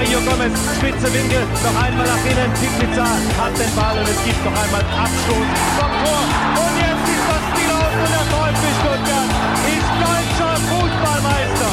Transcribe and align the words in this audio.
Mario 0.00 0.18
Gomez, 0.20 0.56
spitze 0.78 1.12
Winkel, 1.12 1.42
noch 1.62 1.76
einmal 1.82 2.06
nach 2.06 2.24
innen. 2.24 2.50
Pizza 2.78 3.04
hat 3.36 3.52
den 3.52 3.76
Ball 3.76 3.98
und 3.98 4.08
es 4.08 4.24
gibt 4.24 4.42
noch 4.46 4.56
einmal 4.58 4.80
Abstoß 4.80 5.46
vom 5.76 5.92
Tor. 6.02 6.22
Und 6.56 6.74
jetzt 6.80 7.04
ist 7.04 7.26
das 7.28 7.42
Spiel 7.50 7.70
aus 7.70 7.92
und 8.00 8.08
der 8.08 8.24
VfB 8.32 8.64
Stuttgart 8.80 9.28
ist 9.68 9.90
deutscher 10.00 10.56
Fußballmeister. 10.70 11.72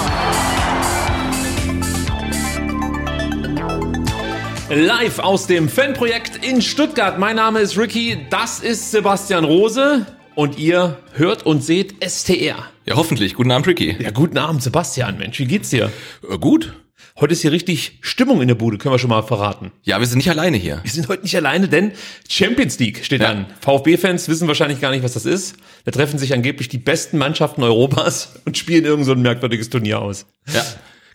Live 4.75 5.19
aus 5.19 5.47
dem 5.47 5.69
Fanprojekt 5.69 6.45
in 6.45 6.61
Stuttgart. 6.61 7.17
Mein 7.17 7.37
Name 7.37 7.61
ist 7.61 7.77
Ricky, 7.77 8.17
das 8.29 8.59
ist 8.59 8.91
Sebastian 8.91 9.45
Rose 9.45 10.05
und 10.35 10.59
ihr 10.59 10.97
hört 11.13 11.45
und 11.45 11.63
seht 11.63 11.95
STR. 12.05 12.57
Ja, 12.85 12.95
hoffentlich. 12.95 13.35
Guten 13.35 13.51
Abend, 13.51 13.67
Ricky. 13.67 13.95
Ja, 13.97 14.11
guten 14.11 14.37
Abend, 14.37 14.61
Sebastian. 14.61 15.17
Mensch, 15.17 15.39
wie 15.39 15.45
geht's 15.45 15.69
dir? 15.69 15.93
Äh, 16.29 16.37
gut. 16.37 16.73
Heute 17.19 17.33
ist 17.33 17.41
hier 17.41 17.51
richtig 17.51 17.97
Stimmung 18.01 18.41
in 18.41 18.47
der 18.47 18.53
Bude, 18.55 18.77
können 18.77 18.93
wir 18.93 18.99
schon 18.99 19.09
mal 19.09 19.23
verraten. 19.23 19.71
Ja, 19.83 19.99
wir 19.99 20.05
sind 20.05 20.17
nicht 20.17 20.29
alleine 20.29 20.55
hier. 20.57 20.79
Wir 20.83 20.91
sind 20.91 21.07
heute 21.07 21.23
nicht 21.23 21.35
alleine, 21.35 21.67
denn 21.67 21.93
Champions 22.29 22.77
League 22.77 23.03
steht 23.03 23.21
Ja. 23.21 23.29
an. 23.29 23.47
VfB-Fans 23.61 24.29
wissen 24.29 24.47
wahrscheinlich 24.47 24.79
gar 24.79 24.91
nicht, 24.91 25.03
was 25.03 25.13
das 25.13 25.25
ist. 25.25 25.55
Da 25.85 25.91
treffen 25.91 26.19
sich 26.19 26.33
angeblich 26.33 26.69
die 26.69 26.77
besten 26.77 27.17
Mannschaften 27.17 27.63
Europas 27.63 28.35
und 28.45 28.55
spielen 28.57 28.85
irgend 28.85 29.05
so 29.05 29.13
ein 29.13 29.21
merkwürdiges 29.23 29.69
Turnier 29.71 29.99
aus. 29.99 30.27
Ja. 30.53 30.63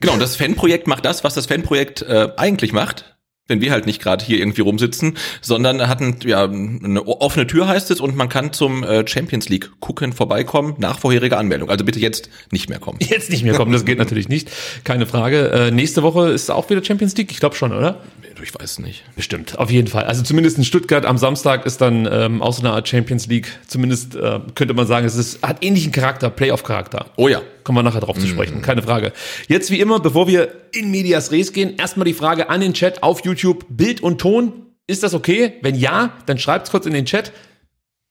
Genau, 0.01 0.15
und 0.15 0.21
das 0.21 0.35
Fanprojekt 0.35 0.89
macht 0.89 1.05
das, 1.05 1.23
was 1.23 1.35
das 1.35 1.47
Fanprojekt 1.47 2.03
äh, 2.03 2.31
eigentlich 2.37 2.73
macht. 2.73 3.12
Wenn 3.49 3.61
wir 3.61 3.73
halt 3.73 3.87
nicht 3.87 4.01
gerade 4.01 4.25
hier 4.25 4.39
irgendwie 4.39 4.61
rumsitzen, 4.61 5.17
sondern 5.41 5.89
hatten 5.89 6.17
ja 6.25 6.45
eine 6.45 7.05
offene 7.07 7.47
Tür 7.47 7.67
heißt 7.67 7.91
es 7.91 8.01
und 8.01 8.17
man 8.17 8.29
kann 8.29 8.53
zum 8.53 8.85
äh, 8.85 9.07
Champions 9.07 9.49
League 9.49 9.71
gucken 9.81 10.13
vorbeikommen 10.13 10.75
nach 10.79 11.01
vorheriger 11.01 11.39
Anmeldung. 11.39 11.69
Also 11.69 11.85
bitte 11.85 11.99
jetzt 11.99 12.31
nicht 12.53 12.69
mehr 12.69 12.79
kommen. 12.79 12.99
Jetzt 13.13 13.31
nicht 13.31 13.43
mehr 13.45 13.55
kommen, 13.55 13.73
das 13.73 13.85
geht 13.85 13.99
natürlich 13.99 14.29
nicht. 14.29 14.51
Keine 14.85 15.07
Frage. 15.07 15.51
Äh, 15.51 15.71
nächste 15.71 16.03
Woche 16.03 16.31
ist 16.31 16.51
auch 16.51 16.71
wieder 16.71 16.85
Champions 16.85 17.17
League, 17.17 17.33
ich 17.33 17.41
glaube 17.41 17.57
schon, 17.57 17.73
oder? 17.73 18.01
Ich 18.43 18.55
weiß 18.59 18.81
nicht. 18.81 19.05
Bestimmt, 19.15 19.59
auf 19.59 19.71
jeden 19.71 19.89
Fall. 19.89 20.05
Also 20.05 20.23
zumindest 20.23 20.59
in 20.59 20.65
Stuttgart 20.65 21.05
am 21.05 21.19
Samstag 21.19 21.67
ist 21.67 21.81
dann 21.81 22.09
ähm, 22.11 22.43
auch 22.43 22.53
so 22.53 22.63
eine 22.63 22.73
Art 22.73 22.89
Champions 22.89 23.27
League. 23.27 23.59
Zumindest 23.67 24.17
äh, 24.17 24.41
könnte 24.55 24.75
man 24.75 24.87
sagen, 24.87 25.07
es 25.07 25.17
ist, 25.17 25.43
hat 25.43 25.65
ähnlichen 25.65 25.93
Charakter, 25.93 26.31
Playoff-Charakter. 26.31 27.07
Oh 27.17 27.29
ja. 27.29 27.43
Kommen 27.65 27.79
wir 27.79 27.83
nachher 27.83 28.01
drauf 28.01 28.19
zu 28.19 28.27
sprechen, 28.27 28.63
keine 28.63 28.83
Frage. 28.83 29.13
Jetzt 29.49 29.71
wie 29.71 29.81
immer, 29.81 30.01
bevor 30.01 30.29
wir 30.29 30.53
in 30.73 30.91
Medias 30.91 31.33
Res 31.33 31.53
gehen, 31.53 31.77
erstmal 31.77 32.05
die 32.05 32.15
Frage 32.15 32.51
an 32.51 32.61
den 32.61 32.75
Chat 32.75 33.03
auf 33.03 33.25
YouTube. 33.25 33.65
Bild 33.69 34.03
und 34.03 34.21
Ton, 34.21 34.53
ist 34.87 35.03
das 35.03 35.15
okay? 35.15 35.55
Wenn 35.63 35.75
ja, 35.75 36.13
dann 36.27 36.39
schreibt's 36.39 36.71
kurz 36.71 36.87
in 36.87 36.93
den 36.93 37.05
Chat 37.05 37.33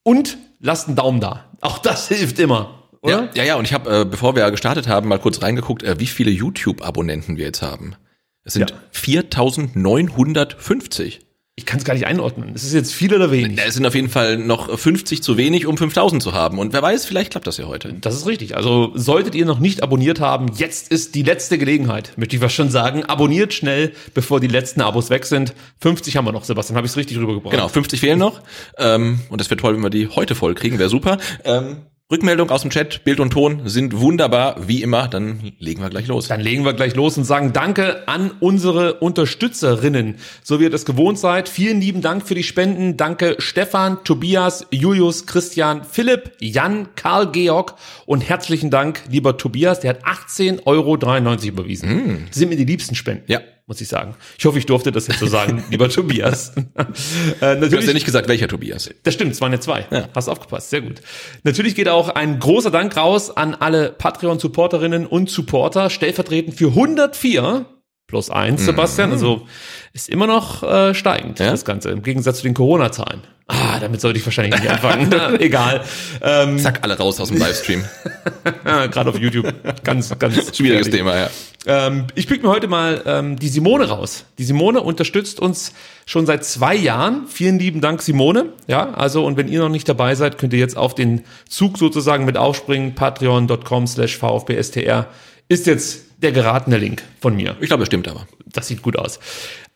und 0.03 0.37
lasst 0.59 0.87
einen 0.87 0.95
Daumen 0.95 1.19
da. 1.19 1.45
Auch 1.61 1.77
das 1.79 2.07
hilft 2.09 2.39
immer, 2.39 2.83
oder? 3.01 3.29
Ja, 3.33 3.35
ja, 3.35 3.43
ja, 3.43 3.55
und 3.55 3.65
ich 3.65 3.73
habe, 3.73 4.01
äh, 4.01 4.05
bevor 4.05 4.35
wir 4.35 4.49
gestartet 4.51 4.87
haben, 4.87 5.07
mal 5.07 5.19
kurz 5.19 5.41
reingeguckt, 5.41 5.83
äh, 5.83 5.99
wie 5.99 6.07
viele 6.07 6.31
YouTube-Abonnenten 6.31 7.37
wir 7.37 7.45
jetzt 7.45 7.61
haben. 7.61 7.95
Es 8.43 8.53
sind 8.53 8.71
Ja. 8.71 8.77
4950. 8.91 11.21
Ich 11.57 11.65
kann 11.65 11.79
es 11.79 11.85
gar 11.85 11.93
nicht 11.93 12.07
einordnen. 12.07 12.55
Ist 12.55 12.63
es 12.63 12.71
jetzt 12.71 12.93
viel 12.93 13.13
oder 13.13 13.29
wenig? 13.29 13.59
Es 13.65 13.73
sind 13.73 13.85
auf 13.85 13.93
jeden 13.93 14.09
Fall 14.09 14.37
noch 14.37 14.79
50 14.79 15.21
zu 15.21 15.35
wenig, 15.35 15.67
um 15.67 15.77
5000 15.77 16.23
zu 16.23 16.33
haben. 16.33 16.57
Und 16.59 16.71
wer 16.71 16.81
weiß, 16.81 17.05
vielleicht 17.05 17.31
klappt 17.31 17.45
das 17.45 17.57
ja 17.57 17.65
heute. 17.65 17.93
Das 17.93 18.15
ist 18.15 18.25
richtig. 18.25 18.55
Also 18.55 18.93
solltet 18.95 19.35
ihr 19.35 19.45
noch 19.45 19.59
nicht 19.59 19.83
abonniert 19.83 20.21
haben, 20.21 20.53
jetzt 20.55 20.89
ist 20.89 21.13
die 21.13 21.23
letzte 21.23 21.57
Gelegenheit, 21.57 22.13
möchte 22.15 22.37
ich 22.37 22.41
was 22.41 22.53
schon 22.53 22.69
sagen. 22.69 23.03
Abonniert 23.03 23.53
schnell, 23.53 23.91
bevor 24.13 24.39
die 24.39 24.47
letzten 24.47 24.79
Abos 24.79 25.09
weg 25.09 25.25
sind. 25.25 25.53
50 25.81 26.15
haben 26.15 26.25
wir 26.25 26.31
noch, 26.31 26.45
Sebastian, 26.45 26.77
habe 26.77 26.87
ich 26.87 26.93
es 26.93 26.97
richtig 26.97 27.17
rübergebracht. 27.17 27.53
Genau, 27.53 27.67
50 27.67 27.99
fehlen 27.99 28.17
noch. 28.19 28.41
Ähm, 28.77 29.19
und 29.29 29.41
das 29.41 29.49
wäre 29.49 29.59
toll, 29.59 29.75
wenn 29.75 29.83
wir 29.83 29.89
die 29.89 30.07
heute 30.07 30.35
voll 30.35 30.55
kriegen, 30.55 30.79
wäre 30.79 30.89
super. 30.89 31.17
Ähm, 31.43 31.81
Rückmeldung 32.11 32.49
aus 32.49 32.61
dem 32.61 32.71
Chat, 32.71 33.05
Bild 33.05 33.21
und 33.21 33.31
Ton 33.31 33.61
sind 33.69 33.97
wunderbar, 33.97 34.67
wie 34.67 34.81
immer. 34.81 35.07
Dann 35.07 35.53
legen 35.59 35.81
wir 35.81 35.89
gleich 35.89 36.07
los. 36.07 36.27
Dann 36.27 36.41
legen 36.41 36.65
wir 36.65 36.73
gleich 36.73 36.93
los 36.93 37.17
und 37.17 37.23
sagen 37.23 37.53
Danke 37.53 38.05
an 38.07 38.31
unsere 38.41 38.95
Unterstützerinnen, 38.95 40.15
so 40.43 40.59
wie 40.59 40.65
ihr 40.65 40.69
das 40.69 40.83
gewohnt 40.83 41.17
seid. 41.19 41.47
Vielen 41.47 41.79
lieben 41.79 42.01
Dank 42.01 42.27
für 42.27 42.35
die 42.35 42.43
Spenden. 42.43 42.97
Danke 42.97 43.37
Stefan, 43.39 44.03
Tobias, 44.03 44.67
Julius, 44.71 45.25
Christian, 45.25 45.85
Philipp, 45.85 46.33
Jan, 46.41 46.89
Karl, 46.95 47.31
Georg 47.31 47.75
und 48.05 48.27
herzlichen 48.27 48.69
Dank, 48.69 49.03
lieber 49.09 49.37
Tobias. 49.37 49.79
Der 49.79 49.91
hat 49.91 50.03
18,93 50.03 50.65
Euro 50.65 50.95
überwiesen. 50.95 52.25
Das 52.27 52.37
sind 52.37 52.49
mir 52.49 52.57
die 52.57 52.65
liebsten 52.65 52.95
Spenden. 52.95 53.23
Ja. 53.27 53.39
Muss 53.67 53.79
ich 53.79 53.87
sagen. 53.87 54.15
Ich 54.37 54.45
hoffe, 54.45 54.57
ich 54.59 54.65
durfte 54.65 54.91
das 54.91 55.07
jetzt 55.07 55.19
so 55.19 55.27
sagen, 55.27 55.63
lieber 55.71 55.87
Tobias. 55.89 56.49
äh, 56.55 56.61
Du 56.75 56.85
hast 56.85 57.41
ja 57.41 57.55
natürlich, 57.55 57.93
nicht 57.93 58.05
gesagt, 58.05 58.27
welcher 58.27 58.47
Tobias. 58.47 58.89
das 59.03 59.13
stimmt, 59.13 59.31
es 59.31 59.41
waren 59.41 59.51
ja 59.53 59.59
zwei. 59.59 59.85
Ja. 59.91 60.09
Hast 60.13 60.27
aufgepasst, 60.27 60.69
sehr 60.69 60.81
gut. 60.81 61.01
Natürlich 61.43 61.75
geht 61.75 61.87
auch 61.87 62.09
ein 62.09 62.39
großer 62.39 62.71
Dank 62.71 62.97
raus 62.97 63.35
an 63.35 63.55
alle 63.55 63.91
Patreon-Supporterinnen 63.91 65.05
und 65.05 65.29
Supporter, 65.29 65.89
stellvertretend 65.89 66.55
für 66.55 66.67
104 66.69 67.65
plus 68.07 68.29
eins, 68.29 68.65
Sebastian. 68.65 69.11
Also 69.11 69.47
ist 69.93 70.09
immer 70.09 70.27
noch 70.27 70.63
äh, 70.63 70.93
steigend, 70.93 71.39
Ja? 71.39 71.51
das 71.51 71.63
Ganze, 71.63 71.89
im 71.91 72.01
Gegensatz 72.03 72.37
zu 72.39 72.43
den 72.43 72.53
Corona-Zahlen. 72.53 73.21
Ah, 73.51 73.79
damit 73.79 73.99
sollte 73.99 74.17
ich 74.17 74.25
wahrscheinlich 74.25 74.61
nicht 74.61 74.71
anfangen. 74.71 75.11
Egal. 75.39 75.83
Ähm, 76.21 76.57
Zack, 76.57 76.79
alle 76.83 76.97
raus 76.97 77.19
aus 77.19 77.27
dem 77.27 77.37
Livestream. 77.37 77.83
Gerade 78.63 79.09
auf 79.09 79.19
YouTube. 79.19 79.53
Ganz, 79.83 80.17
ganz 80.17 80.35
Schwieriges 80.55 80.87
gefährlich. 80.87 80.91
Thema, 80.91 81.17
ja. 81.17 81.29
Ähm, 81.65 82.05
ich 82.15 82.27
pick 82.27 82.43
mir 82.43 82.49
heute 82.49 82.67
mal 82.67 83.01
ähm, 83.05 83.37
die 83.37 83.49
Simone 83.49 83.89
raus. 83.89 84.23
Die 84.37 84.45
Simone 84.45 84.81
unterstützt 84.81 85.41
uns 85.41 85.73
schon 86.05 86.25
seit 86.25 86.45
zwei 86.45 86.75
Jahren. 86.75 87.27
Vielen 87.27 87.59
lieben 87.59 87.81
Dank, 87.81 88.01
Simone. 88.01 88.53
Ja, 88.67 88.93
also 88.93 89.25
und 89.25 89.35
wenn 89.35 89.49
ihr 89.49 89.59
noch 89.59 89.69
nicht 89.69 89.87
dabei 89.89 90.15
seid, 90.15 90.37
könnt 90.37 90.53
ihr 90.53 90.59
jetzt 90.59 90.77
auf 90.77 90.95
den 90.95 91.23
Zug 91.49 91.77
sozusagen 91.77 92.23
mit 92.23 92.37
aufspringen. 92.37 92.95
Patreon.com 92.95 93.85
slash 93.85 94.17
VfBSTR 94.17 95.07
ist 95.49 95.67
jetzt 95.67 96.05
der 96.23 96.31
geratene 96.31 96.77
Link 96.77 97.03
von 97.19 97.35
mir. 97.35 97.57
Ich 97.59 97.67
glaube, 97.67 97.81
das 97.81 97.87
stimmt 97.87 98.07
aber. 98.07 98.27
Das 98.45 98.67
sieht 98.67 98.81
gut 98.81 98.97
aus. 98.97 99.19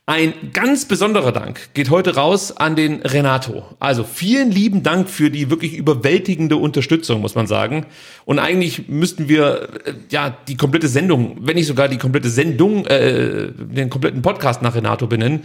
Ein 0.07 0.51
ganz 0.53 0.85
besonderer 0.85 1.31
Dank 1.31 1.73
geht 1.73 1.89
heute 1.89 2.13
raus 2.15 2.55
an 2.55 2.75
den 2.75 3.01
Renato. 3.01 3.65
Also 3.79 4.03
vielen 4.03 4.51
lieben 4.51 4.83
Dank 4.83 5.09
für 5.09 5.31
die 5.31 5.49
wirklich 5.49 5.73
überwältigende 5.73 6.57
Unterstützung, 6.57 7.21
muss 7.21 7.33
man 7.33 7.47
sagen. 7.47 7.87
Und 8.23 8.37
eigentlich 8.37 8.87
müssten 8.87 9.27
wir 9.29 9.69
äh, 9.83 9.93
ja 10.11 10.37
die 10.47 10.57
komplette 10.57 10.87
Sendung, 10.89 11.37
wenn 11.41 11.55
nicht 11.55 11.65
sogar 11.65 11.87
die 11.87 11.97
komplette 11.97 12.29
Sendung, 12.29 12.85
äh, 12.85 13.51
den 13.51 13.89
kompletten 13.89 14.21
Podcast 14.21 14.61
nach 14.61 14.75
Renato 14.75 15.07
benennen. 15.07 15.43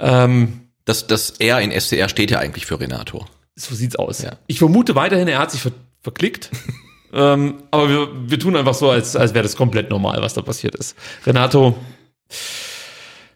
Ähm, 0.00 0.62
Das, 0.84 1.06
das 1.06 1.38
R 1.38 1.60
in 1.60 1.70
SCR 1.70 2.08
steht 2.08 2.32
ja 2.32 2.40
eigentlich 2.40 2.66
für 2.66 2.80
Renato. 2.80 3.24
so 3.54 3.72
sieht's 3.76 3.94
aus. 3.94 4.20
Ja. 4.20 4.32
Ich 4.48 4.58
vermute 4.58 4.96
weiterhin, 4.96 5.28
er 5.28 5.38
hat 5.38 5.52
sich 5.52 5.60
ver 5.60 5.70
verklickt. 6.02 6.50
ähm, 7.12 7.62
aber 7.70 7.88
wir, 7.88 8.08
wir 8.28 8.38
tun 8.40 8.56
einfach 8.56 8.74
so, 8.74 8.90
als, 8.90 9.14
als 9.14 9.32
wäre 9.32 9.44
das 9.44 9.54
komplett 9.54 9.90
normal, 9.90 10.20
was 10.20 10.34
da 10.34 10.42
passiert 10.42 10.74
ist. 10.74 10.96
Renato, 11.24 11.76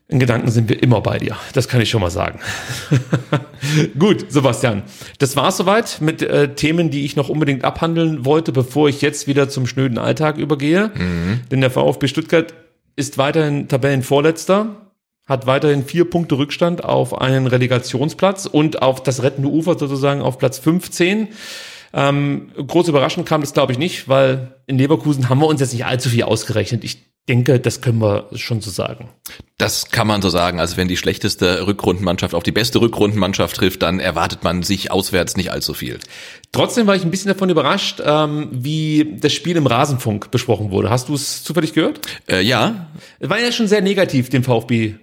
in 0.08 0.20
Gedanken 0.20 0.50
sind 0.50 0.69
wir 0.69 0.82
immer 0.82 1.00
bei 1.00 1.19
dir. 1.19 1.37
Das 1.53 1.67
kann 1.67 1.81
ich 1.81 1.91
schon 1.91 2.00
mal 2.00 2.11
sagen. 2.11 2.38
Gut, 3.99 4.31
Sebastian. 4.31 4.85
Das 5.19 5.35
war's 5.35 5.56
soweit 5.56 6.00
mit 6.00 6.23
äh, 6.23 6.55
Themen, 6.55 6.91
die 6.91 7.05
ich 7.05 7.17
noch 7.17 7.29
unbedingt 7.29 7.64
abhandeln 7.64 8.25
wollte, 8.25 8.53
bevor 8.53 8.88
ich 8.88 9.03
jetzt 9.03 9.26
wieder 9.26 9.49
zum 9.49 9.67
schnöden 9.67 9.99
Alltag 9.99 10.37
übergehe. 10.38 10.93
Denn 11.50 11.61
der 11.61 11.70
VfB 11.70 12.06
Stuttgart 12.06 12.55
ist 12.94 13.19
weiterhin 13.19 13.67
Tabellenvorletzter, 13.67 14.93
hat 15.26 15.49
weiterhin 15.49 15.85
vier 15.85 16.09
Punkte 16.09 16.38
Rückstand 16.38 16.85
auf 16.85 17.20
einen 17.20 17.49
Relegationsplatz 17.49 18.47
und 18.47 18.82
auf 18.82 19.02
das 19.02 19.25
rettende 19.25 19.49
Ufer 19.49 19.76
sozusagen 19.76 20.23
auf 20.23 20.38
Platz 20.38 20.59
15. 20.61 21.29
Ähm, 21.96 22.52
groß 22.54 22.88
überraschend 22.88 23.26
kam 23.26 23.40
das, 23.40 23.54
glaube 23.54 23.72
ich, 23.72 23.78
nicht, 23.78 24.06
weil 24.06 24.54
in 24.66 24.76
Leverkusen 24.76 25.31
haben 25.31 25.40
wir 25.40 25.46
uns 25.46 25.60
jetzt 25.62 25.72
nicht 25.72 25.87
allzu 25.87 26.10
viel 26.10 26.25
ausgerechnet. 26.25 26.84
Ich 26.84 27.06
denke, 27.26 27.58
das 27.58 27.81
können 27.81 28.00
wir 28.00 28.28
schon 28.34 28.60
so 28.60 28.70
sagen. 28.70 29.08
Das 29.56 29.90
kann 29.90 30.06
man 30.06 30.20
so 30.20 30.28
sagen. 30.28 30.60
Also 30.60 30.76
wenn 30.76 30.88
die 30.88 30.98
schlechteste 30.98 31.66
Rückrundenmannschaft 31.66 32.34
auf 32.34 32.43
die 32.43 32.52
beste 32.52 32.82
Rückrundenmannschaft 32.82 33.56
trifft, 33.56 33.82
dann 33.82 33.98
erwartet 33.98 34.44
man 34.44 34.62
sich 34.62 34.90
auswärts 34.90 35.38
nicht 35.38 35.50
allzu 35.50 35.72
viel. 35.72 35.98
Trotzdem 36.52 36.87
war 36.87 36.94
ich 36.94 37.02
ein 37.02 37.10
bisschen 37.10 37.32
davon 37.32 37.48
überrascht, 37.48 38.02
ähm, 38.04 38.49
wie 38.52 39.16
das 39.19 39.32
Spiel 39.32 39.56
im 39.56 39.66
Rasenfunk 39.66 40.31
besprochen 40.31 40.70
wurde. 40.70 40.90
Hast 40.90 41.08
du 41.08 41.14
es 41.14 41.42
zufällig 41.42 41.72
gehört? 41.72 42.00
Äh, 42.28 42.42
ja. 42.42 42.90
War 43.20 43.40
ja 43.40 43.50
schon 43.50 43.69
sehr 43.69 43.81
negativ 43.81 44.28
dem 44.28 44.44
VfB 44.44 44.96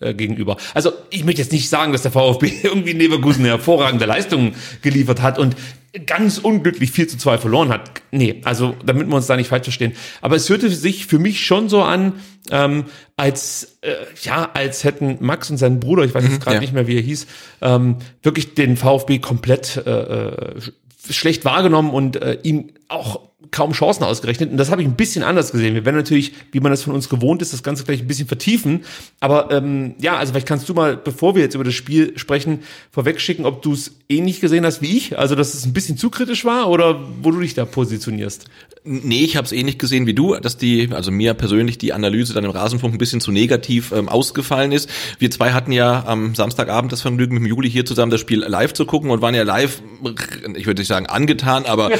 äh, 0.00 0.14
gegenüber. 0.14 0.56
Also 0.74 0.92
ich 1.10 1.24
möchte 1.24 1.40
jetzt 1.40 1.52
nicht 1.52 1.68
sagen, 1.68 1.92
dass 1.92 2.02
der 2.02 2.10
VfB 2.10 2.52
irgendwie 2.62 2.90
in 2.90 2.98
Leverkusen 2.98 3.40
eine 3.40 3.50
hervorragende 3.50 4.04
Leistung 4.04 4.52
geliefert 4.82 5.22
hat 5.22 5.38
und 5.38 5.56
ganz 6.04 6.38
unglücklich 6.38 6.90
4 6.90 7.08
zu 7.08 7.16
2 7.16 7.38
verloren 7.38 7.70
hat. 7.70 8.02
Nee, 8.10 8.42
also 8.44 8.76
damit 8.84 9.08
wir 9.08 9.16
uns 9.16 9.26
da 9.26 9.36
nicht 9.36 9.48
falsch 9.48 9.64
verstehen. 9.64 9.94
Aber 10.20 10.36
es 10.36 10.48
hörte 10.50 10.68
sich 10.68 11.06
für 11.06 11.18
mich 11.18 11.46
schon 11.46 11.70
so 11.70 11.82
an, 11.82 12.14
ähm, 12.50 12.84
als 13.16 13.78
äh, 13.80 13.94
ja, 14.22 14.50
als 14.52 14.84
hätten 14.84 15.16
Max 15.20 15.50
und 15.50 15.56
sein 15.56 15.80
Bruder, 15.80 16.04
ich 16.04 16.14
weiß 16.14 16.24
jetzt 16.24 16.42
gerade 16.42 16.56
ja. 16.56 16.60
nicht 16.60 16.74
mehr, 16.74 16.86
wie 16.86 16.96
er 16.96 17.02
hieß, 17.02 17.26
ähm, 17.62 17.96
wirklich 18.22 18.54
den 18.54 18.76
VfB 18.76 19.18
komplett 19.18 19.82
äh, 19.86 19.90
äh, 19.90 20.60
schlecht 21.08 21.44
wahrgenommen 21.44 21.90
und 21.90 22.16
äh, 22.16 22.38
ihm 22.42 22.72
auch 22.88 23.20
kaum 23.56 23.72
Chancen 23.72 24.04
ausgerechnet. 24.04 24.50
Und 24.50 24.58
das 24.58 24.70
habe 24.70 24.82
ich 24.82 24.88
ein 24.88 24.96
bisschen 24.96 25.24
anders 25.24 25.50
gesehen. 25.50 25.74
Wir 25.74 25.86
werden 25.86 25.96
natürlich, 25.96 26.34
wie 26.52 26.60
man 26.60 26.70
das 26.72 26.82
von 26.82 26.92
uns 26.92 27.08
gewohnt 27.08 27.40
ist, 27.40 27.54
das 27.54 27.62
Ganze 27.62 27.84
gleich 27.84 28.00
ein 28.00 28.06
bisschen 28.06 28.28
vertiefen. 28.28 28.84
Aber 29.18 29.50
ähm, 29.50 29.94
ja, 29.98 30.18
also 30.18 30.32
vielleicht 30.32 30.46
kannst 30.46 30.68
du 30.68 30.74
mal, 30.74 30.94
bevor 30.94 31.34
wir 31.34 31.42
jetzt 31.42 31.54
über 31.54 31.64
das 31.64 31.72
Spiel 31.72 32.18
sprechen, 32.18 32.60
vorwegschicken, 32.90 33.46
ob 33.46 33.62
du 33.62 33.72
es 33.72 33.92
ähnlich 34.10 34.42
gesehen 34.42 34.66
hast 34.66 34.82
wie 34.82 34.94
ich. 34.94 35.18
Also, 35.18 35.34
dass 35.34 35.54
es 35.54 35.64
ein 35.64 35.72
bisschen 35.72 35.96
zu 35.96 36.10
kritisch 36.10 36.44
war 36.44 36.68
oder 36.68 37.00
wo 37.22 37.30
du 37.30 37.40
dich 37.40 37.54
da 37.54 37.64
positionierst. 37.64 38.44
Nee, 38.84 39.24
ich 39.24 39.36
habe 39.36 39.46
es 39.46 39.52
ähnlich 39.52 39.78
gesehen 39.78 40.06
wie 40.06 40.14
du, 40.14 40.36
dass 40.36 40.58
die, 40.58 40.90
also 40.92 41.10
mir 41.10 41.32
persönlich 41.32 41.78
die 41.78 41.94
Analyse 41.94 42.34
dann 42.34 42.44
im 42.44 42.50
Rasenfunk 42.50 42.94
ein 42.94 42.98
bisschen 42.98 43.22
zu 43.22 43.32
negativ 43.32 43.90
ähm, 43.92 44.08
ausgefallen 44.08 44.70
ist. 44.70 44.90
Wir 45.18 45.30
zwei 45.30 45.52
hatten 45.52 45.72
ja 45.72 46.04
am 46.06 46.34
Samstagabend 46.34 46.92
das 46.92 47.00
Vergnügen 47.00 47.34
mit 47.34 47.42
dem 47.42 47.46
Juli 47.46 47.70
hier 47.70 47.86
zusammen 47.86 48.10
das 48.10 48.20
Spiel 48.20 48.40
live 48.40 48.74
zu 48.74 48.84
gucken 48.84 49.10
und 49.10 49.22
waren 49.22 49.34
ja 49.34 49.42
live, 49.42 49.80
ich 50.54 50.66
würde 50.66 50.82
nicht 50.82 50.88
sagen 50.88 51.06
angetan, 51.06 51.64
aber 51.64 51.90
äh, 51.92 51.98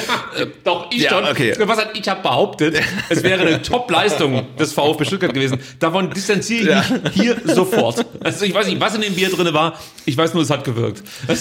doch 0.64 0.90
ich 0.92 1.02
ja, 1.02 1.10
schon. 1.10 1.24
okay. 1.24 1.45
Was 1.58 1.78
hat 1.78 1.98
ich 1.98 2.08
habe 2.08 2.22
behauptet, 2.22 2.80
es 3.08 3.22
wäre 3.22 3.42
eine 3.42 3.62
Top-Leistung 3.62 4.46
des 4.58 4.72
VfB 4.72 5.04
Stuttgart 5.04 5.34
gewesen. 5.34 5.58
Davon 5.78 6.10
distanziere 6.10 6.82
ich 6.82 7.02
mich 7.02 7.12
hier 7.12 7.36
sofort. 7.44 8.04
Also 8.22 8.44
ich 8.44 8.54
weiß 8.54 8.66
nicht, 8.66 8.80
was 8.80 8.94
in 8.94 9.02
dem 9.02 9.14
Bier 9.14 9.30
drinne 9.30 9.54
war. 9.54 9.78
Ich 10.04 10.16
weiß 10.16 10.34
nur, 10.34 10.42
es 10.42 10.50
hat 10.50 10.64
gewirkt. 10.64 11.02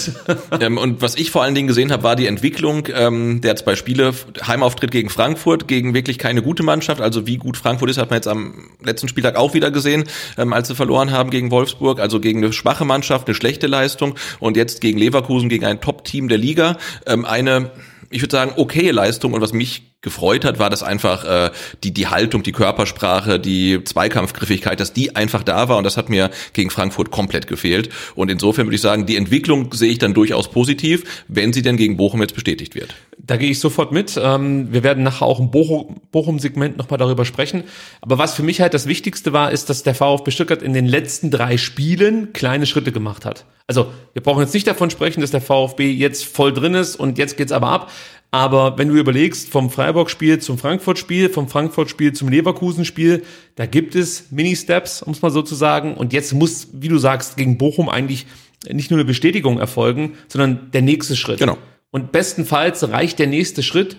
Ähm, 0.59 0.77
und 0.77 1.01
was 1.01 1.15
ich 1.15 1.31
vor 1.31 1.43
allen 1.43 1.55
Dingen 1.55 1.67
gesehen 1.67 1.91
habe, 1.91 2.03
war 2.03 2.15
die 2.15 2.27
Entwicklung 2.27 2.87
ähm, 2.93 3.41
der 3.41 3.55
zwei 3.55 3.75
Spiele, 3.75 4.13
Heimauftritt 4.45 4.91
gegen 4.91 5.09
Frankfurt, 5.09 5.67
gegen 5.67 5.93
wirklich 5.93 6.17
keine 6.17 6.41
gute 6.41 6.63
Mannschaft. 6.63 7.01
Also 7.01 7.27
wie 7.27 7.37
gut 7.37 7.57
Frankfurt 7.57 7.89
ist, 7.89 7.97
hat 7.97 8.09
man 8.09 8.17
jetzt 8.17 8.27
am 8.27 8.69
letzten 8.83 9.07
Spieltag 9.07 9.35
auch 9.35 9.53
wieder 9.53 9.71
gesehen, 9.71 10.05
ähm, 10.37 10.53
als 10.53 10.67
sie 10.67 10.75
verloren 10.75 11.11
haben 11.11 11.29
gegen 11.29 11.51
Wolfsburg. 11.51 11.99
Also 11.99 12.19
gegen 12.19 12.43
eine 12.43 12.53
schwache 12.53 12.85
Mannschaft, 12.85 13.27
eine 13.27 13.35
schlechte 13.35 13.67
Leistung 13.67 14.15
und 14.39 14.55
jetzt 14.55 14.81
gegen 14.81 14.97
Leverkusen, 14.97 15.49
gegen 15.49 15.65
ein 15.65 15.81
Top-Team 15.81 16.27
der 16.27 16.37
Liga. 16.37 16.77
Ähm, 17.05 17.25
eine 17.25 17.71
ich 18.09 18.21
würde 18.21 18.31
sagen, 18.31 18.53
okay 18.57 18.91
Leistung 18.91 19.33
und 19.33 19.41
was 19.41 19.53
mich 19.53 19.95
gefreut 20.01 20.45
hat, 20.45 20.59
war 20.59 20.69
das 20.69 20.83
einfach 20.83 21.25
äh, 21.25 21.51
die 21.83 21.91
die 21.91 22.07
Haltung, 22.07 22.43
die 22.43 22.51
Körpersprache, 22.51 23.39
die 23.39 23.83
Zweikampfgriffigkeit, 23.83 24.79
dass 24.79 24.93
die 24.93 25.15
einfach 25.15 25.41
da 25.41 25.67
war 25.67 25.77
und 25.77 25.83
das 25.83 25.97
hat 25.97 26.09
mir 26.09 26.29
gegen 26.53 26.69
Frankfurt 26.69 27.09
komplett 27.09 27.47
gefehlt 27.47 27.89
und 28.13 28.29
insofern 28.29 28.67
würde 28.67 28.75
ich 28.75 28.81
sagen, 28.81 29.05
die 29.05 29.15
Entwicklung 29.15 29.73
sehe 29.73 29.91
ich 29.91 29.97
dann 29.97 30.13
durchaus 30.13 30.51
positiv, 30.51 31.23
wenn 31.27 31.53
sie 31.53 31.63
denn 31.63 31.77
gegen 31.77 31.97
Bochum 31.97 32.21
jetzt 32.21 32.35
bestätigt 32.35 32.75
wird. 32.75 32.95
Da 33.17 33.37
gehe 33.37 33.49
ich 33.49 33.59
sofort 33.59 33.91
mit. 33.91 34.19
Ähm, 34.21 34.71
wir 34.71 34.83
werden 34.83 35.03
nachher 35.03 35.25
auch 35.25 35.39
im 35.39 35.49
Bochum- 35.49 36.01
Bochum-Segment 36.11 36.77
nochmal 36.77 36.99
darüber 36.99 37.25
sprechen. 37.25 37.63
Aber 38.01 38.17
was 38.17 38.35
für 38.35 38.43
mich 38.43 38.61
halt 38.61 38.73
das 38.73 38.87
Wichtigste 38.87 39.33
war, 39.33 39.51
ist, 39.51 39.69
dass 39.69 39.83
der 39.83 39.95
VfB 39.95 40.31
Stuttgart 40.31 40.61
in 40.61 40.73
den 40.73 40.85
letzten 40.85 41.31
drei 41.31 41.57
Spielen 41.57 42.33
kleine 42.33 42.65
Schritte 42.65 42.91
gemacht 42.91 43.25
hat. 43.25 43.45
Also 43.67 43.91
wir 44.13 44.21
brauchen 44.21 44.41
jetzt 44.41 44.53
nicht 44.53 44.67
davon 44.67 44.89
sprechen, 44.89 45.21
dass 45.21 45.31
der 45.31 45.41
VfB 45.41 45.91
jetzt 45.91 46.25
voll 46.25 46.53
drin 46.53 46.75
ist 46.75 46.95
und 46.95 47.17
jetzt 47.17 47.35
geht's 47.37 47.51
aber 47.51 47.69
ab. 47.69 47.91
Aber 48.31 48.77
wenn 48.77 48.89
du 48.89 48.95
überlegst, 48.95 49.49
vom 49.49 49.69
Freiburg-Spiel 49.69 50.39
zum 50.39 50.57
Frankfurt-Spiel, 50.57 51.29
vom 51.29 51.47
Frankfurt-Spiel 51.47 52.13
zum 52.13 52.27
Leverkusen-Spiel, 52.27 53.23
da 53.55 53.65
gibt 53.65 53.95
es 53.95 54.29
Mini-Steps, 54.31 55.01
um 55.01 55.13
es 55.13 55.21
mal 55.21 55.31
so 55.31 55.41
zu 55.41 55.55
sagen. 55.55 55.95
Und 55.95 56.11
jetzt 56.11 56.33
muss, 56.33 56.67
wie 56.73 56.89
du 56.89 56.97
sagst, 56.97 57.37
gegen 57.37 57.57
Bochum 57.57 57.87
eigentlich 57.87 58.25
nicht 58.69 58.91
nur 58.91 58.99
eine 58.99 59.05
Bestätigung 59.05 59.57
erfolgen, 59.57 60.17
sondern 60.27 60.69
der 60.71 60.81
nächste 60.81 61.15
Schritt. 61.15 61.39
Genau. 61.39 61.57
Und 61.91 62.11
bestenfalls 62.11 62.89
reicht 62.89 63.19
der 63.19 63.27
nächste 63.27 63.63
Schritt 63.63 63.97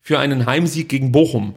für 0.00 0.18
einen 0.18 0.46
Heimsieg 0.46 0.88
gegen 0.88 1.10
Bochum. 1.10 1.54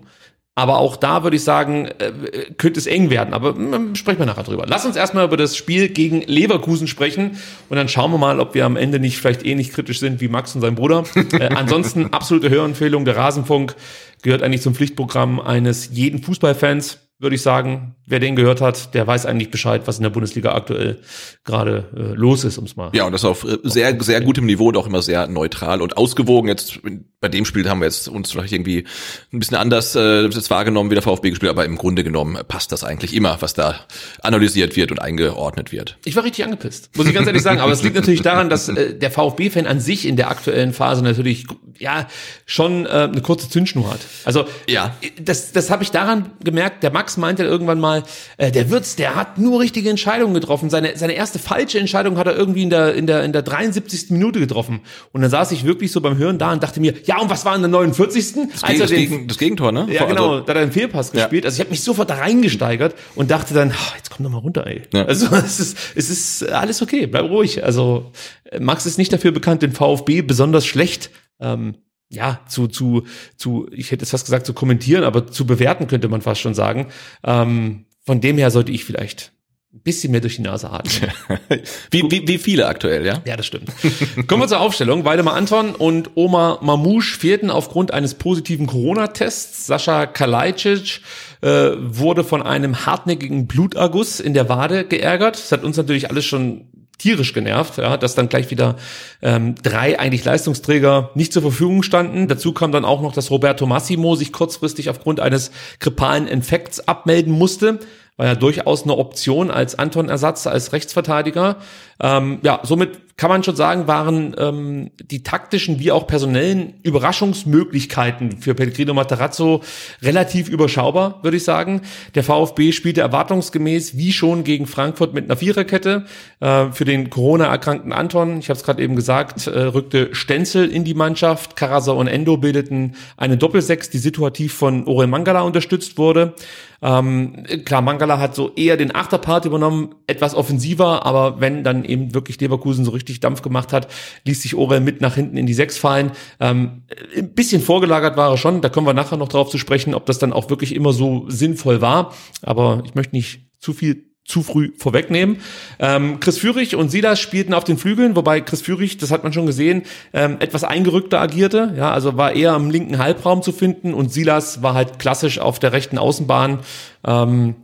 Aber 0.57 0.77
auch 0.77 0.95
da 0.95 1.23
würde 1.23 1.35
ich 1.35 1.43
sagen, 1.43 1.85
äh, 1.85 2.13
könnte 2.57 2.79
es 2.79 2.87
eng 2.87 3.09
werden. 3.09 3.33
Aber 3.33 3.53
mm, 3.53 3.95
sprechen 3.95 4.19
wir 4.19 4.25
nachher 4.25 4.43
drüber. 4.43 4.65
Lass 4.65 4.85
uns 4.85 4.95
erstmal 4.95 5.25
über 5.25 5.35
das 5.35 5.57
Spiel 5.57 5.89
gegen 5.89 6.21
Leverkusen 6.21 6.87
sprechen 6.87 7.37
und 7.69 7.75
dann 7.75 7.89
schauen 7.89 8.11
wir 8.11 8.17
mal, 8.17 8.39
ob 8.39 8.53
wir 8.55 8.65
am 8.65 8.77
Ende 8.77 8.99
nicht 8.99 9.17
vielleicht 9.17 9.45
ähnlich 9.45 9.73
kritisch 9.73 9.99
sind 9.99 10.21
wie 10.21 10.29
Max 10.29 10.55
und 10.55 10.61
sein 10.61 10.75
Bruder. 10.75 11.03
äh, 11.33 11.49
ansonsten 11.53 12.13
absolute 12.13 12.49
Hörempfehlung. 12.49 13.03
Der 13.03 13.17
Rasenfunk 13.17 13.75
gehört 14.21 14.43
eigentlich 14.43 14.61
zum 14.61 14.75
Pflichtprogramm 14.75 15.41
eines 15.41 15.89
jeden 15.91 16.23
Fußballfans, 16.23 16.99
würde 17.19 17.35
ich 17.35 17.41
sagen. 17.41 17.94
Wer 18.07 18.19
den 18.19 18.35
gehört 18.35 18.61
hat, 18.61 18.93
der 18.93 19.07
weiß 19.07 19.25
eigentlich 19.25 19.49
Bescheid, 19.49 19.81
was 19.85 19.97
in 19.97 20.03
der 20.03 20.09
Bundesliga 20.11 20.53
aktuell 20.53 20.99
gerade 21.43 21.85
äh, 21.95 22.01
los 22.15 22.43
ist, 22.43 22.57
ums 22.57 22.75
mal. 22.75 22.91
Ja, 22.93 23.05
und 23.05 23.11
das 23.11 23.25
auf 23.25 23.43
äh, 23.43 23.57
sehr, 23.63 23.99
sehr 24.01 24.21
gutem 24.21 24.45
Niveau 24.45 24.67
und 24.67 24.77
auch 24.77 24.85
immer 24.87 25.01
sehr 25.01 25.27
neutral 25.27 25.81
und 25.81 25.97
ausgewogen. 25.97 26.47
Jetzt 26.47 26.79
bei 27.19 27.29
dem 27.29 27.45
Spiel 27.45 27.67
haben 27.67 27.79
wir 27.79 27.85
jetzt 27.85 28.07
uns 28.07 28.31
vielleicht 28.31 28.53
irgendwie 28.53 28.85
ein 29.33 29.39
bisschen 29.39 29.57
anders 29.57 29.95
äh, 29.95 30.29
das 30.29 30.49
wahrgenommen 30.51 30.91
wie 30.91 30.95
der 30.95 31.01
VfB 31.01 31.31
gespielt, 31.31 31.49
aber 31.49 31.65
im 31.65 31.77
Grunde 31.77 32.03
genommen 32.03 32.37
passt 32.47 32.71
das 32.71 32.83
eigentlich 32.83 33.15
immer, 33.15 33.37
was 33.41 33.55
da 33.55 33.79
analysiert 34.21 34.75
wird 34.75 34.91
und 34.91 34.99
eingeordnet 34.99 35.71
wird. 35.71 35.97
Ich 36.05 36.15
war 36.15 36.23
richtig 36.23 36.45
angepisst, 36.45 36.91
muss 36.95 37.07
ich 37.07 37.13
ganz 37.13 37.25
ehrlich 37.25 37.41
sagen. 37.41 37.59
Aber 37.59 37.71
es 37.71 37.81
liegt 37.81 37.95
natürlich 37.95 38.21
daran, 38.21 38.49
dass 38.49 38.69
äh, 38.69 38.93
der 38.93 39.09
VfB-Fan 39.09 39.65
an 39.65 39.79
sich 39.79 40.05
in 40.07 40.15
der 40.15 40.29
aktuellen 40.29 40.73
Phase 40.73 41.03
natürlich 41.03 41.47
ja 41.79 42.07
schon 42.45 42.85
äh, 42.85 42.89
eine 42.89 43.21
kurze 43.21 43.49
Zündschnur 43.49 43.89
hat. 43.89 43.99
Also 44.25 44.45
Ja. 44.67 44.95
das, 45.19 45.51
das 45.51 45.71
habe 45.71 45.81
ich 45.83 45.91
daran 45.91 46.31
gemerkt. 46.43 46.83
Der 46.83 46.91
Max 46.91 47.17
meinte 47.17 47.43
irgendwann 47.43 47.79
mal, 47.79 47.94
äh, 48.37 48.51
der 48.51 48.69
Würz, 48.69 48.95
der 48.95 49.15
hat 49.15 49.37
nur 49.37 49.59
richtige 49.59 49.89
Entscheidungen 49.89 50.33
getroffen. 50.33 50.69
Seine, 50.69 50.97
seine 50.97 51.13
erste 51.13 51.39
falsche 51.39 51.79
Entscheidung 51.79 52.17
hat 52.17 52.27
er 52.27 52.35
irgendwie 52.35 52.63
in 52.63 52.69
der, 52.69 52.93
in 52.95 53.07
der, 53.07 53.23
in 53.23 53.31
der 53.33 53.41
73. 53.41 54.09
Minute 54.11 54.39
getroffen. 54.39 54.81
Und 55.11 55.21
dann 55.21 55.29
saß 55.31 55.51
ich 55.51 55.63
wirklich 55.65 55.91
so 55.91 56.01
beim 56.01 56.17
Hören 56.17 56.37
da 56.37 56.51
und 56.53 56.63
dachte 56.63 56.79
mir, 56.79 56.93
ja, 57.05 57.19
und 57.19 57.29
was 57.29 57.45
war 57.45 57.55
in 57.55 57.61
der 57.61 57.69
49. 57.71 58.33
Das, 58.51 58.61
Gegen, 58.63 58.79
das, 58.79 58.89
Gegen, 58.89 59.27
das 59.27 59.37
Gegentor, 59.37 59.71
ne? 59.71 59.87
Ja, 59.89 60.05
genau, 60.05 60.31
also- 60.33 60.45
da 60.45 60.49
hat 60.51 60.57
er 60.57 60.61
einen 60.63 60.71
Fehlpass 60.71 61.11
Ja. 61.13 61.21
gespielt. 61.21 61.45
Also 61.45 61.55
ich 61.55 61.59
habe 61.61 61.69
mich 61.71 61.81
sofort 61.81 62.09
da 62.09 62.15
reingesteigert 62.15 62.95
und 63.15 63.31
dachte 63.31 63.53
dann, 63.53 63.71
"Ah, 63.71 63.93
jetzt 63.97 64.09
komm 64.11 64.23
doch 64.25 64.31
mal 64.31 64.39
runter, 64.39 64.65
ey. 64.67 64.81
Ja. 64.93 65.05
Also 65.05 65.27
es 65.35 65.59
ist, 65.59 65.77
es 65.95 66.09
ist 66.09 66.49
alles 66.49 66.81
okay, 66.81 67.07
bleib 67.07 67.25
ruhig. 67.29 67.63
Also 67.63 68.11
äh, 68.51 68.59
Max 68.59 68.85
ist 68.85 68.97
nicht 68.97 69.11
dafür 69.13 69.31
bekannt, 69.31 69.61
den 69.61 69.71
VfB 69.71 70.21
besonders 70.21 70.65
schlecht 70.65 71.09
ähm, 71.39 71.75
ja, 72.09 72.41
zu, 72.47 72.67
zu, 72.67 73.03
zu, 73.35 73.67
ich 73.71 73.91
hätte 73.91 74.03
es 74.03 74.11
fast 74.11 74.25
gesagt, 74.25 74.45
zu 74.45 74.53
kommentieren, 74.53 75.03
aber 75.03 75.27
zu 75.27 75.45
bewerten 75.45 75.87
könnte 75.87 76.07
man 76.07 76.21
fast 76.21 76.41
schon 76.41 76.53
sagen. 76.53 76.87
Ähm, 77.23 77.85
von 78.05 78.21
dem 78.21 78.37
her 78.37 78.51
sollte 78.51 78.71
ich 78.71 78.85
vielleicht 78.85 79.31
ein 79.73 79.81
bisschen 79.81 80.11
mehr 80.11 80.21
durch 80.21 80.37
die 80.37 80.41
Nase 80.41 80.69
atmen. 80.69 81.11
wie, 81.91 82.03
wie, 82.09 82.27
wie 82.27 82.37
viele 82.37 82.67
aktuell, 82.67 83.05
ja? 83.05 83.21
Ja, 83.25 83.35
das 83.35 83.45
stimmt. 83.45 83.69
Kommen 84.27 84.43
wir 84.43 84.47
zur 84.47 84.61
Aufstellung. 84.61 85.03
Weidemar 85.03 85.33
Anton 85.33 85.75
und 85.75 86.11
Oma 86.15 86.59
Mamouche 86.61 87.17
fehlten 87.17 87.49
aufgrund 87.49 87.91
eines 87.91 88.13
positiven 88.13 88.67
Corona-Tests. 88.67 89.67
Sascha 89.67 90.05
Kalajdzic 90.05 91.01
äh, 91.41 91.71
wurde 91.77 92.23
von 92.23 92.41
einem 92.41 92.85
hartnäckigen 92.85 93.47
Bluterguss 93.47 94.21
in 94.21 94.33
der 94.33 94.47
Wade 94.47 94.85
geärgert. 94.85 95.35
Das 95.35 95.51
hat 95.51 95.63
uns 95.65 95.75
natürlich 95.75 96.09
alles 96.09 96.23
schon 96.23 96.69
tierisch 96.97 97.33
genervt, 97.33 97.77
ja, 97.77 97.97
dass 97.97 98.15
dann 98.15 98.29
gleich 98.29 98.51
wieder 98.51 98.75
ähm, 99.21 99.55
drei 99.61 99.99
eigentlich 99.99 100.23
Leistungsträger 100.23 101.11
nicht 101.15 101.33
zur 101.33 101.41
Verfügung 101.41 101.83
standen. 101.83 102.27
Dazu 102.27 102.53
kam 102.53 102.71
dann 102.71 102.85
auch 102.85 103.01
noch, 103.01 103.13
dass 103.13 103.31
Roberto 103.31 103.65
Massimo 103.65 104.15
sich 104.15 104.31
kurzfristig 104.31 104.89
aufgrund 104.89 105.19
eines 105.19 105.51
grippalen 105.79 106.27
Infekts 106.27 106.87
abmelden 106.87 107.33
musste. 107.33 107.79
War 108.17 108.27
ja 108.27 108.35
durchaus 108.35 108.83
eine 108.83 108.97
Option 108.97 109.51
als 109.51 109.77
Anton-Ersatz, 109.77 110.47
als 110.47 110.71
Rechtsverteidiger. 110.71 111.57
Ähm, 111.99 112.39
ja, 112.43 112.61
somit 112.63 112.99
kann 113.17 113.29
man 113.29 113.43
schon 113.43 113.55
sagen, 113.55 113.87
waren 113.87 114.35
ähm, 114.37 114.91
die 114.99 115.23
taktischen 115.23 115.79
wie 115.79 115.93
auch 115.93 116.05
personellen 116.05 116.73
Überraschungsmöglichkeiten 116.83 118.41
für 118.41 118.53
Pellegrino 118.55 118.93
Materazzo 118.93 119.61
relativ 120.01 120.49
überschaubar, 120.49 121.19
würde 121.23 121.37
ich 121.37 121.45
sagen. 121.45 121.81
Der 122.15 122.23
VfB 122.23 122.73
spielte 122.73 122.99
erwartungsgemäß 122.99 123.95
wie 123.95 124.11
schon 124.11 124.43
gegen 124.43 124.67
Frankfurt 124.67 125.13
mit 125.13 125.25
einer 125.25 125.37
Viererkette. 125.37 126.05
Äh, 126.41 126.71
für 126.71 126.83
den 126.83 127.09
Corona-erkrankten 127.09 127.93
Anton, 127.93 128.39
ich 128.39 128.49
habe 128.49 128.57
es 128.57 128.65
gerade 128.65 128.83
eben 128.83 128.97
gesagt, 128.97 129.47
äh, 129.47 129.61
rückte 129.61 130.13
Stenzel 130.13 130.69
in 130.69 130.83
die 130.83 130.93
Mannschaft. 130.93 131.55
Karasa 131.55 131.93
und 131.93 132.07
Endo 132.07 132.35
bildeten 132.35 132.95
eine 133.15 133.37
Doppelsechs, 133.37 133.89
die 133.89 133.97
situativ 133.97 134.53
von 134.53 134.87
Orel 134.87 135.07
Mangala 135.07 135.43
unterstützt 135.43 135.97
wurde. 135.97 136.33
Ähm, 136.81 137.45
klar, 137.63 137.81
Mangala 137.81 138.19
hat 138.19 138.35
so 138.35 138.51
eher 138.55 138.75
den 138.75 138.93
Achterpart 138.93 139.45
übernommen, 139.45 139.95
etwas 140.05 140.35
offensiver, 140.35 141.05
aber 141.05 141.39
wenn 141.39 141.63
dann 141.63 141.85
eben 141.85 142.13
wirklich 142.13 142.39
Leverkusen 142.41 142.83
so 142.83 142.91
Richtung 142.91 143.04
richtig 143.05 143.19
Dampf 143.19 143.41
gemacht 143.41 143.71
hat, 143.71 143.87
ließ 144.25 144.41
sich 144.41 144.55
Orel 144.55 144.81
mit 144.81 144.99
nach 145.01 145.15
hinten 145.15 145.37
in 145.37 145.45
die 145.45 145.53
Sechs 145.53 145.77
fallen. 145.77 146.11
Ähm, 146.39 146.83
ein 147.15 147.33
bisschen 147.33 147.61
vorgelagert 147.61 148.17
war 148.17 148.31
er 148.31 148.37
schon, 148.37 148.61
da 148.61 148.69
kommen 148.69 148.87
wir 148.87 148.93
nachher 148.93 149.17
noch 149.17 149.29
drauf 149.29 149.49
zu 149.49 149.57
sprechen, 149.57 149.93
ob 149.93 150.05
das 150.05 150.17
dann 150.17 150.33
auch 150.33 150.49
wirklich 150.49 150.73
immer 150.75 150.91
so 150.91 151.25
sinnvoll 151.29 151.81
war. 151.81 152.13
Aber 152.41 152.81
ich 152.85 152.95
möchte 152.95 153.15
nicht 153.15 153.47
zu 153.59 153.73
viel 153.73 154.05
zu 154.25 154.41
früh 154.41 154.71
vorwegnehmen. 154.75 155.37
Ähm, 155.77 156.19
Chris 156.19 156.39
Führig 156.39 156.75
und 156.75 156.89
Silas 156.89 157.19
spielten 157.19 157.53
auf 157.53 157.63
den 157.63 157.77
Flügeln, 157.77 158.15
wobei 158.15 158.41
Chris 158.41 158.61
Führig, 158.61 158.97
das 158.97 159.11
hat 159.11 159.23
man 159.23 159.33
schon 159.33 159.45
gesehen, 159.45 159.83
ähm, 160.13 160.37
etwas 160.39 160.63
eingerückter 160.63 161.21
agierte. 161.21 161.75
Ja, 161.77 161.91
also 161.91 162.17
war 162.17 162.33
eher 162.33 162.55
im 162.55 162.71
linken 162.71 162.97
Halbraum 162.97 163.43
zu 163.43 163.51
finden 163.51 163.93
und 163.93 164.11
Silas 164.11 164.63
war 164.63 164.73
halt 164.73 164.97
klassisch 164.97 165.37
auf 165.37 165.59
der 165.59 165.73
rechten 165.73 165.99
Außenbahn. 165.99 166.61
Ähm, 167.05 167.55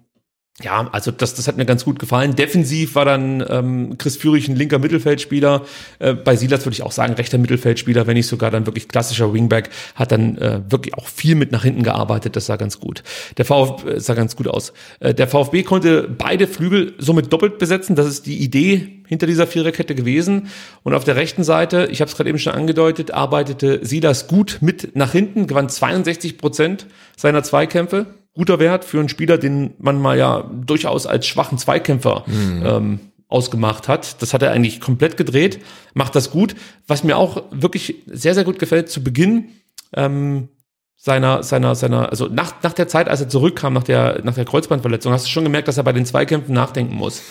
ja, 0.63 0.89
also 0.91 1.11
das, 1.11 1.33
das 1.33 1.47
hat 1.47 1.57
mir 1.57 1.65
ganz 1.65 1.85
gut 1.85 1.99
gefallen. 1.99 2.35
Defensiv 2.35 2.95
war 2.95 3.05
dann 3.05 3.43
ähm, 3.47 3.97
Chris 3.97 4.17
Führig 4.17 4.47
ein 4.47 4.55
linker 4.55 4.79
Mittelfeldspieler. 4.79 5.63
Äh, 5.99 6.13
bei 6.13 6.35
Silas 6.35 6.65
würde 6.65 6.73
ich 6.73 6.83
auch 6.83 6.91
sagen, 6.91 7.13
rechter 7.13 7.37
Mittelfeldspieler, 7.37 8.07
wenn 8.07 8.15
nicht 8.15 8.27
sogar 8.27 8.51
dann 8.51 8.65
wirklich 8.65 8.87
klassischer 8.87 9.33
Wingback, 9.33 9.69
hat 9.95 10.11
dann 10.11 10.37
äh, 10.37 10.61
wirklich 10.69 10.93
auch 10.95 11.07
viel 11.07 11.35
mit 11.35 11.51
nach 11.51 11.63
hinten 11.63 11.83
gearbeitet. 11.83 12.35
Das 12.35 12.45
sah 12.45 12.55
ganz 12.55 12.79
gut. 12.79 13.03
Der 13.37 13.45
VfB 13.45 13.91
äh, 13.91 13.99
sah 13.99 14.13
ganz 14.13 14.35
gut 14.35 14.47
aus. 14.47 14.73
Äh, 14.99 15.13
der 15.13 15.27
VfB 15.27 15.63
konnte 15.63 16.07
beide 16.07 16.47
Flügel 16.47 16.93
somit 16.97 17.31
doppelt 17.31 17.57
besetzen. 17.57 17.95
Das 17.95 18.07
ist 18.07 18.25
die 18.25 18.37
Idee 18.37 19.01
hinter 19.07 19.27
dieser 19.27 19.45
Viererkette 19.47 19.93
gewesen. 19.93 20.47
Und 20.83 20.93
auf 20.93 21.03
der 21.03 21.17
rechten 21.17 21.43
Seite, 21.43 21.89
ich 21.91 21.99
habe 21.99 22.09
es 22.09 22.15
gerade 22.15 22.29
eben 22.29 22.39
schon 22.39 22.53
angedeutet, 22.53 23.11
arbeitete 23.11 23.85
Silas 23.85 24.27
gut 24.27 24.59
mit 24.61 24.95
nach 24.95 25.11
hinten, 25.11 25.47
gewann 25.47 25.67
62 25.67 26.37
Prozent 26.37 26.87
seiner 27.17 27.43
Zweikämpfe 27.43 28.07
guter 28.33 28.59
Wert 28.59 28.85
für 28.85 28.99
einen 28.99 29.09
Spieler, 29.09 29.37
den 29.37 29.73
man 29.77 29.99
mal 29.99 30.17
ja 30.17 30.49
durchaus 30.65 31.05
als 31.05 31.27
schwachen 31.27 31.57
Zweikämpfer 31.57 32.23
mhm. 32.27 32.63
ähm, 32.65 32.99
ausgemacht 33.27 33.87
hat. 33.87 34.21
Das 34.21 34.33
hat 34.33 34.41
er 34.41 34.51
eigentlich 34.51 34.81
komplett 34.81 35.17
gedreht, 35.17 35.59
macht 35.93 36.15
das 36.15 36.31
gut. 36.31 36.55
Was 36.87 37.03
mir 37.03 37.17
auch 37.17 37.43
wirklich 37.51 37.95
sehr, 38.05 38.33
sehr 38.33 38.43
gut 38.43 38.59
gefällt, 38.59 38.89
zu 38.89 39.03
Beginn 39.03 39.49
ähm, 39.95 40.49
seiner, 40.97 41.41
seiner, 41.41 41.73
seiner, 41.73 42.09
also 42.09 42.27
nach, 42.27 42.61
nach 42.61 42.73
der 42.73 42.87
Zeit, 42.87 43.09
als 43.09 43.21
er 43.21 43.29
zurückkam, 43.29 43.73
nach 43.73 43.83
der, 43.83 44.21
nach 44.23 44.35
der 44.35 44.45
Kreuzbandverletzung, 44.45 45.11
hast 45.11 45.25
du 45.25 45.29
schon 45.31 45.43
gemerkt, 45.43 45.67
dass 45.67 45.77
er 45.77 45.83
bei 45.83 45.93
den 45.93 46.05
Zweikämpfen 46.05 46.53
nachdenken 46.53 46.93
muss. 46.93 47.23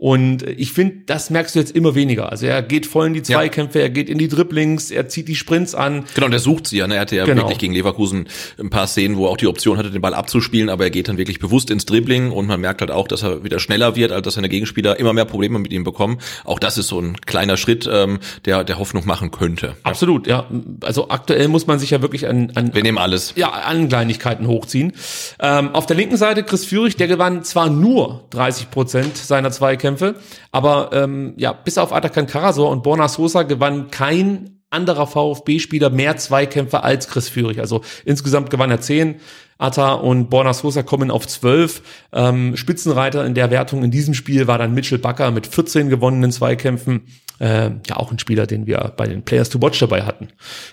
Und 0.00 0.44
ich 0.44 0.70
finde, 0.70 0.98
das 1.06 1.28
merkst 1.28 1.56
du 1.56 1.58
jetzt 1.58 1.74
immer 1.74 1.96
weniger. 1.96 2.30
Also 2.30 2.46
er 2.46 2.62
geht 2.62 2.86
voll 2.86 3.08
in 3.08 3.14
die 3.14 3.22
Zweikämpfe, 3.24 3.80
ja. 3.80 3.86
er 3.86 3.90
geht 3.90 4.08
in 4.08 4.16
die 4.16 4.28
Dribblings, 4.28 4.92
er 4.92 5.08
zieht 5.08 5.26
die 5.26 5.34
Sprints 5.34 5.74
an. 5.74 6.04
Genau, 6.14 6.28
der 6.28 6.38
sucht 6.38 6.68
sie 6.68 6.78
ja. 6.78 6.86
Ne? 6.86 6.94
Er 6.94 7.00
hatte 7.00 7.16
ja 7.16 7.24
genau. 7.24 7.42
wirklich 7.42 7.58
gegen 7.58 7.74
Leverkusen 7.74 8.28
ein 8.60 8.70
paar 8.70 8.86
Szenen, 8.86 9.16
wo 9.16 9.26
er 9.26 9.30
auch 9.30 9.36
die 9.36 9.48
Option 9.48 9.76
hatte, 9.76 9.90
den 9.90 10.00
Ball 10.00 10.14
abzuspielen, 10.14 10.70
aber 10.70 10.84
er 10.84 10.90
geht 10.90 11.08
dann 11.08 11.18
wirklich 11.18 11.40
bewusst 11.40 11.68
ins 11.72 11.84
Dribbling 11.84 12.30
und 12.30 12.46
man 12.46 12.60
merkt 12.60 12.80
halt 12.80 12.92
auch, 12.92 13.08
dass 13.08 13.24
er 13.24 13.42
wieder 13.42 13.58
schneller 13.58 13.96
wird, 13.96 14.12
als 14.12 14.22
dass 14.22 14.34
seine 14.34 14.48
Gegenspieler 14.48 15.00
immer 15.00 15.12
mehr 15.12 15.24
Probleme 15.24 15.58
mit 15.58 15.72
ihm 15.72 15.82
bekommen. 15.82 16.18
Auch 16.44 16.60
das 16.60 16.78
ist 16.78 16.86
so 16.86 17.00
ein 17.00 17.16
kleiner 17.22 17.56
Schritt, 17.56 17.90
ähm, 17.92 18.20
der, 18.44 18.62
der 18.62 18.78
Hoffnung 18.78 19.04
machen 19.04 19.32
könnte. 19.32 19.74
Absolut, 19.82 20.28
ja. 20.28 20.46
Also 20.80 21.08
aktuell 21.08 21.48
muss 21.48 21.66
man 21.66 21.80
sich 21.80 21.90
ja 21.90 22.02
wirklich 22.02 22.28
an, 22.28 22.52
an 22.54 22.72
Wir 22.72 22.84
nehmen 22.84 22.98
alles. 22.98 23.32
Ja, 23.34 23.48
an 23.48 23.88
Kleinigkeiten 23.88 24.46
hochziehen. 24.46 24.92
Ähm, 25.40 25.74
auf 25.74 25.86
der 25.86 25.96
linken 25.96 26.16
Seite 26.16 26.44
Chris 26.44 26.64
Führig, 26.64 26.94
der 26.94 27.08
gewann 27.08 27.42
zwar 27.42 27.68
nur 27.68 28.28
30 28.30 28.70
Prozent 28.70 29.16
seiner 29.16 29.50
Zweikämpfe, 29.50 29.87
Zweikämpfe. 29.88 30.16
Aber 30.52 30.90
ähm, 30.92 31.34
ja, 31.36 31.52
bis 31.52 31.78
auf 31.78 31.92
Atakan 31.92 32.26
Karasor 32.26 32.70
und 32.70 32.82
Borna 32.82 33.08
Sosa 33.08 33.42
gewann 33.42 33.90
kein 33.90 34.60
anderer 34.70 35.06
VfB-Spieler 35.06 35.88
mehr 35.90 36.16
Zweikämpfe 36.18 36.82
als 36.82 37.08
Chris 37.08 37.28
Führig. 37.28 37.58
Also 37.58 37.82
insgesamt 38.04 38.50
gewann 38.50 38.70
er 38.70 38.80
zehn. 38.80 39.16
Atta 39.56 39.94
und 39.94 40.28
Borna 40.28 40.52
Sosa 40.52 40.82
kommen 40.82 41.10
auf 41.10 41.26
zwölf. 41.26 41.82
Ähm, 42.12 42.56
Spitzenreiter 42.56 43.24
in 43.24 43.34
der 43.34 43.50
Wertung 43.50 43.82
in 43.82 43.90
diesem 43.90 44.14
Spiel 44.14 44.46
war 44.46 44.58
dann 44.58 44.74
Mitchell 44.74 44.98
Bakker 44.98 45.30
mit 45.30 45.46
14 45.46 45.88
gewonnenen 45.88 46.30
Zweikämpfen. 46.30 47.06
Äh, 47.40 47.70
ja, 47.88 47.96
auch 47.96 48.10
ein 48.10 48.18
Spieler, 48.18 48.46
den 48.46 48.66
wir 48.66 48.92
bei 48.96 49.06
den 49.06 49.22
Players 49.22 49.48
to 49.48 49.62
Watch 49.62 49.78
dabei 49.78 50.02
hatten. 50.02 50.28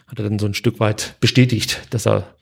Hat 0.07 0.19
er 0.19 0.23
dann 0.23 0.39
so 0.39 0.45
ein 0.45 0.53
Stück 0.53 0.79
weit 0.79 1.15
bestätigt, 1.19 1.81
dass 1.91 2.07
er 2.07 2.35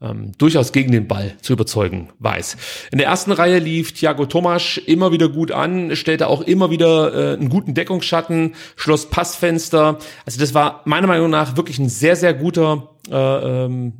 ähm, 0.00 0.32
durchaus 0.38 0.72
gegen 0.72 0.92
den 0.92 1.08
Ball 1.08 1.34
zu 1.42 1.52
überzeugen 1.52 2.10
weiß. 2.18 2.56
In 2.92 2.98
der 2.98 3.08
ersten 3.08 3.32
Reihe 3.32 3.58
lief 3.58 3.92
Thiago 3.92 4.26
Tomasch 4.26 4.78
immer 4.78 5.12
wieder 5.12 5.28
gut 5.28 5.52
an, 5.52 5.96
stellte 5.96 6.28
auch 6.28 6.42
immer 6.42 6.70
wieder 6.70 7.14
äh, 7.14 7.36
einen 7.36 7.48
guten 7.48 7.74
Deckungsschatten, 7.74 8.54
schloss 8.76 9.10
Passfenster. 9.10 9.98
Also 10.24 10.40
das 10.40 10.54
war 10.54 10.82
meiner 10.84 11.06
Meinung 11.06 11.30
nach 11.30 11.56
wirklich 11.56 11.78
ein 11.78 11.88
sehr, 11.88 12.16
sehr 12.16 12.34
guter 12.34 12.90
äh, 13.10 13.14
ähm, 13.14 13.92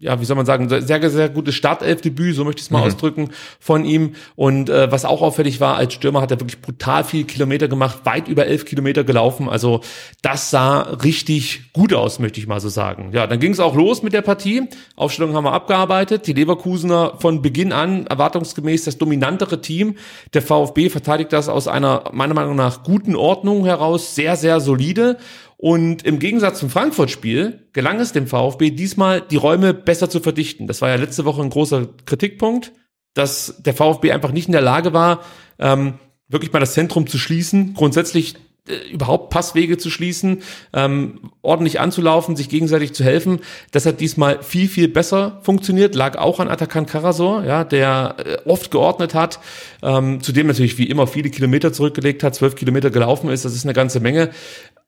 ja, 0.00 0.20
wie 0.20 0.24
soll 0.24 0.36
man 0.36 0.46
sagen, 0.46 0.68
sehr, 0.68 1.10
sehr 1.10 1.28
gutes 1.28 1.54
Startelfdebüt, 1.54 2.34
so 2.34 2.44
möchte 2.44 2.60
ich 2.60 2.66
es 2.66 2.70
mal 2.70 2.80
mhm. 2.80 2.86
ausdrücken, 2.86 3.30
von 3.58 3.84
ihm. 3.84 4.14
Und 4.36 4.70
äh, 4.70 4.90
was 4.92 5.04
auch 5.04 5.22
auffällig 5.22 5.60
war, 5.60 5.76
als 5.76 5.94
Stürmer 5.94 6.20
hat 6.20 6.30
er 6.30 6.40
wirklich 6.40 6.60
brutal 6.60 7.02
viel 7.02 7.24
Kilometer 7.24 7.66
gemacht, 7.66 8.00
weit 8.04 8.28
über 8.28 8.46
elf 8.46 8.64
Kilometer 8.64 9.02
gelaufen. 9.02 9.48
Also 9.48 9.80
das 10.22 10.50
sah 10.50 10.80
richtig 11.02 11.72
gut 11.72 11.92
aus, 11.92 12.18
möchte 12.20 12.38
ich 12.38 12.46
mal 12.46 12.60
so 12.60 12.68
sagen. 12.68 13.10
Ja, 13.12 13.26
dann 13.26 13.40
ging 13.40 13.52
es 13.52 13.60
auch 13.60 13.74
los 13.74 14.02
mit 14.02 14.12
der 14.12 14.22
Partie. 14.22 14.68
Aufstellung 14.94 15.34
haben 15.34 15.44
wir 15.44 15.52
abgearbeitet. 15.52 16.26
Die 16.26 16.32
Leverkusener 16.32 17.14
von 17.18 17.42
Beginn 17.42 17.72
an 17.72 18.06
erwartungsgemäß 18.06 18.84
das 18.84 18.98
dominantere 18.98 19.60
Team. 19.60 19.96
Der 20.32 20.42
VfB 20.42 20.90
verteidigt 20.90 21.32
das 21.32 21.48
aus 21.48 21.66
einer 21.66 22.04
meiner 22.12 22.34
Meinung 22.34 22.54
nach 22.54 22.84
guten 22.84 23.16
Ordnung 23.16 23.64
heraus, 23.64 24.14
sehr, 24.14 24.36
sehr 24.36 24.60
solide. 24.60 25.18
Und 25.60 26.04
im 26.04 26.20
Gegensatz 26.20 26.60
zum 26.60 26.70
Frankfurt-Spiel 26.70 27.66
gelang 27.72 27.98
es 27.98 28.12
dem 28.12 28.28
VfB 28.28 28.70
diesmal, 28.70 29.20
die 29.20 29.36
Räume 29.36 29.74
besser 29.74 30.08
zu 30.08 30.20
verdichten. 30.20 30.68
Das 30.68 30.80
war 30.82 30.88
ja 30.88 30.94
letzte 30.94 31.24
Woche 31.24 31.42
ein 31.42 31.50
großer 31.50 31.88
Kritikpunkt, 32.06 32.72
dass 33.14 33.56
der 33.58 33.74
VfB 33.74 34.12
einfach 34.12 34.30
nicht 34.30 34.46
in 34.46 34.52
der 34.52 34.60
Lage 34.60 34.92
war, 34.92 35.24
ähm, 35.58 35.94
wirklich 36.28 36.52
mal 36.52 36.60
das 36.60 36.74
Zentrum 36.74 37.08
zu 37.08 37.18
schließen, 37.18 37.74
grundsätzlich 37.74 38.36
äh, 38.68 38.92
überhaupt 38.92 39.30
Passwege 39.30 39.78
zu 39.78 39.90
schließen, 39.90 40.42
ähm, 40.74 41.32
ordentlich 41.42 41.80
anzulaufen, 41.80 42.36
sich 42.36 42.48
gegenseitig 42.48 42.92
zu 42.92 43.02
helfen. 43.02 43.40
Das 43.72 43.84
hat 43.84 44.00
diesmal 44.00 44.44
viel, 44.44 44.68
viel 44.68 44.86
besser 44.86 45.40
funktioniert, 45.42 45.96
lag 45.96 46.16
auch 46.18 46.38
an 46.38 46.48
Atakan 46.48 46.86
Karasor, 46.86 47.44
ja, 47.44 47.64
der 47.64 48.14
äh, 48.18 48.48
oft 48.48 48.70
geordnet 48.70 49.14
hat, 49.14 49.40
ähm, 49.82 50.22
zudem 50.22 50.46
natürlich 50.46 50.78
wie 50.78 50.88
immer 50.88 51.08
viele 51.08 51.30
Kilometer 51.30 51.72
zurückgelegt 51.72 52.22
hat, 52.22 52.36
zwölf 52.36 52.54
Kilometer 52.54 52.90
gelaufen 52.90 53.28
ist, 53.30 53.44
das 53.44 53.54
ist 53.54 53.64
eine 53.64 53.74
ganze 53.74 53.98
Menge. 53.98 54.30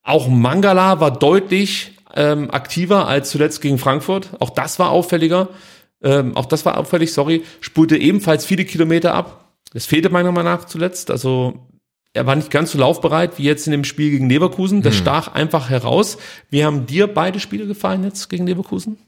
Auch 0.03 0.29
Mangala 0.29 1.01
war 1.01 1.11
deutlich 1.11 1.93
ähm, 2.15 2.51
aktiver 2.51 3.07
als 3.07 3.31
zuletzt 3.31 3.61
gegen 3.61 3.79
Frankfurt. 3.79 4.31
Auch 4.41 4.51
das 4.51 4.79
war 4.79 4.91
auffälliger. 4.91 5.49
Ähm, 6.03 6.37
auch 6.37 6.47
das 6.47 6.65
war 6.65 6.79
auffällig, 6.79 7.13
sorry. 7.13 7.45
Spulte 7.61 7.97
ebenfalls 7.97 8.45
viele 8.45 8.65
Kilometer 8.65 9.15
ab. 9.15 9.53
Das 9.73 9.87
fehlte 9.87 10.11
meiner 10.11 10.33
Meinung 10.33 10.53
nach 10.53 10.65
zuletzt. 10.65 11.11
Also 11.11 11.67
er 12.13 12.27
war 12.27 12.35
nicht 12.35 12.51
ganz 12.51 12.73
so 12.73 12.79
laufbereit 12.79 13.39
wie 13.39 13.45
jetzt 13.45 13.67
in 13.67 13.73
dem 13.73 13.85
Spiel 13.85 14.11
gegen 14.11 14.29
Leverkusen. 14.29 14.83
Das 14.83 14.95
hm. 14.95 15.01
stach 15.03 15.29
einfach 15.29 15.71
heraus. 15.71 16.19
Wie 16.49 16.65
haben 16.65 16.87
dir 16.87 17.07
beide 17.07 17.39
Spiele 17.39 17.67
gefallen 17.67 18.03
jetzt 18.05 18.29
gegen 18.29 18.47
Leverkusen? 18.47 18.99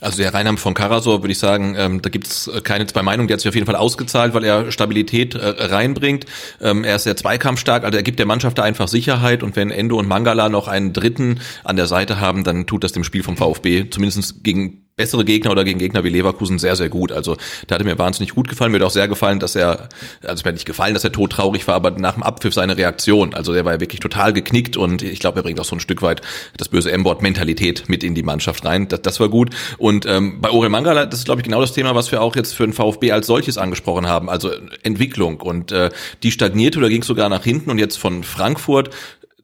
Also 0.00 0.22
der 0.22 0.32
Reinham 0.32 0.58
von 0.58 0.74
Karasor 0.74 1.22
würde 1.22 1.32
ich 1.32 1.38
sagen, 1.38 1.74
ähm, 1.76 2.02
da 2.02 2.10
gibt's 2.10 2.48
äh, 2.48 2.60
keine 2.60 2.86
zwei 2.86 3.02
Meinungen. 3.02 3.28
Der 3.28 3.34
hat 3.34 3.40
sich 3.40 3.48
auf 3.48 3.54
jeden 3.54 3.66
Fall 3.66 3.76
ausgezahlt, 3.76 4.34
weil 4.34 4.44
er 4.44 4.72
Stabilität 4.72 5.34
äh, 5.34 5.46
reinbringt. 5.46 6.26
Ähm, 6.60 6.84
er 6.84 6.96
ist 6.96 7.04
sehr 7.04 7.16
zweikampfstark, 7.16 7.84
also 7.84 7.96
er 7.96 8.02
gibt 8.02 8.18
der 8.18 8.26
Mannschaft 8.26 8.58
da 8.58 8.62
einfach 8.62 8.88
Sicherheit. 8.88 9.42
Und 9.42 9.56
wenn 9.56 9.70
Endo 9.70 9.98
und 9.98 10.08
Mangala 10.08 10.48
noch 10.48 10.68
einen 10.68 10.92
Dritten 10.92 11.40
an 11.64 11.76
der 11.76 11.86
Seite 11.86 12.20
haben, 12.20 12.44
dann 12.44 12.66
tut 12.66 12.84
das 12.84 12.92
dem 12.92 13.04
Spiel 13.04 13.22
vom 13.22 13.36
VfB 13.36 13.90
zumindest 13.90 14.42
gegen 14.42 14.86
bessere 15.00 15.24
Gegner 15.24 15.50
oder 15.50 15.64
gegen 15.64 15.78
Gegner 15.78 16.04
wie 16.04 16.10
Leverkusen 16.10 16.58
sehr, 16.58 16.76
sehr 16.76 16.90
gut. 16.90 17.10
Also 17.10 17.38
da 17.66 17.76
hatte 17.76 17.84
mir 17.84 17.98
wahnsinnig 17.98 18.34
gut 18.34 18.48
gefallen. 18.48 18.70
Mir 18.70 18.80
hat 18.80 18.86
auch 18.86 18.90
sehr 18.90 19.08
gefallen, 19.08 19.40
dass 19.40 19.56
er, 19.56 19.88
also 20.22 20.42
mir 20.42 20.48
hat 20.48 20.54
nicht 20.54 20.66
gefallen, 20.66 20.92
dass 20.92 21.04
er 21.04 21.10
todtraurig 21.10 21.66
war, 21.66 21.74
aber 21.74 21.92
nach 21.92 22.12
dem 22.14 22.22
Abpfiff 22.22 22.52
seine 22.52 22.76
Reaktion. 22.76 23.32
Also 23.32 23.54
der 23.54 23.64
war 23.64 23.72
ja 23.72 23.80
wirklich 23.80 24.00
total 24.00 24.34
geknickt 24.34 24.76
und 24.76 25.00
ich 25.00 25.18
glaube, 25.18 25.38
er 25.38 25.42
bringt 25.42 25.58
auch 25.58 25.64
so 25.64 25.74
ein 25.74 25.80
Stück 25.80 26.02
weit 26.02 26.20
das 26.58 26.68
böse 26.68 26.92
M-Wort-Mentalität 26.92 27.88
mit 27.88 28.04
in 28.04 28.14
die 28.14 28.22
Mannschaft 28.22 28.66
rein. 28.66 28.88
Das, 28.88 29.00
das 29.00 29.20
war 29.20 29.30
gut. 29.30 29.54
Und 29.78 30.04
ähm, 30.04 30.42
bei 30.42 30.50
Orel 30.50 30.68
Mangala, 30.68 31.06
das 31.06 31.20
ist, 31.20 31.24
glaube 31.24 31.40
ich, 31.40 31.44
genau 31.46 31.62
das 31.62 31.72
Thema, 31.72 31.94
was 31.94 32.12
wir 32.12 32.20
auch 32.20 32.36
jetzt 32.36 32.52
für 32.52 32.64
den 32.64 32.74
VfB 32.74 33.12
als 33.12 33.26
solches 33.26 33.56
angesprochen 33.56 34.06
haben. 34.06 34.28
Also 34.28 34.50
Entwicklung. 34.82 35.40
Und 35.40 35.72
äh, 35.72 35.88
die 36.22 36.30
stagnierte 36.30 36.78
oder 36.78 36.90
ging 36.90 37.02
sogar 37.02 37.30
nach 37.30 37.42
hinten 37.42 37.70
und 37.70 37.78
jetzt 37.78 37.96
von 37.96 38.22
Frankfurt 38.22 38.90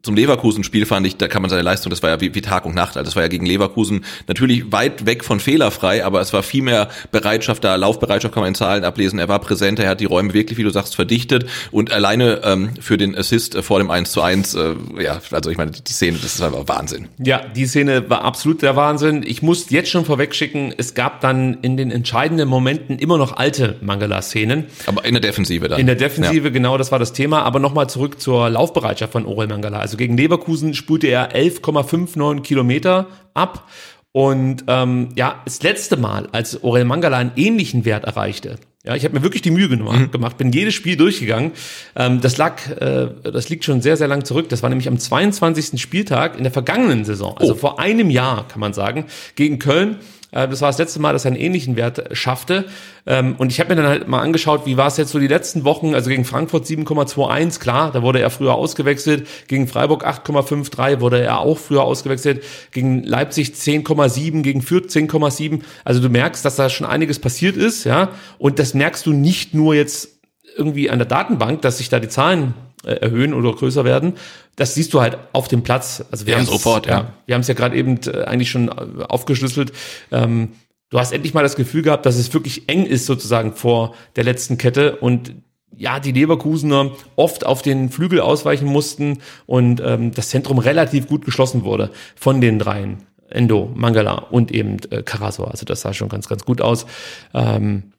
zum 0.07 0.15
Leverkusen-Spiel 0.15 0.87
fand 0.87 1.07
ich, 1.07 1.17
da 1.17 1.29
kann 1.29 1.43
man 1.43 1.51
seine 1.51 1.63
Leistung, 1.63 1.91
das 1.91 2.03
war 2.03 2.11
ja 2.11 2.21
wie, 2.21 2.35
wie 2.35 2.41
Tag 2.41 2.65
und 2.65 2.75
Nacht, 2.75 2.97
also 2.97 3.05
das 3.05 3.17
war 3.17 3.23
ja 3.23 3.29
gegen 3.29 3.45
Leverkusen 3.45 4.05
natürlich 4.29 4.73
weit 4.73 5.05
weg 5.05 5.25
von 5.25 5.41
fehlerfrei, 5.41 6.05
aber 6.05 6.21
es 6.21 6.33
war 6.33 6.43
viel 6.43 6.63
mehr 6.63 6.89
Bereitschaft 7.11 7.65
da, 7.65 7.75
Laufbereitschaft 7.75 8.33
kann 8.33 8.43
man 8.43 8.49
in 8.49 8.55
Zahlen 8.55 8.85
ablesen, 8.85 9.19
er 9.19 9.29
war 9.29 9.41
präsenter, 9.41 9.83
er 9.83 9.91
hat 9.91 10.01
die 10.01 10.05
Räume 10.05 10.33
wirklich, 10.33 10.59
wie 10.59 10.63
du 10.63 10.71
sagst, 10.71 10.95
verdichtet 10.95 11.47
und 11.73 11.93
alleine 11.93 12.41
ähm, 12.45 12.71
für 12.81 12.97
den 12.97 13.17
Assist 13.17 13.57
äh, 13.57 13.63
vor 13.63 13.81
dem 13.81 13.91
1 13.91 14.13
zu 14.13 14.23
1, 14.23 14.55
äh, 14.55 14.75
ja, 15.01 15.21
also 15.33 15.51
ich 15.51 15.59
meine, 15.59 15.73
die 15.73 15.93
Szene, 15.93 16.19
das 16.23 16.37
ist 16.37 16.41
einfach 16.41 16.69
Wahnsinn. 16.69 17.09
Ja, 17.19 17.41
die 17.41 17.67
Szene 17.67 18.09
war 18.09 18.23
absolut 18.23 18.63
der 18.63 18.77
Wahnsinn. 18.77 19.25
Ich 19.27 19.43
muss 19.43 19.71
jetzt 19.71 19.91
schon 19.91 20.05
vorwegschicken, 20.05 20.73
es 20.77 20.95
gab 20.95 21.21
dann 21.21 21.59
in 21.63 21.77
den 21.77 21.91
entscheidenden 21.91 22.49
Momenten 22.49 23.01
immer 23.01 23.19
noch 23.19 23.37
alte 23.37 23.77
Mangala-Szenen. 23.81 24.67
Aber 24.87 25.05
in 25.05 25.15
der 25.15 25.21
Defensive 25.21 25.69
dann. 25.69 25.81
In 25.81 25.87
der 25.87 25.97
Defensive, 25.97 26.45
ja. 26.45 26.51
genau, 26.51 26.79
das 26.79 26.93
war 26.93 27.01
das 27.01 27.13
Thema, 27.13 27.43
aber 27.43 27.59
nochmal 27.59 27.89
zurück 27.89 28.21
zur 28.21 28.49
Laufbereitschaft 28.51 29.13
von 29.13 29.27
Orel 29.27 29.49
Mangala. 29.49 29.81
Also 29.81 29.96
also 29.97 30.05
gegen 30.05 30.17
Leverkusen 30.17 30.75
spulte 30.75 31.07
er 31.07 31.35
11,59 31.35 32.43
Kilometer 32.43 33.07
ab. 33.35 33.67
Und 34.13 34.65
ähm, 34.69 35.11
ja, 35.15 35.41
das 35.45 35.63
letzte 35.63 35.97
Mal, 35.97 36.29
als 36.33 36.63
Orel 36.63 36.85
Mangala 36.85 37.19
einen 37.19 37.33
ähnlichen 37.37 37.85
Wert 37.85 38.05
erreichte, 38.05 38.57
Ja, 38.85 38.95
ich 38.95 39.05
habe 39.05 39.15
mir 39.17 39.23
wirklich 39.25 39.43
die 39.43 39.51
Mühe 39.51 39.69
gemacht, 39.69 39.99
Mhm. 39.99 40.11
gemacht 40.13 40.39
bin 40.39 40.53
jedes 40.53 40.75
Spiel 40.75 40.97
durchgegangen. 40.97 41.51
Ähm, 41.97 42.21
das 42.21 42.37
lag, 42.37 42.55
äh, 42.81 43.09
das 43.25 43.49
liegt 43.49 43.65
schon 43.65 43.83
sehr, 43.83 43.97
sehr 43.97 44.07
lang 44.09 44.25
zurück. 44.25 44.49
Das 44.49 44.63
war 44.63 44.69
nämlich 44.71 44.87
am 44.89 44.97
22. 44.99 45.81
Spieltag 45.81 46.37
in 46.37 46.45
der 46.45 46.53
vergangenen 46.53 47.05
Saison, 47.05 47.37
also 47.37 47.55
Oh. 47.55 47.57
vor 47.57 47.81
einem 47.81 48.11
Jahr, 48.11 48.47
kann 48.49 48.61
man 48.61 48.73
sagen, 48.75 49.07
gegen 49.35 49.59
Köln. 49.59 49.97
Äh, 50.33 50.49
Das 50.49 50.61
war 50.61 50.69
das 50.69 50.79
letzte 50.79 51.01
Mal, 51.01 51.13
dass 51.13 51.25
er 51.25 51.33
einen 51.33 51.41
ähnlichen 51.41 51.77
Wert 51.77 52.17
schaffte. 52.17 52.65
Ähm, 53.07 53.37
Und 53.39 53.53
ich 53.53 53.61
habe 53.61 53.71
mir 53.71 53.77
dann 53.81 53.91
halt 53.91 54.09
mal 54.09 54.21
angeschaut, 54.21 54.67
wie 54.67 54.77
war 54.77 54.89
es 54.89 54.97
jetzt 54.97 55.11
so 55.11 55.19
die 55.19 55.29
letzten 55.29 55.65
Wochen. 55.65 55.95
Also 55.95 56.11
gegen 56.11 56.25
Frankfurt 56.25 56.67
7,21, 56.67 57.61
klar, 57.61 57.93
da 57.93 58.03
wurde 58.03 58.21
er 58.21 58.31
früher 58.31 58.55
ausgewechselt. 58.55 59.27
Gegen 59.49 59.69
Freiburg 59.69 60.07
8,53 60.07 61.01
wurde 61.01 61.21
er 61.23 61.41
auch 61.41 61.59
früher 61.59 61.83
ausgewechselt. 61.83 62.43
Gegen 62.73 63.03
Leipzig 63.03 63.51
10,7, 63.51 64.43
gegen 64.43 64.63
Fürth 64.63 64.91
10,7. 64.91 65.61
Also 65.85 66.01
du 66.01 66.09
merkst, 66.09 66.45
dass 66.45 66.57
da 66.57 66.69
schon 66.69 66.87
einiges 66.87 67.19
passiert 67.19 67.57
ist, 67.57 67.85
ja. 67.85 68.11
Und 68.39 68.59
das 68.59 68.75
merkst 68.75 69.07
du 69.07 69.13
nicht 69.13 69.55
nur 69.55 69.75
jetzt 69.75 70.17
irgendwie 70.57 70.91
an 70.91 70.99
der 70.99 71.07
Datenbank, 71.07 71.63
dass 71.63 71.79
sich 71.79 71.89
da 71.89 72.01
die 72.01 72.09
Zahlen 72.09 72.55
äh, 72.55 72.66
erhöhen 72.95 73.35
oder 73.35 73.53
größer 73.53 73.85
werden. 73.85 74.15
Das 74.57 74.75
siehst 74.75 74.95
du 74.95 75.01
halt 75.01 75.19
auf 75.33 75.49
dem 75.49 75.63
Platz. 75.63 76.05
Also 76.11 76.27
wir 76.27 76.33
Ja, 76.33 76.39
haben's- 76.39 76.51
sofort, 76.51 76.87
ja. 76.87 77.13
Wir 77.27 77.35
haben 77.35 77.43
es 77.43 77.49
ja 77.49 77.55
gerade 77.55 77.77
eben 77.77 77.99
äh, 78.07 78.23
eigentlich 78.25 78.51
schon 78.51 78.69
äh, 78.69 79.03
aufgeschlüsselt. 79.09 79.73
Ähm, 80.13 80.51
du 80.91 80.99
hast 80.99 81.13
endlich 81.13 81.35
mal 81.35 81.43
das 81.43 81.57
Gefühl 81.57 81.83
gehabt, 81.83 82.07
dass 82.07 82.17
es 82.17 82.33
wirklich 82.33 82.69
eng 82.69 82.87
ist 82.87 83.07
sozusagen 83.07 83.53
vor 83.55 83.95
der 84.17 84.25
letzten 84.25 84.57
Kette 84.59 84.97
und 84.97 85.33
ja, 85.79 86.01
die 86.01 86.13
Leverkusener 86.13 86.93
oft 87.17 87.45
auf 87.45 87.61
den 87.61 87.91
Flügel 87.91 88.21
ausweichen 88.21 88.67
mussten 88.67 89.19
und 89.45 89.83
ähm, 89.85 90.13
das 90.13 90.31
Zentrum 90.31 90.59
relativ 90.59 91.07
gut 91.07 91.25
geschlossen 91.27 91.65
wurde 91.65 91.91
von 92.15 92.41
den 92.41 92.59
dreien. 92.59 92.99
Endo, 93.29 93.71
Mangala 93.75 94.15
und 94.31 94.53
eben 94.53 94.77
äh, 94.91 95.03
Carasso. 95.03 95.45
Also 95.45 95.67
das 95.67 95.81
sah 95.83 95.93
schon 95.93 96.09
ganz, 96.09 96.29
ganz 96.29 96.45
gut 96.45 96.61
aus. 96.63 96.87
Ähm, 97.35 97.93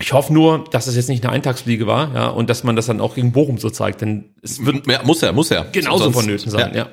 ich 0.00 0.12
hoffe 0.12 0.32
nur, 0.32 0.64
dass 0.70 0.86
es 0.86 0.96
jetzt 0.96 1.08
nicht 1.08 1.24
eine 1.24 1.32
Eintagsfliege 1.32 1.86
war, 1.86 2.14
ja, 2.14 2.28
und 2.28 2.48
dass 2.50 2.64
man 2.64 2.76
das 2.76 2.86
dann 2.86 3.00
auch 3.00 3.14
gegen 3.14 3.32
Bochum 3.32 3.58
so 3.58 3.70
zeigt, 3.70 4.00
denn 4.00 4.30
es 4.42 4.64
wird 4.64 4.86
Ja, 4.86 5.02
muss 5.04 5.22
er, 5.22 5.32
muss 5.32 5.50
er. 5.50 5.64
genauso 5.72 6.04
Sonst- 6.04 6.16
vonnöten 6.16 6.50
sein, 6.50 6.74
ja. 6.74 6.88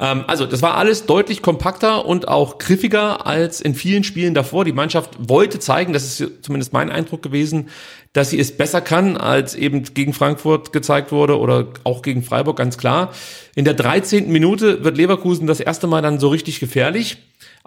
Ähm, 0.00 0.22
also, 0.28 0.46
das 0.46 0.62
war 0.62 0.76
alles 0.76 1.06
deutlich 1.06 1.42
kompakter 1.42 2.06
und 2.06 2.28
auch 2.28 2.58
griffiger 2.58 3.26
als 3.26 3.60
in 3.60 3.74
vielen 3.74 4.04
Spielen 4.04 4.32
davor. 4.32 4.64
Die 4.64 4.72
Mannschaft 4.72 5.10
wollte 5.18 5.58
zeigen, 5.58 5.92
das 5.92 6.20
ist 6.20 6.44
zumindest 6.44 6.72
mein 6.72 6.88
Eindruck 6.88 7.20
gewesen, 7.20 7.68
dass 8.12 8.30
sie 8.30 8.38
es 8.38 8.56
besser 8.56 8.80
kann, 8.80 9.16
als 9.16 9.56
eben 9.56 9.82
gegen 9.94 10.12
Frankfurt 10.14 10.72
gezeigt 10.72 11.10
wurde 11.10 11.36
oder 11.36 11.66
auch 11.82 12.02
gegen 12.02 12.22
Freiburg, 12.22 12.56
ganz 12.56 12.78
klar. 12.78 13.12
In 13.56 13.64
der 13.64 13.74
13. 13.74 14.30
Minute 14.30 14.84
wird 14.84 14.96
Leverkusen 14.96 15.48
das 15.48 15.58
erste 15.58 15.88
Mal 15.88 16.00
dann 16.00 16.20
so 16.20 16.28
richtig 16.28 16.60
gefährlich. 16.60 17.18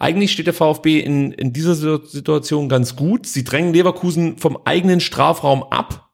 Eigentlich 0.01 0.31
steht 0.31 0.48
der 0.48 0.55
VfB 0.55 1.00
in, 1.00 1.31
in 1.31 1.53
dieser 1.53 1.75
Situation 1.75 2.70
ganz 2.70 2.96
gut. 2.96 3.27
Sie 3.27 3.43
drängen 3.43 3.72
Leverkusen 3.72 4.39
vom 4.39 4.58
eigenen 4.65 5.00
Strafraum 5.00 5.62
ab. 5.62 6.10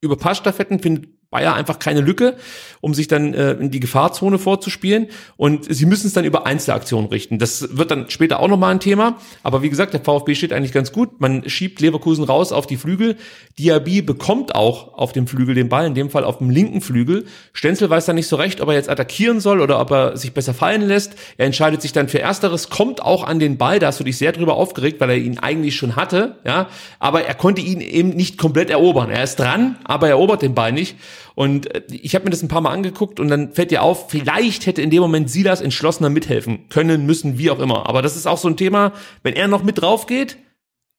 Über 0.00 0.16
Passstaffetten 0.16 0.80
findet 0.80 1.30
Bayer 1.30 1.54
einfach 1.54 1.78
keine 1.78 2.00
Lücke, 2.00 2.36
um 2.80 2.94
sich 2.94 3.08
dann 3.08 3.34
äh, 3.34 3.52
in 3.52 3.70
die 3.70 3.80
Gefahrzone 3.80 4.38
vorzuspielen. 4.38 5.08
Und 5.36 5.72
sie 5.72 5.86
müssen 5.86 6.06
es 6.06 6.12
dann 6.12 6.24
über 6.24 6.46
Einzelaktionen 6.46 7.08
richten. 7.08 7.38
Das 7.38 7.76
wird 7.76 7.90
dann 7.90 8.10
später 8.10 8.40
auch 8.40 8.48
nochmal 8.48 8.72
ein 8.72 8.80
Thema. 8.80 9.18
Aber 9.42 9.62
wie 9.62 9.70
gesagt, 9.70 9.92
der 9.92 10.00
VfB 10.00 10.34
steht 10.34 10.52
eigentlich 10.52 10.72
ganz 10.72 10.92
gut. 10.92 11.20
Man 11.20 11.48
schiebt 11.48 11.80
Leverkusen 11.80 12.24
raus 12.24 12.52
auf 12.52 12.66
die 12.66 12.76
Flügel. 12.76 13.16
Diaby 13.58 14.02
bekommt 14.02 14.54
auch 14.54 14.94
auf 14.94 15.12
dem 15.12 15.26
Flügel 15.26 15.54
den 15.54 15.68
Ball, 15.68 15.86
in 15.86 15.94
dem 15.94 16.10
Fall 16.10 16.24
auf 16.24 16.38
dem 16.38 16.50
linken 16.50 16.80
Flügel. 16.80 17.26
Stenzel 17.52 17.90
weiß 17.90 18.06
dann 18.06 18.16
nicht 18.16 18.28
so 18.28 18.36
recht, 18.36 18.60
ob 18.60 18.68
er 18.68 18.74
jetzt 18.74 18.88
attackieren 18.88 19.40
soll 19.40 19.60
oder 19.60 19.80
ob 19.80 19.90
er 19.90 20.16
sich 20.16 20.32
besser 20.32 20.54
fallen 20.54 20.82
lässt. 20.82 21.14
Er 21.36 21.46
entscheidet 21.46 21.82
sich 21.82 21.92
dann 21.92 22.08
für 22.08 22.20
Ersteres, 22.20 22.70
kommt 22.70 23.02
auch 23.02 23.24
an 23.24 23.38
den 23.38 23.58
Ball. 23.58 23.78
Da 23.78 23.88
hast 23.88 24.00
du 24.00 24.04
dich 24.04 24.16
sehr 24.16 24.32
drüber 24.32 24.54
aufgeregt, 24.54 25.00
weil 25.00 25.10
er 25.10 25.16
ihn 25.16 25.38
eigentlich 25.38 25.76
schon 25.76 25.96
hatte. 25.96 26.36
Ja, 26.44 26.68
aber 26.98 27.24
er 27.24 27.34
konnte 27.34 27.60
ihn 27.60 27.80
eben 27.80 28.10
nicht 28.10 28.38
komplett 28.38 28.70
erobern. 28.70 29.10
Er 29.10 29.24
ist 29.24 29.36
dran, 29.36 29.76
aber 29.84 30.06
er 30.06 30.12
erobert 30.12 30.42
den 30.42 30.54
Ball 30.54 30.72
nicht. 30.72 30.96
Und 31.34 31.72
äh, 31.72 31.82
ich 31.90 32.14
habe 32.14 32.24
mir 32.24 32.30
das 32.30 32.42
ein 32.42 32.48
paar 32.48 32.60
Mal 32.60 32.67
angeguckt 32.70 33.20
und 33.20 33.28
dann 33.28 33.52
fällt 33.52 33.70
dir 33.70 33.82
auf, 33.82 34.10
vielleicht 34.10 34.66
hätte 34.66 34.82
in 34.82 34.90
dem 34.90 35.00
Moment 35.00 35.30
Silas 35.30 35.60
entschlossener 35.60 36.08
mithelfen 36.10 36.68
können, 36.68 37.06
müssen, 37.06 37.38
wie 37.38 37.50
auch 37.50 37.58
immer. 37.58 37.88
Aber 37.88 38.02
das 38.02 38.16
ist 38.16 38.26
auch 38.26 38.38
so 38.38 38.48
ein 38.48 38.56
Thema, 38.56 38.92
wenn 39.22 39.34
er 39.34 39.48
noch 39.48 39.62
mit 39.62 39.80
drauf 39.80 40.06
geht, 40.06 40.36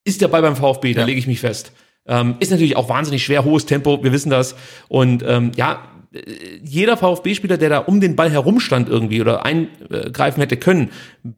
ist 0.05 0.21
der 0.21 0.27
Ball 0.27 0.41
beim 0.41 0.55
VfB, 0.55 0.93
da 0.93 1.01
Ja. 1.01 1.05
lege 1.07 1.19
ich 1.19 1.27
mich 1.27 1.39
fest. 1.39 1.71
Ähm, 2.07 2.35
ist 2.39 2.49
natürlich 2.51 2.75
auch 2.75 2.89
wahnsinnig 2.89 3.23
schwer, 3.23 3.45
hohes 3.45 3.65
Tempo, 3.65 4.03
wir 4.03 4.11
wissen 4.11 4.29
das. 4.29 4.55
Und 4.87 5.23
ähm, 5.27 5.51
ja, 5.55 5.83
äh, 6.13 6.19
jeder 6.63 6.97
VfB-Spieler, 6.97 7.57
der 7.57 7.69
da 7.69 7.77
um 7.79 8.01
den 8.01 8.15
Ball 8.15 8.31
herumstand 8.31 8.89
irgendwie 8.89 9.21
oder 9.21 9.45
eingreifen 9.45 10.41
hätte 10.41 10.57
können, 10.57 10.89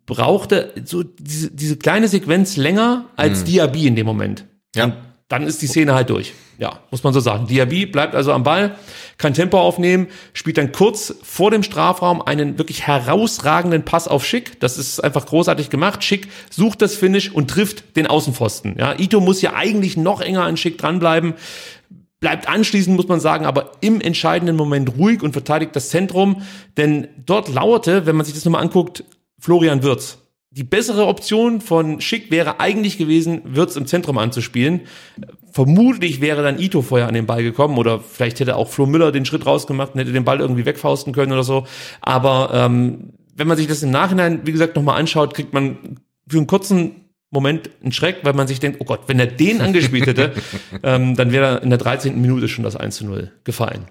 brauchte 0.05 0.71
so 0.85 1.03
diese, 1.03 1.51
diese 1.51 1.77
kleine 1.77 2.07
Sequenz 2.07 2.55
länger 2.55 3.05
als 3.17 3.43
Diaby 3.43 3.87
in 3.87 3.95
dem 3.95 4.05
Moment. 4.05 4.45
Ja. 4.75 4.95
Dann 5.31 5.47
ist 5.47 5.61
die 5.61 5.67
Szene 5.67 5.93
halt 5.93 6.09
durch. 6.09 6.33
Ja, 6.57 6.81
muss 6.91 7.05
man 7.05 7.13
so 7.13 7.21
sagen. 7.21 7.47
Diaby 7.47 7.85
bleibt 7.85 8.15
also 8.15 8.33
am 8.33 8.43
Ball, 8.43 8.75
kann 9.17 9.33
Tempo 9.33 9.57
aufnehmen, 9.57 10.07
spielt 10.33 10.57
dann 10.57 10.73
kurz 10.73 11.15
vor 11.23 11.51
dem 11.51 11.63
Strafraum 11.63 12.21
einen 12.21 12.57
wirklich 12.57 12.85
herausragenden 12.85 13.85
Pass 13.85 14.09
auf 14.09 14.25
Schick. 14.25 14.59
Das 14.59 14.77
ist 14.77 14.99
einfach 14.99 15.25
großartig 15.25 15.69
gemacht. 15.69 16.03
Schick 16.03 16.27
sucht 16.49 16.81
das 16.81 16.95
Finish 16.95 17.31
und 17.31 17.49
trifft 17.49 17.95
den 17.95 18.07
Außenpfosten. 18.07 18.75
Ja, 18.77 18.99
Ito 18.99 19.21
muss 19.21 19.41
ja 19.41 19.53
eigentlich 19.53 19.95
noch 19.95 20.19
enger 20.19 20.43
an 20.43 20.57
Schick 20.57 20.77
dranbleiben. 20.77 21.35
Bleibt 22.19 22.49
anschließend, 22.49 22.97
muss 22.97 23.07
man 23.07 23.21
sagen, 23.21 23.45
aber 23.45 23.71
im 23.79 24.01
entscheidenden 24.01 24.57
Moment 24.57 24.97
ruhig 24.97 25.23
und 25.23 25.31
verteidigt 25.31 25.77
das 25.77 25.91
Zentrum. 25.91 26.41
Denn 26.75 27.07
dort 27.25 27.47
lauerte, 27.47 28.05
wenn 28.05 28.17
man 28.17 28.25
sich 28.25 28.35
das 28.35 28.43
nochmal 28.43 28.63
anguckt, 28.63 29.05
Florian 29.39 29.81
Wirtz. 29.81 30.20
Die 30.53 30.65
bessere 30.65 31.07
Option 31.07 31.61
von 31.61 32.01
Schick 32.01 32.29
wäre 32.29 32.59
eigentlich 32.59 32.97
gewesen, 32.97 33.41
Wirtz 33.45 33.77
im 33.77 33.85
Zentrum 33.85 34.17
anzuspielen. 34.17 34.81
Vermutlich 35.49 36.19
wäre 36.19 36.43
dann 36.43 36.59
Ito 36.59 36.81
vorher 36.81 37.07
an 37.07 37.13
den 37.13 37.25
Ball 37.25 37.41
gekommen 37.41 37.77
oder 37.77 38.01
vielleicht 38.01 38.41
hätte 38.41 38.57
auch 38.57 38.67
Flo 38.67 38.85
Müller 38.85 39.13
den 39.13 39.23
Schritt 39.23 39.45
rausgemacht 39.45 39.93
und 39.93 40.01
hätte 40.01 40.11
den 40.11 40.25
Ball 40.25 40.41
irgendwie 40.41 40.65
wegfausten 40.65 41.13
können 41.13 41.31
oder 41.31 41.43
so. 41.43 41.65
Aber 42.01 42.51
ähm, 42.53 43.13
wenn 43.33 43.47
man 43.47 43.55
sich 43.55 43.67
das 43.67 43.81
im 43.81 43.91
Nachhinein, 43.91 44.41
wie 44.43 44.51
gesagt, 44.51 44.75
nochmal 44.75 44.99
anschaut, 44.99 45.33
kriegt 45.33 45.53
man 45.53 45.99
für 46.27 46.37
einen 46.37 46.47
kurzen 46.47 47.05
Moment 47.29 47.69
einen 47.81 47.93
Schreck, 47.93 48.17
weil 48.23 48.33
man 48.33 48.47
sich 48.47 48.59
denkt, 48.59 48.81
oh 48.81 48.85
Gott, 48.85 49.03
wenn 49.07 49.19
er 49.19 49.27
den 49.27 49.61
angespielt 49.61 50.05
hätte, 50.05 50.33
ähm, 50.83 51.15
dann 51.15 51.31
wäre 51.31 51.61
in 51.63 51.69
der 51.69 51.79
13. 51.79 52.19
Minute 52.19 52.49
schon 52.49 52.65
das 52.65 52.75
1 52.75 52.97
zu 52.97 53.05
0 53.05 53.31
gefallen. 53.45 53.85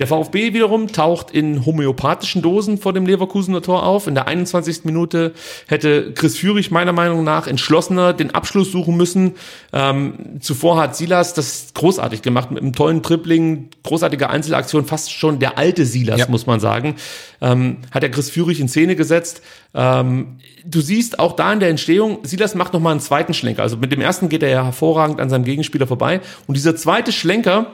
Der 0.00 0.08
VfB 0.08 0.52
wiederum 0.54 0.88
taucht 0.88 1.30
in 1.30 1.64
homöopathischen 1.64 2.42
Dosen 2.42 2.78
vor 2.78 2.92
dem 2.92 3.06
Leverkusener 3.06 3.62
Tor 3.62 3.86
auf. 3.86 4.08
In 4.08 4.16
der 4.16 4.26
21. 4.26 4.84
Minute 4.84 5.34
hätte 5.68 6.12
Chris 6.14 6.36
Führig 6.36 6.72
meiner 6.72 6.92
Meinung 6.92 7.22
nach 7.22 7.46
entschlossener 7.46 8.12
den 8.12 8.34
Abschluss 8.34 8.72
suchen 8.72 8.96
müssen. 8.96 9.34
Ähm, 9.72 10.40
zuvor 10.40 10.78
hat 10.78 10.96
Silas 10.96 11.32
das 11.34 11.68
großartig 11.74 12.22
gemacht 12.22 12.50
mit 12.50 12.60
einem 12.60 12.72
tollen 12.72 13.02
Dribbling, 13.02 13.68
großartige 13.84 14.30
Einzelaktion, 14.30 14.84
fast 14.84 15.12
schon 15.12 15.38
der 15.38 15.58
alte 15.58 15.86
Silas, 15.86 16.18
Ja. 16.18 16.26
muss 16.28 16.46
man 16.46 16.58
sagen. 16.58 16.96
Ähm, 17.40 17.76
hat 17.92 18.02
er 18.02 18.10
Chris 18.10 18.30
Führig 18.30 18.58
in 18.58 18.68
Szene 18.68 18.96
gesetzt. 18.96 19.42
Ähm, 19.74 20.38
du 20.64 20.80
siehst 20.80 21.20
auch 21.20 21.36
da 21.36 21.52
in 21.52 21.60
der 21.60 21.68
Entstehung, 21.68 22.18
Silas 22.24 22.56
macht 22.56 22.72
nochmal 22.72 22.90
einen 22.90 23.00
zweiten 23.00 23.32
Schlenker. 23.32 23.62
Also 23.62 23.76
mit 23.76 23.92
dem 23.92 24.00
ersten 24.00 24.28
geht 24.28 24.42
er 24.42 24.48
ja 24.48 24.64
hervorragend 24.64 25.20
an 25.20 25.30
seinem 25.30 25.44
Gegenspieler 25.44 25.86
vorbei. 25.86 26.20
Und 26.48 26.56
dieser 26.56 26.74
zweite 26.74 27.12
Schlenker, 27.12 27.66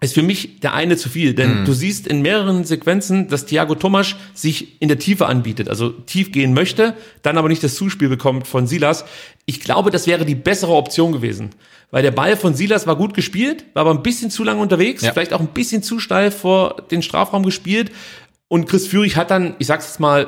ist 0.00 0.14
für 0.14 0.22
mich 0.22 0.60
der 0.60 0.72
eine 0.72 0.96
zu 0.96 1.08
viel, 1.10 1.34
denn 1.34 1.64
du 1.66 1.72
siehst 1.74 2.06
in 2.06 2.22
mehreren 2.22 2.64
Sequenzen, 2.64 3.28
dass 3.28 3.44
Thiago 3.44 3.74
Tomasch 3.74 4.16
sich 4.32 4.80
in 4.80 4.88
der 4.88 4.98
Tiefe 4.98 5.26
anbietet, 5.26 5.68
also 5.68 5.90
tief 5.90 6.32
gehen 6.32 6.54
möchte, 6.54 6.94
dann 7.22 7.36
aber 7.36 7.48
nicht 7.48 7.62
das 7.62 7.74
Zuspiel 7.74 8.08
bekommt 8.08 8.46
von 8.46 8.66
Silas. 8.66 9.04
Ich 9.44 9.60
glaube, 9.60 9.90
das 9.90 10.06
wäre 10.06 10.24
die 10.24 10.34
bessere 10.34 10.72
Option 10.72 11.12
gewesen, 11.12 11.50
weil 11.90 12.02
der 12.02 12.12
Ball 12.12 12.36
von 12.36 12.54
Silas 12.54 12.86
war 12.86 12.96
gut 12.96 13.12
gespielt, 13.12 13.66
war 13.74 13.82
aber 13.82 13.90
ein 13.90 14.02
bisschen 14.02 14.30
zu 14.30 14.42
lange 14.42 14.60
unterwegs, 14.62 15.02
Ja. 15.02 15.12
vielleicht 15.12 15.34
auch 15.34 15.40
ein 15.40 15.48
bisschen 15.48 15.82
zu 15.82 15.98
steil 15.98 16.30
vor 16.30 16.76
den 16.90 17.02
Strafraum 17.02 17.44
gespielt 17.44 17.90
und 18.48 18.66
Chris 18.68 18.86
Führig 18.86 19.16
hat 19.16 19.30
dann, 19.30 19.54
ich 19.58 19.66
sag's 19.66 19.86
jetzt 19.86 20.00
mal, 20.00 20.26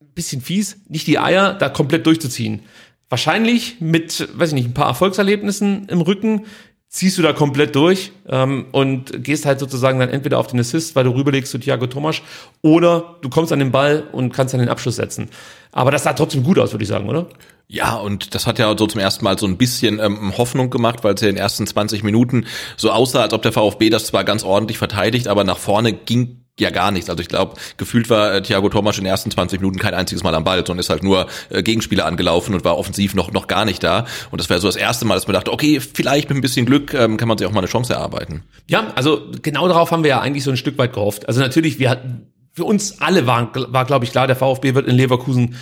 ein 0.00 0.14
bisschen 0.14 0.42
fies, 0.42 0.76
nicht 0.88 1.06
die 1.06 1.18
Eier, 1.18 1.54
da 1.54 1.70
komplett 1.70 2.04
durchzuziehen. 2.06 2.60
Wahrscheinlich 3.08 3.76
mit, 3.80 4.28
weiß 4.38 4.50
ich 4.50 4.54
nicht, 4.54 4.66
ein 4.68 4.74
paar 4.74 4.86
Erfolgserlebnissen 4.88 5.86
im 5.88 6.00
Rücken 6.02 6.42
ziehst 6.92 7.16
du 7.16 7.22
da 7.22 7.32
komplett 7.32 7.74
durch 7.74 8.12
ähm, 8.28 8.66
und 8.70 9.24
gehst 9.24 9.46
halt 9.46 9.58
sozusagen 9.58 9.98
dann 9.98 10.10
entweder 10.10 10.38
auf 10.38 10.48
den 10.48 10.60
Assist, 10.60 10.94
weil 10.94 11.04
du 11.04 11.10
rüberlegst 11.10 11.50
zu 11.50 11.58
Thiago 11.58 11.86
Tomasch, 11.86 12.22
oder 12.60 13.16
du 13.22 13.30
kommst 13.30 13.50
an 13.50 13.58
den 13.58 13.72
Ball 13.72 14.04
und 14.12 14.32
kannst 14.32 14.52
dann 14.52 14.60
den 14.60 14.68
Abschluss 14.68 14.96
setzen. 14.96 15.30
Aber 15.72 15.90
das 15.90 16.04
sah 16.04 16.12
trotzdem 16.12 16.42
gut 16.42 16.58
aus, 16.58 16.72
würde 16.72 16.82
ich 16.82 16.88
sagen, 16.88 17.08
oder? 17.08 17.28
Ja, 17.66 17.94
und 17.94 18.34
das 18.34 18.46
hat 18.46 18.58
ja 18.58 18.76
so 18.76 18.86
zum 18.86 19.00
ersten 19.00 19.24
Mal 19.24 19.38
so 19.38 19.46
ein 19.46 19.56
bisschen 19.56 20.00
ähm, 20.00 20.36
Hoffnung 20.36 20.68
gemacht, 20.68 21.02
weil 21.02 21.14
es 21.14 21.22
ja 21.22 21.28
in 21.28 21.36
den 21.36 21.42
ersten 21.42 21.66
20 21.66 22.02
Minuten 22.02 22.44
so 22.76 22.90
aussah, 22.90 23.22
als 23.22 23.32
ob 23.32 23.40
der 23.40 23.52
VfB 23.52 23.88
das 23.88 24.04
zwar 24.04 24.24
ganz 24.24 24.44
ordentlich 24.44 24.76
verteidigt, 24.76 25.28
aber 25.28 25.44
nach 25.44 25.56
vorne 25.56 25.94
ging 25.94 26.41
ja 26.60 26.70
gar 26.70 26.90
nichts. 26.90 27.08
Also 27.08 27.22
ich 27.22 27.28
glaube, 27.28 27.54
gefühlt 27.76 28.10
war 28.10 28.34
äh, 28.34 28.42
Thiago 28.42 28.68
Thomas 28.68 28.98
in 28.98 29.04
den 29.04 29.10
ersten 29.10 29.30
20 29.30 29.60
Minuten 29.60 29.78
kein 29.78 29.94
einziges 29.94 30.22
Mal 30.22 30.34
am 30.34 30.44
Ball, 30.44 30.58
sondern 30.58 30.80
ist 30.80 30.90
halt 30.90 31.02
nur 31.02 31.26
äh, 31.50 31.62
Gegenspieler 31.62 32.04
angelaufen 32.04 32.54
und 32.54 32.64
war 32.64 32.78
offensiv 32.78 33.14
noch 33.14 33.32
noch 33.32 33.46
gar 33.46 33.64
nicht 33.64 33.82
da. 33.82 34.06
Und 34.30 34.40
das 34.40 34.50
wäre 34.50 34.60
so 34.60 34.68
das 34.68 34.76
erste 34.76 35.04
Mal, 35.06 35.14
dass 35.14 35.26
man 35.26 35.34
dachte, 35.34 35.52
okay, 35.52 35.80
vielleicht 35.80 36.28
mit 36.28 36.38
ein 36.38 36.42
bisschen 36.42 36.66
Glück 36.66 36.92
ähm, 36.94 37.16
kann 37.16 37.28
man 37.28 37.38
sich 37.38 37.46
auch 37.46 37.52
mal 37.52 37.60
eine 37.60 37.68
Chance 37.68 37.94
erarbeiten. 37.94 38.42
Ja, 38.68 38.92
also 38.94 39.22
genau 39.40 39.66
darauf 39.66 39.90
haben 39.90 40.02
wir 40.02 40.10
ja 40.10 40.20
eigentlich 40.20 40.44
so 40.44 40.50
ein 40.50 40.56
Stück 40.56 40.76
weit 40.78 40.92
gehofft. 40.92 41.26
Also 41.26 41.40
natürlich, 41.40 41.78
wir 41.78 41.88
hatten, 41.88 42.32
für 42.52 42.64
uns 42.64 43.00
alle 43.00 43.26
war, 43.26 43.50
war 43.54 43.86
glaube 43.86 44.04
ich 44.04 44.10
klar, 44.10 44.26
der 44.26 44.36
VfB 44.36 44.74
wird 44.74 44.86
in 44.86 44.94
Leverkusen 44.94 45.56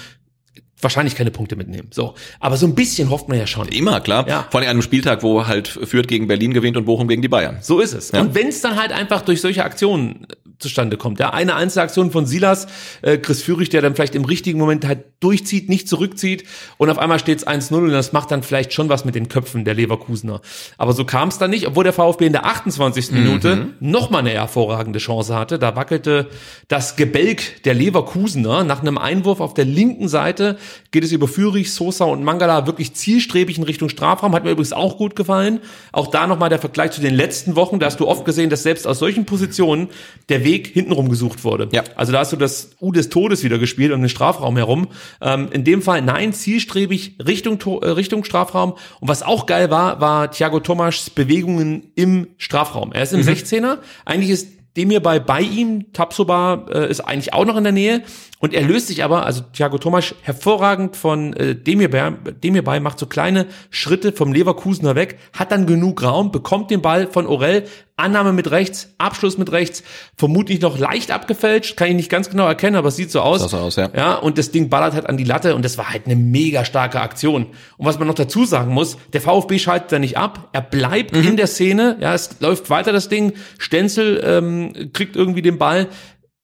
wahrscheinlich 0.82 1.14
keine 1.14 1.30
Punkte 1.30 1.56
mitnehmen. 1.56 1.88
So, 1.92 2.14
aber 2.40 2.56
so 2.56 2.66
ein 2.66 2.74
bisschen 2.74 3.10
hofft 3.10 3.28
man 3.28 3.38
ja 3.38 3.46
schon. 3.46 3.68
Immer, 3.68 4.00
klar. 4.00 4.26
Ja. 4.26 4.46
Vor 4.50 4.60
allem 4.60 4.68
an 4.68 4.70
einem 4.70 4.82
Spieltag, 4.82 5.22
wo 5.22 5.46
halt 5.46 5.68
Fürth 5.68 6.08
gegen 6.08 6.26
Berlin 6.26 6.52
gewinnt 6.52 6.76
und 6.76 6.86
Bochum 6.86 7.06
gegen 7.06 7.22
die 7.22 7.28
Bayern. 7.28 7.58
So 7.60 7.80
ist 7.80 7.92
es. 7.92 8.12
Ja. 8.12 8.22
Und 8.22 8.34
wenn 8.34 8.48
es 8.48 8.60
dann 8.60 8.76
halt 8.76 8.90
einfach 8.90 9.22
durch 9.22 9.40
solche 9.40 9.64
Aktionen 9.64 10.26
zustande 10.60 10.96
kommt, 10.96 11.20
ja, 11.20 11.30
eine 11.30 11.54
Einzelaktion 11.54 12.10
von 12.10 12.26
Silas, 12.26 12.66
äh, 13.02 13.18
Chris 13.18 13.42
Führig, 13.42 13.70
der 13.70 13.82
dann 13.82 13.94
vielleicht 13.94 14.14
im 14.14 14.24
richtigen 14.24 14.58
Moment 14.58 14.86
halt 14.86 15.04
durchzieht, 15.20 15.68
nicht 15.68 15.88
zurückzieht 15.88 16.44
und 16.78 16.90
auf 16.90 16.98
einmal 16.98 17.18
steht 17.18 17.38
es 17.38 17.46
1-0 17.46 17.74
und 17.74 17.90
das 17.90 18.12
macht 18.12 18.30
dann 18.30 18.42
vielleicht 18.42 18.72
schon 18.72 18.88
was 18.88 19.04
mit 19.04 19.14
den 19.14 19.28
Köpfen 19.28 19.64
der 19.64 19.74
Leverkusener. 19.74 20.40
Aber 20.78 20.92
so 20.92 21.04
kam 21.04 21.28
es 21.28 21.38
dann 21.38 21.50
nicht, 21.50 21.66
obwohl 21.66 21.84
der 21.84 21.92
VfB 21.92 22.26
in 22.26 22.32
der 22.32 22.46
28. 22.46 23.10
Minute 23.12 23.68
noch 23.80 24.10
mal 24.10 24.18
eine 24.18 24.30
hervorragende 24.30 24.98
Chance 24.98 25.34
hatte. 25.34 25.58
Da 25.58 25.76
wackelte 25.76 26.28
das 26.68 26.96
Gebälk 26.96 27.62
der 27.64 27.74
Leverkusener 27.74 28.64
nach 28.64 28.80
einem 28.80 28.98
Einwurf 28.98 29.40
auf 29.40 29.54
der 29.54 29.64
linken 29.64 30.08
Seite 30.08 30.58
geht 30.90 31.04
es 31.04 31.12
über 31.12 31.28
Führig, 31.28 31.72
Sosa 31.72 32.04
und 32.04 32.24
Mangala 32.24 32.66
wirklich 32.66 32.94
zielstrebig 32.94 33.58
in 33.58 33.64
Richtung 33.64 33.88
Strafraum. 33.88 34.34
Hat 34.34 34.44
mir 34.44 34.50
übrigens 34.50 34.72
auch 34.72 34.98
gut 34.98 35.16
gefallen. 35.16 35.60
Auch 35.92 36.08
da 36.08 36.26
nochmal 36.26 36.48
der 36.48 36.58
Vergleich 36.58 36.92
zu 36.92 37.00
den 37.00 37.14
letzten 37.14 37.56
Wochen. 37.56 37.78
Da 37.78 37.86
hast 37.86 38.00
du 38.00 38.08
oft 38.08 38.24
gesehen, 38.24 38.50
dass 38.50 38.62
selbst 38.62 38.86
aus 38.86 38.98
solchen 38.98 39.24
Positionen 39.24 39.88
der 40.28 40.44
Weg 40.44 40.49
hintenrum 40.58 41.08
gesucht 41.08 41.44
wurde. 41.44 41.68
Ja. 41.72 41.84
Also 41.96 42.12
da 42.12 42.20
hast 42.20 42.32
du 42.32 42.36
das 42.36 42.70
U 42.80 42.92
des 42.92 43.08
Todes 43.08 43.42
wieder 43.42 43.58
gespielt 43.58 43.92
um 43.92 44.00
den 44.00 44.08
Strafraum 44.08 44.56
herum. 44.56 44.88
Ähm, 45.20 45.48
in 45.52 45.64
dem 45.64 45.82
Fall 45.82 46.02
nein, 46.02 46.32
zielstrebig 46.32 47.16
Richtung, 47.26 47.60
äh, 47.82 47.88
Richtung 47.88 48.24
Strafraum. 48.24 48.72
Und 49.00 49.08
was 49.08 49.22
auch 49.22 49.46
geil 49.46 49.70
war, 49.70 50.00
war 50.00 50.30
Thiago 50.30 50.60
Tomaschs 50.60 51.10
Bewegungen 51.10 51.92
im 51.94 52.28
Strafraum. 52.38 52.92
Er 52.92 53.02
ist 53.02 53.12
im 53.12 53.20
16er. 53.20 53.78
Eigentlich 54.04 54.30
ist 54.30 54.48
Demir 54.76 55.00
bei 55.00 55.18
bei 55.18 55.40
ihm, 55.40 55.92
Tapsoba 55.92 56.66
äh, 56.70 56.90
ist 56.90 57.00
eigentlich 57.00 57.32
auch 57.34 57.44
noch 57.44 57.56
in 57.56 57.64
der 57.64 57.72
Nähe 57.72 58.02
und 58.40 58.52
er 58.54 58.62
löst 58.62 58.88
sich 58.88 59.04
aber, 59.04 59.24
also 59.26 59.42
Thiago 59.52 59.78
Tomasch, 59.78 60.14
hervorragend 60.22 60.96
von 60.96 61.34
äh, 61.34 61.54
Demir, 61.54 61.90
bei, 61.90 62.10
Demir 62.42 62.64
bei, 62.64 62.80
macht 62.80 62.98
so 62.98 63.06
kleine 63.06 63.46
Schritte 63.70 64.12
vom 64.12 64.32
Leverkusener 64.32 64.96
weg, 64.96 65.18
hat 65.32 65.52
dann 65.52 65.66
genug 65.66 66.02
Raum, 66.02 66.32
bekommt 66.32 66.70
den 66.70 66.80
Ball 66.82 67.06
von 67.06 67.26
Orell, 67.26 67.64
Annahme 67.96 68.32
mit 68.32 68.50
rechts, 68.50 68.94
Abschluss 68.96 69.36
mit 69.36 69.52
rechts, 69.52 69.82
vermutlich 70.16 70.62
noch 70.62 70.78
leicht 70.78 71.10
abgefälscht, 71.10 71.76
kann 71.76 71.88
ich 71.88 71.94
nicht 71.96 72.08
ganz 72.08 72.30
genau 72.30 72.46
erkennen, 72.46 72.76
aber 72.76 72.88
es 72.88 72.96
sieht 72.96 73.10
so 73.10 73.20
aus. 73.20 73.42
Sah 73.42 73.48
so 73.48 73.58
aus, 73.58 73.76
ja. 73.76 73.90
Ja, 73.94 74.14
und 74.14 74.38
das 74.38 74.50
Ding 74.52 74.70
ballert 74.70 74.94
halt 74.94 75.06
an 75.06 75.18
die 75.18 75.24
Latte 75.24 75.54
und 75.54 75.62
das 75.62 75.76
war 75.76 75.90
halt 75.90 76.06
eine 76.06 76.16
mega 76.16 76.64
starke 76.64 76.98
Aktion. 77.02 77.44
Und 77.76 77.86
was 77.86 77.98
man 77.98 78.08
noch 78.08 78.14
dazu 78.14 78.46
sagen 78.46 78.72
muss, 78.72 78.96
der 79.12 79.20
VfB 79.20 79.58
schaltet 79.58 79.92
da 79.92 79.98
nicht 79.98 80.16
ab, 80.16 80.48
er 80.52 80.62
bleibt 80.62 81.14
Mhm. 81.14 81.28
in 81.28 81.36
der 81.36 81.46
Szene, 81.46 81.98
ja, 82.00 82.14
es 82.14 82.40
läuft 82.40 82.70
weiter 82.70 82.92
das 82.92 83.10
Ding, 83.10 83.34
Stenzel 83.58 84.22
ähm, 84.24 84.92
kriegt 84.94 85.14
irgendwie 85.14 85.42
den 85.42 85.58
Ball, 85.58 85.88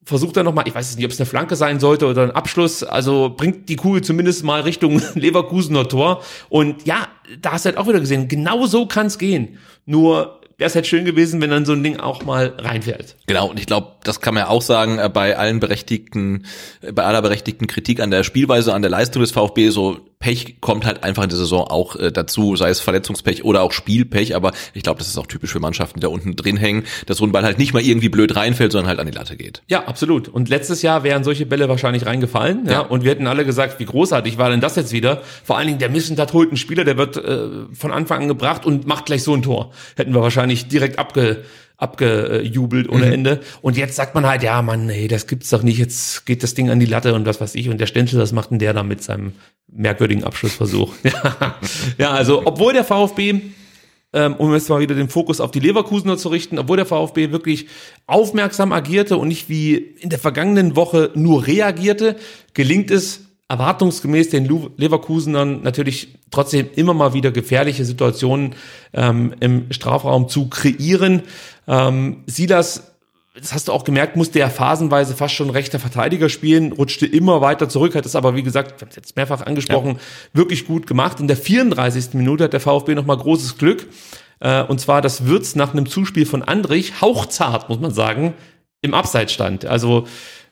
versucht 0.07 0.37
dann 0.37 0.45
nochmal, 0.45 0.67
ich 0.69 0.75
weiß 0.75 0.97
nicht, 0.97 1.05
ob 1.05 1.11
es 1.11 1.19
eine 1.19 1.27
Flanke 1.27 1.57
sein 1.57 1.81
sollte 1.81 2.07
oder 2.07 2.23
ein 2.23 2.31
Abschluss, 2.31 2.85
also 2.85 3.35
bringt 3.37 3.69
die 3.69 3.75
Kugel 3.75 4.03
zumindest 4.03 4.45
mal 4.45 4.61
Richtung 4.61 5.03
Leverkusener 5.15 5.89
Tor. 5.89 6.23
Und 6.49 6.87
ja, 6.87 7.09
da 7.43 7.53
hast 7.53 7.65
du 7.65 7.71
halt 7.71 7.79
auch 7.79 7.89
wieder 7.89 7.99
gesehen, 7.99 8.29
genau 8.29 8.67
so 8.67 8.87
kann 8.87 9.07
es 9.07 9.19
gehen. 9.19 9.59
Nur 9.85 10.41
wäre 10.59 10.69
es 10.69 10.75
halt 10.77 10.87
schön 10.87 11.05
gewesen, 11.05 11.41
wenn 11.41 11.51
dann 11.51 11.65
so 11.65 11.73
ein 11.73 11.83
Ding 11.83 11.99
auch 11.99 12.25
mal 12.25 12.55
reinfällt. 12.57 13.17
Genau, 13.27 13.51
und 13.51 13.59
ich 13.59 13.67
glaube, 13.67 13.97
das 14.05 14.21
kann 14.21 14.35
man 14.35 14.45
ja 14.45 14.49
auch 14.49 14.63
sagen, 14.63 14.99
äh, 14.99 15.11
bei 15.13 15.37
allen 15.37 15.59
berechtigten, 15.59 16.47
äh, 16.83 16.93
bei 16.93 17.03
aller 17.03 17.21
berechtigten 17.21 17.67
Kritik 17.67 18.01
an 18.01 18.13
der 18.13 18.23
Spielweise, 18.23 18.73
an 18.75 18.83
der 18.83 18.91
Leistung 18.93 19.23
des 19.23 19.33
VfB, 19.33 19.71
so 19.71 19.99
Pech 20.19 20.61
kommt 20.61 20.87
halt 20.87 21.05
einfach 21.05 21.23
in 21.23 21.29
der 21.29 21.39
Saison 21.39 21.67
auch 21.69 21.97
äh, 21.97 22.11
dazu, 22.11 22.57
sei 22.57 22.71
es 22.71 22.81
Verletzungspech 22.81 23.45
oder 23.45 23.63
auch 23.63 23.73
Spielpech, 23.73 24.35
aber 24.35 24.53
ich 24.73 24.83
glaube, 24.83 24.99
das 24.99 25.09
ist 25.09 25.19
auch 25.19 25.27
typisch 25.27 25.53
für 25.53 25.61
Mannschaften, 25.61 26.01
die 26.01 26.05
da 26.05 26.09
unten 26.09 26.37
drin 26.37 26.57
hängen, 26.57 26.85
dass 27.07 27.19
so 27.19 27.25
ein 27.25 27.33
Ball 27.33 27.45
halt 27.45 27.59
nicht 27.59 27.75
mal 27.75 27.83
irgendwie 27.83 28.09
blöd 28.09 28.35
reinfällt, 28.35 28.73
sondern 28.73 28.89
halt 28.89 28.99
an 28.99 29.07
die 29.07 29.13
Latte 29.13 29.37
geht. 29.37 29.63
Ja, 29.67 29.85
absolut. 29.85 30.29
Und 30.29 30.49
letztes 30.49 30.83
Jahr 30.83 31.03
wären 31.05 31.23
solche 31.25 31.47
Bälle 31.47 31.69
wahrscheinlich 31.69 32.07
reingefallen. 32.07 32.67
Ja. 32.67 32.73
Ja. 32.73 32.81
Und 32.81 33.05
wir 33.05 33.11
hätten 33.11 33.27
alle 33.27 33.45
gesagt, 33.45 33.79
wie 33.79 33.85
großartig 33.85 34.39
war 34.39 34.51
denn 34.51 34.61
das 34.61 34.77
jetzt 34.77 34.93
wieder? 34.93 35.23
Vor 35.45 35.59
allen 35.59 35.67
Dingen 35.67 35.79
der 35.79 35.91
Missentat 35.91 36.33
holt 36.33 36.49
einen 36.49 36.57
Spieler, 36.57 36.85
der 36.85 36.97
wird 36.97 37.17
äh, 37.17 37.49
von 37.73 37.93
Anfang 37.93 38.23
an 38.23 38.29
gebracht 38.29 38.65
und 38.65 38.87
macht 38.87 39.07
gleich 39.07 39.23
so 39.23 39.35
ein 39.35 39.43
Tor. 39.43 39.73
Hätten 39.97 40.15
wir 40.15 40.23
wahrscheinlich 40.23 40.69
direkt 40.69 40.99
abge 40.99 41.45
abgejubelt 41.79 42.89
ohne 42.89 43.13
Ende. 43.13 43.41
Und 43.63 43.77
jetzt 43.77 43.97
sagt 43.97 44.15
man 44.15 44.27
halt, 44.27 44.43
ja, 44.43 44.63
Mann, 44.63 44.87
nee, 44.87 45.09
das 45.09 45.27
gibt's 45.27 45.51
doch 45.51 45.63
nicht. 45.63 45.79
Jetzt 45.79 46.25
geht 46.27 46.43
das 46.43 46.55
Ding 46.55 46.71
an 46.71 46.81
die 46.81 46.87
Latte 46.87 47.15
und 47.15 47.27
was 47.27 47.41
weiß 47.41 47.55
ich. 47.55 47.69
Und 47.69 47.79
der 47.79 47.87
Stenzel, 47.87 48.19
das 48.19 48.33
macht 48.33 48.51
denn 48.51 48.59
der 48.59 48.73
da 48.73 48.83
mit 48.83 49.03
seinem 49.03 49.33
merkwürdigen 49.69 50.25
Abschlussversuch. 50.25 50.95
ja, 51.03 51.57
ja, 51.99 52.11
also, 52.11 52.47
obwohl 52.47 52.73
der 52.73 52.85
VfB 52.85 53.41
ähm, 54.13 54.35
um 54.37 54.53
jetzt 54.55 54.71
mal 54.71 54.81
wieder 54.81 54.95
den 54.95 55.11
Fokus 55.11 55.41
auf 55.41 55.51
die 55.51 55.61
Leverkusener 55.61 56.17
zu 56.17 56.31
richten, 56.31 56.59
obwohl 56.59 56.79
der 56.79 56.87
VfB 56.87 57.33
wirklich 57.33 57.67
aufmerksam 58.07 58.73
agierte 58.73 59.19
und 59.19 59.29
nicht 59.29 59.51
wie 59.51 59.75
in 59.75 60.09
der 60.09 60.19
vergangenen 60.19 60.75
Woche 60.75 61.11
nur 61.15 61.47
reagierte, 61.47 62.17
gelingt 62.55 62.91
es 62.91 63.26
erwartungsgemäß 63.49 64.31
den 64.31 64.45
Leverkusenern 64.77 65.63
natürlich 65.63 66.19
trotzdem 66.31 66.69
immer 66.75 66.95
mal 66.95 67.15
wieder 67.15 67.31
gefährliche 67.31 67.85
Situationen 67.85 68.55
ähm, 68.93 69.35
im 69.41 69.73
Strafraum 69.73 70.29
zu 70.29 70.49
kreieren. 70.49 71.23
Ähm, 71.69 72.25
Silas 72.27 72.97
das 73.39 73.53
hast 73.53 73.69
du 73.69 73.73
auch 73.73 73.85
gemerkt, 73.85 74.17
musste 74.17 74.41
er 74.41 74.49
phasenweise 74.49 75.15
fast 75.15 75.35
schon 75.35 75.51
rechter 75.51 75.79
Verteidiger 75.79 76.29
spielen, 76.29 76.73
rutschte 76.73 77.05
immer 77.05 77.43
weiter 77.43 77.69
zurück, 77.69 77.95
hat 77.95 78.07
es 78.07 78.17
aber, 78.17 78.35
wie 78.35 78.43
gesagt, 78.43 78.81
wir 78.81 78.81
haben 78.81 78.89
es 78.89 78.97
jetzt 78.97 79.17
mehrfach 79.17 79.45
angesprochen, 79.45 79.99
wirklich 80.33 80.67
gut 80.67 80.87
gemacht. 80.87 81.21
In 81.21 81.29
der 81.29 81.37
34. 81.37 82.15
Minute 82.15 82.45
hat 82.45 82.55
der 82.55 82.61
VfB 82.61 82.95
nochmal 82.95 83.19
großes 83.19 83.59
Glück. 83.59 83.89
Äh, 84.41 84.63
und 84.63 84.81
zwar, 84.81 85.03
dass 85.03 85.27
Würz 85.27 85.55
nach 85.55 85.73
einem 85.73 85.87
Zuspiel 85.87 86.25
von 86.25 86.43
Andrich, 86.43 87.03
hauchzart, 87.03 87.69
muss 87.69 87.79
man 87.79 87.91
sagen, 87.91 88.35
im 88.81 88.95
Abseits 88.95 89.33
stand. 89.33 89.67
Also 89.67 90.07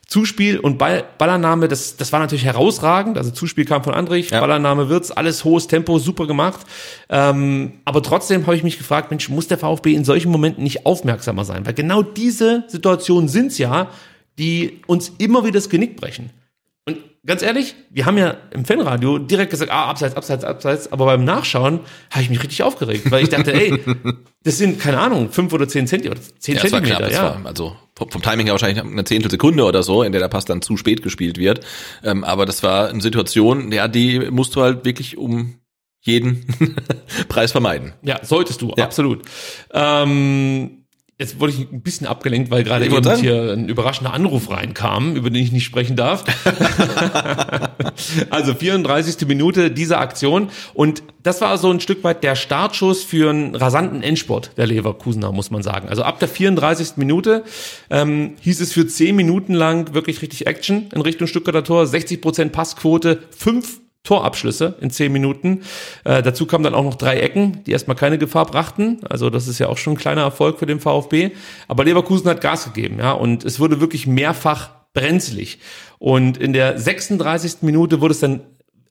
Zuspiel 0.07 0.59
und 0.59 0.77
Ball, 0.77 1.03
Ballannahme, 1.17 1.67
das, 1.67 1.97
das 1.97 2.11
war 2.13 2.19
natürlich 2.19 2.45
herausragend. 2.45 3.17
Also 3.17 3.31
Zuspiel 3.31 3.65
kam 3.65 3.83
von 3.83 3.93
Andrich, 3.93 4.29
Ja. 4.29 4.39
Ballannahme 4.39 4.87
Wirtz, 4.89 5.11
alles 5.11 5.43
hohes 5.43 5.67
Tempo, 5.67 5.97
super 5.97 6.27
gemacht. 6.27 6.61
Ähm, 7.09 7.73
aber 7.85 8.03
trotzdem 8.03 8.45
habe 8.45 8.55
ich 8.55 8.63
mich 8.63 8.77
gefragt, 8.77 9.09
Mensch, 9.09 9.29
muss 9.29 9.47
der 9.47 9.57
VfB 9.57 9.93
in 9.93 10.05
solchen 10.05 10.31
Momenten 10.31 10.63
nicht 10.63 10.85
aufmerksamer 10.85 11.43
sein? 11.43 11.65
Weil 11.65 11.73
genau 11.73 12.03
diese 12.03 12.63
Situationen 12.67 13.27
sind's 13.27 13.57
ja, 13.57 13.89
die 14.37 14.81
uns 14.85 15.13
immer 15.17 15.43
wieder 15.43 15.53
das 15.53 15.69
Genick 15.69 15.95
brechen. 15.97 16.29
Ganz 17.25 17.41
ehrlich, 17.41 17.75
wir 17.89 18.05
haben 18.05 18.17
ja 18.17 18.37
im 18.51 18.65
Fanradio 18.65 19.17
direkt 19.17 19.49
gesagt, 19.49 19.71
ah, 19.71 19.85
abseits, 19.85 20.15
abseits, 20.15 20.43
abseits, 20.43 20.91
aber 20.91 21.05
beim 21.05 21.23
Nachschauen 21.23 21.79
habe 22.11 22.21
ich 22.21 22.29
mich 22.29 22.43
richtig 22.43 22.61
aufgeregt, 22.61 23.09
weil 23.09 23.23
ich 23.23 23.29
dachte, 23.29 23.51
ey, 23.53 23.79
das 24.43 24.57
sind, 24.59 24.79
keine 24.79 24.99
Ahnung, 24.99 25.31
fünf 25.31 25.51
oder 25.51 25.67
zehn 25.67 25.87
Zentimeter, 25.87 26.21
zehn 26.39 26.55
Ja, 26.55 26.61
das 26.61 26.71
war 26.71 26.79
Zentimeter, 26.83 26.97
knapp, 26.97 27.09
das 27.09 27.17
ja. 27.17 27.43
war, 27.43 27.45
also 27.45 27.75
vom, 27.95 28.11
vom 28.11 28.21
Timing 28.21 28.45
her 28.45 28.53
wahrscheinlich 28.53 28.83
eine 28.83 29.03
Zehntelsekunde 29.05 29.63
oder 29.63 29.81
so, 29.81 30.03
in 30.03 30.11
der 30.11 30.21
der 30.21 30.27
Pass 30.27 30.45
dann 30.45 30.61
zu 30.61 30.77
spät 30.77 31.01
gespielt 31.01 31.37
wird. 31.39 31.61
Ähm, 32.03 32.23
aber 32.23 32.45
das 32.45 32.61
war 32.61 32.89
eine 32.89 33.01
Situation, 33.01 33.71
ja, 33.71 33.87
die 33.87 34.19
musst 34.29 34.55
du 34.55 34.61
halt 34.61 34.85
wirklich 34.85 35.17
um 35.17 35.55
jeden 36.01 36.45
Preis 37.27 37.51
vermeiden. 37.51 37.93
Ja, 38.03 38.19
solltest 38.23 38.61
du, 38.61 38.71
Ja. 38.77 38.83
absolut. 38.83 39.23
Ähm, 39.73 40.84
jetzt 41.17 41.39
wurde 41.39 41.53
ich 41.53 41.71
ein 41.71 41.81
bisschen 41.81 42.07
abgelenkt, 42.07 42.51
weil 42.51 42.63
gerade 42.63 42.85
eben 42.85 43.03
sagen. 43.03 43.21
hier 43.21 43.53
ein 43.53 43.69
überraschender 43.69 44.13
Anruf 44.13 44.49
reinkam, 44.49 45.15
über 45.15 45.29
den 45.29 45.41
ich 45.41 45.51
nicht 45.53 45.63
sprechen 45.63 45.95
darf. 45.95 46.25
also 48.29 48.53
34. 48.53 49.25
Minute 49.25 49.71
dieser 49.71 49.99
Aktion. 49.99 50.49
Und 50.73 51.03
das 51.23 51.39
war 51.39 51.57
so 51.57 51.71
ein 51.71 51.79
Stück 51.79 52.03
weit 52.03 52.23
der 52.23 52.35
Startschuss 52.35 53.03
für 53.03 53.29
einen 53.29 53.55
rasanten 53.55 54.03
Endsport 54.03 54.51
der 54.57 54.67
Leverkusener, 54.67 55.31
muss 55.31 55.51
man 55.51 55.63
sagen. 55.63 55.87
Also 55.87 56.03
ab 56.03 56.19
der 56.19 56.27
34. 56.27 56.97
Minute 56.97 57.43
ähm, 57.89 58.33
hieß 58.41 58.59
es 58.59 58.73
für 58.73 58.85
10 58.85 59.15
Minuten 59.15 59.53
lang 59.53 59.93
wirklich 59.93 60.21
richtig 60.21 60.47
Action 60.47 60.87
in 60.93 61.01
Richtung 61.01 61.27
Stuttgarter 61.27 61.63
Tor. 61.63 61.85
60% 61.85 62.49
Passquote, 62.49 63.23
5 63.29 63.84
Torabschlüsse 64.05 64.75
in 64.79 64.89
zehn 64.89 65.11
Minuten. 65.11 65.63
Äh, 66.05 66.23
dazu 66.23 66.45
kamen 66.45 66.63
dann 66.63 66.73
auch 66.73 66.83
noch 66.83 66.95
drei 66.95 67.19
Ecken, 67.19 67.63
die 67.65 67.71
erstmal 67.71 67.97
keine 67.97 68.17
Gefahr 68.17 68.45
brachten. 68.45 69.01
Also 69.09 69.29
das 69.29 69.47
ist 69.49 69.59
ja 69.59 69.67
auch 69.67 69.77
schon 69.77 69.93
ein 69.93 69.97
kleiner 69.97 70.21
Erfolg 70.21 70.59
für 70.59 70.65
den 70.65 70.79
VfB. 70.79 71.31
Aber 71.67 71.83
Leverkusen 71.83 72.29
hat 72.29 72.39
Gas 72.39 72.65
gegeben, 72.65 72.99
ja, 72.99 73.11
und 73.11 73.43
es 73.43 73.59
wurde 73.59 73.81
wirklich 73.81 74.07
mehrfach 74.07 74.69
brenzlig. 74.93 75.59
Und 75.99 76.37
in 76.37 76.53
der 76.53 76.79
36. 76.79 77.57
Minute 77.61 77.99
wurde 77.99 78.13
es 78.13 78.21
dann 78.21 78.41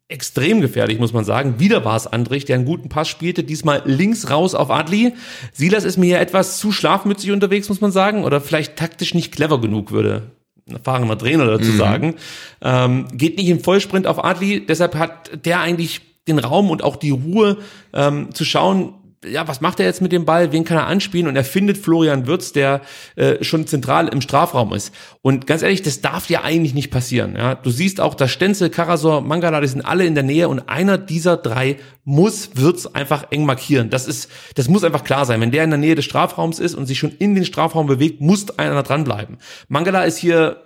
extrem 0.09 0.61
gefährlich, 0.61 0.99
muss 0.99 1.15
man 1.15 1.25
sagen. 1.25 1.59
Wieder 1.59 1.85
war 1.85 1.97
es 1.97 2.07
Andrich, 2.07 2.45
der 2.45 2.57
einen 2.57 2.67
guten 2.67 2.91
Pass 2.91 3.09
spielte, 3.09 3.43
diesmal 3.43 3.83
links 3.87 4.31
raus 4.31 4.55
auf 4.55 4.71
Adli. 4.71 5.15
Silas 5.53 5.85
ist 5.85 5.97
mir 5.97 6.07
hier 6.07 6.21
etwas 6.21 6.59
zu 6.59 6.73
schlafmützig 6.73 7.31
unterwegs, 7.31 7.69
muss 7.71 7.81
man 7.81 7.91
sagen, 7.91 8.25
oder 8.25 8.41
vielleicht 8.41 8.77
taktisch 8.77 9.15
nicht 9.15 9.33
clever 9.33 9.61
genug, 9.61 9.93
würde 9.93 10.34
erfahrener 10.71 11.19
Trainer 11.19 11.47
dazu 11.47 11.73
sagen. 11.73 12.15
Ähm, 12.63 13.07
geht 13.13 13.37
nicht 13.37 13.49
im 13.49 13.61
Vollsprint 13.61 14.07
auf 14.07 14.25
Adli, 14.25 14.65
deshalb 14.65 14.95
hat 14.95 15.45
der 15.45 15.61
eigentlich 15.61 16.01
den 16.27 16.39
Raum 16.39 16.71
und 16.71 16.83
auch 16.83 16.97
die 16.97 17.11
Ruhe 17.11 17.59
ähm, 17.93 18.35
zu 18.35 18.45
schauen, 18.45 18.95
ja, 19.29 19.49
was 19.49 19.61
macht 19.61 19.81
er 19.81 19.87
jetzt 19.87 20.01
mit 20.01 20.13
dem 20.13 20.25
Ball? 20.25 20.53
Wen 20.53 20.65
kann 20.65 20.77
er 20.77 20.87
anspielen? 20.87 21.27
Und 21.29 21.37
er 21.37 21.45
findet 21.45 21.79
Florian 21.79 22.27
Würz, 22.27 22.53
der 22.53 22.81
äh, 23.17 23.43
schon 23.43 23.67
zentral 23.67 24.09
im 24.09 24.21
Strafraum 24.21 24.73
ist. 24.73 24.95
Und 25.23 25.47
ganz 25.47 25.63
ehrlich, 25.63 25.83
das 25.83 26.01
darf 26.01 26.29
ja 26.29 26.43
eigentlich 26.43 26.75
nicht 26.75 26.91
passieren. 26.91 27.35
Ja, 27.37 27.55
du 27.55 27.71
siehst 27.71 28.01
auch, 28.01 28.15
dass 28.15 28.31
Stenzel, 28.31 28.71
Karasor, 28.71 29.21
Mangala, 29.21 29.61
die 29.61 29.67
sind 29.67 29.83
alle 29.83 30.07
in 30.07 30.15
der 30.15 30.25
Nähe 30.25 30.49
und 30.49 30.69
einer 30.69 30.99
dieser 30.99 31.37
drei 31.37 31.77
muss 32.05 32.51
Würz 32.55 32.87
einfach 32.87 33.27
eng 33.31 33.47
markieren. 33.47 33.91
Das 33.91 34.07
ist, 34.07 34.31
das 34.55 34.69
muss 34.69 34.85
einfach 34.85 35.05
klar 35.05 35.25
sein. 35.25 35.41
Wenn 35.41 35.51
der 35.51 35.65
in 35.65 35.71
der 35.71 35.79
Nähe 35.79 35.95
des 35.95 36.05
Strafraums 36.05 36.59
ist 36.59 36.75
und 36.75 36.87
sich 36.87 36.99
schon 36.99 37.13
in 37.19 37.35
den 37.35 37.45
Strafraum 37.45 37.87
bewegt, 37.87 38.21
muss 38.21 38.59
einer 38.59 38.83
dranbleiben. 38.83 39.39
Mangala 39.69 40.05
ist 40.05 40.19
hier 40.19 40.63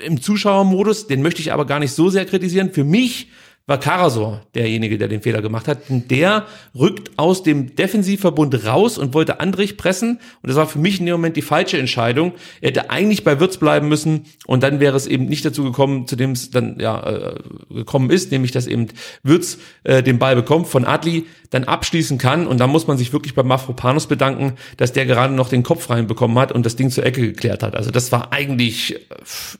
äh, 0.00 0.06
im 0.06 0.22
Zuschauermodus, 0.22 1.06
den 1.06 1.22
möchte 1.22 1.40
ich 1.40 1.52
aber 1.52 1.66
gar 1.66 1.80
nicht 1.80 1.92
so 1.92 2.08
sehr 2.08 2.24
kritisieren. 2.24 2.72
Für 2.72 2.84
mich 2.84 3.28
war 3.68 3.80
Karasor 3.80 4.42
derjenige, 4.54 4.96
der 4.96 5.08
den 5.08 5.22
Fehler 5.22 5.42
gemacht 5.42 5.66
hat. 5.66 5.90
Und 5.90 6.10
der 6.12 6.46
rückt 6.74 7.18
aus 7.18 7.42
dem 7.42 7.74
Defensivverbund 7.74 8.64
raus 8.64 8.96
und 8.96 9.12
wollte 9.12 9.40
Andrich 9.40 9.76
pressen. 9.76 10.20
Und 10.42 10.48
das 10.48 10.56
war 10.56 10.68
für 10.68 10.78
mich 10.78 11.00
in 11.00 11.06
dem 11.06 11.14
Moment 11.14 11.36
die 11.36 11.42
falsche 11.42 11.76
Entscheidung. 11.76 12.32
Er 12.60 12.68
hätte 12.68 12.90
eigentlich 12.90 13.24
bei 13.24 13.40
Würz 13.40 13.56
bleiben 13.56 13.88
müssen 13.88 14.26
und 14.46 14.62
dann 14.62 14.78
wäre 14.78 14.96
es 14.96 15.08
eben 15.08 15.26
nicht 15.26 15.44
dazu 15.44 15.64
gekommen, 15.64 16.06
zu 16.06 16.14
dem 16.14 16.30
es 16.30 16.50
dann 16.50 16.78
ja 16.78 17.04
äh, 17.08 17.34
gekommen 17.70 18.10
ist, 18.10 18.30
nämlich 18.30 18.52
dass 18.52 18.68
eben 18.68 18.86
Würz 19.24 19.58
äh, 19.82 20.00
den 20.00 20.20
Ball 20.20 20.36
bekommt 20.36 20.68
von 20.68 20.84
Adli, 20.84 21.26
dann 21.50 21.64
abschließen 21.64 22.18
kann. 22.18 22.46
Und 22.46 22.58
da 22.58 22.68
muss 22.68 22.86
man 22.86 22.96
sich 22.98 23.12
wirklich 23.12 23.34
bei 23.34 23.42
Mafropanos 23.42 24.06
bedanken, 24.06 24.52
dass 24.76 24.92
der 24.92 25.06
gerade 25.06 25.34
noch 25.34 25.48
den 25.48 25.64
Kopf 25.64 25.90
reinbekommen 25.90 26.38
hat 26.38 26.52
und 26.52 26.64
das 26.64 26.76
Ding 26.76 26.90
zur 26.90 27.04
Ecke 27.04 27.20
geklärt 27.20 27.64
hat. 27.64 27.74
Also 27.74 27.90
das 27.90 28.12
war 28.12 28.32
eigentlich 28.32 28.94
äh, 28.94 28.98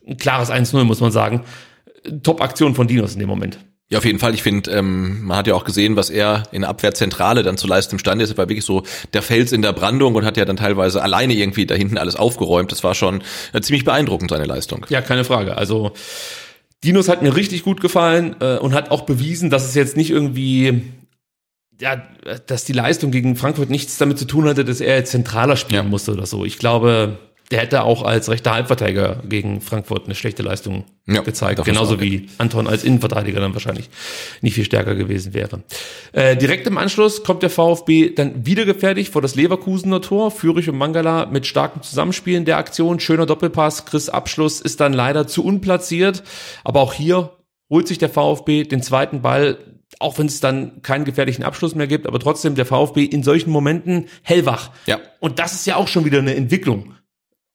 ein 0.07 0.17
klares 0.17 0.53
1-0, 0.53 0.85
muss 0.85 1.01
man 1.01 1.11
sagen. 1.11 1.43
Top-Aktion 2.23 2.77
von 2.77 2.87
Dinos 2.87 3.15
in 3.15 3.19
dem 3.19 3.29
Moment. 3.29 3.59
Ja, 3.89 3.99
auf 3.99 4.05
jeden 4.05 4.19
Fall. 4.19 4.35
Ich 4.35 4.43
finde, 4.43 4.71
ähm, 4.73 5.25
man 5.25 5.37
hat 5.37 5.47
ja 5.47 5.55
auch 5.55 5.65
gesehen, 5.65 5.95
was 5.95 6.11
er 6.11 6.43
in 6.51 6.63
der 6.63 6.71
Abwehrzentrale 6.71 7.45
dann 7.45 7.57
zu 7.57 7.69
leisten 7.69 7.95
imstande 7.95 8.25
ist. 8.25 8.31
Er 8.31 8.37
war 8.37 8.49
wirklich 8.49 8.65
so 8.65 8.83
der 9.13 9.23
Fels 9.23 9.53
in 9.53 9.63
der 9.63 9.73
Brandung 9.73 10.17
und 10.17 10.25
hat 10.25 10.37
ja 10.37 10.45
dann 10.45 10.57
teilweise 10.57 11.03
alleine 11.03 11.35
irgendwie 11.35 11.67
da 11.67 11.77
hinten 11.77 11.97
alles 11.97 12.17
aufgeräumt. 12.17 12.73
Das 12.73 12.83
war 12.83 12.97
schon 12.97 13.23
äh, 13.53 13.61
ziemlich 13.61 13.85
beeindruckend, 13.85 14.31
seine 14.31 14.45
Leistung. 14.45 14.87
Ja, 14.89 15.03
keine 15.03 15.23
Frage. 15.23 15.57
Also 15.57 15.93
Dinos 16.83 17.09
hat 17.09 17.23
mir 17.23 17.37
richtig 17.37 17.63
gut 17.63 17.81
gefallen 17.81 18.35
äh, 18.41 18.59
und 18.59 18.75
hat 18.75 18.91
auch 18.91 19.03
bewiesen, 19.03 19.51
dass 19.51 19.65
es 19.65 19.75
jetzt 19.75 19.97
nicht 19.97 20.11
irgendwie 20.11 20.83
ja, 21.81 22.03
dass 22.47 22.65
die 22.65 22.73
Leistung 22.73 23.11
gegen 23.11 23.37
Frankfurt 23.37 23.71
nichts 23.71 23.99
damit 23.99 24.19
zu 24.19 24.25
tun 24.25 24.47
hatte, 24.47 24.65
dass 24.65 24.81
er 24.81 24.97
jetzt 24.97 25.11
zentraler 25.11 25.57
spielen 25.57 25.85
ja. 25.85 25.89
musste 25.89 26.13
oder 26.13 26.27
so. 26.27 26.45
Ich 26.45 26.59
glaube, 26.59 27.19
der 27.51 27.61
hätte 27.61 27.85
auch 27.85 28.03
als 28.03 28.29
rechter 28.29 28.53
Halbverteidiger 28.53 29.23
gegen 29.29 29.61
Frankfurt 29.61 30.07
eine 30.07 30.15
schlechte 30.15 30.43
Leistung 30.43 30.85
ja, 31.07 31.21
gezeigt. 31.21 31.65
Genauso 31.65 32.01
wie 32.01 32.29
Anton 32.39 32.67
als 32.67 32.83
Innenverteidiger 32.83 33.41
dann 33.41 33.55
wahrscheinlich 33.55 33.89
nicht 34.41 34.55
viel 34.55 34.65
stärker 34.65 34.97
gewesen 34.97 35.33
wäre. 35.33 35.63
Äh, 36.13 36.37
direkt 36.37 36.67
im 36.67 36.77
Anschluss 36.77 37.23
kommt 37.23 37.43
der 37.43 37.51
VfB 37.51 38.11
dann 38.11 38.45
wieder 38.47 38.65
gefährlich 38.65 39.11
vor 39.11 39.23
das 39.23 39.37
Leverkusener 39.37 40.01
Tor. 40.01 40.33
Fürich 40.33 40.69
und 40.69 40.77
Mangala 40.77 41.27
mit 41.27 41.47
starkem 41.47 41.83
Zusammenspielen 41.83 42.45
der 42.45 42.59
Aktion. 42.59 42.99
Schöner 42.99 43.27
Doppelpass. 43.27 43.87
Chris 43.87 44.09
Abschluss 44.09 44.61
ist 44.61 44.81
dann 44.81 44.93
leider 44.93 45.29
zu 45.29 45.45
unplatziert. 45.45 46.25
Aber 46.65 46.81
auch 46.81 46.95
hier 46.95 47.31
holt 47.71 47.87
sich 47.87 47.99
der 47.99 48.11
VfB 48.11 48.65
den 48.65 48.83
zweiten 48.83 49.23
Ball 49.23 49.59
auch 49.99 50.19
wenn 50.19 50.27
es 50.27 50.41
dann 50.41 50.83
keinen 50.83 51.05
gefährlichen 51.05 51.45
Abschluss 51.45 51.75
mehr 51.75 51.87
gibt, 51.87 52.07
aber 52.07 52.19
trotzdem 52.19 52.55
der 52.55 52.67
VfB 52.67 53.05
in 53.05 53.23
solchen 53.23 53.51
Momenten 53.51 54.07
hellwach. 54.23 54.71
Ja. 54.87 54.99
Und 55.21 55.39
das 55.39 55.55
ist 55.55 55.67
ja 55.67 55.77
auch 55.77 55.89
schon 55.89 56.05
wieder 56.05 56.19
eine 56.19 56.35
Entwicklung. 56.35 56.97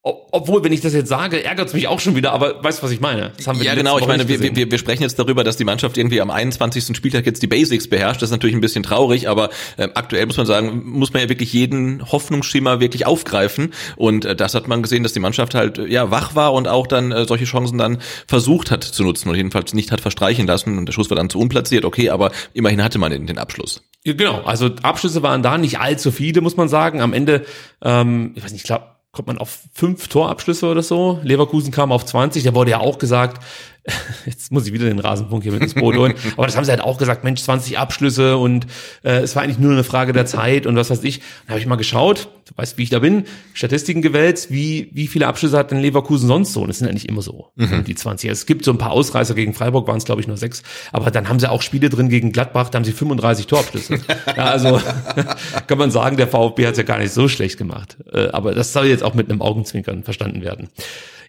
Obwohl, 0.03 0.63
wenn 0.63 0.71
ich 0.71 0.81
das 0.81 0.93
jetzt 0.93 1.09
sage, 1.09 1.43
ärgert 1.43 1.67
es 1.67 1.73
mich 1.75 1.87
auch 1.87 1.99
schon 1.99 2.15
wieder, 2.15 2.31
aber 2.31 2.63
weißt 2.63 2.79
du, 2.79 2.83
was 2.83 2.91
ich 2.91 3.01
meine? 3.01 3.33
ja, 3.61 3.75
genau, 3.75 3.99
ich 3.99 4.07
meine, 4.07 4.27
wir, 4.27 4.39
wir, 4.39 4.71
wir 4.71 4.77
sprechen 4.79 5.03
jetzt 5.03 5.19
darüber, 5.19 5.43
dass 5.43 5.57
die 5.57 5.63
Mannschaft 5.63 5.95
irgendwie 5.95 6.21
am 6.21 6.31
21. 6.31 6.97
Spieltag 6.97 7.27
jetzt 7.27 7.43
die 7.43 7.47
Basics 7.47 7.87
beherrscht. 7.87 8.19
Das 8.19 8.29
ist 8.29 8.31
natürlich 8.31 8.55
ein 8.55 8.61
bisschen 8.61 8.81
traurig, 8.81 9.29
aber 9.29 9.51
äh, 9.77 9.89
aktuell 9.93 10.25
muss 10.25 10.37
man 10.37 10.47
sagen, 10.47 10.81
muss 10.85 11.13
man 11.13 11.21
ja 11.21 11.29
wirklich 11.29 11.53
jeden 11.53 12.11
Hoffnungsschimmer 12.11 12.79
wirklich 12.79 13.05
aufgreifen. 13.05 13.73
Und 13.95 14.25
äh, 14.25 14.35
das 14.35 14.55
hat 14.55 14.67
man 14.67 14.81
gesehen, 14.81 15.03
dass 15.03 15.13
die 15.13 15.19
Mannschaft 15.19 15.53
halt 15.53 15.77
äh, 15.77 15.85
ja 15.85 16.09
wach 16.09 16.33
war 16.33 16.53
und 16.53 16.67
auch 16.67 16.87
dann 16.87 17.11
äh, 17.11 17.25
solche 17.25 17.45
Chancen 17.45 17.77
dann 17.77 17.99
versucht 18.25 18.71
hat 18.71 18.83
zu 18.83 19.03
nutzen 19.03 19.29
und 19.29 19.35
jedenfalls 19.35 19.75
nicht 19.75 19.91
hat 19.91 20.01
verstreichen 20.01 20.47
lassen. 20.47 20.79
Und 20.79 20.87
der 20.87 20.93
Schuss 20.93 21.11
war 21.11 21.17
dann 21.17 21.29
zu 21.29 21.37
unplatziert, 21.37 21.85
okay, 21.85 22.09
aber 22.09 22.31
immerhin 22.53 22.83
hatte 22.83 22.97
man 22.97 23.11
den, 23.11 23.27
den 23.27 23.37
Abschluss. 23.37 23.83
Ja, 24.03 24.13
genau, 24.13 24.41
also 24.41 24.71
Abschlüsse 24.81 25.21
waren 25.21 25.43
da 25.43 25.59
nicht 25.59 25.79
allzu 25.79 26.11
viele, 26.11 26.41
muss 26.41 26.57
man 26.57 26.69
sagen. 26.69 27.01
Am 27.01 27.13
Ende, 27.13 27.45
ähm, 27.83 28.31
ich 28.33 28.43
weiß 28.43 28.51
nicht, 28.51 28.61
ich 28.61 28.67
glaube, 28.67 28.85
kommt 29.11 29.27
man 29.27 29.37
auf 29.37 29.59
fünf 29.73 30.07
Torabschlüsse 30.07 30.67
oder 30.67 30.83
so. 30.83 31.19
Leverkusen 31.23 31.71
kam 31.71 31.91
auf 31.91 32.05
20. 32.05 32.43
Da 32.43 32.55
wurde 32.55 32.71
ja 32.71 32.79
auch 32.79 32.97
gesagt, 32.97 33.43
jetzt 34.25 34.51
muss 34.51 34.67
ich 34.67 34.73
wieder 34.73 34.85
den 34.85 34.99
Rasenpunkt 34.99 35.43
hier 35.43 35.51
mit 35.51 35.61
ins 35.61 35.73
Boot 35.73 35.95
holen, 35.95 36.13
aber 36.37 36.45
das 36.45 36.55
haben 36.55 36.65
sie 36.65 36.71
halt 36.71 36.81
auch 36.81 36.99
gesagt, 36.99 37.23
Mensch, 37.23 37.41
20 37.41 37.79
Abschlüsse 37.79 38.37
und 38.37 38.67
äh, 39.03 39.21
es 39.21 39.35
war 39.35 39.43
eigentlich 39.43 39.57
nur 39.57 39.71
eine 39.71 39.83
Frage 39.83 40.13
der 40.13 40.27
Zeit 40.27 40.67
und 40.67 40.75
was 40.75 40.91
weiß 40.91 41.03
ich. 41.03 41.19
Dann 41.19 41.49
habe 41.49 41.59
ich 41.59 41.65
mal 41.65 41.77
geschaut, 41.77 42.29
du 42.45 42.53
weißt, 42.55 42.77
wie 42.77 42.83
ich 42.83 42.91
da 42.91 42.99
bin, 42.99 43.25
Statistiken 43.53 44.03
gewälzt, 44.03 44.51
wie, 44.51 44.89
wie 44.93 45.07
viele 45.07 45.25
Abschlüsse 45.27 45.57
hat 45.57 45.71
denn 45.71 45.79
Leverkusen 45.79 46.27
sonst 46.27 46.53
so? 46.53 46.61
Und 46.61 46.67
das 46.67 46.77
sind 46.77 46.87
ja 46.87 46.93
nicht 46.93 47.09
immer 47.09 47.23
so, 47.23 47.51
mhm. 47.55 47.83
die 47.83 47.95
20. 47.95 48.29
Es 48.29 48.45
gibt 48.45 48.65
so 48.65 48.71
ein 48.71 48.77
paar 48.77 48.91
Ausreißer 48.91 49.33
gegen 49.33 49.53
Freiburg, 49.53 49.87
waren 49.87 49.97
es 49.97 50.05
glaube 50.05 50.21
ich 50.21 50.27
nur 50.27 50.37
sechs, 50.37 50.61
aber 50.91 51.09
dann 51.09 51.27
haben 51.27 51.39
sie 51.39 51.49
auch 51.49 51.63
Spiele 51.63 51.89
drin 51.89 52.09
gegen 52.09 52.31
Gladbach, 52.31 52.69
da 52.69 52.77
haben 52.77 52.85
sie 52.85 52.91
35 52.91 53.47
Torabschlüsse. 53.47 53.99
ja, 54.27 54.45
also 54.45 54.79
kann 55.67 55.77
man 55.79 55.89
sagen, 55.89 56.17
der 56.17 56.27
VfB 56.27 56.67
hat 56.67 56.73
es 56.73 56.77
ja 56.77 56.83
gar 56.83 56.99
nicht 56.99 57.13
so 57.13 57.27
schlecht 57.27 57.57
gemacht. 57.57 57.97
Äh, 58.13 58.27
aber 58.27 58.53
das 58.53 58.73
soll 58.73 58.85
jetzt 58.85 59.03
auch 59.03 59.15
mit 59.15 59.29
einem 59.29 59.41
Augenzwinkern 59.41 60.03
verstanden 60.03 60.43
werden. 60.43 60.69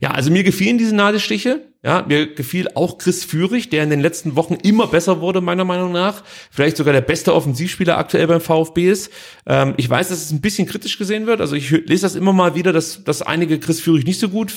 Ja, 0.03 0.11
also 0.11 0.33
mir 0.33 0.43
gefielen 0.43 0.79
diese 0.79 0.97
Nadelstiche. 0.97 1.61
Ja, 1.85 2.05
mir 2.07 2.35
gefiel 2.35 2.69
auch 2.75 2.99
Chris 2.99 3.25
Führig, 3.25 3.71
der 3.71 3.85
in 3.85 3.91
den 3.91 4.01
letzten 4.01 4.35
Wochen 4.35 4.55
immer 4.55 4.89
besser 4.89 5.21
wurde, 5.21 5.41
meiner 5.41 5.65
Meinung 5.65 5.93
nach. 5.93 6.25
Vielleicht 6.51 6.77
sogar 6.77 6.93
der 6.93 7.03
beste 7.03 7.33
Offensivspieler 7.33 7.97
aktuell 7.99 8.27
beim 8.27 8.41
VfB 8.41 8.91
ist. 8.91 9.13
Ähm, 9.47 9.75
ich 9.77 9.89
weiß, 9.89 10.09
dass 10.09 10.25
es 10.25 10.33
ein 10.33 10.41
bisschen 10.41 10.67
kritisch 10.67 10.99
gesehen 10.99 11.27
wird. 11.27 11.41
Also 11.41 11.55
ich 11.55 11.71
lese 11.71 12.03
das 12.03 12.17
immer 12.17 12.33
mal 12.33 12.57
wieder, 12.57 12.73
dass, 12.73 13.05
dass 13.05 13.23
einige 13.23 13.61
Chris 13.61 13.81
Führig 13.81 14.05
nicht 14.05 14.19
so 14.19 14.29
gut 14.29 14.53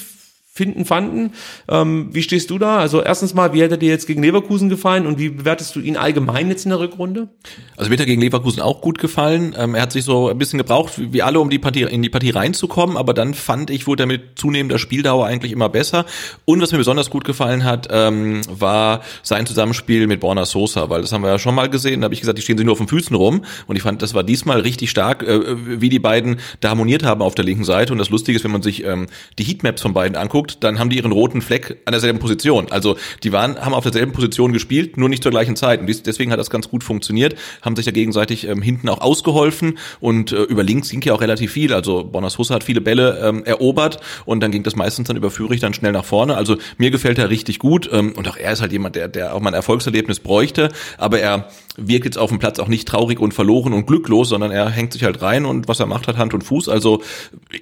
finden, 0.56 0.86
fanden. 0.86 1.34
Ähm, 1.68 2.08
wie 2.14 2.24
stehst 2.24 2.50
du 2.50 2.58
da? 2.58 2.78
Also 2.78 3.02
erstens 3.04 3.34
mal, 3.34 3.52
wie 3.52 3.60
er 3.60 3.76
dir 3.76 3.90
jetzt 3.90 4.08
gegen 4.08 4.24
Leverkusen 4.24 4.70
gefallen 4.70 5.06
und 5.06 5.20
wie 5.20 5.28
bewertest 5.28 5.76
du 5.76 5.82
ihn 5.82 5.98
allgemein 5.98 6.48
jetzt 6.48 6.64
in 6.64 6.70
der 6.70 6.80
Rückrunde? 6.80 7.28
Also 7.76 7.90
mir 7.90 7.96
hat 7.96 8.00
er 8.00 8.06
gegen 8.06 8.22
Leverkusen 8.22 8.62
auch 8.62 8.80
gut 8.80 8.98
gefallen. 8.98 9.54
Ähm, 9.60 9.76
er 9.76 9.82
hat 9.82 9.92
sich 9.92 10.06
so 10.06 10.30
ein 10.30 10.38
bisschen 10.38 10.58
gebraucht, 10.58 10.94
wie 10.98 11.22
alle, 11.22 11.42
um 11.42 11.50
die 11.50 11.60
Partie, 11.60 11.82
in 11.82 12.02
die 12.02 12.10
Partie 12.10 12.30
reinzukommen, 12.30 12.96
aber 12.96 13.14
dann 13.14 13.34
fand 13.34 13.70
ich, 13.70 13.86
wurde 13.86 14.04
er 14.04 14.08
mit 14.08 14.40
zunehmender 14.40 14.80
Spieldauer 14.80 15.26
eigentlich 15.26 15.52
immer 15.52 15.68
besser. 15.68 16.06
Und 16.46 16.62
was 16.62 16.72
mir 16.72 16.78
besonders 16.78 17.10
gut 17.10 17.26
gefallen 17.26 17.66
hat, 17.66 17.90
ähm, 17.92 18.40
war 18.50 19.02
sein 19.24 19.46
Zusammenspiel 19.46 20.08
mit 20.08 20.22
Borna 20.22 20.46
Sosa, 20.46 20.90
weil 20.90 21.02
das 21.02 21.12
haben 21.12 21.24
wir 21.24 21.32
ja 21.32 21.40
schon 21.40 21.54
mal 21.54 21.70
gesehen. 21.70 22.00
Da 22.00 22.06
habe 22.06 22.14
ich 22.14 22.22
gesagt, 22.22 22.38
die 22.38 22.42
stehen 22.42 22.58
sich 22.58 22.66
nur 22.66 22.72
auf 22.72 22.80
den 22.80 22.88
Füßen 22.88 23.14
rum 23.14 23.44
und 23.68 23.76
ich 23.76 23.82
fand, 23.82 24.02
das 24.02 24.14
war 24.14 24.24
diesmal 24.24 24.62
richtig 24.62 24.90
stark, 24.90 25.22
äh, 25.22 25.82
wie 25.82 25.90
die 25.90 26.00
beiden 26.00 26.38
da 26.62 26.70
harmoniert 26.70 27.04
haben 27.04 27.22
auf 27.22 27.36
der 27.36 27.44
linken 27.44 27.66
Seite. 27.66 27.92
Und 27.92 28.00
das 28.00 28.10
Lustige 28.10 28.38
ist, 28.38 28.46
wenn 28.46 28.52
man 28.52 28.62
sich 28.62 28.86
ähm, 28.86 29.08
die 29.38 29.44
Heatmaps 29.44 29.82
von 29.82 29.94
beiden 29.94 30.16
anguckt, 30.16 30.45
anguckt, 30.46 30.64
dann 30.64 30.80
haben 30.80 30.90
die 30.90 30.98
ihren 30.98 31.12
roten 31.12 31.42
Fleck 31.42 31.82
an 31.86 31.92
derselben 31.92 32.20
Position. 32.20 32.72
Also 32.72 32.98
die 33.24 33.32
waren, 33.32 33.58
haben 33.60 33.74
auf 33.74 33.84
derselben 33.84 34.12
Position 34.12 34.54
gespielt, 34.54 34.98
nur 34.98 35.10
nicht 35.10 35.24
zur 35.24 35.32
gleichen 35.32 35.56
Zeit. 35.56 35.80
Und 35.82 36.06
deswegen 36.06 36.32
hat 36.32 36.40
das 36.40 36.50
ganz 36.50 36.70
gut 36.70 36.84
funktioniert, 36.84 37.36
haben 37.62 37.76
sich 37.76 37.86
ja 37.86 37.92
gegenseitig 37.92 38.48
ähm, 38.48 38.62
hinten 38.62 38.90
auch 38.90 39.02
ausgeholfen 39.02 39.78
und 40.00 40.32
äh, 40.32 40.44
über 40.44 40.64
links 40.64 40.90
ging 40.90 41.02
ja 41.02 41.14
auch 41.14 41.22
relativ 41.22 41.52
viel. 41.52 41.74
Also 41.74 42.04
Bonas 42.04 42.38
Husse 42.38 42.54
hat 42.54 42.64
viele 42.64 42.82
Bälle 42.82 43.20
ähm, 43.24 43.44
erobert 43.46 44.00
und 44.26 44.42
dann 44.42 44.52
ging 44.52 44.64
das 44.64 44.76
meistens 44.76 45.08
dann 45.08 45.18
über 45.18 45.32
Führig 45.32 45.60
dann 45.60 45.74
schnell 45.74 45.92
nach 45.92 46.06
vorne. 46.06 46.38
Also 46.38 46.58
mir 46.78 46.92
gefällt 46.92 47.18
er 47.18 47.30
richtig 47.30 47.60
gut 47.60 47.90
ähm, 47.92 48.14
und 48.16 48.28
auch 48.28 48.38
er 48.38 48.54
ist 48.54 48.62
halt 48.62 48.72
jemand, 48.72 48.96
der, 48.96 49.08
der 49.08 49.34
auch 49.34 49.42
mal 49.42 49.50
ein 49.50 49.56
Erfolgserlebnis 49.56 50.20
bräuchte, 50.20 50.70
aber 50.98 51.20
er 51.20 51.48
wirkt 51.78 52.06
jetzt 52.06 52.18
auf 52.18 52.30
dem 52.30 52.40
Platz 52.40 52.60
auch 52.60 52.68
nicht 52.68 52.88
traurig 52.88 53.20
und 53.20 53.34
verloren 53.34 53.74
und 53.74 53.86
glücklos, 53.86 54.30
sondern 54.30 54.52
er 54.52 54.70
hängt 54.70 54.94
sich 54.94 55.04
halt 55.04 55.22
rein 55.22 55.46
und 55.46 55.68
was 55.68 55.80
er 55.80 55.86
macht 55.86 56.08
hat 56.08 56.18
Hand 56.18 56.34
und 56.34 56.44
Fuß. 56.44 56.70
Also 56.70 57.02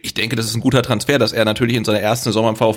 ich 0.02 0.14
denke, 0.14 0.36
das 0.36 0.46
ist 0.46 0.56
ein 0.56 0.62
guter 0.62 0.82
Transfer, 0.82 1.18
dass 1.18 1.34
er 1.34 1.46
natürlich 1.46 1.76
in 1.76 1.86
seiner 1.86 2.00
ersten 2.00 2.26
Saison 2.26 2.48
am 2.48 2.56
VfB 2.56 2.73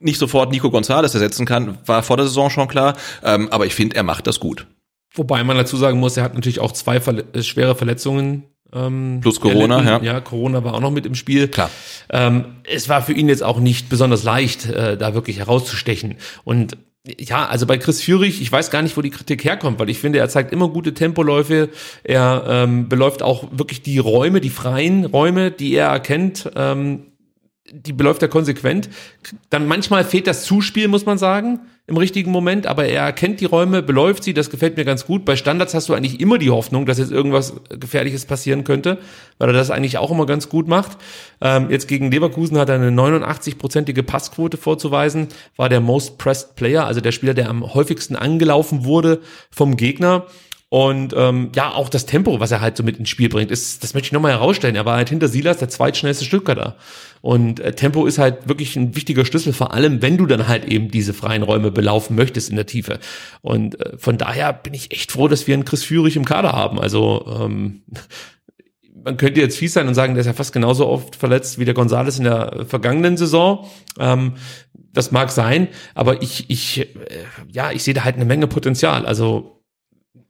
nicht 0.00 0.18
sofort 0.18 0.50
Nico 0.50 0.68
González 0.68 1.14
ersetzen 1.14 1.46
kann, 1.46 1.78
war 1.86 2.02
vor 2.02 2.16
der 2.16 2.26
Saison 2.26 2.50
schon 2.50 2.68
klar. 2.68 2.96
Ähm, 3.22 3.48
aber 3.50 3.66
ich 3.66 3.74
finde, 3.74 3.96
er 3.96 4.02
macht 4.02 4.26
das 4.26 4.40
gut. 4.40 4.66
Wobei 5.14 5.42
man 5.44 5.56
dazu 5.56 5.76
sagen 5.76 5.98
muss, 6.00 6.16
er 6.16 6.24
hat 6.24 6.34
natürlich 6.34 6.60
auch 6.60 6.72
zwei 6.72 7.00
Verle 7.00 7.24
äh, 7.32 7.42
schwere 7.42 7.74
Verletzungen 7.74 8.44
ähm, 8.72 9.20
Plus 9.22 9.40
Corona, 9.40 9.82
ja. 9.82 10.02
Ja, 10.02 10.20
Corona 10.20 10.62
war 10.62 10.74
auch 10.74 10.80
noch 10.80 10.90
mit 10.90 11.06
im 11.06 11.14
Spiel. 11.14 11.48
Klar. 11.48 11.70
Ähm, 12.10 12.44
es 12.64 12.88
war 12.88 13.02
für 13.02 13.12
ihn 13.12 13.28
jetzt 13.28 13.42
auch 13.42 13.60
nicht 13.60 13.88
besonders 13.88 14.24
leicht, 14.24 14.66
äh, 14.66 14.96
da 14.96 15.14
wirklich 15.14 15.38
herauszustechen. 15.38 16.16
Und 16.44 16.76
ja, 17.18 17.46
also 17.46 17.64
bei 17.64 17.78
Chris 17.78 18.02
Führig, 18.02 18.42
ich 18.42 18.52
weiß 18.52 18.70
gar 18.70 18.82
nicht, 18.82 18.96
wo 18.96 19.00
die 19.00 19.10
Kritik 19.10 19.44
herkommt, 19.44 19.78
weil 19.78 19.88
ich 19.88 19.98
finde, 19.98 20.18
er 20.18 20.28
zeigt 20.28 20.52
immer 20.52 20.68
gute 20.68 20.92
Tempoläufe. 20.92 21.70
Er 22.04 22.44
ähm, 22.46 22.88
beläuft 22.88 23.22
auch 23.22 23.44
wirklich 23.52 23.80
die 23.82 23.98
Räume, 23.98 24.40
die 24.42 24.50
freien 24.50 25.06
Räume, 25.06 25.50
die 25.50 25.74
er 25.74 25.88
erkennt. 25.88 26.50
Ähm, 26.54 27.06
die 27.72 27.92
beläuft 27.92 28.22
er 28.22 28.28
konsequent. 28.28 28.88
Dann 29.50 29.66
manchmal 29.66 30.04
fehlt 30.04 30.26
das 30.26 30.44
Zuspiel, 30.44 30.88
muss 30.88 31.06
man 31.06 31.18
sagen, 31.18 31.60
im 31.86 31.96
richtigen 31.96 32.30
Moment, 32.30 32.66
aber 32.66 32.84
er 32.84 33.02
erkennt 33.02 33.40
die 33.40 33.46
Räume, 33.46 33.82
beläuft 33.82 34.22
sie, 34.22 34.34
das 34.34 34.50
gefällt 34.50 34.76
mir 34.76 34.84
ganz 34.84 35.06
gut. 35.06 35.24
Bei 35.24 35.36
Standards 35.36 35.72
hast 35.72 35.88
du 35.88 35.94
eigentlich 35.94 36.20
immer 36.20 36.36
die 36.36 36.50
Hoffnung, 36.50 36.84
dass 36.84 36.98
jetzt 36.98 37.10
irgendwas 37.10 37.54
Gefährliches 37.70 38.26
passieren 38.26 38.64
könnte, 38.64 38.98
weil 39.38 39.48
er 39.48 39.54
das 39.54 39.70
eigentlich 39.70 39.96
auch 39.96 40.10
immer 40.10 40.26
ganz 40.26 40.50
gut 40.50 40.68
macht. 40.68 40.98
Ähm, 41.40 41.70
jetzt 41.70 41.88
gegen 41.88 42.10
Leverkusen 42.10 42.58
hat 42.58 42.68
er 42.68 42.74
eine 42.74 42.90
89-prozentige 42.90 44.02
Passquote 44.02 44.58
vorzuweisen, 44.58 45.28
war 45.56 45.70
der 45.70 45.80
Most 45.80 46.18
Pressed 46.18 46.56
Player, 46.56 46.84
also 46.84 47.00
der 47.00 47.12
Spieler, 47.12 47.32
der 47.32 47.48
am 47.48 47.74
häufigsten 47.74 48.16
angelaufen 48.16 48.84
wurde 48.84 49.20
vom 49.50 49.76
Gegner. 49.76 50.26
Und 50.70 51.14
ähm, 51.16 51.50
ja, 51.54 51.72
auch 51.72 51.88
das 51.88 52.04
Tempo, 52.04 52.40
was 52.40 52.50
er 52.50 52.60
halt 52.60 52.76
so 52.76 52.82
mit 52.82 52.98
ins 52.98 53.08
Spiel 53.08 53.30
bringt, 53.30 53.50
ist, 53.50 53.82
das 53.82 53.94
möchte 53.94 54.08
ich 54.08 54.12
nochmal 54.12 54.32
herausstellen. 54.32 54.76
Er 54.76 54.84
war 54.84 54.96
halt 54.96 55.08
hinter 55.08 55.28
Silas 55.28 55.56
der 55.56 55.70
zweitschnellste 55.70 56.26
da. 56.44 56.76
Und 57.22 57.60
äh, 57.60 57.72
Tempo 57.72 58.04
ist 58.04 58.18
halt 58.18 58.48
wirklich 58.48 58.76
ein 58.76 58.94
wichtiger 58.94 59.24
Schlüssel, 59.24 59.54
vor 59.54 59.72
allem 59.72 60.02
wenn 60.02 60.18
du 60.18 60.26
dann 60.26 60.46
halt 60.46 60.66
eben 60.66 60.90
diese 60.90 61.14
freien 61.14 61.42
Räume 61.42 61.70
belaufen 61.70 62.16
möchtest 62.16 62.50
in 62.50 62.56
der 62.56 62.66
Tiefe. 62.66 62.98
Und 63.40 63.80
äh, 63.80 63.96
von 63.96 64.18
daher 64.18 64.52
bin 64.52 64.74
ich 64.74 64.92
echt 64.92 65.10
froh, 65.10 65.26
dass 65.26 65.46
wir 65.46 65.54
einen 65.54 65.64
Chris 65.64 65.84
Führig 65.84 66.16
im 66.16 66.26
Kader 66.26 66.52
haben. 66.52 66.78
Also 66.78 67.24
ähm, 67.40 67.82
man 69.04 69.16
könnte 69.16 69.40
jetzt 69.40 69.56
fies 69.56 69.72
sein 69.72 69.88
und 69.88 69.94
sagen, 69.94 70.14
der 70.14 70.20
ist 70.20 70.26
ja 70.26 70.34
fast 70.34 70.52
genauso 70.52 70.86
oft 70.86 71.16
verletzt 71.16 71.58
wie 71.58 71.64
der 71.64 71.74
Gonzales 71.74 72.18
in 72.18 72.24
der 72.24 72.66
vergangenen 72.68 73.16
Saison. 73.16 73.66
Ähm, 73.98 74.34
das 74.92 75.12
mag 75.12 75.30
sein, 75.30 75.68
aber 75.94 76.22
ich, 76.22 76.50
ich, 76.50 76.80
äh, 76.80 76.86
ja, 77.50 77.70
ich 77.72 77.82
sehe 77.82 77.94
da 77.94 78.04
halt 78.04 78.16
eine 78.16 78.26
Menge 78.26 78.48
Potenzial. 78.48 79.06
Also 79.06 79.57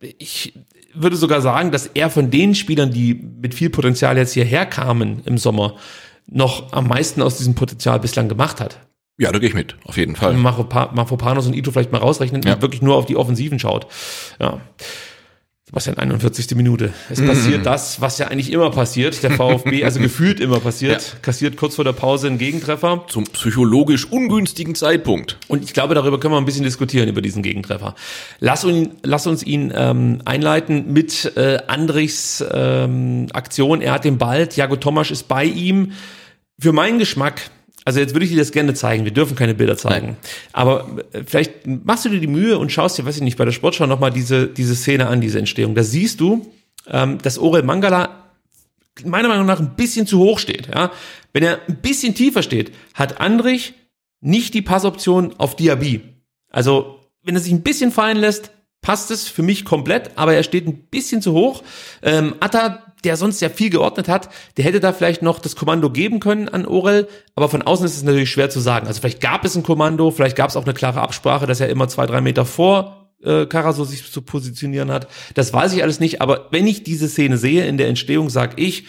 ich 0.01 0.55
würde 0.95 1.17
sogar 1.17 1.41
sagen, 1.41 1.71
dass 1.71 1.87
er 1.87 2.11
von 2.11 2.31
den 2.31 2.55
Spielern, 2.55 2.91
die 2.91 3.15
mit 3.15 3.55
viel 3.55 3.71
Potenzial 3.71 4.17
jetzt 4.17 4.33
hierher 4.35 4.67
kamen 4.67 5.23
im 5.25 5.39
Sommer, 5.39 5.75
noch 6.27 6.73
am 6.73 6.89
meisten 6.89 7.23
aus 7.23 7.39
diesem 7.39 7.55
Potenzial 7.55 7.99
bislang 8.01 8.29
gemacht 8.29 8.61
hat. 8.61 8.79
Ja, 9.21 9.33
da 9.33 9.39
gehe 9.41 9.49
ich 9.49 9.55
mit, 9.55 9.77
auf 9.85 9.97
jeden 9.97 10.15
Fall. 10.15 10.33
Wenn 10.35 10.41
man 10.41 10.55
Mafopa- 10.55 10.95
Mafopanos 10.95 11.47
und 11.47 11.55
Ito 11.55 11.73
vielleicht 11.73 11.91
mal 11.91 11.99
rausrechnen 11.99 12.43
Ja. 12.43 12.55
und 12.55 12.63
wirklich 12.63 12.83
nur 12.83 12.95
auf 12.95 13.07
die 13.07 13.17
Offensiven 13.17 13.59
schaut. 13.59 13.87
Ja. 14.41 14.61
Sebastian, 15.69 15.99
41. 15.99 16.55
Minute. 16.55 16.95
Es 17.11 17.23
passiert 17.23 17.67
das, 17.67 18.01
was 18.01 18.17
ja 18.17 18.29
eigentlich 18.29 18.51
immer 18.53 18.71
passiert. 18.71 19.23
Der 19.23 19.33
VfB, 19.33 19.85
also 19.85 20.01
gefühlt 20.01 20.41
immer 20.41 20.61
passiert, 20.61 21.19
kassiert 21.21 21.59
kurz 21.59 21.75
vor 21.75 21.85
der 21.85 21.93
Pause 21.93 22.29
einen 22.29 22.39
Gegentreffer. 22.39 23.05
Zum 23.09 23.25
psychologisch 23.25 24.07
ungünstigen 24.11 24.75
Zeitpunkt. 24.75 25.37
Und 25.47 25.63
ich 25.63 25.75
glaube, 25.75 25.95
darüber 25.95 26.19
können 26.19 26.33
wir 26.33 26.39
ein 26.39 26.47
bisschen 26.47 26.65
diskutieren, 26.65 27.07
über 27.07 27.21
diesen 27.21 27.43
Gegentreffer. 27.43 27.95
Lass, 28.41 28.65
uns, 28.65 28.89
lass 29.03 29.27
uns 29.27 29.43
ihn 29.43 29.71
ähm, 29.77 30.23
einleiten 30.25 30.91
mit 30.95 31.37
äh, 31.37 31.59
Andrichs 31.67 32.43
ähm, 32.51 33.27
Aktion. 33.35 33.83
Er 33.83 33.93
hat 33.93 34.07
den 34.07 34.17
Ball, 34.17 34.47
Thiago 34.47 34.77
Tomasch 34.77 35.11
ist 35.11 35.29
bei 35.29 35.45
ihm. 35.45 35.93
Für 36.59 36.73
meinen 36.73 36.99
Geschmack, 36.99 37.51
also 37.89 38.01
jetzt 38.01 38.15
würde 38.15 38.27
ich 38.27 38.31
dir 38.31 38.37
das 38.37 38.53
gerne 38.53 38.75
zeigen, 38.75 39.07
wir 39.07 39.13
dürfen 39.13 39.35
keine 39.35 39.55
Bilder 39.55 39.79
zeigen, 39.79 40.09
Nein. 40.09 40.17
aber 40.53 40.87
äh, 41.13 41.23
vielleicht 41.27 41.67
machst 41.67 42.05
du 42.05 42.11
dir 42.11 42.21
die 42.21 42.27
Mühe 42.27 42.59
und 42.59 42.71
schaust 42.71 42.99
dir, 42.99 43.07
weiß 43.07 43.17
ich 43.17 43.23
nicht, 43.23 43.39
bei 43.39 43.47
der 43.47 43.53
Sportschau 43.53 43.87
nochmal 43.87 44.11
diese, 44.11 44.47
diese 44.47 44.77
Szene 44.77 45.07
an, 45.07 45.23
diese 45.23 45.39
Entstehung. 45.39 45.75
Da 45.75 45.83
siehst 45.83 46.21
du, 46.21 46.53
ähm, 46.87 47.17
dass 47.23 47.39
Orel 47.39 47.63
Mangala 47.63 48.27
meiner 49.07 49.29
Meinung 49.29 49.47
nach 49.47 49.59
ein 49.59 49.75
bisschen 49.75 50.07
zu 50.07 50.19
hoch 50.19 50.39
steht. 50.39 50.67
Ja? 50.67 50.93
Wenn 51.33 51.43
er 51.43 51.61
ein 51.67 51.77
bisschen 51.77 52.15
tiefer 52.15 52.43
steht, 52.43 52.73
hat 52.93 53.23
Andrich 53.23 53.73
nicht 54.21 54.53
die 54.53 54.61
Passoption 54.61 55.35
auf 55.39 55.57
Diaby. 55.57 56.03
Also, 56.51 56.99
wenn 57.23 57.37
er 57.37 57.41
sich 57.41 57.53
ein 57.55 57.63
bisschen 57.63 57.91
fallen 57.91 58.19
lässt, 58.19 58.51
passt 58.81 59.11
es 59.11 59.29
für 59.29 59.43
mich 59.43 59.65
komplett, 59.65 60.13
aber 60.17 60.35
er 60.35 60.43
steht 60.43 60.67
ein 60.67 60.87
bisschen 60.87 61.21
zu 61.21 61.33
hoch. 61.33 61.63
Ähm, 62.03 62.35
Atta, 62.41 62.93
der 63.05 63.17
sonst 63.17 63.41
ja 63.41 63.49
viel 63.49 63.71
geordnet 63.71 64.09
hat, 64.09 64.29
der 64.57 64.65
hätte 64.65 64.81
da 64.81 64.93
vielleicht 64.93 65.23
noch 65.23 65.39
das 65.39 65.57
Kommando 65.57 65.91
geben 65.91 66.21
können 66.21 66.49
an 66.49 66.67
Orel, 66.67 67.09
aber 67.35 67.49
von 67.49 67.63
außen 67.63 67.87
ist 67.87 67.97
es 67.97 68.03
natürlich 68.03 68.31
schwer 68.31 68.51
zu 68.51 68.61
sagen. 68.61 68.87
Also 68.87 69.01
vielleicht 69.01 69.21
gab 69.21 69.45
es 69.45 69.57
ein 69.57 69.63
Kommando, 69.63 70.11
vielleicht 70.11 70.37
gab 70.37 70.51
es 70.51 70.57
auch 70.57 70.65
eine 70.65 70.75
klare 70.75 71.01
Absprache, 71.01 71.47
dass 71.47 71.61
er 71.61 71.69
immer 71.69 71.89
zwei, 71.89 72.07
drei 72.07 72.21
Meter 72.21 72.45
vor 72.45 72.99
äh, 73.23 73.47
Karaso 73.47 73.85
sich 73.85 74.11
zu 74.11 74.23
positionieren 74.23 74.91
hat. 74.91 75.09
Das 75.35 75.53
weiß 75.53 75.73
ich 75.73 75.83
alles 75.83 76.01
nicht, 76.01 76.21
aber 76.21 76.49
wenn 76.51 76.67
ich 76.67 76.83
diese 76.83 77.09
Szene 77.09 77.37
sehe 77.37 77.67
in 77.67 77.79
der 77.79 77.89
Entstehung, 77.89 78.31
sag 78.31 78.61
ich, 78.61 78.87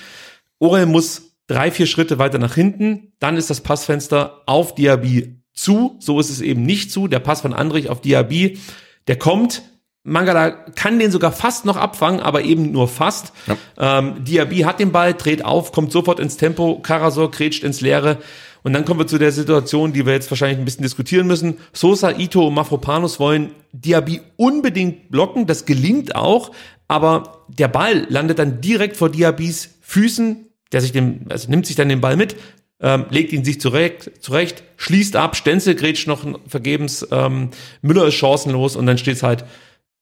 Orel 0.59 0.85
muss 0.85 1.33
drei, 1.47 1.71
vier 1.71 1.87
Schritte 1.87 2.19
weiter 2.19 2.37
nach 2.37 2.55
hinten, 2.55 3.13
dann 3.19 3.37
ist 3.37 3.49
das 3.49 3.61
Passfenster 3.61 4.43
auf 4.45 4.75
Diaby 4.75 5.41
zu. 5.53 5.97
So 5.99 6.19
ist 6.19 6.29
es 6.29 6.41
eben 6.41 6.63
nicht 6.63 6.91
zu. 6.91 7.07
Der 7.07 7.19
Pass 7.19 7.41
von 7.41 7.53
Andrich 7.53 7.89
auf 7.89 8.01
Diaby, 8.01 8.59
der 9.07 9.17
kommt. 9.17 9.63
Mangala 10.03 10.51
kann 10.51 10.97
den 10.99 11.11
sogar 11.11 11.31
fast 11.31 11.65
noch 11.65 11.77
abfangen, 11.77 12.21
aber 12.21 12.43
eben 12.43 12.71
nur 12.71 12.87
fast. 12.87 13.33
Ähm, 13.77 14.23
Diaby 14.23 14.59
hat 14.59 14.79
den 14.79 14.91
Ball, 14.91 15.13
dreht 15.13 15.43
auf, 15.43 15.71
kommt 15.71 15.91
sofort 15.91 16.19
ins 16.19 16.37
Tempo. 16.37 16.79
Karasor 16.79 17.31
grätscht 17.31 17.63
ins 17.63 17.81
Leere. 17.81 18.17
Und 18.63 18.73
dann 18.73 18.85
kommen 18.85 18.99
wir 18.99 19.07
zu 19.07 19.17
der 19.17 19.31
Situation, 19.31 19.93
die 19.93 20.05
wir 20.05 20.13
jetzt 20.13 20.29
wahrscheinlich 20.31 20.59
ein 20.59 20.65
bisschen 20.65 20.83
diskutieren 20.83 21.27
müssen. 21.27 21.57
Sosa, 21.73 22.11
Ito 22.11 22.47
und 22.47 22.53
Mafropanos 22.53 23.19
wollen 23.19 23.51
Diaby 23.71 24.21
unbedingt 24.35 25.11
blocken. 25.11 25.47
Das 25.47 25.65
gelingt 25.65 26.15
auch. 26.15 26.51
Aber 26.87 27.45
der 27.47 27.67
Ball 27.67 28.05
landet 28.09 28.39
dann 28.39 28.61
direkt 28.61 28.97
vor 28.97 29.09
Diabys 29.09 29.75
Füßen. 29.81 30.45
Der 30.71 30.81
sich 30.81 30.91
dem, 30.91 31.25
also 31.29 31.49
nimmt 31.49 31.65
sich 31.65 31.75
dann 31.75 31.89
den 31.89 32.01
Ball 32.01 32.15
mit, 32.15 32.35
ähm, 32.79 33.05
legt 33.09 33.33
ihn 33.33 33.43
sich 33.43 33.59
zurecht, 33.59 34.11
zurecht, 34.19 34.63
schließt 34.77 35.15
ab, 35.15 35.35
Stenzel 35.35 35.75
grätscht 35.75 36.07
noch 36.07 36.23
vergebens, 36.47 37.07
ähm, 37.11 37.49
Müller 37.81 38.05
ist 38.05 38.13
chancenlos 38.13 38.75
und 38.75 38.85
dann 38.85 38.99
steht 38.99 39.15
es 39.15 39.23
halt 39.23 39.45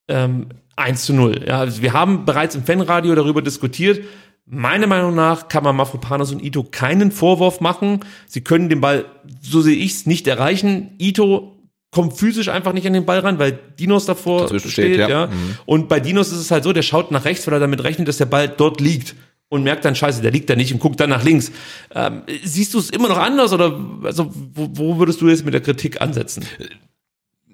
ähm, 0.07 0.47
1 0.75 1.05
zu 1.05 1.13
0. 1.13 1.45
Ja, 1.47 1.59
also 1.59 1.81
wir 1.81 1.93
haben 1.93 2.25
bereits 2.25 2.55
im 2.55 2.63
Fanradio 2.63 3.15
darüber 3.15 3.41
diskutiert. 3.41 4.03
Meiner 4.45 4.87
Meinung 4.87 5.13
nach 5.13 5.49
kann 5.49 5.63
man 5.63 5.75
Mafropanos 5.75 6.31
und 6.31 6.41
Ito 6.41 6.63
keinen 6.63 7.11
Vorwurf 7.11 7.59
machen. 7.59 7.99
Sie 8.27 8.41
können 8.41 8.69
den 8.69 8.79
Ball, 8.79 9.05
so 9.41 9.59
sehe 9.59 9.75
ich 9.75 9.91
es, 9.91 10.05
nicht 10.05 10.25
erreichen. 10.27 10.91
Ito 10.99 11.57
kommt 11.91 12.13
physisch 12.17 12.47
einfach 12.49 12.73
nicht 12.73 12.85
an 12.87 12.93
den 12.93 13.05
Ball 13.05 13.19
ran, 13.19 13.39
weil 13.39 13.59
Dinos 13.79 14.05
davor 14.05 14.41
Dazwischen 14.41 14.71
steht. 14.71 14.85
steht, 14.93 14.99
ja. 14.99 15.09
ja. 15.09 15.27
Mhm. 15.27 15.57
Und 15.65 15.89
bei 15.89 15.99
Dinos 15.99 16.31
ist 16.31 16.39
es 16.39 16.51
halt 16.51 16.63
so, 16.63 16.71
der 16.71 16.81
schaut 16.81 17.11
nach 17.11 17.25
rechts, 17.25 17.47
weil 17.47 17.55
er 17.55 17.59
damit 17.59 17.83
rechnet, 17.83 18.07
dass 18.07 18.17
der 18.17 18.25
Ball 18.25 18.47
dort 18.47 18.79
liegt. 18.79 19.15
Und 19.49 19.63
merkt 19.63 19.85
dann, 19.85 19.95
scheiße, 19.95 20.21
der 20.21 20.31
liegt 20.31 20.49
da 20.49 20.57
nicht 20.57 20.73
und 20.73 20.79
guckt 20.79 20.99
dann 20.99 21.09
nach 21.09 21.23
links. 21.23 21.53
Ähm, 21.95 22.23
siehst 22.43 22.73
du 22.73 22.79
es 22.79 22.89
immer 22.89 23.07
noch 23.07 23.17
anders 23.17 23.53
oder 23.53 23.79
also 24.03 24.29
wo, 24.53 24.67
wo 24.73 24.99
würdest 24.99 25.21
du 25.21 25.29
jetzt 25.29 25.45
mit 25.45 25.53
der 25.53 25.61
Kritik 25.61 26.01
ansetzen? 26.01 26.45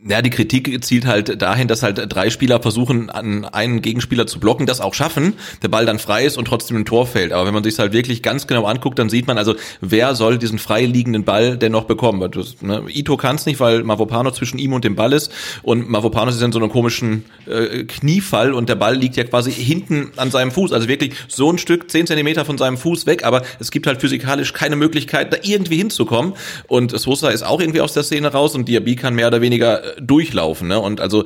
Ja, 0.05 0.21
die 0.21 0.29
Kritik 0.29 0.83
zielt 0.83 1.05
halt 1.05 1.41
dahin, 1.41 1.69
dass 1.69 1.81
halt 1.81 2.13
drei 2.13 2.29
Spieler 2.29 2.61
versuchen, 2.61 3.09
an 3.09 3.45
einen 3.45 3.81
Gegenspieler 3.81 4.27
zu 4.27 4.37
blocken, 4.37 4.65
das 4.65 4.81
auch 4.81 4.93
schaffen, 4.93 5.35
der 5.61 5.69
Ball 5.69 5.85
dann 5.85 5.97
frei 5.97 6.25
ist 6.25 6.37
und 6.37 6.43
trotzdem 6.45 6.75
ein 6.75 6.83
Tor 6.83 7.07
fällt. 7.07 7.31
Aber 7.31 7.45
wenn 7.45 7.53
man 7.53 7.63
sich 7.63 7.79
halt 7.79 7.93
wirklich 7.93 8.21
ganz 8.21 8.45
genau 8.45 8.65
anguckt, 8.65 8.99
dann 8.99 9.07
sieht 9.09 9.27
man 9.27 9.37
also, 9.37 9.55
wer 9.79 10.13
soll 10.13 10.37
diesen 10.37 10.59
frei 10.59 10.83
liegenden 10.85 11.23
Ball 11.23 11.57
denn 11.57 11.71
noch 11.71 11.85
bekommen? 11.85 12.29
Das, 12.31 12.61
ne, 12.61 12.83
Ito 12.89 13.15
kann 13.15 13.37
es 13.37 13.45
nicht, 13.45 13.61
weil 13.61 13.83
Mavopano 13.83 14.31
zwischen 14.31 14.59
ihm 14.59 14.73
und 14.73 14.83
dem 14.83 14.95
Ball 14.95 15.13
ist 15.13 15.31
und 15.61 15.89
Mavopano 15.89 16.31
ist 16.31 16.41
in 16.41 16.51
so 16.51 16.59
einem 16.59 16.69
komischen 16.69 17.23
äh, 17.45 17.85
Kniefall 17.85 18.53
und 18.53 18.67
der 18.67 18.75
Ball 18.75 18.97
liegt 18.97 19.15
ja 19.15 19.23
quasi 19.23 19.53
hinten 19.53 20.11
an 20.17 20.31
seinem 20.31 20.51
Fuß, 20.51 20.73
also 20.73 20.89
wirklich 20.89 21.13
so 21.29 21.49
ein 21.49 21.57
Stück, 21.57 21.89
zehn 21.89 22.07
Zentimeter 22.07 22.43
von 22.43 22.57
seinem 22.57 22.75
Fuß 22.75 23.05
weg, 23.05 23.23
aber 23.23 23.43
es 23.59 23.71
gibt 23.71 23.87
halt 23.87 24.01
physikalisch 24.01 24.51
keine 24.51 24.75
Möglichkeit, 24.75 25.31
da 25.31 25.37
irgendwie 25.43 25.77
hinzukommen 25.77 26.33
und 26.67 26.91
Sosa 26.91 27.29
ist 27.29 27.43
auch 27.43 27.61
irgendwie 27.61 27.79
aus 27.79 27.93
der 27.93 28.03
Szene 28.03 28.33
raus 28.33 28.53
und 28.53 28.67
Diaby 28.67 28.97
kann 28.97 29.15
mehr 29.15 29.27
oder 29.27 29.39
weniger 29.39 29.81
äh, 29.81 29.92
durchlaufen. 29.99 30.67
Ne? 30.67 30.79
Und 30.79 31.01
also 31.01 31.23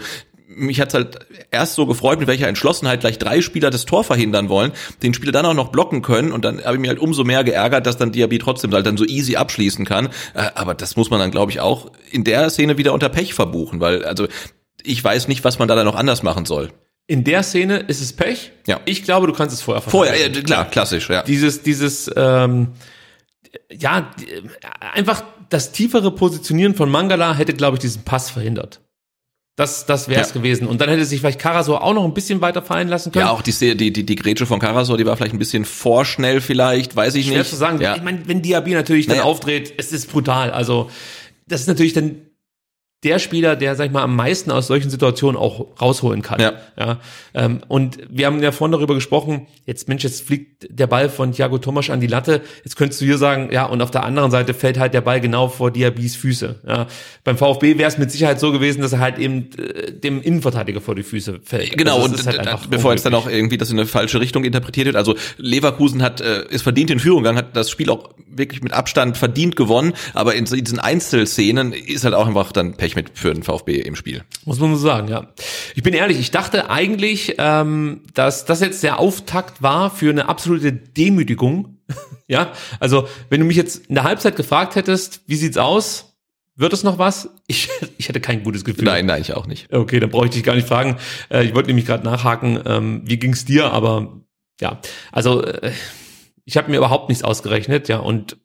mich 0.47 0.80
hat's 0.80 0.93
halt 0.93 1.19
erst 1.51 1.75
so 1.75 1.86
gefreut, 1.86 2.19
mit 2.19 2.27
welcher 2.27 2.47
Entschlossenheit 2.47 3.01
gleich 3.01 3.19
drei 3.19 3.41
Spieler 3.41 3.69
das 3.69 3.86
Tor 3.86 4.03
verhindern 4.03 4.49
wollen, 4.49 4.71
den 5.03 5.13
Spieler 5.13 5.32
dann 5.32 5.45
auch 5.45 5.53
noch 5.53 5.69
blocken 5.69 6.01
können 6.01 6.32
und 6.32 6.45
dann 6.45 6.63
habe 6.63 6.75
ich 6.75 6.80
mich 6.80 6.89
halt 6.89 6.99
umso 6.99 7.23
mehr 7.23 7.43
geärgert, 7.43 7.86
dass 7.86 7.97
dann 7.97 8.12
Diaby 8.12 8.39
trotzdem 8.39 8.73
halt 8.73 8.86
dann 8.86 8.97
so 8.97 9.06
easy 9.06 9.36
abschließen 9.36 9.86
kann. 9.86 10.08
Äh, 10.34 10.49
Aber 10.56 10.73
das 10.73 10.95
muss 10.95 11.10
man 11.10 11.19
dann, 11.19 11.32
glaube 11.32 11.51
ich, 11.51 11.60
auch 11.60 11.91
in 12.12 12.23
der 12.23 12.49
Szene 12.49 12.77
wieder 12.77 12.93
unter 12.93 13.10
Pech 13.10 13.34
verbuchen, 13.34 13.80
weil 13.82 14.06
also 14.06 14.27
ich 14.84 15.03
weiß 15.03 15.27
nicht, 15.27 15.43
was 15.43 15.60
man 15.60 15.67
da 15.67 15.75
dann 15.75 15.86
noch 15.86 15.95
anders 15.95 16.23
machen 16.23 16.45
soll. 16.45 16.71
In 17.08 17.23
der 17.23 17.43
Szene 17.43 17.77
ist 17.77 18.01
es 18.01 18.13
Pech. 18.13 18.51
Ja. 18.67 18.80
Ich 18.86 19.03
glaube, 19.03 19.27
du 19.27 19.34
kannst 19.34 19.56
es 19.56 19.62
vorher 19.62 19.82
Vorher, 19.82 20.25
äh, 20.25 20.30
klar, 20.30 20.69
klassisch, 20.69 21.10
ja. 21.10 21.23
Dieses, 21.23 21.62
dieses, 21.62 22.12
ähm, 22.15 22.69
ja, 23.71 24.12
einfach 24.93 25.23
das 25.49 25.71
tiefere 25.71 26.12
Positionieren 26.12 26.75
von 26.75 26.89
Mangala 26.89 27.36
hätte, 27.36 27.53
glaube 27.53 27.75
ich, 27.75 27.81
diesen 27.81 28.03
Pass 28.03 28.29
verhindert. 28.29 28.81
Das, 29.55 29.88
das 29.88 30.07
wäre 30.07 30.21
es 30.21 30.27
Ja. 30.29 30.33
gewesen. 30.36 30.67
Und 30.67 30.81
dann 30.81 30.89
hätte 30.89 31.03
sich 31.03 31.19
vielleicht 31.19 31.39
Karasor 31.39 31.83
auch 31.83 31.93
noch 31.95 32.03
ein 32.05 32.13
bisschen 32.13 32.41
weiter 32.41 32.62
fallen 32.62 32.88
lassen 32.89 33.12
können. 33.12 33.25
Ja, 33.25 33.31
auch 33.31 33.41
die, 33.41 33.51
die, 33.75 33.91
die, 33.91 34.05
die 34.05 34.15
Grätsche 34.15 34.45
von 34.45 34.60
Karasor, 34.60 34.97
die 34.97 35.05
war 35.07 35.17
vielleicht 35.17 35.33
ein 35.33 35.39
bisschen 35.39 35.65
vorschnell 35.65 36.41
vielleicht, 36.41 36.95
weiß 36.95 37.15
ich 37.15 37.27
Schwer 37.27 37.39
nicht. 37.39 37.49
zu 37.49 37.55
sagen. 37.55 37.81
Ja. 37.81 37.95
Ich 37.95 38.03
meine, 38.03 38.27
wenn 38.27 38.43
Diaby 38.43 38.73
natürlich 38.75 39.07
dann 39.07 39.17
Naja. 39.17 39.27
aufdreht, 39.27 39.73
es 39.77 39.91
ist 39.91 40.12
brutal. 40.12 40.51
Also, 40.51 40.91
das 41.47 41.62
ist 41.62 41.67
natürlich 41.67 41.93
dann 41.93 42.17
der 43.08 43.20
Spieler, 43.20 43.56
der, 43.56 43.76
sag 43.76 43.86
ich 43.86 43.91
mal, 43.93 44.04
am 44.04 44.17
meisten 44.17 44.52
aus 44.52 44.67
solchen 44.67 44.89
Situationen 44.89 45.39
auch 45.39 45.80
rausholen 45.80 46.22
kann. 46.22 46.41
Ja. 46.41 46.54
ja 46.78 47.00
ähm, 47.34 47.62
und 47.70 48.00
wir 48.10 48.26
haben 48.26 48.43
ja 48.43 48.52
vorhin 48.52 48.74
darüber 48.74 48.96
gesprochen, 48.96 49.48
jetzt, 49.65 49.88
Mensch, 49.88 50.04
jetzt 50.04 50.28
fliegt 50.28 50.67
der 50.70 50.88
Ball 50.88 51.10
von 51.10 51.32
Thiago 51.32 51.58
Tomasch 51.58 51.89
an 51.89 52.02
die 52.02 52.08
Latte. 52.08 52.41
Jetzt 52.65 52.76
könntest 52.76 53.00
du 53.00 53.06
hier 53.06 53.17
sagen, 53.17 53.50
ja, 53.54 53.65
und 53.65 53.82
auf 53.82 53.91
der 53.91 54.04
anderen 54.04 54.30
Seite 54.30 54.54
fällt 54.54 54.78
halt 54.78 54.93
der 54.93 55.00
Ball 55.00 55.22
genau 55.22 55.48
vor 55.48 55.72
Diabys 55.72 56.17
Füße. 56.17 56.60
Ja. 56.67 56.88
Beim 57.24 57.38
VfB 57.38 57.78
wäre 57.78 57.88
es 57.88 57.98
mit 57.98 58.12
Sicherheit 58.12 58.41
so 58.41 58.52
gewesen, 58.52 58.82
dass 58.82 58.91
er 58.91 59.00
halt 59.00 59.20
eben 59.20 59.52
äh, 59.58 59.93
dem 59.93 60.22
Innenverteidiger 60.22 60.82
vor 60.82 60.96
die 60.96 61.04
Füße 61.04 61.39
fällt. 61.46 61.78
Genau, 61.78 62.02
Also 62.02 62.15
und 62.15 62.26
halt 62.26 62.46
äh, 62.46 62.56
bevor 62.70 62.91
jetzt 62.91 63.06
dann 63.06 63.13
auch 63.13 63.30
irgendwie 63.30 63.58
das 63.58 63.72
in 63.72 63.80
eine 63.80 63.88
falsche 63.88 64.20
Richtung 64.20 64.43
interpretiert 64.43 64.88
wird. 64.88 64.98
Also 64.98 65.15
Leverkusen 65.38 66.02
hat 66.02 66.20
äh, 66.20 66.46
ist 66.50 66.63
verdient 66.63 66.89
in 66.89 67.00
Führung 67.00 67.24
gegangen, 67.24 67.38
hat 67.38 67.56
das 67.56 67.70
Spiel 67.70 67.89
auch 67.89 68.10
wirklich 68.28 68.62
mit 68.62 68.74
Abstand 68.74 69.15
verdient 69.15 69.56
gewonnen, 69.56 69.93
aber 70.13 70.36
in 70.36 70.43
diesen 70.43 70.80
Einzelszenen 70.80 71.72
ist 71.72 72.04
halt 72.04 72.13
auch 72.13 72.28
einfach 72.28 72.52
dann 72.52 72.74
Pech 72.76 72.96
mit 72.97 73.17
für 73.17 73.33
den 73.33 73.43
VfB 73.43 73.79
im 73.79 73.95
Spiel. 73.95 74.23
Muss 74.43 74.60
man 74.60 74.75
so 74.75 74.81
sagen, 74.81 75.07
ja. 75.07 75.27
Ich 75.75 75.83
bin 75.83 75.93
ehrlich, 75.93 76.19
ich 76.19 76.31
dachte 76.31 76.69
eigentlich, 76.69 77.36
ähm, 77.38 78.01
dass 78.13 78.45
das 78.45 78.60
jetzt 78.60 78.81
der 78.83 78.99
Auftakt 78.99 79.62
war 79.62 79.91
für 79.91 80.10
eine 80.10 80.27
absolute 80.27 80.73
Demütigung. 80.73 81.77
ja, 82.27 82.51
also 82.79 83.07
wenn 83.29 83.39
du 83.39 83.45
mich 83.45 83.55
jetzt 83.55 83.86
in 83.86 83.95
der 83.95 84.03
Halbzeit 84.03 84.36
gefragt 84.36 84.75
hättest, 84.75 85.21
wie 85.27 85.36
sieht's 85.36 85.57
aus? 85.57 86.15
Wird 86.55 86.73
es 86.73 86.83
noch 86.83 86.97
was? 86.97 87.29
Ich, 87.45 87.69
ich 87.99 88.10
hätte 88.10 88.19
kein 88.19 88.43
gutes 88.43 88.65
Gefühl. 88.65 88.86
Nein, 88.86 89.05
nein, 89.05 89.21
ich 89.21 89.33
auch 89.33 89.45
nicht. 89.45 89.71
Okay, 89.71 89.99
dann 89.99 90.10
brauche 90.10 90.25
ich 90.25 90.31
dich 90.31 90.43
gar 90.43 90.55
nicht 90.55 90.67
fragen. 90.67 90.97
Äh, 91.29 91.45
ich 91.45 91.53
wollte 91.53 91.67
nämlich 91.67 91.86
gerade 91.86 92.03
nachhaken, 92.03 92.60
ähm, 92.65 93.01
wie 93.05 93.17
ging's 93.17 93.45
dir? 93.45 93.71
Aber 93.71 94.21
ja, 94.60 94.81
also 95.12 95.43
äh, 95.43 95.71
ich 96.45 96.57
habe 96.57 96.71
mir 96.71 96.77
überhaupt 96.77 97.10
nichts 97.10 97.23
ausgerechnet, 97.23 97.89
ja, 97.89 97.99
und 97.99 98.38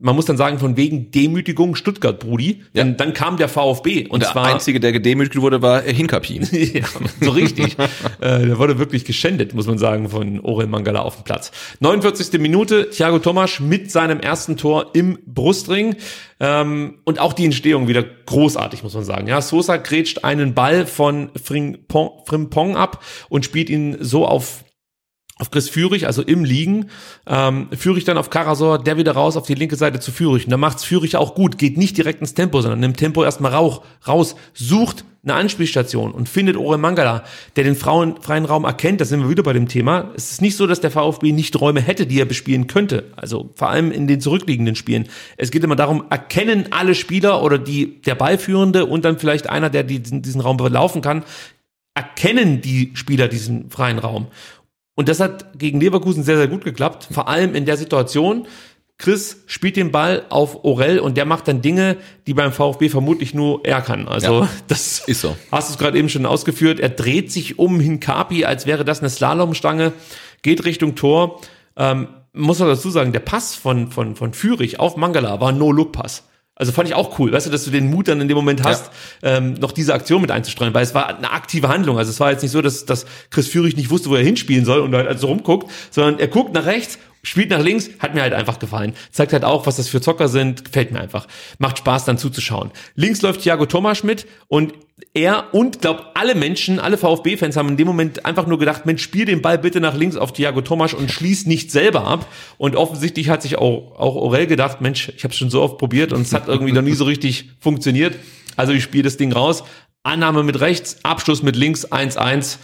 man 0.00 0.14
muss 0.14 0.26
dann 0.26 0.36
sagen, 0.36 0.58
von 0.58 0.76
wegen 0.76 1.10
Demütigung 1.10 1.74
Stuttgart, 1.74 2.18
Brudi. 2.18 2.62
Ja. 2.72 2.84
Dann, 2.84 2.96
dann 2.96 3.12
kam 3.14 3.36
der 3.36 3.48
VfB. 3.48 4.04
Und, 4.04 4.10
Und 4.10 4.22
der 4.22 4.30
zwar 4.30 4.46
Einzige, 4.46 4.80
der 4.80 4.92
gedemütigt 4.92 5.40
wurde, 5.40 5.62
war 5.62 5.82
Hinkapin. 5.82 6.46
ja, 6.52 6.84
so 7.20 7.30
richtig. 7.30 7.76
äh, 8.20 8.46
der 8.46 8.58
wurde 8.58 8.78
wirklich 8.78 9.04
geschändet, 9.04 9.54
muss 9.54 9.66
man 9.66 9.78
sagen, 9.78 10.08
von 10.08 10.40
Orel 10.40 10.66
Mangala 10.66 11.00
auf 11.00 11.16
dem 11.16 11.24
Platz. 11.24 11.50
49. 11.80 12.40
Minute, 12.40 12.90
Thiago 12.90 13.18
Tomasch 13.18 13.60
mit 13.60 13.90
seinem 13.90 14.20
ersten 14.20 14.56
Tor 14.56 14.90
im 14.94 15.18
Brustring. 15.26 15.96
Ähm, 16.40 16.98
und 17.04 17.18
auch 17.18 17.32
die 17.32 17.44
Entstehung 17.44 17.88
wieder 17.88 18.02
großartig, 18.02 18.82
muss 18.82 18.94
man 18.94 19.04
sagen. 19.04 19.26
Ja, 19.26 19.42
Sosa 19.42 19.76
grätscht 19.76 20.24
einen 20.24 20.54
Ball 20.54 20.86
von 20.86 21.30
Frimpong 21.34 22.76
ab 22.76 23.02
und 23.28 23.44
spielt 23.44 23.70
ihn 23.70 23.96
so 24.00 24.26
auf 24.26 24.64
auf 25.38 25.50
Chris 25.50 25.68
Führig, 25.68 26.06
also 26.06 26.22
im 26.22 26.44
Liegen. 26.44 26.86
Ähm, 27.26 27.68
Führig 27.72 28.04
dann 28.04 28.18
auf 28.18 28.30
Karasor, 28.30 28.82
der 28.82 28.96
wieder 28.96 29.12
raus 29.12 29.36
auf 29.36 29.46
die 29.46 29.54
linke 29.54 29.76
Seite 29.76 30.00
zu 30.00 30.12
Führig. 30.12 30.44
Und 30.44 30.50
da 30.50 30.56
macht's 30.56 30.84
Führig 30.84 31.16
auch 31.16 31.34
gut, 31.34 31.58
geht 31.58 31.76
nicht 31.76 31.96
direkt 31.96 32.20
ins 32.20 32.34
Tempo, 32.34 32.60
sondern 32.60 32.80
nimmt 32.80 32.96
Tempo 32.96 33.24
erstmal 33.24 33.54
rauch, 33.54 33.82
raus, 34.06 34.36
sucht 34.52 35.04
eine 35.24 35.34
Anspielstation 35.34 36.12
und 36.12 36.28
findet 36.28 36.56
Orel 36.56 36.78
Mangala, 36.78 37.24
der 37.56 37.64
den 37.64 37.76
Frauen, 37.76 38.20
freien 38.20 38.44
Raum 38.44 38.64
erkennt. 38.64 39.00
Da 39.00 39.04
sind 39.04 39.20
wir 39.20 39.28
wieder 39.28 39.42
bei 39.42 39.52
dem 39.52 39.68
Thema. 39.68 40.10
Es 40.16 40.32
ist 40.32 40.40
nicht 40.40 40.56
so, 40.56 40.66
dass 40.66 40.80
der 40.80 40.90
VfB 40.90 41.32
nicht 41.32 41.60
Räume 41.60 41.80
hätte, 41.80 42.06
die 42.06 42.20
er 42.20 42.24
bespielen 42.24 42.66
könnte. 42.66 43.12
Also 43.16 43.50
vor 43.54 43.68
allem 43.68 43.92
in 43.92 44.06
den 44.06 44.20
zurückliegenden 44.20 44.74
Spielen. 44.74 45.08
Es 45.36 45.50
geht 45.50 45.64
immer 45.64 45.76
darum, 45.76 46.04
erkennen 46.08 46.68
alle 46.70 46.94
Spieler 46.94 47.42
oder 47.42 47.58
die, 47.58 48.00
der 48.02 48.14
Ballführende 48.14 48.86
und 48.86 49.04
dann 49.04 49.18
vielleicht 49.18 49.50
einer, 49.50 49.70
der 49.70 49.82
diesen, 49.82 50.22
diesen 50.22 50.40
Raum 50.40 50.56
belaufen 50.56 51.02
kann, 51.02 51.24
erkennen 51.94 52.60
die 52.60 52.92
Spieler 52.94 53.26
diesen 53.26 53.70
freien 53.70 53.98
Raum. 53.98 54.28
Und 54.98 55.08
das 55.08 55.20
hat 55.20 55.56
gegen 55.56 55.78
Leverkusen 55.78 56.24
sehr, 56.24 56.38
sehr 56.38 56.48
gut 56.48 56.64
geklappt. 56.64 57.06
Vor 57.12 57.28
allem 57.28 57.54
in 57.54 57.64
der 57.66 57.76
Situation, 57.76 58.48
Chris 58.98 59.44
spielt 59.46 59.76
den 59.76 59.92
Ball 59.92 60.24
auf 60.28 60.64
Orel 60.64 60.98
und 60.98 61.16
der 61.16 61.24
macht 61.24 61.46
dann 61.46 61.62
Dinge, 61.62 61.98
die 62.26 62.34
beim 62.34 62.52
VfB 62.52 62.88
vermutlich 62.88 63.32
nur 63.32 63.64
er 63.64 63.80
kann. 63.80 64.08
Also 64.08 64.40
Ja, 64.40 64.48
das 64.66 65.04
ist 65.06 65.20
so. 65.20 65.36
Hast 65.52 65.68
du 65.68 65.74
es 65.74 65.78
gerade 65.78 65.96
eben 65.96 66.08
schon 66.08 66.26
ausgeführt. 66.26 66.80
Er 66.80 66.88
dreht 66.88 67.30
sich 67.30 67.60
um 67.60 67.78
Hinkapi, 67.78 68.44
als 68.44 68.66
wäre 68.66 68.84
das 68.84 68.98
eine 68.98 69.08
Slalomstange, 69.08 69.92
geht 70.42 70.64
Richtung 70.64 70.96
Tor. 70.96 71.42
Ähm, 71.76 72.08
muss 72.32 72.58
man 72.58 72.66
dazu 72.66 72.90
sagen, 72.90 73.12
der 73.12 73.20
Pass 73.20 73.54
von, 73.54 73.92
von, 73.92 74.16
von 74.16 74.32
Fürich 74.32 74.80
auf 74.80 74.96
Mangala 74.96 75.40
war 75.40 75.50
ein 75.50 75.58
No-Look-Pass. 75.58 76.27
Also 76.58 76.72
fand 76.72 76.88
ich 76.88 76.94
auch 76.94 77.18
cool, 77.18 77.32
weißt 77.32 77.46
du, 77.46 77.50
dass 77.50 77.64
du 77.64 77.70
den 77.70 77.88
Mut 77.88 78.08
dann 78.08 78.20
in 78.20 78.26
dem 78.26 78.36
Moment 78.36 78.64
hast, 78.64 78.90
ähm, 79.22 79.54
noch 79.54 79.70
diese 79.70 79.94
Aktion 79.94 80.20
mit 80.20 80.32
einzustreuen, 80.32 80.74
weil 80.74 80.82
es 80.82 80.94
war 80.94 81.08
eine 81.08 81.30
aktive 81.30 81.68
Handlung. 81.68 81.98
Also 81.98 82.10
es 82.10 82.18
war 82.18 82.32
jetzt 82.32 82.42
nicht 82.42 82.50
so, 82.50 82.60
dass, 82.60 82.84
dass 82.84 83.06
Chris 83.30 83.46
Führig 83.46 83.76
nicht 83.76 83.90
wusste, 83.90 84.10
wo 84.10 84.16
er 84.16 84.24
hinspielen 84.24 84.64
soll 84.64 84.80
und 84.80 84.92
halt 84.94 85.06
also 85.06 85.28
rumguckt, 85.28 85.70
sondern 85.90 86.18
er 86.18 86.26
guckt 86.26 86.52
nach 86.54 86.66
rechts, 86.66 86.98
spielt 87.28 87.50
nach 87.50 87.62
links, 87.62 87.90
hat 87.98 88.14
mir 88.14 88.22
halt 88.22 88.32
einfach 88.32 88.58
gefallen. 88.58 88.94
Zeigt 89.10 89.32
halt 89.32 89.44
auch, 89.44 89.66
was 89.66 89.76
das 89.76 89.88
für 89.88 90.00
Zocker 90.00 90.28
sind, 90.28 90.64
gefällt 90.64 90.92
mir 90.92 91.00
einfach. 91.00 91.26
Macht 91.58 91.78
Spaß 91.78 92.04
dann 92.04 92.18
zuzuschauen. 92.18 92.70
Links 92.94 93.22
läuft 93.22 93.42
Thiago 93.42 93.66
Thomas 93.66 94.02
mit 94.02 94.26
und 94.48 94.74
er 95.14 95.54
und 95.54 95.80
glaub 95.80 96.12
alle 96.14 96.34
Menschen, 96.34 96.80
alle 96.80 96.98
VfB-Fans 96.98 97.56
haben 97.56 97.68
in 97.68 97.76
dem 97.76 97.86
Moment 97.86 98.24
einfach 98.24 98.46
nur 98.46 98.58
gedacht, 98.58 98.86
Mensch, 98.86 99.02
spiel 99.02 99.24
den 99.24 99.42
Ball 99.42 99.58
bitte 99.58 99.80
nach 99.80 99.94
links 99.94 100.16
auf 100.16 100.32
Thiago 100.32 100.60
Thomas 100.62 100.94
und 100.94 101.10
schließ 101.10 101.46
nicht 101.46 101.70
selber 101.70 102.04
ab. 102.04 102.26
Und 102.56 102.74
offensichtlich 102.74 103.28
hat 103.28 103.42
sich 103.42 103.58
auch, 103.58 103.98
auch 103.98 104.16
Orel 104.16 104.46
gedacht, 104.46 104.80
Mensch, 104.80 105.12
ich 105.16 105.24
habe 105.24 105.34
schon 105.34 105.50
so 105.50 105.62
oft 105.62 105.78
probiert 105.78 106.12
und 106.12 106.22
es 106.22 106.32
hat 106.32 106.48
irgendwie 106.48 106.72
noch 106.72 106.82
nie 106.82 106.94
so 106.94 107.04
richtig 107.04 107.50
funktioniert. 107.60 108.16
Also 108.56 108.72
ich 108.72 108.82
spiele 108.82 109.04
das 109.04 109.16
Ding 109.16 109.32
raus. 109.32 109.62
Annahme 110.02 110.42
mit 110.42 110.60
rechts, 110.60 110.96
Abschluss 111.04 111.42
mit 111.42 111.54
links, 111.54 111.86
1-1. 111.86 112.56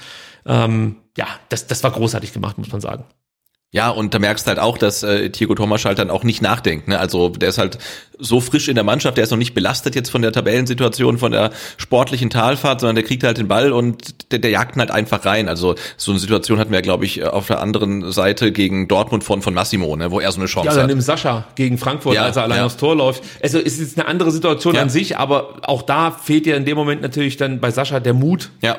Ähm, 0.46 0.96
ja, 1.16 1.26
das, 1.48 1.66
das 1.66 1.84
war 1.84 1.92
großartig 1.92 2.32
gemacht, 2.32 2.58
muss 2.58 2.72
man 2.72 2.80
sagen. 2.80 3.04
Ja, 3.74 3.90
und 3.90 4.14
da 4.14 4.20
merkst 4.20 4.46
du 4.46 4.50
halt 4.50 4.60
auch, 4.60 4.78
dass 4.78 5.02
äh, 5.02 5.30
Thiago 5.30 5.56
Thomas 5.56 5.84
halt 5.84 5.98
dann 5.98 6.08
auch 6.08 6.22
nicht 6.22 6.40
nachdenkt. 6.40 6.86
Ne? 6.86 6.96
Also 6.96 7.30
der 7.30 7.48
ist 7.48 7.58
halt 7.58 7.78
so 8.16 8.40
frisch 8.40 8.68
in 8.68 8.76
der 8.76 8.84
Mannschaft, 8.84 9.16
der 9.16 9.24
ist 9.24 9.32
noch 9.32 9.36
nicht 9.36 9.52
belastet 9.52 9.96
jetzt 9.96 10.10
von 10.10 10.22
der 10.22 10.30
Tabellensituation, 10.30 11.18
von 11.18 11.32
der 11.32 11.50
sportlichen 11.76 12.30
Talfahrt, 12.30 12.78
sondern 12.78 12.94
der 12.94 13.02
kriegt 13.04 13.24
halt 13.24 13.36
den 13.38 13.48
Ball 13.48 13.72
und 13.72 14.30
der, 14.30 14.38
der 14.38 14.52
jagt 14.52 14.76
ihn 14.76 14.78
halt 14.78 14.92
einfach 14.92 15.24
rein. 15.26 15.48
Also 15.48 15.74
so 15.96 16.12
eine 16.12 16.20
Situation 16.20 16.60
hatten 16.60 16.70
wir, 16.70 16.82
glaube 16.82 17.04
ich, 17.04 17.24
auf 17.24 17.48
der 17.48 17.60
anderen 17.60 18.12
Seite 18.12 18.52
gegen 18.52 18.86
Dortmund 18.86 19.24
von, 19.24 19.42
von 19.42 19.52
Massimo, 19.54 19.96
ne? 19.96 20.12
wo 20.12 20.20
er 20.20 20.30
so 20.30 20.38
eine 20.38 20.46
Chance 20.46 20.68
Ja, 20.68 20.74
dann 20.74 20.82
hat. 20.84 20.90
nimm 20.90 21.00
Sascha 21.00 21.44
gegen 21.56 21.76
Frankfurt, 21.76 22.14
Ja, 22.14 22.22
als 22.22 22.36
er 22.36 22.44
allein 22.44 22.58
ja. 22.58 22.66
aufs 22.66 22.76
Tor 22.76 22.94
läuft. 22.94 23.24
Also 23.42 23.58
es 23.58 23.80
ist 23.80 23.98
eine 23.98 24.06
andere 24.06 24.30
Situation 24.30 24.76
Ja. 24.76 24.82
an 24.82 24.88
sich, 24.88 25.18
aber 25.18 25.56
auch 25.62 25.82
da 25.82 26.12
fehlt 26.12 26.46
ja 26.46 26.54
in 26.54 26.64
dem 26.64 26.76
Moment 26.76 27.02
natürlich 27.02 27.38
dann 27.38 27.58
bei 27.58 27.72
Sascha 27.72 27.98
der 27.98 28.14
Mut. 28.14 28.50
Ja. 28.62 28.78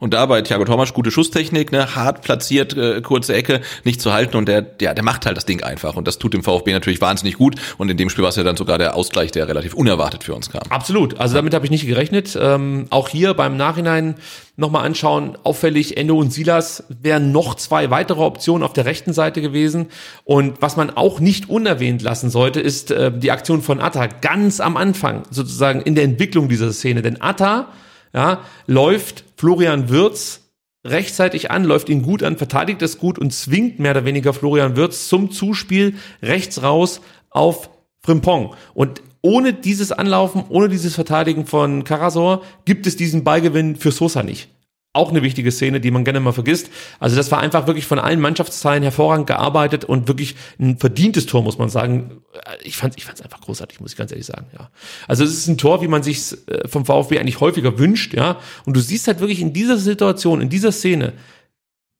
Und 0.00 0.14
da 0.14 0.26
bei 0.26 0.42
Thiago 0.42 0.64
Thomas 0.64 0.92
gute 0.92 1.10
Schusstechnik, 1.10 1.70
ne, 1.70 1.94
hart 1.94 2.22
platziert, 2.22 2.76
äh, 2.76 3.00
kurze 3.02 3.34
Ecke, 3.34 3.60
nicht 3.84 4.00
zu 4.00 4.12
halten 4.12 4.36
und 4.36 4.48
der, 4.48 4.66
ja, 4.80 4.94
der 4.94 5.04
macht 5.04 5.26
halt 5.26 5.36
das 5.36 5.46
Ding 5.46 5.62
einfach 5.62 5.94
und 5.94 6.08
das 6.08 6.18
tut 6.18 6.34
dem 6.34 6.42
VfB 6.42 6.72
natürlich 6.72 7.00
wahnsinnig 7.00 7.36
gut 7.36 7.56
und 7.78 7.90
in 7.90 7.96
dem 7.96 8.10
Spiel 8.10 8.22
war 8.22 8.30
es 8.30 8.36
ja 8.36 8.42
dann 8.42 8.56
sogar 8.56 8.78
der 8.78 8.96
Ausgleich, 8.96 9.30
der 9.30 9.46
relativ 9.46 9.74
unerwartet 9.74 10.24
für 10.24 10.34
uns 10.34 10.50
kam. 10.50 10.62
Absolut. 10.70 11.20
Also 11.20 11.34
damit 11.34 11.54
habe 11.54 11.66
ich 11.66 11.70
nicht 11.70 11.86
gerechnet. 11.86 12.36
Ähm, 12.40 12.86
auch 12.90 13.08
hier 13.08 13.34
beim 13.34 13.56
Nachhinein 13.56 14.16
nochmal 14.56 14.84
anschauen, 14.84 15.36
auffällig, 15.42 15.96
Endo 15.96 16.18
und 16.18 16.32
Silas 16.32 16.84
wären 16.88 17.32
noch 17.32 17.54
zwei 17.54 17.90
weitere 17.90 18.22
Optionen 18.22 18.62
auf 18.62 18.72
der 18.72 18.84
rechten 18.84 19.12
Seite 19.12 19.40
gewesen. 19.40 19.88
Und 20.24 20.62
was 20.62 20.76
man 20.76 20.90
auch 20.90 21.20
nicht 21.20 21.48
unerwähnt 21.48 22.02
lassen 22.02 22.30
sollte, 22.30 22.60
ist 22.60 22.90
äh, 22.90 23.10
die 23.12 23.30
Aktion 23.30 23.62
von 23.62 23.80
Atta 23.80 24.06
ganz 24.06 24.60
am 24.60 24.76
Anfang, 24.76 25.24
sozusagen 25.30 25.80
in 25.80 25.94
der 25.94 26.04
Entwicklung 26.04 26.48
dieser 26.48 26.72
Szene. 26.72 27.02
Denn 27.02 27.20
Atta 27.20 27.68
ja, 28.12 28.44
läuft 28.66 29.24
Florian 29.36 29.88
Wirz 29.88 30.50
rechtzeitig 30.84 31.50
an, 31.50 31.64
läuft 31.64 31.88
ihn 31.88 32.02
gut 32.02 32.22
an, 32.22 32.36
verteidigt 32.36 32.82
es 32.82 32.98
gut 32.98 33.18
und 33.18 33.32
zwingt 33.32 33.78
mehr 33.78 33.92
oder 33.92 34.04
weniger 34.04 34.32
Florian 34.32 34.76
Wirz 34.76 35.08
zum 35.08 35.30
Zuspiel 35.30 35.94
rechts 36.22 36.62
raus 36.62 37.00
auf 37.28 37.70
Frimpong. 38.02 38.54
Und 38.72 39.02
ohne 39.22 39.52
dieses 39.52 39.92
Anlaufen, 39.92 40.44
ohne 40.48 40.68
dieses 40.68 40.94
Verteidigen 40.94 41.46
von 41.46 41.84
Karasor 41.84 42.42
gibt 42.64 42.86
es 42.86 42.96
diesen 42.96 43.24
Ballgewinn 43.24 43.76
für 43.76 43.92
Sosa 43.92 44.22
nicht. 44.22 44.48
Auch 44.92 45.10
eine 45.10 45.22
wichtige 45.22 45.52
Szene, 45.52 45.80
die 45.80 45.92
man 45.92 46.02
gerne 46.02 46.18
mal 46.18 46.32
vergisst. 46.32 46.68
Also 46.98 47.14
das 47.14 47.30
war 47.30 47.38
einfach 47.38 47.68
wirklich 47.68 47.86
von 47.86 48.00
allen 48.00 48.20
Mannschaftsteilen 48.20 48.82
hervorragend 48.82 49.28
gearbeitet 49.28 49.84
und 49.84 50.08
wirklich 50.08 50.34
ein 50.58 50.78
verdientes 50.78 51.26
Tor, 51.26 51.42
muss 51.42 51.58
man 51.58 51.68
sagen. 51.68 52.22
Ich 52.64 52.76
fand 52.76 52.96
ich 52.96 53.04
fand's 53.04 53.20
einfach 53.20 53.40
großartig, 53.40 53.78
muss 53.80 53.92
ich 53.92 53.96
ganz 53.96 54.10
ehrlich 54.10 54.26
sagen. 54.26 54.46
Ja, 54.52 54.70
also 55.06 55.22
es 55.22 55.32
ist 55.32 55.46
ein 55.46 55.58
Tor, 55.58 55.80
wie 55.80 55.86
man 55.86 56.02
sich 56.02 56.36
vom 56.66 56.84
VfB 56.84 57.20
eigentlich 57.20 57.38
häufiger 57.38 57.78
wünscht. 57.78 58.14
Ja, 58.14 58.40
und 58.66 58.76
du 58.76 58.80
siehst 58.80 59.06
halt 59.06 59.20
wirklich 59.20 59.40
in 59.40 59.52
dieser 59.52 59.76
Situation, 59.76 60.40
in 60.40 60.48
dieser 60.48 60.72
Szene, 60.72 61.12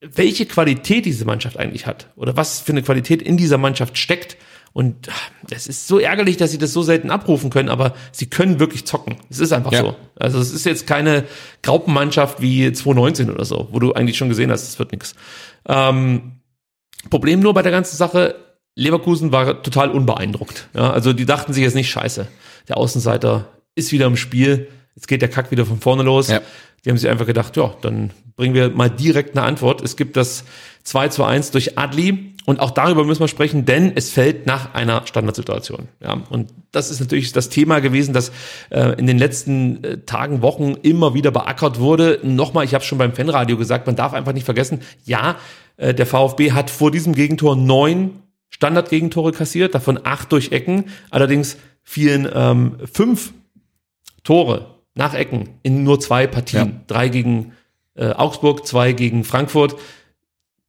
welche 0.01 0.45
Qualität 0.45 1.05
diese 1.05 1.23
Mannschaft 1.23 1.55
eigentlich 1.57 1.85
hat 1.85 2.09
oder 2.17 2.35
was 2.35 2.59
für 2.59 2.73
eine 2.73 2.81
Qualität 2.81 3.21
in 3.21 3.37
dieser 3.37 3.57
Mannschaft 3.57 3.97
steckt. 3.97 4.35
Und 4.73 5.09
es 5.49 5.67
ist 5.67 5.87
so 5.87 5.99
ärgerlich, 5.99 6.37
dass 6.37 6.51
sie 6.51 6.57
das 6.57 6.71
so 6.71 6.81
selten 6.81 7.11
abrufen 7.11 7.49
können, 7.49 7.67
aber 7.67 7.93
sie 8.13 8.27
können 8.27 8.59
wirklich 8.59 8.85
zocken. 8.85 9.17
Es 9.29 9.39
ist 9.39 9.51
einfach 9.51 9.71
Ja. 9.73 9.81
so. 9.81 9.95
Also 10.15 10.39
es 10.39 10.53
ist 10.53 10.65
jetzt 10.65 10.87
keine 10.87 11.25
Graupenmannschaft 11.61 12.41
wie 12.41 12.71
2019 12.71 13.29
oder 13.31 13.43
so, 13.43 13.67
wo 13.71 13.79
du 13.79 13.93
eigentlich 13.93 14.17
schon 14.17 14.29
gesehen 14.29 14.49
hast, 14.49 14.63
es 14.63 14.79
wird 14.79 14.91
nichts. 14.93 15.13
Ähm, 15.67 16.37
Problem 17.09 17.41
nur 17.41 17.53
bei 17.53 17.63
der 17.63 17.71
ganzen 17.71 17.97
Sache, 17.97 18.35
Leverkusen 18.75 19.31
war 19.33 19.61
total 19.63 19.91
unbeeindruckt. 19.91 20.69
Ja, 20.73 20.91
also 20.91 21.11
die 21.11 21.25
dachten 21.25 21.51
sich 21.51 21.63
jetzt 21.63 21.75
nicht, 21.75 21.89
scheiße, 21.89 22.27
der 22.69 22.77
Außenseiter 22.77 23.49
ist 23.75 23.91
wieder 23.91 24.05
im 24.05 24.15
Spiel, 24.15 24.67
jetzt 24.95 25.07
geht 25.07 25.21
der 25.21 25.29
Kack 25.29 25.51
wieder 25.51 25.65
von 25.65 25.79
vorne 25.79 26.03
los. 26.03 26.29
Ja. 26.29 26.41
Die 26.83 26.89
haben 26.89 26.97
sich 26.97 27.09
einfach 27.09 27.27
gedacht, 27.27 27.55
ja, 27.57 27.75
dann 27.81 28.11
bringen 28.35 28.55
wir 28.55 28.69
mal 28.69 28.89
direkt 28.89 29.37
eine 29.37 29.45
Antwort. 29.45 29.81
Es 29.81 29.95
gibt 29.95 30.17
das 30.17 30.43
2 30.83 31.09
zu 31.09 31.23
1 31.23 31.51
durch 31.51 31.77
Adli 31.77 32.33
und 32.45 32.59
auch 32.59 32.71
darüber 32.71 33.03
müssen 33.03 33.19
wir 33.19 33.27
sprechen, 33.27 33.65
denn 33.65 33.91
es 33.95 34.09
fällt 34.09 34.47
nach 34.47 34.73
einer 34.73 35.05
Standardsituation. 35.05 35.89
Ja, 36.01 36.23
und 36.29 36.49
das 36.71 36.89
ist 36.89 36.99
natürlich 36.99 37.31
das 37.33 37.49
Thema 37.49 37.79
gewesen, 37.81 38.13
das 38.13 38.31
äh, 38.71 38.97
in 38.97 39.05
den 39.05 39.19
letzten 39.19 39.83
äh, 39.83 39.97
Tagen, 39.99 40.41
Wochen 40.41 40.75
immer 40.81 41.13
wieder 41.13 41.29
beackert 41.29 41.79
wurde. 41.79 42.19
Nochmal, 42.23 42.65
ich 42.65 42.73
habe 42.73 42.83
schon 42.83 42.97
beim 42.97 43.13
Fanradio 43.13 43.57
gesagt, 43.57 43.85
man 43.85 43.95
darf 43.95 44.13
einfach 44.13 44.33
nicht 44.33 44.45
vergessen, 44.45 44.81
ja, 45.05 45.35
äh, 45.77 45.93
der 45.93 46.07
VfB 46.07 46.53
hat 46.53 46.71
vor 46.71 46.89
diesem 46.89 47.13
Gegentor 47.13 47.55
neun 47.55 48.23
Standardgegentore 48.49 49.31
kassiert, 49.31 49.75
davon 49.75 49.99
acht 50.03 50.31
durch 50.31 50.51
Ecken. 50.51 50.85
Allerdings 51.11 51.57
fielen 51.83 52.27
ähm, 52.33 52.77
fünf 52.91 53.33
Tore 54.23 54.70
nach 54.95 55.13
Ecken 55.13 55.49
in 55.63 55.83
nur 55.83 55.99
zwei 55.99 56.27
Partien. 56.27 56.67
Ja. 56.67 56.81
Drei 56.87 57.09
gegen 57.09 57.53
äh, 57.95 58.11
Augsburg, 58.11 58.65
zwei 58.65 58.93
gegen 58.93 59.23
Frankfurt. 59.23 59.75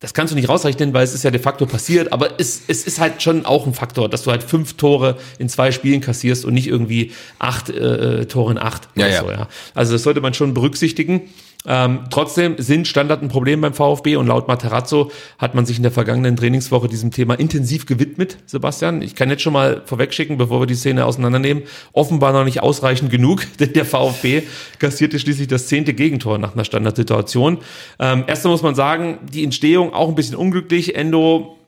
Das 0.02 0.14
kannst 0.14 0.32
du 0.32 0.34
nicht 0.36 0.48
rausrechnen, 0.48 0.92
weil 0.94 1.04
es 1.04 1.14
ist 1.14 1.22
ja 1.22 1.30
de 1.30 1.40
facto 1.40 1.64
passiert, 1.64 2.12
aber 2.12 2.40
es, 2.40 2.62
es 2.66 2.84
ist 2.84 2.98
halt 2.98 3.22
schon 3.22 3.46
auch 3.46 3.68
ein 3.68 3.72
Faktor, 3.72 4.08
dass 4.08 4.24
du 4.24 4.32
halt 4.32 4.42
fünf 4.42 4.74
Tore 4.74 5.16
in 5.38 5.48
zwei 5.48 5.70
Spielen 5.70 6.00
kassierst 6.00 6.44
und 6.44 6.54
nicht 6.54 6.66
irgendwie 6.66 7.12
acht 7.38 7.70
äh, 7.70 8.26
Tore 8.26 8.50
in 8.50 8.58
acht. 8.58 8.88
Ja. 8.96 9.20
So, 9.20 9.30
ja. 9.30 9.48
Also 9.74 9.92
das 9.92 10.02
sollte 10.02 10.20
man 10.20 10.34
schon 10.34 10.54
berücksichtigen. 10.54 11.30
Ähm, 11.66 12.00
trotzdem 12.10 12.56
sind 12.58 12.88
Standard 12.88 13.22
ein 13.22 13.28
Problem 13.28 13.60
beim 13.60 13.72
VfB 13.72 14.16
und 14.16 14.26
laut 14.26 14.48
Materazzo 14.48 15.10
hat 15.38 15.54
man 15.54 15.64
sich 15.64 15.76
in 15.76 15.82
der 15.82 15.92
vergangenen 15.92 16.36
Trainingswoche 16.36 16.88
diesem 16.88 17.12
Thema 17.12 17.34
intensiv 17.34 17.86
gewidmet, 17.86 18.38
Sebastian. 18.46 19.00
Ich 19.00 19.14
kann 19.14 19.30
jetzt 19.30 19.42
schon 19.42 19.52
mal 19.52 19.82
vorwegschicken, 19.84 20.38
bevor 20.38 20.60
wir 20.60 20.66
die 20.66 20.74
Szene 20.74 21.06
auseinandernehmen, 21.06 21.62
offenbar 21.92 22.32
noch 22.32 22.44
nicht 22.44 22.62
ausreichend 22.62 23.10
genug, 23.10 23.46
denn 23.60 23.72
der 23.72 23.84
VfB 23.84 24.42
kassierte 24.78 25.18
schließlich 25.18 25.48
das 25.48 25.68
zehnte 25.68 25.94
Gegentor 25.94 26.38
nach 26.38 26.54
einer 26.54 26.64
Standardsituation. 26.64 27.58
Ähm, 27.98 28.24
erstmal 28.26 28.52
muss 28.52 28.62
man 28.62 28.74
sagen, 28.74 29.18
die 29.32 29.44
Entstehung 29.44 29.94
auch 29.94 30.08
ein 30.08 30.14
bisschen 30.14 30.36
unglücklich. 30.36 30.96
Endo 30.96 31.58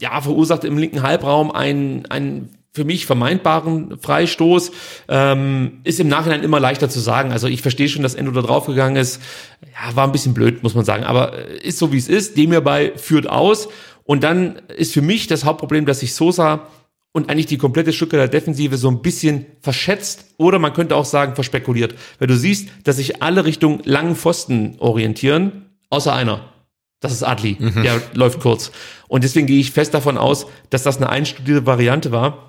ja, 0.00 0.20
verursacht 0.20 0.64
im 0.64 0.78
linken 0.78 1.02
Halbraum 1.02 1.50
einen, 1.50 2.06
einen 2.06 2.57
für 2.78 2.84
mich 2.84 3.04
vermeintbaren 3.04 3.98
Freistoß. 3.98 4.70
Ähm, 5.08 5.80
ist 5.84 6.00
im 6.00 6.08
Nachhinein 6.08 6.42
immer 6.42 6.60
leichter 6.60 6.88
zu 6.88 7.00
sagen. 7.00 7.32
Also 7.32 7.48
ich 7.48 7.60
verstehe 7.60 7.88
schon, 7.88 8.02
dass 8.02 8.14
Endo 8.14 8.32
da 8.32 8.40
draufgegangen 8.40 8.96
ist. 8.96 9.20
Ja, 9.62 9.94
war 9.94 10.06
ein 10.06 10.12
bisschen 10.12 10.32
blöd, 10.32 10.62
muss 10.62 10.74
man 10.74 10.84
sagen. 10.84 11.04
Aber 11.04 11.36
ist 11.62 11.78
so, 11.78 11.92
wie 11.92 11.98
es 11.98 12.08
ist. 12.08 12.36
Dem 12.36 12.50
hierbei 12.50 12.92
führt 12.96 13.28
aus. 13.28 13.68
Und 14.04 14.24
dann 14.24 14.62
ist 14.76 14.94
für 14.94 15.02
mich 15.02 15.26
das 15.26 15.44
Hauptproblem, 15.44 15.84
dass 15.84 16.00
sich 16.00 16.14
Sosa 16.14 16.68
und 17.12 17.28
eigentlich 17.28 17.46
die 17.46 17.58
komplette 17.58 17.92
Stuttgarter 17.92 18.28
Defensive 18.28 18.76
so 18.76 18.88
ein 18.88 19.02
bisschen 19.02 19.46
verschätzt 19.60 20.34
oder 20.36 20.58
man 20.58 20.72
könnte 20.72 20.96
auch 20.96 21.04
sagen 21.04 21.34
verspekuliert. 21.34 21.94
Weil 22.18 22.28
du 22.28 22.36
siehst, 22.36 22.68
dass 22.84 22.96
sich 22.96 23.22
alle 23.22 23.44
Richtung 23.44 23.82
langen 23.84 24.16
Pfosten 24.16 24.76
orientieren, 24.78 25.70
außer 25.90 26.14
einer. 26.14 26.52
Das 27.00 27.12
ist 27.12 27.22
Adli, 27.22 27.56
mhm. 27.58 27.82
der 27.82 28.00
läuft 28.14 28.40
kurz. 28.40 28.72
Und 29.06 29.24
deswegen 29.24 29.46
gehe 29.46 29.60
ich 29.60 29.70
fest 29.70 29.94
davon 29.94 30.18
aus, 30.18 30.46
dass 30.70 30.82
das 30.82 30.96
eine 30.96 31.08
einstudierte 31.08 31.64
Variante 31.64 32.10
war. 32.10 32.47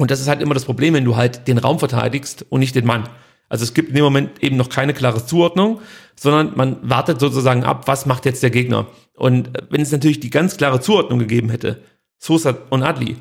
Und 0.00 0.10
das 0.10 0.18
ist 0.18 0.28
halt 0.28 0.40
immer 0.40 0.54
das 0.54 0.64
Problem, 0.64 0.94
wenn 0.94 1.04
du 1.04 1.16
halt 1.16 1.46
den 1.46 1.58
Raum 1.58 1.78
verteidigst 1.78 2.46
und 2.48 2.60
nicht 2.60 2.74
den 2.74 2.86
Mann. 2.86 3.06
Also 3.50 3.64
es 3.64 3.74
gibt 3.74 3.90
in 3.90 3.96
dem 3.96 4.04
Moment 4.04 4.42
eben 4.42 4.56
noch 4.56 4.70
keine 4.70 4.94
klare 4.94 5.26
Zuordnung, 5.26 5.82
sondern 6.16 6.52
man 6.56 6.78
wartet 6.80 7.20
sozusagen 7.20 7.64
ab, 7.64 7.86
was 7.86 8.06
macht 8.06 8.24
jetzt 8.24 8.42
der 8.42 8.48
Gegner. 8.48 8.86
Und 9.14 9.50
wenn 9.68 9.82
es 9.82 9.92
natürlich 9.92 10.18
die 10.18 10.30
ganz 10.30 10.56
klare 10.56 10.80
Zuordnung 10.80 11.18
gegeben 11.18 11.50
hätte, 11.50 11.82
Sosa 12.16 12.56
und 12.70 12.82
Adli, 12.82 13.18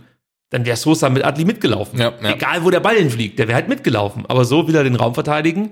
dann 0.51 0.65
wäre 0.65 0.77
Sosa 0.77 1.09
mit 1.09 1.25
Adli 1.25 1.43
mitgelaufen. 1.43 1.99
Ja, 1.99 2.13
ja. 2.23 2.35
Egal, 2.35 2.63
wo 2.63 2.69
der 2.69 2.79
Ball 2.79 2.95
hinfliegt, 2.95 3.39
der 3.39 3.49
wäre 3.49 3.55
halt 3.55 3.67
mitgelaufen. 3.67 4.23
Aber 4.29 4.45
so 4.45 4.65
will 4.69 4.75
er 4.75 4.85
den 4.85 4.95
Raum 4.95 5.13
verteidigen, 5.13 5.71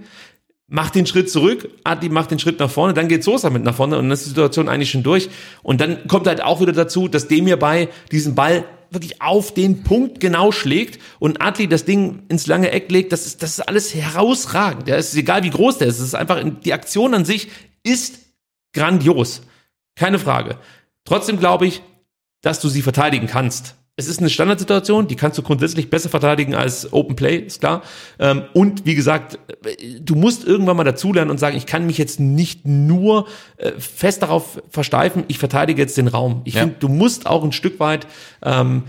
macht 0.67 0.95
den 0.95 1.05
Schritt 1.05 1.31
zurück, 1.31 1.69
Adi 1.85 2.09
macht 2.09 2.31
den 2.31 2.39
Schritt 2.39 2.59
nach 2.59 2.69
vorne, 2.69 2.93
dann 2.93 3.07
geht 3.07 3.23
Sosa 3.23 3.49
mit 3.49 3.63
nach 3.63 3.75
vorne 3.75 3.97
und 3.97 4.03
dann 4.03 4.11
ist 4.11 4.25
die 4.25 4.29
Situation 4.29 4.67
eigentlich 4.67 4.91
schon 4.91 5.03
durch. 5.03 5.29
Und 5.63 5.79
dann 5.79 6.05
kommt 6.09 6.27
halt 6.27 6.43
auch 6.43 6.59
wieder 6.59 6.73
dazu, 6.73 7.07
dass 7.07 7.29
dem 7.29 7.45
hierbei 7.45 7.87
diesen 8.11 8.35
Ball 8.35 8.65
wirklich 8.91 9.21
auf 9.21 9.53
den 9.53 9.83
Punkt 9.83 10.19
genau 10.19 10.51
schlägt 10.51 10.99
und 11.19 11.41
Adli 11.41 11.67
das 11.67 11.85
Ding 11.85 12.23
ins 12.29 12.47
lange 12.47 12.71
Eck 12.71 12.91
legt, 12.91 13.11
das 13.11 13.25
ist, 13.25 13.43
das 13.43 13.59
ist 13.59 13.67
alles 13.67 13.93
herausragend. 13.93 14.87
Ja, 14.87 14.95
es 14.95 15.09
ist 15.09 15.17
egal, 15.17 15.43
wie 15.43 15.49
groß 15.49 15.79
der 15.79 15.87
ist. 15.87 15.99
Es 15.99 16.07
ist 16.07 16.15
einfach, 16.15 16.43
die 16.63 16.73
Aktion 16.73 17.13
an 17.13 17.25
sich 17.25 17.49
ist 17.83 18.19
grandios. 18.73 19.41
Keine 19.95 20.19
Frage. 20.19 20.57
Trotzdem 21.05 21.39
glaube 21.39 21.67
ich, 21.67 21.81
dass 22.41 22.59
du 22.59 22.69
sie 22.69 22.81
verteidigen 22.81 23.27
kannst 23.27 23.75
es 23.99 24.07
ist 24.07 24.19
eine 24.19 24.29
Standardsituation, 24.29 25.07
die 25.07 25.15
kannst 25.15 25.39
du 25.39 25.41
grundsätzlich 25.41 25.89
besser 25.89 26.09
verteidigen 26.09 26.53
als 26.53 26.93
Open 26.93 27.15
Play, 27.15 27.37
ist 27.37 27.61
klar. 27.61 27.81
Ähm, 28.19 28.43
und 28.53 28.85
wie 28.85 28.93
gesagt, 28.93 29.39
du 29.99 30.13
musst 30.13 30.45
irgendwann 30.45 30.77
mal 30.77 30.83
dazulernen 30.83 31.31
und 31.31 31.39
sagen, 31.39 31.57
ich 31.57 31.65
kann 31.65 31.87
mich 31.87 31.97
jetzt 31.97 32.19
nicht 32.19 32.67
nur 32.67 33.27
äh, 33.57 33.71
fest 33.71 34.21
darauf 34.21 34.61
versteifen, 34.69 35.23
ich 35.27 35.39
verteidige 35.39 35.81
jetzt 35.81 35.97
den 35.97 36.07
Raum. 36.07 36.41
Ich 36.45 36.53
ja. 36.53 36.61
finde, 36.61 36.75
du 36.79 36.89
musst 36.89 37.25
auch 37.25 37.43
ein 37.43 37.51
Stück 37.51 37.79
weit 37.79 38.05
ähm, 38.43 38.83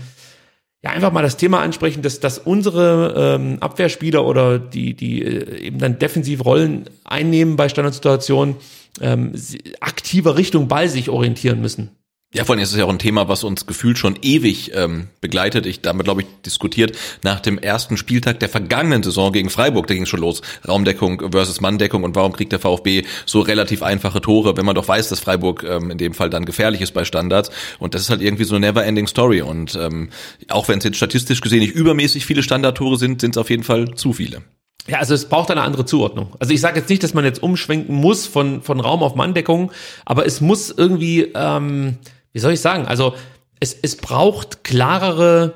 ja 0.83 0.91
einfach 0.91 1.11
mal 1.11 1.23
das 1.23 1.37
Thema 1.37 1.61
ansprechen, 1.61 2.03
dass, 2.03 2.19
dass 2.19 2.37
unsere 2.37 3.35
ähm, 3.35 3.57
Abwehrspieler 3.61 4.23
oder 4.23 4.59
die, 4.59 4.93
die 4.93 5.23
äh, 5.23 5.59
eben 5.59 5.79
dann 5.79 5.97
defensiv 5.97 6.45
Rollen 6.45 6.85
einnehmen 7.03 7.55
bei 7.55 7.67
Standardsituationen, 7.67 8.57
ähm, 9.01 9.33
aktiver 9.79 10.37
Richtung 10.37 10.67
Ball 10.67 10.87
sich 10.87 11.09
orientieren 11.09 11.61
müssen. 11.61 11.98
Ja, 12.31 12.45
vor 12.45 12.53
allem 12.53 12.61
ist 12.61 12.71
es 12.71 12.77
ja 12.77 12.85
auch 12.85 12.89
ein 12.89 12.99
Thema, 12.99 13.27
was 13.27 13.43
uns 13.43 13.65
gefühlt 13.65 13.97
schon 13.97 14.15
ewig 14.21 14.71
ähm, 14.75 15.07
begleitet. 15.19 15.65
Ich 15.65 15.81
damit, 15.81 16.03
glaube 16.03 16.21
ich, 16.21 16.27
diskutiert 16.45 16.95
nach 17.23 17.39
dem 17.39 17.57
ersten 17.57 17.97
Spieltag 17.97 18.39
der 18.39 18.49
vergangenen 18.49 19.01
Saison 19.01 19.31
gegen 19.31 19.49
Freiburg, 19.49 19.87
da 19.87 19.95
ging 19.95 20.03
es 20.03 20.09
schon 20.09 20.19
los. 20.19 20.43
Raumdeckung 20.67 21.31
versus 21.31 21.59
Manndeckung 21.59 22.03
und 22.03 22.15
warum 22.15 22.33
kriegt 22.33 22.51
der 22.51 22.59
VfB 22.59 23.01
so 23.25 23.41
relativ 23.41 23.81
einfache 23.81 24.21
Tore, 24.21 24.57
wenn 24.57 24.65
man 24.65 24.75
doch 24.75 24.87
weiß, 24.87 25.09
dass 25.09 25.19
Freiburg 25.19 25.63
ähm, 25.63 25.89
in 25.89 25.97
dem 25.97 26.13
Fall 26.13 26.29
dann 26.29 26.45
gefährlich 26.45 26.81
ist 26.81 26.93
bei 26.93 27.03
Standards. 27.03 27.49
Und 27.79 27.95
das 27.95 28.03
ist 28.03 28.11
halt 28.11 28.21
irgendwie 28.21 28.43
so 28.43 28.55
eine 28.55 28.67
never-ending 28.67 29.07
Story. 29.07 29.41
Und 29.41 29.73
ähm, 29.73 30.11
auch 30.49 30.67
wenn 30.67 30.77
es 30.77 30.83
jetzt 30.83 30.97
statistisch 30.97 31.41
gesehen 31.41 31.61
nicht 31.61 31.73
übermäßig 31.73 32.27
viele 32.27 32.43
Standardtore 32.43 32.99
sind, 32.99 33.21
sind 33.21 33.31
es 33.31 33.37
auf 33.39 33.49
jeden 33.49 33.63
Fall 33.63 33.95
zu 33.95 34.13
viele. 34.13 34.43
Ja, 34.87 34.99
also 34.99 35.15
es 35.15 35.25
braucht 35.25 35.49
eine 35.49 35.63
andere 35.63 35.85
Zuordnung. 35.85 36.35
Also 36.37 36.53
ich 36.53 36.61
sage 36.61 36.79
jetzt 36.79 36.89
nicht, 36.89 37.01
dass 37.01 37.15
man 37.15 37.25
jetzt 37.25 37.41
umschwenken 37.41 37.95
muss 37.95 38.27
von, 38.27 38.61
von 38.61 38.79
Raum 38.79 39.01
auf 39.01 39.15
Manndeckung, 39.15 39.71
aber 40.05 40.27
es 40.27 40.41
muss 40.41 40.69
irgendwie... 40.69 41.31
Ähm 41.33 41.97
wie 42.31 42.39
soll 42.39 42.53
ich 42.53 42.61
sagen? 42.61 42.85
Also 42.85 43.15
es, 43.59 43.73
es 43.73 43.97
braucht 43.97 44.63
klarere 44.63 45.53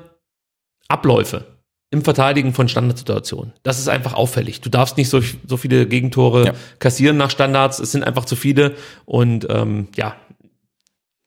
Abläufe 0.88 1.46
im 1.90 2.02
Verteidigen 2.02 2.52
von 2.52 2.68
Standardsituationen. 2.68 3.52
Das 3.62 3.78
ist 3.78 3.88
einfach 3.88 4.14
auffällig. 4.14 4.60
Du 4.60 4.68
darfst 4.68 4.96
nicht 4.96 5.08
so, 5.08 5.20
so 5.46 5.56
viele 5.56 5.86
Gegentore 5.86 6.46
ja. 6.46 6.52
kassieren 6.80 7.16
nach 7.16 7.30
Standards. 7.30 7.78
Es 7.78 7.92
sind 7.92 8.02
einfach 8.02 8.24
zu 8.24 8.36
viele. 8.36 8.74
Und 9.04 9.46
ähm, 9.48 9.88
ja, 9.94 10.16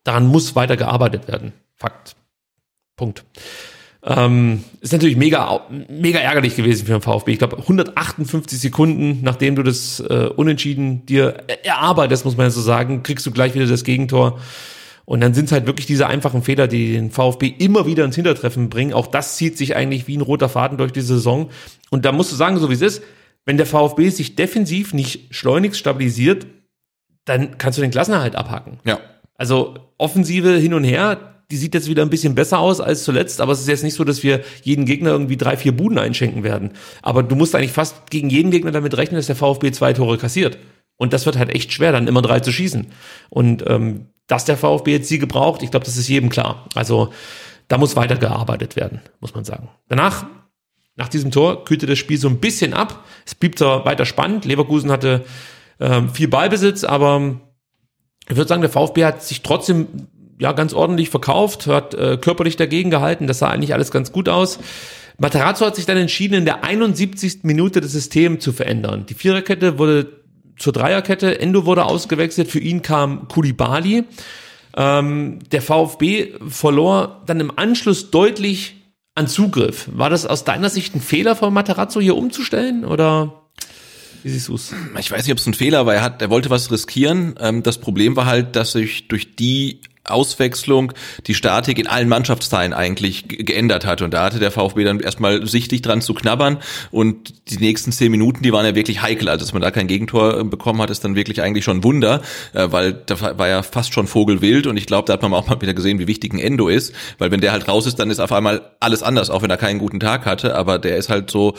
daran 0.04 0.28
muss 0.28 0.56
weiter 0.56 0.76
gearbeitet 0.76 1.28
werden. 1.28 1.54
Fakt. 1.76 2.16
Punkt. 2.98 3.24
Ähm, 4.04 4.64
ist 4.82 4.94
natürlich 4.94 5.18
mega, 5.18 5.62
mega 5.90 6.20
ärgerlich 6.20 6.56
gewesen 6.56 6.86
für 6.86 6.94
den 6.94 7.02
VfB. 7.02 7.34
Ich 7.34 7.40
glaube, 7.40 7.58
158 7.58 8.60
Sekunden, 8.60 9.20
nachdem 9.22 9.56
du 9.56 9.64
das 9.64 10.00
äh, 10.00 10.30
Unentschieden 10.36 11.06
dir 11.06 11.44
erarbeitest, 11.64 12.26
muss 12.26 12.38
man 12.38 12.46
ja 12.46 12.50
so 12.52 12.62
sagen, 12.62 13.04
kriegst 13.04 13.26
du 13.26 13.32
gleich 13.32 13.54
wieder 13.54 13.68
das 13.68 13.84
Gegentor. 13.84 14.40
Und 15.10 15.22
dann 15.22 15.34
sind 15.34 15.46
es 15.46 15.54
halt 15.54 15.68
wirklich 15.68 15.86
diese 15.86 16.06
einfachen 16.06 16.44
Fehler, 16.44 16.68
die 16.68 16.92
den 16.92 17.12
VfB 17.12 17.48
immer 17.48 17.86
wieder 17.86 18.04
ins 18.04 18.16
Hintertreffen 18.16 18.68
bringen. 18.68 18.92
Auch 18.92 19.08
das 19.08 19.38
zieht 19.38 19.58
sich 19.58 19.74
eigentlich 19.74 20.06
wie 20.08 20.18
ein 20.18 20.22
roter 20.22 20.50
Faden 20.50 20.78
durch 20.78 20.92
die 20.92 21.00
Saison. 21.00 21.50
Und 21.90 22.04
da 22.04 22.12
musst 22.12 22.34
du 22.34 22.36
sagen, 22.36 22.60
so 22.60 22.70
wie 22.70 22.74
es 22.74 22.82
ist, 22.82 23.02
wenn 23.46 23.56
der 23.56 23.66
VfB 23.66 24.10
sich 24.10 24.36
defensiv 24.36 24.94
nicht 24.94 25.34
schleunigst 25.34 25.80
stabilisiert, 25.80 26.46
dann 27.24 27.58
kannst 27.58 27.78
du 27.78 27.82
den 27.82 27.92
Klassenerhalt 27.92 28.36
abhaken. 28.36 28.80
Ja. 28.84 29.00
Also 29.36 29.76
Offensive 29.98 30.58
hin 30.58 30.74
und 30.74 30.84
her, 30.84 31.42
die 31.52 31.58
sieht 31.58 31.74
jetzt 31.74 31.88
wieder 31.88 32.02
ein 32.02 32.10
bisschen 32.10 32.36
besser 32.36 32.60
aus 32.60 32.82
als 32.82 33.06
zuletzt, 33.06 33.40
aber 33.40 33.54
es 33.54 33.62
ist 33.62 33.70
jetzt 33.70 33.86
nicht 33.86 33.96
so, 33.96 34.04
dass 34.04 34.24
wir 34.24 34.42
jeden 34.64 34.84
Gegner 34.84 35.12
irgendwie 35.12 35.38
drei, 35.38 35.56
vier 35.56 35.72
Buden 35.72 36.00
einschenken 36.00 36.44
werden. 36.44 36.72
Aber 37.02 37.24
du 37.24 37.38
musst 37.38 37.56
eigentlich 37.56 37.72
fast 37.72 38.10
gegen 38.10 38.30
jeden 38.30 38.52
Gegner 38.52 38.72
damit 38.72 38.98
rechnen, 38.98 39.16
dass 39.16 39.28
der 39.28 39.38
VfB 39.38 39.72
zwei 39.72 39.94
Tore 39.94 40.18
kassiert. 40.18 40.58
Und 40.98 41.14
das 41.14 41.26
wird 41.26 41.38
halt 41.38 41.54
echt 41.54 41.72
schwer, 41.72 41.92
dann 41.92 42.08
immer 42.08 42.22
drei 42.22 42.40
zu 42.40 42.52
schießen. 42.52 42.88
Und 43.30 43.64
ähm, 43.68 44.08
dass 44.28 44.46
der 44.46 44.58
VfB 44.58 44.92
jetzt 44.92 45.08
Siege 45.08 45.28
braucht, 45.28 45.64
ich 45.64 45.72
glaube, 45.72 45.86
das 45.86 45.98
ist 45.98 46.08
jedem 46.08 46.30
klar. 46.30 46.68
Also 46.76 47.14
da 47.68 47.78
muss 47.78 47.96
weitergearbeitet 47.96 48.76
werden, 48.76 49.02
muss 49.20 49.34
man 49.34 49.46
sagen. 49.46 49.70
Danach, 49.88 50.26
nach 50.96 51.08
diesem 51.08 51.32
Tor, 51.32 51.66
kühlte 51.66 51.86
das 51.86 51.98
Spiel 52.00 52.18
so 52.18 52.28
ein 52.28 52.40
bisschen 52.40 52.74
ab. 52.74 53.06
Es 53.26 53.36
blieb 53.36 53.58
zwar 53.58 53.86
weiter 53.86 54.06
spannend. 54.06 54.46
Leverkusen 54.46 54.92
hatte 54.92 55.24
ähm, 55.80 56.10
viel 56.10 56.28
Ballbesitz, 56.28 56.84
aber 56.84 57.40
ich 58.28 58.36
würde 58.36 58.48
sagen, 58.48 58.62
der 58.62 58.72
VfB 58.72 59.06
hat 59.06 59.24
sich 59.24 59.42
trotzdem 59.42 59.88
ja 60.40 60.52
ganz 60.52 60.74
ordentlich 60.74 61.10
verkauft, 61.10 61.68
hat 61.68 61.94
äh, 61.94 62.18
körperlich 62.18 62.58
dagegen 62.58 62.90
gehalten. 62.90 63.28
Das 63.28 63.40
sah 63.40 63.50
eigentlich 63.50 63.74
alles 63.74 63.92
ganz 63.92 64.12
gut 64.12 64.30
aus. 64.30 64.60
Materazzo 65.18 65.66
hat 65.66 65.76
sich 65.76 65.86
dann 65.86 65.98
entschieden, 65.98 66.36
in 66.36 66.46
der 66.46 66.64
71. 66.64 67.40
Minute 67.44 67.82
das 67.82 67.92
System 67.92 68.40
zu 68.40 68.54
verändern. 68.54 69.06
Die 69.08 69.16
Viererkette 69.16 69.80
wurde 69.80 70.18
zur 70.58 70.74
Dreierkette. 70.74 71.40
Endo 71.40 71.66
wurde 71.66 71.86
ausgewechselt, 71.86 72.50
für 72.50 72.60
ihn 72.60 72.82
kam 72.82 73.28
Kulibali. 73.28 74.04
Ähm, 74.76 75.40
der 75.52 75.62
VfB 75.62 76.34
verlor 76.48 77.24
dann 77.26 77.40
im 77.40 77.52
Anschluss 77.58 78.12
deutlich 78.12 78.76
an 79.16 79.28
Zugriff. 79.28 79.90
War 79.92 80.10
das 80.10 80.26
aus 80.26 80.44
deiner 80.44 80.70
Sicht 80.70 80.96
ein 80.96 81.02
Fehler 81.02 81.36
von 81.36 81.54
Materazzo 81.54 82.00
hier 82.00 82.16
umzustellen 82.16 82.86
oder 82.86 83.48
wie 84.24 84.30
siehst 84.30 84.50
du's? 84.50 84.74
Ich 85.00 85.12
weiß 85.12 85.24
nicht, 85.24 85.32
ob 85.32 85.38
es 85.38 85.48
ein 85.48 85.54
Fehler 85.54 85.86
war. 85.86 85.96
Er 85.96 86.02
hat, 86.02 86.22
er 86.22 86.30
wollte 86.30 86.50
was 86.50 86.72
riskieren. 86.72 87.36
Ähm, 87.40 87.64
das 87.64 87.78
Problem 87.78 88.16
war 88.16 88.26
halt, 88.26 88.56
dass 88.56 88.74
sich 88.74 89.08
durch 89.08 89.36
die 89.36 89.82
Auswechslung 90.08 90.94
die 91.28 91.36
Statik 91.36 91.80
in 91.80 91.88
allen 91.88 92.10
Mannschaftsteilen 92.10 92.74
eigentlich 92.74 93.28
geändert 93.28 93.86
hat. 93.86 94.02
Und 94.02 94.14
da 94.14 94.24
hatte 94.24 94.40
der 94.40 94.52
VfB 94.52 94.84
dann 94.84 95.00
erstmal 95.00 95.46
sichtlich 95.48 95.82
dran 95.82 96.02
zu 96.02 96.14
knabbern. 96.14 96.58
Und 96.92 97.34
die 97.50 97.58
nächsten 97.58 97.92
zehn 97.92 98.12
Minuten, 98.12 98.44
die 98.44 98.54
waren 98.54 98.66
ja 98.66 98.76
wirklich 98.76 99.02
heikel. 99.02 99.30
Also, 99.30 99.46
dass 99.46 99.54
man 99.54 99.62
da 99.62 99.72
kein 99.72 99.88
Gegentor 99.88 100.40
äh, 100.40 100.44
bekommen 100.44 100.82
hat, 100.82 100.90
ist 100.90 101.04
dann 101.04 101.16
wirklich 101.16 101.42
eigentlich 101.42 101.66
schon 101.66 101.78
ein 101.78 101.84
Wunder, 101.84 102.22
äh, 102.54 102.68
weil 102.72 102.94
da 102.94 103.38
war 103.38 103.48
ja 103.48 103.64
fast 103.64 103.94
schon 103.94 104.08
Vogelwild. 104.08 104.68
Und 104.68 104.78
ich 104.78 104.86
glaube, 104.86 105.06
da 105.06 105.14
hat 105.14 105.22
man 105.22 105.34
auch 105.34 105.48
mal 105.48 105.62
wieder 105.62 105.74
gesehen, 105.74 106.00
wie 106.00 106.08
wichtig 106.08 106.34
ein 106.34 106.40
Endo 106.40 106.68
ist. 106.68 106.94
Weil 107.18 107.32
wenn 107.32 107.42
der 107.42 107.52
halt 107.52 107.68
raus 107.68 107.86
ist, 107.86 108.00
dann 108.00 108.10
ist 108.10 108.20
auf 108.20 108.32
einmal 108.32 108.62
alles 108.80 109.04
anders, 109.04 109.30
auch 109.30 109.42
wenn 109.42 109.50
er 109.50 109.58
keinen 109.58 109.80
guten 109.80 110.00
Tag 110.00 110.26
hatte. 110.26 110.56
Aber 110.56 110.80
der 110.80 110.98
ist 110.98 111.10
halt 111.10 111.30
so 111.30 111.56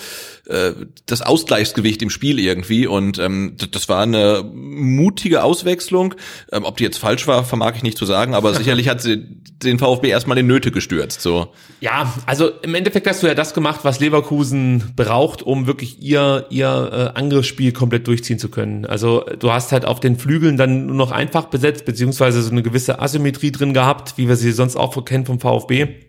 äh, 0.49 0.73
das 1.07 1.23
Ausgleichsgewicht 1.23 2.03
im 2.03 2.11
Spiel 2.11 2.39
irgendwie. 2.39 2.87
Und 2.87 3.19
ähm, 3.19 3.57
das 3.71 3.89
war 3.89 4.03
eine 4.03 4.43
mutige 4.43 5.43
Auswechslung. 5.43 6.15
Ähm, 6.51 6.65
ob 6.65 6.79
die 6.79 6.85
jetzt 6.85 6.99
falsch 6.99 7.27
war, 7.27 7.45
vermag 7.45 7.77
ich 7.77 7.83
nicht 7.83 7.99
zu 7.99 8.07
sagen 8.07 8.35
aber 8.39 8.55
sicherlich 8.59 8.89
hat 8.89 9.03
sie 9.03 9.27
den 9.63 9.79
VfB 9.79 10.09
erstmal 10.09 10.39
in 10.39 10.47
Nöte 10.47 10.71
gestürzt. 10.71 11.21
So. 11.21 11.49
Ja, 11.81 12.15
also 12.27 12.49
im 12.63 12.75
Endeffekt 12.75 13.07
hast 13.07 13.23
du 13.23 13.27
ja 13.27 13.35
das 13.35 13.53
gemacht, 13.53 13.81
was 13.83 14.01
Leverkusen 14.01 14.93
braucht, 14.97 15.43
um 15.43 15.67
wirklich 15.67 16.01
ihr, 16.01 16.47
ihr 16.51 17.13
äh, 17.15 17.19
Angriffsspiel 17.19 17.73
komplett 17.73 18.07
durchziehen 18.07 18.39
zu 18.39 18.49
können. 18.49 18.87
Also 18.87 19.25
du 19.39 19.53
hast 19.53 19.73
halt 19.73 19.85
auf 19.85 20.01
den 20.01 20.17
Flügeln 20.17 20.57
dann 20.57 20.87
nur 20.87 20.97
noch 20.97 21.11
einfach 21.11 21.47
besetzt, 21.47 21.85
beziehungsweise 21.85 22.43
so 22.43 22.51
eine 22.51 22.63
gewisse 22.63 23.01
Asymmetrie 23.01 23.53
drin 23.53 23.75
gehabt, 23.75 24.15
wie 24.17 24.29
wir 24.29 24.37
sie 24.37 24.53
sonst 24.53 24.77
auch 24.77 25.05
kennen 25.05 25.27
vom 25.27 25.41
VfB. 25.41 26.08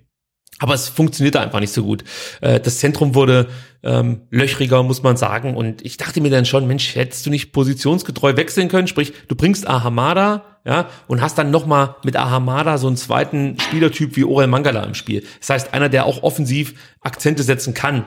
Aber 0.59 0.73
es 0.73 0.89
funktionierte 0.89 1.39
einfach 1.39 1.61
nicht 1.61 1.73
so 1.73 1.83
gut. 1.83 2.03
Äh, 2.41 2.59
das 2.59 2.79
Zentrum 2.79 3.15
wurde 3.15 3.47
ähm, 3.81 4.21
löchriger, 4.29 4.83
muss 4.83 5.03
man 5.03 5.17
sagen. 5.17 5.55
Und 5.55 5.83
ich 5.85 5.97
dachte 5.97 6.21
mir 6.21 6.29
dann 6.29 6.45
schon, 6.45 6.67
Mensch, 6.67 6.95
hättest 6.95 7.25
du 7.25 7.29
nicht 7.29 7.53
positionsgetreu 7.53 8.35
wechseln 8.35 8.67
können? 8.67 8.87
Sprich, 8.87 9.13
du 9.27 9.35
bringst 9.35 9.67
Ahamada 9.67 10.59
ja, 10.65 10.89
und 11.07 11.21
hast 11.21 11.37
dann 11.37 11.51
nochmal 11.51 11.95
mit 12.03 12.17
Ahamada 12.17 12.77
so 12.77 12.87
einen 12.87 12.97
zweiten 12.97 13.57
Spielertyp 13.59 14.15
wie 14.17 14.25
Orel 14.25 14.47
Mangala 14.47 14.83
im 14.83 14.93
Spiel. 14.93 15.25
Das 15.39 15.49
heißt, 15.49 15.73
einer, 15.73 15.89
der 15.89 16.05
auch 16.05 16.23
offensiv 16.23 16.75
Akzente 17.01 17.43
setzen 17.43 17.73
kann. 17.73 18.05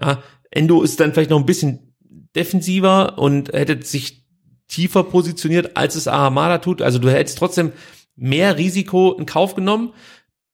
Ja. 0.00 0.22
Endo 0.50 0.82
ist 0.82 1.00
dann 1.00 1.12
vielleicht 1.14 1.30
noch 1.30 1.38
ein 1.38 1.46
bisschen 1.46 1.94
defensiver 2.34 3.18
und 3.18 3.52
hätte 3.52 3.84
sich 3.84 4.26
tiefer 4.68 5.04
positioniert, 5.04 5.76
als 5.76 5.94
es 5.94 6.08
Ahamada 6.08 6.58
tut. 6.58 6.82
Also 6.82 6.98
du 6.98 7.10
hättest 7.10 7.38
trotzdem 7.38 7.72
mehr 8.16 8.58
Risiko 8.58 9.12
in 9.12 9.26
Kauf 9.26 9.54
genommen, 9.54 9.92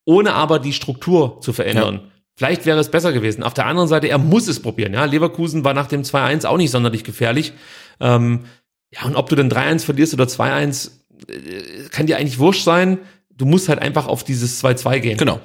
ohne 0.08 0.32
aber 0.32 0.58
die 0.58 0.72
Struktur 0.72 1.38
zu 1.42 1.52
verändern. 1.52 1.94
Ja. 1.96 2.00
Vielleicht 2.34 2.64
wäre 2.64 2.78
es 2.78 2.90
besser 2.90 3.12
gewesen. 3.12 3.42
Auf 3.42 3.52
der 3.52 3.66
anderen 3.66 3.88
Seite, 3.88 4.08
er 4.08 4.16
muss 4.16 4.48
es 4.48 4.58
probieren. 4.60 4.94
Ja, 4.94 5.04
Leverkusen 5.04 5.64
war 5.64 5.74
nach 5.74 5.86
dem 5.86 6.02
2-1 6.02 6.46
auch 6.46 6.56
nicht 6.56 6.70
sonderlich 6.70 7.04
gefährlich. 7.04 7.52
Ähm, 8.00 8.46
ja, 8.90 9.04
und 9.04 9.16
ob 9.16 9.28
du 9.28 9.36
dann 9.36 9.50
3-1 9.50 9.84
verlierst 9.84 10.14
oder 10.14 10.24
2-1, 10.24 10.92
äh, 11.28 11.88
kann 11.90 12.06
dir 12.06 12.16
eigentlich 12.16 12.38
wurscht 12.38 12.64
sein. 12.64 12.96
Du 13.28 13.44
musst 13.44 13.68
halt 13.68 13.80
einfach 13.80 14.06
auf 14.06 14.24
dieses 14.24 14.64
2-2 14.64 15.00
gehen. 15.00 15.18
Genau. 15.18 15.40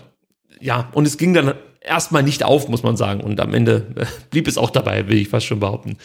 Ja, 0.62 0.90
und 0.94 1.06
es 1.06 1.18
ging 1.18 1.34
dann 1.34 1.56
erstmal 1.82 2.24
nicht 2.24 2.46
auf, 2.46 2.70
muss 2.70 2.84
man 2.84 2.96
sagen. 2.96 3.20
Und 3.20 3.42
am 3.42 3.54
Ende 3.54 3.88
äh, 3.98 4.06
blieb 4.30 4.48
es 4.48 4.58
auch 4.58 4.70
dabei, 4.70 5.10
will 5.10 5.18
ich 5.18 5.28
fast 5.28 5.46
schon 5.46 5.60
behaupten. 5.60 5.98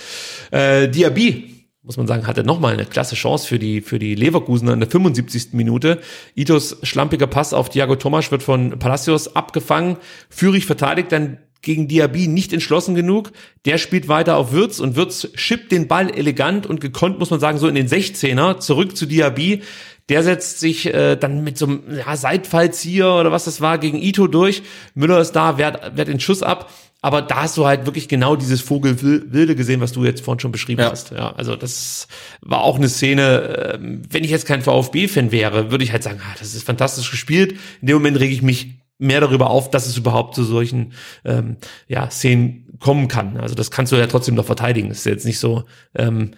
Äh, 0.51 0.89
Diaby, 0.89 1.58
muss 1.89 1.97
man 1.97 2.07
sagen, 2.07 2.27
hatte 2.27 2.45
nochmal 2.45 2.75
eine 2.75 2.85
klasse 2.85 3.15
Chance 3.15 3.49
für 3.49 3.59
die, 3.59 3.81
für 3.81 3.99
die 3.99 4.15
Leverkusener 4.15 4.75
in 4.75 4.81
der 4.81 4.91
75. 4.91 5.55
Minute. 5.55 6.03
Itos 6.35 6.77
schlampiger 6.83 7.27
Pass 7.27 7.55
auf 7.55 7.71
Thiago 7.71 7.97
Tomasch 7.97 8.31
wird 8.31 8.43
von 8.43 8.79
Palacios 8.79 9.35
abgefangen. 9.35 9.97
Führig 10.29 10.67
verteidigt 10.67 11.11
dann 11.13 11.39
gegen 11.63 11.89
Diaby 11.89 12.29
nicht 12.29 12.53
entschlossen 12.53 12.95
genug. 12.95 13.33
Der 13.65 13.79
spielt 13.79 14.07
weiter 14.07 14.37
auf 14.37 14.53
Würz 14.53 14.81
und 14.81 14.97
Würz 14.97 15.31
schippt 15.35 15.73
den 15.73 15.89
Ball 15.89 16.11
elegant 16.11 16.67
und 16.67 16.83
gekonnt, 16.83 17.19
muss 17.19 17.31
man 17.31 17.41
sagen, 17.41 17.57
so 17.57 17.67
in 17.69 17.75
den 17.75 17.89
16er 17.89 18.59
zurück 18.59 18.95
zu 18.95 19.07
Diaby. 19.07 19.63
Der 20.11 20.23
setzt 20.23 20.61
sich 20.61 20.93
äh, 20.93 21.17
dann 21.17 21.43
mit 21.43 21.57
so 21.57 21.65
einem 21.65 21.85
ja, 21.97 22.17
Seitfallzieher 22.17 23.15
oder 23.15 23.33
was 23.33 23.47
das 23.47 23.63
war 23.63 23.79
gegen 23.79 23.97
Ito 23.97 24.27
durch. 24.27 24.63
Müller 24.95 25.21
ist 25.21 25.33
da, 25.33 25.57
wehrt, 25.57 25.97
wehrt 25.97 26.09
den 26.09 26.21
Schuss 26.21 26.43
ab. 26.43 26.71
Aber 27.01 27.23
da 27.23 27.43
hast 27.43 27.57
du 27.57 27.65
halt 27.65 27.87
wirklich 27.87 28.09
genau 28.09 28.35
dieses 28.35 28.61
Vogelwilde 28.61 29.55
gesehen, 29.55 29.81
was 29.81 29.93
du 29.93 30.05
jetzt 30.05 30.25
vorhin 30.25 30.41
schon 30.41 30.51
beschrieben 30.51 30.81
ja. 30.81 30.91
hast. 30.91 31.13
Ja, 31.13 31.33
also 31.33 31.55
das 31.55 32.09
war 32.41 32.63
auch 32.63 32.77
eine 32.77 32.89
Szene. 32.89 33.75
Äh, 33.75 33.79
wenn 33.81 34.25
ich 34.25 34.31
jetzt 34.31 34.47
kein 34.47 34.63
VfB-Fan 34.63 35.31
wäre, 35.31 35.71
würde 35.71 35.85
ich 35.85 35.93
halt 35.93 36.03
sagen, 36.03 36.21
ah, 36.23 36.35
das 36.39 36.55
ist 36.55 36.65
fantastisch 36.65 37.11
gespielt. 37.11 37.53
In 37.81 37.87
dem 37.87 37.97
Moment 37.97 38.19
rege 38.19 38.35
ich 38.35 38.43
mich 38.43 38.79
mehr 38.99 39.21
darüber 39.21 39.51
auf, 39.51 39.71
dass 39.71 39.87
es 39.87 39.97
überhaupt 39.97 40.35
zu 40.35 40.43
solchen 40.43 40.93
ähm, 41.25 41.57
ja, 41.87 42.11
Szenen 42.11 42.67
kommen 42.81 43.07
kann. 43.07 43.37
Also 43.37 43.55
das 43.55 43.71
kannst 43.71 43.93
du 43.93 43.97
ja 43.97 44.09
trotzdem 44.09 44.35
noch 44.35 44.47
verteidigen. 44.47 44.89
Das 44.89 44.99
ist 44.99 45.07
jetzt 45.07 45.25
nicht 45.25 45.39
so, 45.39 45.65
ähm, 45.95 46.33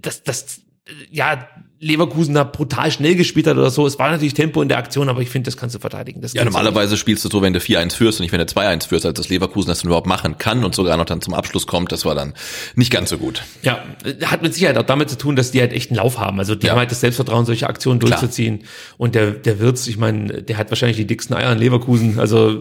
dass 0.00 0.24
das 0.24 0.62
ja 1.10 1.46
Leverkusen 1.82 2.34
da 2.34 2.44
brutal 2.44 2.92
schnell 2.92 3.16
gespielt 3.16 3.48
hat 3.48 3.56
oder 3.56 3.70
so. 3.70 3.84
Es 3.88 3.98
war 3.98 4.08
natürlich 4.08 4.34
Tempo 4.34 4.62
in 4.62 4.68
der 4.68 4.78
Aktion, 4.78 5.08
aber 5.08 5.20
ich 5.20 5.30
finde, 5.30 5.48
das 5.48 5.56
kannst 5.56 5.74
du 5.74 5.80
verteidigen. 5.80 6.20
Das 6.20 6.32
ja, 6.32 6.44
normalerweise 6.44 6.96
spielst 6.96 7.24
du 7.24 7.28
so, 7.28 7.42
wenn 7.42 7.52
du 7.52 7.58
4-1 7.58 7.96
führst 7.96 8.20
und 8.20 8.24
nicht 8.24 8.30
wenn 8.30 8.38
du 8.38 8.44
2-1 8.44 8.86
führst, 8.86 9.04
als 9.04 9.16
das 9.18 9.28
Leverkusen 9.28 9.68
das 9.68 9.80
dann 9.80 9.88
überhaupt 9.88 10.06
machen 10.06 10.38
kann 10.38 10.64
und 10.64 10.76
sogar 10.76 10.96
noch 10.96 11.06
dann 11.06 11.20
zum 11.20 11.34
Abschluss 11.34 11.66
kommt. 11.66 11.90
Das 11.90 12.04
war 12.04 12.14
dann 12.14 12.34
nicht 12.76 12.92
ganz 12.92 13.10
so 13.10 13.18
gut. 13.18 13.42
Ja, 13.62 13.82
hat 14.26 14.42
mit 14.42 14.54
Sicherheit 14.54 14.78
auch 14.78 14.84
damit 14.84 15.10
zu 15.10 15.18
tun, 15.18 15.34
dass 15.34 15.50
die 15.50 15.60
halt 15.60 15.72
echt 15.72 15.90
einen 15.90 15.96
Lauf 15.96 16.18
haben. 16.18 16.38
Also 16.38 16.54
die 16.54 16.66
ja. 16.66 16.72
haben 16.72 16.78
halt 16.78 16.92
das 16.92 17.00
Selbstvertrauen, 17.00 17.46
solche 17.46 17.68
Aktionen 17.68 17.98
durchzuziehen. 17.98 18.58
Klar. 18.58 18.70
Und 18.98 19.14
der, 19.16 19.32
der 19.32 19.58
Wirtz, 19.58 19.88
ich 19.88 19.96
meine, 19.96 20.40
der 20.40 20.58
hat 20.58 20.70
wahrscheinlich 20.70 20.98
die 20.98 21.06
dicksten 21.08 21.34
Eier 21.34 21.50
in 21.50 21.58
Leverkusen. 21.58 22.20
Also 22.20 22.60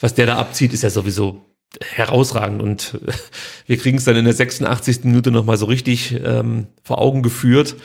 was 0.00 0.14
der 0.14 0.24
da 0.24 0.38
abzieht, 0.38 0.72
ist 0.72 0.82
ja 0.82 0.88
sowieso 0.88 1.44
herausragend 1.84 2.62
und 2.62 2.98
wir 3.66 3.76
kriegen 3.76 3.98
es 3.98 4.04
dann 4.04 4.16
in 4.16 4.24
der 4.24 4.32
86. 4.32 5.04
Minute 5.04 5.30
nochmal 5.30 5.58
so 5.58 5.66
richtig 5.66 6.16
ähm, 6.24 6.68
vor 6.82 6.98
Augen 6.98 7.22
geführt. 7.22 7.76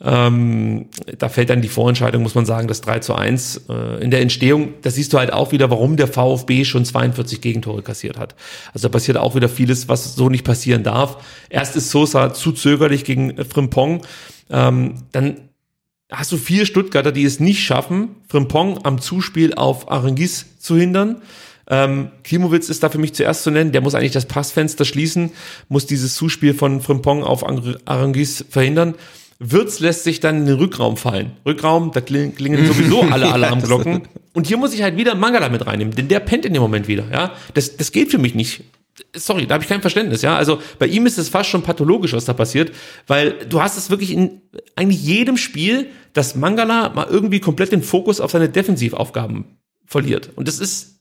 Ähm, 0.00 0.86
da 1.18 1.28
fällt 1.28 1.50
dann 1.50 1.60
die 1.60 1.68
Vorentscheidung, 1.68 2.22
muss 2.22 2.36
man 2.36 2.46
sagen, 2.46 2.68
das 2.68 2.80
3 2.82 3.00
zu 3.00 3.14
1. 3.14 3.62
Äh, 3.68 4.02
in 4.02 4.10
der 4.10 4.20
Entstehung, 4.20 4.74
da 4.82 4.90
siehst 4.90 5.12
du 5.12 5.18
halt 5.18 5.32
auch 5.32 5.50
wieder, 5.50 5.70
warum 5.70 5.96
der 5.96 6.06
VfB 6.06 6.64
schon 6.64 6.84
42 6.84 7.40
Gegentore 7.40 7.82
kassiert 7.82 8.18
hat. 8.18 8.36
Also 8.72 8.88
da 8.88 8.92
passiert 8.92 9.16
auch 9.16 9.34
wieder 9.34 9.48
vieles, 9.48 9.88
was 9.88 10.14
so 10.14 10.28
nicht 10.28 10.44
passieren 10.44 10.84
darf. 10.84 11.24
Erst 11.50 11.74
ist 11.74 11.90
Sosa 11.90 12.32
zu 12.32 12.52
zögerlich 12.52 13.04
gegen 13.04 13.44
Frimpong. 13.44 14.02
Ähm, 14.50 14.94
dann 15.10 15.48
hast 16.10 16.30
du 16.32 16.36
vier 16.36 16.64
Stuttgarter, 16.64 17.12
die 17.12 17.24
es 17.24 17.40
nicht 17.40 17.64
schaffen, 17.64 18.16
Frimpong 18.28 18.84
am 18.84 19.00
Zuspiel 19.00 19.54
auf 19.54 19.90
Arengis 19.90 20.46
zu 20.58 20.76
hindern. 20.76 21.22
Ähm, 21.70 22.10
Klimowitz 22.24 22.70
ist 22.70 22.82
da 22.82 22.88
für 22.88 22.98
mich 22.98 23.14
zuerst 23.14 23.42
zu 23.42 23.50
nennen. 23.50 23.72
Der 23.72 23.82
muss 23.82 23.94
eigentlich 23.94 24.12
das 24.12 24.26
Passfenster 24.26 24.84
schließen, 24.84 25.32
muss 25.68 25.86
dieses 25.86 26.14
Zuspiel 26.14 26.54
von 26.54 26.80
Frimpong 26.80 27.24
auf 27.24 27.44
Arangis 27.44 28.44
verhindern. 28.48 28.94
Wirtz 29.38 29.78
lässt 29.78 30.02
sich 30.02 30.18
dann 30.18 30.38
in 30.38 30.46
den 30.46 30.56
Rückraum 30.56 30.96
fallen. 30.96 31.32
Rückraum, 31.46 31.92
da 31.92 32.00
klingen 32.00 32.66
sowieso 32.66 33.02
alle 33.10 33.32
Alarmglocken. 33.32 34.02
Und 34.34 34.46
hier 34.46 34.56
muss 34.56 34.74
ich 34.74 34.82
halt 34.82 34.96
wieder 34.96 35.14
Mangala 35.14 35.48
mit 35.48 35.66
reinnehmen, 35.66 35.94
denn 35.94 36.08
der 36.08 36.20
pennt 36.20 36.44
in 36.44 36.52
dem 36.52 36.62
Moment 36.62 36.88
wieder. 36.88 37.04
Ja, 37.12 37.34
das, 37.54 37.76
das 37.76 37.92
geht 37.92 38.10
für 38.10 38.18
mich 38.18 38.34
nicht. 38.34 38.64
Sorry, 39.14 39.46
da 39.46 39.54
habe 39.54 39.62
ich 39.62 39.68
kein 39.68 39.80
Verständnis. 39.80 40.22
Ja, 40.22 40.36
also 40.36 40.60
bei 40.80 40.86
ihm 40.86 41.06
ist 41.06 41.18
es 41.18 41.28
fast 41.28 41.48
schon 41.48 41.62
pathologisch, 41.62 42.12
was 42.12 42.24
da 42.24 42.32
passiert, 42.32 42.72
weil 43.06 43.32
du 43.48 43.62
hast 43.62 43.78
es 43.78 43.90
wirklich 43.90 44.10
in 44.10 44.42
eigentlich 44.74 45.02
jedem 45.04 45.36
Spiel, 45.36 45.86
dass 46.14 46.34
Mangala 46.34 46.88
mal 46.88 47.06
irgendwie 47.08 47.38
komplett 47.38 47.70
den 47.70 47.82
Fokus 47.82 48.20
auf 48.20 48.32
seine 48.32 48.48
Defensivaufgaben 48.48 49.44
verliert. 49.86 50.30
Und 50.34 50.48
das 50.48 50.58
ist 50.58 50.98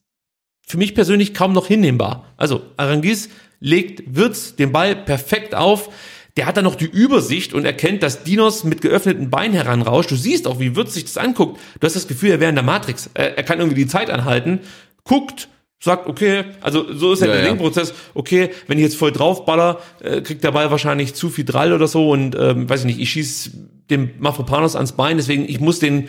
für 0.62 0.78
mich 0.78 0.94
persönlich 0.94 1.34
kaum 1.34 1.54
noch 1.54 1.68
hinnehmbar. 1.68 2.26
Also 2.38 2.62
Arangis 2.78 3.30
legt 3.60 4.16
Wirtz 4.16 4.56
den 4.56 4.72
Ball 4.72 4.96
perfekt 4.96 5.56
auf 5.56 5.90
der 6.38 6.46
hat 6.46 6.56
dann 6.56 6.64
noch 6.64 6.76
die 6.76 6.86
Übersicht 6.86 7.54
und 7.54 7.66
erkennt, 7.66 8.04
dass 8.04 8.24
Dinos 8.24 8.64
mit 8.64 8.82
geöffneten 8.82 9.32
Beinen 9.32 9.54
heranrauscht. 9.54 10.12
Du 10.12 10.16
siehst 10.16 10.48
auch, 10.48 10.60
wie 10.60 10.76
Würz 10.76 10.94
sich 10.94 11.04
das 11.04 11.18
anguckt. 11.18 11.60
Du 11.80 11.86
hast 11.86 11.96
das 11.96 12.08
Gefühl, 12.08 12.30
er 12.30 12.40
wäre 12.40 12.50
in 12.50 12.56
der 12.56 12.64
Matrix. 12.64 13.10
Er, 13.16 13.38
er 13.38 13.44
kann 13.44 13.60
irgendwie 13.60 13.84
die 13.84 13.88
Zeit 13.88 14.12
anhalten, 14.12 14.60
guckt, 15.04 15.50
sagt, 15.80 16.08
okay, 16.08 16.46
also 16.62 16.94
so 16.94 17.14
ist 17.14 17.22
ja, 17.22 17.28
der 17.28 17.38
ja. 17.38 17.46
Denkprozess, 17.46 17.94
okay, 18.14 18.52
wenn 18.68 18.78
ich 18.78 18.84
jetzt 18.84 18.98
voll 18.98 19.12
draufballer, 19.12 19.80
äh, 20.02 20.22
kriegt 20.22 20.44
der 20.44 20.52
Ball 20.52 20.70
wahrscheinlich 20.70 21.16
zu 21.16 21.30
viel 21.30 21.46
Drall 21.46 21.74
oder 21.74 21.88
so 21.88 22.12
und 22.12 22.36
ähm, 22.36 22.70
weiß 22.70 22.82
ich 22.82 22.86
nicht, 22.86 23.00
ich 23.00 23.10
schieß 23.10 23.52
dem 23.90 24.12
Mafropanos 24.20 24.76
ans 24.76 24.92
Bein, 24.92 25.18
deswegen 25.18 25.48
ich 25.48 25.60
muss 25.60 25.80
den 25.80 26.08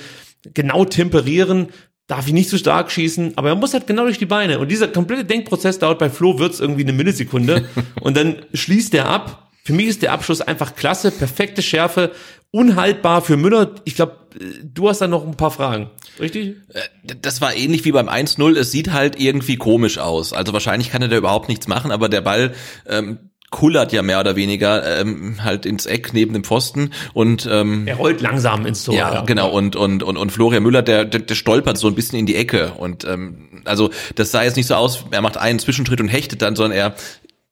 genau 0.55 0.85
temperieren, 0.85 1.69
darf 2.07 2.27
ich 2.27 2.33
nicht 2.33 2.49
zu 2.49 2.57
so 2.57 2.61
stark 2.61 2.91
schießen, 2.91 3.35
aber 3.37 3.51
er 3.51 3.55
muss 3.57 3.75
halt 3.75 3.87
genau 3.87 4.05
durch 4.05 4.19
die 4.19 4.27
Beine 4.27 4.59
und 4.59 4.71
dieser 4.71 4.89
komplette 4.89 5.25
Denkprozess 5.25 5.79
dauert 5.79 5.99
bei 5.99 6.09
Flo 6.09 6.39
Würz 6.39 6.61
irgendwie 6.61 6.83
eine 6.83 6.95
Millisekunde 6.95 7.67
und 8.01 8.17
dann 8.17 8.37
schließt 8.55 8.95
er 8.95 9.09
ab 9.09 9.48
für 9.69 9.75
mich 9.75 9.89
ist 9.89 10.01
der 10.01 10.13
Abschluss 10.13 10.41
einfach 10.41 10.77
klasse, 10.77 11.11
perfekte 11.11 11.61
Schärfe, 11.61 12.13
unhaltbar 12.51 13.21
für 13.21 13.37
Müller. 13.37 13.73
Ich 13.85 13.97
glaube, 13.97 14.17
du 14.65 14.89
hast 14.89 15.03
da 15.03 15.07
noch 15.07 15.27
ein 15.27 15.37
paar 15.37 15.51
Fragen, 15.51 15.91
richtig? 16.19 16.57
Äh, 16.73 17.15
das 17.21 17.43
war 17.43 17.55
ähnlich 17.55 17.85
wie 17.85 17.93
beim 17.93 18.09
1-0. 18.09 18.57
Es 18.57 18.71
sieht 18.71 18.95
halt 18.95 19.21
irgendwie 19.21 19.59
komisch 19.59 19.99
aus. 19.99 20.33
Also 20.33 20.55
wahrscheinlich 20.55 20.91
kann 20.91 21.03
er 21.03 21.09
da 21.09 21.19
überhaupt 21.19 21.51
nichts 21.51 21.69
machen, 21.69 21.91
aber 21.91 22.09
der 22.09 22.23
Ball 22.23 22.55
ähm, 22.89 23.19
kullert 23.51 23.93
ja 23.93 24.01
mehr 24.01 24.21
oder 24.21 24.37
weniger 24.37 25.01
ähm, 25.03 25.45
halt 25.45 25.67
ins 25.67 25.85
Eck 25.85 26.15
neben 26.15 26.33
dem 26.33 26.45
Pfosten 26.45 26.95
und 27.13 27.47
ähm, 27.51 27.87
er 27.87 27.97
rollt 27.97 28.23
langsam 28.23 28.65
ins 28.65 28.85
Tor. 28.85 28.95
Ja, 28.95 29.13
ja. 29.13 29.21
genau 29.21 29.51
und 29.51 29.77
und 29.77 30.03
und 30.03 30.17
und 30.17 30.33
Florian 30.33 30.63
Müller 30.63 30.81
der, 30.81 31.05
der 31.05 31.21
der 31.21 31.35
stolpert 31.35 31.77
so 31.77 31.89
ein 31.89 31.95
bisschen 31.95 32.19
in 32.19 32.25
die 32.25 32.37
Ecke 32.37 32.73
und 32.79 33.05
ähm, 33.05 33.63
also 33.67 33.91
das 34.15 34.31
sah 34.31 34.45
jetzt 34.45 34.57
nicht 34.57 34.67
so 34.67 34.77
aus, 34.77 35.05
er 35.11 35.21
macht 35.21 35.37
einen 35.37 35.59
Zwischenschritt 35.59 36.01
und 36.01 36.09
hechtet 36.09 36.41
dann, 36.41 36.57
sondern 36.57 36.79
er 36.79 36.95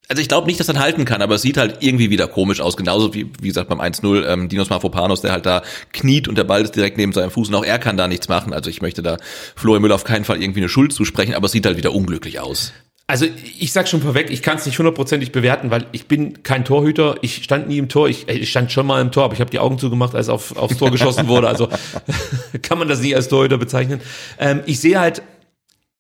also 0.09 0.23
ich 0.23 0.29
glaube 0.29 0.47
nicht, 0.47 0.61
dass 0.61 0.69
er 0.69 0.79
halten 0.79 1.05
kann, 1.05 1.23
aber 1.23 1.35
es 1.35 1.43
sieht 1.43 1.57
halt 1.57 1.79
irgendwie 1.81 2.11
wieder 2.11 2.29
komisch 2.29 2.61
aus. 2.61 2.77
Genauso 2.77 3.13
wie, 3.15 3.31
wie 3.41 3.49
gesagt, 3.49 3.69
beim 3.69 3.81
1-0 3.81 4.27
ähm, 4.27 4.49
Dinos 4.49 4.71
Mafropanos, 4.71 5.21
der 5.21 5.33
halt 5.33 5.47
da 5.47 5.63
kniet 5.93 6.29
und 6.29 6.39
der 6.39 6.45
Ball 6.45 6.63
ist 6.63 6.77
direkt 6.77 6.97
neben 6.97 7.13
seinem 7.13 7.31
Fuß 7.31 7.49
und 7.49 7.55
auch 7.55 7.65
er 7.65 7.79
kann 7.79 7.97
da 7.97 8.07
nichts 8.07 8.29
machen. 8.29 8.53
Also 8.53 8.71
ich 8.71 8.83
möchte 8.83 9.03
da 9.03 9.17
Florian 9.57 9.83
Müller 9.83 9.97
auf 9.97 10.05
keinen 10.05 10.25
Fall 10.25 10.41
irgendwie 10.41 10.61
eine 10.61 10.69
Schuld 10.69 10.93
zusprechen, 10.93 11.35
aber 11.35 11.47
es 11.47 11.53
sieht 11.53 11.67
halt 11.67 11.77
wieder 11.77 11.93
unglücklich 11.93 12.41
aus. 12.41 12.73
Also 13.09 13.27
ich 13.59 13.73
sag 13.73 13.87
schon 13.87 14.03
vorweg, 14.03 14.31
ich 14.31 14.43
kann 14.43 14.57
es 14.57 14.67
nicht 14.67 14.79
hundertprozentig 14.79 15.31
bewerten, 15.31 15.71
weil 15.71 15.87
ich 15.93 16.07
bin 16.09 16.43
kein 16.43 16.65
Torhüter. 16.65 17.17
Ich 17.23 17.45
stand 17.45 17.69
nie 17.69 17.79
im 17.79 17.89
Tor. 17.89 18.09
Ich, 18.09 18.29
ich 18.29 18.51
stand 18.51 18.73
schon 18.73 18.85
mal 18.85 19.01
im 19.01 19.13
Tor, 19.13 19.25
aber 19.25 19.35
ich 19.35 19.41
habe 19.41 19.51
die 19.51 19.61
Augen 19.61 19.79
zugemacht, 19.79 20.17
als 20.17 20.29
auf, 20.29 20.57
aufs 20.57 20.77
Tor 20.77 20.91
geschossen 20.91 21.29
wurde. 21.29 21.47
Also 21.47 21.69
kann 22.63 22.79
man 22.79 22.89
das 22.89 23.01
nie 23.01 23.15
als 23.15 23.29
Torhüter 23.29 23.59
bezeichnen. 23.59 24.01
Ähm, 24.41 24.63
ich 24.67 24.81
sehe 24.81 24.99
halt 24.99 25.23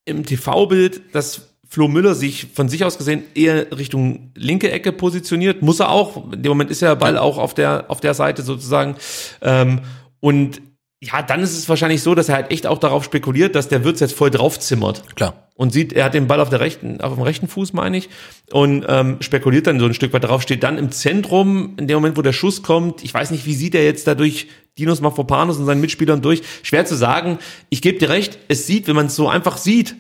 im 0.05 0.27
TV-Bild, 0.27 1.15
dass 1.15 1.56
Flo 1.69 1.89
Müller 1.89 2.15
sich 2.15 2.47
von 2.55 2.69
sich 2.69 2.85
aus 2.85 2.99
gesehen 2.99 3.25
eher 3.35 3.77
Richtung 3.77 4.31
linke 4.35 4.71
Ecke 4.71 4.93
positioniert. 4.93 5.63
Muss 5.63 5.81
er 5.81 5.91
auch. 5.91 6.33
In 6.33 6.43
dem 6.43 6.51
Moment 6.51 6.71
ist 6.71 6.81
ja 6.81 6.89
der 6.89 6.97
Ball 6.97 7.19
auch 7.19 7.39
auf 7.39 7.55
der, 7.55 7.87
auf 7.89 8.01
der 8.01 8.15
Seite 8.15 8.43
sozusagen. 8.43 8.97
Ähm, 9.43 9.81
und 10.21 10.61
ja, 11.01 11.23
dann 11.23 11.43
ist 11.43 11.57
es 11.57 11.69
wahrscheinlich 11.69 12.03
so, 12.03 12.15
dass 12.15 12.29
er 12.29 12.37
halt 12.37 12.51
echt 12.51 12.67
auch 12.67 12.79
darauf 12.79 13.05
spekuliert, 13.05 13.55
dass 13.55 13.69
der 13.69 13.85
Wirtz 13.85 14.01
jetzt 14.01 14.15
voll 14.15 14.31
draufzimmert. 14.31 15.05
Klar. 15.15 15.51
Und 15.55 15.73
sieht, 15.73 15.93
er 15.93 16.05
hat 16.05 16.15
den 16.15 16.27
Ball 16.27 16.41
auf 16.41 16.51
der 16.51 16.61
rechten, 16.61 17.01
auf 17.01 17.15
dem 17.15 17.23
rechten 17.23 17.49
Fuß, 17.49 17.73
meine 17.73 17.97
ich, 17.97 18.11
und 18.51 18.85
ähm, 18.89 19.17
spekuliert 19.21 19.67
dann 19.67 19.81
so 19.81 19.87
ein 19.87 19.95
Stück 19.95 20.13
weit 20.13 20.25
drauf, 20.25 20.43
steht 20.43 20.63
dann 20.63 20.77
im 20.77 20.91
Zentrum, 20.91 21.75
in 21.79 21.87
dem 21.87 21.97
Moment, 21.97 22.17
wo 22.17 22.23
der 22.23 22.35
Schuss 22.35 22.63
kommt. 22.63 23.05
Ich 23.05 23.13
weiß 23.13 23.31
nicht, 23.31 23.47
wie 23.47 23.55
sieht 23.55 23.75
er 23.75 23.85
jetzt 23.85 24.07
dadurch 24.07 24.49
Dinos 24.79 25.01
Mafropanos 25.01 25.57
und 25.57 25.65
seinen 25.65 25.81
Mitspielern 25.81 26.21
durch? 26.21 26.43
Schwer 26.63 26.85
zu 26.85 26.95
sagen. 26.95 27.39
Ich 27.71 27.81
gebe 27.81 27.99
dir 27.99 28.11
recht, 28.11 28.39
es 28.49 28.67
sieht, 28.67 28.87
wenn 28.87 28.97
man 28.97 29.07
es 29.07 29.17
so 29.17 29.29
einfach 29.29 29.57
sieht, 29.57 29.97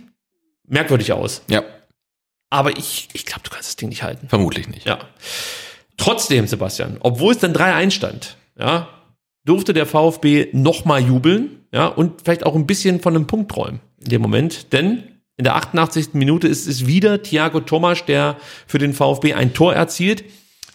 merkwürdig 0.68 1.12
aus. 1.12 1.42
Ja. 1.48 1.62
Aber 2.50 2.76
ich, 2.76 3.08
ich 3.12 3.26
glaube, 3.26 3.42
du 3.42 3.50
kannst 3.50 3.68
das 3.68 3.76
Ding 3.76 3.88
nicht 3.88 4.02
halten. 4.02 4.28
Vermutlich 4.28 4.68
nicht. 4.68 4.86
Ja. 4.86 5.00
Trotzdem, 5.96 6.46
Sebastian, 6.46 6.98
obwohl 7.00 7.32
es 7.32 7.38
dann 7.38 7.54
3-1 7.54 7.90
stand, 7.90 8.36
ja, 8.58 8.88
durfte 9.44 9.72
der 9.72 9.86
VfB 9.86 10.48
nochmal 10.52 11.02
jubeln, 11.02 11.64
ja, 11.72 11.86
und 11.86 12.22
vielleicht 12.22 12.44
auch 12.44 12.54
ein 12.54 12.66
bisschen 12.66 13.00
von 13.00 13.14
einem 13.14 13.26
Punkt 13.26 13.50
träumen 13.50 13.80
in 14.02 14.10
dem 14.10 14.22
Moment, 14.22 14.72
denn 14.72 15.04
in 15.36 15.44
der 15.44 15.56
88. 15.56 16.14
Minute 16.14 16.48
ist 16.48 16.66
es 16.66 16.86
wieder 16.86 17.22
Thiago 17.22 17.60
Thomas, 17.60 18.04
der 18.04 18.36
für 18.66 18.78
den 18.78 18.94
VfB 18.94 19.34
ein 19.34 19.52
Tor 19.52 19.74
erzielt. 19.74 20.24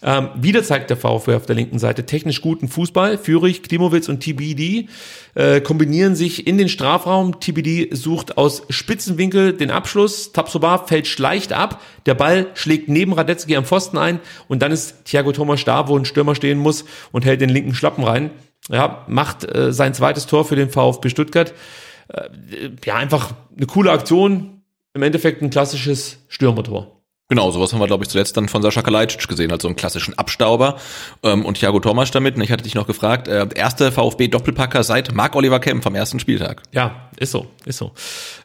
Ähm, 0.04 0.30
wieder 0.34 0.64
zeigt 0.64 0.90
der 0.90 0.96
VfB 0.96 1.34
auf 1.34 1.46
der 1.46 1.54
linken 1.54 1.78
Seite 1.78 2.04
technisch 2.04 2.40
guten 2.40 2.68
Fußball. 2.68 3.18
Führig, 3.18 3.62
Klimowitz 3.62 4.08
und 4.08 4.20
TBD 4.20 4.88
äh, 5.34 5.60
kombinieren 5.60 6.16
sich 6.16 6.46
in 6.46 6.58
den 6.58 6.68
Strafraum. 6.68 7.38
TBD 7.38 7.94
sucht 7.94 8.36
aus 8.36 8.64
Spitzenwinkel 8.68 9.52
den 9.52 9.70
Abschluss. 9.70 10.32
Tapsoba 10.32 10.78
fällt 10.78 11.06
schleicht 11.06 11.52
ab. 11.52 11.80
Der 12.06 12.14
Ball 12.14 12.48
schlägt 12.54 12.88
neben 12.88 13.12
Radetzky 13.12 13.56
am 13.56 13.64
Pfosten 13.64 13.96
ein. 13.96 14.18
Und 14.48 14.60
dann 14.62 14.72
ist 14.72 15.04
Thiago 15.04 15.30
Thomas 15.30 15.64
da, 15.64 15.86
wo 15.86 15.96
ein 15.96 16.04
Stürmer 16.04 16.34
stehen 16.34 16.58
muss 16.58 16.84
und 17.12 17.24
hält 17.24 17.40
den 17.40 17.50
linken 17.50 17.74
Schlappen 17.74 18.02
rein. 18.02 18.30
Ja, 18.68 19.04
macht 19.08 19.44
äh, 19.44 19.72
sein 19.72 19.94
zweites 19.94 20.26
Tor 20.26 20.44
für 20.44 20.56
den 20.56 20.70
VfB 20.70 21.10
Stuttgart. 21.10 21.54
Äh, 22.08 22.28
ja, 22.84 22.96
einfach 22.96 23.34
eine 23.56 23.66
coole 23.66 23.92
Aktion. 23.92 24.62
Im 24.94 25.02
Endeffekt 25.02 25.42
ein 25.42 25.50
klassisches 25.50 26.18
Stürmertor. 26.28 27.01
Genau, 27.32 27.50
sowas 27.50 27.72
haben 27.72 27.80
wir, 27.80 27.86
glaube 27.86 28.04
ich, 28.04 28.10
zuletzt 28.10 28.36
dann 28.36 28.46
von 28.46 28.60
Sascha 28.60 28.82
Kalajdzic 28.82 29.26
gesehen, 29.26 29.50
also 29.52 29.66
einen 29.66 29.74
klassischen 29.74 30.12
Abstauber 30.18 30.76
ähm, 31.22 31.46
und 31.46 31.56
Thiago 31.56 31.80
Thomas 31.80 32.10
damit. 32.10 32.36
Und 32.36 32.42
ich 32.42 32.52
hatte 32.52 32.62
dich 32.62 32.74
noch 32.74 32.86
gefragt, 32.86 33.26
äh, 33.26 33.48
erste 33.54 33.90
VfB-Doppelpacker 33.90 34.82
seit 34.82 35.14
Marc-Oliver 35.14 35.58
Kemp 35.58 35.86
am 35.86 35.94
ersten 35.94 36.20
Spieltag. 36.20 36.62
Ja, 36.72 37.08
ist 37.16 37.30
so, 37.30 37.46
ist 37.64 37.78
so. 37.78 37.92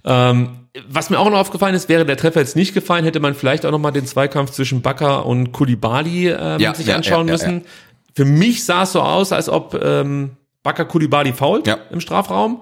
Ähm, 0.05 0.69
was 0.87 1.09
mir 1.09 1.19
auch 1.19 1.29
noch 1.29 1.37
aufgefallen 1.37 1.75
ist, 1.75 1.89
wäre 1.89 2.05
der 2.05 2.15
Treffer 2.15 2.39
jetzt 2.39 2.55
nicht 2.55 2.73
gefallen, 2.73 3.03
hätte 3.03 3.19
man 3.19 3.33
vielleicht 3.33 3.65
auch 3.65 3.71
noch 3.71 3.79
mal 3.79 3.91
den 3.91 4.05
Zweikampf 4.05 4.51
zwischen 4.51 4.81
Bakker 4.81 5.25
und 5.25 5.51
Kulibali 5.51 6.29
ähm, 6.29 6.61
ja, 6.61 6.73
sich 6.73 6.87
ja, 6.87 6.95
anschauen 6.95 7.27
ja, 7.27 7.33
müssen. 7.33 7.65
Für 8.15 8.23
mich 8.23 8.63
sah 8.63 8.83
es 8.83 8.93
so 8.93 9.01
aus, 9.01 9.33
als 9.33 9.49
ob 9.49 9.77
ähm, 9.83 10.37
Bakker 10.63 10.85
Kulibali 10.85 11.33
fault 11.33 11.69
im 11.91 11.99
Strafraum 11.99 12.61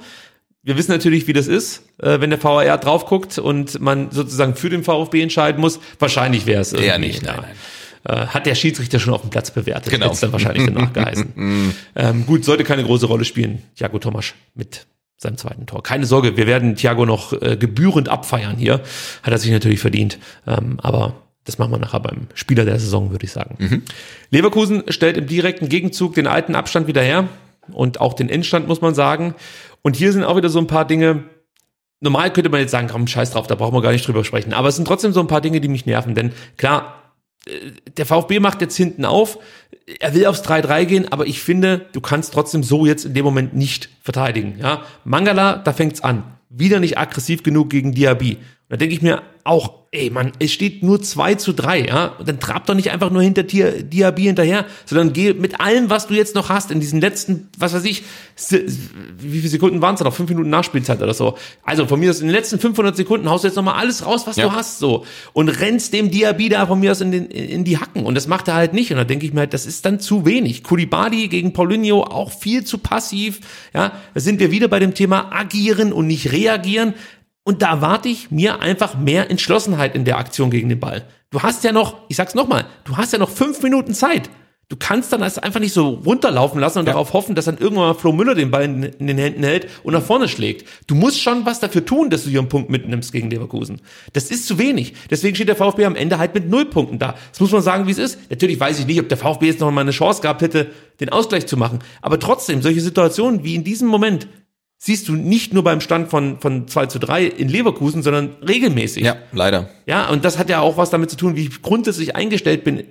wir 0.65 0.77
wissen 0.77 0.91
natürlich, 0.91 1.27
wie 1.27 1.33
das 1.33 1.47
ist, 1.47 1.83
äh, 2.01 2.19
wenn 2.19 2.31
der 2.31 2.43
VAR 2.43 2.77
drauf 2.79 3.05
guckt 3.05 3.37
und 3.37 3.79
man 3.79 4.11
sozusagen 4.11 4.55
für 4.55 4.69
den 4.69 4.83
VfB 4.83 5.21
entscheiden 5.21 5.61
muss. 5.61 5.79
Wahrscheinlich 5.99 6.47
wäre 6.47 6.61
es 6.61 6.73
eher 6.73 6.97
nicht. 6.97 7.23
Nein, 7.23 7.39
nein. 7.41 8.17
Äh, 8.17 8.27
hat 8.27 8.47
der 8.47 8.55
Schiedsrichter 8.55 8.99
schon 8.99 9.13
auf 9.13 9.21
dem 9.21 9.29
Platz 9.29 9.51
bewertet. 9.51 9.91
Genau. 9.91 10.09
Hätte 10.09 10.21
dann 10.21 10.31
wahrscheinlich 10.33 10.65
danach 10.65 10.91
geheißen. 10.93 11.73
ähm, 11.95 12.25
gut, 12.25 12.43
sollte 12.45 12.63
keine 12.63 12.83
große 12.83 13.05
Rolle 13.05 13.25
spielen. 13.25 13.61
Thiago 13.75 13.99
Tomasch 13.99 14.33
mit 14.55 14.87
seinem 15.17 15.37
zweiten 15.37 15.67
Tor. 15.67 15.83
Keine 15.83 16.05
Sorge, 16.05 16.35
wir 16.35 16.47
werden 16.47 16.75
Thiago 16.75 17.05
noch 17.05 17.39
äh, 17.41 17.57
gebührend 17.57 18.09
abfeiern 18.09 18.57
hier. 18.57 18.81
Hat 19.21 19.31
er 19.31 19.37
sich 19.37 19.51
natürlich 19.51 19.79
verdient. 19.79 20.17
Ähm, 20.47 20.79
aber 20.81 21.15
das 21.45 21.59
machen 21.59 21.71
wir 21.71 21.77
nachher 21.77 21.99
beim 21.99 22.27
Spieler 22.33 22.65
der 22.65 22.79
Saison, 22.79 23.11
würde 23.11 23.25
ich 23.25 23.31
sagen. 23.31 23.55
Mhm. 23.59 23.83
Leverkusen 24.31 24.83
stellt 24.89 25.15
im 25.15 25.27
direkten 25.27 25.69
Gegenzug 25.69 26.15
den 26.15 26.25
alten 26.25 26.55
Abstand 26.55 26.87
wieder 26.87 27.03
her 27.03 27.27
und 27.71 28.01
auch 28.01 28.13
den 28.13 28.29
Endstand, 28.29 28.67
muss 28.67 28.81
man 28.81 28.95
sagen. 28.95 29.35
Und 29.85 29.95
hier 29.95 30.11
sind 30.11 30.23
auch 30.23 30.35
wieder 30.35 30.49
so 30.49 30.57
ein 30.57 30.65
paar 30.65 30.87
Dinge, 30.87 31.25
normal 31.99 32.33
könnte 32.33 32.49
man 32.49 32.59
jetzt 32.59 32.71
sagen, 32.71 32.87
komm, 32.91 33.05
scheiß 33.05 33.29
drauf, 33.29 33.45
da 33.45 33.53
brauchen 33.53 33.75
wir 33.75 33.83
gar 33.83 33.91
nicht 33.91 34.07
drüber 34.07 34.23
sprechen. 34.23 34.51
Aber 34.51 34.67
es 34.67 34.77
sind 34.77 34.87
trotzdem 34.87 35.13
so 35.13 35.19
ein 35.19 35.27
paar 35.27 35.41
Dinge, 35.41 35.61
die 35.61 35.67
mich 35.67 35.85
nerven. 35.85 36.15
Denn 36.15 36.31
klar, 36.57 37.13
äh, 37.45 37.51
der 37.95 38.07
VfB 38.07 38.39
macht 38.39 38.61
jetzt 38.61 38.75
hinten 38.75 39.05
auf, 39.05 39.37
er 39.99 40.15
will 40.15 40.25
aufs 40.25 40.41
3-3 40.41 40.85
gehen, 40.85 41.11
aber 41.11 41.27
ich 41.27 41.39
finde, 41.39 41.85
du 41.93 42.01
kannst 42.01 42.33
trotzdem 42.33 42.63
so 42.63 42.87
jetzt 42.87 43.05
in 43.05 43.13
dem 43.13 43.23
Moment 43.25 43.53
nicht 43.53 43.89
verteidigen. 44.01 44.57
Ja, 44.59 44.81
Mangala, 45.03 45.57
da 45.57 45.71
fängt's 45.71 46.01
an. 46.01 46.23
Wieder 46.49 46.79
nicht 46.79 46.97
aggressiv 46.97 47.43
genug 47.43 47.69
gegen 47.69 47.93
Diaby. 47.93 48.39
Und 48.67 48.73
da 48.73 48.77
denke 48.77 48.95
ich 48.95 49.01
mir 49.03 49.21
auch, 49.43 49.85
ey 49.91 50.09
Mann, 50.09 50.31
es 50.39 50.51
steht 50.51 50.81
nur 50.81 50.99
2 50.99 51.35
zu 51.35 51.53
3, 51.53 51.85
ja. 51.85 52.15
Und 52.17 52.27
dann 52.27 52.39
trab 52.39 52.65
doch 52.65 52.73
nicht 52.73 52.89
einfach 52.89 53.11
nur 53.11 53.21
hinter 53.21 53.43
dir 53.43 53.83
Diaby 53.83 54.23
hinterher, 54.23 54.65
sondern 54.85 55.13
geh 55.13 55.35
mit 55.35 55.59
allem, 55.59 55.91
was 55.91 56.07
du 56.07 56.15
jetzt 56.15 56.33
noch 56.33 56.49
hast, 56.49 56.71
in 56.71 56.79
diesen 56.79 56.99
letzten, 56.99 57.49
was 57.59 57.75
weiß 57.75 57.85
ich, 57.85 58.03
wie 59.19 59.37
viele 59.37 59.49
Sekunden 59.49 59.81
waren 59.83 59.93
es 59.93 59.99
da 59.99 60.05
noch? 60.05 60.15
Fünf 60.15 60.29
Minuten 60.29 60.49
Nachspielzeit 60.49 61.01
oder 61.01 61.13
so. 61.13 61.37
Also 61.63 61.85
von 61.85 61.99
mir 61.99 62.09
aus 62.09 62.21
in 62.21 62.27
den 62.27 62.35
letzten 62.35 62.57
500 62.57 62.95
Sekunden 62.95 63.29
haust 63.29 63.43
du 63.43 63.47
jetzt 63.47 63.55
nochmal 63.55 63.75
alles 63.75 64.03
raus, 64.03 64.25
was 64.25 64.35
ja. 64.35 64.47
du 64.47 64.51
hast, 64.51 64.79
so. 64.79 65.05
Und 65.33 65.49
rennst 65.49 65.93
dem 65.93 66.09
Diaby 66.09 66.49
da 66.49 66.65
von 66.65 66.79
mir 66.79 66.91
aus 66.91 67.01
in, 67.01 67.11
den, 67.11 67.27
in 67.27 67.63
die 67.63 67.77
Hacken. 67.77 68.03
Und 68.03 68.15
das 68.15 68.27
macht 68.27 68.47
er 68.47 68.55
halt 68.55 68.73
nicht. 68.73 68.89
Und 68.89 68.97
da 68.97 69.03
denke 69.03 69.27
ich 69.27 69.33
mir 69.33 69.41
halt, 69.41 69.53
das 69.53 69.67
ist 69.67 69.85
dann 69.85 69.99
zu 69.99 70.25
wenig. 70.25 70.63
Kulibadi 70.63 71.27
gegen 71.27 71.53
Paulinho 71.53 72.03
auch 72.03 72.31
viel 72.31 72.63
zu 72.63 72.79
passiv, 72.79 73.41
ja. 73.75 73.91
Da 74.15 74.19
sind 74.19 74.39
wir 74.39 74.49
wieder 74.49 74.67
bei 74.67 74.79
dem 74.79 74.95
Thema 74.95 75.31
agieren 75.31 75.93
und 75.93 76.07
nicht 76.07 76.31
reagieren. 76.31 76.95
Und 77.47 77.61
da 77.61 77.69
erwarte 77.69 78.09
ich 78.09 78.31
mir 78.31 78.59
einfach 78.59 78.97
mehr 78.97 79.29
Entschlossenheit 79.29 79.95
in 79.95 80.03
der 80.03 80.17
Aktion 80.17 80.49
gegen 80.49 80.67
den 80.67 80.79
Ball. 80.79 81.03
Du 81.29 81.43
hast 81.43 81.63
ja 81.63 81.71
noch, 81.71 82.01
ich 82.09 82.17
sag's 82.17 82.33
nochmal, 82.33 82.65
du 82.85 82.97
hast 82.97 83.13
ja 83.13 83.19
noch 83.19 83.29
fünf 83.29 83.61
Minuten 83.61 83.93
Zeit. 83.93 84.31
Du 84.67 84.77
kannst 84.79 85.13
dann 85.13 85.21
das 85.21 85.37
einfach 85.37 85.59
nicht 85.59 85.73
so 85.73 85.89
runterlaufen 85.89 86.59
lassen 86.59 86.79
und 86.79 86.87
ja. 86.87 86.93
darauf 86.93 87.13
hoffen, 87.13 87.35
dass 87.35 87.45
dann 87.45 87.59
irgendwann 87.59 87.89
mal 87.89 87.93
Flo 87.93 88.11
Müller 88.11 88.33
den 88.33 88.49
Ball 88.49 88.63
in, 88.63 88.81
den 88.81 89.17
Händen 89.19 89.43
hält 89.43 89.67
und 89.83 89.93
nach 89.93 90.01
vorne 90.01 90.27
schlägt. 90.27 90.67
Du 90.87 90.95
musst 90.95 91.21
schon 91.21 91.45
was 91.45 91.59
dafür 91.59 91.85
tun, 91.85 92.09
dass 92.09 92.23
du 92.23 92.31
hier 92.31 92.39
einen 92.39 92.49
Punkt 92.49 92.71
mitnimmst 92.71 93.11
gegen 93.11 93.29
Leverkusen. 93.29 93.79
Das 94.13 94.31
ist 94.31 94.47
zu 94.47 94.57
wenig. 94.57 94.95
Deswegen 95.11 95.35
steht 95.35 95.49
der 95.49 95.55
VfB 95.55 95.85
am 95.85 95.95
Ende 95.95 96.17
halt 96.17 96.33
mit 96.33 96.49
null 96.49 96.65
Punkten 96.65 96.97
da. 96.97 97.13
Das 97.29 97.39
muss 97.39 97.51
man 97.51 97.61
sagen, 97.61 97.85
wie 97.85 97.91
es 97.91 97.99
ist. 97.99 98.19
Natürlich 98.31 98.59
weiß 98.59 98.79
ich 98.79 98.87
nicht, 98.87 98.99
ob 98.99 99.07
der 99.07 99.19
VfB 99.19 99.45
jetzt 99.45 99.59
noch 99.59 99.69
mal 99.69 99.81
eine 99.81 99.91
Chance 99.91 100.23
gehabt 100.23 100.41
hätte, 100.41 100.71
den 100.99 101.09
Ausgleich 101.09 101.45
zu 101.45 101.57
machen. 101.57 101.77
Aber 102.01 102.19
trotzdem, 102.19 102.63
solche 102.63 102.81
Situationen 102.81 103.43
wie 103.43 103.53
in 103.53 103.63
diesem 103.63 103.87
Moment, 103.87 104.27
siehst 104.77 105.07
du 105.07 105.13
nicht 105.13 105.53
nur 105.53 105.63
beim 105.63 105.81
Stand 105.81 106.09
von, 106.09 106.39
von 106.39 106.67
2 106.67 106.85
zu 106.87 106.99
3 106.99 107.25
in 107.25 107.49
Leverkusen, 107.49 108.03
sondern 108.03 108.35
regelmäßig. 108.47 109.03
Ja, 109.03 109.17
leider. 109.31 109.69
Ja, 109.85 110.09
und 110.09 110.25
das 110.25 110.37
hat 110.37 110.49
ja 110.49 110.59
auch 110.59 110.77
was 110.77 110.89
damit 110.89 111.09
zu 111.09 111.17
tun, 111.17 111.35
wie 111.35 111.43
ich 111.43 111.61
grundsätzlich 111.61 112.15
eingestellt 112.15 112.63
bin. 112.63 112.83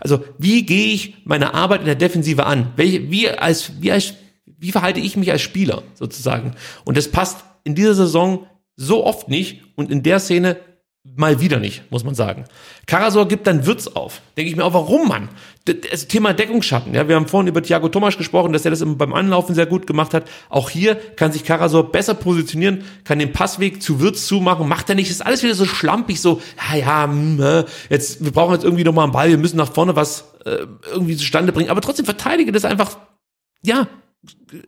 Also, 0.00 0.22
wie 0.38 0.64
gehe 0.64 0.92
ich 0.92 1.16
meine 1.24 1.54
Arbeit 1.54 1.80
in 1.80 1.86
der 1.86 1.94
Defensive 1.94 2.46
an? 2.46 2.72
Welche, 2.76 3.10
wie 3.10 3.28
als, 3.28 3.72
wie 3.80 3.90
als, 3.90 4.14
wie 4.46 4.72
verhalte 4.72 5.00
ich 5.00 5.16
mich 5.16 5.32
als 5.32 5.42
Spieler 5.42 5.82
sozusagen? 5.94 6.54
Und 6.84 6.96
das 6.96 7.08
passt 7.08 7.44
in 7.64 7.74
dieser 7.74 7.94
Saison 7.94 8.46
so 8.76 9.04
oft 9.04 9.28
nicht 9.28 9.62
und 9.76 9.90
in 9.90 10.02
der 10.02 10.20
Szene 10.20 10.56
mal 11.04 11.40
wieder 11.40 11.60
nicht, 11.60 11.90
muss 11.90 12.02
man 12.02 12.14
sagen. 12.14 12.44
Karasor 12.86 13.28
gibt 13.28 13.46
dann 13.46 13.66
Würz 13.66 13.86
auf. 13.88 14.22
Denke 14.36 14.50
ich 14.50 14.56
mir 14.56 14.64
auch, 14.64 14.72
warum, 14.72 15.08
Mann? 15.08 15.28
Das 15.64 16.08
Thema 16.08 16.32
Deckungsschatten. 16.32 16.94
Ja, 16.94 17.08
wir 17.08 17.16
haben 17.16 17.28
vorhin 17.28 17.46
über 17.46 17.62
Thiago 17.62 17.88
Tomasch 17.88 18.16
gesprochen, 18.16 18.52
dass 18.52 18.64
er 18.64 18.70
das 18.70 18.82
beim 18.84 19.12
Anlaufen 19.12 19.54
sehr 19.54 19.66
gut 19.66 19.86
gemacht 19.86 20.14
hat. 20.14 20.24
Auch 20.48 20.70
hier 20.70 20.94
kann 20.94 21.30
sich 21.30 21.44
Karasor 21.44 21.92
besser 21.92 22.14
positionieren, 22.14 22.84
kann 23.04 23.18
den 23.18 23.32
Passweg 23.32 23.82
zu 23.82 24.00
Würz 24.00 24.26
zumachen. 24.26 24.68
Macht 24.68 24.88
er 24.88 24.94
nicht, 24.94 25.10
ist 25.10 25.24
alles 25.24 25.42
wieder 25.42 25.54
so 25.54 25.66
schlampig, 25.66 26.20
so, 26.20 26.40
ja, 26.70 26.78
ja, 26.78 27.06
mh, 27.06 27.66
jetzt, 27.90 28.24
wir 28.24 28.32
brauchen 28.32 28.54
jetzt 28.54 28.64
irgendwie 28.64 28.84
nochmal 28.84 29.04
einen 29.04 29.12
Ball, 29.12 29.28
wir 29.28 29.38
müssen 29.38 29.58
nach 29.58 29.72
vorne 29.72 29.96
was 29.96 30.32
äh, 30.46 30.66
irgendwie 30.90 31.16
zustande 31.16 31.52
bringen. 31.52 31.70
Aber 31.70 31.82
trotzdem 31.82 32.06
verteidige 32.06 32.50
das 32.50 32.64
einfach, 32.64 32.98
ja, 33.62 33.88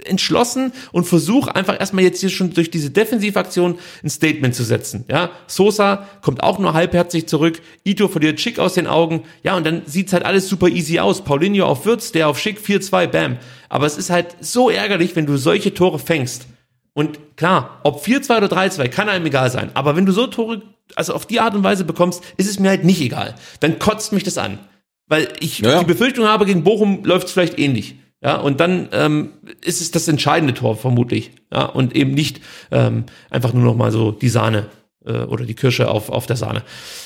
entschlossen 0.05 0.73
und 0.93 1.05
versuche 1.05 1.55
einfach 1.55 1.79
erstmal 1.79 2.05
jetzt 2.05 2.21
hier 2.21 2.31
schon 2.31 2.53
durch 2.53 2.71
diese 2.71 2.91
Defensivaktion 2.91 3.79
ein 4.03 4.11
Statement 4.11 4.55
zu 4.55 4.65
setzen. 4.65 5.05
Ja, 5.09 5.31
Sosa 5.47 6.09
kommt 6.23 6.43
auch 6.43 6.59
nur 6.59 6.75
halbherzig 6.75 7.27
zurück, 7.27 7.61
Ito 7.85 8.09
verliert 8.09 8.41
Schick 8.41 8.59
aus 8.59 8.75
den 8.75 8.87
Augen. 8.87 9.25
Ja, 9.43 9.57
und 9.57 9.65
dann 9.67 9.83
sieht's 9.87 10.13
halt 10.13 10.25
alles 10.25 10.49
super 10.49 10.69
easy 10.69 10.99
aus. 10.99 11.23
Paulinho 11.23 11.67
auf 11.67 11.87
Würz, 11.87 12.13
der 12.13 12.29
auf 12.29 12.39
Schick 12.39 12.59
4-2, 12.59 13.07
bam. 13.07 13.37
Aber 13.69 13.87
es 13.87 13.97
ist 13.97 14.11
halt 14.11 14.37
so 14.41 14.71
ärgerlich, 14.71 15.17
wenn 15.17 15.27
du 15.27 15.37
solche 15.37 15.75
Tore 15.75 15.99
fängst. 15.99 16.47
Und 16.95 17.37
klar, 17.37 17.81
ob 17.85 18.05
4-2 18.05 18.39
oder 18.39 18.47
3-2, 18.47 18.89
kann 18.89 19.09
einem 19.09 19.27
egal 19.27 19.51
sein. 19.51 19.71
Aber 19.75 19.97
wenn 19.97 20.07
du 20.07 20.13
so 20.13 20.27
Tore, 20.27 20.63
also 20.95 21.13
auf 21.15 21.27
die 21.27 21.41
Art 21.41 21.55
und 21.55 21.63
Weise 21.63 21.85
bekommst, 21.85 22.23
ist 22.37 22.49
es 22.49 22.59
mir 22.59 22.71
halt 22.71 22.85
nicht 22.85 23.01
egal. 23.01 23.35
Dann 23.61 23.79
kotzt 23.79 24.13
mich 24.13 24.25
das 24.25 24.39
an. 24.39 24.59
Weil 25.07 25.29
ich 25.41 25.61
ja, 25.61 25.73
ja. 25.73 25.79
die 25.81 25.85
Befürchtung 25.85 26.27
habe, 26.27 26.47
gegen 26.47 26.65
Bochum 26.65 27.05
läuft's 27.05 27.33
vielleicht 27.33 27.59
ähnlich. 27.59 27.97
Ja, 28.23 28.37
und 28.37 28.61
dann 28.61 28.89
ähm, 28.93 29.31
ist 29.63 29.81
es 29.81 29.91
das 29.91 30.09
entscheidende 30.09 30.55
Tor 30.55 30.77
vermutlich. 30.77 31.33
Ja, 31.53 31.67
und 31.67 31.95
eben 31.95 32.13
nicht 32.13 32.41
ähm, 32.71 33.05
einfach 33.31 33.53
nur 33.53 33.65
noch 33.65 33.77
mal 33.77 33.93
so 33.93 34.11
die 34.11 34.29
Sahne 34.29 34.67
äh, 35.05 35.19
oder 35.25 35.45
die 35.45 35.55
Kirsche 35.55 35.89
auf, 35.89 36.09
auf 36.09 36.27
der 36.27 36.37
Sahne. 36.37 36.63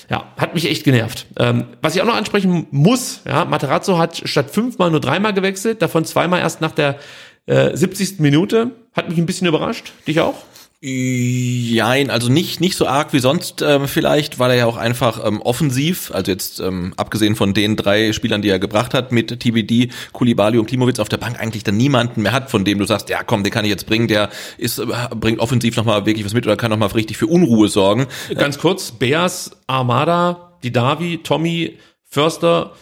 Ja, 0.09 0.33
hat 0.37 0.55
mich 0.55 0.69
echt 0.69 0.85
genervt. 0.85 1.27
Ähm, 1.37 1.65
was 1.83 1.95
ich 1.95 2.03
auch 2.03 2.07
noch 2.07 2.17
ansprechen 2.17 2.67
muss, 2.71 3.23
ja, 3.27 3.45
Materazzo 3.45 3.99
hat 3.99 4.23
statt 4.25 4.51
fünfmal 4.51 4.91
nur 4.91 5.01
dreimal 5.01 5.35
gewechselt, 5.35 5.83
davon 5.83 6.05
zweimal 6.05 6.41
erst 6.41 6.61
nach 6.61 6.73
der 6.73 6.99
äh, 7.47 7.77
70. 7.77 8.21
Minute. 8.21 8.73
Hat 8.93 9.09
mich 9.09 9.19
ein 9.19 9.27
bisschen 9.27 9.47
überrascht. 9.47 9.93
Dich 10.07 10.21
auch? 10.21 10.35
Jein, 10.83 12.09
also 12.09 12.33
nicht 12.33 12.62
nicht 12.62 12.74
so 12.74 12.87
arg 12.87 13.12
wie 13.12 13.18
sonst 13.18 13.61
ähm, 13.61 13.87
vielleicht, 13.87 14.39
weil 14.39 14.53
er 14.53 14.57
ja 14.57 14.66
auch 14.66 14.78
einfach 14.78 15.22
ähm, 15.26 15.43
offensiv, 15.43 16.11
also 16.11 16.31
jetzt 16.31 16.59
ähm, 16.59 16.95
abgesehen 16.97 17.37
von 17.37 17.53
den 17.53 17.76
drei 17.76 18.14
Spielern, 18.14 18.41
die 18.41 18.49
er 18.49 18.59
gebracht 18.59 18.95
hat, 18.95 19.12
mit 19.12 19.41
TBD, 19.41 19.91
Kulibali 20.12 20.57
und 20.57 20.64
Klimowitz 20.64 20.99
auf 20.99 21.11
der 21.11 21.18
Bank 21.18 21.39
eigentlich 21.39 21.64
dann 21.64 21.76
niemanden 21.76 22.22
mehr 22.22 22.33
hat, 22.33 22.51
von 22.51 22.64
dem 22.64 22.78
du 22.78 22.87
sagst, 22.87 23.11
ja 23.11 23.22
komm, 23.22 23.45
den 23.45 23.53
kann 23.53 23.66
ich 23.66 23.70
jetzt 23.70 23.85
bringen, 23.85 24.09
der 24.09 24.31
ist 24.57 24.78
äh, 24.78 24.87
bringt 25.14 25.41
offensiv 25.41 25.76
nochmal 25.76 26.07
wirklich 26.07 26.24
was 26.24 26.33
mit 26.33 26.47
oder 26.47 26.57
kann 26.57 26.70
nochmal 26.70 26.89
richtig 26.89 27.18
für 27.18 27.26
Unruhe 27.26 27.68
sorgen. 27.68 28.07
Ganz 28.35 28.59
kurz, 28.59 28.91
Bears, 28.91 29.51
Armada, 29.66 30.57
Didavi, 30.64 31.20
Tommy, 31.22 31.76
Förster, 32.05 32.72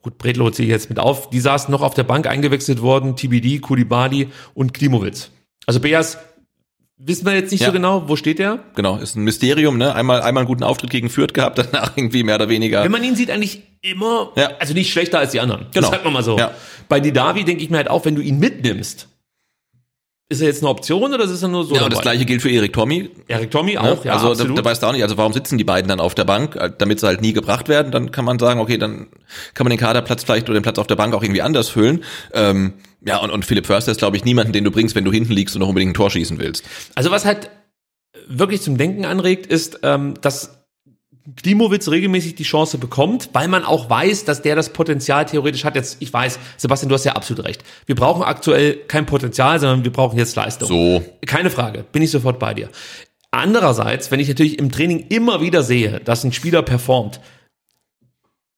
gut, 0.00 0.16
Bredlo 0.16 0.50
ziehe 0.50 0.66
ich 0.66 0.72
jetzt 0.72 0.88
mit 0.88 0.98
auf, 0.98 1.28
die 1.28 1.40
saßen 1.40 1.70
noch 1.70 1.82
auf 1.82 1.92
der 1.92 2.04
Bank 2.04 2.26
eingewechselt 2.26 2.80
worden, 2.80 3.16
TBD, 3.16 3.58
Kulibali 3.58 4.28
und 4.54 4.72
Klimowitz. 4.72 5.28
Also 5.66 5.80
Beas 5.80 6.16
wissen 6.96 7.26
wir 7.26 7.34
jetzt 7.34 7.50
nicht 7.50 7.60
Ja. 7.60 7.66
so 7.68 7.72
genau, 7.72 8.08
wo 8.08 8.16
steht 8.16 8.38
der? 8.38 8.60
Genau, 8.76 8.96
ist 8.98 9.16
ein 9.16 9.24
Mysterium, 9.24 9.76
ne? 9.78 9.94
Einmal, 9.94 10.22
einmal 10.22 10.42
einen 10.42 10.48
guten 10.48 10.62
Auftritt 10.62 10.90
gegen 10.90 11.10
Fürth 11.10 11.34
gehabt, 11.34 11.58
danach 11.72 11.96
irgendwie 11.96 12.22
mehr 12.22 12.36
oder 12.36 12.48
weniger. 12.48 12.82
Wenn 12.84 12.92
man 12.92 13.04
ihn 13.04 13.16
sieht, 13.16 13.30
eigentlich 13.30 13.62
immer, 13.82 14.32
Ja. 14.36 14.50
also 14.58 14.74
nicht 14.74 14.90
schlechter 14.92 15.18
als 15.18 15.32
die 15.32 15.40
anderen. 15.40 15.66
Genau. 15.72 15.88
Das 15.88 15.90
sagt 15.90 16.04
man 16.04 16.12
mal 16.12 16.22
so. 16.22 16.38
Ja. 16.38 16.52
Bei 16.88 17.00
Didavi 17.00 17.44
denke 17.44 17.62
ich 17.62 17.70
mir 17.70 17.78
halt 17.78 17.90
auch, 17.90 18.04
wenn 18.04 18.14
du 18.14 18.22
ihn 18.22 18.38
mitnimmst, 18.38 19.08
ist 20.30 20.40
er 20.40 20.46
jetzt 20.48 20.62
eine 20.62 20.70
Option 20.70 21.12
oder 21.12 21.24
ist 21.24 21.42
er 21.42 21.48
nur 21.48 21.64
so 21.64 21.74
ja, 21.74 21.84
und 21.84 21.92
das 21.92 22.00
gleiche 22.00 22.24
gilt 22.24 22.40
für 22.40 22.50
Erik 22.50 22.72
Tommy. 22.72 23.10
Erik 23.28 23.50
Tommy 23.50 23.74
Ne? 23.74 23.80
auch, 23.82 24.04
ja, 24.06 24.14
also 24.14 24.26
da, 24.26 24.32
absolut. 24.32 24.58
da 24.58 24.64
weißt 24.64 24.82
du 24.82 24.86
auch 24.86 24.92
nicht, 24.92 25.02
also 25.02 25.18
warum 25.18 25.34
sitzen 25.34 25.58
die 25.58 25.64
beiden 25.64 25.86
dann 25.88 26.00
auf 26.00 26.14
der 26.14 26.24
Bank, 26.24 26.56
Äh, 26.56 26.70
damit 26.78 26.98
sie 27.00 27.06
halt 27.06 27.20
nie 27.20 27.34
gebracht 27.34 27.68
werden, 27.68 27.92
dann 27.92 28.10
kann 28.10 28.24
man 28.24 28.38
sagen, 28.38 28.58
okay, 28.58 28.78
dann 28.78 29.08
kann 29.52 29.64
man 29.64 29.70
den 29.70 29.78
Kaderplatz 29.78 30.24
vielleicht 30.24 30.48
oder 30.48 30.58
den 30.58 30.62
Platz 30.62 30.78
auf 30.78 30.86
der 30.86 30.96
Bank 30.96 31.14
auch 31.14 31.22
irgendwie 31.22 31.42
anders 31.42 31.68
füllen. 31.68 32.02
Ähm, 32.32 32.72
ja, 33.06 33.18
und, 33.18 33.30
und 33.30 33.44
Philipp 33.44 33.66
Förster 33.66 33.92
ist, 33.92 33.98
glaube 33.98 34.16
ich, 34.16 34.24
niemanden, 34.24 34.52
den 34.52 34.64
du 34.64 34.70
bringst, 34.70 34.94
wenn 34.94 35.04
du 35.04 35.12
hinten 35.12 35.32
liegst 35.32 35.54
und 35.54 35.60
noch 35.60 35.68
unbedingt 35.68 35.90
ein 35.90 35.94
Tor 35.94 36.10
schießen 36.10 36.38
willst. 36.38 36.64
Also 36.94 37.10
was 37.10 37.24
halt 37.24 37.50
wirklich 38.26 38.62
zum 38.62 38.78
Denken 38.78 39.04
anregt, 39.04 39.46
ist, 39.46 39.80
ähm, 39.82 40.14
dass 40.20 40.64
Klimowitz 41.36 41.88
regelmäßig 41.88 42.34
die 42.34 42.42
Chance 42.42 42.76
bekommt, 42.76 43.30
weil 43.32 43.48
man 43.48 43.64
auch 43.64 43.88
weiß, 43.88 44.24
dass 44.24 44.42
der 44.42 44.56
das 44.56 44.70
Potenzial 44.70 45.24
theoretisch 45.24 45.64
hat. 45.64 45.74
Jetzt, 45.74 45.96
ich 46.00 46.12
weiß, 46.12 46.38
Sebastian, 46.58 46.90
du 46.90 46.94
hast 46.94 47.04
ja 47.04 47.12
absolut 47.12 47.44
recht. 47.44 47.64
Wir 47.86 47.94
brauchen 47.94 48.22
aktuell 48.22 48.74
kein 48.74 49.06
Potenzial, 49.06 49.58
sondern 49.58 49.84
wir 49.84 49.92
brauchen 49.92 50.18
jetzt 50.18 50.36
Leistung. 50.36 50.68
So. 50.68 51.02
Keine 51.26 51.48
Frage, 51.48 51.84
bin 51.92 52.02
ich 52.02 52.10
sofort 52.10 52.38
bei 52.38 52.52
dir. 52.52 52.68
Andererseits, 53.30 54.10
wenn 54.10 54.20
ich 54.20 54.28
natürlich 54.28 54.58
im 54.58 54.70
Training 54.70 55.06
immer 55.08 55.40
wieder 55.40 55.62
sehe, 55.62 56.00
dass 56.00 56.24
ein 56.24 56.32
Spieler 56.32 56.62
performt, 56.62 57.20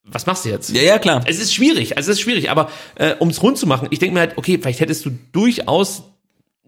was 0.06 0.26
machst 0.26 0.44
du 0.44 0.50
jetzt? 0.50 0.70
Ja, 0.70 0.82
ja, 0.82 0.98
klar. 0.98 1.22
Es 1.26 1.38
ist 1.38 1.52
schwierig, 1.52 1.96
also 1.96 2.10
es 2.10 2.18
ist 2.18 2.22
schwierig, 2.22 2.50
aber 2.50 2.70
äh, 2.94 3.14
um 3.18 3.28
es 3.28 3.42
rund 3.42 3.58
zu 3.58 3.66
machen, 3.66 3.88
ich 3.90 3.98
denke 3.98 4.14
mir 4.14 4.20
halt, 4.20 4.38
okay, 4.38 4.58
vielleicht 4.60 4.80
hättest 4.80 5.04
du 5.04 5.10
durchaus 5.32 6.04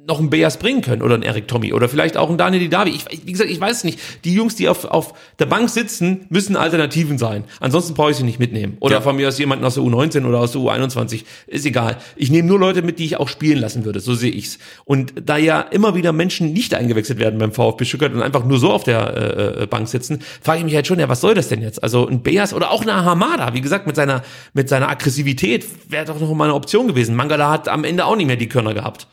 noch 0.08 0.18
einen 0.18 0.30
Beas 0.30 0.58
bringen 0.58 0.80
können 0.80 1.02
oder 1.02 1.14
einen 1.14 1.22
Eric 1.22 1.46
Tommy 1.48 1.72
oder 1.74 1.88
vielleicht 1.88 2.16
auch 2.16 2.28
einen 2.28 2.38
Daniel 2.38 2.60
Didavi. 2.62 2.90
Ich, 2.90 3.04
wie 3.26 3.30
gesagt, 3.32 3.50
ich 3.50 3.60
weiß 3.60 3.76
es 3.78 3.84
nicht. 3.84 4.00
Die 4.24 4.34
Jungs, 4.34 4.56
die 4.56 4.68
auf, 4.68 4.86
auf 4.86 5.12
der 5.38 5.46
Bank 5.46 5.68
sitzen, 5.68 6.24
müssen 6.30 6.56
Alternativen 6.56 7.18
sein. 7.18 7.44
Ansonsten 7.60 7.94
brauche 7.94 8.10
ich 8.10 8.16
sie 8.16 8.22
nicht 8.24 8.38
mitnehmen. 8.40 8.78
Oder 8.80 8.96
Ja. 8.96 9.00
von 9.02 9.16
mir 9.16 9.28
aus 9.28 9.38
jemanden 9.38 9.64
aus 9.66 9.74
der 9.74 9.84
U19 9.84 10.24
oder 10.26 10.40
aus 10.40 10.52
der 10.52 10.62
U21. 10.62 11.24
Ist 11.46 11.66
egal. 11.66 11.98
Ich 12.16 12.30
nehme 12.30 12.48
nur 12.48 12.58
Leute 12.58 12.80
mit, 12.82 12.98
die 12.98 13.04
ich 13.04 13.18
auch 13.18 13.28
spielen 13.28 13.58
lassen 13.58 13.84
würde. 13.84 14.00
So 14.00 14.14
sehe 14.14 14.30
ich's. 14.30 14.58
Und 14.86 15.12
da 15.24 15.36
ja 15.36 15.60
immer 15.60 15.94
wieder 15.94 16.12
Menschen 16.12 16.52
nicht 16.54 16.74
eingewechselt 16.74 17.18
werden 17.18 17.38
beim 17.38 17.52
VfB 17.52 17.84
Stuttgart 17.84 18.14
und 18.14 18.22
einfach 18.22 18.44
nur 18.46 18.58
so 18.58 18.72
auf 18.72 18.84
der 18.84 19.14
äh, 19.14 19.62
äh, 19.64 19.66
Bank 19.66 19.88
sitzen, 19.88 20.20
frage 20.42 20.60
ich 20.60 20.64
mich 20.64 20.74
halt 20.74 20.86
schon, 20.86 20.98
ja, 20.98 21.08
was 21.10 21.20
soll 21.20 21.34
das 21.34 21.48
denn 21.48 21.60
jetzt? 21.60 21.82
Also 21.82 22.08
ein 22.08 22.22
Beas 22.22 22.54
oder 22.54 22.70
auch 22.70 22.80
eine 22.80 23.04
Hamada, 23.04 23.52
wie 23.52 23.60
gesagt, 23.60 23.86
mit 23.86 23.94
seiner, 23.96 24.22
mit 24.54 24.70
seiner 24.70 24.88
Aggressivität 24.88 25.66
wäre 25.88 26.06
doch 26.06 26.18
noch 26.18 26.32
mal 26.32 26.44
eine 26.44 26.54
Option 26.54 26.88
gewesen. 26.88 27.14
Mangala 27.14 27.50
hat 27.50 27.68
am 27.68 27.84
Ende 27.84 28.06
auch 28.06 28.16
nicht 28.16 28.26
mehr 28.26 28.36
die 28.36 28.48
Körner 28.48 28.72
gehabt, 28.72 29.06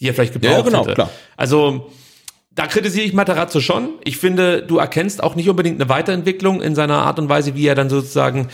die 0.00 0.08
er 0.08 0.14
vielleicht 0.14 0.32
gebraucht 0.32 0.52
Ja, 0.52 0.60
genau, 0.62 0.82
hätte. 0.84 0.94
klar. 0.94 1.10
Also 1.36 1.90
da 2.50 2.66
kritisiere 2.66 3.04
ich 3.04 3.12
Materazzo 3.12 3.60
schon. 3.60 3.90
Ich 4.04 4.16
finde, 4.16 4.62
du 4.62 4.78
erkennst 4.78 5.22
auch 5.22 5.34
nicht 5.34 5.48
unbedingt 5.48 5.80
eine 5.80 5.88
Weiterentwicklung 5.88 6.62
in 6.62 6.74
seiner 6.74 6.98
Art 6.98 7.18
und 7.18 7.28
Weise, 7.28 7.54
wie 7.56 7.66
er 7.66 7.74
dann 7.74 7.90
sozusagen, 7.90 8.48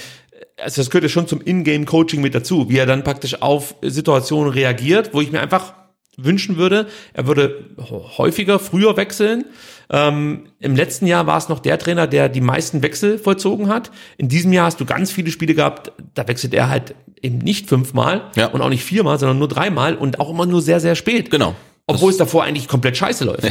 also 0.58 0.80
das 0.80 0.90
gehört 0.90 1.04
ja 1.04 1.08
schon 1.10 1.26
zum 1.26 1.40
Ingame-Coaching 1.44 2.20
mit 2.20 2.34
dazu, 2.34 2.68
wie 2.70 2.78
er 2.78 2.86
dann 2.86 3.04
praktisch 3.04 3.42
auf 3.42 3.74
Situationen 3.82 4.52
reagiert, 4.52 5.10
wo 5.12 5.20
ich 5.20 5.32
mir 5.32 5.40
einfach 5.40 5.74
wünschen 6.16 6.56
würde, 6.56 6.86
er 7.14 7.26
würde 7.26 7.70
häufiger, 8.18 8.58
früher 8.58 8.96
wechseln. 8.96 9.46
Ähm, 9.90 10.48
Im 10.60 10.76
letzten 10.76 11.06
Jahr 11.06 11.26
war 11.26 11.38
es 11.38 11.48
noch 11.48 11.60
der 11.60 11.78
Trainer, 11.78 12.06
der 12.06 12.28
die 12.28 12.40
meisten 12.42 12.82
Wechsel 12.82 13.18
vollzogen 13.18 13.68
hat. 13.68 13.90
In 14.18 14.28
diesem 14.28 14.52
Jahr 14.52 14.66
hast 14.66 14.80
du 14.80 14.84
ganz 14.84 15.10
viele 15.10 15.30
Spiele 15.30 15.54
gehabt, 15.54 15.92
da 16.14 16.28
wechselt 16.28 16.52
er 16.54 16.68
halt 16.68 16.94
eben 17.22 17.38
nicht 17.38 17.68
fünfmal 17.68 18.30
Ja. 18.36 18.46
und 18.48 18.60
auch 18.62 18.68
nicht 18.68 18.84
viermal, 18.84 19.18
sondern 19.18 19.38
nur 19.38 19.48
dreimal 19.48 19.94
und 19.96 20.20
auch 20.20 20.30
immer 20.30 20.46
nur 20.46 20.62
sehr, 20.62 20.80
sehr 20.80 20.94
spät. 20.94 21.30
Genau. 21.30 21.54
Obwohl 21.86 22.10
es 22.10 22.16
davor 22.16 22.44
eigentlich 22.44 22.68
komplett 22.68 22.96
scheiße 22.96 23.24
läuft. 23.24 23.44
Ja, 23.44 23.50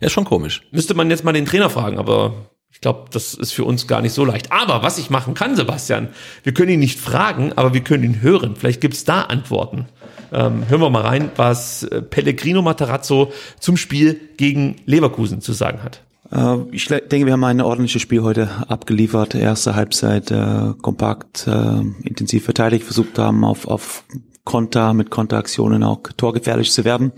ist 0.00 0.12
schon 0.12 0.24
komisch. 0.24 0.62
Müsste 0.70 0.94
man 0.94 1.10
jetzt 1.10 1.24
mal 1.24 1.32
den 1.32 1.46
Trainer 1.46 1.70
fragen, 1.70 1.98
aber 1.98 2.34
ich 2.70 2.80
glaube, 2.80 3.08
das 3.12 3.34
ist 3.34 3.52
für 3.52 3.64
uns 3.64 3.86
gar 3.86 4.02
nicht 4.02 4.12
so 4.12 4.24
leicht. 4.24 4.50
Aber 4.52 4.82
was 4.82 4.98
ich 4.98 5.08
machen 5.10 5.34
kann, 5.34 5.56
Sebastian, 5.56 6.08
wir 6.42 6.52
können 6.54 6.72
ihn 6.72 6.80
nicht 6.80 6.98
fragen, 6.98 7.52
aber 7.54 7.72
wir 7.74 7.80
können 7.82 8.04
ihn 8.04 8.20
hören. 8.20 8.56
Vielleicht 8.56 8.80
gibt's 8.80 9.04
da 9.04 9.22
Antworten. 9.22 9.86
Ähm, 10.32 10.68
hören 10.68 10.80
wir 10.80 10.90
mal 10.90 11.02
rein, 11.02 11.30
was 11.36 11.84
äh, 11.84 12.02
Pellegrino 12.02 12.60
Matarazzo 12.62 13.32
zum 13.60 13.76
Spiel 13.76 14.18
gegen 14.36 14.76
Leverkusen 14.84 15.40
zu 15.40 15.52
sagen 15.52 15.82
hat. 15.84 16.02
Äh, 16.30 16.56
Ich 16.72 16.86
denke, 16.88 17.26
wir 17.26 17.32
haben 17.32 17.44
ein 17.44 17.60
ordentliches 17.60 18.02
Spiel 18.02 18.22
heute 18.22 18.48
abgeliefert. 18.68 19.34
Erste 19.34 19.74
Halbzeit 19.74 20.30
äh, 20.30 20.72
kompakt, 20.80 21.46
äh, 21.46 21.80
intensiv 22.02 22.44
verteidigt, 22.44 22.84
versucht 22.84 23.18
haben, 23.18 23.44
auf, 23.44 23.66
auf 23.66 24.04
Konter, 24.44 24.92
mit 24.92 25.10
Konteraktionen 25.10 25.82
auch 25.82 26.02
torgefährlich 26.16 26.72
zu 26.72 26.84
werden. 26.84 27.12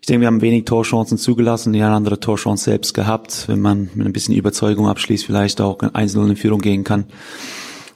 Ich 0.00 0.06
denke, 0.06 0.22
wir 0.22 0.26
haben 0.28 0.40
wenig 0.40 0.64
Torchancen 0.64 1.18
zugelassen, 1.18 1.72
die 1.72 1.82
eine 1.82 1.94
andere 1.94 2.20
Torchance 2.20 2.64
selbst 2.64 2.94
gehabt. 2.94 3.44
Wenn 3.48 3.60
man 3.60 3.90
mit 3.94 4.06
ein 4.06 4.12
bisschen 4.12 4.34
Überzeugung 4.34 4.88
abschließt, 4.88 5.26
vielleicht 5.26 5.60
auch 5.60 5.78
1-0 5.78 6.30
in 6.30 6.36
Führung 6.36 6.60
gehen 6.60 6.84
kann. 6.84 7.06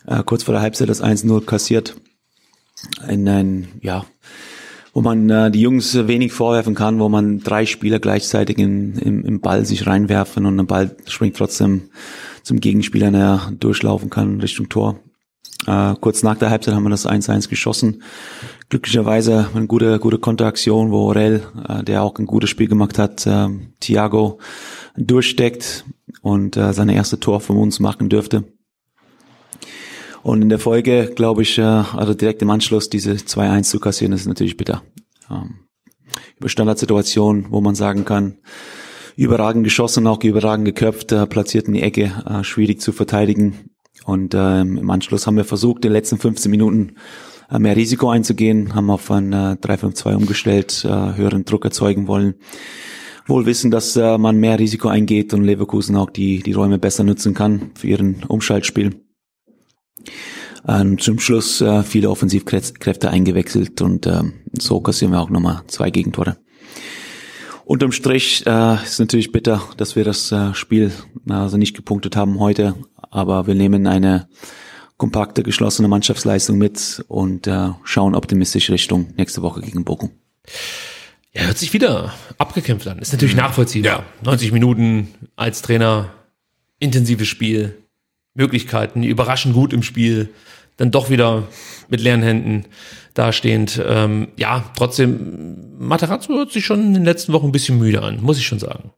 Äh, 0.07 0.23
kurz 0.25 0.43
vor 0.43 0.53
der 0.53 0.63
Halbzeit 0.63 0.89
das 0.89 1.03
1-0 1.03 1.45
kassiert. 1.45 1.97
In 3.09 3.29
ein, 3.29 3.69
ja, 3.81 4.05
wo 4.93 5.01
man 5.01 5.31
äh, 5.31 5.51
die 5.51 5.61
Jungs 5.61 6.07
wenig 6.07 6.33
vorwerfen 6.33 6.75
kann, 6.75 7.01
wo 7.01 7.09
man 7.09 7.41
drei 7.41 7.67
Spieler 7.67 7.99
gleichzeitig 7.99 8.59
in, 8.59 8.95
im, 8.99 9.25
im 9.25 9.41
Ball 9.41 9.65
sich 9.65 9.87
reinwerfen 9.87 10.47
und 10.47 10.57
der 10.57 10.65
Ball 10.65 10.97
springt 11.07 11.37
trotzdem 11.37 11.83
zum 12.43 12.61
Gegenspieler, 12.61 13.11
der 13.11 13.53
durchlaufen 13.59 14.11
kann 14.11 14.41
Richtung 14.41 14.69
Tor. 14.69 14.99
Äh, 15.67 15.95
kurz 16.01 16.23
nach 16.23 16.37
der 16.37 16.51
Halbzeit 16.51 16.75
haben 16.75 16.83
wir 16.83 16.91
das 16.91 17.09
1-1 17.09 17.49
geschossen. 17.49 18.03
Glücklicherweise 18.69 19.49
eine 19.55 19.67
gute, 19.67 19.99
gute 19.99 20.19
Konteraktion, 20.19 20.91
wo 20.91 21.07
Orel, 21.09 21.43
äh, 21.69 21.85
der 21.85 22.03
auch 22.03 22.19
ein 22.19 22.27
gutes 22.27 22.51
Spiel 22.51 22.69
gemacht 22.69 22.99
hat, 22.99 23.27
äh, 23.27 23.49
Thiago 23.81 24.39
durchsteckt 24.97 25.85
und 26.21 26.57
äh, 26.57 26.73
seine 26.73 26.95
erste 26.95 27.21
Tor 27.21 27.41
von 27.41 27.57
uns 27.57 27.81
machen 27.81 28.09
dürfte. 28.09 28.45
Und 30.23 30.43
in 30.43 30.49
der 30.49 30.59
Folge, 30.59 31.13
glaube 31.15 31.43
ich, 31.43 31.59
äh, 31.59 31.63
also 31.63 32.15
direkt 32.15 32.43
im 32.43 32.51
Anschluss 32.51 32.89
diese 32.89 33.13
2-1 33.13 33.65
zu 33.65 33.81
kassieren, 33.81 34.13
ist 34.13 34.27
natürlich 34.27 34.57
bitter. 34.57 34.83
Ähm, 35.31 35.61
über 36.39 36.49
Standardsituationen, 36.49 37.47
wo 37.51 37.61
man 37.61 37.75
sagen 37.75 38.05
kann, 38.05 38.39
überragend 39.17 39.65
geschossen, 39.65 40.07
auch 40.07 40.23
überragend 40.23 40.65
geköpft, 40.65 41.13
äh, 41.13 41.27
platziert 41.27 41.67
in 41.67 41.75
die 41.75 41.83
Ecke, 41.83 42.13
äh, 42.29 42.45
schwierig 42.45 42.81
zu 42.81 42.93
verteidigen. 42.93 43.71
Und 44.05 44.35
ähm, 44.35 44.79
im 44.79 44.91
Anschluss 44.91 45.27
haben 45.27 45.37
wir 45.37 45.45
versucht, 45.45 45.85
in 45.85 45.91
den 45.91 45.93
letzten 45.93 46.19
15 46.19 46.51
Minuten 46.51 46.97
äh, 47.51 47.59
mehr 47.59 47.77
Risiko 47.77 48.11
einzugehen, 48.11 48.75
haben 48.75 48.91
auf 48.91 49.11
ein 49.11 49.33
äh, 49.33 49.57
3-5-2 49.61 50.15
umgestellt, 50.17 50.85
äh, 50.85 50.89
höheren 50.89 51.45
Druck 51.45 51.65
erzeugen 51.65 52.09
wollen. 52.09 52.35
Wohl 53.27 53.47
wissen, 53.47 53.71
dass 53.71 53.95
äh, 53.97 54.19
man 54.19 54.39
mehr 54.39 54.59
Risiko 54.59 54.89
eingeht 54.89 55.33
und 55.35 55.45
Leverkusen 55.45 55.97
auch 55.97 56.11
die, 56.11 56.43
die 56.43 56.53
Räume 56.53 56.79
besser 56.79 57.05
nutzen 57.05 57.35
kann 57.35 57.71
für 57.75 57.87
ihren 57.87 58.25
Umschaltspiel. 58.27 59.03
Ähm, 60.67 60.99
zum 60.99 61.19
Schluss 61.19 61.61
äh, 61.61 61.83
viele 61.83 62.11
Offensivkräfte 62.11 63.11
eingewechselt 63.11 63.81
und 63.81 64.07
ähm, 64.07 64.35
so 64.59 64.81
kassieren 64.81 65.13
wir 65.13 65.21
auch 65.21 65.31
nochmal 65.31 65.63
zwei 65.67 65.91
Gegentore. 65.91 66.37
Unterm 67.65 67.93
Strich 67.93 68.45
äh, 68.47 68.75
ist 68.83 69.01
natürlich 69.01 69.33
bitter, 69.33 69.63
dass 69.77 69.97
wir 69.97 70.05
das 70.05 70.31
äh, 70.33 70.55
Spiel 70.55 70.93
also 71.29 71.57
nicht 71.57 71.75
gepunktet 71.75 72.17
haben 72.17 72.39
heute, 72.39 72.75
aber 73.11 73.47
wir 73.47 73.55
nehmen 73.55 73.87
eine 73.87 74.29
kompakte, 74.97 75.43
geschlossene 75.43 75.89
Mannschaftsleistung 75.89 76.59
mit 76.59 77.05
und 77.09 77.47
äh, 77.47 77.71
schauen 77.83 78.15
optimistisch 78.15 78.71
Richtung 78.71 79.13
nächste 79.17 79.43
Woche 79.43 79.61
gegen 79.61 79.85
Bochum. 79.85 80.11
Ja, 81.33 81.43
hört 81.43 81.59
sich 81.59 81.73
wieder 81.73 82.13
abgekämpft 82.39 82.87
an. 82.87 82.99
Ist 82.99 83.13
natürlich 83.13 83.35
nachvollziehbar. 83.35 84.05
90 84.23 84.53
Minuten 84.53 85.09
als 85.35 85.63
Trainer, 85.63 86.13
intensives 86.79 87.27
Spiel, 87.27 87.82
Möglichkeiten, 88.35 89.03
überraschend 89.03 89.55
gut 89.55 89.73
im 89.73 89.83
Spiel, 89.83 90.31
dann 90.77 90.91
doch 90.91 91.11
wieder 91.11 91.45
mit 91.89 92.01
leeren 92.01 92.23
Händen 92.23 92.65
dastehend. 93.15 93.81
Ähm, 93.87 94.29
ja, 94.37 94.65
trotzdem, 94.77 95.79
Materazzo 95.79 96.35
hört 96.35 96.53
sich 96.53 96.65
schon 96.65 96.81
in 96.81 96.95
den 96.95 97.05
letzten 97.05 97.33
Wochen 97.33 97.47
ein 97.47 97.53
bisschen 97.53 97.79
müde 97.79 98.03
an, 98.03 98.23
muss 98.23 98.39
ich 98.39 98.47
schon 98.47 98.59
sagen. 98.59 98.93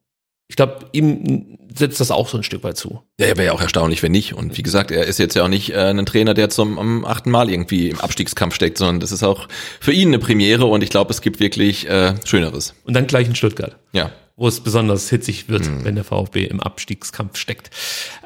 Ich 0.47 0.57
glaube, 0.57 0.87
ihm 0.93 1.59
setzt 1.75 2.01
das 2.01 2.11
auch 2.11 2.29
so 2.29 2.37
ein 2.37 2.43
Stück 2.43 2.63
weit 2.63 2.77
zu. 2.77 3.03
Ja, 3.19 3.29
wäre 3.29 3.47
ja 3.47 3.53
auch 3.53 3.61
erstaunlich, 3.61 4.03
wenn 4.03 4.13
nicht. 4.13 4.35
Und 4.35 4.57
wie 4.57 4.63
gesagt, 4.63 4.91
er 4.91 5.07
ist 5.07 5.19
jetzt 5.19 5.35
ja 5.35 5.43
auch 5.43 5.49
nicht 5.49 5.71
äh, 5.71 5.91
ein 5.91 6.07
Trainer, 6.07 6.35
der 6.35 6.51
zum 6.51 6.79
am 6.79 7.05
achten 7.05 7.31
Mal 7.31 7.51
irgendwie 7.51 7.89
im 7.89 8.01
Abstiegskampf 8.01 8.55
steckt, 8.55 8.79
sondern 8.79 9.01
das 9.01 9.11
ist 9.11 9.23
auch 9.23 9.49
für 9.81 9.93
ihn 9.93 10.09
eine 10.09 10.19
Premiere 10.19 10.67
und 10.67 10.83
ich 10.83 10.91
glaube, 10.91 11.11
es 11.11 11.23
gibt 11.23 11.41
wirklich 11.41 11.89
äh, 11.89 12.15
Schöneres. 12.25 12.75
Und 12.85 12.95
dann 12.95 13.07
gleich 13.07 13.27
in 13.27 13.35
Stuttgart. 13.35 13.77
Ja. 13.93 14.13
Wo 14.37 14.49
es 14.49 14.61
besonders 14.61 15.09
hitzig 15.11 15.49
wird, 15.49 15.85
wenn 15.85 15.95
der 15.95 16.03
VfB 16.03 16.45
im 16.45 16.61
Abstiegskampf 16.61 17.37
steckt. 17.37 17.71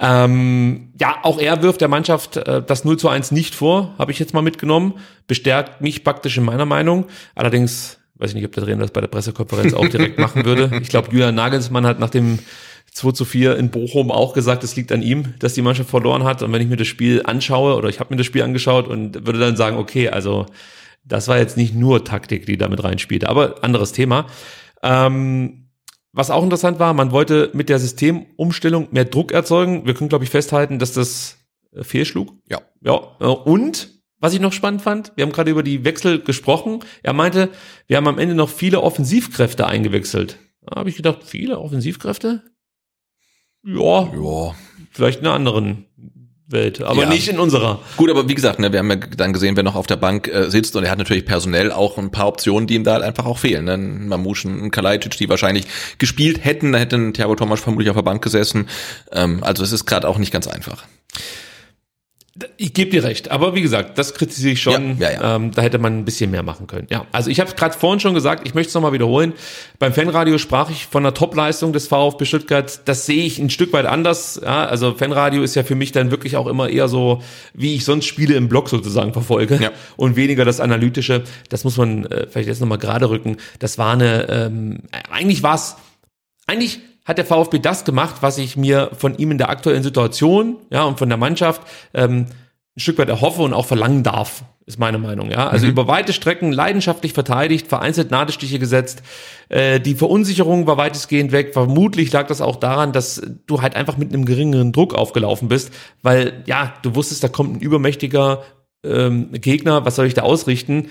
Ähm, 0.01 0.93
ja, 0.99 1.19
auch 1.23 1.39
er 1.39 1.63
wirft 1.63 1.83
der 1.83 1.89
Mannschaft 1.89 2.39
äh, 2.39 2.63
das 2.63 2.85
0 2.85 2.99
zu 2.99 3.09
1 3.11 3.31
nicht 3.31 3.55
vor, 3.55 3.95
habe 3.99 4.11
ich 4.11 4.19
jetzt 4.19 4.33
mal 4.33 4.41
mitgenommen. 4.41 4.95
Bestärkt 5.27 5.83
mich 5.83 6.05
praktisch 6.05 6.39
in 6.39 6.45
meiner 6.45 6.65
Meinung. 6.65 7.07
Allerdings 7.35 7.99
weiß 8.15 8.31
ich 8.31 8.37
nicht, 8.37 8.47
ob 8.47 8.53
der 8.53 8.65
Trainer 8.65 8.83
das 8.83 8.91
bei 8.91 9.01
der 9.01 9.09
Pressekonferenz 9.09 9.75
auch 9.75 9.89
direkt 9.89 10.19
machen 10.19 10.45
würde. 10.45 10.79
Ich 10.83 10.89
glaube, 10.89 11.11
Julian 11.11 11.35
Nagelsmann 11.35 11.87
hat 11.87 11.99
nach 12.01 12.11
dem 12.11 12.39
2 12.93 13.13
zu 13.13 13.25
4 13.25 13.57
in 13.57 13.71
Bochum 13.71 14.11
auch 14.11 14.33
gesagt, 14.33 14.65
es 14.65 14.77
liegt 14.77 14.91
an 14.93 15.03
ihm, 15.03 15.35
dass 15.39 15.55
die 15.55 15.63
Mannschaft 15.63 15.91
verloren 15.91 16.25
hat. 16.25 16.43
Und 16.43 16.53
wenn 16.53 16.63
ich 16.63 16.69
mir 16.69 16.77
das 16.77 16.89
Spiel 16.89 17.23
anschaue, 17.25 17.77
oder 17.77 17.91
ich 17.91 18.01
habe 18.01 18.13
mir 18.13 18.17
das 18.17 18.27
Spiel 18.27 18.43
angeschaut 18.43 18.89
und 18.89 19.27
würde 19.27 19.39
dann 19.39 19.57
sagen, 19.57 19.77
okay, 19.77 20.09
also 20.09 20.47
das 21.05 21.29
war 21.29 21.39
jetzt 21.39 21.57
nicht 21.57 21.75
nur 21.75 22.05
Taktik, 22.05 22.47
die 22.47 22.57
damit 22.57 22.83
reinspielte, 22.83 23.29
aber 23.29 23.63
anderes 23.63 23.93
Thema. 23.93 24.27
Ähm, 24.83 25.68
was 26.19 26.31
auch 26.33 26.43
interessant 26.43 26.81
war, 26.81 26.95
man 26.95 27.13
wollte 27.13 27.51
mit 27.55 27.69
der 27.69 27.79
Systemumstellung 27.79 28.89
mehr 28.91 29.05
Druck 29.05 29.31
erzeugen. 29.31 29.87
Wir 29.87 29.95
können, 29.95 30.09
glaube 30.09 30.25
ich, 30.25 30.31
festhalten, 30.31 30.81
dass 30.81 30.93
das 30.93 31.39
äh, 31.73 31.85
fehlschlug. 31.85 32.33
Ja. 32.49 32.61
Ja. 32.81 33.17
äh, 33.21 33.25
Und 33.27 33.91
was 34.19 34.35
ich 34.35 34.41
noch 34.41 34.53
spannend 34.53 34.83
fand, 34.83 35.13
wir 35.15 35.23
haben 35.25 35.31
gerade 35.31 35.53
über 35.53 35.63
die 35.63 35.85
Wechsel 35.85 36.21
gesprochen. 36.21 36.81
Er 37.05 37.13
meinte, 37.13 37.51
wir 37.87 37.97
haben 37.97 38.09
am 38.09 38.19
Ende 38.19 38.35
noch 38.35 38.49
viele 38.49 38.81
Offensivkräfte 38.83 39.65
eingewechselt. 39.69 40.39
Da 40.63 40.75
habe 40.81 40.91
ich 40.91 40.97
gedacht, 40.97 41.23
viele 41.23 41.61
Offensivkräfte? 41.61 42.43
Ja, 43.63 44.13
Ja. 44.13 44.55
vielleicht 44.91 45.21
in 45.21 45.27
einer 45.27 45.35
anderen 45.37 45.87
Welt, 46.51 46.83
aber 46.83 47.03
Ja. 47.03 47.09
nicht 47.09 47.29
in 47.29 47.39
unserer. 47.39 47.81
Gut, 47.97 48.11
aber 48.11 48.29
wie 48.29 48.35
gesagt, 48.35 48.59
ne, 48.59 48.73
wir 48.73 48.79
haben 48.79 48.91
ja 48.91 48.97
dann 48.97 49.33
gesehen, 49.35 49.55
wer 49.57 49.63
noch 49.63 49.75
auf 49.75 49.87
der 49.87 49.97
Bank 49.97 50.29
äh, 50.29 50.51
sitzt 50.51 50.75
und 50.77 50.85
er 50.85 50.91
hat 50.91 50.99
natürlich 50.99 51.27
personell 51.27 51.71
auch 51.71 51.99
ein 51.99 52.11
paar 52.11 52.27
Optionen, 52.27 52.67
die 52.67 52.75
ihm 52.75 52.85
da 52.85 52.95
halt 52.95 53.03
einfach 53.05 53.27
auch 53.27 53.39
fehlen. 53.39 53.67
Ne? 53.67 53.75
Ein 53.75 54.09
Mamouche, 54.09 54.49
ein 54.49 54.71
Kalajdzic, 54.71 55.17
die 55.19 55.29
wahrscheinlich 55.29 55.67
gespielt 55.99 56.45
hätten, 56.45 56.73
da 56.73 56.79
hätte 56.79 56.97
ein 56.97 57.13
Thiago 57.13 57.35
Thomas 57.35 57.61
vermutlich 57.61 57.91
auf 57.91 57.97
der 57.97 58.03
Bank 58.03 58.23
gesessen. 58.23 58.69
Ähm, 59.13 59.43
also 59.45 59.63
es 59.63 59.73
ist 59.73 59.85
gerade 59.85 60.09
auch 60.09 60.17
nicht 60.19 60.33
ganz 60.33 60.47
einfach. 60.47 60.85
Ich 62.57 62.73
gebe 62.73 62.91
dir 62.91 63.05
recht, 63.05 63.31
aber 63.31 63.55
wie 63.55 63.63
gesagt, 63.63 63.99
das 63.99 64.15
kritisiere 64.15 64.53
ich 64.53 64.63
schon. 64.63 64.99
Ja, 64.99 65.11
ja, 65.11 65.21
ja. 65.21 65.37
Ähm, 65.37 65.51
da 65.53 65.63
hätte 65.63 65.79
man 65.79 65.99
ein 65.99 66.05
bisschen 66.05 66.31
mehr 66.31 66.43
machen 66.43 66.67
können. 66.67 66.87
Ja, 66.91 67.07
also 67.13 67.31
ich 67.31 67.41
habe 67.41 67.53
gerade 67.55 67.77
vorhin 67.77 68.01
schon 68.01 68.15
gesagt, 68.15 68.47
ich 68.47 68.55
möchte 68.55 68.69
es 68.69 68.75
nochmal 68.75 68.93
wiederholen. 68.93 69.33
Beim 69.79 69.93
Fanradio 69.93 70.39
sprach 70.39 70.71
ich 70.71 70.87
von 70.87 71.05
einer 71.05 71.15
Topleistung 71.15 71.73
des 71.73 71.89
VfB 71.89 72.25
Stuttgart. 72.25 72.81
Das 72.85 73.07
sehe 73.07 73.25
ich 73.25 73.39
ein 73.39 73.51
Stück 73.51 73.73
weit 73.73 73.87
anders. 73.87 74.41
Ja, 74.43 74.67
also 74.67 74.95
Fanradio 74.95 75.43
ist 75.43 75.55
ja 75.55 75.65
für 75.65 75.75
mich 75.75 75.93
dann 75.93 76.11
wirklich 76.11 76.37
auch 76.37 76.47
immer 76.47 76.69
eher 76.69 76.89
so, 76.89 77.23
wie 77.55 77.75
ich 77.75 77.85
sonst 77.85 78.07
Spiele 78.07 78.35
im 78.35 78.49
Blog 78.49 78.69
sozusagen 78.69 79.13
verfolge 79.13 79.59
Ja. 79.61 79.71
und 79.97 80.17
weniger 80.17 80.45
das 80.45 80.61
Analytische. 80.61 81.25
Das 81.49 81.65
muss 81.65 81.77
man 81.77 82.07
äh, 82.07 82.27
vielleicht 82.29 82.49
jetzt 82.49 82.61
nochmal 82.61 82.79
gerade 82.79 83.11
rücken. 83.11 83.37
Das 83.59 83.79
war 83.79 83.93
eine, 83.93 84.29
ähm, 84.29 84.81
eigentlich 85.11 85.43
war 85.43 85.55
es 85.55 85.77
eigentlich 86.47 86.81
hat 87.09 87.17
der 87.17 87.25
VfB 87.25 87.59
das 87.59 87.87
gemacht, 87.87 88.17
was 88.21 88.37
ich 88.37 88.59
mir 88.59 88.91
von 88.97 89.17
ihm 89.17 89.31
in 89.31 89.39
der 89.39 89.49
aktuellen 89.49 89.83
Situation, 89.83 90.59
ja, 90.71 90.85
und 90.85 90.99
von 90.99 91.09
der 91.09 91.17
Mannschaft 91.17 91.63
ähm, 91.95 92.27
ein 92.77 92.81
Stück 92.81 92.99
weit 92.99 93.09
erhoffe 93.09 93.41
und 93.41 93.55
auch 93.55 93.65
verlangen 93.65 94.03
darf, 94.03 94.45
ist 94.67 94.79
meine 94.79 94.99
Meinung, 94.99 95.31
ja. 95.31 95.49
Also 95.49 95.67
über 95.67 95.89
weite 95.89 96.13
Strecken 96.13 96.53
leidenschaftlich 96.53 97.15
verteidigt, 97.15 97.67
vereinzelt 97.67 98.11
Nadelstiche 98.11 98.59
gesetzt. 98.59 99.03
Äh, 99.49 99.81
die 99.81 99.95
Verunsicherung 99.95 100.67
war 100.67 100.77
weitestgehend 100.77 101.33
weg. 101.33 101.55
Vermutlich 101.55 102.13
lag 102.13 102.27
das 102.27 102.43
auch 102.43 102.57
daran, 102.57 102.93
dass 102.93 103.23
du 103.47 103.63
halt 103.63 103.75
einfach 103.75 103.97
mit 103.97 104.13
einem 104.13 104.27
geringeren 104.27 104.73
Druck 104.73 104.95
aufgelaufen 104.95 105.49
bist, 105.49 105.73
weil 106.03 106.45
ja, 106.45 106.75
du 106.83 106.95
wusstest, 106.95 107.25
da 107.25 107.29
kommt 107.29 107.57
ein 107.57 107.61
übermächtiger 107.61 108.43
ähm, 108.85 109.33
Gegner, 109.33 109.87
was 109.87 109.97
soll 109.97 110.07
ich 110.07 110.15
da 110.15 110.23
ausrichten? 110.23 110.89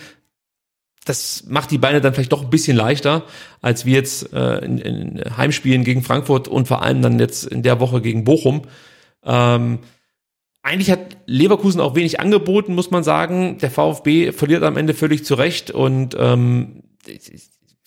Das 1.08 1.46
macht 1.48 1.72
die 1.72 1.78
Beine 1.78 2.02
dann 2.02 2.14
vielleicht 2.14 2.32
doch 2.32 2.44
ein 2.44 2.50
bisschen 2.50 2.78
leichter, 2.78 3.24
als 3.62 3.86
wir 3.86 3.94
jetzt 3.94 4.34
äh, 4.34 4.58
in, 4.60 4.78
in 4.78 5.38
Heimspielen 5.38 5.84
gegen 5.84 6.04
Frankfurt 6.04 6.48
und 6.48 6.68
vor 6.68 6.82
allem 6.82 7.02
dann 7.02 7.20
jetzt 7.20 7.46
in 7.46 7.64
der 7.64 7.80
Woche 7.80 8.02
gegen 8.02 8.24
Bochum. 8.24 8.64
Ähm, 9.24 9.80
eigentlich 10.62 10.92
hat 10.92 11.18
Leverkusen 11.26 11.80
auch 11.80 11.96
wenig 11.96 12.20
angeboten, 12.20 12.76
muss 12.76 12.92
man 12.92 13.04
sagen. 13.04 13.58
Der 13.60 13.72
VfB 13.72 14.32
verliert 14.34 14.64
am 14.64 14.78
Ende 14.78 14.94
völlig 14.94 15.24
zurecht 15.24 15.72
und 15.72 16.16
ähm, 16.20 16.84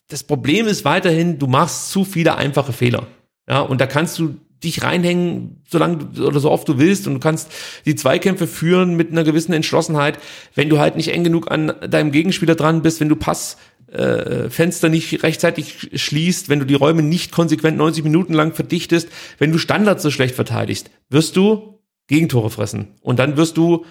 das 0.09 0.25
Problem 0.25 0.67
ist 0.67 0.85
weiterhin, 0.85 1.39
du 1.39 1.47
machst 1.47 1.91
zu 1.91 2.05
viele 2.05 2.37
einfache 2.37 2.73
Fehler. 2.73 3.07
Ja, 3.49 3.61
und 3.61 3.81
da 3.81 3.87
kannst 3.87 4.19
du 4.19 4.37
dich 4.63 4.83
reinhängen, 4.83 5.63
solange 5.69 5.99
du, 5.99 6.27
oder 6.27 6.41
so 6.41 6.51
oft 6.51 6.69
du 6.69 6.79
willst 6.79 7.07
und 7.07 7.15
du 7.15 7.21
kannst 7.21 7.51
die 7.87 7.95
Zweikämpfe 7.95 8.47
führen 8.47 8.97
mit 8.97 9.11
einer 9.11 9.25
gewissen 9.25 9.53
Entschlossenheit, 9.53 10.19
wenn 10.55 10.69
du 10.69 10.79
halt 10.79 10.97
nicht 10.97 11.09
eng 11.09 11.25
genug 11.25 11.51
an 11.51 11.73
deinem 11.89 12.13
Gegenspieler 12.13 12.55
dran 12.55 12.83
bist, 12.83 13.01
wenn 13.01 13.09
du 13.09 13.17
Pass 13.17 13.57
äh, 13.93 14.49
Fenster 14.51 14.89
nicht 14.89 15.23
rechtzeitig 15.23 15.91
schließt, 15.95 16.49
wenn 16.49 16.61
du 16.61 16.67
die 16.67 16.75
Räume 16.75 17.03
nicht 17.03 17.33
konsequent 17.33 17.77
90 17.77 18.05
Minuten 18.05 18.35
lang 18.35 18.53
verdichtest, 18.53 19.09
wenn 19.39 19.53
du 19.53 19.59
Standards 19.59 20.03
so 20.03 20.11
schlecht 20.11 20.35
verteidigst, 20.35 20.91
wirst 21.09 21.37
du 21.37 21.81
Gegentore 22.07 22.51
fressen. 22.51 22.89
Und 23.03 23.19
dann 23.19 23.37
wirst 23.37 23.57
du 23.57 23.85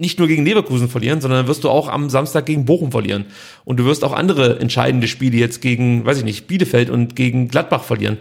nicht 0.00 0.20
nur 0.20 0.28
gegen 0.28 0.44
Leverkusen 0.44 0.88
verlieren, 0.88 1.20
sondern 1.20 1.48
wirst 1.48 1.64
du 1.64 1.70
auch 1.70 1.88
am 1.88 2.08
Samstag 2.08 2.46
gegen 2.46 2.64
Bochum 2.64 2.92
verlieren. 2.92 3.26
Und 3.64 3.78
du 3.78 3.84
wirst 3.84 4.04
auch 4.04 4.12
andere 4.12 4.60
entscheidende 4.60 5.08
Spiele 5.08 5.36
jetzt 5.36 5.60
gegen, 5.60 6.06
weiß 6.06 6.18
ich 6.18 6.24
nicht, 6.24 6.46
Bielefeld 6.46 6.88
und 6.88 7.16
gegen 7.16 7.48
Gladbach 7.48 7.82
verlieren. 7.82 8.18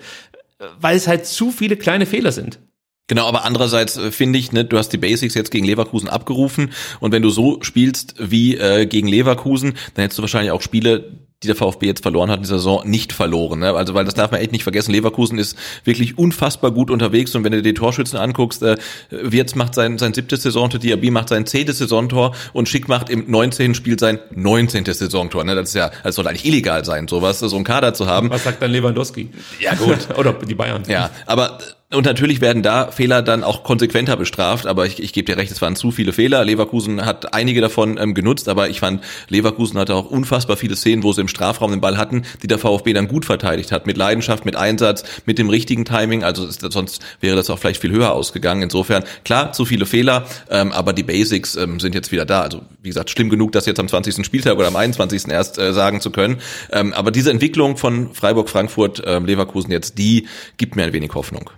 Weil 0.80 0.98
es 0.98 1.08
halt 1.08 1.26
zu 1.26 1.52
viele 1.52 1.78
kleine 1.78 2.06
Fehler 2.06 2.32
sind. 2.32 2.60
Genau, 3.08 3.26
aber 3.26 3.46
andererseits 3.46 3.98
äh, 3.98 4.12
finde 4.12 4.38
ich, 4.38 4.52
ne, 4.52 4.66
du 4.66 4.78
hast 4.78 4.90
die 4.90 4.98
Basics 4.98 5.34
jetzt 5.34 5.52
gegen 5.52 5.66
Leverkusen 5.66 6.10
abgerufen 6.10 6.72
und 7.00 7.14
wenn 7.14 7.22
du 7.22 7.30
so 7.30 7.60
spielst 7.62 8.16
wie 8.20 8.58
äh, 8.58 8.86
gegen 8.86 9.08
Leverkusen, 9.08 9.76
dann 9.94 10.04
hättest 10.04 10.18
du 10.18 10.24
wahrscheinlich 10.24 10.52
auch 10.52 10.62
Spiele, 10.62 11.27
die 11.44 11.48
der 11.48 11.56
VfB 11.56 11.86
jetzt 11.86 12.02
verloren 12.02 12.32
hat 12.32 12.38
in 12.38 12.44
dieser 12.44 12.58
Saison, 12.58 12.82
nicht 12.90 13.14
verloren. 13.14 13.60
Ne? 13.60 13.72
Also 13.74 13.94
weil 13.94 14.06
das 14.06 14.16
darf 14.16 14.32
man 14.32 14.42
echt 14.42 14.52
nicht 14.52 14.64
vergessen. 14.64 14.92
Leverkusen 14.92 15.38
ist 15.38 15.56
wirklich 15.84 16.18
unfassbar 16.18 16.72
gut 16.72 16.90
unterwegs 16.90 17.36
und 17.36 17.44
wenn 17.44 17.52
du 17.52 17.62
dir 17.62 17.74
die 17.74 17.76
Torschützen 17.76 18.18
anguckst, 18.18 18.64
äh, 18.64 18.76
Wirtz 19.12 19.54
macht 19.54 19.76
sein, 19.76 20.00
sein 20.00 20.16
siebtes 20.16 20.42
Saisontor, 20.42 20.80
Diaby 20.80 21.12
macht 21.12 21.30
sein 21.30 21.46
zehntes 21.46 21.78
Saisontor 21.78 22.36
und 22.54 22.70
Schick 22.70 22.88
macht 22.88 23.12
im 23.12 23.30
19. 23.30 23.76
Spiel 23.76 24.00
sein 24.00 24.18
19. 24.34 24.86
Saisontor. 24.86 25.44
Ne? 25.44 25.54
Das 25.54 25.70
ist 25.70 25.76
ja, 25.76 25.92
das 26.04 26.16
soll 26.16 26.28
eigentlich 26.28 26.46
illegal 26.46 26.84
sein, 26.86 27.08
sowas, 27.08 27.40
so 27.40 27.56
einen 27.56 27.66
Kader 27.66 27.94
zu 27.94 28.08
haben. 28.08 28.32
Was 28.32 28.44
sagt 28.44 28.60
dann 28.64 28.72
Lewandowski? 28.72 29.30
Ja, 29.60 29.76
gut. 29.76 30.08
Oder 30.18 30.34
die 30.34 30.56
Bayern. 30.56 30.84
Ja, 30.88 31.12
aber 31.28 31.60
und 31.94 32.06
natürlich 32.06 32.42
werden 32.42 32.64
da 32.64 32.92
Fehler 32.92 33.22
dann 33.22 33.46
auch 33.46 33.64
konsequenter 33.64 34.18
bestraft, 34.18 34.68
aber 34.68 34.86
ich, 34.86 35.02
ich 35.02 35.14
gebe 35.14 35.26
dir 35.26 35.38
recht, 35.38 35.54
es 35.54 35.62
waren 35.62 35.78
zu 35.78 35.92
viele 35.92 36.12
Fehler. 36.12 36.44
Leverkusen 36.44 37.06
hat 37.06 37.34
einige 37.34 37.62
davon 37.62 37.98
ähm, 37.98 38.14
genutzt, 38.14 38.50
aber 38.50 38.68
ich 38.68 38.82
fand, 38.82 39.02
Leverkusen 39.30 39.80
hatte 39.80 39.96
auch 39.96 40.12
unfassbar 40.12 40.58
viele 40.58 40.76
Szenen, 40.76 41.04
wo 41.04 41.14
sie 41.14 41.22
im 41.22 41.30
Strafraum 41.30 41.72
den 41.72 41.80
Ball 41.80 41.98
hatten, 41.98 42.24
die 42.44 42.48
der 42.48 42.60
VfB 42.60 42.92
dann 42.92 43.08
gut 43.08 43.24
verteidigt 43.24 43.72
hat, 43.72 43.88
mit 43.88 43.96
Leidenschaft, 43.96 44.44
mit 44.44 44.58
Einsatz, 44.58 45.06
mit 45.26 45.40
dem 45.40 45.50
richtigen 45.50 45.86
Timing. 45.86 46.26
Also 46.26 46.46
ist, 46.46 46.60
sonst 46.74 47.02
wäre 47.22 47.38
das 47.38 47.50
auch 47.50 47.58
vielleicht 47.58 47.80
viel 47.80 47.92
höher 47.92 48.12
ausgegangen. 48.12 48.64
Insofern, 48.64 49.06
klar, 49.24 49.54
zu 49.54 49.64
viele 49.64 49.86
Fehler, 49.86 50.26
ähm, 50.50 50.74
aber 50.74 50.92
die 50.92 51.04
Basics 51.04 51.56
ähm, 51.56 51.80
sind 51.80 51.96
jetzt 51.96 52.12
wieder 52.12 52.26
da. 52.26 52.42
Also 52.42 52.64
wie 52.82 52.90
gesagt, 52.90 53.12
schlimm 53.12 53.30
genug, 53.30 53.54
das 53.54 53.66
jetzt 53.66 53.80
am 53.80 53.88
20. 53.88 54.26
Spieltag 54.26 54.58
oder 54.58 54.68
am 54.68 54.76
21. 54.76 55.30
erst 55.30 55.58
äh, 55.58 55.72
sagen 55.72 56.02
zu 56.02 56.12
können. 56.12 56.42
Ähm, 56.70 56.92
aber 56.92 57.12
diese 57.12 57.32
Entwicklung 57.32 57.78
von 57.78 58.14
Freiburg, 58.14 58.50
Frankfurt, 58.50 59.02
ähm, 59.06 59.26
Leverkusen 59.26 59.72
jetzt, 59.72 59.98
die 59.98 60.28
gibt 60.58 60.76
mir 60.76 60.84
ein 60.84 60.92
wenig 60.92 61.14
Hoffnung. 61.14 61.50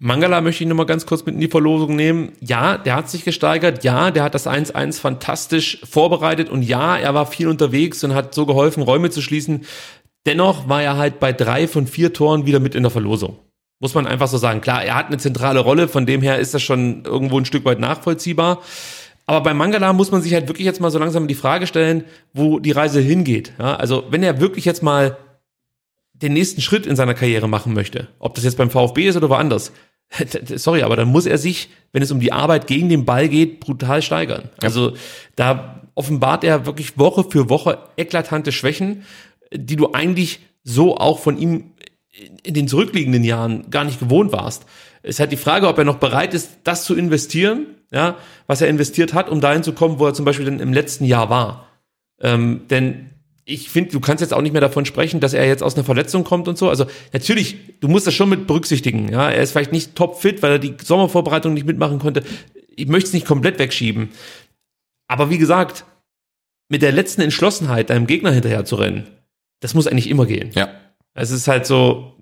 Mangala 0.00 0.40
möchte 0.40 0.62
ich 0.62 0.70
noch 0.70 0.76
mal 0.76 0.84
ganz 0.84 1.06
kurz 1.06 1.24
mit 1.26 1.34
in 1.34 1.40
die 1.40 1.48
Verlosung 1.48 1.96
nehmen. 1.96 2.32
Ja, 2.40 2.78
der 2.78 2.94
hat 2.94 3.10
sich 3.10 3.24
gesteigert. 3.24 3.82
Ja, 3.82 4.10
der 4.10 4.22
hat 4.22 4.34
das 4.34 4.46
1-1 4.46 5.00
fantastisch 5.00 5.80
vorbereitet. 5.88 6.50
Und 6.50 6.62
ja, 6.62 6.96
er 6.96 7.14
war 7.14 7.26
viel 7.26 7.48
unterwegs 7.48 8.04
und 8.04 8.14
hat 8.14 8.34
so 8.34 8.46
geholfen, 8.46 8.82
Räume 8.82 9.10
zu 9.10 9.20
schließen. 9.20 9.64
Dennoch 10.24 10.68
war 10.68 10.82
er 10.82 10.96
halt 10.96 11.18
bei 11.18 11.32
drei 11.32 11.66
von 11.66 11.86
vier 11.86 12.12
Toren 12.12 12.46
wieder 12.46 12.60
mit 12.60 12.74
in 12.74 12.84
der 12.84 12.90
Verlosung. 12.90 13.38
Muss 13.80 13.94
man 13.94 14.06
einfach 14.06 14.28
so 14.28 14.38
sagen. 14.38 14.60
Klar, 14.60 14.84
er 14.84 14.94
hat 14.94 15.06
eine 15.06 15.18
zentrale 15.18 15.60
Rolle. 15.60 15.88
Von 15.88 16.06
dem 16.06 16.22
her 16.22 16.38
ist 16.38 16.54
das 16.54 16.62
schon 16.62 17.04
irgendwo 17.04 17.38
ein 17.38 17.44
Stück 17.44 17.64
weit 17.64 17.80
nachvollziehbar. 17.80 18.62
Aber 19.26 19.42
bei 19.42 19.52
Mangala 19.52 19.92
muss 19.92 20.10
man 20.10 20.22
sich 20.22 20.32
halt 20.32 20.48
wirklich 20.48 20.64
jetzt 20.64 20.80
mal 20.80 20.90
so 20.90 20.98
langsam 20.98 21.28
die 21.28 21.34
Frage 21.34 21.66
stellen, 21.66 22.04
wo 22.32 22.60
die 22.60 22.70
Reise 22.70 23.00
hingeht. 23.00 23.52
Ja, 23.58 23.74
also 23.74 24.04
wenn 24.10 24.22
er 24.22 24.40
wirklich 24.40 24.64
jetzt 24.64 24.82
mal 24.82 25.18
den 26.14 26.32
nächsten 26.32 26.60
Schritt 26.60 26.86
in 26.86 26.96
seiner 26.96 27.14
Karriere 27.14 27.48
machen 27.48 27.74
möchte, 27.74 28.08
ob 28.18 28.34
das 28.34 28.44
jetzt 28.44 28.56
beim 28.56 28.70
VfB 28.70 29.06
ist 29.06 29.16
oder 29.16 29.28
woanders, 29.28 29.72
sorry, 30.56 30.82
aber 30.82 30.96
dann 30.96 31.08
muss 31.08 31.26
er 31.26 31.38
sich, 31.38 31.70
wenn 31.92 32.02
es 32.02 32.10
um 32.10 32.20
die 32.20 32.32
Arbeit 32.32 32.66
gegen 32.66 32.88
den 32.88 33.04
Ball 33.04 33.28
geht, 33.28 33.60
brutal 33.60 34.02
steigern. 34.02 34.48
Also 34.60 34.94
da 35.36 35.82
offenbart 35.94 36.44
er 36.44 36.66
wirklich 36.66 36.98
Woche 36.98 37.24
für 37.28 37.48
Woche 37.48 37.78
eklatante 37.96 38.52
Schwächen, 38.52 39.04
die 39.52 39.76
du 39.76 39.92
eigentlich 39.92 40.40
so 40.62 40.96
auch 40.96 41.18
von 41.18 41.38
ihm 41.38 41.72
in 42.42 42.54
den 42.54 42.68
zurückliegenden 42.68 43.24
Jahren 43.24 43.70
gar 43.70 43.84
nicht 43.84 44.00
gewohnt 44.00 44.32
warst. 44.32 44.64
Es 45.02 45.16
ist 45.16 45.20
halt 45.20 45.32
die 45.32 45.36
Frage, 45.36 45.68
ob 45.68 45.78
er 45.78 45.84
noch 45.84 45.98
bereit 45.98 46.34
ist, 46.34 46.58
das 46.64 46.84
zu 46.84 46.94
investieren, 46.96 47.66
ja, 47.90 48.16
was 48.46 48.60
er 48.60 48.68
investiert 48.68 49.14
hat, 49.14 49.28
um 49.28 49.40
dahin 49.40 49.62
zu 49.62 49.72
kommen, 49.72 49.98
wo 49.98 50.06
er 50.06 50.14
zum 50.14 50.24
Beispiel 50.24 50.44
dann 50.44 50.60
im 50.60 50.72
letzten 50.72 51.04
Jahr 51.04 51.30
war. 51.30 51.68
Ähm, 52.20 52.62
denn 52.68 53.10
ich 53.50 53.70
finde, 53.70 53.90
du 53.90 54.00
kannst 54.00 54.20
jetzt 54.20 54.34
auch 54.34 54.42
nicht 54.42 54.52
mehr 54.52 54.60
davon 54.60 54.84
sprechen, 54.84 55.20
dass 55.20 55.32
er 55.32 55.46
jetzt 55.46 55.62
aus 55.62 55.74
einer 55.74 55.84
Verletzung 55.84 56.22
kommt 56.22 56.48
und 56.48 56.58
so. 56.58 56.68
Also 56.68 56.84
natürlich, 57.14 57.56
du 57.80 57.88
musst 57.88 58.06
das 58.06 58.12
schon 58.12 58.28
mit 58.28 58.46
berücksichtigen. 58.46 59.08
Ja, 59.10 59.30
er 59.30 59.42
ist 59.42 59.52
vielleicht 59.52 59.72
nicht 59.72 59.96
topfit, 59.96 60.42
weil 60.42 60.52
er 60.52 60.58
die 60.58 60.74
Sommervorbereitung 60.82 61.54
nicht 61.54 61.66
mitmachen 61.66 61.98
konnte. 61.98 62.22
Ich 62.76 62.88
möchte 62.88 63.08
es 63.08 63.14
nicht 63.14 63.26
komplett 63.26 63.58
wegschieben. 63.58 64.10
Aber 65.06 65.30
wie 65.30 65.38
gesagt, 65.38 65.86
mit 66.68 66.82
der 66.82 66.92
letzten 66.92 67.22
Entschlossenheit, 67.22 67.88
deinem 67.88 68.06
Gegner 68.06 68.32
hinterher 68.32 68.66
zu 68.66 68.76
rennen, 68.76 69.06
das 69.60 69.72
muss 69.72 69.86
eigentlich 69.86 70.10
immer 70.10 70.26
gehen. 70.26 70.50
Ja. 70.54 70.68
Es 71.14 71.30
ist 71.30 71.48
halt 71.48 71.64
so 71.64 72.16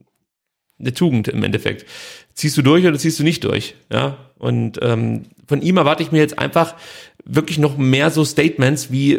eine 0.78 0.94
Tugend 0.94 1.26
im 1.26 1.42
Endeffekt. 1.42 1.86
Ziehst 2.34 2.56
du 2.56 2.62
durch 2.62 2.86
oder 2.86 2.98
ziehst 2.98 3.18
du 3.18 3.24
nicht 3.24 3.42
durch? 3.42 3.74
Ja. 3.92 4.30
Und 4.38 4.78
ähm, 4.80 5.24
von 5.48 5.60
ihm 5.60 5.76
erwarte 5.76 6.04
ich 6.04 6.12
mir 6.12 6.18
jetzt 6.18 6.38
einfach 6.38 6.76
wirklich 7.24 7.58
noch 7.58 7.76
mehr 7.76 8.10
so 8.10 8.24
Statements 8.24 8.92
wie 8.92 9.18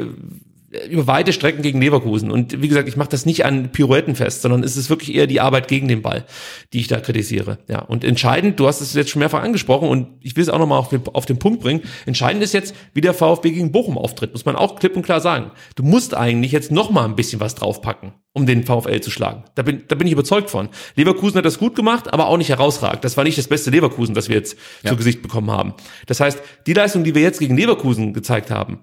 über 0.89 1.07
weite 1.07 1.31
Strecken 1.31 1.61
gegen 1.61 1.79
Leverkusen. 1.79 2.29
Und 2.29 2.61
wie 2.61 2.67
gesagt, 2.67 2.89
ich 2.89 2.97
mache 2.97 3.09
das 3.09 3.25
nicht 3.25 3.45
an 3.45 3.71
Pirouetten 3.71 4.15
fest, 4.15 4.41
sondern 4.41 4.63
es 4.63 4.75
ist 4.75 4.89
wirklich 4.89 5.15
eher 5.15 5.25
die 5.25 5.39
Arbeit 5.39 5.69
gegen 5.69 5.87
den 5.87 6.01
Ball, 6.01 6.25
die 6.73 6.79
ich 6.79 6.87
da 6.87 6.99
kritisiere. 6.99 7.59
Ja, 7.69 7.79
und 7.79 8.03
entscheidend, 8.03 8.59
du 8.59 8.67
hast 8.67 8.81
es 8.81 8.93
jetzt 8.93 9.09
schon 9.09 9.21
mehrfach 9.21 9.43
angesprochen 9.43 9.87
und 9.87 10.07
ich 10.21 10.35
will 10.35 10.43
es 10.43 10.49
auch 10.49 10.59
nochmal 10.59 10.79
auf 10.79 10.89
den, 10.89 11.07
auf 11.13 11.25
den 11.25 11.39
Punkt 11.39 11.61
bringen. 11.61 11.83
Entscheidend 12.05 12.43
ist 12.43 12.53
jetzt, 12.53 12.75
wie 12.93 12.99
der 12.99 13.13
VfB 13.13 13.51
gegen 13.51 13.71
Bochum 13.71 13.97
auftritt, 13.97 14.33
muss 14.33 14.43
man 14.43 14.57
auch 14.57 14.77
klipp 14.77 14.97
und 14.97 15.03
klar 15.03 15.21
sagen. 15.21 15.51
Du 15.75 15.83
musst 15.83 16.13
eigentlich 16.13 16.51
jetzt 16.51 16.69
nochmal 16.69 17.05
ein 17.05 17.15
bisschen 17.15 17.39
was 17.39 17.55
draufpacken, 17.55 18.11
um 18.33 18.45
den 18.45 18.65
VfL 18.65 18.99
zu 18.99 19.09
schlagen. 19.09 19.45
Da 19.55 19.63
bin, 19.63 19.83
da 19.87 19.95
bin 19.95 20.07
ich 20.07 20.13
überzeugt 20.13 20.49
von. 20.49 20.67
Leverkusen 20.95 21.37
hat 21.37 21.45
das 21.45 21.59
gut 21.59 21.75
gemacht, 21.75 22.13
aber 22.13 22.27
auch 22.27 22.37
nicht 22.37 22.49
herausragend. 22.49 23.05
Das 23.05 23.15
war 23.15 23.23
nicht 23.23 23.37
das 23.37 23.47
beste 23.47 23.71
Leverkusen, 23.71 24.13
das 24.13 24.27
wir 24.27 24.35
jetzt 24.35 24.57
ja. 24.83 24.89
zu 24.89 24.97
Gesicht 24.97 25.21
bekommen 25.21 25.49
haben. 25.49 25.75
Das 26.07 26.19
heißt, 26.19 26.41
die 26.65 26.73
Leistung, 26.73 27.05
die 27.05 27.15
wir 27.15 27.21
jetzt 27.21 27.39
gegen 27.39 27.55
Leverkusen 27.55 28.13
gezeigt 28.13 28.51
haben, 28.51 28.79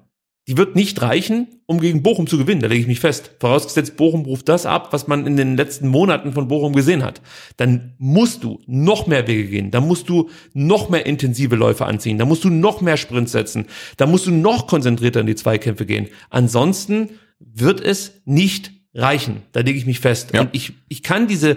die 0.46 0.58
wird 0.58 0.76
nicht 0.76 1.00
reichen, 1.00 1.48
um 1.66 1.80
gegen 1.80 2.02
Bochum 2.02 2.26
zu 2.26 2.36
gewinnen. 2.36 2.60
Da 2.60 2.66
lege 2.66 2.82
ich 2.82 2.86
mich 2.86 3.00
fest. 3.00 3.30
Vorausgesetzt, 3.40 3.96
Bochum 3.96 4.22
ruft 4.22 4.48
das 4.48 4.66
ab, 4.66 4.92
was 4.92 5.06
man 5.06 5.26
in 5.26 5.36
den 5.38 5.56
letzten 5.56 5.88
Monaten 5.88 6.32
von 6.32 6.48
Bochum 6.48 6.74
gesehen 6.74 7.02
hat. 7.02 7.22
Dann 7.56 7.94
musst 7.96 8.44
du 8.44 8.60
noch 8.66 9.06
mehr 9.06 9.26
Wege 9.26 9.48
gehen. 9.48 9.70
Da 9.70 9.80
musst 9.80 10.10
du 10.10 10.28
noch 10.52 10.90
mehr 10.90 11.06
intensive 11.06 11.56
Läufe 11.56 11.86
anziehen. 11.86 12.18
Da 12.18 12.26
musst 12.26 12.44
du 12.44 12.50
noch 12.50 12.82
mehr 12.82 12.98
Sprints 12.98 13.32
setzen. 13.32 13.66
Da 13.96 14.06
musst 14.06 14.26
du 14.26 14.32
noch 14.32 14.66
konzentrierter 14.66 15.20
in 15.20 15.26
die 15.26 15.34
Zweikämpfe 15.34 15.86
gehen. 15.86 16.08
Ansonsten 16.28 17.10
wird 17.38 17.80
es 17.80 18.20
nicht 18.26 18.72
reichen. 18.92 19.42
Da 19.52 19.60
lege 19.60 19.78
ich 19.78 19.86
mich 19.86 20.00
fest. 20.00 20.32
Ja. 20.34 20.42
Und 20.42 20.50
ich, 20.52 20.74
ich 20.88 21.02
kann 21.02 21.26
diese 21.26 21.56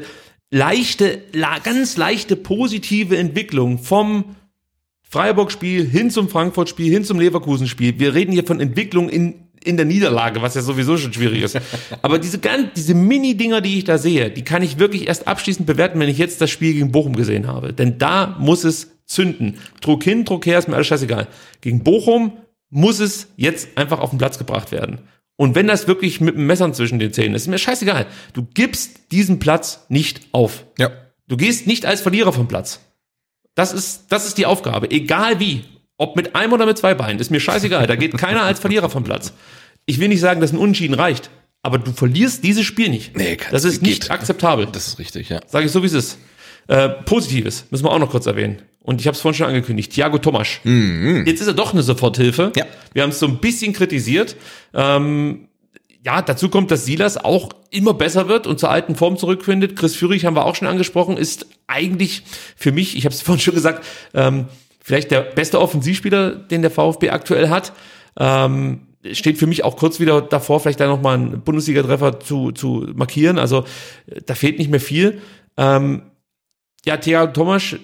leichte, 0.50 1.24
ganz 1.64 1.98
leichte 1.98 2.38
positive 2.38 3.18
Entwicklung 3.18 3.80
vom 3.80 4.37
Freiburg-Spiel 5.10 5.86
hin 5.86 6.12
zum 6.12 6.30
Frankfurt-Spiel, 6.30 6.92
hin 6.92 7.04
zum 7.04 7.20
Leverkusen-Spiel. 7.20 8.00
Wir 8.00 8.14
reden 8.14 8.32
hier 8.32 8.46
von 8.46 8.60
Entwicklung 8.60 9.10
in, 9.10 9.36
in 9.64 9.78
der 9.78 9.86
Niederlage, 9.86 10.42
was 10.42 10.56
ja 10.56 10.62
sowieso 10.62 10.98
schon 10.98 11.14
schwierig 11.14 11.44
ist. 11.44 11.58
Aber 12.02 12.20
diese 12.20 12.40
ganz, 12.40 12.74
diese 12.76 12.94
Mini-Dinger, 12.94 13.62
die 13.62 13.78
ich 13.78 13.84
da 13.86 13.98
sehe, 13.98 14.30
die 14.30 14.44
kann 14.44 14.62
ich 14.62 14.80
wirklich 14.80 15.08
erst 15.08 15.28
abschließend 15.28 15.66
bewerten, 15.66 16.00
wenn 16.00 16.10
ich 16.10 16.18
jetzt 16.18 16.42
das 16.42 16.50
Spiel 16.50 16.74
gegen 16.74 16.92
Bochum 16.92 17.16
gesehen 17.16 17.48
habe. 17.48 17.74
Denn 17.74 17.98
da 17.98 18.36
muss 18.40 18.64
es 18.64 18.92
zünden. 19.06 19.58
Druck 19.82 20.04
hin, 20.04 20.26
Druck 20.26 20.46
her, 20.46 20.60
ist 20.60 20.68
mir 20.68 20.76
alles 20.76 20.88
scheißegal. 20.88 21.28
Gegen 21.62 21.84
Bochum 21.84 22.34
muss 22.70 23.00
es 23.00 23.28
jetzt 23.38 23.78
einfach 23.78 24.00
auf 24.00 24.10
den 24.10 24.20
Platz 24.20 24.38
gebracht 24.38 24.72
werden. 24.72 25.00
Und 25.38 25.56
wenn 25.56 25.68
das 25.68 25.88
wirklich 25.88 26.20
mit 26.20 26.36
einem 26.36 26.48
Messer 26.48 26.72
zwischen 26.74 27.00
den 27.00 27.14
Zähnen 27.14 27.36
ist, 27.36 27.44
ist 27.44 27.48
mir 27.48 27.60
scheißegal. 27.60 28.08
Du 28.34 28.46
gibst 28.54 29.12
diesen 29.12 29.40
Platz 29.40 29.86
nicht 29.88 30.22
auf. 30.32 30.66
Ja. 30.78 30.92
Du 31.28 31.38
gehst 31.38 31.68
nicht 31.68 31.86
als 31.86 32.02
Verlierer 32.02 32.34
vom 32.34 32.48
Platz. 32.48 32.82
Das 33.58 33.74
ist, 33.74 34.04
das 34.10 34.28
ist 34.28 34.38
die 34.38 34.46
Aufgabe. 34.46 34.92
Egal 34.92 35.40
wie. 35.40 35.64
Ob 35.98 36.16
mit 36.16 36.36
einem 36.36 36.54
oder 36.54 36.68
mit 36.68 36.78
zwei 36.78 36.94
Beinen. 36.94 37.20
Ist 37.20 37.32
mir 37.32 37.40
scheißegal. 37.40 37.88
Da 37.88 37.96
geht 37.96 38.16
keiner 38.16 38.44
als 38.44 38.60
Verlierer 38.60 38.88
vom 38.88 39.04
Platz. 39.04 39.34
Ich 39.88 40.00
will 40.00 40.10
nicht 40.10 40.20
sagen, 40.20 40.42
dass 40.42 40.54
ein 40.54 40.60
Unentschieden 40.60 40.94
reicht. 40.94 41.32
Aber 41.64 41.80
du 41.80 41.92
verlierst 41.92 42.44
dieses 42.44 42.64
Spiel 42.66 42.90
nicht. 42.90 43.18
Nee, 43.18 43.36
das 43.50 43.64
ist 43.64 43.82
nicht 43.82 44.04
geht. 44.04 44.12
akzeptabel. 44.12 44.68
Das 44.72 44.86
ist 44.88 45.00
richtig, 45.00 45.30
ja. 45.30 45.40
Sage 45.48 45.66
ich 45.66 45.72
so, 45.72 45.82
wie 45.82 45.88
es 45.88 45.94
ist. 45.94 46.20
Äh, 46.68 46.88
Positives 46.88 47.66
müssen 47.72 47.84
wir 47.84 47.92
auch 47.92 47.98
noch 47.98 48.12
kurz 48.12 48.28
erwähnen. 48.28 48.62
Und 48.84 49.02
ich 49.02 49.08
habe 49.08 49.16
es 49.16 49.22
vorhin 49.22 49.40
schon 49.40 49.48
angekündigt. 49.48 49.92
Thiago 49.92 50.20
Tomasch. 50.20 50.62
Mhm. 50.64 51.24
Jetzt 51.26 51.42
ist 51.42 51.48
er 51.48 51.56
doch 51.56 51.74
eine 51.74 51.82
Soforthilfe. 51.82 52.54
Ja. 52.56 52.66
Wir 52.94 53.02
haben 53.02 53.10
es 53.10 53.18
so 53.18 53.26
ein 53.26 53.40
bisschen 53.40 53.74
kritisiert. 53.74 54.36
Ähm, 54.76 55.48
ja, 56.08 56.22
dazu 56.22 56.48
kommt, 56.48 56.72
dass 56.72 56.86
Silas 56.86 57.18
auch 57.18 57.50
immer 57.70 57.94
besser 57.94 58.30
wird 58.30 58.48
und 58.48 58.62
zur 58.62 58.72
alten 58.72 58.96
Form 58.96 59.18
zurückfindet. 59.18 59.76
Chris 59.76 59.94
Führig 59.94 60.24
haben 60.24 60.38
wir 60.38 60.46
auch 60.46 60.56
schon 60.56 60.70
angesprochen, 60.70 61.18
ist 61.18 61.48
eigentlich 61.68 62.24
für 62.56 62.72
mich, 62.72 62.96
ich 62.96 63.04
habe 63.04 63.14
es 63.14 63.22
vorhin 63.24 63.42
schon 63.42 63.56
gesagt, 63.56 63.86
ähm, 64.14 64.46
vielleicht 64.82 65.12
der 65.12 65.20
beste 65.20 65.60
Offensivspieler, 65.60 66.32
den 66.32 66.62
der 66.62 66.72
VfB 66.72 67.10
aktuell 67.10 67.50
hat. 67.50 67.74
Ähm, 68.18 68.88
steht 69.12 69.38
für 69.38 69.48
mich 69.48 69.66
auch 69.66 69.76
kurz 69.76 70.00
wieder 70.00 70.22
davor, 70.22 70.62
vielleicht 70.62 70.80
da 70.80 70.88
nochmal 70.88 71.16
einen 71.16 71.42
Bundesliga-Treffer 71.42 72.22
zu, 72.22 72.54
zu 72.54 72.88
markieren. 72.96 73.38
Also 73.38 73.66
da 74.26 74.34
fehlt 74.34 74.60
nicht 74.60 74.72
mehr 74.72 74.80
viel. 74.80 75.22
Ähm, 75.58 76.04
ja, 76.86 76.96
Thea 76.96 77.28
Thomas 77.28 77.76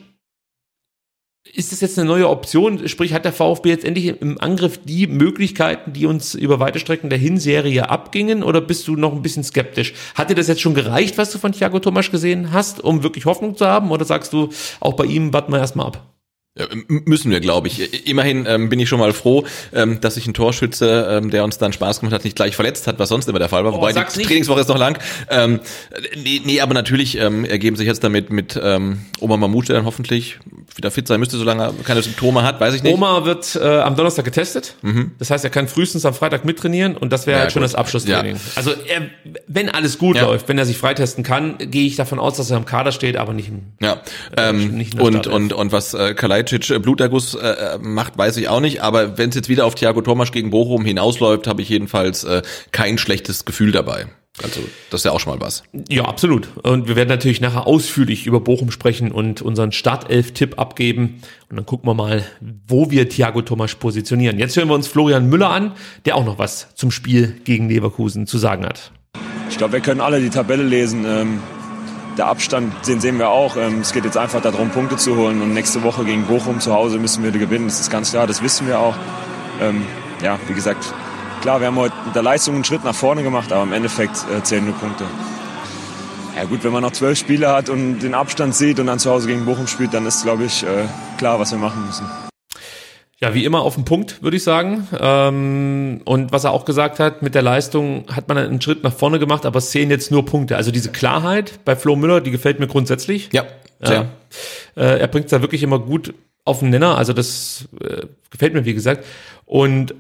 ist 1.51 1.71
das 1.71 1.81
jetzt 1.81 1.99
eine 1.99 2.07
neue 2.07 2.29
Option? 2.29 2.87
Sprich, 2.87 3.13
hat 3.13 3.25
der 3.25 3.33
VfB 3.33 3.69
jetzt 3.69 3.85
endlich 3.85 4.19
im 4.21 4.39
Angriff 4.39 4.79
die 4.83 5.07
Möglichkeiten, 5.07 5.93
die 5.93 6.05
uns 6.05 6.33
über 6.33 6.59
weite 6.59 6.79
Strecken 6.79 7.09
der 7.09 7.19
Hinserie 7.19 7.89
abgingen? 7.89 8.43
Oder 8.43 8.61
bist 8.61 8.87
du 8.87 8.95
noch 8.95 9.13
ein 9.13 9.21
bisschen 9.21 9.43
skeptisch? 9.43 9.93
Hat 10.15 10.29
dir 10.29 10.35
das 10.35 10.47
jetzt 10.47 10.61
schon 10.61 10.73
gereicht, 10.73 11.17
was 11.17 11.31
du 11.31 11.37
von 11.37 11.51
Thiago 11.51 11.79
Thomas 11.79 12.09
gesehen 12.09 12.51
hast, 12.51 12.83
um 12.83 13.03
wirklich 13.03 13.25
Hoffnung 13.25 13.55
zu 13.55 13.67
haben? 13.67 13.91
Oder 13.91 14.05
sagst 14.05 14.33
du, 14.33 14.49
auch 14.79 14.93
bei 14.93 15.05
ihm 15.05 15.31
warten 15.31 15.51
wir 15.51 15.59
erstmal 15.59 15.87
ab? 15.87 16.12
Müssen 16.87 17.31
wir, 17.31 17.39
glaube 17.39 17.67
ich. 17.67 18.07
Immerhin 18.07 18.45
ähm, 18.47 18.69
bin 18.69 18.79
ich 18.79 18.87
schon 18.87 18.99
mal 18.99 19.11
froh, 19.11 19.43
ähm, 19.73 19.99
dass 20.01 20.15
sich 20.15 20.27
ein 20.27 20.35
Torschütze, 20.35 21.07
ähm, 21.09 21.31
der 21.31 21.43
uns 21.43 21.57
dann 21.57 21.73
Spaß 21.73 21.99
gemacht 21.99 22.13
hat, 22.13 22.23
nicht 22.23 22.35
gleich 22.35 22.55
verletzt 22.55 22.85
hat, 22.85 22.99
was 22.99 23.09
sonst 23.09 23.27
immer 23.27 23.39
der 23.39 23.49
Fall 23.49 23.65
war. 23.65 23.73
Oh, 23.73 23.77
Wobei 23.77 23.91
die 23.91 23.99
nicht. 23.99 24.27
Trainingswoche 24.27 24.59
ist 24.61 24.67
noch 24.67 24.77
lang. 24.77 24.99
Ähm, 25.31 25.61
nee, 26.15 26.41
nee, 26.45 26.61
aber 26.61 26.75
natürlich 26.75 27.17
ähm, 27.17 27.43
ergeben 27.43 27.75
sich 27.75 27.87
jetzt 27.87 28.03
damit 28.03 28.29
mit 28.29 28.59
ähm, 28.61 28.99
Oma 29.19 29.37
Mamut, 29.37 29.69
der 29.69 29.77
dann 29.77 29.85
hoffentlich 29.85 30.37
wieder 30.75 30.91
fit 30.91 31.07
sein 31.07 31.19
müsste, 31.19 31.37
solange 31.37 31.63
er 31.63 31.73
keine 31.83 32.03
Symptome 32.03 32.43
hat, 32.43 32.59
weiß 32.59 32.75
ich 32.75 32.83
nicht. 32.83 32.93
Oma 32.93 33.25
wird 33.25 33.55
äh, 33.55 33.79
am 33.79 33.95
Donnerstag 33.95 34.25
getestet. 34.25 34.75
Mhm. 34.83 35.13
Das 35.17 35.31
heißt, 35.31 35.43
er 35.43 35.49
kann 35.49 35.67
frühestens 35.67 36.05
am 36.05 36.13
Freitag 36.13 36.45
mittrainieren 36.45 36.95
und 36.95 37.11
das 37.11 37.25
wäre 37.25 37.37
ja, 37.37 37.43
halt 37.43 37.51
schon 37.51 37.63
das 37.63 37.73
Abschlusstraining. 37.73 38.35
Ja. 38.35 38.41
Also 38.53 38.73
er, 38.87 39.09
wenn 39.47 39.69
alles 39.69 39.97
gut 39.97 40.17
ja. 40.17 40.25
läuft, 40.25 40.49
wenn 40.49 40.59
er 40.59 40.67
sich 40.67 40.77
freitesten 40.77 41.23
kann, 41.23 41.57
gehe 41.57 41.87
ich 41.87 41.95
davon 41.95 42.19
aus, 42.19 42.37
dass 42.37 42.51
er 42.51 42.57
im 42.57 42.65
Kader 42.65 42.91
steht, 42.91 43.17
aber 43.17 43.33
nicht 43.33 43.47
im 43.47 43.63
Ja. 43.81 44.01
Äh, 44.37 44.49
ähm, 44.49 44.77
nicht 44.77 44.99
und, 44.99 45.25
und, 45.25 45.51
und 45.51 45.71
was 45.71 45.95
äh, 45.95 46.13
Kalai 46.13 46.42
Kalajdzic 46.43 46.69
äh, 46.69 46.79
Bluterguss 46.79 47.35
äh, 47.35 47.77
macht, 47.81 48.17
weiß 48.17 48.37
ich 48.37 48.49
auch 48.49 48.59
nicht. 48.59 48.81
Aber 48.81 49.17
wenn 49.17 49.29
es 49.29 49.35
jetzt 49.35 49.49
wieder 49.49 49.65
auf 49.65 49.75
Thiago 49.75 50.01
Thomas 50.01 50.31
gegen 50.31 50.49
Bochum 50.49 50.85
hinausläuft, 50.85 51.47
habe 51.47 51.61
ich 51.61 51.69
jedenfalls 51.69 52.23
äh, 52.23 52.41
kein 52.71 52.97
schlechtes 52.97 53.45
Gefühl 53.45 53.71
dabei. 53.71 54.07
Also 54.41 54.61
das 54.89 55.01
ist 55.01 55.05
ja 55.05 55.11
auch 55.11 55.19
schon 55.19 55.33
mal 55.37 55.45
was. 55.45 55.63
Ja, 55.89 56.05
absolut. 56.05 56.47
Und 56.63 56.87
wir 56.87 56.95
werden 56.95 57.09
natürlich 57.09 57.39
nachher 57.39 57.67
ausführlich 57.67 58.25
über 58.25 58.39
Bochum 58.39 58.71
sprechen 58.71 59.11
und 59.11 59.43
unseren 59.43 59.71
Startelf-Tipp 59.71 60.59
abgeben. 60.59 61.21
Und 61.49 61.57
dann 61.57 61.65
gucken 61.67 61.87
wir 61.87 61.93
mal, 61.93 62.23
wo 62.67 62.89
wir 62.89 63.07
Thiago 63.07 63.43
Thomas 63.43 63.75
positionieren. 63.75 64.39
Jetzt 64.39 64.57
hören 64.57 64.69
wir 64.69 64.75
uns 64.75 64.87
Florian 64.87 65.29
Müller 65.29 65.51
an, 65.51 65.73
der 66.05 66.15
auch 66.15 66.25
noch 66.25 66.39
was 66.39 66.73
zum 66.73 66.89
Spiel 66.89 67.35
gegen 67.43 67.69
Leverkusen 67.69 68.25
zu 68.25 68.39
sagen 68.39 68.65
hat. 68.65 68.91
Ich 69.51 69.57
glaube, 69.59 69.73
wir 69.73 69.81
können 69.81 70.01
alle 70.01 70.19
die 70.19 70.31
Tabelle 70.31 70.63
lesen. 70.63 71.05
Ähm, 71.05 71.39
der 72.17 72.27
Abstand, 72.27 72.73
den 72.87 72.99
sehen 72.99 73.17
wir 73.17 73.29
auch. 73.29 73.57
Ähm, 73.57 73.79
es 73.81 73.93
geht 73.93 74.05
jetzt 74.05 74.17
einfach 74.17 74.41
darum, 74.41 74.69
Punkte 74.69 74.97
zu 74.97 75.15
holen. 75.15 75.41
Und 75.41 75.53
nächste 75.53 75.83
Woche 75.83 76.05
gegen 76.05 76.25
Bochum 76.25 76.59
zu 76.59 76.73
Hause 76.73 76.99
müssen 76.99 77.23
wir 77.23 77.31
gewinnen. 77.31 77.67
Das 77.67 77.79
ist 77.79 77.89
ganz 77.89 78.11
klar, 78.11 78.27
das 78.27 78.41
wissen 78.41 78.67
wir 78.67 78.79
auch. 78.79 78.95
Ähm, 79.61 79.85
ja, 80.21 80.37
wie 80.47 80.53
gesagt, 80.53 80.93
klar, 81.41 81.59
wir 81.59 81.67
haben 81.67 81.77
heute 81.77 81.95
mit 82.05 82.15
der 82.15 82.23
Leistung 82.23 82.55
einen 82.55 82.63
Schritt 82.63 82.83
nach 82.83 82.95
vorne 82.95 83.23
gemacht, 83.23 83.51
aber 83.51 83.63
im 83.63 83.73
Endeffekt 83.73 84.25
äh, 84.35 84.43
zählen 84.43 84.65
nur 84.65 84.75
Punkte. 84.75 85.05
Ja 86.35 86.45
gut, 86.45 86.63
wenn 86.63 86.71
man 86.71 86.81
noch 86.81 86.91
zwölf 86.91 87.17
Spiele 87.17 87.49
hat 87.49 87.69
und 87.69 87.99
den 87.99 88.15
Abstand 88.15 88.55
sieht 88.55 88.79
und 88.79 88.87
dann 88.87 88.97
zu 88.97 89.11
Hause 89.11 89.27
gegen 89.27 89.45
Bochum 89.45 89.67
spielt, 89.67 89.93
dann 89.93 90.05
ist, 90.05 90.23
glaube 90.23 90.45
ich, 90.45 90.63
äh, 90.63 90.85
klar, 91.17 91.39
was 91.39 91.51
wir 91.51 91.59
machen 91.59 91.85
müssen. 91.85 92.05
Ja, 93.23 93.33
wie 93.33 93.45
immer 93.45 93.61
auf 93.61 93.75
den 93.75 93.85
Punkt, 93.85 94.21
würde 94.21 94.35
ich 94.35 94.43
sagen. 94.43 94.85
Ähm, 94.99 96.01
und 96.03 96.33
was 96.33 96.43
er 96.43 96.51
auch 96.51 96.65
gesagt 96.65 96.99
hat, 96.99 97.21
mit 97.21 97.35
der 97.35 97.41
Leistung 97.41 98.03
hat 98.11 98.27
man 98.27 98.37
einen 98.37 98.59
Schritt 98.59 98.83
nach 98.83 98.91
vorne 98.91 99.17
gemacht, 99.17 99.45
aber 99.45 99.59
es 99.59 99.71
zählen 99.71 99.89
jetzt 99.89 100.11
nur 100.11 100.25
Punkte. 100.25 100.57
Also 100.57 100.71
diese 100.71 100.91
Klarheit 100.91 101.63
bei 101.63 101.77
Flo 101.77 101.95
Müller, 101.95 102.19
die 102.19 102.31
gefällt 102.31 102.59
mir 102.59 102.67
grundsätzlich. 102.67 103.29
Ja, 103.31 103.45
sehr. 103.81 104.09
Äh, 104.75 104.99
er 104.99 105.07
bringt 105.07 105.27
es 105.27 105.31
da 105.31 105.39
wirklich 105.39 105.63
immer 105.63 105.79
gut 105.79 106.13
auf 106.43 106.59
den 106.59 106.71
Nenner. 106.71 106.97
Also 106.97 107.13
das 107.13 107.69
äh, 107.79 108.07
gefällt 108.29 108.55
mir, 108.55 108.65
wie 108.65 108.73
gesagt. 108.73 109.05
Und 109.45 109.95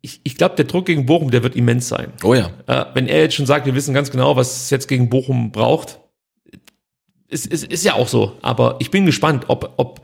ich, 0.00 0.20
ich 0.22 0.36
glaube, 0.36 0.54
der 0.54 0.66
Druck 0.66 0.86
gegen 0.86 1.06
Bochum, 1.06 1.32
der 1.32 1.42
wird 1.42 1.56
immens 1.56 1.88
sein. 1.88 2.12
Oh 2.22 2.34
ja. 2.34 2.50
Äh, 2.68 2.84
wenn 2.94 3.08
er 3.08 3.22
jetzt 3.22 3.34
schon 3.34 3.46
sagt, 3.46 3.66
wir 3.66 3.74
wissen 3.74 3.92
ganz 3.92 4.12
genau, 4.12 4.36
was 4.36 4.66
es 4.66 4.70
jetzt 4.70 4.86
gegen 4.86 5.10
Bochum 5.10 5.50
braucht, 5.50 5.98
ist, 7.26 7.48
ist, 7.48 7.64
ist 7.64 7.84
ja 7.84 7.94
auch 7.94 8.06
so. 8.06 8.36
Aber 8.40 8.76
ich 8.78 8.92
bin 8.92 9.04
gespannt, 9.04 9.46
ob, 9.48 9.72
ob 9.78 10.00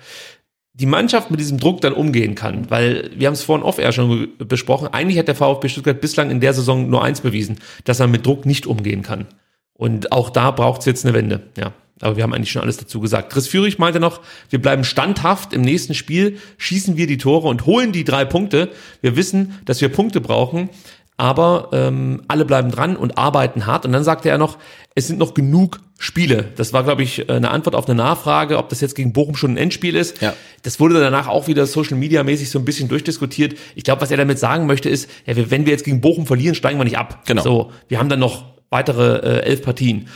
die 0.79 0.87
Mannschaft 0.87 1.31
mit 1.31 1.41
diesem 1.41 1.59
Druck 1.59 1.81
dann 1.81 1.95
umgehen 1.95 2.35
kann, 2.35 2.71
weil 2.71 3.11
wir 3.17 3.27
haben 3.27 3.35
es 3.35 3.43
vorhin 3.43 3.65
off-air 3.65 3.93
schon 3.93 4.29
besprochen, 4.39 4.89
eigentlich 4.93 5.19
hat 5.19 5.29
der 5.29 5.35
VfB 5.35 5.69
Stuttgart 5.69 6.01
bislang 6.01 6.31
in 6.31 6.41
der 6.41 6.53
Saison 6.53 6.91
nur 6.91 7.03
eins 7.03 7.23
bewiesen, 7.23 7.59
dass 7.85 8.01
er 8.01 8.07
mit 8.07 8.27
Druck 8.27 8.45
nicht 8.45 8.67
umgehen 8.67 9.03
kann. 9.03 9.27
Und 9.73 10.13
auch 10.13 10.31
da 10.31 10.51
braucht 10.51 10.81
es 10.81 10.87
jetzt 10.87 11.05
eine 11.05 11.15
Wende, 11.15 11.43
ja. 11.57 11.73
Aber 12.03 12.17
wir 12.17 12.25
haben 12.25 12.35
eigentlich 12.35 12.53
schon 12.53 12.61
alles 12.61 12.77
dazu 12.77 13.01
gesagt. 13.01 13.33
Chris 13.33 13.49
Führig 13.49 13.79
meinte 13.79 14.01
noch, 14.01 14.21
wir 14.51 14.61
bleiben 14.61 14.85
standhaft 14.85 15.55
im 15.55 15.63
nächsten 15.63 15.95
Spiel, 15.95 16.39
schießen 16.59 16.99
wir 16.99 17.07
die 17.07 17.17
Tore 17.17 17.49
und 17.49 17.65
holen 17.65 17.93
die 17.93 18.05
drei 18.05 18.27
Punkte. 18.27 18.71
Wir 19.01 19.17
wissen, 19.17 19.55
dass 19.65 19.81
wir 19.81 19.89
Punkte 19.89 20.21
brauchen, 20.21 20.69
aber 21.17 21.71
ähm, 21.73 22.23
alle 22.29 22.45
bleiben 22.45 22.71
dran 22.71 22.97
und 22.97 23.17
arbeiten 23.17 23.67
hart. 23.67 23.87
Und 23.87 23.93
dann 23.93 24.05
sagte 24.05 24.29
er 24.29 24.39
noch, 24.39 24.59
es 24.95 25.07
sind 25.07 25.19
noch 25.19 25.35
genug 25.35 25.81
Spiele. 25.99 26.49
Das 26.57 26.75
war, 26.75 26.85
glaube 26.85 27.03
ich, 27.03 27.31
eine 27.31 27.51
Antwort 27.51 27.75
auf 27.75 27.87
eine 27.87 27.95
Nachfrage, 27.95 28.59
ob 28.59 28.69
das 28.69 28.83
jetzt 28.83 28.95
gegen 28.95 29.15
Bochum 29.15 29.35
schon 29.35 29.53
ein 29.53 29.57
Endspiel 29.57 29.97
ist. 29.97 30.21
Ja. 30.21 30.35
Das 30.63 30.79
wurde 30.79 31.01
danach 31.01 31.27
auch 31.27 31.49
wieder 31.49 31.67
Social 31.67 31.97
Media 31.97 32.23
mäßig 32.23 32.51
so 32.51 32.59
ein 32.59 32.67
bisschen 32.67 32.89
durchdiskutiert. 32.89 33.57
Ich 33.75 33.85
glaube, 33.85 34.03
was 34.03 34.11
er 34.11 34.19
damit 34.19 34.39
sagen 34.39 34.67
möchte, 34.67 34.91
ist, 34.91 35.09
ja, 35.25 35.35
wenn 35.51 35.65
wir 35.65 35.73
jetzt 35.73 35.85
gegen 35.85 36.03
Bochum 36.03 36.27
verlieren, 36.27 36.55
steigen 36.55 36.79
wir 36.79 36.85
nicht 36.85 36.99
ab. 36.99 37.25
Genau. 37.27 37.43
So, 37.43 37.73
wir 37.89 37.99
haben 37.99 38.11
dann 38.11 38.21
noch 38.21 38.45
weitere 38.69 39.19
äh, 39.19 39.43
elf 39.45 39.63
Partien. 39.63 40.09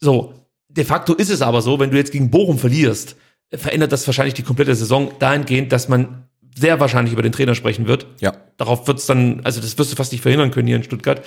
So, 0.00 0.34
de 0.68 0.84
facto 0.84 1.14
ist 1.14 1.30
es 1.30 1.40
aber 1.40 1.62
so, 1.62 1.78
wenn 1.78 1.92
du 1.92 1.96
jetzt 1.96 2.12
gegen 2.12 2.30
Bochum 2.30 2.58
verlierst, 2.58 3.16
verändert 3.52 3.92
das 3.92 4.06
wahrscheinlich 4.08 4.34
die 4.34 4.42
komplette 4.42 4.74
Saison 4.74 5.12
dahingehend, 5.20 5.70
dass 5.70 5.88
man 5.88 6.25
sehr 6.56 6.80
wahrscheinlich 6.80 7.12
über 7.12 7.22
den 7.22 7.32
Trainer 7.32 7.54
sprechen 7.54 7.86
wird. 7.86 8.06
Ja. 8.20 8.32
Darauf 8.56 8.88
wird's 8.88 9.06
dann, 9.06 9.40
also 9.44 9.60
das 9.60 9.78
wirst 9.78 9.92
du 9.92 9.96
fast 9.96 10.12
nicht 10.12 10.22
verhindern 10.22 10.50
können 10.50 10.66
hier 10.66 10.76
in 10.76 10.82
Stuttgart. 10.82 11.24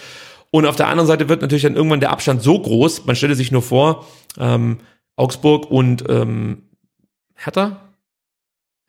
Und 0.52 0.66
auf 0.66 0.76
der 0.76 0.88
anderen 0.88 1.08
Seite 1.08 1.30
wird 1.30 1.42
natürlich 1.42 1.64
dann 1.64 1.76
irgendwann 1.76 2.00
der 2.00 2.12
Abstand 2.12 2.42
so 2.42 2.60
groß, 2.60 3.06
man 3.06 3.16
stelle 3.16 3.36
sich 3.36 3.52
nur 3.52 3.62
vor, 3.62 4.08
ähm, 4.40 4.80
Augsburg 5.16 5.70
und 5.70 6.04
ähm, 6.10 6.64
Hertha, 7.36 7.89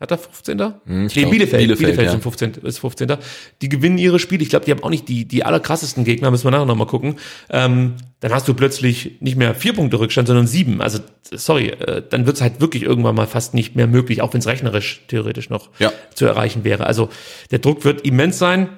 Hertha 0.01 0.17
15. 0.17 0.59
Hm, 0.59 0.73
nee, 0.87 1.07
glaub, 1.09 1.31
Bielefeld, 1.31 1.31
Bielefeld, 1.31 1.79
Bielefeld, 1.79 2.07
ja. 2.07 2.11
sind 2.11 2.23
15, 2.23 2.55
ist 2.63 2.79
15. 2.79 3.17
Die 3.61 3.69
gewinnen 3.69 3.99
ihre 3.99 4.19
Spiele. 4.19 4.43
Ich 4.43 4.49
glaube, 4.49 4.65
die 4.65 4.71
haben 4.71 4.83
auch 4.83 4.89
nicht 4.89 5.09
die, 5.09 5.27
die 5.27 5.45
allerkrassesten 5.45 6.05
Gegner, 6.05 6.31
müssen 6.31 6.45
wir 6.45 6.51
nachher 6.53 6.65
nochmal 6.65 6.87
gucken. 6.87 7.17
Ähm, 7.51 7.97
dann 8.21 8.33
hast 8.33 8.49
du 8.49 8.55
plötzlich 8.55 9.19
nicht 9.21 9.37
mehr 9.37 9.55
vier 9.55 9.75
Punkte 9.75 10.01
Rückstand, 10.01 10.27
sondern 10.27 10.47
sieben. 10.47 10.81
Also, 10.81 11.01
sorry, 11.23 11.69
äh, 11.69 12.03
dann 12.09 12.25
wird's 12.27 12.41
halt 12.41 12.63
wirklich 12.63 12.83
irgendwann 12.83 13.15
mal 13.15 13.27
fast 13.27 13.53
nicht 13.53 13.77
mehr 13.77 13.87
möglich, 13.87 14.23
auch 14.23 14.33
wenn 14.33 14.41
es 14.41 14.47
rechnerisch 14.47 15.03
theoretisch 15.09 15.51
noch 15.51 15.69
Ja. 15.79 15.93
zu 16.15 16.25
erreichen 16.25 16.65
wäre. 16.65 16.87
Also 16.87 17.11
der 17.51 17.59
Druck 17.59 17.85
wird 17.85 18.01
immens 18.07 18.39
sein. 18.39 18.71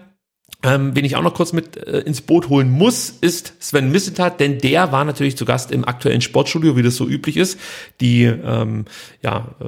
Ähm, 0.65 0.95
wen 0.95 1.05
ich 1.05 1.17
auch 1.17 1.23
noch 1.23 1.35
kurz 1.35 1.53
mit 1.53 1.77
äh, 1.77 2.01
ins 2.01 2.21
Boot 2.21 2.49
holen 2.49 2.71
muss, 2.71 3.11
ist 3.11 3.55
Sven 3.59 3.91
Missentat, 3.91 4.39
denn 4.39 4.59
der 4.59 4.93
war 4.93 5.05
natürlich 5.05 5.37
zu 5.37 5.45
Gast 5.45 5.73
im 5.73 5.85
aktuellen 5.85 6.21
Sportstudio, 6.21 6.77
wie 6.77 6.85
das 6.85 6.95
so 6.95 7.09
üblich 7.09 7.37
ist. 7.37 7.59
Die, 8.01 8.23
ähm, 8.25 8.85
ja, 9.23 9.57
äh, 9.61 9.65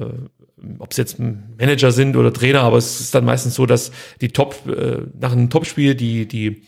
ob 0.79 0.91
es 0.91 0.97
jetzt 0.97 1.17
Manager 1.19 1.91
sind 1.91 2.15
oder 2.15 2.33
Trainer, 2.33 2.61
aber 2.61 2.77
es 2.77 2.99
ist 2.99 3.15
dann 3.15 3.25
meistens 3.25 3.55
so, 3.55 3.65
dass 3.65 3.91
die 4.21 4.29
Top, 4.29 4.55
äh, 4.67 5.01
nach 5.19 5.31
einem 5.31 5.49
Topspiel 5.49 5.95
die, 5.95 6.27
die 6.27 6.63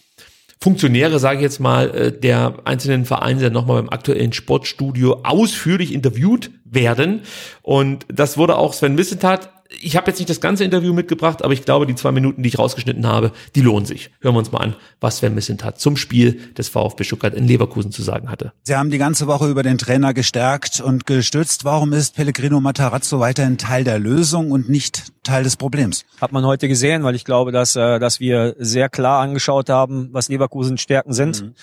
Funktionäre, 0.60 1.20
sage 1.20 1.38
ich 1.38 1.44
jetzt 1.44 1.60
mal, 1.60 1.90
äh, 1.92 2.12
der 2.12 2.56
einzelnen 2.66 3.06
Vereine 3.06 3.42
dann 3.42 3.54
nochmal 3.54 3.82
beim 3.82 3.90
aktuellen 3.90 4.34
Sportstudio 4.34 5.22
ausführlich 5.24 5.94
interviewt 5.94 6.52
werden. 6.66 7.22
Und 7.62 8.06
das 8.12 8.38
wurde 8.38 8.58
auch 8.58 8.74
Sven 8.74 8.96
Missentat. 8.96 9.52
Ich 9.82 9.98
habe 9.98 10.08
jetzt 10.08 10.20
nicht 10.20 10.30
das 10.30 10.42
ganze 10.42 10.64
Interview 10.64 10.94
mitgebracht, 10.94 11.44
aber 11.44 11.54
ich 11.54 11.66
glaube, 11.66 11.86
die 11.86 11.96
zwei 11.96 12.12
Minuten, 12.12 12.44
die 12.44 12.50
ich 12.50 12.60
rausgeschnitten 12.60 13.06
habe, 13.06 13.32
die 13.56 13.62
lohnen 13.62 13.86
sich. 13.86 14.12
Hören 14.22 14.36
wir 14.36 14.40
uns 14.40 14.52
mal 14.52 14.60
an, 14.60 14.76
was 15.02 15.18
Sven 15.18 15.36
Missentat 15.36 15.80
zum 15.80 15.98
Spiel 15.98 16.40
des 16.58 16.70
VfB 16.70 17.04
Stuttgart 17.04 17.34
in 17.34 17.48
Leverkusen 17.48 17.92
zu 17.92 18.02
sagen 18.02 18.30
hatte. 18.30 18.54
Sie 18.64 18.76
haben 18.76 18.90
die 18.90 18.98
ganze 18.98 19.28
Woche 19.28 19.48
über 19.48 19.64
den 19.64 19.78
Trainer 19.78 20.14
gestärkt 20.14 20.80
und 20.80 21.06
gestützt. 21.06 21.66
Warum 21.66 21.94
ist 21.94 22.16
Pellegrino 22.16 22.60
Matarazzo 22.62 23.20
weiterhin 23.20 23.58
Teil 23.58 23.84
der 23.84 24.00
Lösung 24.00 24.52
und 24.52 24.70
nicht 24.70 25.12
Teil 25.24 25.44
des 25.44 25.58
Problems? 25.58 26.06
Hat 26.22 26.32
man 26.32 26.46
heute 26.46 26.68
gesehen, 26.68 27.04
weil 27.04 27.16
ich 27.16 27.26
glaube, 27.26 27.52
dass, 27.52 27.76
äh, 27.76 28.00
dass 28.00 28.20
wir 28.20 28.56
sehr 28.58 28.90
klar 28.90 29.22
angeschaut 29.22 29.70
haben, 29.70 30.10
was 30.12 30.30
Leverkusens 30.30 30.82
Stärken 30.82 31.14
sind. 31.14 31.42
Mhm. 31.42 31.54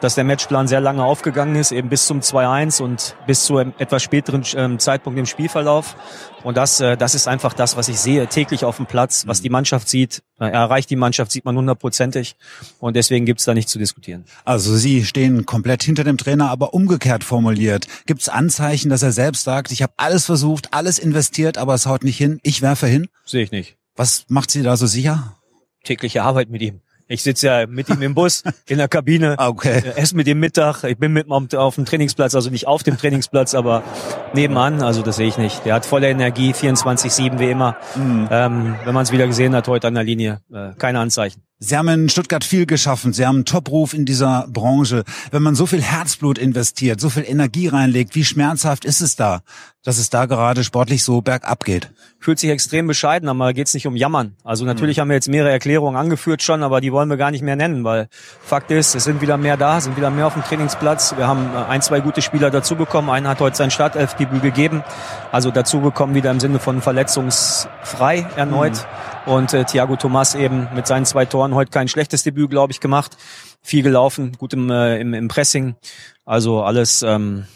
Dass 0.00 0.14
der 0.14 0.24
Matchplan 0.24 0.66
sehr 0.66 0.80
lange 0.80 1.04
aufgegangen 1.04 1.56
ist, 1.56 1.72
eben 1.72 1.88
bis 1.88 2.06
zum 2.06 2.20
2-1 2.20 2.80
und 2.80 3.16
bis 3.26 3.44
zu 3.44 3.58
einem 3.58 3.74
etwas 3.78 4.02
späteren 4.02 4.42
ähm, 4.54 4.78
Zeitpunkt 4.78 5.18
im 5.18 5.26
Spielverlauf. 5.26 5.96
Und 6.42 6.56
das, 6.56 6.80
äh, 6.80 6.96
das 6.96 7.14
ist 7.14 7.28
einfach 7.28 7.49
das, 7.54 7.76
was 7.76 7.88
ich 7.88 7.98
sehe 7.98 8.26
täglich 8.26 8.64
auf 8.64 8.76
dem 8.76 8.86
Platz, 8.86 9.26
was 9.26 9.42
die 9.42 9.50
Mannschaft 9.50 9.88
sieht. 9.88 10.22
Erreicht 10.38 10.90
die 10.90 10.96
Mannschaft, 10.96 11.32
sieht 11.32 11.44
man 11.44 11.56
hundertprozentig. 11.56 12.36
Und 12.78 12.96
deswegen 12.96 13.26
gibt's 13.26 13.44
da 13.44 13.54
nichts 13.54 13.72
zu 13.72 13.78
diskutieren. 13.78 14.24
Also 14.44 14.76
Sie 14.76 15.04
stehen 15.04 15.46
komplett 15.46 15.82
hinter 15.82 16.04
dem 16.04 16.18
Trainer, 16.18 16.50
aber 16.50 16.74
umgekehrt 16.74 17.24
formuliert. 17.24 17.86
Gibt 18.06 18.22
es 18.22 18.28
Anzeichen, 18.28 18.90
dass 18.90 19.02
er 19.02 19.12
selbst 19.12 19.44
sagt, 19.44 19.72
ich 19.72 19.82
habe 19.82 19.92
alles 19.96 20.26
versucht, 20.26 20.72
alles 20.72 20.98
investiert, 20.98 21.58
aber 21.58 21.74
es 21.74 21.86
haut 21.86 22.04
nicht 22.04 22.16
hin, 22.16 22.40
ich 22.42 22.62
werfe 22.62 22.86
hin? 22.86 23.08
Sehe 23.24 23.42
ich 23.42 23.50
nicht. 23.50 23.76
Was 23.96 24.24
macht 24.28 24.50
Sie 24.50 24.62
da 24.62 24.76
so 24.76 24.86
sicher? 24.86 25.36
Tägliche 25.84 26.22
Arbeit 26.22 26.50
mit 26.50 26.62
ihm. 26.62 26.80
Ich 27.12 27.24
sitze 27.24 27.48
ja 27.48 27.66
mit 27.66 27.88
ihm 27.88 28.00
im 28.02 28.14
Bus, 28.14 28.44
in 28.68 28.78
der 28.78 28.86
Kabine, 28.86 29.34
Okay. 29.38 29.82
äh, 29.84 29.96
esse 30.00 30.14
mit 30.14 30.28
ihm 30.28 30.38
Mittag. 30.38 30.84
Ich 30.84 30.96
bin 30.96 31.12
mit 31.12 31.26
ihm 31.26 31.32
auf- 31.32 31.74
dem 31.74 31.84
Trainingsplatz, 31.84 32.36
also 32.36 32.50
nicht 32.50 32.68
auf 32.68 32.84
dem 32.84 32.96
Trainingsplatz, 32.96 33.54
aber 33.56 33.82
nebenan. 34.32 34.80
Also 34.80 35.02
das 35.02 35.16
sehe 35.16 35.26
ich 35.26 35.36
nicht. 35.36 35.64
Der 35.64 35.74
hat 35.74 35.84
volle 35.86 36.08
Energie, 36.08 36.52
24-7 36.52 37.40
wie 37.40 37.50
immer. 37.50 37.76
Ähm, 37.96 38.76
wenn 38.84 38.94
man 38.94 39.02
es 39.02 39.10
wieder 39.10 39.26
gesehen 39.26 39.56
hat 39.56 39.66
heute 39.66 39.88
an 39.88 39.94
der 39.94 40.04
Linie, 40.04 40.40
äh, 40.54 40.70
keine 40.78 41.00
Anzeichen. 41.00 41.42
Sie 41.62 41.76
haben 41.76 41.88
in 41.88 42.08
Stuttgart 42.08 42.42
viel 42.42 42.64
geschaffen. 42.64 43.12
Sie 43.12 43.26
haben 43.26 43.36
einen 43.36 43.44
Top-Ruf 43.44 43.92
in 43.92 44.06
dieser 44.06 44.46
Branche. 44.48 45.04
Wenn 45.30 45.42
man 45.42 45.54
so 45.54 45.66
viel 45.66 45.82
Herzblut 45.82 46.38
investiert, 46.38 47.02
so 47.02 47.10
viel 47.10 47.24
Energie 47.26 47.68
reinlegt, 47.68 48.14
wie 48.14 48.24
schmerzhaft 48.24 48.86
ist 48.86 49.02
es 49.02 49.14
da, 49.14 49.42
dass 49.84 49.98
es 49.98 50.08
da 50.08 50.24
gerade 50.24 50.64
sportlich 50.64 51.04
so 51.04 51.20
bergab 51.20 51.64
geht? 51.64 51.90
Fühlt 52.18 52.38
sich 52.38 52.48
extrem 52.48 52.86
bescheiden, 52.86 53.28
aber 53.28 53.52
geht's 53.52 53.74
nicht 53.74 53.86
um 53.86 53.94
Jammern. 53.94 54.36
Also 54.42 54.64
natürlich 54.64 55.00
haben 55.00 55.08
wir 55.08 55.16
jetzt 55.16 55.28
mehrere 55.28 55.50
Erklärungen 55.50 55.98
angeführt 55.98 56.42
schon, 56.42 56.62
aber 56.62 56.80
die 56.80 56.92
wollen 56.92 57.10
wir 57.10 57.18
gar 57.18 57.30
nicht 57.30 57.42
mehr 57.42 57.56
nennen, 57.56 57.84
weil 57.84 58.08
Fakt 58.40 58.70
ist, 58.70 58.94
es 58.94 59.04
sind 59.04 59.20
wieder 59.20 59.36
mehr 59.36 59.58
da, 59.58 59.82
sind 59.82 59.98
wieder 59.98 60.08
mehr 60.08 60.28
auf 60.28 60.32
dem 60.32 60.42
Trainingsplatz. 60.42 61.14
Wir 61.18 61.26
haben 61.26 61.50
äh, 61.54 61.58
ein, 61.68 61.82
zwei 61.82 62.00
gute 62.00 62.22
Spieler 62.22 62.50
dazu 62.50 62.74
bekommen. 62.74 63.10
Einer 63.10 63.28
hat 63.28 63.40
heute 63.40 63.56
sein 63.56 63.70
Startelfdebüt 63.70 64.40
gegeben, 64.40 64.82
also 65.30 65.50
dazu 65.50 65.80
bekommen 65.80 66.14
wieder 66.14 66.30
im 66.30 66.40
Sinne 66.40 66.58
von 66.58 66.80
verletzungsfrei 66.80 68.26
erneut. 68.34 68.86
Und 69.30 69.54
äh, 69.54 69.64
Thiago 69.64 69.94
Thomas 69.94 70.34
eben 70.34 70.66
mit 70.74 70.88
seinen 70.88 71.06
zwei 71.06 71.24
Toren 71.24 71.54
heute 71.54 71.70
kein 71.70 71.86
schlechtes 71.86 72.24
Debüt, 72.24 72.50
glaube 72.50 72.72
ich, 72.72 72.80
gemacht. 72.80 73.16
Viel 73.62 73.84
gelaufen, 73.84 74.32
gut 74.36 74.54
im, 74.54 74.68
äh, 74.70 74.98
im, 75.00 75.14
im 75.14 75.28
Pressing. 75.28 75.76
Also 76.24 76.64
alles, 76.64 77.02
ähm, 77.02 77.46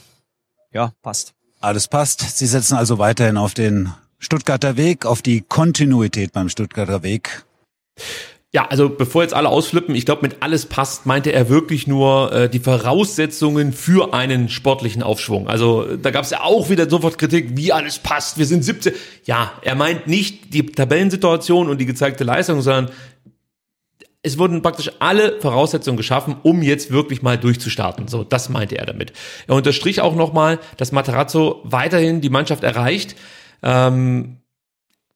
ja, 0.71 0.93
passt. 1.03 1.35
Alles 1.61 1.89
passt. 1.89 2.39
Sie 2.39 2.47
setzen 2.47 2.77
also 2.77 2.99
weiterhin 2.99 3.37
auf 3.37 3.55
den 3.55 3.93
Stuttgarter 4.21 4.77
Weg, 4.77 5.05
auf 5.05 5.21
die 5.21 5.41
Kontinuität 5.41 6.33
beim 6.33 6.49
Stuttgarter 6.49 7.03
Weg. 7.03 7.45
Ja, 8.55 8.67
also 8.67 8.89
bevor 8.89 9.23
jetzt 9.23 9.35
alle 9.35 9.49
ausflippen, 9.49 9.97
ich 9.97 10.07
glaube, 10.07 10.23
mit 10.23 10.37
alles 10.39 10.67
passt, 10.67 11.07
meinte 11.07 11.33
er 11.33 11.49
wirklich 11.49 11.89
nur 11.89 12.33
äh, 12.33 12.49
die 12.49 12.61
Voraussetzungen 12.61 13.73
für 13.73 14.15
einen 14.15 14.49
sportlichen 14.49 15.03
Aufschwung. 15.03 15.49
Also 15.49 15.85
äh, 15.85 15.99
da 15.99 16.13
gab 16.13 16.23
es 16.23 16.31
ja 16.31 16.43
auch 16.43 16.71
wieder 16.71 16.89
sofort 16.89 17.19
Kritik, 17.19 17.57
wie 17.57 17.73
alles 17.73 17.99
passt, 17.99 18.39
wir 18.39 18.47
sind 18.47 18.65
17. 18.65 18.93
Ja, 19.25 19.55
er 19.63 19.75
meint 19.75 20.07
nicht 20.07 20.55
die 20.55 20.67
Tabellensituation 20.67 21.69
und 21.69 21.79
die 21.79 21.85
gezeigte 21.85 22.23
Leistung, 22.23 22.63
sondern 22.63 22.93
es 24.23 24.39
wurden 24.39 24.63
praktisch 24.63 24.93
alle 25.01 25.41
Voraussetzungen 25.41 25.97
geschaffen, 25.97 26.37
um 26.45 26.63
jetzt 26.63 26.93
wirklich 26.93 27.23
mal 27.23 27.37
durchzustarten. 27.37 28.07
So, 28.07 28.23
das 28.23 28.51
meinte 28.51 28.79
er 28.79 28.87
damit. 28.87 29.13
Er 29.49 29.57
unterstrich 29.57 30.01
auch 30.01 30.15
nochmal, 30.15 30.61
dass 30.77 30.93
Materazzo 30.93 31.61
weiterhin 31.65 32.21
die 32.21 32.31
Mannschaft 32.31 32.63
erreicht. 32.63 33.17
Ähm, 33.65 34.37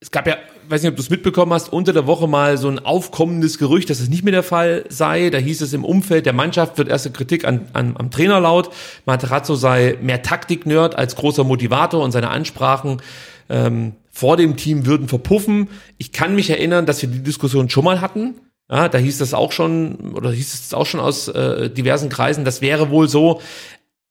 es 0.00 0.10
gab 0.10 0.26
ja, 0.26 0.38
weiß 0.70 0.82
nicht, 0.82 0.90
ob 0.90 0.96
du 0.96 1.02
es 1.02 1.10
mitbekommen 1.10 1.52
hast, 1.52 1.72
unter 1.72 1.92
der 1.92 2.06
Woche 2.06 2.26
mal 2.26 2.58
so 2.58 2.68
ein 2.68 2.78
aufkommendes 2.78 3.58
Gerücht, 3.58 3.90
dass 3.90 4.00
es 4.00 4.08
nicht 4.08 4.24
mehr 4.24 4.32
der 4.32 4.42
Fall 4.42 4.84
sei. 4.88 5.30
Da 5.30 5.38
hieß 5.38 5.60
es 5.60 5.72
im 5.72 5.84
Umfeld 5.84 6.26
der 6.26 6.32
Mannschaft 6.32 6.78
wird 6.78 6.88
erste 6.88 7.10
Kritik 7.10 7.44
an, 7.44 7.68
an, 7.72 7.96
am 7.96 8.10
Trainer 8.10 8.40
laut. 8.40 8.70
Materazzo 9.06 9.54
sei 9.54 9.96
mehr 10.02 10.22
Taktik-Nerd 10.22 10.96
als 10.96 11.16
großer 11.16 11.44
Motivator 11.44 12.02
und 12.02 12.12
seine 12.12 12.30
Ansprachen 12.30 13.02
ähm, 13.48 13.92
vor 14.10 14.36
dem 14.36 14.56
Team 14.56 14.86
würden 14.86 15.08
verpuffen. 15.08 15.68
Ich 15.96 16.12
kann 16.12 16.34
mich 16.34 16.50
erinnern, 16.50 16.86
dass 16.86 17.02
wir 17.02 17.08
die 17.08 17.22
Diskussion 17.22 17.70
schon 17.70 17.84
mal 17.84 18.00
hatten. 18.00 18.34
Ja, 18.70 18.88
da 18.88 18.98
hieß 18.98 19.18
das 19.18 19.32
auch 19.32 19.52
schon, 19.52 20.12
oder 20.14 20.30
hieß 20.30 20.54
es 20.54 20.74
auch 20.74 20.86
schon 20.86 21.00
aus 21.00 21.28
äh, 21.28 21.70
diversen 21.70 22.10
Kreisen, 22.10 22.44
das 22.44 22.60
wäre 22.60 22.90
wohl 22.90 23.08
so. 23.08 23.40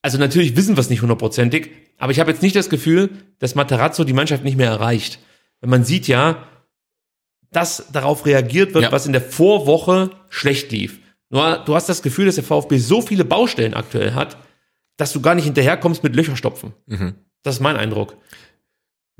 Also 0.02 0.18
natürlich 0.18 0.56
wissen 0.56 0.76
wir 0.76 0.80
es 0.80 0.90
nicht 0.90 1.02
hundertprozentig, 1.02 1.70
aber 1.98 2.10
ich 2.10 2.18
habe 2.20 2.30
jetzt 2.30 2.42
nicht 2.42 2.56
das 2.56 2.68
Gefühl, 2.68 3.10
dass 3.38 3.54
Materazzo 3.54 4.04
die 4.04 4.12
Mannschaft 4.12 4.44
nicht 4.44 4.56
mehr 4.56 4.70
erreicht. 4.70 5.20
Wenn 5.60 5.70
man 5.70 5.84
sieht 5.84 6.06
ja, 6.08 6.44
dass 7.50 7.86
darauf 7.92 8.26
reagiert 8.26 8.74
wird, 8.74 8.84
Ja. 8.84 8.92
was 8.92 9.06
in 9.06 9.12
der 9.12 9.22
Vorwoche 9.22 10.10
schlecht 10.28 10.70
lief. 10.72 10.98
Nur 11.30 11.62
du 11.64 11.74
hast 11.74 11.88
das 11.88 12.02
Gefühl, 12.02 12.26
dass 12.26 12.36
der 12.36 12.44
VfB 12.44 12.78
so 12.78 13.00
viele 13.02 13.24
Baustellen 13.24 13.74
aktuell 13.74 14.14
hat, 14.14 14.36
dass 14.96 15.12
du 15.12 15.20
gar 15.20 15.34
nicht 15.34 15.44
hinterherkommst 15.44 16.02
mit 16.02 16.14
Löcherstopfen. 16.16 16.72
Mhm. 16.86 17.14
Das 17.42 17.56
ist 17.56 17.60
mein 17.60 17.76
Eindruck. 17.76 18.16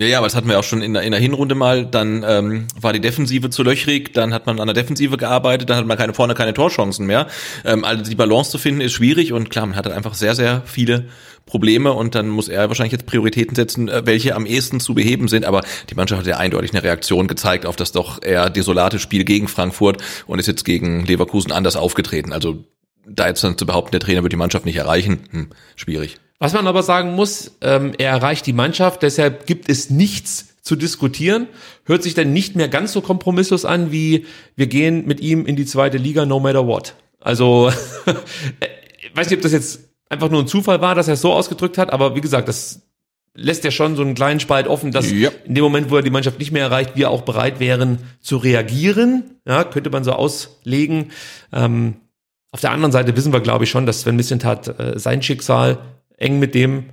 Ja, 0.01 0.06
ja, 0.06 0.19
aber 0.19 0.27
das 0.28 0.36
hatten 0.36 0.48
wir 0.48 0.59
auch 0.60 0.65
schon 0.65 0.81
in 0.81 0.94
der, 0.94 1.02
in 1.02 1.10
der 1.10 1.20
Hinrunde 1.20 1.56
mal. 1.56 1.85
Dann 1.85 2.23
ähm, 2.24 2.69
war 2.81 2.93
die 2.93 3.01
Defensive 3.01 3.51
zu 3.51 3.65
löchrig, 3.65 4.15
dann 4.15 4.32
hat 4.32 4.47
man 4.47 4.60
an 4.60 4.69
der 4.69 4.74
Defensive 4.74 5.16
gearbeitet, 5.16 5.70
dann 5.70 5.77
hat 5.77 5.86
man 5.86 5.98
keine 5.98 6.15
vorne 6.15 6.35
keine 6.35 6.55
Torchancen 6.55 7.05
mehr. 7.06 7.27
Ähm, 7.65 7.85
also 7.85 8.05
die 8.09 8.15
Balance 8.15 8.51
zu 8.52 8.59
finden 8.59 8.81
ist 8.81 8.93
schwierig 8.93 9.32
und 9.32 9.51
klar, 9.51 9.66
man 9.66 9.74
hat 9.74 9.86
halt 9.86 9.97
einfach 9.97 10.15
sehr, 10.15 10.36
sehr 10.36 10.62
viele 10.66 11.06
Probleme 11.48 11.92
und 11.92 12.14
dann 12.14 12.28
muss 12.28 12.48
er 12.48 12.68
wahrscheinlich 12.68 12.92
jetzt 12.92 13.06
Prioritäten 13.06 13.56
setzen, 13.56 13.88
äh, 13.88 14.06
welche 14.06 14.36
am 14.36 14.46
ehesten 14.46 14.78
zu 14.78 14.94
beheben 14.94 15.26
sind. 15.26 15.44
Aber 15.44 15.62
die 15.90 15.94
Mannschaft 15.94 16.20
hat 16.20 16.26
ja 16.28 16.36
eindeutig 16.36 16.72
eine 16.72 16.82
Reaktion 16.82 17.26
gezeigt 17.26 17.66
auf 17.66 17.74
das 17.74 17.90
doch 17.90 18.22
eher 18.22 18.50
desolate 18.50 18.98
Spiel 18.98 19.24
gegen 19.24 19.48
Frankfurt 19.48 19.98
und 20.26 20.38
ist 20.38 20.46
jetzt 20.46 20.64
gegen 20.64 21.04
Leverkusen 21.04 21.50
anders 21.50 21.76
aufgetreten. 21.76 22.32
Also 22.32 22.64
da 23.06 23.26
jetzt 23.26 23.42
dann 23.42 23.58
zu 23.58 23.66
behaupten, 23.66 23.92
der 23.92 24.00
Trainer 24.00 24.22
wird 24.22 24.32
die 24.32 24.36
Mannschaft 24.36 24.66
nicht 24.66 24.76
erreichen, 24.76 25.20
hm, 25.30 25.48
schwierig. 25.74 26.16
Was 26.38 26.52
man 26.52 26.66
aber 26.66 26.82
sagen 26.82 27.14
muss, 27.14 27.56
ähm, 27.62 27.92
er 27.98 28.10
erreicht 28.10 28.46
die 28.46 28.52
Mannschaft, 28.52 29.02
deshalb 29.02 29.46
gibt 29.46 29.68
es 29.68 29.90
nichts 29.90 30.54
zu 30.62 30.76
diskutieren. 30.76 31.48
Hört 31.84 32.02
sich 32.02 32.14
dann 32.14 32.32
nicht 32.32 32.54
mehr 32.54 32.68
ganz 32.68 32.92
so 32.92 33.00
kompromisslos 33.00 33.64
an, 33.64 33.90
wie 33.90 34.26
wir 34.54 34.66
gehen 34.66 35.06
mit 35.06 35.20
ihm 35.20 35.46
in 35.46 35.56
die 35.56 35.64
zweite 35.64 35.96
Liga 35.96 36.26
no 36.26 36.38
matter 36.38 36.66
what. 36.66 36.94
Also, 37.20 37.72
ich 39.00 39.10
weiß 39.16 39.30
nicht, 39.30 39.38
ob 39.38 39.42
das 39.42 39.52
jetzt 39.52 39.88
einfach 40.10 40.30
nur 40.30 40.40
ein 40.43 40.47
Zufall 40.48 40.80
war, 40.80 40.94
dass 40.94 41.09
er 41.09 41.14
es 41.14 41.20
so 41.20 41.32
ausgedrückt 41.32 41.78
hat, 41.78 41.93
aber 41.93 42.14
wie 42.14 42.20
gesagt, 42.20 42.48
das 42.48 42.82
lässt 43.35 43.62
ja 43.64 43.70
schon 43.70 43.94
so 43.94 44.02
einen 44.02 44.14
kleinen 44.14 44.40
Spalt 44.40 44.66
offen, 44.66 44.90
dass 44.90 45.10
Ja. 45.12 45.30
in 45.44 45.55
dem 45.55 45.62
Moment, 45.62 45.90
wo 45.90 45.97
er 45.97 46.02
die 46.02 46.10
Mannschaft 46.10 46.39
nicht 46.39 46.51
mehr 46.51 46.62
erreicht, 46.64 46.93
wir 46.97 47.10
auch 47.10 47.22
bereit 47.22 47.60
wären 47.60 47.98
zu 48.20 48.36
reagieren. 48.36 49.39
Ja, 49.47 49.64
könnte 49.64 49.90
man 49.90 50.02
so 50.02 50.12
auslegen. 50.12 51.12
Ähm, 51.52 51.97
auf 52.51 52.60
der 52.60 52.72
anderen 52.72 52.90
Seite 52.93 53.14
wissen 53.16 53.32
wir, 53.32 53.40
glaube 53.40 53.64
ich, 53.64 53.70
schon, 53.70 53.86
dass 53.86 54.01
Sven 54.01 54.16
Missentat 54.16 54.68
äh, 54.80 54.98
sein 54.98 55.22
Schicksal 55.22 55.78
eng 56.16 56.39
mit 56.40 56.55
dem 56.55 56.85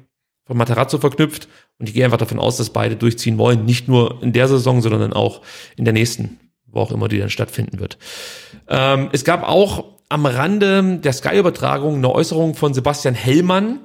von 0.46 0.58
Materazzo 0.58 1.00
verknüpft 1.00 1.48
Und 1.80 1.88
ich 1.90 1.96
gehe 1.96 2.06
einfach 2.06 2.18
davon 2.20 2.40
aus, 2.40 2.58
dass 2.58 2.70
beide 2.70 2.96
durchziehen 2.96 3.38
wollen. 3.40 3.66
Nicht 3.66 3.88
nur 3.88 4.22
in 4.22 4.32
der 4.32 4.48
Saison, 4.48 4.82
sondern 4.82 5.14
auch 5.14 5.42
in 5.76 5.86
der 5.86 5.94
nächsten, 5.94 6.40
wo 6.68 6.82
auch 6.82 6.92
immer 6.92 7.08
die 7.08 7.18
dann 7.18 7.32
stattfinden 7.32 7.80
wird. 7.80 7.98
Ähm, 8.68 9.10
es 9.12 9.24
gab 9.24 9.42
auch 9.48 9.95
am 10.10 10.26
Rande 10.26 11.00
der 11.04 11.14
Sky-Übertragung 11.14 11.96
eine 11.96 12.12
Äußerung 12.12 12.56
von 12.56 12.74
Sebastian 12.74 13.16
Hellmann, 13.16 13.80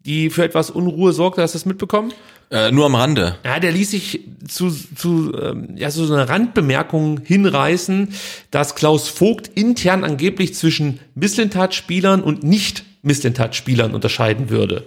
die 0.00 0.30
für 0.30 0.44
etwas 0.44 0.70
Unruhe 0.70 1.12
sorgte. 1.12 1.42
Hast 1.42 1.54
du 1.54 1.58
das 1.58 1.66
mitbekommen? 1.66 2.12
Äh, 2.50 2.70
nur 2.70 2.86
am 2.86 2.94
Rande. 2.94 3.38
Ja, 3.44 3.58
der 3.58 3.72
ließ 3.72 3.90
sich 3.90 4.20
zu, 4.46 4.70
zu 4.70 5.32
ähm, 5.34 5.76
ja, 5.76 5.90
so 5.90 6.12
eine 6.12 6.28
Randbemerkung 6.28 7.20
hinreißen, 7.24 8.14
dass 8.50 8.74
Klaus 8.74 9.08
Vogt 9.08 9.48
intern 9.48 10.04
angeblich 10.04 10.54
zwischen 10.54 11.00
Misslintat-Spielern 11.14 12.22
und 12.22 12.44
Nicht-Misslintat-Spielern 12.44 13.94
unterscheiden 13.94 14.50
würde. 14.50 14.86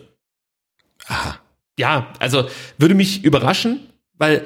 Aha. 1.08 1.40
Ja, 1.80 2.14
also 2.20 2.48
würde 2.78 2.96
mich 2.96 3.24
überraschen, 3.24 3.80
weil 4.18 4.46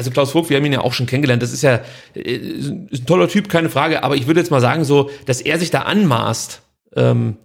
also 0.00 0.10
Klaus 0.10 0.32
Vogt, 0.32 0.48
wir 0.48 0.56
haben 0.56 0.64
ihn 0.64 0.72
ja 0.72 0.80
auch 0.80 0.94
schon 0.94 1.04
kennengelernt, 1.04 1.42
das 1.42 1.52
ist 1.52 1.60
ja 1.60 1.80
äh, 2.14 2.20
ist 2.20 2.70
ein 2.70 3.06
toller 3.06 3.28
Typ, 3.28 3.50
keine 3.50 3.68
Frage, 3.68 4.02
aber 4.02 4.16
ich 4.16 4.26
würde 4.26 4.40
jetzt 4.40 4.50
mal 4.50 4.62
sagen 4.62 4.84
so, 4.84 5.10
dass 5.26 5.42
er 5.42 5.58
sich 5.58 5.70
da 5.70 5.82
anmaßt, 5.82 6.62
ähm, 6.96 7.36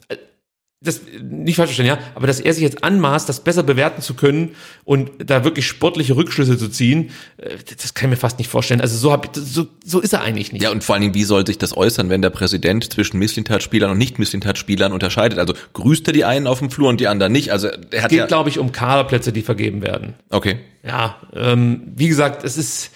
das 0.82 1.02
nicht 1.22 1.56
falsch 1.56 1.70
verstehen, 1.70 1.86
ja, 1.86 1.98
aber 2.16 2.28
dass 2.28 2.40
er 2.40 2.54
sich 2.54 2.62
jetzt 2.62 2.84
anmaßt, 2.84 3.28
das 3.28 3.40
besser 3.40 3.64
bewerten 3.64 4.02
zu 4.02 4.14
können 4.14 4.56
und 4.84 5.10
da 5.18 5.44
wirklich 5.44 5.68
sportliche 5.68 6.16
Rückschlüsse 6.16 6.58
zu 6.58 6.70
ziehen, 6.70 7.12
äh, 7.38 7.56
das 7.82 7.94
kann 7.94 8.10
ich 8.10 8.18
mir 8.18 8.20
fast 8.20 8.38
nicht 8.38 8.50
vorstellen. 8.50 8.82
Also 8.82 8.98
so 8.98 9.12
hab 9.12 9.26
ich, 9.26 9.44
so, 9.44 9.68
so 9.84 10.00
ist 10.00 10.14
er 10.14 10.22
eigentlich 10.22 10.52
nicht. 10.52 10.62
Ja, 10.62 10.72
und 10.72 10.84
vor 10.84 10.96
allen 10.96 11.02
Dingen, 11.02 11.14
wie 11.14 11.24
soll 11.24 11.46
sich 11.46 11.58
das 11.58 11.76
äußern, 11.76 12.10
wenn 12.10 12.22
der 12.22 12.30
Präsident 12.30 12.92
zwischen 12.92 13.18
Misslintat-Spielern 13.20 13.90
und 13.92 13.98
Nicht-Misslintat-Spielern 13.98 14.92
unterscheidet? 14.92 15.40
Also 15.40 15.54
grüßt 15.74 16.08
er 16.08 16.14
die 16.14 16.26
einen 16.26 16.46
auf 16.48 16.60
dem 16.60 16.70
Flur 16.70 16.90
und 16.90 17.00
die 17.00 17.08
anderen 17.08 17.32
nicht? 17.32 17.52
Also 17.52 17.68
er 17.68 17.80
es 17.92 18.04
hat 18.04 18.10
geht, 18.10 18.20
ja, 18.20 18.26
glaube 18.26 18.50
ich, 18.50 18.60
um 18.60 18.72
Kaderplätze, 18.72 19.32
die 19.32 19.42
vergeben 19.42 19.82
werden. 19.82 20.14
okay. 20.30 20.60
Ja, 20.84 21.16
ähm, 21.34 21.82
wie 21.96 22.08
gesagt, 22.08 22.44
es 22.44 22.58
ist, 22.58 22.92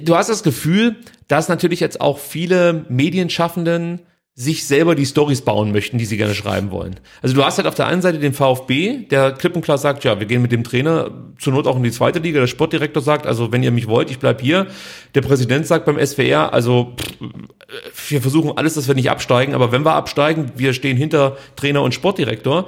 du 0.00 0.16
hast 0.16 0.30
das 0.30 0.42
Gefühl, 0.42 0.96
dass 1.28 1.50
natürlich 1.50 1.78
jetzt 1.78 2.00
auch 2.00 2.18
viele 2.18 2.86
Medienschaffenden 2.88 4.00
sich 4.34 4.66
selber 4.66 4.94
die 4.94 5.04
Stories 5.04 5.42
bauen 5.42 5.72
möchten, 5.72 5.98
die 5.98 6.06
sie 6.06 6.16
gerne 6.16 6.34
schreiben 6.34 6.70
wollen. 6.70 6.98
Also 7.20 7.34
du 7.34 7.44
hast 7.44 7.58
halt 7.58 7.66
auf 7.66 7.74
der 7.74 7.88
einen 7.88 8.00
Seite 8.00 8.18
den 8.18 8.32
VfB, 8.32 9.04
der 9.10 9.32
klipp 9.32 9.54
und 9.54 9.62
klar 9.62 9.76
sagt, 9.76 10.04
ja, 10.04 10.18
wir 10.18 10.26
gehen 10.26 10.40
mit 10.40 10.52
dem 10.52 10.64
Trainer 10.64 11.10
zur 11.38 11.52
Not 11.52 11.66
auch 11.66 11.76
in 11.76 11.82
die 11.82 11.90
zweite 11.90 12.20
Liga. 12.20 12.40
Der 12.40 12.46
Sportdirektor 12.46 13.02
sagt, 13.02 13.26
also 13.26 13.52
wenn 13.52 13.62
ihr 13.62 13.70
mich 13.70 13.86
wollt, 13.86 14.10
ich 14.10 14.18
bleib 14.18 14.40
hier. 14.40 14.68
Der 15.14 15.20
Präsident 15.20 15.66
sagt 15.66 15.84
beim 15.84 15.98
SWR, 15.98 16.54
also 16.54 16.94
pff, 16.96 18.10
wir 18.10 18.22
versuchen 18.22 18.56
alles, 18.56 18.74
dass 18.74 18.88
wir 18.88 18.94
nicht 18.94 19.10
absteigen, 19.10 19.54
aber 19.54 19.72
wenn 19.72 19.84
wir 19.84 19.94
absteigen, 19.94 20.52
wir 20.56 20.72
stehen 20.72 20.96
hinter 20.96 21.36
Trainer 21.56 21.82
und 21.82 21.92
Sportdirektor 21.92 22.66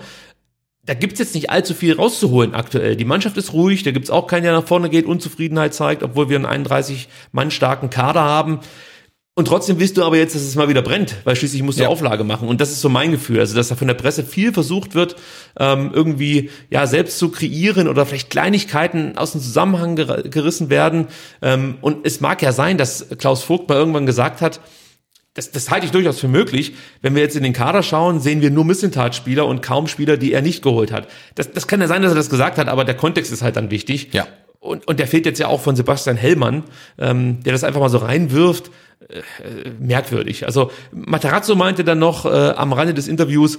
da 0.84 0.94
gibt's 0.94 1.20
jetzt 1.20 1.34
nicht 1.34 1.50
allzu 1.50 1.74
viel 1.74 1.94
rauszuholen 1.94 2.54
aktuell. 2.54 2.96
Die 2.96 3.04
Mannschaft 3.04 3.36
ist 3.36 3.52
ruhig, 3.52 3.84
da 3.84 3.92
gibt's 3.92 4.10
auch 4.10 4.26
keinen, 4.26 4.42
der 4.42 4.52
nach 4.52 4.66
vorne 4.66 4.90
geht, 4.90 5.06
Unzufriedenheit 5.06 5.74
zeigt, 5.74 6.02
obwohl 6.02 6.28
wir 6.28 6.36
einen 6.36 6.46
31 6.46 7.08
Mann 7.30 7.52
starken 7.52 7.88
Kader 7.88 8.22
haben. 8.22 8.58
Und 9.34 9.48
trotzdem 9.48 9.80
willst 9.80 9.96
du 9.96 10.04
aber 10.04 10.18
jetzt, 10.18 10.34
dass 10.34 10.42
es 10.42 10.56
mal 10.56 10.68
wieder 10.68 10.82
brennt, 10.82 11.16
weil 11.24 11.36
schließlich 11.36 11.62
musst 11.62 11.78
du 11.78 11.84
Ja. 11.84 11.88
Auflage 11.88 12.22
machen. 12.22 12.48
Und 12.48 12.60
das 12.60 12.70
ist 12.70 12.82
so 12.82 12.90
mein 12.90 13.12
Gefühl. 13.12 13.40
Also, 13.40 13.56
dass 13.56 13.68
da 13.68 13.76
von 13.76 13.88
der 13.88 13.94
Presse 13.94 14.24
viel 14.24 14.52
versucht 14.52 14.94
wird, 14.94 15.16
ähm, 15.58 15.90
irgendwie 15.94 16.50
ja 16.68 16.86
selbst 16.86 17.18
zu 17.18 17.30
kreieren 17.30 17.88
oder 17.88 18.04
vielleicht 18.04 18.28
Kleinigkeiten 18.28 19.16
aus 19.16 19.32
dem 19.32 19.40
Zusammenhang 19.40 19.96
ger 19.96 20.22
gerissen 20.24 20.68
werden. 20.68 21.06
Ähm, 21.40 21.76
und 21.80 22.04
es 22.06 22.20
mag 22.20 22.42
ja 22.42 22.52
sein, 22.52 22.76
dass 22.76 23.06
Klaus 23.16 23.42
Vogt 23.42 23.70
mal 23.70 23.76
irgendwann 23.76 24.04
gesagt 24.04 24.42
hat, 24.42 24.60
das, 25.32 25.50
das 25.50 25.70
halte 25.70 25.86
ich 25.86 25.92
durchaus 25.92 26.20
für 26.20 26.28
möglich. 26.28 26.74
Wenn 27.00 27.14
wir 27.14 27.22
jetzt 27.22 27.34
in 27.36 27.42
den 27.42 27.54
Kader 27.54 27.82
schauen, 27.82 28.20
sehen 28.20 28.42
wir 28.42 28.50
nur 28.50 28.66
Missentat-Spieler 28.66 29.46
und 29.46 29.62
kaum 29.62 29.86
Spieler, 29.88 30.18
die 30.18 30.34
er 30.34 30.42
nicht 30.42 30.62
geholt 30.62 30.92
hat. 30.92 31.08
Das, 31.36 31.50
das 31.50 31.66
kann 31.66 31.80
ja 31.80 31.88
sein, 31.88 32.02
dass 32.02 32.12
er 32.12 32.16
das 32.16 32.28
gesagt 32.28 32.58
hat, 32.58 32.68
aber 32.68 32.84
der 32.84 32.96
Kontext 32.96 33.32
ist 33.32 33.40
halt 33.40 33.56
dann 33.56 33.70
wichtig. 33.70 34.10
Ja. 34.12 34.26
Und, 34.62 34.86
und 34.86 35.00
der 35.00 35.08
fehlt 35.08 35.26
jetzt 35.26 35.40
ja 35.40 35.48
auch 35.48 35.60
von 35.60 35.74
Sebastian 35.74 36.16
Hellmann, 36.16 36.62
ähm, 36.96 37.42
der 37.42 37.52
das 37.52 37.64
einfach 37.64 37.80
mal 37.80 37.88
so 37.88 37.98
reinwirft. 37.98 38.70
Äh, 39.08 39.18
äh, 39.18 39.70
merkwürdig. 39.80 40.46
Also 40.46 40.70
Matarazzo 40.92 41.56
meinte 41.56 41.82
dann 41.82 41.98
noch 41.98 42.24
äh, 42.24 42.28
am 42.28 42.72
Rande 42.72 42.94
des 42.94 43.08
Interviews, 43.08 43.58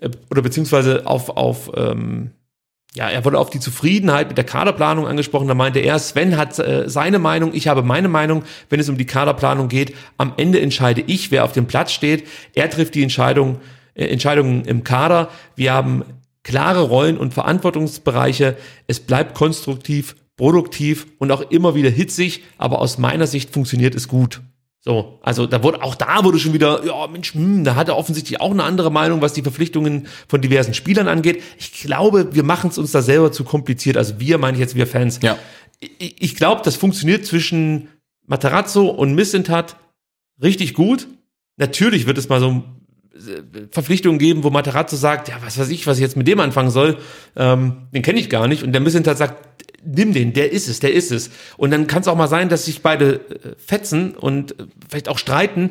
äh, 0.00 0.10
oder 0.30 0.42
beziehungsweise 0.42 1.06
auf, 1.06 1.30
auf 1.30 1.70
ähm, 1.74 2.32
ja, 2.94 3.08
er 3.08 3.24
wurde 3.24 3.38
auf 3.38 3.48
die 3.48 3.60
Zufriedenheit 3.60 4.28
mit 4.28 4.36
der 4.36 4.44
Kaderplanung 4.44 5.06
angesprochen. 5.06 5.48
Da 5.48 5.54
meinte 5.54 5.78
er, 5.78 5.98
Sven 5.98 6.36
hat 6.36 6.58
äh, 6.58 6.90
seine 6.90 7.18
Meinung, 7.18 7.54
ich 7.54 7.68
habe 7.68 7.82
meine 7.82 8.08
Meinung, 8.08 8.44
wenn 8.68 8.80
es 8.80 8.90
um 8.90 8.98
die 8.98 9.06
Kaderplanung 9.06 9.68
geht. 9.68 9.96
Am 10.18 10.34
Ende 10.36 10.60
entscheide 10.60 11.02
ich, 11.06 11.30
wer 11.30 11.44
auf 11.44 11.52
dem 11.52 11.66
Platz 11.66 11.92
steht. 11.92 12.28
Er 12.54 12.68
trifft 12.68 12.94
die 12.94 13.02
Entscheidung, 13.02 13.60
äh, 13.94 14.04
Entscheidungen 14.08 14.66
im 14.66 14.84
Kader. 14.84 15.30
Wir 15.56 15.72
haben 15.72 16.04
klare 16.42 16.82
Rollen 16.82 17.16
und 17.16 17.32
Verantwortungsbereiche. 17.32 18.58
Es 18.86 19.00
bleibt 19.00 19.34
konstruktiv, 19.34 20.16
produktiv 20.36 21.06
und 21.18 21.30
auch 21.30 21.42
immer 21.50 21.74
wieder 21.74 21.90
hitzig, 21.90 22.42
aber 22.58 22.80
aus 22.80 22.98
meiner 22.98 23.26
Sicht 23.26 23.50
funktioniert 23.50 23.94
es 23.94 24.08
gut. 24.08 24.40
So, 24.84 25.20
also 25.22 25.46
da 25.46 25.62
wurde 25.62 25.80
auch 25.82 25.94
da 25.94 26.24
wurde 26.24 26.40
schon 26.40 26.54
wieder, 26.54 26.84
ja 26.84 27.06
Mensch, 27.06 27.34
hm, 27.34 27.62
da 27.62 27.76
hat 27.76 27.88
er 27.88 27.96
offensichtlich 27.96 28.40
auch 28.40 28.50
eine 28.50 28.64
andere 28.64 28.90
Meinung, 28.90 29.20
was 29.22 29.32
die 29.32 29.42
Verpflichtungen 29.42 30.08
von 30.26 30.40
diversen 30.40 30.74
Spielern 30.74 31.06
angeht. 31.06 31.40
Ich 31.56 31.72
glaube, 31.82 32.34
wir 32.34 32.42
machen 32.42 32.70
es 32.70 32.78
uns 32.78 32.90
da 32.90 33.00
selber 33.00 33.30
zu 33.30 33.44
kompliziert. 33.44 33.96
Also 33.96 34.18
wir, 34.18 34.38
meine 34.38 34.56
ich 34.56 34.60
jetzt 34.60 34.74
wir 34.74 34.88
Fans. 34.88 35.20
Ja. 35.22 35.38
Ich, 35.78 36.20
ich 36.20 36.34
glaube, 36.34 36.62
das 36.64 36.74
funktioniert 36.74 37.24
zwischen 37.24 37.90
Matarazzo 38.26 38.88
und 38.88 39.14
Missentat 39.14 39.76
richtig 40.42 40.74
gut. 40.74 41.06
Natürlich 41.58 42.06
wird 42.06 42.18
es 42.18 42.28
mal 42.28 42.40
so 42.40 42.64
äh, 43.14 43.68
Verpflichtungen 43.70 44.18
geben, 44.18 44.42
wo 44.42 44.50
Matarazzo 44.50 44.96
sagt, 44.96 45.28
ja, 45.28 45.36
was 45.44 45.58
weiß 45.58 45.68
ich, 45.68 45.86
was 45.86 45.98
ich 45.98 46.02
jetzt 46.02 46.16
mit 46.16 46.26
dem 46.26 46.40
anfangen 46.40 46.70
soll, 46.70 46.98
ähm, 47.36 47.88
den 47.94 48.02
kenne 48.02 48.18
ich 48.18 48.28
gar 48.28 48.48
nicht. 48.48 48.64
Und 48.64 48.72
der 48.72 48.80
Missentat 48.80 49.16
sagt, 49.16 49.62
nimm 49.84 50.12
den, 50.12 50.32
der 50.32 50.52
ist 50.52 50.68
es, 50.68 50.80
der 50.80 50.92
ist 50.92 51.10
es. 51.12 51.30
Und 51.56 51.70
dann 51.70 51.86
kann 51.86 52.02
es 52.02 52.08
auch 52.08 52.16
mal 52.16 52.28
sein, 52.28 52.48
dass 52.48 52.64
sich 52.66 52.82
beide 52.82 53.14
äh, 53.14 53.54
fetzen 53.56 54.14
und 54.14 54.58
äh, 54.58 54.64
vielleicht 54.88 55.08
auch 55.08 55.18
streiten. 55.18 55.70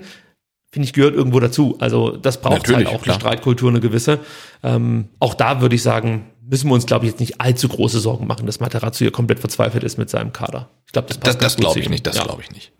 Finde 0.73 0.85
ich, 0.85 0.93
gehört 0.93 1.15
irgendwo 1.15 1.39
dazu. 1.41 1.75
Also 1.79 2.15
das 2.15 2.39
braucht 2.39 2.53
halt 2.53 2.67
Natürlich, 2.69 2.87
auch, 2.87 3.01
klar. 3.01 3.15
eine 3.15 3.21
Streitkultur, 3.21 3.69
eine 3.69 3.81
gewisse. 3.81 4.19
Ähm, 4.63 5.09
auch 5.19 5.33
da 5.33 5.59
würde 5.59 5.75
ich 5.75 5.83
sagen, 5.83 6.27
müssen 6.49 6.69
wir 6.69 6.75
uns, 6.75 6.85
glaube 6.85 7.05
ich, 7.05 7.11
jetzt 7.11 7.19
nicht 7.19 7.41
allzu 7.41 7.67
große 7.67 7.99
Sorgen 7.99 8.25
machen, 8.25 8.45
dass 8.45 8.61
Matarazzo 8.61 8.99
hier 8.99 9.11
komplett 9.11 9.39
verzweifelt 9.39 9.83
ist 9.83 9.97
mit 9.97 10.09
seinem 10.09 10.31
Kader. 10.31 10.69
Ich 10.85 10.93
glaube, 10.93 11.09
das 11.09 11.17
passt 11.17 11.41
Das, 11.41 11.55
das 11.55 11.57
glaube 11.57 11.79
ich 11.79 11.89
nicht, 11.89 12.07
das 12.07 12.15
Ja. 12.17 12.23
glaube 12.23 12.41
ich 12.41 12.51
nicht. 12.51 12.71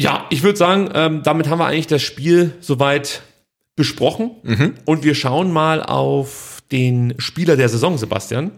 Ja, 0.00 0.26
ich 0.30 0.42
würde 0.42 0.56
sagen, 0.56 0.90
ähm, 0.94 1.22
damit 1.22 1.48
haben 1.48 1.58
wir 1.58 1.66
eigentlich 1.66 1.86
das 1.88 2.02
Spiel 2.02 2.52
soweit 2.60 3.22
besprochen. 3.76 4.30
Mhm. 4.42 4.74
Und 4.84 5.04
wir 5.04 5.14
schauen 5.14 5.52
mal 5.52 5.82
auf 5.82 6.62
den 6.72 7.14
Spieler 7.18 7.56
der 7.56 7.68
Saison, 7.68 7.98
Sebastian. 7.98 8.52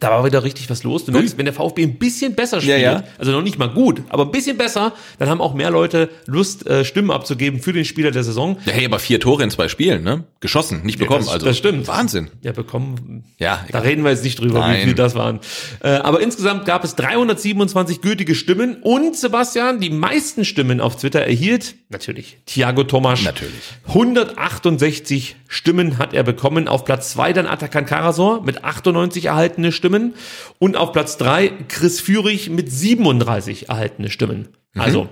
Da 0.00 0.10
war 0.10 0.24
wieder 0.24 0.44
richtig 0.44 0.70
was 0.70 0.84
los. 0.84 1.04
Du 1.06 1.10
merkst, 1.12 1.38
wenn 1.38 1.44
der 1.46 1.54
VfB 1.54 1.82
ein 1.82 1.98
bisschen 1.98 2.34
besser 2.36 2.60
spielt, 2.60 2.78
Ja, 2.80 2.92
ja. 2.92 3.04
also 3.18 3.32
noch 3.32 3.42
nicht 3.42 3.58
mal 3.58 3.66
gut, 3.68 4.02
aber 4.10 4.26
ein 4.26 4.30
bisschen 4.30 4.56
besser, 4.56 4.92
dann 5.18 5.28
haben 5.28 5.40
auch 5.40 5.54
mehr 5.54 5.70
Leute 5.70 6.08
Lust, 6.26 6.66
äh, 6.68 6.84
Stimmen 6.84 7.10
abzugeben 7.10 7.60
für 7.60 7.72
den 7.72 7.84
Spieler 7.84 8.12
der 8.12 8.22
Saison. 8.22 8.58
Ja, 8.64 8.72
hey, 8.74 8.84
aber 8.84 9.00
vier 9.00 9.18
Tore 9.18 9.42
in 9.42 9.50
zwei 9.50 9.66
Spielen, 9.66 10.04
ne? 10.04 10.22
Geschossen, 10.40 10.82
nicht 10.84 10.98
bekommen. 11.00 11.24
das- 11.24 11.32
also 11.32 11.46
das 11.46 11.58
stimmt. 11.58 11.88
Wahnsinn. 11.88 12.28
Ja, 12.42 12.52
bekommen. 12.52 13.24
Ja, 13.38 13.64
Da 13.72 13.80
reden 13.80 14.04
wir 14.04 14.10
jetzt 14.12 14.22
nicht 14.22 14.38
drüber, 14.38 14.60
Nein. 14.60 14.76
wie 14.80 14.84
viel 14.84 14.94
das 14.94 15.16
waren. 15.16 15.40
Äh, 15.80 15.88
aber 15.88 16.20
insgesamt 16.20 16.64
gab 16.64 16.84
es 16.84 16.94
327 16.94 18.00
gültige 18.00 18.36
Stimmen 18.36 18.76
und 18.82 19.16
Sebastian, 19.16 19.80
die 19.80 19.90
meisten 19.90 20.44
Stimmen 20.44 20.80
auf 20.80 20.94
Twitter 20.96 21.22
erhielt, 21.22 21.74
natürlich, 21.88 22.38
Thiago 22.46 22.84
Tomasch. 22.84 23.24
Natürlich. 23.24 23.54
168 23.86 25.36
Stimmen 25.48 25.98
hat 25.98 26.12
er 26.14 26.22
bekommen. 26.22 26.68
Auf 26.68 26.84
Platz 26.84 27.10
zwei 27.12 27.32
dann 27.32 27.46
Atakan 27.46 27.86
Karasor 27.86 28.42
mit 28.42 28.64
98 28.64 29.30
erhaltene 29.38 29.70
Stimmen. 29.70 30.14
Und 30.58 30.76
auf 30.76 30.92
Platz 30.92 31.16
drei 31.16 31.52
Chris 31.68 32.00
Führig 32.00 32.50
mit 32.50 32.70
37 32.70 33.68
erhaltene 33.68 34.10
Stimmen. 34.10 34.48
Also, 34.76 35.08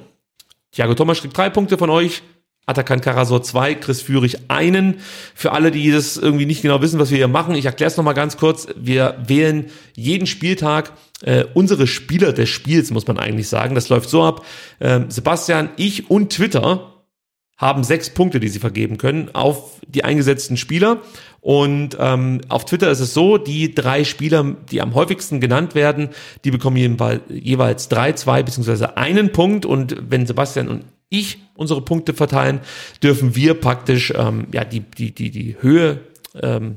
Thiago 0.73 0.95
Thomas 0.95 1.21
kriegt 1.21 1.37
drei 1.37 1.49
Punkte 1.49 1.79
von 1.79 1.91
euch. 1.91 2.23
Atakan 2.69 3.01
Karasor 3.01 3.45
zwei, 3.45 3.77
Chris 3.77 4.03
Führig 4.03 4.39
einen. 4.49 4.99
Für 5.37 5.53
alle, 5.53 5.71
die 5.71 5.93
das 5.93 6.17
irgendwie 6.17 6.47
nicht 6.47 6.63
genau 6.63 6.83
wissen, 6.83 6.99
was 6.99 7.11
wir 7.11 7.17
hier 7.17 7.29
machen, 7.29 7.55
ich 7.55 7.65
erkläre 7.65 7.89
es 7.89 7.97
nochmal 7.97 8.15
ganz 8.15 8.37
kurz. 8.37 8.67
Wir 8.75 9.23
wählen 9.25 9.71
jeden 9.95 10.27
Spieltag 10.27 10.93
äh, 11.23 11.45
unsere 11.55 11.87
Spieler 11.87 12.33
des 12.33 12.49
Spiels, 12.49 12.91
muss 12.91 13.07
man 13.07 13.19
eigentlich 13.19 13.49
sagen. 13.49 13.77
Das 13.77 13.89
läuft 13.89 14.11
so 14.11 14.25
ab. 14.25 14.45
Ähm, 14.81 15.09
Sebastian, 15.09 15.71
ich 15.77 16.11
und 16.11 16.33
Twitter 16.33 16.96
haben 17.57 17.85
sechs 17.85 18.11
Punkte, 18.11 18.41
die 18.41 18.49
sie 18.49 18.59
vergeben 18.59 18.99
können 18.99 19.35
auf 19.35 19.81
die 19.87 20.05
eingesetzten 20.05 20.57
Spieler. 20.57 20.99
Und 21.41 21.97
ähm, 21.99 22.41
auf 22.49 22.65
Twitter 22.65 22.91
ist 22.91 23.01
es 23.01 23.15
so, 23.15 23.39
die 23.39 23.75
drei 23.75 24.05
Spieler, 24.05 24.57
die 24.71 24.83
am 24.83 24.95
häufigsten 24.95 25.41
genannt 25.41 25.75
werden, 25.75 26.11
die 26.45 26.51
bekommen 26.51 26.77
jeweils, 27.29 27.89
drei, 27.89 28.13
zwei 28.13 28.43
beziehungsweise 28.43 28.97
einen 28.97 29.33
Punkt. 29.33 29.65
Und 29.65 29.97
wenn 30.11 30.27
Sebastian 30.27 30.69
und 30.69 30.85
ich 31.09 31.39
unsere 31.55 31.83
Punkte 31.83 32.15
verteilen, 32.15 32.61
dürfen 33.03 33.37
wir 33.37 33.55
praktisch 33.55 34.13
ähm, 34.17 34.49
ja 34.53 34.65
die 34.65 34.81
die 34.81 35.15
die 35.15 35.31
die 35.31 35.57
Höhe 35.61 36.01
ähm, 36.43 36.77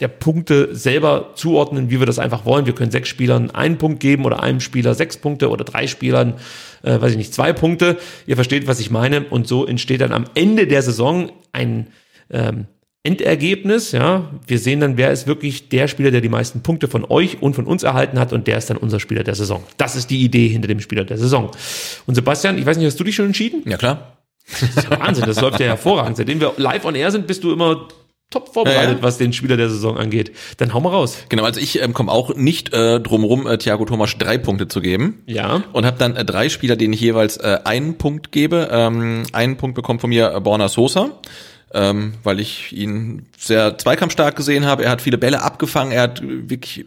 der 0.00 0.08
Punkte 0.08 0.74
selber 0.74 1.32
zuordnen, 1.34 1.90
wie 1.90 1.98
wir 1.98 2.06
das 2.06 2.18
einfach 2.18 2.44
wollen. 2.44 2.66
Wir 2.66 2.74
können 2.74 2.90
sechs 2.90 3.08
Spielern 3.08 3.50
einen 3.50 3.78
Punkt 3.78 4.00
geben 4.00 4.24
oder 4.24 4.42
einem 4.42 4.60
Spieler 4.60 4.94
sechs 4.94 5.16
Punkte 5.16 5.48
oder 5.48 5.64
drei 5.64 5.86
Spielern, 5.86 6.34
äh, 6.82 7.00
weiß 7.00 7.12
ich 7.12 7.16
nicht, 7.16 7.32
zwei 7.32 7.52
Punkte. 7.52 7.96
Ihr 8.26 8.36
versteht, 8.36 8.66
was 8.66 8.80
ich 8.80 8.90
meine. 8.90 9.24
Und 9.24 9.48
so 9.48 9.64
entsteht 9.66 10.02
dann 10.02 10.12
am 10.12 10.24
Ende 10.34 10.66
der 10.66 10.82
Saison 10.82 11.32
ein 11.52 11.86
ähm, 12.30 12.66
Endergebnis, 13.06 13.92
ja, 13.92 14.28
wir 14.48 14.58
sehen 14.58 14.80
dann, 14.80 14.96
wer 14.96 15.12
ist 15.12 15.28
wirklich 15.28 15.68
der 15.68 15.86
Spieler, 15.86 16.10
der 16.10 16.20
die 16.20 16.28
meisten 16.28 16.62
Punkte 16.62 16.88
von 16.88 17.04
euch 17.08 17.40
und 17.40 17.54
von 17.54 17.64
uns 17.64 17.84
erhalten 17.84 18.18
hat 18.18 18.32
und 18.32 18.48
der 18.48 18.58
ist 18.58 18.68
dann 18.68 18.76
unser 18.76 18.98
Spieler 18.98 19.22
der 19.22 19.36
Saison. 19.36 19.62
Das 19.76 19.94
ist 19.94 20.10
die 20.10 20.22
Idee 20.22 20.48
hinter 20.48 20.66
dem 20.66 20.80
Spieler 20.80 21.04
der 21.04 21.16
Saison. 21.16 21.52
Und 22.06 22.16
Sebastian, 22.16 22.58
ich 22.58 22.66
weiß 22.66 22.76
nicht, 22.76 22.86
hast 22.86 22.98
du 22.98 23.04
dich 23.04 23.14
schon 23.14 23.26
entschieden? 23.26 23.62
Ja, 23.64 23.76
klar. 23.76 24.16
Das 24.50 24.62
ist 24.62 24.90
ja 24.90 24.98
Wahnsinn, 24.98 25.24
das 25.24 25.40
läuft 25.40 25.60
ja 25.60 25.66
hervorragend. 25.66 26.16
Seitdem 26.16 26.40
wir 26.40 26.54
live 26.56 26.84
on 26.84 26.96
air 26.96 27.12
sind, 27.12 27.28
bist 27.28 27.44
du 27.44 27.52
immer 27.52 27.86
top 28.30 28.52
vorbereitet, 28.52 28.84
Ja, 28.90 28.96
ja. 28.96 29.02
was 29.02 29.18
den 29.18 29.32
Spieler 29.32 29.56
der 29.56 29.68
Saison 29.70 29.96
angeht. 29.96 30.32
Dann 30.58 30.74
hau 30.74 30.80
mal 30.80 30.90
raus. 30.90 31.18
Genau, 31.28 31.44
also 31.44 31.60
ich 31.60 31.80
ähm, 31.80 31.94
komme 31.94 32.10
auch 32.10 32.34
nicht 32.34 32.72
äh, 32.74 33.00
drumrum, 33.00 33.46
äh, 33.46 33.56
Thiago 33.58 33.84
Thomas 33.84 34.16
drei 34.18 34.36
Punkte 34.38 34.68
zu 34.68 34.80
geben. 34.80 35.22
Ja. 35.26 35.62
Und 35.72 35.86
habe 35.86 35.98
dann 35.98 36.16
äh, 36.16 36.24
drei 36.24 36.48
Spieler, 36.48 36.76
denen 36.76 36.92
ich 36.94 37.00
jeweils 37.00 37.36
äh, 37.36 37.58
einen 37.64 37.98
Punkt 37.98 38.32
gebe. 38.32 38.68
Ähm, 38.70 39.22
einen 39.32 39.56
Punkt 39.56 39.74
bekommt 39.76 40.00
von 40.00 40.10
mir 40.10 40.32
äh, 40.34 40.40
Borna 40.40 40.68
Sosa. 40.68 41.10
Ähm, 41.74 42.14
weil 42.22 42.38
ich 42.38 42.72
ihn 42.72 43.26
sehr 43.36 43.76
zweikampfstark 43.76 44.36
gesehen 44.36 44.64
habe. 44.66 44.84
Er 44.84 44.90
hat 44.90 45.02
viele 45.02 45.18
Bälle 45.18 45.42
abgefangen. 45.42 45.90
Er 45.92 46.02
hat 46.02 46.20
äh, 46.22 46.48
wirklich 46.48 46.86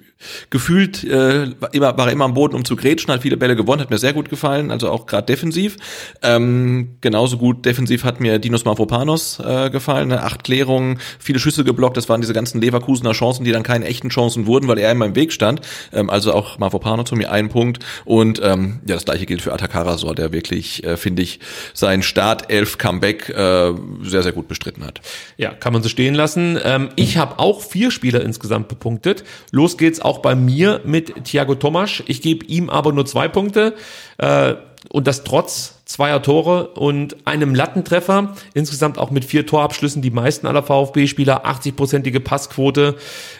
gefühlt 0.49 1.03
äh, 1.03 1.59
war 1.59 1.73
immer, 1.73 1.97
war 1.97 2.07
er 2.07 2.13
immer 2.13 2.25
am 2.25 2.33
Boden, 2.33 2.55
um 2.55 2.65
zu 2.65 2.75
grätschen, 2.75 3.13
hat 3.13 3.21
viele 3.21 3.37
Bälle 3.37 3.55
gewonnen, 3.55 3.81
hat 3.81 3.89
mir 3.89 3.97
sehr 3.97 4.13
gut 4.13 4.29
gefallen, 4.29 4.71
also 4.71 4.89
auch 4.89 5.05
gerade 5.05 5.25
defensiv. 5.25 5.77
Ähm, 6.21 6.95
genauso 7.01 7.37
gut 7.37 7.65
defensiv 7.65 8.03
hat 8.03 8.19
mir 8.19 8.39
Dinos 8.39 8.65
Mavropanos 8.65 9.39
äh, 9.39 9.69
gefallen, 9.69 10.09
ne? 10.09 10.21
acht 10.23 10.43
Klärungen, 10.43 10.99
viele 11.19 11.39
Schüsse 11.39 11.63
geblockt, 11.63 11.97
das 11.97 12.09
waren 12.09 12.21
diese 12.21 12.33
ganzen 12.33 12.59
Leverkusener 12.61 13.11
Chancen, 13.11 13.45
die 13.45 13.51
dann 13.51 13.63
keine 13.63 13.85
echten 13.85 14.09
Chancen 14.09 14.45
wurden, 14.45 14.67
weil 14.67 14.77
er 14.77 14.91
immer 14.91 15.05
im 15.05 15.15
Weg 15.15 15.31
stand. 15.31 15.61
Ähm, 15.93 16.09
also 16.09 16.33
auch 16.33 16.57
Mavropanos 16.59 17.09
zu 17.09 17.15
mir 17.15 17.31
einen 17.31 17.49
Punkt 17.49 17.85
und 18.05 18.41
ähm, 18.43 18.79
ja, 18.85 18.95
das 18.95 19.05
gleiche 19.05 19.25
gilt 19.25 19.41
für 19.41 19.53
Atakarasor, 19.53 20.15
der 20.15 20.33
wirklich, 20.33 20.83
äh, 20.83 20.97
finde 20.97 21.21
ich, 21.21 21.39
sein 21.73 22.03
Startelf-Comeback 22.03 23.29
äh, 23.29 23.73
sehr, 24.03 24.23
sehr 24.23 24.31
gut 24.31 24.47
bestritten 24.47 24.85
hat. 24.85 25.01
Ja, 25.37 25.53
kann 25.53 25.73
man 25.73 25.81
so 25.81 25.89
stehen 25.89 26.13
lassen. 26.13 26.59
Ähm, 26.63 26.89
ich 26.95 27.17
habe 27.17 27.39
auch 27.39 27.61
vier 27.61 27.91
Spieler 27.91 28.21
insgesamt 28.21 28.67
bepunktet. 28.67 29.23
Los 29.51 29.77
geht's 29.77 30.01
auch 30.01 30.08
bei 30.17 30.33
mir 30.33 30.81
mit 30.83 31.25
Thiago 31.25 31.53
Tomasch. 31.55 32.03
Ich 32.07 32.23
gebe 32.23 32.43
ihm 32.47 32.71
aber 32.71 32.91
nur 32.91 33.05
zwei 33.05 33.27
Punkte. 33.27 33.75
Äh, 34.17 34.55
und 34.91 35.07
das 35.07 35.23
trotz 35.23 35.83
zweier 35.85 36.21
Tore 36.21 36.69
und 36.69 37.27
einem 37.27 37.53
Lattentreffer. 37.53 38.35
Insgesamt 38.53 38.97
auch 38.97 39.11
mit 39.11 39.25
vier 39.25 39.45
Torabschlüssen 39.45 40.01
die 40.01 40.11
meisten 40.11 40.47
aller 40.47 40.63
VfB-Spieler, 40.63 41.45
80-prozentige 41.45 42.19
Passquote. 42.19 42.95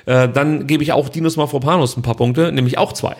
Äh, 0.05 0.29
dann 0.29 0.67
gebe 0.67 0.83
ich 0.83 0.91
auch 0.91 1.09
Dinos 1.09 1.37
Mafropanos 1.37 1.97
ein 1.97 2.01
paar 2.01 2.15
Punkte, 2.15 2.51
nämlich 2.51 2.77
auch 2.77 2.93
zwei. 2.93 3.15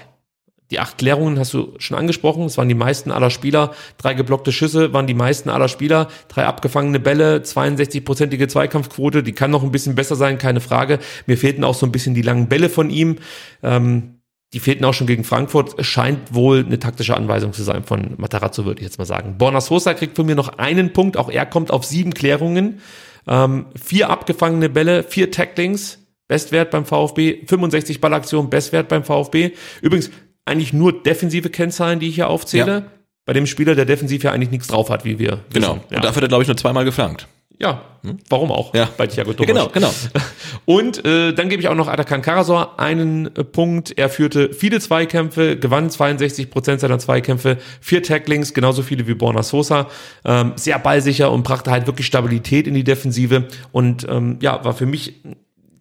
Die 0.71 0.79
acht 0.79 0.99
Klärungen 0.99 1.39
hast 1.39 1.53
du 1.53 1.73
schon 1.79 1.97
angesprochen. 1.97 2.43
Es 2.43 2.57
waren 2.57 2.69
die 2.69 2.75
meisten 2.75 3.11
aller 3.11 3.31
Spieler. 3.31 3.73
Drei 3.97 4.13
geblockte 4.13 4.51
Schüsse 4.51 4.93
waren 4.93 5.07
die 5.07 5.15
meisten 5.15 5.49
aller 5.49 5.67
Spieler. 5.67 6.09
Drei 6.27 6.45
abgefangene 6.45 6.99
Bälle, 6.99 7.39
62-prozentige 7.39 8.47
Zweikampfquote. 8.47 9.23
Die 9.23 9.33
kann 9.33 9.49
noch 9.49 9.63
ein 9.63 9.71
bisschen 9.71 9.95
besser 9.95 10.15
sein, 10.15 10.37
keine 10.37 10.61
Frage. 10.61 10.99
Mir 11.25 11.37
fehlten 11.37 11.63
auch 11.63 11.73
so 11.73 11.87
ein 11.87 11.91
bisschen 11.91 12.13
die 12.13 12.21
langen 12.21 12.49
Bälle 12.49 12.69
von 12.69 12.91
ihm. 12.91 13.17
Ähm, 13.63 14.19
die 14.53 14.59
fehlten 14.59 14.85
auch 14.85 14.93
schon 14.93 15.07
gegen 15.07 15.23
Frankfurt. 15.23 15.77
Es 15.77 15.87
scheint 15.87 16.33
wohl 16.33 16.63
eine 16.65 16.79
taktische 16.79 17.15
Anweisung 17.15 17.53
zu 17.53 17.63
sein 17.63 17.83
von 17.83 18.15
Matarazzo, 18.17 18.65
würde 18.65 18.81
ich 18.81 18.85
jetzt 18.85 18.99
mal 18.99 19.05
sagen. 19.05 19.37
Borna 19.37 19.61
Sosa 19.61 19.95
kriegt 19.95 20.15
von 20.15 20.25
mir 20.25 20.35
noch 20.35 20.59
einen 20.59 20.93
Punkt. 20.93 21.17
Auch 21.17 21.29
er 21.29 21.47
kommt 21.47 21.71
auf 21.71 21.83
sieben 21.83 22.13
Klärungen. 22.13 22.79
Ähm, 23.27 23.67
vier 23.79 24.09
abgefangene 24.09 24.69
Bälle, 24.69 25.03
vier 25.03 25.31
Tacklings. 25.31 25.99
Bestwert 26.27 26.69
beim 26.69 26.85
VfB, 26.85 27.43
65 27.47 28.01
Ballaktionen, 28.01 28.51
Bestwert 28.51 28.87
beim 28.87 29.03
VfB. 29.03 29.53
Übrigens, 29.81 30.11
eigentlich 30.49 30.73
nur 30.73 30.91
defensive 31.03 31.49
Kennzahlen, 31.49 31.99
die 31.99 32.09
ich 32.09 32.15
hier 32.15 32.29
aufzähle. 32.29 32.71
Ja. 32.73 32.83
Bei 33.25 33.33
dem 33.33 33.45
Spieler, 33.45 33.75
der 33.75 33.85
defensiv 33.85 34.23
ja 34.23 34.31
eigentlich 34.31 34.51
nichts 34.51 34.67
drauf 34.67 34.89
hat, 34.89 35.05
wie 35.05 35.19
wir 35.19 35.39
Genau. 35.53 35.75
wissen. 35.75 35.81
Ja. 35.91 35.97
Und 35.97 36.03
dafür 36.05 36.15
hat 36.17 36.23
er, 36.23 36.27
glaube 36.29 36.43
ich, 36.43 36.47
nur 36.47 36.57
zweimal 36.57 36.83
geflankt. 36.85 37.27
ja. 37.59 37.81
Warum 38.29 38.49
auch? 38.49 38.73
Ja. 38.73 38.87
Bei 38.95 39.07
Thiago 39.07 39.31
Ja, 39.37 39.45
genau, 39.45 39.67
genau. 39.67 39.93
Und 40.65 41.03
äh, 41.05 41.33
dann 41.33 41.49
gebe 41.49 41.61
ich 41.61 41.67
auch 41.67 41.75
noch 41.75 41.89
Atakan 41.89 42.21
Karasor 42.21 42.79
einen 42.79 43.25
äh, 43.35 43.43
Punkt. 43.43 43.91
Er 43.97 44.07
führte 44.07 44.53
viele 44.53 44.79
Zweikämpfe, 44.79 45.57
gewann 45.57 45.89
62 45.89 46.49
Prozent 46.49 46.79
seiner 46.79 46.97
Zweikämpfe, 46.97 47.57
vier 47.81 48.01
Tacklings, 48.01 48.53
genauso 48.53 48.83
viele 48.83 49.05
wie 49.05 49.15
Borna 49.15 49.43
Sosa. 49.43 49.87
Ähm, 50.23 50.53
sehr 50.55 50.79
ballsicher 50.79 51.29
und 51.29 51.43
brachte 51.43 51.71
halt 51.71 51.87
wirklich 51.87 52.07
Stabilität 52.07 52.67
in 52.67 52.73
die 52.73 52.85
Defensive. 52.85 53.47
Und 53.73 54.07
ähm, 54.09 54.37
ja, 54.41 54.63
war 54.63 54.73
für 54.73 54.85
mich 54.85 55.15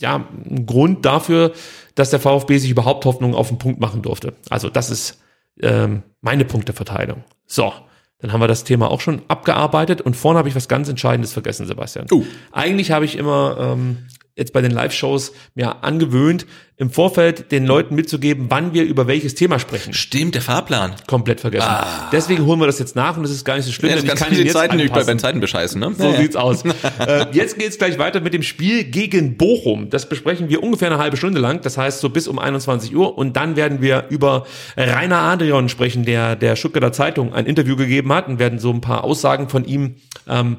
ja 0.00 0.26
ein 0.48 0.66
Grund 0.66 1.04
dafür, 1.04 1.52
dass 1.94 2.10
der 2.10 2.20
VfB 2.20 2.58
sich 2.58 2.70
überhaupt 2.70 3.04
Hoffnung 3.04 3.34
auf 3.34 3.48
den 3.48 3.58
Punkt 3.58 3.80
machen 3.80 4.02
durfte. 4.02 4.34
Also 4.50 4.70
das 4.70 4.90
ist 4.90 5.20
ähm, 5.60 6.02
meine 6.20 6.44
Punkteverteilung. 6.44 7.24
So. 7.46 7.72
Dann 8.20 8.32
haben 8.32 8.40
wir 8.40 8.48
das 8.48 8.64
Thema 8.64 8.90
auch 8.90 9.00
schon 9.00 9.22
abgearbeitet 9.28 10.00
und 10.00 10.16
vorne 10.16 10.40
habe 10.40 10.48
ich 10.48 10.56
was 10.56 10.66
ganz 10.66 10.88
Entscheidendes 10.88 11.32
vergessen, 11.32 11.66
Sebastian. 11.66 12.06
Uh. 12.10 12.24
Eigentlich 12.50 12.90
habe 12.90 13.04
ich 13.04 13.16
immer 13.16 13.56
ähm, 13.60 14.08
jetzt 14.34 14.52
bei 14.52 14.60
den 14.60 14.72
Live-Shows 14.72 15.32
mir 15.54 15.84
angewöhnt, 15.84 16.44
im 16.80 16.90
Vorfeld 16.90 17.50
den 17.50 17.66
Leuten 17.66 17.96
mitzugeben, 17.96 18.46
wann 18.50 18.72
wir 18.72 18.84
über 18.84 19.08
welches 19.08 19.34
Thema 19.34 19.58
sprechen. 19.58 19.92
Stimmt, 19.92 20.36
der 20.36 20.42
Fahrplan. 20.42 20.94
Komplett 21.08 21.40
vergessen. 21.40 21.68
Deswegen 22.12 22.46
holen 22.46 22.60
wir 22.60 22.66
das 22.66 22.78
jetzt 22.78 22.94
nach 22.94 23.16
und 23.16 23.24
das 23.24 23.32
ist 23.32 23.44
gar 23.44 23.56
nicht 23.56 23.64
so 23.66 23.72
schlimm, 23.72 23.90
Ja, 23.90 23.96
das 23.96 24.04
denn 24.04 24.14
ich 24.14 24.20
kann 24.20 24.32
jetzt 24.32 24.52
Zeiten 24.52 24.76
bei, 24.76 24.84
anpassen. 24.84 25.06
bei 25.06 25.14
Zeiten 25.20 25.40
bescheißen, 25.40 25.80
ne? 25.80 25.92
So 25.98 26.04
Ja, 26.04 26.10
ja. 26.12 26.20
sieht's 26.20 26.36
aus. 26.36 26.62
äh, 27.00 27.26
jetzt 27.32 27.58
geht's 27.58 27.78
gleich 27.78 27.98
weiter 27.98 28.20
mit 28.20 28.32
dem 28.32 28.44
Spiel 28.44 28.84
gegen 28.84 29.36
Bochum. 29.36 29.90
Das 29.90 30.08
besprechen 30.08 30.48
wir 30.50 30.62
ungefähr 30.62 30.88
eine 30.88 30.98
halbe 30.98 31.16
Stunde 31.16 31.40
lang. 31.40 31.62
Das 31.62 31.76
heißt 31.76 31.98
so 31.98 32.10
bis 32.10 32.28
um 32.28 32.38
21 32.38 32.94
Uhr. 32.94 33.18
Und 33.18 33.36
dann 33.36 33.56
werden 33.56 33.82
wir 33.82 34.04
über 34.08 34.46
Rainer 34.76 35.18
Adrian 35.18 35.68
sprechen, 35.68 36.04
der 36.04 36.36
der 36.36 36.54
Stuttgarter 36.54 36.92
Zeitung 36.92 37.34
ein 37.34 37.46
Interview 37.46 37.74
gegeben 37.74 38.12
hat 38.12 38.28
und 38.28 38.38
werden 38.38 38.60
so 38.60 38.70
ein 38.72 38.80
paar 38.80 39.02
Aussagen 39.02 39.48
von 39.48 39.64
ihm 39.64 39.96
ähm, 40.28 40.58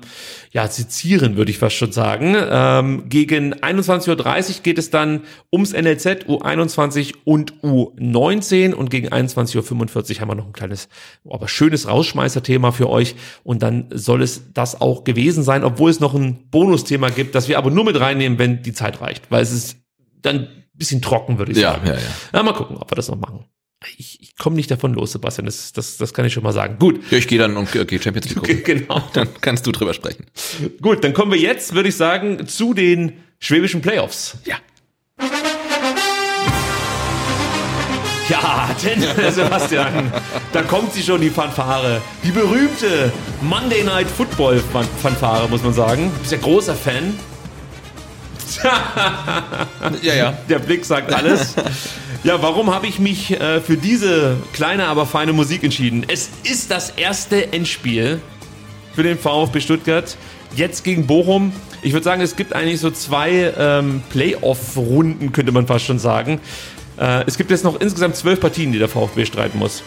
ja 0.51 0.67
sezieren, 0.67 1.37
würde 1.37 1.51
ich 1.51 1.59
fast 1.59 1.77
schon 1.77 1.93
sagen. 1.93 2.35
Ähm, 2.37 3.03
gegen 3.07 3.53
21.30 3.53 4.09
Uhr 4.09 4.63
geht 4.63 4.77
es 4.77 4.89
dann 4.89 5.21
ums 5.53 5.71
NLZ 5.71 6.08
U21 6.17 7.13
und 7.25 7.53
U19 7.63 8.73
und 8.73 8.89
gegen 8.89 9.09
21.45 9.09 10.15
Uhr 10.15 10.21
haben 10.21 10.27
wir 10.29 10.35
noch 10.35 10.45
ein 10.47 10.53
kleines, 10.53 10.89
aber 11.29 11.47
schönes 11.47 11.87
Rausschmeißer-Thema 11.87 12.71
für 12.71 12.89
euch 12.89 13.15
und 13.43 13.61
dann 13.63 13.87
soll 13.93 14.21
es 14.21 14.53
das 14.53 14.79
auch 14.81 15.03
gewesen 15.03 15.43
sein, 15.43 15.63
obwohl 15.63 15.89
es 15.91 15.99
noch 15.99 16.13
ein 16.15 16.49
Bonusthema 16.51 17.09
gibt, 17.09 17.35
das 17.35 17.47
wir 17.47 17.57
aber 17.57 17.71
nur 17.71 17.85
mit 17.85 17.99
reinnehmen, 17.99 18.37
wenn 18.39 18.61
die 18.61 18.73
Zeit 18.73 19.01
reicht, 19.01 19.29
weil 19.31 19.41
es 19.43 19.51
ist 19.51 19.77
dann 20.21 20.39
ein 20.39 20.47
bisschen 20.73 21.01
trocken, 21.01 21.37
würde 21.37 21.51
ich 21.51 21.57
Ja, 21.57 21.73
sagen. 21.73 21.87
ja, 21.87 21.93
ja. 21.93 21.99
Na, 22.33 22.43
mal 22.43 22.53
gucken, 22.53 22.77
ob 22.77 22.91
wir 22.91 22.95
das 22.95 23.07
noch 23.09 23.17
machen. 23.17 23.45
Ich, 23.97 24.21
ich 24.21 24.35
komme 24.35 24.57
nicht 24.57 24.69
davon 24.69 24.93
los, 24.93 25.13
Sebastian, 25.13 25.45
das, 25.45 25.71
das, 25.71 25.95
das 25.95 26.13
kann 26.13 26.25
ich 26.25 26.33
schon 26.33 26.43
mal 26.43 26.51
sagen. 26.51 26.77
Gut, 26.79 26.99
Ja, 27.11 27.17
ich 27.17 27.29
gehe 27.29 27.39
dann 27.39 27.55
und 27.55 27.73
äh, 27.75 27.85
gehe 27.85 28.01
Champions 28.01 28.27
League 28.27 28.37
gucken. 28.39 28.61
genau. 28.65 29.01
Dann 29.13 29.29
kannst 29.39 29.65
du 29.67 29.71
drüber 29.71 29.93
sprechen. 29.93 30.25
Gut, 30.81 31.01
dann 31.03 31.13
kommen 31.13 31.31
wir 31.31 31.39
jetzt, 31.39 31.73
würde 31.73 31.87
ich 31.87 31.95
sagen, 31.95 32.45
zu 32.45 32.73
den 32.73 33.13
schwäbischen 33.39 33.81
Playoffs. 33.81 34.37
Ja. 34.43 34.57
Ja, 38.41 38.69
denn, 38.83 39.31
Sebastian, 39.33 40.11
da 40.53 40.61
kommt 40.61 40.93
sie 40.93 41.01
schon, 41.01 41.19
die 41.21 41.29
Fanfare. 41.31 41.99
Die 42.23 42.31
berühmte 42.31 43.11
Monday 43.41 43.83
Night 43.83 44.07
Football 44.07 44.61
Fan- 44.71 44.87
Fanfare, 45.01 45.47
muss 45.49 45.63
man 45.63 45.73
sagen. 45.73 46.11
Du 46.13 46.19
bist 46.19 46.31
ja 46.31 46.37
großer 46.37 46.75
Fan. 46.75 47.17
Ja, 50.01 50.13
ja. 50.15 50.33
Der 50.49 50.59
Blick 50.59 50.83
sagt 50.85 51.13
alles. 51.13 51.55
Ja, 52.23 52.41
warum 52.41 52.73
habe 52.73 52.87
ich 52.87 52.99
mich 52.99 53.31
äh, 53.39 53.61
für 53.61 53.77
diese 53.77 54.35
kleine, 54.53 54.87
aber 54.87 55.05
feine 55.05 55.33
Musik 55.33 55.63
entschieden? 55.63 56.05
Es 56.07 56.29
ist 56.43 56.69
das 56.71 56.89
erste 56.91 57.53
Endspiel 57.53 58.19
für 58.93 59.03
den 59.03 59.17
VfB 59.17 59.61
Stuttgart. 59.61 60.17
Jetzt 60.55 60.83
gegen 60.83 61.05
Bochum. 61.07 61.53
Ich 61.81 61.93
würde 61.93 62.03
sagen, 62.03 62.21
es 62.21 62.35
gibt 62.35 62.53
eigentlich 62.53 62.79
so 62.81 62.91
zwei 62.91 63.53
ähm, 63.57 64.01
Playoff-Runden, 64.09 65.31
könnte 65.31 65.51
man 65.53 65.65
fast 65.67 65.85
schon 65.85 65.99
sagen. 65.99 66.41
Äh, 66.99 67.23
es 67.25 67.37
gibt 67.37 67.49
jetzt 67.49 67.63
noch 67.63 67.79
insgesamt 67.79 68.15
zwölf 68.15 68.39
Partien, 68.39 68.71
die 68.71 68.79
der 68.79 68.89
VfB 68.89 69.25
streiten 69.25 69.57
muss. 69.57 69.83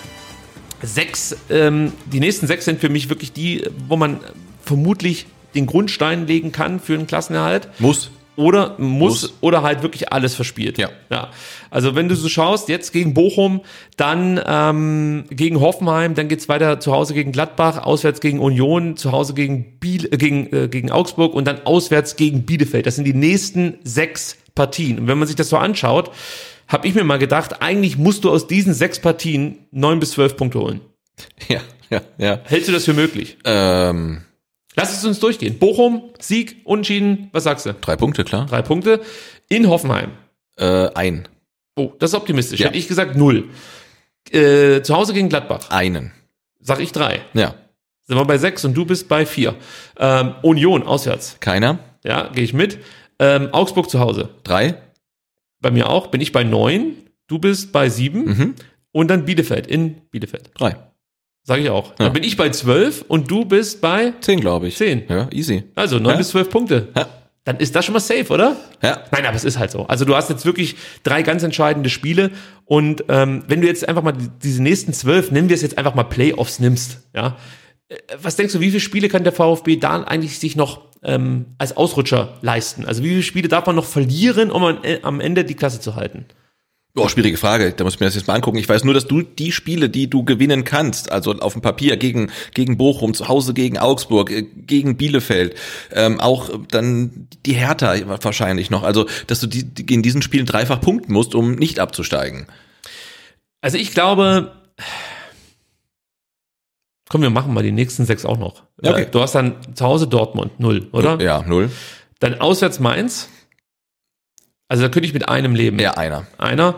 Sechs, 0.82 1.36
ähm, 1.51 1.93
die 2.06 2.20
nächsten 2.20 2.47
sechs 2.47 2.64
sind 2.64 2.80
für 2.80 2.89
mich 2.89 3.09
wirklich 3.09 3.32
die, 3.32 3.64
wo 3.89 3.97
man 3.97 4.18
vermutlich 4.64 5.26
den 5.55 5.66
Grundstein 5.66 6.26
legen 6.26 6.51
kann 6.51 6.80
für 6.80 6.94
einen 6.94 7.06
Klassenerhalt 7.06 7.68
Muss. 7.78 8.10
oder 8.36 8.76
muss, 8.78 9.22
Muss. 9.22 9.34
oder 9.43 9.62
halt 9.62 9.82
wirklich 9.82 10.12
alles 10.12 10.34
verspielt. 10.34 10.78
Ja. 10.78 10.89
ja. 11.10 11.28
Also 11.70 11.94
wenn 11.94 12.09
du 12.09 12.16
so 12.16 12.28
schaust, 12.28 12.68
jetzt 12.68 12.93
gegen 12.93 13.14
Bochum, 13.14 13.60
dann 13.97 14.40
ähm, 14.44 15.24
gegen 15.30 15.60
Hoffenheim, 15.60 16.14
dann 16.14 16.28
geht's 16.28 16.48
weiter 16.48 16.80
zu 16.80 16.93
Hause 16.93 17.14
gegen 17.14 17.30
Gladbach, 17.30 17.84
auswärts 17.84 18.20
gegen 18.20 18.40
Union, 18.40 18.97
zu 18.97 19.12
Hause 19.12 19.34
gegen, 19.34 19.78
Biel, 19.78 20.06
äh, 20.06 20.16
gegen, 20.16 20.52
äh, 20.52 20.68
gegen 20.68 20.90
Augsburg 20.90 21.34
und 21.34 21.47
dann 21.47 21.64
auswärts 21.64 22.16
gegen 22.16 22.44
Bielefeld. 22.44 22.86
Das 22.86 22.97
sind 22.97 23.05
die 23.05 23.14
nächsten 23.14 23.78
sechs 23.84 24.39
Partien. 24.55 24.98
Und 24.98 25.06
wenn 25.06 25.18
man 25.18 25.28
sich 25.28 25.36
das 25.36 25.48
so 25.48 25.59
anschaut, 25.59 26.10
habe 26.68 26.89
ich 26.89 26.94
mir 26.94 27.05
mal 27.05 27.18
gedacht, 27.18 27.62
eigentlich 27.62 27.98
musst 27.98 28.24
du 28.24 28.30
aus 28.30 28.47
diesen 28.47 28.74
sechs 28.74 28.98
Partien 29.01 29.66
neun 29.70 30.01
bis 30.01 30.12
zwölf 30.12 30.36
Punkte 30.36 30.59
holen. 30.60 30.80
Ja, 31.48 31.60
ja, 31.90 32.01
ja. 32.18 32.40
Hältst 32.44 32.68
du 32.68 32.72
das 32.72 32.84
für 32.84 32.94
möglich? 32.94 33.36
Ähm, 33.44 34.22
Lass 34.74 34.97
es 34.97 35.05
uns 35.05 35.20
durchgehen. 35.20 35.59
Bochum, 35.59 36.10
Sieg, 36.18 36.62
Unentschieden, 36.64 37.28
was 37.32 37.44
sagst 37.44 37.66
du? 37.66 37.74
drei 37.74 37.97
Punkte, 37.97 38.24
klar. 38.24 38.47
Drei 38.47 38.62
Punkte. 38.62 39.01
In 39.51 39.68
Hoffenheim. 39.68 40.12
Äh, 40.56 40.89
ein. 40.94 41.28
Oh, 41.76 41.93
das 41.98 42.10
ist 42.10 42.14
optimistisch. 42.14 42.60
Ja. 42.60 42.68
Hätte 42.68 42.78
ich 42.78 42.89
gesagt 42.89 43.16
null. 43.16 43.51
Äh, 44.30 44.80
zu 44.82 44.97
Hause 44.97 45.12
gegen 45.12 45.28
Gladbach. 45.28 45.68
Einen. 45.70 46.12
Sag 46.60 46.80
ich 46.80 46.93
drei. 46.93 47.20
Ja. 47.34 47.55
Sind 48.05 48.16
wir 48.16 48.24
bei 48.24 48.39
sechs 48.39 48.64
und 48.64 48.74
du 48.74 48.86
bist 48.86 49.09
bei 49.09 49.26
vier. 49.26 49.55
Ähm, 49.98 50.34
Union 50.43 50.82
auswärts. 50.84 51.36
Keiner. 51.40 51.78
Ja, 52.05 52.28
gehe 52.28 52.44
ich 52.44 52.55
mit. 52.55 52.78
Ähm, 53.18 53.51
Augsburg 53.52 53.90
zu 53.90 54.01
Hause. 54.01 54.30
Drei? 54.43 54.74
Bei 55.62 55.70
mir 55.70 55.89
auch. 55.89 56.09
Bin 56.09 56.20
ich 56.20 56.32
bei 56.32 56.44
neun. 56.44 56.97
Du 57.28 57.39
bist 57.39 57.72
bei 57.72 57.89
sieben. 57.89 58.24
Mhm. 58.24 58.55
Und 58.93 59.09
dann 59.09 59.24
Bielefeld. 59.24 59.66
In 59.66 59.94
Bielefeld. 60.10 60.51
Drei. 60.55 60.76
Sage 61.44 61.62
ich 61.62 61.70
auch. 61.70 61.90
Ja. 61.90 61.94
Dann 62.06 62.12
bin 62.12 62.22
ich 62.22 62.36
bei 62.36 62.51
zwölf 62.51 63.05
und 63.09 63.30
du 63.30 63.44
bist 63.44 63.80
bei 63.80 64.12
Zehn, 64.20 64.39
glaube 64.40 64.68
ich. 64.68 64.76
zehn. 64.76 65.05
Ja, 65.09 65.28
easy. 65.32 65.64
Also 65.74 65.98
neun 65.98 66.12
Ja. 66.12 66.18
bis 66.18 66.28
zwölf 66.28 66.51
Punkte. 66.51 66.89
Ja. 66.94 67.09
Dann 67.44 67.56
ist 67.56 67.74
das 67.74 67.84
schon 67.84 67.94
mal 67.94 67.98
safe, 68.01 68.32
oder? 68.32 68.55
Ja. 68.82 69.02
Nein, 69.10 69.26
aber 69.26 69.34
es 69.34 69.43
ist 69.43 69.59
halt 69.59 69.72
so. 69.72 69.84
Also 69.86 70.05
du 70.05 70.14
hast 70.14 70.30
jetzt 70.30 70.44
wirklich 70.47 70.76
drei 71.02 71.22
ganz 71.22 71.43
entscheidende 71.43 71.90
Spiele 71.90 72.30
und 72.66 73.05
ähm, 73.09 73.43
wenn 73.48 73.60
du 73.60 73.66
jetzt 73.66 73.89
einfach 73.89 74.02
mal 74.05 74.12
die- 74.12 74.28
diese 74.40 74.62
nächsten 74.62 74.93
zwölf, 74.93 75.32
nennen 75.32 75.48
wir 75.48 75.55
es 75.56 75.62
jetzt 75.62 75.76
einfach 75.78 75.97
mal 75.97 76.05
Playoffs 76.05 76.60
nimmst, 76.60 77.01
ja, 77.16 77.36
äh, 77.89 77.97
was 78.22 78.36
denkst 78.36 78.52
du, 78.52 78.60
wie 78.60 78.68
viele 78.68 78.78
Spiele 78.78 79.09
kann 79.09 79.24
der 79.24 79.32
VfB 79.32 79.74
da 79.76 80.05
eigentlich 80.05 80.39
sich 80.39 80.55
noch 80.55 80.91
ähm, 81.03 81.47
als 81.59 81.77
Ausrutscher 81.77 82.39
leisten? 82.43 82.87
Also 82.87 83.03
wie 83.03 83.09
viele 83.09 83.23
Spiele 83.23 83.49
darf 83.49 83.66
man 83.66 83.77
noch 83.77 83.85
verlieren, 83.85 84.51
um 84.51 84.65
an, 84.65 84.85
äh, 84.85 85.01
am 85.03 85.20
Ende 85.20 85.45
die 85.45 85.55
Klasse 85.55 85.81
zu 85.81 85.97
halten? 85.97 86.27
Oh, 86.95 87.09
schwierige 87.09 87.39
Frage. 87.39 87.73
Da 87.73 87.85
muss 87.85 87.95
ich 87.95 88.01
mir 88.01 88.07
das 88.07 88.16
jetzt 88.16 88.27
mal 88.27 88.35
angucken. 88.35 88.59
Ich 88.59 88.69
weiß 88.69 88.85
nur, 88.85 88.93
dass 88.93 89.07
du 89.07 89.23
die 89.23 89.51
Spiele, 89.51 89.89
die 89.89 90.11
du 90.11 90.24
gewinnen 90.24 90.65
kannst, 90.65 91.11
also 91.11 91.33
auf 91.33 91.55
dem 91.55 91.62
Papier 91.62 91.97
gegen, 91.97 92.31
gegen 92.53 92.77
Bochum, 92.77 93.15
zu 93.15 93.29
Hause 93.29 93.55
gegen 93.55 93.79
Augsburg, 93.79 94.31
äh, 94.31 94.43
gegen 94.43 94.99
Bielefeld, 94.99 95.55
ähm, 95.93 96.20
auch 96.20 96.51
dann 96.69 97.29
die 97.47 97.55
Hertha 97.55 97.95
wahrscheinlich 98.23 98.69
noch. 98.69 98.83
Also, 98.83 99.07
dass 99.27 99.41
du 99.41 99.47
die, 99.47 99.65
die 99.65 99.95
in 99.95 100.03
diesen 100.03 100.20
Spielen 100.20 100.45
dreifach 100.45 100.83
punkten 100.83 101.15
musst, 101.15 101.35
um 101.35 101.55
nicht 101.55 101.81
abzusteigen. 101.81 102.47
Also 103.62 103.79
ich 103.79 103.93
glaube, 103.93 104.53
komm, 107.12 107.20
wir 107.22 107.30
machen 107.30 107.52
mal 107.55 107.62
die 107.62 107.70
nächsten 107.72 108.06
sechs 108.06 108.24
auch 108.24 108.39
noch. 108.39 108.62
Okay. 108.82 109.02
Äh, 109.02 109.06
Du 109.10 109.20
hast 109.20 109.34
dann 109.34 109.55
zu 109.74 109.84
Hause 109.84 110.09
Dortmund, 110.09 110.59
null, 110.59 110.89
oder? 110.93 111.20
Ja, 111.20 111.43
null. 111.47 111.70
Dann 112.20 112.40
auswärts 112.40 112.80
Mainz. 112.80 113.28
Also 114.68 114.82
da 114.84 114.89
könnte 114.89 115.06
ich 115.06 115.12
mit 115.12 115.28
einem 115.28 115.55
leben. 115.55 115.78
Ja, 115.78 115.93
einer. 115.93 116.26
Einer. 116.39 116.76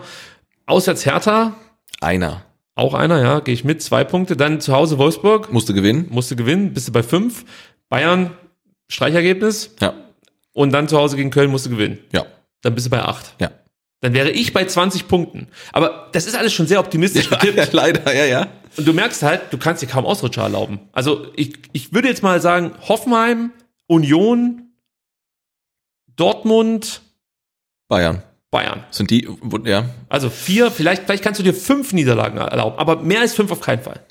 Auswärts 0.65 1.05
Hertha, 1.05 1.53
Einer. 2.01 2.43
auch 2.75 2.93
einer, 2.93 3.21
ja, 3.21 3.39
gehe 3.39 3.53
ich 3.53 3.63
mit, 3.63 3.81
zwei 3.81 4.03
Punkte. 4.03 4.35
Dann 4.35 4.59
zu 4.59 4.73
Hause 4.73 4.97
Wolfsburg, 4.97 5.53
Musste 5.53 5.73
gewinnen. 5.73 6.07
musste 6.09 6.35
gewinnen, 6.35 6.73
bist 6.73 6.87
du 6.89 6.91
bei 6.91 7.03
fünf. 7.03 7.45
Bayern, 7.87 8.31
Streichergebnis. 8.89 9.75
Ja. 9.79 9.93
Und 10.51 10.71
dann 10.73 10.87
zu 10.89 10.97
Hause 10.97 11.15
gegen 11.15 11.29
Köln 11.31 11.49
musst 11.51 11.65
du 11.67 11.69
gewinnen. 11.69 11.99
Ja. 12.11 12.25
Dann 12.61 12.75
bist 12.75 12.87
du 12.87 12.89
bei 12.89 13.01
acht. 13.01 13.35
Ja. 13.39 13.51
Dann 14.05 14.13
wäre 14.13 14.29
ich 14.29 14.53
bei 14.53 14.65
20 14.65 15.07
Punkten. 15.07 15.47
Aber 15.71 16.09
das 16.11 16.27
ist 16.27 16.35
alles 16.35 16.53
schon 16.53 16.67
sehr 16.67 16.79
optimistisch 16.79 17.27
getippt. 17.31 17.73
Leider, 17.73 18.13
ja, 18.13 18.25
ja. 18.25 18.47
Und 18.77 18.87
du 18.87 18.93
merkst 18.93 19.23
halt, 19.23 19.41
du 19.49 19.57
kannst 19.57 19.81
dir 19.81 19.87
kaum 19.87 20.05
Ausrutscher 20.05 20.43
erlauben. 20.43 20.79
Also 20.91 21.25
ich, 21.35 21.55
ich 21.71 21.91
würde 21.91 22.07
jetzt 22.07 22.21
mal 22.21 22.39
sagen, 22.39 22.73
Hoffenheim, 22.87 23.51
Union, 23.87 24.69
Dortmund, 26.15 27.01
Bayern. 27.87 28.21
Bayern. 28.51 28.83
Sind 28.91 29.09
die, 29.09 29.27
ja. 29.63 29.89
Also 30.07 30.29
vier, 30.29 30.69
vielleicht, 30.69 31.05
vielleicht 31.05 31.23
kannst 31.23 31.39
du 31.39 31.43
dir 31.43 31.55
fünf 31.55 31.91
Niederlagen 31.91 32.37
erlauben, 32.37 32.77
aber 32.77 32.97
mehr 32.97 33.21
als 33.21 33.33
fünf 33.33 33.51
auf 33.51 33.59
keinen 33.59 33.81
Fall. 33.81 34.01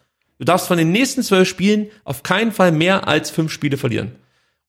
Du 0.41 0.45
darfst 0.45 0.67
von 0.67 0.77
den 0.77 0.91
nächsten 0.91 1.23
zwölf 1.23 1.49
Spielen 1.49 1.87
auf 2.03 2.25
keinen 2.25 2.51
Fall 2.51 2.73
mehr 2.73 3.07
als 3.07 3.31
fünf 3.31 3.53
Spiele 3.53 3.77
verlieren. 3.77 4.17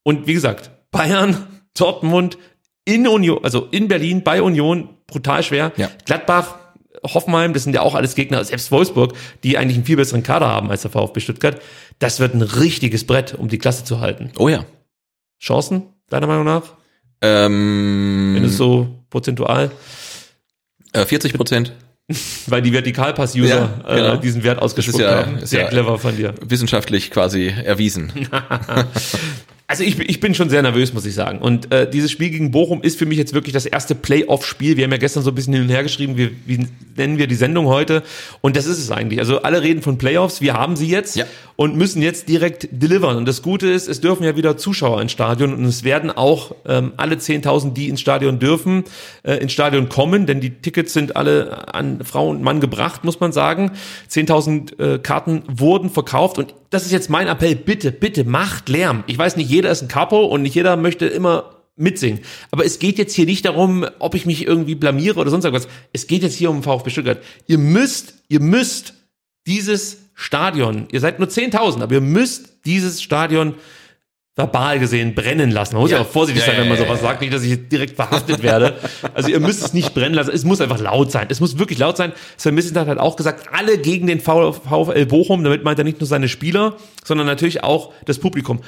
Und 0.04 0.28
wie 0.28 0.36
gesagt, 0.36 0.70
Bayern, 0.92 1.48
Dortmund, 1.74 2.38
in 2.86 3.08
Union, 3.08 3.44
also 3.44 3.68
in 3.72 3.88
Berlin, 3.88 4.24
bei 4.24 4.42
Union, 4.44 4.95
brutal 5.08 5.44
schwer. 5.44 5.72
Ja. 5.78 5.90
Gladbach, 6.06 6.56
Hoffenheim, 7.04 7.54
das 7.54 7.64
sind 7.64 7.74
ja 7.74 7.82
auch 7.82 7.94
alles 7.96 8.16
Gegner, 8.16 8.44
selbst 8.44 8.72
Wolfsburg, 8.72 9.14
die 9.44 9.58
eigentlich 9.58 9.78
einen 9.78 9.86
viel 9.86 9.98
besseren 9.98 10.24
Kader 10.24 10.48
haben 10.48 10.72
als 10.72 10.82
der 10.82 10.92
VfB 10.92 11.20
Stuttgart. 11.20 11.62
Das 12.00 12.20
wird 12.20 12.34
ein 12.34 12.42
richtiges 12.42 13.06
Brett, 13.06 13.34
um 13.36 13.48
die 13.48 13.58
Klasse 13.58 13.84
zu 13.84 14.00
halten. 14.00 14.32
Oh 14.38 14.50
ja. 14.50 14.66
Chancen, 15.40 15.84
deiner 16.10 16.28
Meinung 16.28 16.46
nach? 16.46 16.64
Ähm, 17.22 18.34
Wenn 18.36 18.44
es 18.44 18.58
so 18.58 18.88
prozentual, 19.10 19.72
äh, 20.94 21.06
40 21.06 21.34
Prozent. 21.34 21.74
weil 22.48 22.62
die 22.62 22.72
Vertikalpass-User 22.72 23.48
Ja, 23.88 23.96
genau. 23.96 24.14
äh, 24.14 24.20
diesen 24.20 24.44
Wert 24.44 24.62
ausgespuckt 24.62 25.00
ja- 25.04 25.26
haben. 25.26 25.44
Sehr 25.46 25.62
ja- 25.64 25.68
clever 25.70 25.98
von 25.98 26.16
dir. 26.16 26.36
Wissenschaftlich 26.42 27.10
quasi 27.10 27.48
erwiesen. 27.48 28.12
Also 29.68 29.84
ich, 29.84 29.98
ich 30.00 30.20
bin 30.20 30.36
schon 30.36 30.50
sehr 30.52 30.62
nervös, 30.62 30.94
muss 30.94 31.08
ich 31.08 31.16
sagen. 31.16 31.40
Und 31.40 31.72
äh, 31.74 31.90
dieses 31.90 32.12
Spiel 32.12 32.30
gegen 32.30 32.52
Bochum 32.52 32.84
ist 32.84 33.00
für 33.00 33.08
mich 33.08 33.18
jetzt 33.18 33.34
wirklich 33.34 33.52
das 33.54 33.66
erste 33.66 33.96
Playoff-Spiel. 33.96 34.78
Wir 34.78 34.84
haben 34.84 34.92
ja 34.92 34.98
gestern 34.98 35.24
so 35.24 35.32
ein 35.32 35.36
bisschen 35.36 35.54
hin 35.54 35.64
und 35.64 35.70
her 35.70 35.82
geschrieben, 35.82 36.18
wie, 36.18 36.36
wie 36.46 36.68
nennen 36.96 37.18
wir 37.18 37.26
die 37.26 37.34
Sendung 37.36 37.66
heute? 37.66 38.04
Und 38.42 38.56
das 38.58 38.68
ist 38.68 38.78
es 38.78 38.92
eigentlich. 38.92 39.20
Also 39.20 39.42
alle 39.42 39.64
reden 39.64 39.82
von 39.82 39.98
Playoffs, 39.98 40.40
wir 40.40 40.54
haben 40.54 40.76
sie 40.76 40.88
jetzt 40.88 41.16
Ja. 41.16 41.26
und 41.56 41.76
müssen 41.78 42.04
jetzt 42.04 42.30
direkt 42.30 42.68
delivern. 42.72 43.18
Und 43.18 43.28
das 43.28 43.42
Gute 43.42 43.66
ist, 43.68 43.88
es 43.88 44.02
dürfen 44.02 44.24
ja 44.24 44.36
wieder 44.38 44.56
Zuschauer 44.56 45.02
ins 45.02 45.12
Stadion 45.14 45.52
und 45.56 45.66
es 45.66 45.84
werden 45.84 46.12
auch 46.12 46.54
ähm, 46.68 46.94
alle 46.98 47.16
10.000, 47.16 47.74
die 47.74 47.90
ins 47.90 48.02
Stadion 48.02 48.38
dürfen, 48.38 48.84
äh, 49.24 49.38
ins 49.38 49.52
Stadion 49.52 49.90
kommen, 49.90 50.28
denn 50.28 50.42
die 50.42 50.52
Tickets 50.52 50.94
sind 50.94 51.16
alle 51.16 51.74
an 51.74 52.02
Frau 52.06 52.30
und 52.30 52.44
Mann 52.44 52.60
gebracht, 52.60 53.04
muss 53.04 53.20
man 53.20 53.32
sagen. 53.32 53.72
10.000 54.12 54.80
äh, 54.96 55.00
Karten 55.00 55.42
wurden 55.48 55.90
verkauft 55.90 56.38
und 56.38 56.54
das 56.70 56.86
ist 56.86 56.92
jetzt 56.92 57.10
mein 57.10 57.28
Appell, 57.28 57.56
bitte, 57.56 57.92
bitte 57.92 58.26
macht 58.26 58.68
Lärm. 58.70 59.04
Ich 59.08 59.18
weiß 59.18 59.38
nicht, 59.38 59.50
jeder 59.56 59.72
ist 59.72 59.82
ein 59.82 59.88
Capo 59.88 60.26
und 60.26 60.42
nicht 60.44 60.56
jeder 60.56 60.76
möchte 60.78 61.06
immer 61.08 61.52
mitsingen. 61.76 62.20
Aber 62.52 62.66
es 62.66 62.80
geht 62.80 62.98
jetzt 62.98 63.14
hier 63.14 63.26
nicht 63.26 63.44
darum, 63.46 63.86
ob 64.00 64.16
ich 64.16 64.26
mich 64.26 64.46
irgendwie 64.48 64.76
blamiere 64.76 65.20
oder 65.20 65.30
sonst 65.30 65.44
irgendwas. 65.46 65.68
Es 65.92 66.08
geht 66.08 66.24
jetzt 66.24 66.36
hier 66.36 66.50
um 66.50 66.64
VfB 66.64 66.90
Stuttgart. 66.90 67.22
Ihr 67.48 67.58
müsst, 67.58 68.14
ihr 68.30 68.40
müsst 68.40 68.94
dieses 69.48 69.98
Stadion, 70.14 70.88
ihr 70.92 71.02
seid 71.02 71.20
nur 71.20 71.28
10.000, 71.28 71.82
aber 71.82 71.94
ihr 71.96 72.02
müsst 72.02 72.66
dieses 72.66 73.02
Stadion 73.02 73.56
verbal 74.38 74.80
gesehen 74.80 75.16
brennen 75.16 75.50
lassen. 75.52 75.76
Man 75.76 75.82
muss 75.84 75.92
ja, 75.92 75.98
Ja. 75.98 76.04
auch 76.04 76.10
vorsichtig 76.10 76.44
sein, 76.44 76.56
wenn 76.58 76.68
man 76.68 76.78
sowas 76.78 77.00
sagt, 77.00 77.22
nicht, 77.22 77.34
dass 77.34 77.44
ich 77.44 77.70
direkt 77.70 77.96
verhaftet 77.96 78.44
werde. 78.44 78.78
Also 79.14 79.30
ihr 79.30 79.40
müsst 79.40 79.64
es 79.64 79.74
nicht 79.74 79.94
brennen 79.94 80.14
lassen. 80.14 80.32
Es 80.32 80.44
muss 80.44 80.60
einfach 80.60 80.80
laut 80.80 81.10
sein. 81.10 81.28
Es 81.30 81.40
muss 81.40 81.58
wirklich 81.58 81.80
laut 81.80 81.96
sein. 81.96 82.12
Sven 82.36 82.54
Missentat 82.56 82.88
hat 82.88 82.98
auch 82.98 83.16
gesagt, 83.16 83.48
alle 83.54 83.78
gegen 83.78 84.08
den 84.08 84.20
VfL 84.20 85.06
Bochum. 85.06 85.44
Damit 85.44 85.64
meint 85.64 85.80
er 85.80 85.86
nicht 85.86 86.02
nur 86.02 86.08
seine 86.08 86.28
Spieler, 86.28 86.76
sondern 87.06 87.28
natürlich 87.28 87.64
auch 87.64 87.94
das 88.06 88.20
Publikum. 88.20 88.60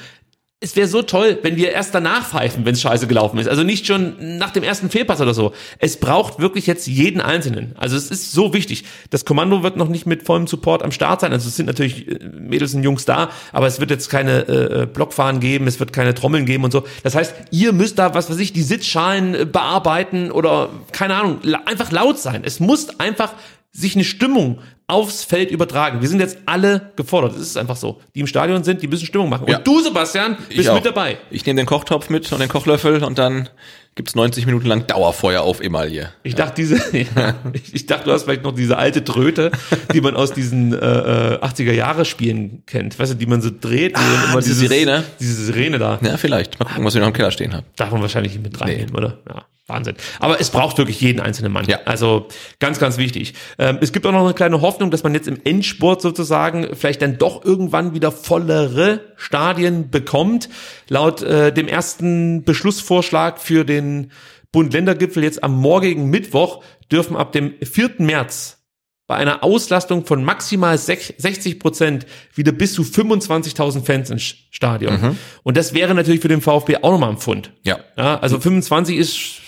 Es 0.60 0.74
wäre 0.74 0.88
so 0.88 1.02
toll, 1.02 1.38
wenn 1.42 1.54
wir 1.54 1.70
erst 1.70 1.94
danach 1.94 2.30
pfeifen, 2.30 2.64
wenn 2.64 2.74
es 2.74 2.80
scheiße 2.80 3.06
gelaufen 3.06 3.38
ist. 3.38 3.46
Also 3.46 3.62
nicht 3.62 3.86
schon 3.86 4.38
nach 4.38 4.50
dem 4.50 4.64
ersten 4.64 4.90
Fehlpass 4.90 5.20
oder 5.20 5.32
so. 5.32 5.52
Es 5.78 6.00
braucht 6.00 6.40
wirklich 6.40 6.66
jetzt 6.66 6.88
jeden 6.88 7.20
Einzelnen. 7.20 7.76
Also 7.76 7.96
es 7.96 8.10
ist 8.10 8.32
so 8.32 8.52
wichtig. 8.54 8.84
Das 9.10 9.24
Kommando 9.24 9.62
wird 9.62 9.76
noch 9.76 9.86
nicht 9.86 10.04
mit 10.06 10.24
vollem 10.24 10.48
Support 10.48 10.82
am 10.82 10.90
Start 10.90 11.20
sein. 11.20 11.32
Also 11.32 11.46
es 11.48 11.54
sind 11.54 11.66
natürlich 11.66 12.08
äh, 12.08 12.24
Mädels 12.24 12.74
und 12.74 12.82
Jungs 12.82 13.04
da, 13.04 13.30
aber 13.52 13.68
es 13.68 13.78
wird 13.78 13.92
jetzt 13.92 14.10
keine 14.10 14.48
äh, 14.48 14.86
Blockfahren 14.92 15.38
geben, 15.38 15.68
es 15.68 15.78
wird 15.78 15.92
keine 15.92 16.12
Trommeln 16.12 16.44
geben 16.44 16.64
und 16.64 16.72
so. 16.72 16.82
Das 17.04 17.14
heißt, 17.14 17.36
ihr 17.52 17.72
müsst 17.72 18.00
da, 18.00 18.14
was 18.14 18.28
weiß 18.28 18.38
ich, 18.38 18.52
die 18.52 18.62
Sitzschalen 18.62 19.36
äh, 19.36 19.44
bearbeiten 19.44 20.32
oder 20.32 20.70
keine 20.90 21.14
Ahnung, 21.14 21.38
einfach 21.66 21.92
laut 21.92 22.18
sein. 22.18 22.42
Es 22.44 22.58
muss 22.58 22.98
einfach 22.98 23.32
sich 23.78 23.94
eine 23.94 24.04
Stimmung 24.04 24.58
aufs 24.88 25.22
Feld 25.22 25.50
übertragen. 25.50 26.00
Wir 26.00 26.08
sind 26.08 26.20
jetzt 26.20 26.38
alle 26.46 26.92
gefordert. 26.96 27.36
Es 27.36 27.42
ist 27.42 27.56
einfach 27.58 27.76
so. 27.76 28.00
Die 28.14 28.20
im 28.20 28.26
Stadion 28.26 28.64
sind, 28.64 28.82
die 28.82 28.88
müssen 28.88 29.06
Stimmung 29.06 29.28
machen. 29.28 29.46
Ja. 29.46 29.58
Und 29.58 29.66
du, 29.66 29.80
Sebastian, 29.80 30.36
bist 30.48 30.72
mit 30.72 30.84
dabei. 30.84 31.18
Ich 31.30 31.44
nehme 31.44 31.60
den 31.60 31.66
Kochtopf 31.66 32.08
mit 32.08 32.32
und 32.32 32.40
den 32.40 32.48
Kochlöffel 32.48 33.04
und 33.04 33.18
dann 33.18 33.50
gibt's 33.94 34.14
90 34.14 34.46
Minuten 34.46 34.66
lang 34.66 34.86
Dauerfeuer 34.86 35.42
auf 35.42 35.60
Emaille. 35.60 36.12
Ich 36.22 36.34
dachte, 36.34 36.54
diese, 36.56 36.76
ja, 37.16 37.34
ich, 37.52 37.74
ich 37.74 37.86
dachte, 37.86 38.06
du 38.06 38.12
hast 38.12 38.24
vielleicht 38.24 38.44
noch 38.44 38.54
diese 38.54 38.78
alte 38.78 39.04
Tröte, 39.04 39.52
die 39.92 40.00
man 40.00 40.16
aus 40.16 40.32
diesen 40.32 40.72
äh, 40.72 40.76
äh, 40.76 41.44
80er 41.44 41.72
Jahre 41.72 42.04
Spielen 42.04 42.62
kennt. 42.64 42.98
Weißt 42.98 43.12
du, 43.12 43.16
die 43.16 43.26
man 43.26 43.42
so 43.42 43.50
dreht. 43.50 43.94
Ah, 43.96 44.36
diese 44.36 44.54
Sirene. 44.54 45.04
Diese 45.20 45.44
Sirene 45.44 45.78
da. 45.78 45.98
Ja, 46.02 46.16
vielleicht. 46.16 46.58
Mal 46.58 46.66
gucken, 46.66 46.84
was 46.84 46.94
wir 46.94 47.00
noch 47.00 47.08
im 47.08 47.14
Keller 47.14 47.30
stehen 47.30 47.52
haben. 47.52 47.66
Darf 47.76 47.90
man 47.90 48.00
wahrscheinlich 48.00 48.32
nicht 48.32 48.42
mit 48.42 48.60
reinnehmen, 48.60 48.94
oder? 48.96 49.18
Ja, 49.28 49.44
Wahnsinn. 49.68 49.94
Aber 50.18 50.40
es 50.40 50.50
braucht 50.50 50.78
wirklich 50.78 51.00
jeden 51.00 51.20
einzelnen 51.20 51.52
Mann. 51.52 51.66
Ja. 51.66 51.80
Also 51.84 52.26
ganz, 52.58 52.78
ganz 52.78 52.96
wichtig. 52.96 53.34
Ähm, 53.58 53.78
es 53.80 53.92
gibt 53.92 54.06
auch 54.06 54.12
noch 54.12 54.24
eine 54.24 54.34
kleine 54.34 54.60
Hoffnung, 54.62 54.90
dass 54.90 55.02
man 55.02 55.14
jetzt 55.14 55.28
im 55.28 55.38
Endspurt 55.44 56.00
sozusagen 56.02 56.68
vielleicht 56.74 57.02
dann 57.02 57.18
doch 57.18 57.44
irgendwann 57.44 57.94
wieder 57.94 58.10
vollere 58.10 59.12
Stadien 59.16 59.90
bekommt. 59.90 60.48
Laut 60.88 61.22
äh, 61.22 61.52
dem 61.52 61.68
ersten 61.68 62.44
Beschlussvorschlag 62.44 63.38
für 63.40 63.64
den 63.64 64.10
Bund-Länder-Gipfel 64.52 65.22
jetzt 65.22 65.44
am 65.44 65.54
morgigen 65.56 66.06
Mittwoch 66.08 66.62
dürfen 66.90 67.16
ab 67.16 67.32
dem 67.32 67.52
4. 67.62 67.96
März 67.98 68.54
bei 69.06 69.16
einer 69.16 69.42
Auslastung 69.42 70.04
von 70.04 70.22
maximal 70.22 70.76
sech- 70.76 71.14
60 71.18 71.58
Prozent 71.58 72.06
wieder 72.34 72.52
bis 72.52 72.74
zu 72.74 72.82
25.000 72.82 73.84
Fans 73.84 74.10
ins 74.10 74.34
Stadion. 74.50 75.16
Und 75.42 75.56
das 75.56 75.72
wäre 75.74 75.94
natürlich 75.94 76.20
für 76.20 76.28
den 76.28 76.40
VfB 76.42 76.76
auch 76.82 76.90
nochmal 76.92 77.10
ein 77.10 77.16
Pfund. 77.18 77.52
Ja. 77.62 77.80
Ja, 77.96 78.18
also 78.20 78.38
25 78.38 78.96
ist 78.98 79.40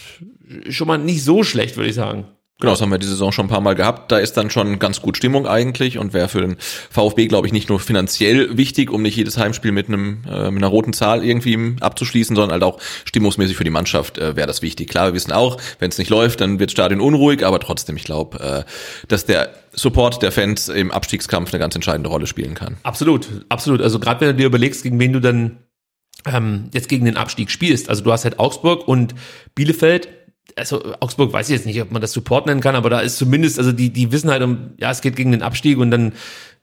schon 0.69 0.89
mal 0.89 0.99
nicht 0.99 1.25
so 1.25 1.43
schlecht, 1.43 1.77
würde 1.77 1.91
ich 1.91 1.95
sagen. 1.95 2.27
Genau, 2.61 2.73
das 2.73 2.83
haben 2.83 2.91
wir 2.91 2.99
die 2.99 3.07
Saison 3.07 3.33
schon 3.33 3.47
ein 3.47 3.49
paar 3.49 3.63
Mal 3.63 3.75
gehabt. 3.75 4.13
Da 4.13 4.19
ist 4.19 4.37
dann 4.37 4.51
schon 4.51 4.79
ganz 4.79 5.01
gut 5.01 5.17
Stimmung 5.17 5.47
eigentlich 5.47 5.97
und 5.97 6.13
wäre 6.13 6.29
für 6.29 6.43
den 6.43 6.57
VfB, 6.91 7.27
glaube 7.27 7.47
ich, 7.47 7.55
nicht 7.55 7.71
nur 7.71 7.81
finanziell 7.81 8.59
wichtig, 8.59 8.91
um 8.91 9.01
nicht 9.01 9.17
jedes 9.17 9.39
Heimspiel 9.39 9.73
mit 9.73 9.89
einem 9.89 10.19
äh, 10.31 10.51
mit 10.51 10.63
einer 10.63 10.67
roten 10.67 10.93
Zahl 10.93 11.25
irgendwie 11.25 11.77
abzuschließen, 11.81 12.37
sondern 12.37 12.53
halt 12.53 12.63
auch 12.63 12.79
stimmungsmäßig 13.07 13.57
für 13.57 13.65
die 13.65 13.71
Mannschaft 13.71 14.19
äh, 14.19 14.37
wäre 14.37 14.47
das 14.47 14.61
wichtig. 14.61 14.91
Klar, 14.91 15.07
wir 15.07 15.15
wissen 15.15 15.33
auch, 15.33 15.57
wenn 15.79 15.91
es 15.91 15.97
nicht 15.97 16.11
läuft, 16.11 16.43
dann 16.43 16.59
wird 16.59 16.71
Stadion 16.71 17.01
unruhig, 17.01 17.47
aber 17.47 17.61
trotzdem, 17.61 17.97
ich 17.97 18.05
glaube, 18.05 18.39
äh, 18.67 18.71
dass 19.09 19.25
der 19.25 19.55
Support 19.73 20.21
der 20.21 20.31
Fans 20.31 20.69
im 20.69 20.91
Abstiegskampf 20.91 21.55
eine 21.55 21.61
ganz 21.61 21.75
entscheidende 21.75 22.11
Rolle 22.11 22.27
spielen 22.27 22.55
kann. 22.55 22.77
Absolut, 22.83 23.27
absolut. 23.49 23.81
Also 23.81 23.99
gerade 24.01 24.21
wenn 24.21 24.29
du 24.29 24.35
dir 24.35 24.47
überlegst, 24.47 24.83
gegen 24.83 25.01
wen 25.01 25.15
du 25.15 25.21
dann 25.21 25.61
ähm, 26.27 26.69
jetzt 26.73 26.89
gegen 26.89 27.07
den 27.07 27.17
Abstieg 27.17 27.51
spielst. 27.51 27.89
Also 27.89 28.03
du 28.03 28.13
hast 28.13 28.25
halt 28.25 28.39
Augsburg 28.39 28.87
und 28.87 29.15
Bielefeld. 29.55 30.09
Also 30.57 30.95
Augsburg 31.01 31.33
weiß 31.33 31.49
ich 31.49 31.57
jetzt 31.57 31.67
nicht, 31.67 31.81
ob 31.81 31.91
man 31.93 32.03
das 32.03 32.13
Support 32.13 32.47
nennen 32.47 32.61
kann, 32.61 32.75
aber 32.75 32.91
da 32.91 33.01
ist 33.01 33.17
zumindest, 33.17 33.59
also 33.59 33.73
die, 33.73 33.91
die 33.91 34.13
wissen 34.13 34.31
halt 34.31 34.43
um, 34.43 34.71
ja, 34.79 34.91
es 34.91 35.01
geht 35.01 35.17
gegen 35.17 35.33
den 35.33 35.43
Abstieg 35.43 35.79
und 35.79 35.91
dann, 35.91 36.13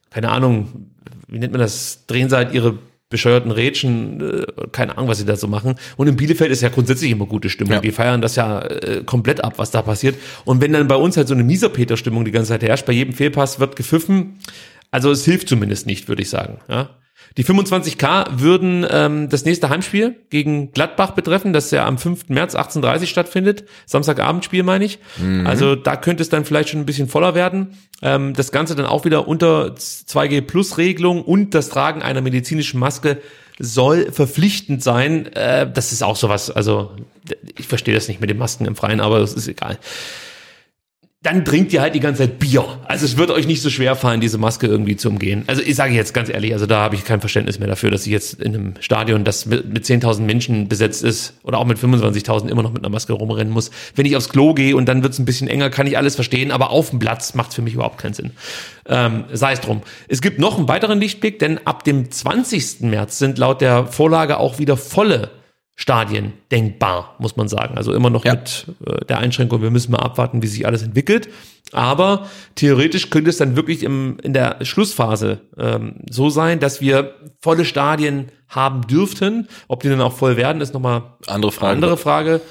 keine 0.10 0.30
Ahnung, 0.30 0.92
wie 1.28 1.40
nennt 1.40 1.54
man 1.54 1.62
das, 1.62 2.06
drehen 2.08 2.30
sie 2.30 2.36
halt 2.36 2.54
ihre 2.54 2.78
bescheuerten 3.10 3.52
Rätschen, 3.52 4.22
äh, 4.22 4.46
keine 4.72 4.98
Ahnung, 4.98 5.10
was 5.10 5.20
sie 5.20 5.26
da 5.26 5.36
so 5.36 5.48
machen. 5.48 5.76
Und 5.96 6.08
in 6.08 6.16
Bielefeld 6.16 6.52
ist 6.52 6.62
ja 6.62 6.70
grundsätzlich 6.70 7.12
immer 7.12 7.26
gute 7.26 7.50
Stimmung. 7.50 7.74
Ja. 7.76 7.80
Die 7.80 7.92
feiern 7.92 8.22
das 8.22 8.36
ja 8.36 8.60
äh, 8.62 9.04
komplett 9.06 9.44
ab, 9.44 9.54
was 9.58 9.72
da 9.72 9.82
passiert. 9.82 10.16
Und 10.44 10.62
wenn 10.62 10.74
dann 10.74 10.88
bei 10.88 10.96
uns 10.96 11.16
halt 11.16 11.28
so 11.28 11.34
eine 11.34 11.44
Mieserpeter-Stimmung 11.44 12.26
die 12.26 12.32
ganze 12.32 12.50
Zeit 12.50 12.64
herrscht, 12.64 12.86
bei 12.86 12.94
jedem 12.94 13.14
Fehlpass 13.14 13.60
wird 13.60 13.76
gepfiffen, 13.76 14.40
also 14.92 15.12
es 15.12 15.24
hilft 15.24 15.48
zumindest 15.48 15.86
nicht, 15.86 16.08
würde 16.10 16.22
ich 16.22 16.30
sagen. 16.30 16.60
Ja? 16.68 16.90
Die 17.36 17.44
25k 17.44 18.40
würden 18.40 18.86
ähm, 18.90 19.30
das 19.30 19.46
nächste 19.46 19.70
Heimspiel 19.70 20.16
gegen 20.30 20.72
Gladbach 20.72 21.12
betreffen, 21.12 21.54
das 21.54 21.72
ja 21.72 21.86
am 21.86 21.98
5. 21.98 22.30
März 22.30 22.56
18.30 22.56 23.08
stattfindet. 23.08 23.66
Samstagabendspiel 23.86 24.64
meine 24.64 24.86
ich. 24.86 25.00
Also 25.46 25.76
da 25.76 25.96
könnte 25.96 26.24
es 26.24 26.30
dann 26.30 26.46
vielleicht 26.46 26.70
schon 26.70 26.80
ein 26.80 26.86
bisschen 26.86 27.08
voller 27.08 27.36
werden. 27.36 27.78
Ähm, 28.02 28.34
das 28.34 28.52
Ganze 28.52 28.76
dann 28.76 28.86
auch 28.86 29.06
wieder 29.06 29.28
unter 29.28 29.76
2G 29.76 30.42
Plus 30.42 30.78
Regelung 30.78 31.24
und 31.24 31.54
das 31.54 31.70
Tragen 31.70 32.02
einer 32.02 32.22
medizinischen 32.22 32.80
Maske 32.80 33.22
soll 33.60 34.12
verpflichtend 34.12 34.84
sein. 34.84 35.28
Äh, 35.34 35.72
das 35.72 35.92
ist 35.92 36.04
auch 36.04 36.16
sowas, 36.16 36.50
also 36.52 36.92
ich 37.58 37.68
verstehe 37.68 37.96
das 37.96 38.08
nicht 38.08 38.22
mit 38.22 38.30
den 38.30 38.38
Masken 38.38 38.66
im 38.66 38.76
Freien, 38.76 39.02
aber 39.02 39.20
das 39.20 39.34
ist 39.34 39.48
egal 39.48 39.78
dann 41.24 41.44
trinkt 41.44 41.74
ihr 41.74 41.82
halt 41.82 41.96
die 41.96 42.00
ganze 42.00 42.24
Zeit 42.24 42.38
Bier. 42.38 42.64
Also 42.86 43.04
es 43.04 43.18
wird 43.18 43.32
euch 43.32 43.48
nicht 43.48 43.64
so 43.64 43.72
schwer 43.72 43.96
fallen, 43.96 44.22
diese 44.22 44.38
Maske 44.38 44.68
irgendwie 44.68 44.96
zu 44.96 45.10
umgehen. 45.10 45.44
Also 45.48 45.64
ich 45.64 45.76
sage 45.76 45.94
jetzt 45.94 46.14
ganz 46.14 46.30
ehrlich, 46.30 46.54
also 46.54 46.68
da 46.68 46.80
habe 46.80 46.96
ich 46.96 47.06
kein 47.06 47.20
Verständnis 47.20 47.58
mehr 47.58 47.68
dafür, 47.68 47.90
dass 47.90 48.06
ich 48.06 48.12
jetzt 48.12 48.40
in 48.40 48.54
einem 48.54 48.74
Stadion, 48.80 49.24
das 49.24 49.48
mit, 49.48 49.68
mit 49.68 49.84
10.000 49.84 50.22
Menschen 50.22 50.68
besetzt 50.68 51.04
ist 51.04 51.34
oder 51.44 51.58
auch 51.58 51.66
mit 51.66 51.80
25.000 51.80 52.50
immer 52.50 52.62
noch 52.62 52.72
mit 52.72 52.84
einer 52.84 52.92
Maske 52.92 53.14
rumrennen 53.14 53.52
muss. 53.52 53.72
Wenn 53.96 54.06
ich 54.06 54.16
aufs 54.16 54.30
Klo 54.30 54.54
gehe 54.54 54.76
und 54.76 54.86
dann 54.88 55.02
wird 55.02 55.14
es 55.14 55.20
ein 55.20 55.26
bisschen 55.26 55.48
enger, 55.48 55.72
kann 55.72 55.88
ich 55.88 55.98
alles 55.98 56.14
verstehen, 56.14 56.52
aber 56.52 56.70
auf 56.70 56.92
dem 56.92 57.00
Platz 57.00 57.34
macht 57.34 57.52
für 57.54 57.64
mich 57.64 57.74
überhaupt 57.74 57.98
keinen 57.98 58.14
Sinn. 58.14 58.32
Ähm, 58.86 59.26
sei 59.34 59.54
es 59.54 59.60
drum. 59.60 59.82
Es 60.08 60.22
gibt 60.22 60.40
noch 60.40 60.58
einen 60.58 60.68
weiteren 60.68 61.00
Lichtblick, 61.00 61.40
denn 61.40 61.60
ab 61.66 61.84
dem 61.84 62.12
20. 62.12 62.82
März 62.82 63.18
sind 63.18 63.40
laut 63.40 63.62
der 63.62 63.88
Vorlage 63.88 64.38
auch 64.38 64.60
wieder 64.60 64.78
volle 64.78 65.32
Stadien 65.80 66.34
denkbar, 66.52 67.16
muss 67.20 67.38
man 67.38 67.48
sagen. 67.48 67.78
Also 67.78 67.94
immer 67.94 68.10
noch 68.10 68.26
Ja. 68.26 68.34
mit 68.34 68.66
äh, 68.86 69.06
der 69.06 69.20
Einschränkung, 69.20 69.62
wir 69.62 69.70
müssen 69.70 69.92
mal 69.92 70.00
abwarten, 70.00 70.42
wie 70.42 70.48
sich 70.48 70.66
alles 70.66 70.82
entwickelt. 70.82 71.30
Aber 71.72 72.28
theoretisch 72.56 73.10
könnte 73.12 73.30
es 73.30 73.38
dann 73.38 73.56
wirklich 73.56 73.84
im, 73.84 74.18
in 74.24 74.34
der 74.34 74.58
Schlussphase 74.66 75.40
ähm, 75.58 75.98
so 76.10 76.30
sein, 76.32 76.60
dass 76.60 76.82
wir 76.82 77.14
volle 77.42 77.64
Stadien 77.64 78.30
haben 78.50 78.88
dürften. 78.88 79.48
Ob 79.68 79.84
die 79.84 79.90
dann 79.90 80.02
auch 80.02 80.14
voll 80.14 80.36
werden, 80.36 80.62
ist 80.62 80.74
nochmal 80.74 81.04
Andere 81.28 81.52
Frage. 81.52 81.74
andere 81.74 81.98
Frage. 81.98 82.42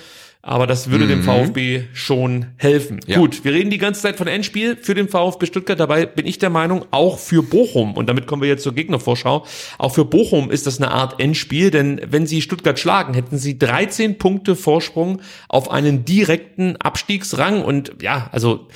Aber 0.47 0.68
das 0.68 0.93
würde 0.93 1.09
dem 1.09 1.24
VfB 1.24 1.86
schon 1.93 2.47
helfen. 2.56 3.01
Ja. 3.09 3.18
Gut, 3.18 3.44
wir 3.44 3.52
reden 3.52 3.68
die 3.68 3.78
ganze 3.78 4.02
Zeit 4.02 4.14
von 4.14 4.28
Endspiel 4.28 4.77
für 4.81 4.94
den 4.94 5.09
VfB 5.09 5.44
Stuttgart. 5.47 5.81
Dabei 5.81 6.06
bin 6.06 6.24
ich 6.24 6.39
der 6.39 6.51
Meinung, 6.51 6.85
auch 6.93 7.18
für 7.18 7.43
Bochum, 7.43 7.94
und 7.94 8.09
damit 8.09 8.28
kommen 8.28 8.43
wir 8.43 8.48
jetzt 8.48 8.62
zur 8.62 8.73
Gegnervorschau, 8.73 9.44
auch 9.78 9.93
für 9.93 10.05
Bochum 10.05 10.52
ist 10.52 10.68
das 10.68 10.81
eine 10.81 10.93
Art 10.93 11.18
Endspiel, 11.18 11.73
denn 11.73 12.01
wenn 12.09 12.28
sie 12.28 12.43
Stuttgart 12.43 12.78
schlagen, 12.78 13.12
hätten 13.14 13.39
sie 13.39 13.59
13 13.59 14.18
Punkte 14.18 14.55
Vorsprung 14.55 15.20
auf 15.48 15.68
einen 15.68 16.05
direkten 16.05 16.77
Abstiegsrang. 16.77 17.64
Und 17.64 17.94
ja, 18.01 18.28
also 18.31 18.68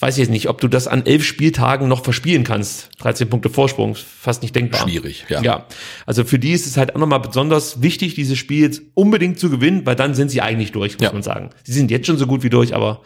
weiß 0.00 0.14
ich 0.16 0.20
jetzt 0.22 0.30
nicht, 0.30 0.48
ob 0.48 0.60
du 0.60 0.68
das 0.68 0.86
an 0.88 1.04
elf 1.06 1.24
Spieltagen 1.24 1.88
noch 1.88 2.04
verspielen 2.04 2.44
kannst. 2.44 2.90
13 3.00 3.28
Punkte 3.28 3.50
Vorsprung, 3.50 3.94
fast 3.94 4.42
nicht 4.42 4.54
denkbar. 4.54 4.80
Schwierig, 4.82 5.26
ja. 5.28 5.42
Ja, 5.42 5.66
also 6.06 6.24
für 6.24 6.38
die 6.38 6.52
ist 6.52 6.66
es 6.66 6.76
halt 6.76 6.94
auch 6.94 7.00
nochmal 7.00 7.20
besonders 7.20 7.82
wichtig, 7.82 8.14
dieses 8.14 8.38
Spiel 8.38 8.62
jetzt 8.62 8.82
unbedingt 8.94 9.38
zu 9.38 9.50
gewinnen, 9.50 9.84
weil 9.86 9.96
dann 9.96 10.14
sind 10.14 10.30
sie 10.30 10.40
eigentlich 10.40 10.72
durch, 10.72 10.94
muss 10.94 11.02
Ja. 11.02 11.12
man 11.12 11.22
sagen. 11.22 11.50
Sie 11.64 11.72
sind 11.72 11.90
jetzt 11.90 12.06
schon 12.06 12.18
so 12.18 12.26
gut 12.26 12.42
wie 12.42 12.50
durch, 12.50 12.74
aber 12.74 13.02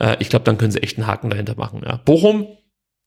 äh, 0.00 0.16
ich 0.20 0.28
glaube, 0.28 0.44
dann 0.44 0.58
können 0.58 0.72
sie 0.72 0.82
echt 0.82 0.98
einen 0.98 1.06
Haken 1.06 1.30
dahinter 1.30 1.54
machen. 1.56 1.82
Ja. 1.84 1.96
Bochum, 2.04 2.46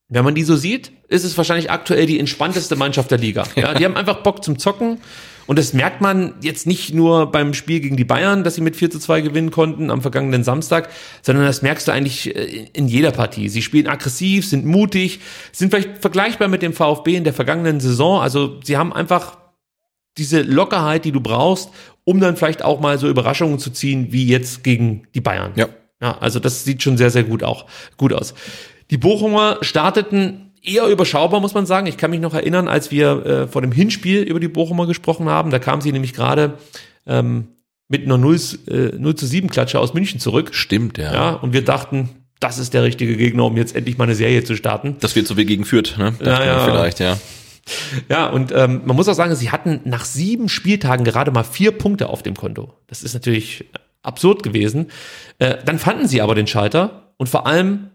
wenn 0.08 0.24
man 0.24 0.36
die 0.36 0.44
so 0.44 0.56
sieht, 0.56 0.92
ist 1.08 1.24
es 1.24 1.38
wahrscheinlich 1.38 1.72
aktuell 1.72 2.06
die 2.06 2.20
entspannteste 2.20 2.76
Mannschaft 2.76 3.12
der 3.12 3.18
Liga. 3.18 3.44
Ja, 3.56 3.74
die 3.74 3.86
haben 3.86 3.96
einfach 3.96 4.22
Bock 4.22 4.44
zum 4.44 4.60
Zocken. 4.60 5.00
Und 5.48 5.60
das 5.60 5.74
merkt 5.74 6.02
man 6.02 6.34
jetzt 6.42 6.66
nicht 6.66 6.94
nur 6.94 7.32
beim 7.32 7.54
Spiel 7.54 7.80
gegen 7.80 7.98
die 7.98 8.04
Bayern, 8.04 8.44
dass 8.44 8.56
sie 8.56 8.62
mit 8.62 8.76
4 8.76 8.90
zu 8.90 9.00
2 9.00 9.22
gewinnen 9.22 9.52
konnten 9.52 9.92
am 9.92 10.02
vergangenen 10.02 10.44
Samstag, 10.44 10.90
sondern 11.22 11.46
das 11.46 11.62
merkst 11.62 11.88
du 11.88 11.92
eigentlich 11.92 12.36
äh, 12.36 12.68
in 12.74 12.88
jeder 12.88 13.12
Partie. 13.12 13.50
Sie 13.50 13.62
spielen 13.62 13.88
aggressiv, 13.88 14.48
sind 14.48 14.66
mutig, 14.66 15.20
sind 15.52 15.70
vielleicht 15.70 16.00
vergleichbar 16.00 16.48
mit 16.48 16.64
dem 16.64 16.74
VfB 16.74 17.16
in 17.16 17.24
der 17.24 17.34
vergangenen 17.34 17.80
Saison. 17.80 18.22
Also 18.22 18.60
sie 18.64 18.78
haben 18.78 18.92
einfach 18.92 19.38
diese 20.18 20.42
Lockerheit, 20.42 21.06
die 21.06 21.12
du 21.12 21.22
brauchst, 21.22 21.70
um 22.06 22.20
dann 22.20 22.38
vielleicht 22.38 22.64
auch 22.64 22.80
mal 22.80 22.98
so 22.98 23.08
Überraschungen 23.08 23.60
zu 23.60 23.70
ziehen, 23.70 24.08
wie 24.12 24.28
jetzt 24.28 24.64
gegen 24.64 25.08
die 25.14 25.22
Bayern. 25.22 25.52
Ja. 25.56 25.68
Ja, 26.02 26.18
also 26.20 26.40
das 26.40 26.66
sieht 26.66 26.84
schon 26.84 26.98
sehr, 26.98 27.10
sehr 27.10 27.24
gut 27.24 27.42
auch 27.42 27.66
gut 27.98 28.12
aus. 28.12 28.34
Die 28.92 28.98
Bochumer 28.98 29.58
starteten 29.62 30.52
eher 30.62 30.88
überschaubar, 30.88 31.40
muss 31.40 31.54
man 31.54 31.66
sagen. 31.66 31.88
Ich 31.88 31.98
kann 31.98 32.12
mich 32.12 32.20
noch 32.20 32.34
erinnern, 32.34 32.68
als 32.68 32.92
wir 32.92 33.26
äh, 33.26 33.48
vor 33.48 33.62
dem 33.62 33.72
Hinspiel 33.72 34.22
über 34.24 34.40
die 34.40 34.48
Bochumer 34.48 34.88
gesprochen 34.88 35.30
haben, 35.30 35.52
da 35.52 35.60
kam 35.60 35.82
sie 35.82 35.92
nämlich 35.92 36.14
gerade 36.14 36.56
ähm, 37.06 37.50
mit 37.88 38.04
einer 38.04 38.18
0, 38.18 38.40
äh, 38.68 38.74
0 38.98 39.16
zu 39.16 39.26
7 39.26 39.50
Klatsche 39.50 39.80
aus 39.80 39.94
München 39.94 40.20
zurück. 40.20 40.54
Stimmt, 40.54 40.98
ja. 40.98 41.14
Ja, 41.14 41.30
und 41.34 41.54
wir 41.54 41.64
dachten, 41.64 42.10
das 42.40 42.58
ist 42.58 42.74
der 42.74 42.84
richtige 42.84 43.16
Gegner, 43.16 43.46
um 43.46 43.58
jetzt 43.58 43.76
endlich 43.76 43.98
mal 43.98 44.06
eine 44.06 44.16
Serie 44.16 44.44
zu 44.44 44.56
starten. 44.56 44.98
Das 45.00 45.16
wird 45.16 45.28
so 45.28 45.38
wie 45.38 45.46
gegen 45.46 45.66
Fürth, 45.66 45.98
ne? 45.98 46.14
Ja. 46.22 46.66
Vielleicht, 46.66 47.00
ja. 47.00 47.18
Ja, 48.10 48.28
und 48.28 48.52
ähm, 48.52 48.84
man 48.86 48.96
muss 48.96 49.08
auch 49.08 49.16
sagen, 49.16 49.36
sie 49.36 49.50
hatten 49.50 49.82
nach 49.86 50.06
sieben 50.06 50.50
Spieltagen 50.50 51.04
gerade 51.04 51.32
mal 51.32 51.44
vier 51.44 51.72
Punkte 51.72 52.10
auf 52.10 52.22
dem 52.22 52.36
Konto. 52.36 52.74
Das 52.88 53.02
ist 53.02 53.14
natürlich 53.16 53.66
absurd 54.04 54.44
gewesen. 54.44 54.92
Äh, 55.40 55.56
dann 55.66 55.80
fanden 55.80 56.08
sie 56.08 56.22
aber 56.22 56.36
den 56.36 56.46
Schalter 56.46 57.14
und 57.18 57.28
vor 57.28 57.48
allem 57.48 57.90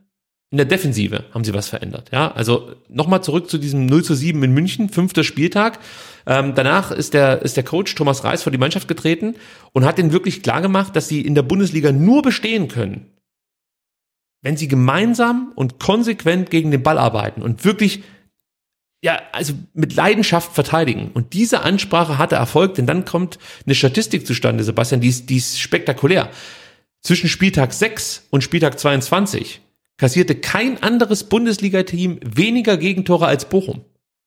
in 0.51 0.57
der 0.57 0.67
Defensive 0.67 1.25
haben 1.33 1.45
sie 1.45 1.55
was 1.55 1.69
verändert. 1.69 2.11
Ja, 2.13 2.33
also 2.33 2.73
nochmal 2.89 3.23
zurück 3.23 3.49
zu 3.49 3.57
diesem 3.57 3.87
0 3.87 4.03
zu 4.03 4.15
7 4.15 4.43
in 4.43 4.53
München, 4.53 4.89
fünfter 4.89 5.23
Spieltag. 5.23 5.79
Ähm, 6.27 6.55
danach 6.57 6.91
ist 6.91 7.15
der, 7.15 7.43
ist 7.43 7.57
der 7.57 7.63
Coach 7.63 7.95
Thomas 7.95 8.25
Reis 8.25 8.43
vor 8.43 8.51
die 8.51 8.59
Mannschaft 8.59 8.89
getreten 8.89 9.37
und 9.73 9.85
hat 9.85 9.99
den 9.99 10.13
wirklich 10.13 10.43
klar 10.43 10.61
gemacht, 10.61 10.97
dass 10.97 11.07
sie 11.07 11.21
in 11.21 11.37
der 11.37 11.43
Bundesliga 11.43 11.93
nur 11.93 12.23
bestehen 12.23 12.67
können, 12.67 13.07
wenn 14.43 14.57
sie 14.57 14.67
gemeinsam 14.67 15.53
und 15.55 15.79
konsequent 15.79 16.51
gegen 16.51 16.73
den 16.73 16.83
Ball 16.83 16.99
arbeiten 16.99 17.43
und 17.43 17.65
wirklich 17.65 18.03
ja, 19.03 19.19
also 19.33 19.55
mit 19.73 19.95
Leidenschaft 19.95 20.53
verteidigen. 20.53 21.11
Und 21.15 21.33
diese 21.33 21.61
Ansprache 21.61 22.19
hatte 22.19 22.35
Erfolg, 22.35 22.75
denn 22.75 22.87
dann 22.87 23.07
kommt 23.07 23.39
eine 23.65 23.75
Statistik 23.75 24.27
zustande, 24.27 24.63
Sebastian, 24.63 25.01
die 25.01 25.09
ist, 25.09 25.31
die 25.31 25.39
ist 25.39 25.59
spektakulär. 25.59 26.29
Zwischen 27.01 27.31
Spieltag 27.31 27.73
6 27.73 28.27
und 28.29 28.45
Spieltag 28.45 28.79
22 28.79 29.63
kassierte 30.01 30.35
kein 30.35 30.83
anderes 30.83 31.25
Bundesliga-Team 31.25 32.21
weniger 32.25 32.79
Gegentore 32.79 33.27
als 33.27 33.45
Bochum. 33.45 33.83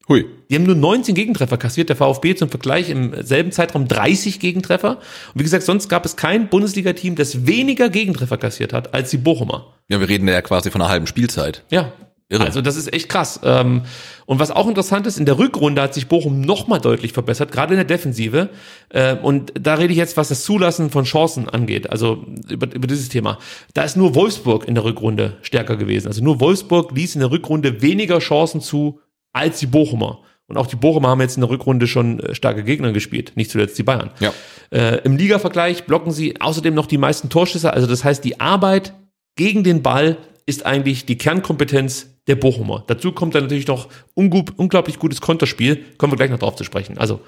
Hui. 0.08 0.26
Die 0.50 0.56
haben 0.56 0.66
nur 0.66 0.76
19 0.76 1.16
Gegentreffer 1.16 1.58
kassiert, 1.58 1.90
der 1.90 1.96
VfB 1.96 2.36
zum 2.36 2.50
Vergleich 2.50 2.90
im 2.90 3.24
selben 3.24 3.52
Zeitraum 3.52 3.88
30 3.88 4.40
Gegentreffer. 4.40 4.98
Und 5.34 5.40
wie 5.40 5.44
gesagt, 5.44 5.64
sonst 5.64 5.90
gab 5.90 6.06
es 6.06 6.16
kein 6.16 6.50
Bundesliga-Team, 6.50 7.16
das 7.16 7.48
weniger 7.48 7.90
Gegentreffer 7.90 8.38
kassiert 8.38 8.72
hat 8.72 8.94
als 8.94 9.10
die 9.10 9.18
Bochumer. 9.18 9.74
Ja, 9.88 10.00
wir 10.00 10.10
reden 10.10 10.28
ja 10.28 10.42
quasi 10.42 10.70
von 10.70 10.82
einer 10.82 10.92
halben 10.92 11.08
Spielzeit. 11.08 11.64
Ja. 11.72 11.92
Irre. 12.34 12.46
Also 12.46 12.62
das 12.62 12.76
ist 12.76 12.92
echt 12.92 13.10
krass. 13.10 13.40
Ähm, 13.44 13.84
Und 14.26 14.40
was 14.40 14.52
auch 14.52 14.68
interessant 14.68 15.08
ist, 15.08 15.18
in 15.18 15.26
der 15.26 15.38
Rückrunde 15.38 15.82
hat 15.82 15.94
sich 15.94 16.08
Bochum 16.08 16.42
nochmal 16.42 16.80
deutlich 16.80 17.14
verbessert, 17.14 17.52
gerade 17.52 17.74
in 17.74 17.78
der 17.78 17.86
Defensive. 17.86 18.50
Äh, 18.90 19.16
Und 19.16 19.54
da 19.60 19.76
rede 19.76 19.94
ich 19.94 19.98
jetzt, 19.98 20.18
was 20.18 20.30
das 20.30 20.44
Zulassen 20.44 20.90
von 20.90 21.06
Chancen 21.06 21.48
angeht, 21.48 21.90
also 21.90 22.26
über, 22.50 22.74
über 22.74 22.88
dieses 22.88 23.10
Thema. 23.10 23.38
Da 23.74 23.84
ist 23.84 23.96
nur 23.96 24.16
Wolfsburg 24.16 24.68
in 24.68 24.76
der 24.76 24.84
Rückrunde 24.84 25.38
stärker 25.42 25.78
gewesen. 25.78 26.08
Also 26.08 26.24
nur 26.24 26.40
Wolfsburg 26.40 26.92
ließ 26.92 27.16
in 27.16 27.22
der 27.22 27.32
Rückrunde 27.32 27.82
weniger 27.82 28.20
Chancen 28.20 28.62
zu 28.62 29.00
als 29.32 29.60
die 29.60 29.68
Bochumer. 29.68 30.20
Und 30.48 30.58
auch 30.58 30.68
die 30.68 30.76
Bochumer 30.76 31.08
haben 31.08 31.22
jetzt 31.22 31.38
in 31.38 31.42
der 31.42 31.50
Rückrunde 31.50 31.88
schon 31.88 32.20
äh, 32.20 32.36
starke 32.36 32.64
Gegner 32.64 32.92
gespielt, 32.92 33.32
nicht 33.36 33.50
zuletzt 33.50 33.78
die 33.78 33.84
Bayern. 33.84 34.12
Ja. 34.20 34.34
Äh, 34.72 34.98
Im 35.04 35.18
Ligavergleich 35.18 35.86
blocken 35.86 36.12
sie 36.12 36.40
außerdem 36.42 36.74
noch 36.74 36.86
die 36.86 36.98
meisten 36.98 37.30
Torschüsse. 37.30 37.74
Also 37.74 37.88
das 37.88 38.04
heißt, 38.04 38.24
die 38.24 38.40
Arbeit 38.40 38.94
gegen 39.36 39.64
den 39.64 39.82
Ball 39.82 40.18
ist 40.46 40.66
eigentlich 40.66 41.06
die 41.06 41.18
Kernkompetenz 41.18 42.13
der 42.28 42.36
Bochumer. 42.36 42.84
Dazu 42.88 43.12
kommt 43.12 43.36
dann 43.36 43.44
natürlich 43.44 43.68
noch 43.68 43.90
unglaublich 44.14 44.98
gutes 44.98 45.20
Konterspiel. 45.20 45.84
Kommen 45.98 46.14
wir 46.14 46.18
gleich 46.18 46.30
noch 46.30 46.40
drauf 46.40 46.56
zu 46.56 46.64
sprechen. 46.64 46.98
Also 46.98 47.20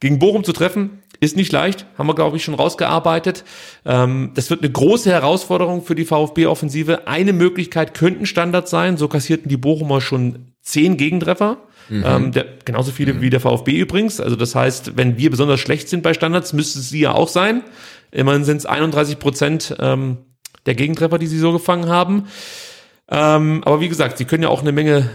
gegen 0.00 0.18
Bochum 0.18 0.42
zu 0.42 0.52
treffen 0.52 1.02
ist 1.20 1.36
nicht 1.36 1.52
leicht, 1.52 1.86
haben 1.96 2.08
wir 2.08 2.16
glaube 2.16 2.36
ich 2.36 2.42
schon 2.42 2.54
rausgearbeitet. 2.54 3.44
Ähm, 3.84 4.32
das 4.34 4.50
wird 4.50 4.62
eine 4.62 4.72
große 4.72 5.10
Herausforderung 5.10 5.82
für 5.82 5.94
die 5.94 6.04
VfB-Offensive. 6.04 7.06
Eine 7.06 7.32
Möglichkeit 7.32 7.94
könnten 7.94 8.26
Standards 8.26 8.70
sein. 8.72 8.96
So 8.96 9.06
kassierten 9.06 9.48
die 9.48 9.56
Bochumer 9.56 10.00
schon 10.00 10.52
zehn 10.60 10.96
Gegentreffer. 10.96 11.58
Ähm, 11.90 12.32
der, 12.32 12.46
genauso 12.64 12.90
viele 12.90 13.20
wie 13.20 13.30
der 13.30 13.40
VfB 13.40 13.78
übrigens. 13.78 14.20
Also 14.20 14.34
das 14.34 14.54
heißt, 14.54 14.96
wenn 14.96 15.18
wir 15.18 15.30
besonders 15.30 15.60
schlecht 15.60 15.88
sind 15.88 16.02
bei 16.02 16.14
Standards, 16.14 16.52
müsste 16.52 16.80
es 16.80 16.88
sie 16.88 17.00
ja 17.00 17.12
auch 17.12 17.28
sein. 17.28 17.62
Immerhin 18.10 18.44
sind 18.44 18.58
es 18.58 18.66
31 18.66 19.18
Prozent 19.18 19.76
ähm, 19.78 20.18
der 20.66 20.74
Gegentreffer, 20.74 21.18
die 21.18 21.26
sie 21.26 21.38
so 21.38 21.52
gefangen 21.52 21.88
haben. 21.88 22.24
Ähm, 23.08 23.62
aber 23.64 23.80
wie 23.80 23.88
gesagt, 23.88 24.18
sie 24.18 24.24
können 24.24 24.42
ja 24.42 24.48
auch 24.48 24.62
eine 24.62 24.72
Menge 24.72 25.10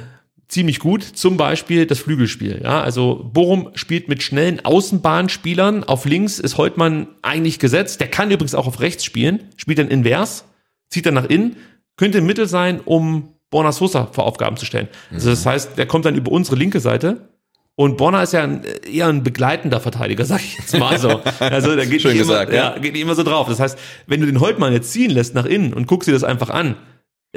ziemlich 0.47 0.79
gut. 0.79 1.03
Zum 1.03 1.37
Beispiel 1.37 1.85
das 1.85 1.99
Flügelspiel. 1.99 2.61
Ja, 2.63 2.81
also 2.81 3.29
Bochum 3.33 3.71
spielt 3.75 4.07
mit 4.07 4.23
schnellen 4.23 4.63
Außenbahnspielern. 4.63 5.83
Auf 5.83 6.05
links 6.05 6.39
ist 6.39 6.57
Holtmann 6.57 7.07
eigentlich 7.21 7.59
gesetzt. 7.59 7.99
Der 7.99 8.09
kann 8.09 8.31
übrigens 8.31 8.55
auch 8.55 8.67
auf 8.67 8.79
rechts 8.79 9.03
spielen. 9.03 9.45
Spielt 9.57 9.79
dann 9.79 9.89
invers, 9.89 10.45
zieht 10.89 11.05
dann 11.05 11.15
nach 11.15 11.25
innen. 11.25 11.57
Könnte 11.97 12.19
im 12.19 12.25
Mittel 12.25 12.47
sein, 12.47 12.79
um 12.83 13.33
Borna 13.49 13.71
Sosa 13.71 14.07
vor 14.11 14.25
Aufgaben 14.25 14.57
zu 14.57 14.65
stellen. 14.65 14.87
Also 15.11 15.29
das 15.29 15.45
heißt, 15.45 15.77
der 15.77 15.85
kommt 15.85 16.05
dann 16.05 16.15
über 16.15 16.31
unsere 16.31 16.55
linke 16.55 16.79
Seite. 16.79 17.29
Und 17.75 17.97
Borna 17.97 18.23
ist 18.23 18.33
ja 18.33 18.41
ein, 18.41 18.63
eher 18.91 19.07
ein 19.07 19.21
begleitender 19.21 19.79
Verteidiger, 19.79 20.25
sag 20.25 20.41
ich 20.41 20.57
jetzt 20.57 20.77
mal 20.79 20.97
so. 20.97 21.21
Also 21.39 21.75
der 21.75 21.85
geht, 21.85 22.01
Schön 22.01 22.13
nicht 22.13 22.21
immer, 22.21 22.33
gesagt, 22.33 22.51
ja. 22.51 22.73
ja. 22.73 22.79
geht 22.79 22.93
nicht 22.93 23.03
immer 23.03 23.13
so 23.13 23.21
drauf. 23.21 23.47
Das 23.47 23.59
heißt, 23.59 23.77
wenn 24.07 24.19
du 24.19 24.25
den 24.25 24.39
Holtmann 24.39 24.73
jetzt 24.73 24.91
ziehen 24.91 25.11
lässt 25.11 25.35
nach 25.35 25.45
innen 25.45 25.73
und 25.73 25.85
guckst 25.85 26.07
dir 26.07 26.13
das 26.13 26.23
einfach 26.23 26.49
an, 26.49 26.75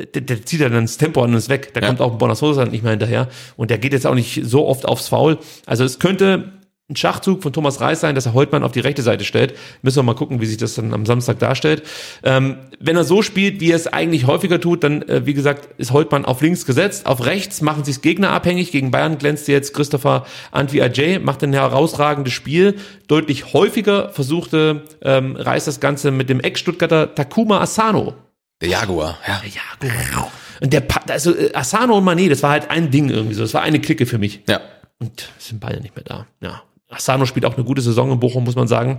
der, 0.06 0.22
der 0.22 0.44
zieht 0.44 0.60
dann 0.60 0.72
das 0.72 0.97
Tempo 0.98 1.22
an 1.22 1.31
und 1.31 1.36
ist 1.36 1.48
weg. 1.48 1.72
Da 1.74 1.81
Ja. 1.81 1.89
kommt 1.89 2.01
auch 2.01 2.16
Borna 2.18 2.35
Sosa 2.35 2.64
nicht 2.64 2.82
mehr 2.82 2.90
hinterher. 2.93 3.28
Und 3.56 3.70
der 3.70 3.78
geht 3.78 3.93
jetzt 3.93 4.06
auch 4.06 4.14
nicht 4.14 4.43
so 4.44 4.66
oft 4.66 4.86
aufs 4.86 5.09
Foul. 5.09 5.39
Also 5.66 5.85
es 5.85 5.98
könnte 5.98 6.52
ein 6.89 6.97
Schachzug 6.97 7.40
von 7.40 7.52
Thomas 7.52 7.81
Reis 7.81 8.01
sein, 8.01 8.16
dass 8.16 8.27
er 8.27 8.35
Holtmann 8.35 8.64
auf 8.64 8.72
die 8.72 8.81
rechte 8.81 9.02
Seite 9.02 9.24
stellt. 9.24 9.55
Müssen 9.82 9.98
wir 9.98 10.02
mal 10.02 10.16
gucken, 10.16 10.40
wie 10.40 10.47
sich 10.47 10.56
das 10.56 10.74
dann 10.74 10.93
am 10.93 11.06
Samstag 11.06 11.39
darstellt. 11.39 11.85
Ähm, 12.24 12.56
wenn 12.81 12.97
er 12.97 13.05
so 13.05 13.22
spielt, 13.22 13.60
wie 13.60 13.70
er 13.70 13.77
es 13.77 13.86
eigentlich 13.86 14.27
häufiger 14.27 14.60
tut, 14.60 14.82
dann, 14.82 15.02
äh, 15.02 15.24
wie 15.24 15.35
gesagt, 15.35 15.68
ist 15.78 15.93
Holtmann 15.93 16.24
auf 16.24 16.40
links 16.43 16.66
gesetzt. 16.66 17.06
Auf 17.06 17.24
rechts 17.27 17.62
machen 17.62 17.85
sich 17.85 18.02
Gegner 18.02 18.31
abhängig. 18.32 18.72
Gegen 18.72 18.90
Bayern 18.90 19.18
glänzt 19.18 19.47
jetzt 19.47 19.72
Christopher 19.72 20.27
Antwi 20.51 20.82
Ajay, 20.82 21.20
macht 21.20 21.44
ein 21.44 21.52
herausragendes 21.52 22.32
Spiel. 22.32 22.74
Deutlich 23.06 23.52
häufiger 23.52 24.09
versuchte 24.09 24.82
ähm, 25.02 25.36
Reis 25.36 25.66
das 25.66 25.78
Ganze 25.78 26.10
mit 26.10 26.28
dem 26.28 26.40
Ex-Stuttgarter 26.40 27.14
Takuma 27.14 27.60
Asano. 27.60 28.14
Der 28.61 28.69
Jaguar, 28.69 29.19
ja. 29.27 29.43
Ja, 29.47 29.61
genau. 29.81 30.31
Und 30.61 30.73
der, 30.73 30.81
Pa- 30.81 31.03
also 31.11 31.35
äh, 31.35 31.55
Asano 31.55 31.97
und 31.99 32.05
Mané, 32.05 32.28
das 32.28 32.43
war 32.43 32.51
halt 32.51 32.70
ein 32.70 32.91
Ding 32.91 33.09
irgendwie 33.09 33.35
so. 33.35 33.43
Das 33.43 33.55
war 33.55 33.62
eine 33.62 33.81
Clique 33.81 34.05
für 34.07 34.19
mich. 34.19 34.41
Ja. 34.49 34.61
Und 34.99 35.31
den 35.51 35.59
Ball 35.61 35.81
nicht 35.81 35.97
mehr 35.97 36.05
da. 36.05 36.27
Ja. 36.43 36.62
Asano 36.91 37.24
spielt 37.24 37.47
auch 37.47 37.55
eine 37.55 37.65
gute 37.65 37.81
Saison 37.81 38.12
in 38.12 38.20
Bochum, 38.20 38.45
muss 38.45 38.57
man 38.57 38.69
sagen. 38.69 38.99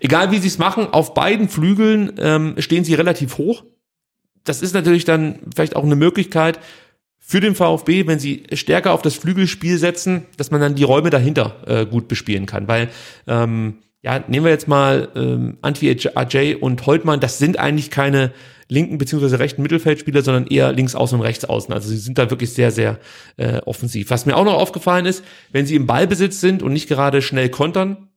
Egal 0.00 0.30
wie 0.32 0.38
sie 0.38 0.48
es 0.48 0.58
machen, 0.58 0.88
auf 0.92 1.14
beiden 1.14 1.48
Flügeln 1.48 2.12
ähm, 2.18 2.54
stehen 2.58 2.84
sie 2.84 2.94
relativ 2.94 3.38
hoch. 3.38 3.62
Das 4.44 4.60
ist 4.60 4.74
natürlich 4.74 5.04
dann 5.04 5.38
vielleicht 5.54 5.76
auch 5.76 5.84
eine 5.84 5.94
Möglichkeit 5.96 6.58
für 7.18 7.40
den 7.40 7.54
VfB, 7.54 8.06
wenn 8.08 8.18
sie 8.18 8.42
stärker 8.52 8.92
auf 8.92 9.00
das 9.00 9.14
Flügelspiel 9.14 9.78
setzen, 9.78 10.26
dass 10.36 10.50
man 10.50 10.60
dann 10.60 10.74
die 10.74 10.82
Räume 10.82 11.08
dahinter 11.10 11.56
äh, 11.66 11.86
gut 11.86 12.08
bespielen 12.08 12.46
kann. 12.46 12.66
Weil, 12.66 12.88
ähm, 13.28 13.78
ja, 14.02 14.18
nehmen 14.26 14.44
wir 14.44 14.50
jetzt 14.50 14.66
mal 14.66 15.08
ähm, 15.14 15.56
Antwi 15.62 15.96
Ajay 16.16 16.56
und 16.56 16.84
Holtmann, 16.84 17.20
das 17.20 17.38
sind 17.38 17.58
eigentlich 17.60 17.90
keine 17.92 18.32
linken 18.72 18.98
beziehungsweise 18.98 19.38
rechten 19.38 19.62
Mittelfeldspieler, 19.62 20.22
sondern 20.22 20.46
eher 20.46 20.72
links 20.72 20.94
außen 20.94 21.18
und 21.18 21.24
rechts 21.24 21.44
außen. 21.44 21.72
Also 21.72 21.88
sie 21.88 21.98
sind 21.98 22.18
da 22.18 22.30
wirklich 22.30 22.52
sehr, 22.52 22.70
sehr 22.70 22.98
äh, 23.36 23.58
offensiv. 23.58 24.10
Was 24.10 24.26
mir 24.26 24.36
auch 24.36 24.44
noch 24.44 24.54
aufgefallen 24.54 25.06
ist, 25.06 25.22
wenn 25.52 25.66
sie 25.66 25.76
im 25.76 25.86
Ballbesitz 25.86 26.40
sind 26.40 26.62
und 26.62 26.72
nicht 26.72 26.88
gerade 26.88 27.22
schnell 27.22 27.50
kontern, 27.50 28.08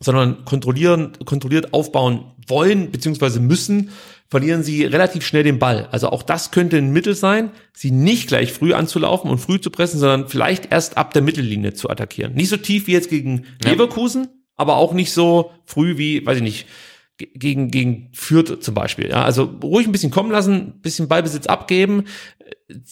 sondern 0.00 0.44
kontrollieren, 0.44 1.12
kontrolliert 1.24 1.72
aufbauen 1.72 2.32
wollen 2.48 2.90
beziehungsweise 2.90 3.40
müssen, 3.40 3.90
verlieren 4.28 4.62
sie 4.62 4.84
relativ 4.84 5.24
schnell 5.24 5.44
den 5.44 5.58
Ball. 5.58 5.88
Also 5.92 6.08
auch 6.08 6.22
das 6.22 6.50
könnte 6.50 6.78
ein 6.78 6.92
Mittel 6.92 7.14
sein, 7.14 7.50
sie 7.72 7.90
nicht 7.90 8.28
gleich 8.28 8.52
früh 8.52 8.72
anzulaufen 8.72 9.30
und 9.30 9.38
früh 9.38 9.60
zu 9.60 9.70
pressen, 9.70 10.00
sondern 10.00 10.28
vielleicht 10.28 10.72
erst 10.72 10.96
ab 10.96 11.12
der 11.12 11.22
Mittellinie 11.22 11.74
zu 11.74 11.90
attackieren. 11.90 12.34
Nicht 12.34 12.48
so 12.48 12.56
tief 12.56 12.86
wie 12.86 12.92
jetzt 12.92 13.10
gegen 13.10 13.44
Leverkusen, 13.62 14.28
aber 14.56 14.76
auch 14.76 14.92
nicht 14.94 15.12
so 15.12 15.52
früh 15.64 15.98
wie, 15.98 16.24
weiß 16.24 16.38
ich 16.38 16.42
nicht, 16.42 16.66
gegen, 17.34 17.70
gegen 17.70 18.08
Fürth 18.12 18.58
zum 18.60 18.74
Beispiel. 18.74 19.10
Ja, 19.10 19.24
also 19.24 19.44
ruhig 19.62 19.86
ein 19.86 19.92
bisschen 19.92 20.10
kommen 20.10 20.30
lassen, 20.30 20.80
bisschen 20.82 21.08
Ballbesitz 21.08 21.46
abgeben. 21.46 22.04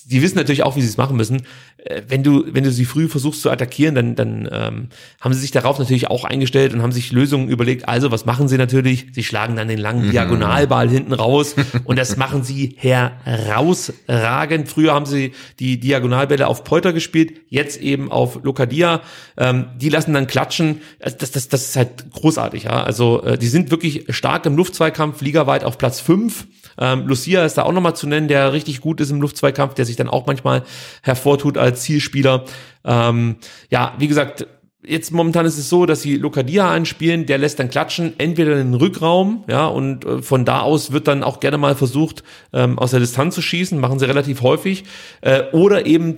Die 0.07 0.23
wissen 0.23 0.36
natürlich 0.36 0.62
auch, 0.62 0.77
wie 0.77 0.82
sie 0.82 0.89
es 0.89 0.97
machen 0.97 1.16
müssen. 1.16 1.43
Äh, 1.78 2.02
Wenn 2.09 2.23
du, 2.23 2.44
wenn 2.52 2.65
du 2.65 2.70
sie 2.70 2.85
früh 2.85 3.09
versuchst 3.09 3.43
zu 3.43 3.51
attackieren, 3.51 3.94
dann, 3.94 4.15
dann 4.15 4.48
ähm, 4.51 4.89
haben 5.20 5.35
sie 5.35 5.40
sich 5.40 5.51
darauf 5.51 5.78
natürlich 5.78 6.09
auch 6.09 6.24
eingestellt 6.24 6.74
und 6.74 6.82
haben 6.82 6.93
sich 6.93 7.12
Lösungen 7.12 7.48
überlegt. 7.48 7.89
Also, 7.89 8.11
was 8.11 8.27
machen 8.27 8.48
sie 8.48 8.59
natürlich? 8.59 9.07
Sie 9.12 9.23
schlagen 9.24 9.57
dann 9.57 9.69
den 9.69 9.78
langen 9.78 10.11
Diagonalball 10.11 10.89
hinten 10.89 11.12
raus 11.12 11.55
und 11.85 11.98
das 11.98 12.16
machen 12.16 12.43
sie 12.43 12.77
herausragend. 12.78 14.69
Früher 14.69 14.93
haben 14.93 15.07
sie 15.07 15.32
die 15.59 15.78
Diagonalbälle 15.81 16.47
auf 16.47 16.65
Polter 16.65 16.93
gespielt, 16.93 17.32
jetzt 17.48 17.81
eben 17.81 18.11
auf 18.11 18.40
Lokadia. 18.43 19.01
Ähm, 19.36 19.66
die 19.77 19.89
lassen 19.89 20.12
dann 20.15 20.27
klatschen. 20.27 20.81
Das, 20.98 21.16
das, 21.16 21.31
das, 21.32 21.48
das 21.48 21.62
ist 21.69 21.77
halt 21.77 22.11
großartig. 22.12 22.65
Ja? 22.65 22.82
Also, 22.85 23.23
äh, 23.23 23.39
die 23.39 23.48
sind 23.48 23.70
wirklich 23.70 24.05
stark 24.11 24.47
im 24.47 24.57
Luftzweikampf, 24.57 25.20
ligaweit 25.20 25.65
auf 25.65 25.78
Platz 25.78 26.01
fünf. 26.01 26.47
Ähm, 26.78 27.06
Lucia 27.06 27.44
ist 27.44 27.55
da 27.55 27.62
auch 27.62 27.72
nochmal 27.72 27.97
zu 27.97 28.06
nennen, 28.06 28.28
der 28.28 28.52
richtig 28.52 28.80
gut 28.80 29.01
ist 29.01 29.10
im 29.10 29.20
Luftzweikampf, 29.20 29.74
der 29.74 29.84
sich 29.84 29.97
dann 29.97 30.09
auch 30.09 30.26
manchmal 30.26 30.62
hervortut 31.02 31.59
als 31.59 31.82
Zielspieler. 31.82 32.44
Ähm, 32.84 33.36
ja, 33.70 33.94
wie 33.98 34.09
gesagt, 34.09 34.47
jetzt 34.84 35.12
momentan 35.12 35.47
ist 35.47 35.59
es 35.59 35.68
so, 35.68 35.86
dass 35.86 36.02
sie 36.02 36.16
Lokadia 36.16 36.70
anspielen, 36.70 37.26
der 37.26 37.38
lässt 37.38 37.59
dann 37.59 37.70
klatschen, 37.70 38.14
entweder 38.18 38.52
in 38.52 38.72
den 38.72 38.74
Rückraum, 38.74 39.44
ja, 39.48 39.66
und 39.66 40.05
äh, 40.05 40.22
von 40.22 40.44
da 40.44 40.60
aus 40.60 40.92
wird 40.92 41.09
dann 41.09 41.22
auch 41.22 41.40
gerne 41.40 41.59
mal 41.59 41.74
versucht, 41.74 42.22
ähm, 42.52 42.78
aus 42.78 42.92
der 42.92 43.01
Distanz 43.01 43.34
zu 43.34 43.42
schießen, 43.42 43.78
machen 43.78 43.98
sie 43.98 44.06
relativ 44.06 44.42
häufig, 44.42 44.84
äh, 45.20 45.42
oder 45.52 45.86
eben 45.86 46.16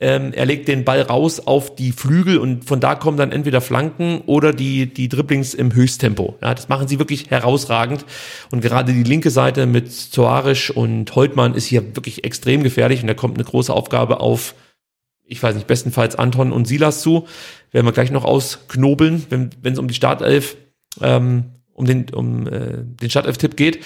ähm, 0.00 0.32
er 0.32 0.46
legt 0.46 0.68
den 0.68 0.84
Ball 0.84 1.02
raus 1.02 1.40
auf 1.40 1.74
die 1.74 1.90
Flügel 1.90 2.38
und 2.38 2.64
von 2.64 2.78
da 2.78 2.94
kommen 2.94 3.18
dann 3.18 3.32
entweder 3.32 3.60
Flanken 3.60 4.22
oder 4.26 4.52
die, 4.52 4.86
die 4.86 5.08
Dribblings 5.08 5.54
im 5.54 5.74
Höchsttempo. 5.74 6.36
Ja, 6.40 6.54
das 6.54 6.68
machen 6.68 6.86
sie 6.86 7.00
wirklich 7.00 7.30
herausragend. 7.30 8.04
Und 8.52 8.60
gerade 8.60 8.92
die 8.92 9.02
linke 9.02 9.30
Seite 9.30 9.66
mit 9.66 9.90
Soares 9.90 10.70
und 10.70 11.14
Holtmann 11.16 11.54
ist 11.54 11.66
hier 11.66 11.96
wirklich 11.96 12.22
extrem 12.22 12.62
gefährlich 12.62 13.00
und 13.02 13.08
da 13.08 13.14
kommt 13.14 13.36
eine 13.36 13.44
große 13.44 13.72
Aufgabe 13.72 14.20
auf, 14.20 14.54
ich 15.24 15.42
weiß 15.42 15.56
nicht, 15.56 15.66
bestenfalls 15.66 16.14
Anton 16.14 16.52
und 16.52 16.68
Silas 16.68 17.02
zu. 17.02 17.26
Werden 17.72 17.86
wir 17.86 17.92
gleich 17.92 18.12
noch 18.12 18.24
ausknobeln, 18.24 19.26
wenn 19.30 19.50
wenn 19.62 19.72
es 19.72 19.78
um 19.80 19.88
die 19.88 19.94
Startelf, 19.94 20.56
ähm, 21.02 21.46
um 21.74 21.86
den, 21.86 22.08
um 22.14 22.46
äh, 22.46 22.84
den 22.84 23.10
Startelf-Tipp 23.10 23.56
geht. 23.56 23.80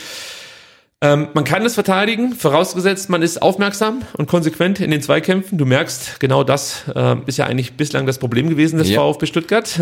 Ähm, 1.03 1.29
man 1.35 1.43
kann 1.43 1.67
es 1.67 1.75
verteidigen, 1.75 2.33
vorausgesetzt, 2.33 3.11
man 3.11 3.23
ist 3.23 3.43
aufmerksam 3.43 4.03
und 4.17 4.29
konsequent 4.29 4.79
in 4.79 4.93
den 4.93 5.03
Zweikämpfen. 5.03 5.59
Du 5.59 5.67
merkst, 5.67 6.21
genau 6.21 6.45
das 6.45 6.85
äh, 6.95 7.17
ist 7.27 7.39
ja 7.39 7.47
eigentlich 7.47 7.73
bislang 7.73 8.07
das 8.07 8.19
Problem 8.19 8.49
gewesen 8.49 8.79
des 8.79 8.89
Ja. 8.89 9.01
VfB 9.01 9.27
Stuttgart. 9.27 9.81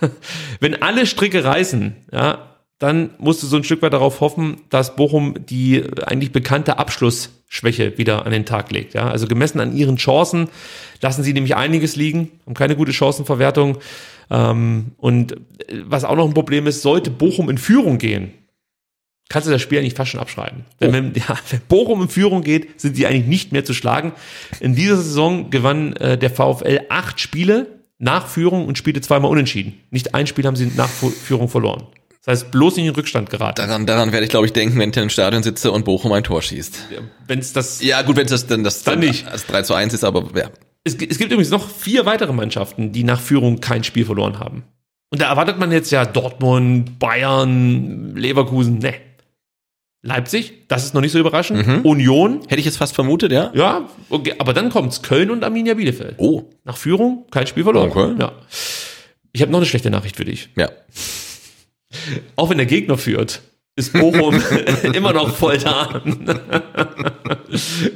Wenn 0.60 0.80
alle 0.80 1.04
Stricke 1.04 1.44
reißen, 1.44 1.94
ja, 2.10 2.48
dann 2.78 3.10
musst 3.18 3.42
du 3.42 3.46
so 3.46 3.56
ein 3.56 3.64
Stück 3.64 3.82
weit 3.82 3.92
darauf 3.92 4.20
hoffen, 4.20 4.62
dass 4.70 4.96
Bochum 4.96 5.34
die 5.46 5.84
eigentlich 6.06 6.32
bekannte 6.32 6.78
Abschlussschwäche 6.78 7.98
wieder 7.98 8.24
an 8.24 8.32
den 8.32 8.46
Tag 8.46 8.72
legt. 8.72 8.94
Ja, 8.94 9.08
also 9.10 9.26
gemessen 9.26 9.60
an 9.60 9.76
ihren 9.76 9.98
Chancen 9.98 10.48
lassen 11.02 11.22
sie 11.22 11.34
nämlich 11.34 11.54
einiges 11.54 11.96
liegen, 11.96 12.30
haben 12.46 12.54
keine 12.54 12.76
gute 12.76 12.94
Chancenverwertung. 12.94 13.76
Ähm, 14.30 14.92
und 14.96 15.32
äh, 15.32 15.36
was 15.84 16.04
auch 16.04 16.16
noch 16.16 16.26
ein 16.26 16.34
Problem 16.34 16.66
ist, 16.66 16.80
sollte 16.80 17.10
Bochum 17.10 17.50
in 17.50 17.58
Führung 17.58 17.98
gehen, 17.98 18.32
kannst 19.28 19.48
du 19.48 19.52
das 19.52 19.62
Spiel 19.62 19.78
eigentlich 19.78 19.94
fast 19.94 20.10
schon 20.10 20.20
abschreiben. 20.20 20.64
Wenn, 20.78 20.92
wenn, 20.92 21.14
ja, 21.16 21.36
wenn 21.50 21.60
Bochum 21.68 22.02
in 22.02 22.08
Führung 22.08 22.42
geht, 22.42 22.80
sind 22.80 22.96
sie 22.96 23.06
eigentlich 23.06 23.26
nicht 23.26 23.52
mehr 23.52 23.64
zu 23.64 23.74
schlagen. 23.74 24.12
In 24.60 24.74
dieser 24.74 24.96
Saison 24.96 25.50
gewann 25.50 25.94
äh, 25.96 26.18
der 26.18 26.30
VfL 26.30 26.80
acht 26.88 27.20
Spiele 27.20 27.66
nach 27.98 28.26
Führung 28.26 28.66
und 28.66 28.76
spielte 28.76 29.00
zweimal 29.00 29.30
unentschieden. 29.30 29.80
Nicht 29.90 30.14
ein 30.14 30.26
Spiel 30.26 30.44
haben 30.44 30.56
sie 30.56 30.70
nach 30.76 30.88
Führung 30.88 31.48
verloren. 31.48 31.86
Das 32.24 32.40
heißt, 32.40 32.50
bloß 32.52 32.78
in 32.78 32.84
den 32.84 32.94
Rückstand 32.94 33.30
geraten. 33.30 33.56
Daran, 33.56 33.84
daran 33.84 34.12
werde 34.12 34.24
ich, 34.24 34.30
glaube 34.30 34.46
ich, 34.46 34.52
denken, 34.52 34.78
wenn 34.78 34.90
ich 34.90 34.96
im 34.96 35.10
Stadion 35.10 35.42
sitze 35.42 35.72
und 35.72 35.84
Bochum 35.84 36.12
ein 36.12 36.22
Tor 36.22 36.40
schießt. 36.40 36.78
Wenn 37.26 37.40
es 37.40 37.52
das 37.52 37.82
Ja, 37.82 38.02
gut, 38.02 38.16
wenn 38.16 38.26
es 38.26 38.30
das 38.30 38.46
dann 38.46 38.62
das 38.62 38.84
Dann 38.84 39.00
nicht. 39.00 39.26
als 39.26 39.46
3 39.46 39.62
zu 39.62 39.74
1 39.74 39.92
ist, 39.94 40.04
aber 40.04 40.28
ja. 40.36 40.48
es, 40.84 40.94
es 40.94 41.18
gibt 41.18 41.32
übrigens 41.32 41.50
noch 41.50 41.68
vier 41.68 42.06
weitere 42.06 42.32
Mannschaften, 42.32 42.92
die 42.92 43.02
nach 43.02 43.20
Führung 43.20 43.60
kein 43.60 43.82
Spiel 43.82 44.04
verloren 44.04 44.38
haben. 44.38 44.62
Und 45.10 45.20
da 45.20 45.28
erwartet 45.28 45.58
man 45.58 45.72
jetzt 45.72 45.90
ja 45.90 46.04
Dortmund, 46.04 46.98
Bayern, 47.00 48.14
Leverkusen, 48.14 48.78
ne. 48.78 48.94
Leipzig, 50.04 50.66
das 50.68 50.84
ist 50.84 50.94
noch 50.94 51.00
nicht 51.00 51.12
so 51.12 51.18
überraschend. 51.20 51.84
Union, 51.84 52.40
Hätte 52.48 52.58
ich 52.58 52.64
jetzt 52.66 52.76
fast 52.78 52.94
vermutet, 52.94 53.30
ja? 53.30 53.52
ja, 53.54 53.88
okay, 54.10 54.34
aber 54.38 54.52
dann 54.52 54.68
kommt's 54.70 55.00
Köln 55.02 55.30
und 55.30 55.44
Arminia 55.44 55.74
Bielefeld. 55.74 56.14
Oh, 56.18 56.50
Nach 56.64 56.76
Führung 56.76 57.26
kein 57.30 57.46
Spiel 57.46 57.62
verloren. 57.62 57.90
Okay. 57.90 58.14
Ja. 58.18 58.32
Ich 59.32 59.42
habe 59.42 59.52
noch 59.52 59.60
eine 59.60 59.66
schlechte 59.66 59.90
Nachricht 59.90 60.16
für 60.16 60.24
dich. 60.24 60.48
ja. 60.56 60.68
Auch 62.36 62.48
wenn 62.50 62.56
der 62.56 62.66
Gegner 62.66 62.96
führt, 62.96 63.42
ist 63.76 63.92
Bochum 63.92 64.42
immer 64.94 65.12
noch 65.12 65.34
voll 65.36 65.58
da. 65.58 66.02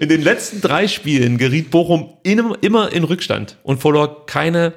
In 0.00 0.08
den 0.08 0.22
letzten 0.22 0.60
drei 0.60 0.86
Spielen 0.86 1.38
geriet 1.38 1.70
Bochum 1.70 2.18
in, 2.22 2.54
immer 2.60 2.92
in 2.92 3.04
Rückstand 3.04 3.56
und 3.62 3.80
verlor 3.80 4.26
keine 4.26 4.74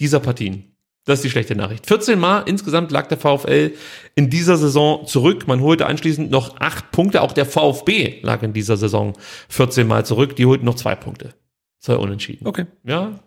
dieser 0.00 0.20
Partien. 0.20 0.71
Das 1.04 1.18
ist 1.18 1.24
die 1.24 1.30
schlechte 1.30 1.56
Nachricht. 1.56 1.86
14 1.86 2.18
Mal 2.18 2.42
insgesamt 2.46 2.92
lag 2.92 3.08
der 3.08 3.18
VfL 3.18 3.72
in 4.14 4.30
dieser 4.30 4.56
Saison 4.56 5.04
zurück. 5.06 5.48
Man 5.48 5.60
holte 5.60 5.86
anschließend 5.86 6.30
noch 6.30 6.60
acht 6.60 6.92
Punkte. 6.92 7.22
Auch 7.22 7.32
der 7.32 7.44
VfB 7.44 8.20
lag 8.22 8.42
in 8.42 8.52
dieser 8.52 8.76
Saison 8.76 9.14
14 9.48 9.86
Mal 9.86 10.06
zurück. 10.06 10.36
Die 10.36 10.46
holten 10.46 10.64
noch 10.64 10.76
zwei 10.76 10.94
Punkte. 10.94 11.34
Zwei 11.80 11.96
Unentschieden. 11.96 12.46
Okay. 12.46 12.66
Ja. 12.84 13.18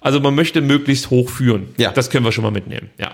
Also 0.00 0.20
man 0.20 0.34
möchte 0.34 0.62
möglichst 0.62 1.10
hoch 1.10 1.28
führen. 1.28 1.68
Ja. 1.76 1.92
Das 1.92 2.08
können 2.08 2.24
wir 2.24 2.32
schon 2.32 2.44
mal 2.44 2.50
mitnehmen. 2.50 2.88
Ja. 2.98 3.12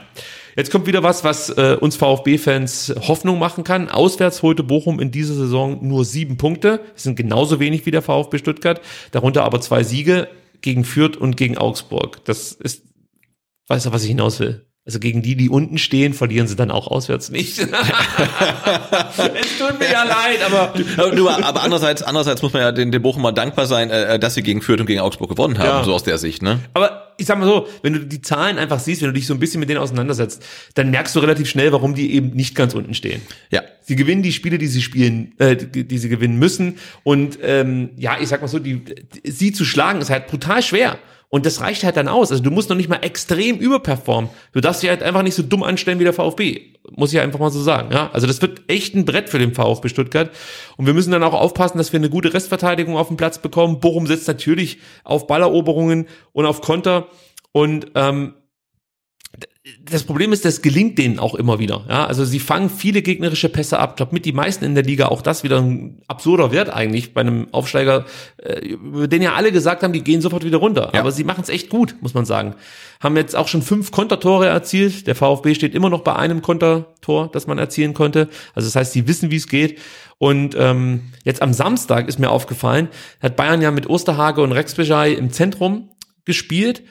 Jetzt 0.56 0.70
kommt 0.70 0.86
wieder 0.86 1.02
was, 1.02 1.24
was 1.24 1.50
äh, 1.50 1.76
uns 1.80 1.96
VfB-Fans 1.96 2.94
Hoffnung 3.00 3.40
machen 3.40 3.64
kann. 3.64 3.88
Auswärts 3.88 4.42
holte 4.42 4.62
Bochum 4.62 5.00
in 5.00 5.10
dieser 5.10 5.34
Saison 5.34 5.84
nur 5.84 6.04
sieben 6.04 6.36
Punkte. 6.36 6.80
Das 6.92 7.02
sind 7.02 7.16
genauso 7.16 7.58
wenig 7.58 7.86
wie 7.86 7.90
der 7.90 8.02
VfB 8.02 8.38
Stuttgart. 8.38 8.80
Darunter 9.10 9.42
aber 9.42 9.60
zwei 9.60 9.82
Siege 9.82 10.28
gegen 10.60 10.84
Fürth 10.84 11.16
und 11.16 11.36
gegen 11.36 11.58
Augsburg. 11.58 12.24
Das 12.24 12.52
ist, 12.52 12.82
weißt 13.68 13.86
du, 13.86 13.92
was 13.92 14.02
ich 14.02 14.08
hinaus 14.08 14.40
will? 14.40 14.66
Also 14.86 14.98
gegen 14.98 15.22
die, 15.22 15.34
die 15.34 15.48
unten 15.48 15.78
stehen, 15.78 16.12
verlieren 16.12 16.46
sie 16.46 16.56
dann 16.56 16.70
auch 16.70 16.88
auswärts 16.88 17.30
nicht. 17.30 17.58
es 17.58 17.66
tut 17.66 17.72
mir 19.78 19.90
ja 19.90 20.04
leid, 20.04 20.40
aber 20.44 20.74
Du, 21.10 21.28
aber 21.28 21.62
andererseits, 21.62 22.02
andererseits 22.02 22.42
muss 22.42 22.52
man 22.52 22.60
ja 22.60 22.72
den, 22.72 22.92
den 22.92 23.00
Bochumer 23.00 23.32
dankbar 23.32 23.66
sein, 23.66 23.88
äh, 23.90 24.18
dass 24.18 24.34
sie 24.34 24.42
gegen 24.42 24.60
Fürth 24.60 24.80
und 24.80 24.86
gegen 24.86 25.00
Augsburg 25.00 25.30
gewonnen 25.30 25.58
haben, 25.58 25.66
Ja. 25.66 25.84
so 25.84 25.94
aus 25.94 26.02
der 26.02 26.18
Sicht, 26.18 26.42
ne? 26.42 26.60
Aber 26.74 27.14
ich 27.16 27.26
sag 27.26 27.38
mal 27.38 27.46
so, 27.46 27.66
wenn 27.82 27.94
du 27.94 28.00
die 28.00 28.20
Zahlen 28.20 28.58
einfach 28.58 28.78
siehst, 28.78 29.00
wenn 29.00 29.08
du 29.08 29.14
dich 29.14 29.26
so 29.26 29.32
ein 29.34 29.40
bisschen 29.40 29.60
mit 29.60 29.70
denen 29.70 29.80
auseinandersetzt, 29.80 30.42
dann 30.74 30.90
merkst 30.90 31.14
du 31.16 31.20
relativ 31.20 31.48
schnell, 31.48 31.72
warum 31.72 31.94
die 31.94 32.14
eben 32.14 32.30
nicht 32.30 32.54
ganz 32.54 32.74
unten 32.74 32.92
stehen. 32.92 33.22
Ja. 33.50 33.62
Sie 33.80 33.96
gewinnen 33.96 34.22
die 34.22 34.32
Spiele, 34.32 34.58
die 34.58 34.66
sie 34.66 34.82
spielen, 34.82 35.32
äh, 35.38 35.56
die, 35.56 35.88
die 35.88 35.98
sie 35.98 36.08
gewinnen 36.10 36.38
müssen. 36.38 36.76
Und 37.04 37.38
ähm, 37.42 37.90
ja, 37.96 38.16
ich 38.20 38.28
sag 38.28 38.42
mal 38.42 38.48
so, 38.48 38.58
die, 38.58 38.84
die, 38.84 39.30
sie 39.30 39.52
zu 39.52 39.64
schlagen 39.64 40.00
ist 40.00 40.10
halt 40.10 40.26
brutal 40.26 40.62
schwer. 40.62 40.98
Und 41.34 41.46
das 41.46 41.60
reicht 41.60 41.82
halt 41.82 41.96
dann 41.96 42.06
aus. 42.06 42.30
Also 42.30 42.44
du 42.44 42.52
musst 42.52 42.68
noch 42.70 42.76
nicht 42.76 42.88
mal 42.88 43.00
extrem 43.02 43.58
überperformen. 43.58 44.30
Du 44.52 44.60
darfst 44.60 44.84
dich 44.84 44.88
halt 44.88 45.02
einfach 45.02 45.22
nicht 45.22 45.34
so 45.34 45.42
dumm 45.42 45.64
anstellen 45.64 45.98
wie 45.98 46.04
der 46.04 46.12
VfB. 46.12 46.60
Muss 46.92 47.12
ich 47.12 47.18
einfach 47.18 47.40
mal 47.40 47.50
so 47.50 47.60
sagen. 47.60 47.88
Ja, 47.92 48.08
also 48.12 48.28
das 48.28 48.40
wird 48.40 48.62
echt 48.68 48.94
ein 48.94 49.04
Brett 49.04 49.28
für 49.30 49.40
den 49.40 49.52
VfB 49.52 49.88
Stuttgart. 49.88 50.30
Und 50.76 50.86
wir 50.86 50.94
müssen 50.94 51.10
dann 51.10 51.24
auch 51.24 51.34
aufpassen, 51.34 51.76
dass 51.76 51.92
wir 51.92 51.98
eine 51.98 52.08
gute 52.08 52.32
Restverteidigung 52.32 52.96
auf 52.96 53.08
den 53.08 53.16
Platz 53.16 53.40
bekommen. 53.40 53.80
Bochum 53.80 54.06
setzt 54.06 54.28
natürlich 54.28 54.78
auf 55.02 55.26
Balleroberungen 55.26 56.06
und 56.34 56.46
auf 56.46 56.60
Konter. 56.60 57.08
Und 57.50 57.88
ähm, 57.96 58.34
das 59.82 60.02
Problem 60.02 60.34
ist, 60.34 60.44
das 60.44 60.60
gelingt 60.60 60.98
denen 60.98 61.18
auch 61.18 61.34
immer 61.34 61.58
wieder. 61.58 61.86
Ja, 61.88 62.04
also 62.04 62.26
sie 62.26 62.38
fangen 62.38 62.68
viele 62.68 63.00
gegnerische 63.00 63.48
Pässe 63.48 63.78
ab. 63.78 63.92
Ich 63.92 63.96
glaube, 63.96 64.12
mit 64.12 64.26
die 64.26 64.32
meisten 64.32 64.62
in 64.62 64.74
der 64.74 64.84
Liga. 64.84 65.06
Auch 65.06 65.22
das 65.22 65.42
wieder 65.42 65.58
ein 65.58 66.02
absurder 66.06 66.52
Wert 66.52 66.68
eigentlich 66.68 67.14
bei 67.14 67.22
einem 67.22 67.48
Aufsteiger, 67.50 68.04
äh, 68.36 68.58
über 68.60 69.08
den 69.08 69.22
ja 69.22 69.32
alle 69.32 69.52
gesagt 69.52 69.82
haben, 69.82 69.94
die 69.94 70.04
gehen 70.04 70.20
sofort 70.20 70.44
wieder 70.44 70.58
runter. 70.58 70.90
Ja. 70.92 71.00
Aber 71.00 71.12
sie 71.12 71.24
machen 71.24 71.40
es 71.40 71.48
echt 71.48 71.70
gut, 71.70 71.96
muss 72.02 72.12
man 72.12 72.26
sagen. 72.26 72.56
Haben 73.00 73.16
jetzt 73.16 73.34
auch 73.34 73.48
schon 73.48 73.62
fünf 73.62 73.90
Kontertore 73.90 74.48
erzielt. 74.48 75.06
Der 75.06 75.14
VfB 75.14 75.54
steht 75.54 75.74
immer 75.74 75.88
noch 75.88 76.02
bei 76.02 76.14
einem 76.14 76.42
Kontertor, 76.42 77.30
das 77.32 77.46
man 77.46 77.56
erzielen 77.56 77.94
konnte. 77.94 78.28
Also 78.54 78.66
das 78.66 78.76
heißt, 78.76 78.92
sie 78.92 79.08
wissen, 79.08 79.30
wie 79.30 79.36
es 79.36 79.48
geht. 79.48 79.78
Und 80.18 80.54
ähm, 80.58 81.12
jetzt 81.24 81.40
am 81.40 81.54
Samstag 81.54 82.06
ist 82.06 82.18
mir 82.18 82.30
aufgefallen, 82.30 82.88
hat 83.22 83.36
Bayern 83.36 83.62
ja 83.62 83.70
mit 83.70 83.88
Osterhage 83.88 84.42
und 84.42 84.52
Rex 84.52 84.74
Bejai 84.74 85.12
im 85.12 85.30
Zentrum 85.30 85.88
gespielt. 86.26 86.82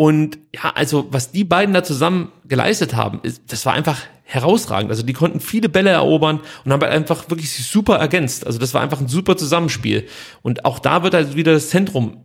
Und 0.00 0.38
ja, 0.54 0.72
also 0.74 1.08
was 1.10 1.30
die 1.30 1.44
beiden 1.44 1.74
da 1.74 1.84
zusammen 1.84 2.32
geleistet 2.48 2.96
haben, 2.96 3.20
ist, 3.22 3.42
das 3.52 3.66
war 3.66 3.74
einfach 3.74 4.00
herausragend. 4.22 4.90
Also 4.90 5.02
die 5.02 5.12
konnten 5.12 5.40
viele 5.40 5.68
Bälle 5.68 5.90
erobern 5.90 6.40
und 6.64 6.72
haben 6.72 6.80
halt 6.80 6.94
einfach 6.94 7.28
wirklich 7.28 7.52
super 7.52 7.96
ergänzt. 7.96 8.46
Also 8.46 8.58
das 8.58 8.72
war 8.72 8.80
einfach 8.80 9.02
ein 9.02 9.08
super 9.08 9.36
Zusammenspiel. 9.36 10.08
Und 10.40 10.64
auch 10.64 10.78
da 10.78 11.02
wird 11.02 11.12
halt 11.12 11.36
wieder 11.36 11.52
das 11.52 11.68
Zentrum 11.68 12.24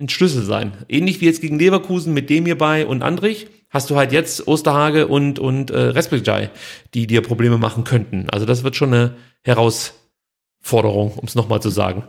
ein 0.00 0.08
Schlüssel 0.08 0.44
sein. 0.44 0.74
Ähnlich 0.88 1.20
wie 1.20 1.24
jetzt 1.24 1.40
gegen 1.40 1.58
Leverkusen 1.58 2.14
mit 2.14 2.30
dem 2.30 2.46
hierbei 2.46 2.86
und 2.86 3.02
Andrich, 3.02 3.48
hast 3.68 3.90
du 3.90 3.96
halt 3.96 4.12
jetzt 4.12 4.46
Osterhage 4.46 5.08
und, 5.08 5.40
und 5.40 5.72
äh, 5.72 5.76
Respektjai, 5.76 6.50
die 6.94 7.08
dir 7.08 7.22
Probleme 7.22 7.58
machen 7.58 7.82
könnten. 7.82 8.30
Also 8.30 8.46
das 8.46 8.62
wird 8.62 8.76
schon 8.76 8.94
eine 8.94 9.16
Herausforderung, 9.42 11.14
um 11.16 11.24
es 11.26 11.34
nochmal 11.34 11.60
zu 11.60 11.70
sagen. 11.70 12.04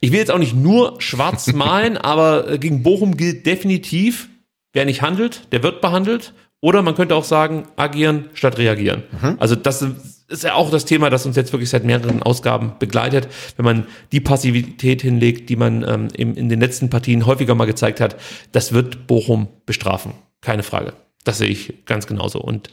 Ich 0.00 0.10
will 0.10 0.18
jetzt 0.18 0.32
auch 0.32 0.38
nicht 0.38 0.56
nur 0.56 1.00
schwarz 1.00 1.46
malen, 1.52 1.96
aber 1.96 2.50
äh, 2.50 2.58
gegen 2.58 2.82
Bochum 2.82 3.16
gilt 3.16 3.46
definitiv, 3.46 4.28
wer 4.72 4.84
nicht 4.84 5.02
handelt, 5.02 5.52
der 5.52 5.62
wird 5.62 5.80
behandelt. 5.80 6.32
Oder 6.60 6.82
man 6.82 6.96
könnte 6.96 7.14
auch 7.14 7.24
sagen, 7.24 7.68
agieren 7.76 8.30
statt 8.34 8.58
reagieren. 8.58 9.04
Also 9.38 9.54
das 9.54 9.80
ist 10.28 10.42
ja 10.42 10.54
auch 10.54 10.70
das 10.70 10.84
Thema, 10.84 11.08
das 11.08 11.24
uns 11.24 11.36
jetzt 11.36 11.52
wirklich 11.52 11.70
seit 11.70 11.84
mehreren 11.84 12.20
Ausgaben 12.22 12.72
begleitet. 12.80 13.28
Wenn 13.56 13.64
man 13.64 13.86
die 14.10 14.20
Passivität 14.20 15.00
hinlegt, 15.00 15.48
die 15.50 15.56
man 15.56 15.84
ähm, 15.88 16.08
in, 16.14 16.34
in 16.34 16.48
den 16.48 16.58
letzten 16.58 16.90
Partien 16.90 17.26
häufiger 17.26 17.54
mal 17.54 17.66
gezeigt 17.66 18.00
hat, 18.00 18.16
das 18.50 18.72
wird 18.72 19.06
Bochum 19.06 19.48
bestrafen. 19.66 20.14
Keine 20.40 20.64
Frage. 20.64 20.94
Das 21.22 21.38
sehe 21.38 21.48
ich 21.48 21.84
ganz 21.86 22.08
genauso. 22.08 22.40
Und 22.40 22.70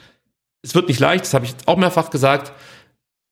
es 0.64 0.74
wird 0.74 0.88
nicht 0.88 1.00
leicht, 1.00 1.26
das 1.26 1.34
habe 1.36 1.46
ich 1.46 1.54
auch 1.68 1.78
mehrfach 1.78 2.10
gesagt. 2.10 2.54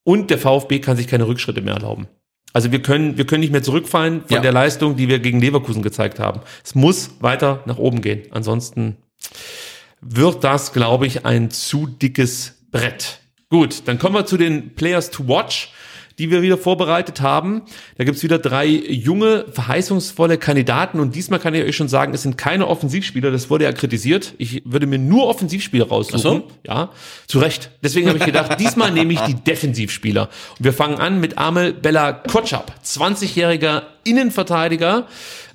Und 0.04 0.30
der 0.30 0.38
VfB 0.38 0.78
kann 0.78 0.96
sich 0.96 1.08
keine 1.08 1.26
Rückschritte 1.26 1.62
mehr 1.62 1.74
erlauben. 1.74 2.06
Also 2.54 2.72
wir 2.72 2.80
können, 2.80 3.18
wir 3.18 3.26
können 3.26 3.40
nicht 3.40 3.52
mehr 3.52 3.62
zurückfallen 3.62 4.20
von 4.22 4.36
Ja. 4.36 4.40
der 4.40 4.52
Leistung, 4.52 4.96
die 4.96 5.08
wir 5.08 5.18
gegen 5.18 5.40
Leverkusen 5.40 5.82
gezeigt 5.82 6.18
haben. 6.20 6.40
Es 6.64 6.74
muss 6.74 7.10
weiter 7.20 7.62
nach 7.66 7.76
oben 7.78 8.00
gehen. 8.00 8.22
Ansonsten 8.30 8.96
wird 10.00 10.44
das, 10.44 10.72
glaube 10.72 11.06
ich, 11.06 11.26
ein 11.26 11.50
zu 11.50 11.86
dickes 11.86 12.54
Brett. 12.70 13.18
Gut, 13.50 13.82
dann 13.86 13.98
kommen 13.98 14.14
wir 14.14 14.24
zu 14.24 14.36
den 14.36 14.74
Players 14.74 15.10
to 15.10 15.26
Watch, 15.28 15.72
die 16.18 16.30
wir 16.30 16.42
wieder 16.42 16.58
vorbereitet 16.58 17.20
haben. 17.20 17.62
Da 17.98 18.04
gibt's 18.04 18.22
wieder 18.22 18.38
drei 18.38 18.66
junge, 18.66 19.46
verheißungsvolle 19.52 20.38
Kandidaten 20.38 21.00
und 21.00 21.14
diesmal 21.14 21.40
kann 21.40 21.54
ich 21.54 21.64
euch 21.64 21.76
schon 21.76 21.88
sagen, 21.88 22.14
es 22.14 22.22
sind 22.22 22.38
keine 22.38 22.68
Offensivspieler, 22.68 23.30
das 23.30 23.50
wurde 23.50 23.64
ja 23.64 23.72
kritisiert. 23.72 24.34
Ich 24.38 24.62
würde 24.64 24.86
mir 24.86 24.98
nur 24.98 25.26
Offensivspieler 25.26 25.88
raussuchen. 25.88 26.20
Ach 26.20 26.22
so? 26.22 26.48
Ja, 26.66 26.90
zu 27.26 27.38
Recht. 27.38 27.70
Deswegen 27.82 28.08
habe 28.08 28.18
ich 28.18 28.24
gedacht, 28.24 28.56
diesmal 28.60 28.92
nehme 28.92 29.12
ich 29.12 29.20
die 29.20 29.34
Defensivspieler. 29.34 30.28
Und 30.58 30.64
wir 30.64 30.72
fangen 30.72 30.98
an 30.98 31.20
mit 31.20 31.38
Amel 31.38 31.72
Bella 31.72 32.12
Kotschap, 32.12 32.72
20-jähriger 32.84 33.82
Innenverteidiger, 34.04 35.06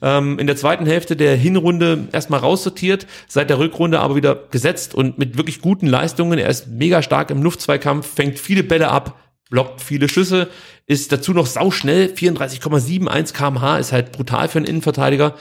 ähm, 0.01 0.39
in 0.39 0.47
der 0.47 0.55
zweiten 0.55 0.85
Hälfte 0.85 1.15
der 1.15 1.35
Hinrunde 1.35 2.07
erstmal 2.11 2.39
raussortiert, 2.39 3.07
seit 3.27 3.49
der 3.49 3.59
Rückrunde 3.59 3.99
aber 3.99 4.15
wieder 4.15 4.35
gesetzt 4.51 4.95
und 4.95 5.17
mit 5.17 5.37
wirklich 5.37 5.61
guten 5.61 5.87
Leistungen. 5.87 6.39
Er 6.39 6.49
ist 6.49 6.67
mega 6.67 7.01
stark 7.01 7.29
im 7.29 7.43
Luftzweikampf, 7.43 8.07
fängt 8.07 8.39
viele 8.39 8.63
Bälle 8.63 8.89
ab, 8.89 9.17
blockt 9.49 9.81
viele 9.81 10.07
Schüsse, 10.07 10.49
ist 10.85 11.11
dazu 11.11 11.33
noch 11.33 11.47
sauschnell, 11.47 12.13
34,71 12.15 13.33
kmh, 13.33 13.77
ist 13.79 13.91
halt 13.91 14.11
brutal 14.11 14.47
für 14.47 14.59
einen 14.59 14.67
Innenverteidiger. 14.67 15.35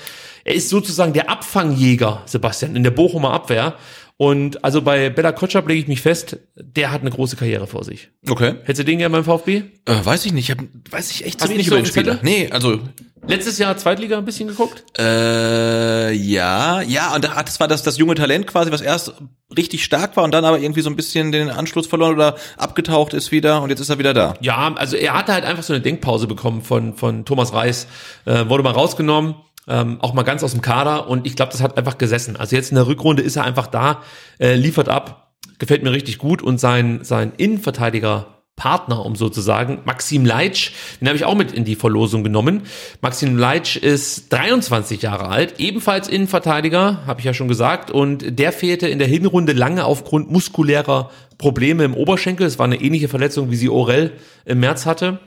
Er 0.45 0.55
ist 0.55 0.71
sozusagen 0.71 1.13
der 1.13 1.29
Abfangjäger, 1.31 2.23
Sebastian, 2.25 2.75
in 2.75 2.83
der 2.83 2.91
Bochumer 2.91 3.33
Abwehr. 3.33 3.75
Und 4.21 4.65
also 4.65 4.83
bei 4.83 5.11
Bella 5.11 5.31
Kotschap 5.31 5.69
lege 5.69 5.81
ich 5.81 5.87
mich 5.89 6.01
fest, 6.03 6.39
der 6.57 6.91
hat 6.91 7.03
eine 7.03 7.11
große 7.11 7.37
Karriere 7.37 7.69
vor 7.69 7.85
sich. 7.85 8.09
Okay. 8.29 8.55
Hättest 8.63 8.81
du 8.81 8.85
den 8.85 8.99
gerne 8.99 9.13
beim 9.13 9.23
VfB? 9.25 9.63
Äh, 9.87 10.05
weiß 10.05 10.27
ich 10.27 10.33
nicht, 10.33 10.51
ich 10.51 10.57
hab, 10.59 10.65
weiß 10.91 11.13
ich 11.13 11.25
echt 11.25 11.41
zu 11.41 11.49
wenig 11.49 11.69
über 11.69 11.77
den 11.77 11.87
Spieler. 11.87 12.17
Zettel? 12.17 12.25
Nee, 12.29 12.51
also 12.51 12.81
Letztes 13.27 13.59
Jahr 13.59 13.77
Zweitliga 13.77 14.17
ein 14.19 14.25
bisschen 14.25 14.49
geguckt? 14.49 14.85
Äh, 14.99 16.13
ja, 16.15 16.81
ja, 16.83 17.15
und 17.15 17.25
da- 17.25 17.43
das 17.43 17.61
war 17.61 17.69
das, 17.69 17.83
das 17.83 17.99
junge 17.99 18.15
Talent 18.15 18.47
quasi, 18.47 18.71
was 18.73 18.81
erst 18.81 19.13
richtig 19.57 19.85
stark 19.85 20.17
war 20.17 20.25
und 20.25 20.33
dann 20.33 20.45
aber 20.45 20.59
irgendwie 20.61 20.81
so 20.81 20.89
ein 20.91 20.97
bisschen 20.97 21.31
den 21.33 21.51
Anschluss 21.51 21.87
verloren 21.87 22.15
oder 22.15 22.37
abgetaucht 22.57 23.13
ist 23.15 23.31
wieder 23.31 23.61
und 23.63 23.71
jetzt 23.71 23.81
ist 23.81 23.91
er 23.91 23.99
wieder 23.99 24.15
da. 24.15 24.35
Ja, 24.41 24.73
also 24.77 24.97
er 24.97 25.15
hatte 25.15 25.33
halt 25.33 25.45
einfach 25.45 25.63
so 25.63 25.73
eine 25.75 25.83
Denkpause 25.83 26.27
bekommen 26.27 26.63
von, 26.63 26.95
von 26.95 27.25
Thomas 27.25 27.53
Reis, 27.53 27.87
äh, 28.25 28.49
wurde 28.49 28.63
mal 28.63 28.73
rausgenommen, 28.73 29.35
ähm, 29.69 29.99
auch 30.01 30.15
mal 30.15 30.23
ganz 30.23 30.43
aus 30.43 30.53
dem 30.53 30.63
Kader 30.63 31.09
und 31.09 31.27
ich 31.27 31.37
glaube, 31.37 31.53
das 31.53 31.63
hat 31.63 31.77
einfach 31.77 31.99
gesessen. 31.99 32.37
Also 32.37 32.57
jetzt 32.57 32.71
in 32.71 32.77
der 32.77 32.87
Rückrunde 32.87 33.23
ist 33.23 33.37
er 33.37 33.45
einfach 33.45 33.67
da, 33.67 34.03
äh, 34.39 34.55
liefert 34.55 34.89
ab, 34.89 35.33
gefällt 35.59 35.83
mir 35.83 35.93
richtig 35.93 36.19
gut 36.19 36.43
und 36.43 36.59
sein, 36.59 37.01
sein 37.03 37.33
Innenverteidiger 37.37 38.39
Partner, 38.59 39.07
um 39.07 39.17
so 39.17 39.31
zu 39.31 39.41
sagen, 39.41 39.79
Maxim 39.85 40.27
Leitsch, 40.27 40.73
den 41.01 41.09
habe 41.09 41.17
ich 41.17 41.25
auch 41.25 41.37
mit 41.37 41.53
in 41.53 41.65
die 41.65 41.77
Verlosung 41.77 42.25
genommen. 42.25 42.63
Maxim 43.01 43.39
Leitsch 43.39 43.77
ist 43.77 44.33
23 44.33 45.01
Jahre 45.01 45.29
alt, 45.29 45.55
ebenfalls 45.59 46.09
Innenverteidiger, 46.09 47.07
habe 47.07 47.21
ich 47.21 47.25
ja 47.25 47.33
schon 47.33 47.49
gesagt, 47.49 47.91
und 47.91 48.39
der 48.39 48.53
fehlte 48.53 48.89
in 48.89 48.99
der 48.99 49.09
Hinrunde 49.09 49.53
lange 49.53 49.85
aufgrund 49.85 50.31
muskulärer 50.31 51.11
Probleme 51.39 51.85
im 51.85 51.95
Oberschenkel. 51.95 52.47
Es 52.47 52.59
war 52.59 52.67
eine 52.67 52.81
ähnliche 52.81 53.09
Verletzung, 53.09 53.51
wie 53.51 53.57
sie 53.57 53.71
Orel 53.71 54.13
im 54.45 54.61
März 54.61 54.85
hatte. 54.85 55.21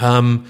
Ähm, 0.00 0.42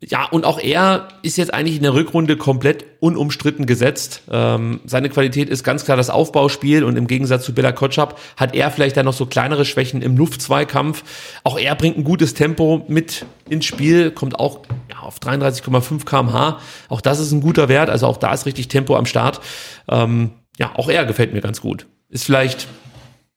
ja, 0.00 0.26
und 0.26 0.44
auch 0.44 0.60
er 0.60 1.08
ist 1.22 1.36
jetzt 1.38 1.52
eigentlich 1.52 1.76
in 1.76 1.82
der 1.82 1.92
Rückrunde 1.92 2.36
komplett 2.36 2.84
unumstritten 3.00 3.66
gesetzt. 3.66 4.22
Ähm, 4.30 4.78
seine 4.84 5.08
Qualität 5.08 5.48
ist 5.48 5.64
ganz 5.64 5.84
klar 5.84 5.96
das 5.96 6.08
Aufbauspiel 6.08 6.84
und 6.84 6.96
im 6.96 7.08
Gegensatz 7.08 7.44
zu 7.44 7.52
Bela 7.52 7.72
Kotschap 7.72 8.16
hat 8.36 8.54
er 8.54 8.70
vielleicht 8.70 8.96
dann 8.96 9.06
noch 9.06 9.12
so 9.12 9.26
kleinere 9.26 9.64
Schwächen 9.64 10.00
im 10.00 10.16
Luftzweikampf. 10.16 11.02
Auch 11.42 11.58
er 11.58 11.74
bringt 11.74 11.98
ein 11.98 12.04
gutes 12.04 12.34
Tempo 12.34 12.84
mit 12.86 13.26
ins 13.48 13.64
Spiel, 13.64 14.12
kommt 14.12 14.38
auch 14.38 14.60
ja, 14.88 15.00
auf 15.00 15.18
33,5 15.18 16.04
kmh. 16.04 16.60
Auch 16.88 17.00
das 17.00 17.18
ist 17.18 17.32
ein 17.32 17.40
guter 17.40 17.68
Wert, 17.68 17.90
also 17.90 18.06
auch 18.06 18.18
da 18.18 18.32
ist 18.32 18.46
richtig 18.46 18.68
Tempo 18.68 18.94
am 18.94 19.06
Start. 19.06 19.40
Ähm, 19.88 20.30
ja, 20.58 20.70
auch 20.76 20.88
er 20.88 21.06
gefällt 21.06 21.32
mir 21.32 21.40
ganz 21.40 21.60
gut. 21.60 21.86
Ist 22.08 22.24
vielleicht 22.24 22.68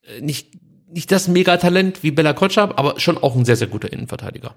äh, 0.04 0.22
nicht, 0.22 0.50
nicht 0.88 1.12
das 1.12 1.28
Megatalent 1.28 2.04
wie 2.04 2.12
Bella 2.12 2.34
Kotschap, 2.34 2.78
aber 2.78 3.00
schon 3.00 3.18
auch 3.18 3.36
ein 3.36 3.46
sehr, 3.46 3.56
sehr 3.56 3.68
guter 3.68 3.92
Innenverteidiger. 3.92 4.54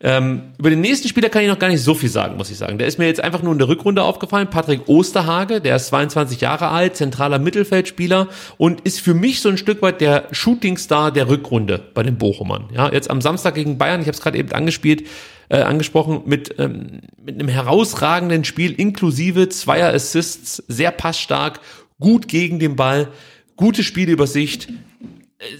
Ähm, 0.00 0.52
über 0.58 0.70
den 0.70 0.80
nächsten 0.80 1.08
Spieler 1.08 1.28
kann 1.28 1.42
ich 1.42 1.48
noch 1.48 1.58
gar 1.58 1.68
nicht 1.68 1.82
so 1.82 1.94
viel 1.94 2.08
sagen, 2.08 2.36
muss 2.36 2.50
ich 2.50 2.58
sagen. 2.58 2.78
Der 2.78 2.86
ist 2.86 2.98
mir 2.98 3.06
jetzt 3.06 3.22
einfach 3.22 3.42
nur 3.42 3.52
in 3.52 3.58
der 3.58 3.68
Rückrunde 3.68 4.02
aufgefallen. 4.02 4.50
Patrick 4.50 4.88
Osterhage, 4.88 5.60
der 5.60 5.76
ist 5.76 5.86
22 5.86 6.40
Jahre 6.40 6.68
alt, 6.68 6.96
zentraler 6.96 7.38
Mittelfeldspieler 7.38 8.28
und 8.58 8.80
ist 8.82 9.00
für 9.00 9.14
mich 9.14 9.40
so 9.40 9.48
ein 9.48 9.56
Stück 9.56 9.82
weit 9.82 10.00
der 10.00 10.28
Shootingstar 10.32 11.12
der 11.12 11.28
Rückrunde 11.28 11.80
bei 11.94 12.02
den 12.02 12.18
Bochumern. 12.18 12.68
Ja, 12.74 12.92
jetzt 12.92 13.10
am 13.10 13.20
Samstag 13.20 13.54
gegen 13.54 13.78
Bayern, 13.78 14.00
ich 14.00 14.06
habe 14.06 14.16
es 14.16 14.20
gerade 14.20 14.36
eben 14.36 14.52
angespielt, 14.52 15.06
äh, 15.48 15.58
angesprochen, 15.58 16.22
mit, 16.26 16.56
ähm, 16.58 17.00
mit 17.24 17.36
einem 17.36 17.48
herausragenden 17.48 18.44
Spiel 18.44 18.72
inklusive 18.72 19.48
zweier 19.48 19.94
Assists, 19.94 20.62
sehr 20.68 20.90
passstark, 20.90 21.60
gut 22.00 22.28
gegen 22.28 22.58
den 22.58 22.76
Ball, 22.76 23.08
gute 23.56 23.84
Spielübersicht, 23.84 24.68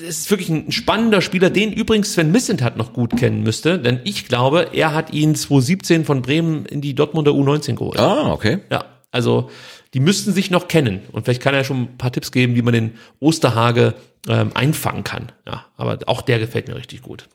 es 0.07 0.19
ist 0.21 0.31
wirklich 0.31 0.49
ein 0.49 0.73
spannender 0.73 1.21
Spieler, 1.21 1.51
den 1.51 1.73
übrigens 1.73 2.13
Sven 2.15 2.33
Missentat 2.33 2.77
noch 2.77 2.93
gut 2.93 3.17
kennen 3.17 3.43
müsste, 3.43 3.79
denn 3.79 4.01
ich 4.05 4.27
glaube, 4.29 4.69
er 4.73 4.95
hat 4.95 5.13
ihn 5.13 5.35
2017 5.35 6.05
von 6.05 6.23
Bremen 6.23 6.67
in 6.67 6.81
die 6.81 6.95
Dortmunder 6.95 7.33
U19 7.33 7.75
geholt. 7.75 7.99
Ah, 7.99 8.33
okay. 8.33 8.59
Ja, 8.71 8.85
Also 9.11 9.51
die 9.95 10.01
müssten 10.01 10.33
sich 10.33 10.51
noch 10.51 10.69
kennen 10.69 11.03
und 11.13 11.25
vielleicht 11.25 11.43
kann 11.43 11.55
er 11.55 11.65
schon 11.65 11.83
ein 11.83 11.99
paar 11.99 12.13
Tipps 12.13 12.33
geben, 12.33 12.57
wie 12.57 12.63
man 12.63 12.75
den 12.75 12.99
Osterhage 13.21 13.95
ähm, 14.29 14.51
einfangen 14.55 15.05
kann. 15.05 15.33
Ja, 15.47 15.67
aber 15.77 15.99
auch 16.07 16.23
der 16.23 16.39
gefällt 16.39 16.69
mir 16.69 16.77
richtig 16.77 17.03
gut. 17.03 17.29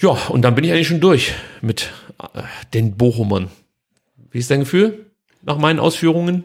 Ja, 0.00 0.10
und 0.28 0.42
dann 0.42 0.54
bin 0.54 0.64
ich 0.64 0.72
eigentlich 0.72 0.88
schon 0.88 1.00
durch 1.00 1.32
mit 1.60 1.90
äh, 2.34 2.42
den 2.74 2.96
Bochumern. 2.96 3.48
Wie 4.30 4.38
ist 4.38 4.50
dein 4.50 4.60
Gefühl 4.60 5.06
nach 5.42 5.58
meinen 5.58 5.78
Ausführungen? 5.78 6.44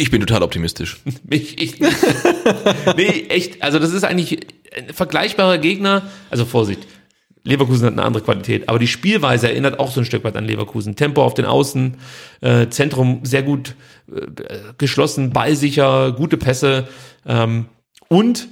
Ich 0.00 0.12
bin 0.12 0.20
total 0.20 0.42
optimistisch. 0.42 0.98
Ich, 1.30 1.60
ich, 1.60 1.80
nee, 2.96 3.26
echt. 3.28 3.62
Also 3.62 3.78
das 3.78 3.92
ist 3.92 4.04
eigentlich 4.04 4.38
ein 4.74 4.94
vergleichbarer 4.94 5.58
Gegner. 5.58 6.02
Also 6.30 6.44
Vorsicht. 6.44 6.86
Leverkusen 7.42 7.86
hat 7.86 7.92
eine 7.94 8.04
andere 8.04 8.22
Qualität, 8.22 8.68
aber 8.68 8.78
die 8.78 8.86
Spielweise 8.86 9.48
erinnert 9.48 9.78
auch 9.78 9.90
so 9.90 10.00
ein 10.00 10.04
Stück 10.04 10.24
weit 10.24 10.36
an 10.36 10.44
Leverkusen. 10.44 10.96
Tempo 10.96 11.22
auf 11.22 11.34
den 11.34 11.46
Außen, 11.46 11.96
äh, 12.40 12.68
Zentrum 12.68 13.20
sehr 13.24 13.42
gut 13.42 13.74
äh, 14.10 14.26
geschlossen, 14.76 15.30
ballsicher, 15.30 16.12
gute 16.12 16.36
Pässe 16.36 16.88
ähm, 17.26 17.66
und 18.08 18.48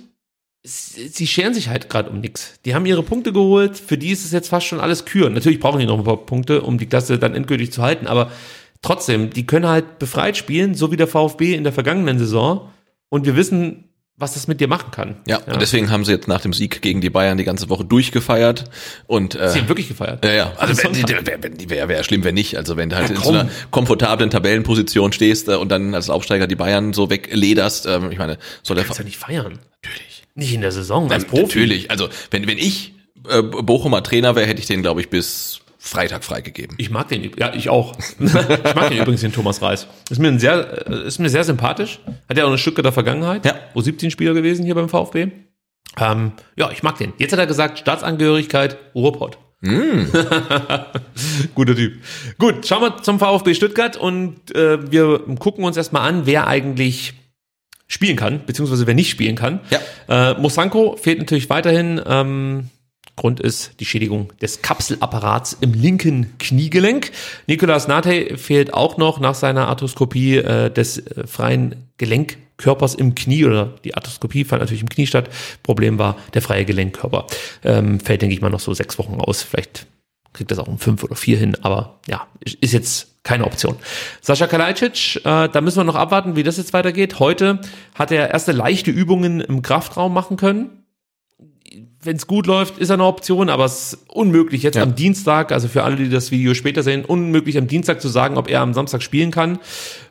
sie 0.62 1.26
scheren 1.26 1.54
sich 1.54 1.68
halt 1.68 1.88
gerade 1.88 2.10
um 2.10 2.20
nichts. 2.20 2.58
Die 2.64 2.74
haben 2.74 2.86
ihre 2.86 3.02
Punkte 3.02 3.32
geholt, 3.32 3.76
für 3.78 3.98
die 3.98 4.10
ist 4.10 4.24
es 4.24 4.32
jetzt 4.32 4.48
fast 4.48 4.66
schon 4.66 4.80
alles 4.80 5.04
Küren. 5.04 5.34
Natürlich 5.34 5.60
brauchen 5.60 5.78
die 5.78 5.86
noch 5.86 5.98
ein 5.98 6.04
paar 6.04 6.16
Punkte, 6.16 6.62
um 6.62 6.78
die 6.78 6.86
Klasse 6.86 7.18
dann 7.18 7.34
endgültig 7.34 7.72
zu 7.72 7.82
halten, 7.82 8.06
aber 8.06 8.30
trotzdem, 8.82 9.30
die 9.30 9.46
können 9.46 9.66
halt 9.66 9.98
befreit 9.98 10.36
spielen, 10.36 10.74
so 10.74 10.90
wie 10.92 10.96
der 10.96 11.06
VfB 11.06 11.54
in 11.54 11.64
der 11.64 11.72
vergangenen 11.72 12.18
Saison. 12.18 12.70
Und 13.08 13.24
wir 13.26 13.36
wissen, 13.36 13.86
was 14.18 14.32
das 14.32 14.48
mit 14.48 14.60
dir 14.60 14.68
machen 14.68 14.90
kann. 14.90 15.16
Ja, 15.26 15.40
ja, 15.46 15.52
und 15.52 15.60
deswegen 15.60 15.90
haben 15.90 16.04
sie 16.04 16.12
jetzt 16.12 16.26
nach 16.26 16.40
dem 16.40 16.54
Sieg 16.54 16.80
gegen 16.80 17.02
die 17.02 17.10
Bayern 17.10 17.36
die 17.36 17.44
ganze 17.44 17.68
Woche 17.68 17.84
durchgefeiert 17.84 18.64
und 19.06 19.34
äh, 19.34 19.50
sie 19.50 19.58
haben 19.60 19.68
wirklich 19.68 19.88
gefeiert. 19.88 20.24
Ja, 20.24 20.32
ja. 20.32 20.52
Also 20.56 20.74
wäre 20.82 21.88
wär, 21.88 22.02
schlimm, 22.02 22.24
wenn 22.24 22.34
nicht. 22.34 22.56
Also 22.56 22.78
wenn 22.78 22.88
du 22.88 22.96
halt 22.96 23.10
ja, 23.10 23.16
in 23.16 23.22
so 23.22 23.28
einer 23.28 23.50
komfortablen 23.70 24.30
Tabellenposition 24.30 25.12
stehst 25.12 25.48
äh, 25.48 25.56
und 25.56 25.70
dann 25.70 25.94
als 25.94 26.08
Aufsteiger 26.08 26.46
die 26.46 26.56
Bayern 26.56 26.94
so 26.94 27.10
weglederst, 27.10 27.84
ähm, 27.86 28.10
ich 28.10 28.18
meine, 28.18 28.38
soll 28.62 28.76
der 28.76 28.86
kannst 28.86 28.98
ja 28.98 29.04
nicht 29.04 29.18
feiern. 29.18 29.58
Natürlich. 29.82 30.24
Nicht 30.34 30.54
in 30.54 30.62
der 30.62 30.72
Saison 30.72 31.12
als 31.12 31.26
Profi. 31.26 31.42
Natürlich. 31.42 31.90
Also 31.90 32.08
wenn 32.30 32.46
wenn 32.46 32.58
ich 32.58 32.94
äh, 33.28 33.42
Bochumer 33.42 34.02
Trainer 34.02 34.34
wäre, 34.34 34.46
hätte 34.46 34.60
ich 34.60 34.66
den 34.66 34.80
glaube 34.80 35.02
ich 35.02 35.10
bis 35.10 35.60
Freitag 35.86 36.24
freigegeben. 36.24 36.76
Ich 36.78 36.90
mag 36.90 37.08
den, 37.08 37.30
ja, 37.38 37.54
ich 37.54 37.68
auch. 37.68 37.96
ich 38.18 38.32
mag 38.74 38.88
den 38.88 38.98
übrigens, 38.98 39.20
den 39.20 39.32
Thomas 39.32 39.62
Reis. 39.62 39.86
Ist 40.10 40.18
mir 40.18 40.28
ein 40.28 40.38
sehr, 40.38 40.88
äh, 40.88 41.06
ist 41.06 41.18
mir 41.18 41.28
sehr 41.28 41.44
sympathisch. 41.44 42.00
Hat 42.28 42.36
ja 42.36 42.44
auch 42.44 42.48
eine 42.48 42.58
Stücke 42.58 42.82
der 42.82 42.92
Vergangenheit. 42.92 43.44
Ja. 43.44 43.54
Wo 43.72 43.80
17 43.80 44.10
Spieler 44.10 44.34
gewesen 44.34 44.64
hier 44.64 44.74
beim 44.74 44.88
VfB. 44.88 45.28
Ähm, 45.98 46.32
ja, 46.56 46.70
ich 46.72 46.82
mag 46.82 46.98
den. 46.98 47.12
Jetzt 47.18 47.32
hat 47.32 47.38
er 47.38 47.46
gesagt, 47.46 47.78
Staatsangehörigkeit, 47.78 48.76
Ruhrpott. 48.94 49.38
Mm. 49.60 50.06
Guter 51.54 51.76
Typ. 51.76 51.94
Gut, 52.38 52.66
schauen 52.66 52.82
wir 52.82 53.02
zum 53.02 53.18
VfB 53.18 53.54
Stuttgart 53.54 53.96
und 53.96 54.54
äh, 54.54 54.90
wir 54.90 55.20
gucken 55.38 55.64
uns 55.64 55.76
erstmal 55.76 56.08
an, 56.08 56.26
wer 56.26 56.46
eigentlich 56.46 57.14
spielen 57.86 58.16
kann, 58.16 58.44
beziehungsweise 58.44 58.86
wer 58.86 58.94
nicht 58.94 59.10
spielen 59.10 59.36
kann. 59.36 59.60
Ja. 59.70 60.32
Äh, 60.32 60.40
Mosanko 60.40 60.96
fehlt 60.96 61.20
natürlich 61.20 61.48
weiterhin. 61.48 62.00
Ähm, 62.04 62.70
Grund 63.16 63.40
ist 63.40 63.80
die 63.80 63.86
Schädigung 63.86 64.32
des 64.42 64.60
Kapselapparats 64.60 65.56
im 65.60 65.72
linken 65.72 66.36
Kniegelenk. 66.38 67.12
Nicolas 67.46 67.88
Nate 67.88 68.36
fehlt 68.36 68.74
auch 68.74 68.98
noch 68.98 69.20
nach 69.20 69.34
seiner 69.34 69.68
Arthroskopie 69.68 70.36
äh, 70.36 70.70
des 70.70 70.98
äh, 70.98 71.26
freien 71.26 71.88
Gelenkkörpers 71.96 72.94
im 72.94 73.14
Knie 73.14 73.46
oder 73.46 73.72
die 73.84 73.94
Arthroskopie 73.94 74.44
fand 74.44 74.60
natürlich 74.60 74.82
im 74.82 74.90
Knie 74.90 75.06
statt. 75.06 75.30
Problem 75.62 75.98
war 75.98 76.18
der 76.34 76.42
freie 76.42 76.66
Gelenkkörper. 76.66 77.26
Ähm, 77.64 78.00
fällt, 78.00 78.20
denke 78.20 78.34
ich 78.34 78.42
mal, 78.42 78.50
noch 78.50 78.60
so 78.60 78.74
sechs 78.74 78.98
Wochen 78.98 79.18
aus. 79.18 79.42
Vielleicht 79.42 79.86
kriegt 80.34 80.50
das 80.50 80.58
auch 80.58 80.68
um 80.68 80.78
fünf 80.78 81.02
oder 81.02 81.16
vier 81.16 81.38
hin, 81.38 81.56
aber 81.62 82.00
ja, 82.06 82.26
ist 82.44 82.74
jetzt 82.74 83.14
keine 83.22 83.46
Option. 83.46 83.76
Sascha 84.20 84.46
Kalajdzic, 84.46 85.16
äh, 85.24 85.48
da 85.48 85.60
müssen 85.62 85.78
wir 85.78 85.84
noch 85.84 85.94
abwarten, 85.94 86.36
wie 86.36 86.42
das 86.42 86.58
jetzt 86.58 86.74
weitergeht. 86.74 87.18
Heute 87.18 87.60
hat 87.94 88.12
er 88.12 88.30
erste 88.30 88.52
leichte 88.52 88.90
Übungen 88.90 89.40
im 89.40 89.62
Kraftraum 89.62 90.12
machen 90.12 90.36
können 90.36 90.82
wenn 92.02 92.16
es 92.16 92.26
gut 92.26 92.46
läuft, 92.46 92.78
ist 92.78 92.90
er 92.90 92.94
eine 92.94 93.04
Option, 93.04 93.48
aber 93.48 93.64
es 93.64 93.92
ist 93.92 94.10
unmöglich 94.10 94.62
jetzt 94.62 94.76
ja. 94.76 94.82
am 94.82 94.94
Dienstag, 94.94 95.52
also 95.52 95.68
für 95.68 95.82
alle, 95.82 95.96
die 95.96 96.08
das 96.08 96.30
Video 96.30 96.54
später 96.54 96.82
sehen, 96.82 97.04
unmöglich 97.04 97.58
am 97.58 97.66
Dienstag 97.66 98.00
zu 98.00 98.08
sagen, 98.08 98.36
ob 98.36 98.48
er 98.48 98.60
am 98.60 98.74
Samstag 98.74 99.02
spielen 99.02 99.30
kann. 99.30 99.58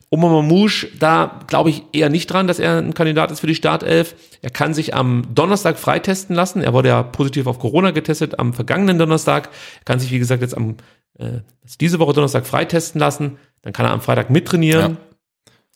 Oma 0.10 0.30
Mamouche, 0.30 0.88
da 1.00 1.40
glaube 1.48 1.72
ich 1.72 1.84
eher 1.92 2.10
nicht 2.10 2.28
dran, 2.28 2.48
dass 2.48 2.60
er 2.60 2.78
ein 2.78 2.94
Kandidat 2.94 3.32
ist 3.32 3.40
für 3.40 3.48
die 3.48 3.56
Startelf. 3.56 4.16
Er 4.42 4.52
kann 4.52 4.74
sich 4.74 4.94
am 4.94 5.24
Donnerstag 5.34 5.80
freitesten 5.80 6.36
lassen. 6.36 6.62
Er 6.62 6.74
wurde 6.74 6.90
ja 6.90 7.04
positiv 7.04 7.48
auf 7.48 7.60
Corona 7.60 7.92
getestet 7.92 8.40
am 8.40 8.54
vergangenen 8.54 9.00
Donnerstag. 9.00 9.50
Er 9.80 9.86
kann 9.86 10.00
sich, 10.00 10.12
wie 10.12 10.20
gesagt, 10.20 10.42
jetzt 10.42 10.56
am 10.56 10.76
äh, 11.18 11.40
diese 11.82 12.00
Woche 12.00 12.14
Donnerstag 12.14 12.46
freitesten 12.46 13.00
lassen. 13.00 13.38
Dann 13.62 13.74
kann 13.74 13.86
er 13.86 13.92
am 13.92 14.02
Freitag 14.02 14.30
mittrainieren. 14.30 14.92
Ja. 14.94 15.15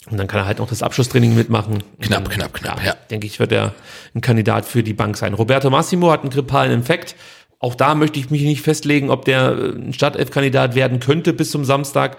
Und 0.09 0.17
dann 0.17 0.27
kann 0.27 0.41
er 0.41 0.45
halt 0.45 0.59
noch 0.59 0.69
das 0.69 0.81
Abschlusstraining 0.81 1.35
mitmachen. 1.35 1.83
Knapp, 1.99 2.23
dann, 2.23 2.33
knapp, 2.33 2.53
knapp, 2.53 2.85
ja. 2.85 2.95
Denke 3.11 3.27
ich, 3.27 3.39
wird 3.39 3.51
er 3.51 3.73
ein 4.15 4.21
Kandidat 4.21 4.65
für 4.65 4.81
die 4.81 4.93
Bank 4.93 5.17
sein. 5.17 5.33
Roberto 5.33 5.69
Massimo 5.69 6.09
hat 6.11 6.21
einen 6.21 6.29
grippalen 6.29 6.71
Infekt. 6.71 7.15
Auch 7.59 7.75
da 7.75 7.93
möchte 7.93 8.19
ich 8.19 8.29
mich 8.29 8.43
nicht 8.43 8.61
festlegen, 8.61 9.09
ob 9.09 9.25
der 9.25 9.51
äh, 9.51 9.69
ein 9.75 9.93
Startelf-Kandidat 9.93 10.75
werden 10.75 11.01
könnte 11.01 11.33
bis 11.33 11.51
zum 11.51 11.65
Samstag. 11.65 12.17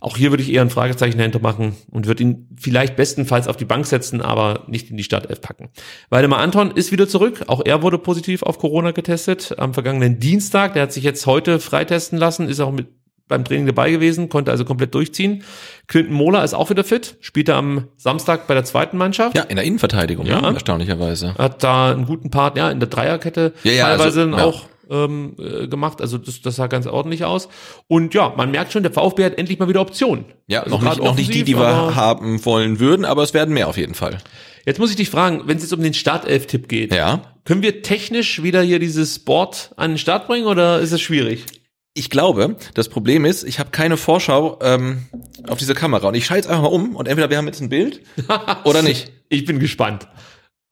Auch 0.00 0.16
hier 0.16 0.30
würde 0.30 0.42
ich 0.42 0.52
eher 0.52 0.60
ein 0.62 0.68
Fragezeichen 0.68 1.16
dahinter 1.16 1.38
machen 1.38 1.76
und 1.90 2.06
würde 2.06 2.24
ihn 2.24 2.48
vielleicht 2.60 2.96
bestenfalls 2.96 3.48
auf 3.48 3.56
die 3.56 3.64
Bank 3.64 3.86
setzen, 3.86 4.20
aber 4.20 4.64
nicht 4.66 4.90
in 4.90 4.96
die 4.96 5.04
Startelf 5.04 5.40
packen. 5.40 5.70
Waldemar 6.10 6.40
Anton 6.40 6.72
ist 6.72 6.92
wieder 6.92 7.08
zurück. 7.08 7.44
Auch 7.46 7.62
er 7.64 7.82
wurde 7.82 7.98
positiv 7.98 8.42
auf 8.42 8.58
Corona 8.58 8.90
getestet 8.90 9.54
am 9.58 9.72
vergangenen 9.72 10.18
Dienstag. 10.18 10.74
Der 10.74 10.82
hat 10.82 10.92
sich 10.92 11.04
jetzt 11.04 11.24
heute 11.26 11.60
freitesten 11.60 12.18
lassen, 12.18 12.48
ist 12.48 12.60
auch 12.60 12.72
mit 12.72 12.88
beim 13.32 13.44
Training 13.44 13.66
dabei 13.66 13.90
gewesen, 13.90 14.28
konnte 14.28 14.50
also 14.50 14.64
komplett 14.64 14.94
durchziehen. 14.94 15.42
Clinton 15.88 16.14
Mola 16.14 16.44
ist 16.44 16.54
auch 16.54 16.68
wieder 16.68 16.84
fit, 16.84 17.16
spielte 17.20 17.54
am 17.54 17.88
Samstag 17.96 18.46
bei 18.46 18.54
der 18.54 18.64
zweiten 18.64 18.98
Mannschaft. 18.98 19.36
Ja, 19.36 19.42
in 19.44 19.56
der 19.56 19.64
Innenverteidigung, 19.64 20.26
ja, 20.26 20.40
ne? 20.40 20.48
erstaunlicherweise. 20.48 21.34
Hat 21.36 21.62
da 21.64 21.92
einen 21.92 22.06
guten 22.06 22.30
Part, 22.30 22.56
ja, 22.58 22.70
in 22.70 22.78
der 22.78 22.88
Dreierkette 22.88 23.54
ja, 23.64 23.72
ja, 23.72 23.86
teilweise 23.86 24.22
also, 24.22 24.36
ja. 24.36 24.44
auch 24.44 24.66
ähm, 24.90 25.36
äh, 25.38 25.66
gemacht. 25.66 26.00
Also 26.00 26.18
das, 26.18 26.42
das 26.42 26.56
sah 26.56 26.66
ganz 26.66 26.86
ordentlich 26.86 27.24
aus. 27.24 27.48
Und 27.88 28.14
ja, 28.14 28.32
man 28.36 28.50
merkt 28.50 28.72
schon, 28.72 28.82
der 28.82 28.92
VfB 28.92 29.24
hat 29.24 29.38
endlich 29.38 29.58
mal 29.58 29.68
wieder 29.68 29.80
Optionen. 29.80 30.26
Ja, 30.46 30.62
also 30.62 30.76
noch, 30.76 30.82
nicht, 30.82 31.02
noch 31.02 31.16
nicht 31.16 31.32
die, 31.32 31.44
die 31.44 31.56
wir 31.56 31.96
haben 31.96 32.44
wollen 32.44 32.78
würden, 32.78 33.04
aber 33.04 33.22
es 33.22 33.32
werden 33.32 33.54
mehr 33.54 33.68
auf 33.68 33.78
jeden 33.78 33.94
Fall. 33.94 34.18
Jetzt 34.66 34.78
muss 34.78 34.90
ich 34.90 34.96
dich 34.96 35.10
fragen, 35.10 35.42
wenn 35.46 35.56
es 35.56 35.62
jetzt 35.62 35.72
um 35.72 35.82
den 35.82 35.94
Startelf-Tipp 35.94 36.68
geht, 36.68 36.94
ja. 36.94 37.22
können 37.44 37.62
wir 37.62 37.82
technisch 37.82 38.42
wieder 38.42 38.62
hier 38.62 38.78
dieses 38.78 39.18
Board 39.18 39.72
an 39.76 39.92
den 39.92 39.98
Start 39.98 40.28
bringen 40.28 40.46
oder 40.46 40.78
ist 40.78 40.92
es 40.92 41.00
schwierig? 41.00 41.46
Ich 41.94 42.08
glaube, 42.08 42.56
das 42.74 42.88
Problem 42.88 43.24
ist, 43.26 43.44
ich 43.44 43.58
habe 43.58 43.70
keine 43.70 43.98
Vorschau 43.98 44.58
ähm, 44.62 45.02
auf 45.46 45.58
diese 45.58 45.74
Kamera 45.74 46.08
und 46.08 46.14
ich 46.14 46.24
schalte 46.24 46.48
einfach 46.48 46.62
mal 46.62 46.68
um 46.68 46.96
und 46.96 47.06
entweder 47.06 47.28
wir 47.28 47.36
haben 47.36 47.46
jetzt 47.46 47.60
ein 47.60 47.68
Bild 47.68 48.00
oder 48.64 48.80
nicht. 48.82 49.12
ich 49.28 49.44
bin 49.44 49.58
gespannt. 49.58 50.08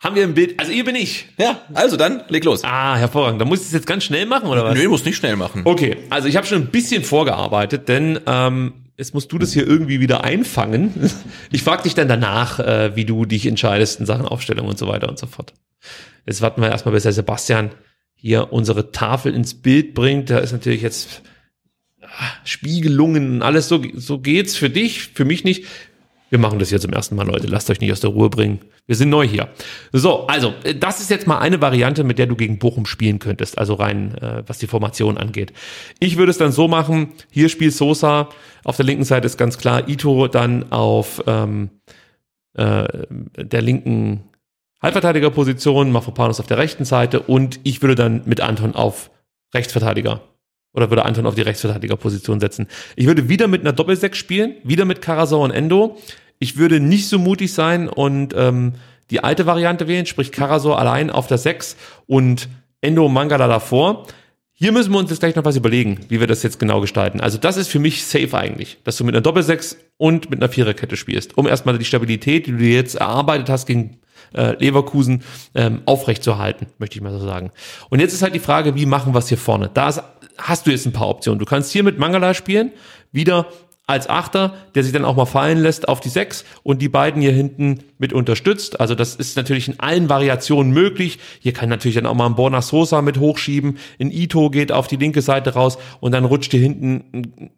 Haben 0.03 0.17
wir 0.17 0.23
ein 0.23 0.33
Bild? 0.33 0.59
Also 0.59 0.73
ihr 0.73 0.83
bin 0.83 0.95
ich. 0.97 1.27
Ja, 1.37 1.61
also 1.75 1.99
dann 1.99 2.23
leg 2.29 2.43
los. 2.45 2.65
Ah, 2.65 2.97
hervorragend. 2.97 3.39
Da 3.39 3.45
muss 3.45 3.61
ich 3.61 3.67
es 3.67 3.73
jetzt 3.73 3.87
ganz 3.87 4.05
schnell 4.05 4.25
machen 4.25 4.49
oder 4.49 4.65
was? 4.65 4.75
Nö, 4.75 4.89
muss 4.89 5.05
nicht 5.05 5.17
schnell 5.17 5.37
machen. 5.37 5.61
Okay, 5.67 5.99
also 6.09 6.27
ich 6.27 6.37
habe 6.39 6.47
schon 6.47 6.63
ein 6.63 6.71
bisschen 6.71 7.05
vorgearbeitet, 7.05 7.87
denn 7.91 8.19
ähm, 8.27 8.87
jetzt 8.97 9.13
musst 9.13 9.31
du 9.31 9.37
das 9.37 9.53
hier 9.53 9.67
irgendwie 9.67 10.01
wieder 10.01 10.25
einfangen. 10.25 10.95
Ich 11.53 11.63
frage 11.63 11.83
dich 11.83 11.95
dann 11.95 12.09
danach, 12.09 12.61
äh, 12.61 12.97
wie 12.97 13.05
du 13.05 13.27
dich 13.27 13.45
entscheidest 13.45 14.01
in 14.01 14.07
Sachen 14.07 14.25
Aufstellung 14.25 14.69
und 14.69 14.79
so 14.79 14.89
weiter 14.89 15.09
und 15.11 15.19
so 15.19 15.27
fort. 15.27 15.53
Jetzt 16.25 16.41
warten 16.41 16.63
wir 16.63 16.71
erstmal, 16.71 16.95
bis 16.95 17.03
der 17.03 17.13
Sebastian 17.13 17.73
hier 18.21 18.53
unsere 18.53 18.93
Tafel 18.93 19.35
ins 19.35 19.55
Bild 19.55 19.95
bringt. 19.95 20.31
Da 20.31 20.39
ist 20.39 20.53
natürlich 20.53 20.83
jetzt 20.83 21.23
ah, 22.03 22.09
Spiegelungen, 22.45 23.43
alles 23.43 23.69
so, 23.69 23.83
so 23.95 24.19
geht's 24.19 24.57
für 24.57 24.71
dich, 24.71 25.09
für 25.15 25.25
mich 25.25 25.45
nicht. 25.45 25.65
Wir 26.29 26.39
machen 26.39 26.61
das 26.61 26.69
hier 26.69 26.81
zum 26.81 26.93
ersten 26.93 27.17
Mal, 27.17 27.27
Leute. 27.27 27.49
Lasst 27.49 27.71
euch 27.71 27.81
nicht 27.81 27.91
aus 27.91 28.01
der 28.01 28.11
Ruhe 28.11 28.31
bringen. 28.31 28.61
Wir 28.87 28.95
sind 28.95 29.09
neu 29.09 29.27
hier. 29.27 29.49
So, 29.93 30.27
also, 30.29 30.55
das 30.79 31.01
ist 31.01 31.11
jetzt 31.11 31.27
mal 31.27 31.39
eine 31.39 31.61
Variante, 31.61 32.05
mit 32.05 32.19
der 32.19 32.27
du 32.27 32.37
gegen 32.37 32.59
Bochum 32.59 32.87
spielen 32.87 33.19
könntest. 33.19 33.59
Also 33.59 33.75
rein, 33.75 34.17
äh, 34.19 34.45
was 34.47 34.59
die 34.59 34.69
Formation 34.69 35.19
angeht. 35.19 35.53
Ich 35.99 36.19
würde 36.19 36.31
es 36.31 36.39
dann 36.39 36.53
so 36.53 36.69
machen, 36.69 37.13
hier 37.31 37.49
spielt 37.49 37.75
Sosa, 37.75 38.29
auf 38.63 38.77
der 38.77 38.87
linken 38.87 39.05
Seite 39.05 39.27
ist 39.27 39.39
ganz 39.39 39.59
klar 39.59 39.89
Ito 39.89 40.29
dann 40.29 40.71
auf 40.71 41.23
ähm, 41.27 41.71
äh, 42.55 42.87
der 43.37 43.63
linken 43.63 44.30
Halbverteidigerposition, 44.83 45.93
Mafropanos 45.93 46.41
auf 46.41 46.47
der 46.47 46.59
rechten 46.59 46.85
Seite 46.85 47.21
und 47.21 47.61
ich 47.65 47.83
würde 47.83 47.95
dann 47.95 48.23
mit 48.25 48.41
Anton 48.41 48.75
auf 48.75 49.11
Rechtsverteidiger 49.55 50.23
oder 50.73 50.91
würde 50.91 51.05
Anton 51.05 51.27
auf 51.27 51.35
die 51.35 51.43
Rechtsverteidigerposition 51.43 52.41
setzen. 52.41 52.67
Ich 52.97 53.07
würde 53.07 53.29
wieder 53.29 53.49
mit 53.49 53.61
einer 53.61 53.73
Doppelsechs 53.73 54.17
spielen, 54.17 54.55
wieder 54.63 54.85
mit 54.85 55.03
Karasau 55.03 55.43
und 55.43 55.51
Endo. 55.51 55.99
Ich 56.39 56.57
würde 56.57 56.81
nicht 56.81 57.09
so 57.09 57.19
mutig 57.19 57.53
sein 57.53 57.89
und 57.89 58.35
ähm, 58.37 58.75
die 59.11 59.23
alte 59.23 59.45
Variante 59.47 59.89
wählen, 59.89 60.07
sprich 60.07 60.33
Karasau 60.33 60.75
allein 60.75 61.11
auf 61.11 61.27
der 61.27 61.39
Sechs 61.39 61.77
und 62.07 62.49
Endo 62.81 63.09
Mangala 63.09 63.49
davor. 63.49 64.07
Hier 64.53 64.73
müssen 64.73 64.93
wir 64.93 64.99
uns 64.99 65.11
jetzt 65.11 65.21
gleich 65.21 65.37
noch 65.37 65.45
was 65.45 65.57
überlegen, 65.57 66.01
wie 66.09 66.21
wir 66.21 66.27
das 66.27 66.43
jetzt 66.43 66.59
genau 66.59 66.81
gestalten. 66.81 67.21
Also 67.21 67.39
das 67.39 67.57
ist 67.57 67.69
für 67.69 67.79
mich 67.79 68.05
safe 68.05 68.37
eigentlich, 68.37 68.79
dass 68.85 68.97
du 68.97 69.05
mit 69.05 69.15
einer 69.15 69.23
Doppelsechs 69.23 69.77
und 69.97 70.31
mit 70.31 70.39
einer 70.39 70.51
Viererkette 70.51 70.97
spielst, 70.97 71.37
um 71.37 71.49
erstmal 71.49 71.79
die 71.79 71.85
Stabilität, 71.85 72.47
die 72.47 72.53
du 72.53 72.65
jetzt 72.65 72.95
erarbeitet 72.95 73.49
hast 73.49 73.67
gegen 73.67 73.99
äh, 74.35 74.57
Leverkusen 74.63 75.23
ähm, 75.55 75.83
aufrechtzuerhalten, 75.87 76.67
möchte 76.79 76.97
ich 76.97 77.03
mal 77.03 77.13
so 77.13 77.25
sagen. 77.25 77.51
Und 77.89 78.01
jetzt 78.01 78.13
ist 78.13 78.23
halt 78.23 78.35
die 78.35 78.41
Frage, 78.41 78.75
wie 78.75 78.87
machen 78.87 79.15
wir 79.15 79.19
es 79.19 79.29
hier 79.29 79.39
vorne? 79.39 79.71
Da 79.73 79.89
ist, 79.89 80.03
hast 80.39 80.67
du 80.67 80.71
jetzt 80.71 80.87
ein 80.87 80.93
paar 80.93 81.09
Optionen. 81.09 81.39
Du 81.39 81.45
kannst 81.45 81.73
hier 81.73 81.83
mit 81.83 81.99
Mangala 81.99 82.35
spielen, 82.35 82.73
wieder 83.13 83.47
als 83.91 84.09
Achter, 84.09 84.55
der 84.77 84.85
sich 84.85 84.93
dann 84.93 85.05
auch 85.05 85.17
mal 85.17 85.27
fallen 85.27 85.59
lässt 85.59 85.89
auf 85.89 85.99
die 85.99 86.11
Sechs 86.11 86.45
und 86.63 86.81
die 86.81 86.89
beiden 86.89 87.21
hier 87.21 87.33
hinten 87.33 87.81
mit 87.99 88.13
unterstützt. 88.13 88.81
Also 88.81 88.95
das 88.95 89.17
ist 89.17 89.37
natürlich 89.37 89.67
in 89.67 89.81
allen 89.81 90.09
Variationen 90.09 90.73
möglich. 90.73 91.19
Hier 91.41 91.53
kann 91.53 91.69
natürlich 91.69 91.97
dann 91.97 92.07
auch 92.07 92.15
mal 92.15 92.27
ein 92.27 92.37
Borna 92.37 92.63
Sosa 92.63 93.03
mit 93.03 93.19
hochschieben. 93.19 93.79
Ein 94.01 94.13
Ito 94.13 94.49
geht 94.51 94.71
auf 94.71 94.87
die 94.87 94.97
linke 94.97 95.23
Seite 95.23 95.55
raus 95.55 95.77
und 95.99 96.13
dann 96.13 96.25
rutscht 96.25 96.53
hier 96.53 96.61
hinten 96.61 97.51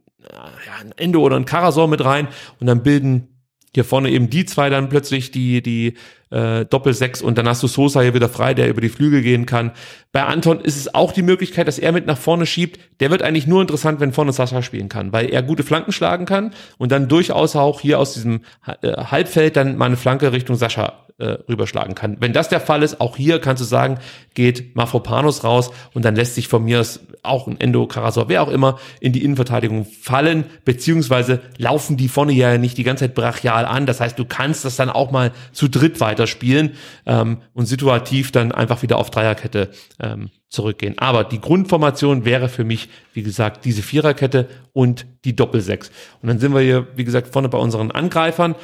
ein, 0.80 0.92
Endo 0.96 1.20
oder 1.20 1.36
ein 1.36 1.44
Karasor 1.44 1.86
mit 1.86 2.02
rein 2.02 2.28
und 2.60 2.66
dann 2.66 2.82
bilden 2.82 3.28
hier 3.74 3.84
vorne 3.84 4.10
eben 4.10 4.28
die 4.28 4.44
zwei 4.44 4.68
dann 4.68 4.88
plötzlich 4.88 5.30
die, 5.30 5.62
die 5.62 5.94
äh, 6.30 6.64
Doppel-Sechs 6.64 7.22
und 7.22 7.38
dann 7.38 7.48
hast 7.48 7.62
du 7.62 7.66
Sosa 7.66 8.00
hier 8.00 8.14
wieder 8.14 8.28
frei, 8.28 8.54
der 8.54 8.68
über 8.68 8.80
die 8.80 8.88
Flügel 8.88 9.22
gehen 9.22 9.46
kann. 9.46 9.72
Bei 10.12 10.24
Anton 10.24 10.60
ist 10.60 10.76
es 10.76 10.94
auch 10.94 11.12
die 11.12 11.22
Möglichkeit, 11.22 11.68
dass 11.68 11.78
er 11.78 11.92
mit 11.92 12.06
nach 12.06 12.18
vorne 12.18 12.46
schiebt. 12.46 12.80
Der 13.00 13.10
wird 13.10 13.22
eigentlich 13.22 13.46
nur 13.46 13.60
interessant, 13.60 14.00
wenn 14.00 14.12
vorne 14.12 14.32
Sascha 14.32 14.62
spielen 14.62 14.88
kann, 14.88 15.12
weil 15.12 15.30
er 15.30 15.42
gute 15.42 15.62
Flanken 15.62 15.92
schlagen 15.92 16.26
kann 16.26 16.52
und 16.78 16.92
dann 16.92 17.08
durchaus 17.08 17.56
auch 17.56 17.80
hier 17.80 17.98
aus 17.98 18.14
diesem 18.14 18.40
äh, 18.82 18.92
Halbfeld 18.92 19.56
dann 19.56 19.76
mal 19.76 19.86
eine 19.86 19.96
Flanke 19.96 20.32
Richtung 20.32 20.56
Sascha 20.56 21.06
äh, 21.22 21.38
rüberschlagen 21.48 21.94
kann. 21.94 22.16
Wenn 22.20 22.32
das 22.32 22.48
der 22.48 22.60
Fall 22.60 22.82
ist, 22.82 23.00
auch 23.00 23.16
hier 23.16 23.40
kannst 23.40 23.60
du 23.62 23.64
sagen, 23.64 23.98
geht 24.34 24.74
Mafropanos 24.74 25.44
raus 25.44 25.70
und 25.94 26.04
dann 26.04 26.16
lässt 26.16 26.34
sich 26.34 26.48
von 26.48 26.64
mir 26.64 26.84
auch 27.22 27.46
ein 27.46 27.60
Endo 27.60 27.86
Karasor, 27.86 28.28
wer 28.28 28.42
auch 28.42 28.48
immer, 28.48 28.78
in 29.00 29.12
die 29.12 29.24
Innenverteidigung 29.24 29.84
fallen, 29.84 30.44
beziehungsweise 30.64 31.40
laufen 31.56 31.96
die 31.96 32.08
vorne 32.08 32.32
ja 32.32 32.58
nicht 32.58 32.76
die 32.76 32.82
ganze 32.82 33.04
Zeit 33.04 33.14
brachial 33.14 33.64
an. 33.64 33.86
Das 33.86 34.00
heißt, 34.00 34.18
du 34.18 34.24
kannst 34.24 34.64
das 34.64 34.74
dann 34.74 34.90
auch 34.90 35.12
mal 35.12 35.30
zu 35.52 35.68
dritt 35.68 36.00
weiterspielen 36.00 36.72
ähm, 37.06 37.38
und 37.54 37.66
situativ 37.66 38.32
dann 38.32 38.50
einfach 38.50 38.82
wieder 38.82 38.98
auf 38.98 39.10
Dreierkette 39.10 39.70
ähm, 40.00 40.30
zurückgehen. 40.48 40.98
Aber 40.98 41.24
die 41.24 41.40
Grundformation 41.40 42.24
wäre 42.24 42.48
für 42.48 42.64
mich, 42.64 42.88
wie 43.14 43.22
gesagt, 43.22 43.64
diese 43.64 43.82
Viererkette 43.82 44.48
und 44.72 45.06
die 45.24 45.34
Doppelsechs. 45.34 45.90
Und 46.20 46.28
dann 46.28 46.38
sind 46.38 46.52
wir 46.52 46.60
hier, 46.60 46.88
wie 46.94 47.04
gesagt, 47.04 47.32
vorne 47.32 47.48
bei 47.48 47.58
unseren 47.58 47.90
Angreifern. 47.90 48.54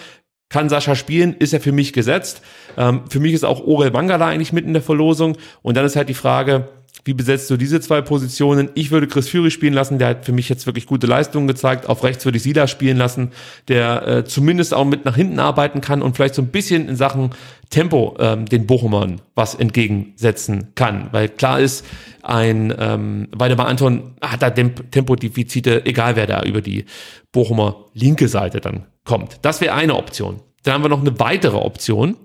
Kann 0.48 0.68
Sascha 0.68 0.94
spielen, 0.94 1.34
ist 1.38 1.52
er 1.52 1.60
für 1.60 1.72
mich 1.72 1.92
gesetzt. 1.92 2.42
Ähm, 2.76 3.02
für 3.08 3.20
mich 3.20 3.34
ist 3.34 3.44
auch 3.44 3.60
Orel 3.66 3.90
Mangala 3.90 4.28
eigentlich 4.28 4.52
mit 4.52 4.64
in 4.64 4.72
der 4.72 4.82
Verlosung. 4.82 5.36
Und 5.62 5.76
dann 5.76 5.84
ist 5.84 5.96
halt 5.96 6.08
die 6.08 6.14
Frage, 6.14 6.68
wie 7.04 7.14
besetzt 7.14 7.48
du 7.50 7.56
diese 7.56 7.80
zwei 7.80 8.00
Positionen? 8.02 8.70
Ich 8.74 8.90
würde 8.90 9.06
Chris 9.06 9.28
Fury 9.28 9.50
spielen 9.50 9.72
lassen, 9.72 9.98
der 9.98 10.08
hat 10.08 10.24
für 10.24 10.32
mich 10.32 10.48
jetzt 10.48 10.66
wirklich 10.66 10.86
gute 10.86 11.06
Leistungen 11.06 11.46
gezeigt. 11.46 11.88
Auf 11.88 12.04
rechts 12.04 12.24
würde 12.24 12.36
ich 12.36 12.42
Sila 12.42 12.66
spielen 12.66 12.96
lassen, 12.96 13.30
der 13.68 14.06
äh, 14.06 14.24
zumindest 14.24 14.74
auch 14.74 14.84
mit 14.84 15.04
nach 15.04 15.16
hinten 15.16 15.38
arbeiten 15.38 15.80
kann 15.80 16.02
und 16.02 16.16
vielleicht 16.16 16.34
so 16.34 16.42
ein 16.42 16.48
bisschen 16.48 16.88
in 16.88 16.96
Sachen 16.96 17.30
Tempo 17.70 18.16
ähm, 18.18 18.46
den 18.46 18.66
Bochumern 18.66 19.20
was 19.34 19.54
entgegensetzen 19.54 20.72
kann. 20.74 21.08
Weil 21.12 21.28
klar 21.28 21.60
ist, 21.60 21.84
ein 22.22 22.74
ähm, 22.78 23.28
Waldemar 23.34 23.68
Anton 23.68 24.14
hat 24.20 24.42
da 24.42 24.50
Tempodefizite, 24.50 25.86
egal 25.86 26.16
wer 26.16 26.26
da 26.26 26.42
über 26.42 26.60
die 26.60 26.84
Bochumer 27.32 27.86
linke 27.94 28.28
Seite 28.28 28.60
dann 28.60 28.84
kommt. 29.08 29.38
Das 29.42 29.60
wäre 29.60 29.74
eine 29.74 29.96
Option. 29.96 30.40
Dann 30.62 30.74
haben 30.74 30.84
wir 30.84 30.90
noch 30.90 31.00
eine 31.00 31.18
weitere 31.18 31.56
Option. 31.56 32.16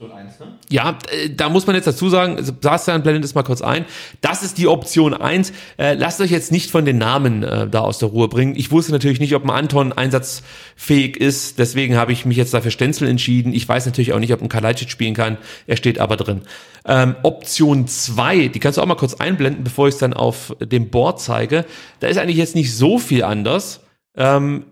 Option 0.00 0.12
1, 0.12 0.40
ne? 0.40 0.46
Ja, 0.68 0.98
äh, 1.10 1.30
da 1.30 1.48
muss 1.48 1.66
man 1.66 1.76
jetzt 1.76 1.86
dazu 1.86 2.08
sagen, 2.08 2.42
Sebastian 2.42 3.02
blendet 3.02 3.24
es 3.24 3.34
mal 3.34 3.42
kurz 3.42 3.62
ein. 3.62 3.84
Das 4.20 4.42
ist 4.42 4.58
die 4.58 4.66
Option 4.68 5.14
1. 5.14 5.52
Äh, 5.76 5.94
lasst 5.94 6.20
euch 6.20 6.30
jetzt 6.30 6.52
nicht 6.52 6.70
von 6.70 6.84
den 6.84 6.98
Namen 6.98 7.42
äh, 7.42 7.68
da 7.68 7.80
aus 7.80 7.98
der 7.98 8.08
Ruhe 8.08 8.28
bringen. 8.28 8.54
Ich 8.56 8.70
wusste 8.70 8.92
natürlich 8.92 9.20
nicht, 9.20 9.34
ob 9.34 9.44
ein 9.44 9.50
Anton 9.50 9.92
einsatzfähig 9.92 11.16
ist. 11.16 11.58
Deswegen 11.58 11.96
habe 11.96 12.12
ich 12.12 12.24
mich 12.24 12.36
jetzt 12.36 12.54
dafür 12.54 12.70
Stenzel 12.70 13.08
entschieden. 13.08 13.52
Ich 13.52 13.68
weiß 13.68 13.86
natürlich 13.86 14.12
auch 14.12 14.20
nicht, 14.20 14.32
ob 14.32 14.42
ein 14.42 14.48
Kalajdzic 14.48 14.90
spielen 14.90 15.14
kann. 15.14 15.38
Er 15.66 15.76
steht 15.76 15.98
aber 15.98 16.16
drin. 16.16 16.42
Ähm, 16.84 17.16
Option 17.22 17.86
2, 17.86 18.48
die 18.48 18.60
kannst 18.60 18.78
du 18.78 18.82
auch 18.82 18.86
mal 18.86 18.94
kurz 18.94 19.14
einblenden, 19.14 19.64
bevor 19.64 19.88
ich 19.88 19.94
es 19.94 20.00
dann 20.00 20.14
auf 20.14 20.54
dem 20.60 20.90
Board 20.90 21.20
zeige. 21.20 21.64
Da 22.00 22.06
ist 22.06 22.18
eigentlich 22.18 22.36
jetzt 22.36 22.54
nicht 22.54 22.74
so 22.74 22.98
viel 22.98 23.24
anders. 23.24 23.80
Ähm, 24.16 24.64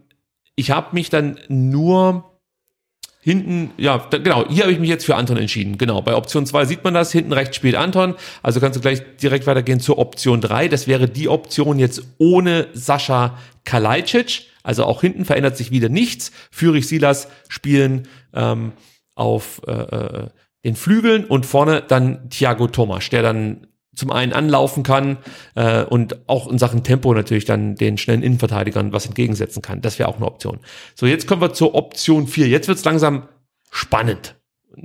ich 0.56 0.70
habe 0.70 0.88
mich 0.94 1.10
dann 1.10 1.38
nur 1.48 2.36
Hinten, 3.26 3.72
ja, 3.76 3.98
da, 3.98 4.18
genau, 4.18 4.48
hier 4.48 4.62
habe 4.62 4.72
ich 4.72 4.78
mich 4.78 4.88
jetzt 4.88 5.04
für 5.04 5.16
Anton 5.16 5.36
entschieden. 5.36 5.78
Genau, 5.78 6.00
bei 6.00 6.14
Option 6.14 6.46
2 6.46 6.64
sieht 6.64 6.84
man 6.84 6.94
das, 6.94 7.10
hinten 7.10 7.32
rechts 7.32 7.56
spielt 7.56 7.74
Anton. 7.74 8.14
Also 8.40 8.60
kannst 8.60 8.76
du 8.76 8.80
gleich 8.80 9.02
direkt 9.20 9.48
weitergehen 9.48 9.80
zur 9.80 9.98
Option 9.98 10.40
3. 10.40 10.68
Das 10.68 10.86
wäre 10.86 11.08
die 11.08 11.28
Option 11.28 11.80
jetzt 11.80 12.04
ohne 12.18 12.68
Sascha 12.72 13.36
Kalajdzic. 13.64 14.44
Also 14.62 14.84
auch 14.84 15.00
hinten 15.00 15.24
verändert 15.24 15.56
sich 15.56 15.72
wieder 15.72 15.88
nichts. 15.88 16.30
Fürich 16.52 16.86
Silas 16.86 17.26
spielen 17.48 18.06
ähm, 18.32 18.74
auf 19.16 19.60
äh, 19.66 19.72
äh, 19.72 20.28
den 20.64 20.76
Flügeln 20.76 21.24
und 21.24 21.46
vorne 21.46 21.82
dann 21.82 22.30
Thiago 22.30 22.68
Thomas, 22.68 23.08
der 23.10 23.22
dann 23.22 23.66
zum 23.96 24.12
einen 24.12 24.32
anlaufen 24.32 24.82
kann 24.82 25.16
äh, 25.54 25.82
und 25.82 26.28
auch 26.28 26.48
in 26.48 26.58
Sachen 26.58 26.84
Tempo 26.84 27.12
natürlich 27.12 27.46
dann 27.46 27.74
den 27.74 27.98
schnellen 27.98 28.22
Innenverteidigern 28.22 28.92
was 28.92 29.06
entgegensetzen 29.06 29.62
kann. 29.62 29.80
Das 29.80 29.98
wäre 29.98 30.08
auch 30.08 30.16
eine 30.16 30.26
Option. 30.26 30.60
So, 30.94 31.06
jetzt 31.06 31.26
kommen 31.26 31.40
wir 31.40 31.52
zur 31.52 31.74
Option 31.74 32.28
4. 32.28 32.46
Jetzt 32.46 32.68
wird's 32.68 32.84
langsam 32.84 33.28
spannend. 33.70 34.36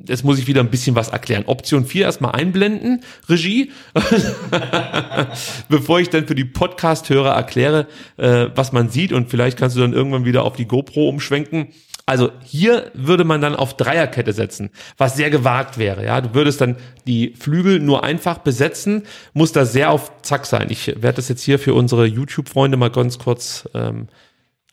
Jetzt 0.08 0.24
muss 0.24 0.40
ich 0.40 0.48
wieder 0.48 0.62
ein 0.62 0.70
bisschen 0.70 0.96
was 0.96 1.10
erklären. 1.10 1.44
Option 1.48 1.86
4 1.86 2.06
erstmal 2.06 2.32
einblenden, 2.32 3.04
Regie, 3.28 3.72
bevor 5.70 6.00
ich 6.00 6.10
dann 6.10 6.28
für 6.28 6.36
die 6.36 6.46
Podcast-Hörer 6.46 7.34
erkläre, 7.34 7.88
äh, 8.16 8.48
was 8.56 8.72
man 8.72 8.90
sieht 8.90 9.12
und 9.12 9.30
vielleicht 9.30 9.58
kannst 9.58 9.76
du 9.76 9.82
dann 9.82 9.92
irgendwann 9.92 10.24
wieder 10.24 10.44
auf 10.44 10.56
die 10.56 10.66
GoPro 10.66 11.10
umschwenken. 11.10 11.68
Also 12.12 12.30
hier 12.44 12.92
würde 12.94 13.24
man 13.24 13.40
dann 13.40 13.56
auf 13.56 13.78
Dreierkette 13.78 14.34
setzen, 14.34 14.72
was 14.98 15.16
sehr 15.16 15.30
gewagt 15.30 15.78
wäre. 15.78 16.04
Ja, 16.04 16.20
du 16.20 16.34
würdest 16.34 16.60
dann 16.60 16.76
die 17.08 17.34
Flügel 17.40 17.80
nur 17.80 18.04
einfach 18.04 18.40
besetzen, 18.40 19.04
muss 19.32 19.54
da 19.54 19.64
sehr 19.64 19.92
auf 19.92 20.12
Zack 20.22 20.46
sein. 20.46 20.68
Ich 20.72 20.88
werde 20.88 21.14
das 21.14 21.30
jetzt 21.30 21.42
hier 21.42 21.58
für 21.58 21.74
unsere 21.74 22.06
YouTube-Freunde 22.06 22.76
mal 22.76 22.92
ganz 22.92 23.18
kurz 23.18 23.70
ähm, 23.74 24.10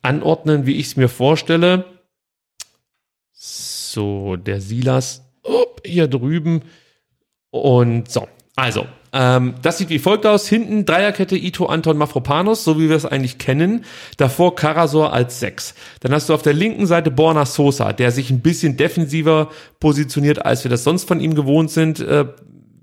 anordnen, 0.03 0.67
wie 0.67 0.79
ich 0.79 0.87
es 0.87 0.97
mir 0.97 1.09
vorstelle. 1.09 1.85
So, 3.31 4.35
der 4.35 4.61
Silas 4.61 5.23
up, 5.45 5.83
hier 5.87 6.09
drüben. 6.09 6.63
Und 7.51 8.11
so, 8.11 8.27
also, 8.57 8.89
ähm, 9.19 9.55
das 9.63 9.79
sieht 9.79 9.89
wie 9.89 9.99
folgt 9.99 10.27
aus. 10.27 10.47
Hinten 10.47 10.87
Dreierkette 10.87 11.37
Ito, 11.37 11.67
Anton, 11.67 11.99
Mafropanos, 11.99 12.63
so 12.63 12.79
wie 12.79 12.89
wir 12.89 12.95
es 12.95 13.05
eigentlich 13.05 13.39
kennen. 13.39 13.85
Davor 14.17 14.55
Karasor 14.55 15.13
als 15.13 15.41
Sechs. 15.41 15.75
Dann 15.99 16.13
hast 16.13 16.29
du 16.29 16.35
auf 16.35 16.43
der 16.43 16.53
linken 16.53 16.87
Seite 16.87 17.11
Borna 17.11 17.45
Sosa, 17.45 17.93
der 17.93 18.13
sich 18.13 18.31
ein 18.31 18.43
bisschen 18.43 18.77
defensiver 18.77 19.51
positioniert, 19.81 20.47
als 20.47 20.63
wir 20.63 20.71
das 20.71 20.85
sonst 20.85 21.09
von 21.09 21.19
ihm 21.19 21.35
gewohnt 21.35 21.73
sind. 21.73 21.99
Äh, 21.99 22.27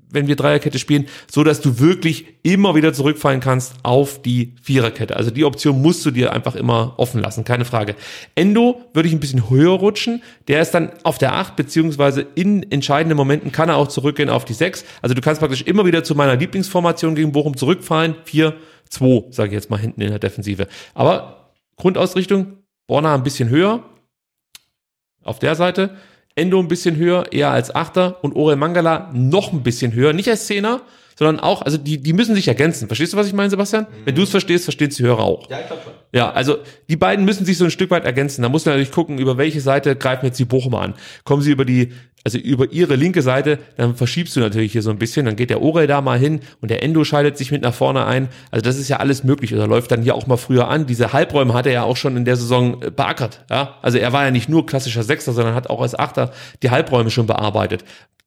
wenn 0.10 0.28
wir 0.28 0.36
Dreierkette 0.36 0.80
spielen, 0.80 1.08
so 1.30 1.44
dass 1.44 1.62
du 1.62 1.80
wirklich 1.80 2.26
immer 2.44 2.76
wieder 2.76 2.94
zurückfallen 2.94 3.40
kannst 3.40 3.74
auf 3.84 4.22
die 4.22 4.54
Viererkette. 4.62 5.16
Also 5.16 5.32
die 5.32 5.46
Option 5.46 5.82
musst 5.82 6.06
du 6.06 6.12
dir 6.12 6.32
einfach 6.34 6.56
immer 6.56 6.94
offen 6.98 7.22
lassen, 7.22 7.44
keine 7.44 7.66
Frage. 7.66 7.96
Endo 8.36 8.82
würde 8.94 9.08
ich 9.08 9.14
ein 9.14 9.20
bisschen 9.20 9.50
höher 9.50 9.74
rutschen. 9.74 10.24
Der 10.48 10.62
ist 10.62 10.72
dann 10.72 10.92
auf 11.04 11.18
der 11.18 11.34
8, 11.34 11.56
beziehungsweise 11.56 12.26
in 12.36 12.72
entscheidenden 12.72 13.18
Momenten 13.18 13.52
kann 13.52 13.70
er 13.70 13.78
auch 13.78 13.88
zurückgehen 13.88 14.30
auf 14.30 14.46
die 14.46 14.54
6. 14.54 14.86
Also 15.02 15.16
du 15.16 15.22
kannst 15.22 15.42
praktisch 15.42 15.64
immer 15.64 15.86
wieder 15.86 16.04
zu 16.04 16.16
meiner 16.16 16.36
Lieblingsformation 16.36 17.16
gegen 17.16 17.32
Bochum 17.32 17.58
zurückfallen. 17.58 18.16
4, 18.24 18.56
2, 18.90 19.32
sage 19.32 19.50
ich 19.50 19.54
jetzt 19.54 19.70
mal 19.70 19.80
hinten 19.80 20.02
in 20.02 20.10
der 20.10 20.20
Defensive. 20.20 20.68
Aber 20.94 21.52
Grundausrichtung, 21.78 22.58
Borna 22.88 23.16
ein 23.16 23.24
bisschen 23.24 23.50
höher 23.50 23.84
auf 25.24 25.40
der 25.40 25.56
Seite. 25.56 25.98
Endo 26.36 26.60
ein 26.60 26.68
bisschen 26.68 26.98
höher, 26.98 27.32
eher 27.32 27.52
als 27.52 27.74
Achter. 27.74 28.24
Und 28.24 28.36
Orel 28.36 28.58
Mangala 28.58 29.10
noch 29.14 29.54
ein 29.54 29.64
bisschen 29.64 29.94
höher, 29.94 30.14
nicht 30.14 30.30
als 30.30 30.48
Zehner, 30.48 30.82
sondern 31.18 31.40
auch, 31.40 31.62
also 31.62 31.78
die, 31.78 31.98
die 31.98 32.14
müssen 32.14 32.36
sich 32.36 32.48
ergänzen. 32.48 32.88
Verstehst 32.88 33.14
du, 33.14 33.18
was 33.18 33.28
ich 33.28 33.34
meine, 33.34 33.50
Sebastian? 33.50 33.84
Mhm. 33.84 34.06
Wenn 34.06 34.16
du 34.16 34.24
es 34.24 34.30
verstehst, 34.30 34.66
versteht 34.66 34.98
die 34.98 35.04
Hörer 35.04 35.24
auch. 35.24 35.50
Ja, 35.50 35.60
ich 35.60 35.68
glaube 35.68 35.82
schon. 35.84 35.94
Ja, 36.12 36.32
also 36.32 36.58
die 36.90 36.96
beiden 36.96 37.26
müssen 37.26 37.46
sich 37.46 37.58
so 37.58 37.66
ein 37.66 37.72
Stück 37.72 37.92
weit 37.92 38.06
ergänzen. 38.06 38.42
Da 38.42 38.50
muss 38.50 38.66
man 38.66 38.76
natürlich 38.76 38.92
gucken, 38.92 39.18
über 39.18 39.38
welche 39.38 39.62
Seite 39.62 39.96
greifen 39.96 40.26
jetzt 40.26 40.40
die 40.40 40.46
Bochumer 40.46 40.82
an. 40.82 40.94
Kommen 41.24 41.42
sie 41.42 41.52
über 41.52 41.66
die 41.66 41.92
also 42.26 42.40
über 42.40 42.72
ihre 42.72 42.96
linke 42.96 43.22
Seite, 43.22 43.60
dann 43.78 43.96
verschiebst 43.96 44.36
du 44.36 44.40
natürlich 44.40 44.72
hier 44.72 44.82
so 44.82 44.90
ein 44.90 44.98
bisschen, 44.98 45.28
dann 45.28 45.36
geht 45.36 45.52
der 45.52 45.62
Orel 45.62 45.86
da 45.86 46.02
mal 46.02 46.18
hin 46.18 46.40
und 46.60 46.72
der 46.72 46.82
Endo 46.82 47.04
schaltet 47.04 47.38
sich 47.38 47.52
mit 47.52 47.62
nach 47.62 47.74
vorne 47.74 48.06
ein. 48.06 48.30
Also 48.50 48.64
das 48.64 48.78
ist 48.78 48.90
ja 48.90 48.98
alles 48.98 49.24
möglich 49.24 49.54
oder 49.54 49.68
läuft 49.68 49.92
dann 49.92 50.02
hier 50.02 50.16
auch 50.16 50.26
mal 50.26 50.38
früher 50.38 50.68
an. 50.68 50.88
Diese 50.88 51.14
Halbräume 51.14 51.54
hat 51.54 51.68
er 51.68 51.74
ja 51.74 51.84
auch 51.84 51.98
schon 51.98 52.18
in 52.18 52.26
der 52.26 52.36
Saison 52.36 52.82
äh, 52.82 52.90
beackert. 52.90 53.46
Ja? 53.52 53.76
Also 53.84 54.00
er 54.00 54.12
war 54.12 54.26
ja 54.26 54.32
nicht 54.32 54.50
nur 54.50 54.66
klassischer 54.66 55.04
Sechster, 55.04 55.34
sondern 55.34 55.54
hat 55.54 55.70
auch 55.70 55.82
als 55.82 55.94
Achter 55.94 56.32
die 56.64 56.72
Halbräume 56.72 57.12
schon 57.12 57.28
bearbeitet. 57.28 57.86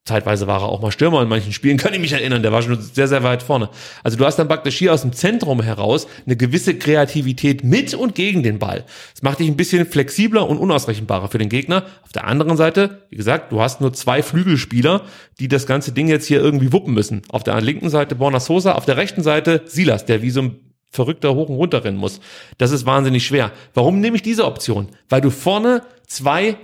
Zeitweise 0.09 0.47
war 0.47 0.62
er 0.62 0.68
auch 0.68 0.80
mal 0.80 0.90
Stürmer 0.90 1.22
in 1.22 1.28
manchen 1.28 1.52
Spielen, 1.52 1.76
kann 1.78 1.94
ich 1.94 2.01
mich 2.01 2.12
erinnern, 2.12 2.43
der 2.43 2.52
war 2.52 2.62
schon 2.62 2.80
sehr, 2.80 3.06
sehr 3.09 3.22
weit 3.22 3.43
vorne. 3.43 3.68
Also 4.02 4.16
du 4.16 4.24
hast 4.24 4.36
dann 4.36 4.48
praktisch 4.48 4.76
hier 4.76 4.93
aus 4.93 5.02
dem 5.02 5.12
Zentrum 5.12 5.62
heraus 5.62 6.06
eine 6.26 6.36
gewisse 6.36 6.76
Kreativität 6.76 7.64
mit 7.64 7.94
und 7.94 8.14
gegen 8.14 8.43
den 8.43 8.59
Ball. 8.59 8.85
Das 9.14 9.22
macht 9.22 9.39
dich 9.39 9.48
ein 9.48 9.56
bisschen 9.56 9.86
flexibler 9.86 10.48
und 10.48 10.59
unausrechenbarer 10.59 11.28
für 11.28 11.39
den 11.39 11.48
Gegner. 11.48 11.85
Auf 12.02 12.12
der 12.12 12.26
anderen 12.26 12.56
Seite, 12.56 13.02
wie 13.10 13.16
gesagt, 13.16 13.52
du 13.52 13.60
hast 13.60 13.80
nur 13.80 13.93
zwei 13.93 14.22
Flügelspieler, 14.22 15.02
die 15.39 15.48
das 15.48 15.66
ganze 15.66 15.93
Ding 15.93 16.09
jetzt 16.09 16.26
hier 16.26 16.40
irgendwie 16.40 16.72
wuppen 16.72 16.94
müssen. 16.94 17.22
Auf 17.28 17.44
der 17.44 17.60
linken 17.60 17.90
Seite 17.90 18.14
Borna 18.14 18.40
Sosa, 18.40 18.72
auf 18.72 18.86
der 18.86 18.97
rechten 18.97 19.22
Seite 19.22 19.62
Silas, 19.66 20.06
der 20.06 20.22
wie 20.22 20.30
so 20.30 20.43
ein 20.43 20.56
verrückter 20.90 21.35
hoch 21.35 21.48
und 21.48 21.56
runter 21.56 21.85
rennen 21.85 21.98
muss. 21.98 22.20
Das 22.56 22.70
ist 22.70 22.86
wahnsinnig 22.86 23.26
schwer. 23.26 23.52
Warum 23.74 24.01
nehme 24.01 24.16
ich 24.16 24.22
diese 24.22 24.44
Option? 24.44 24.89
Weil 25.09 25.20
du 25.20 25.30
vorne 25.30 25.82
zwei 26.06 26.56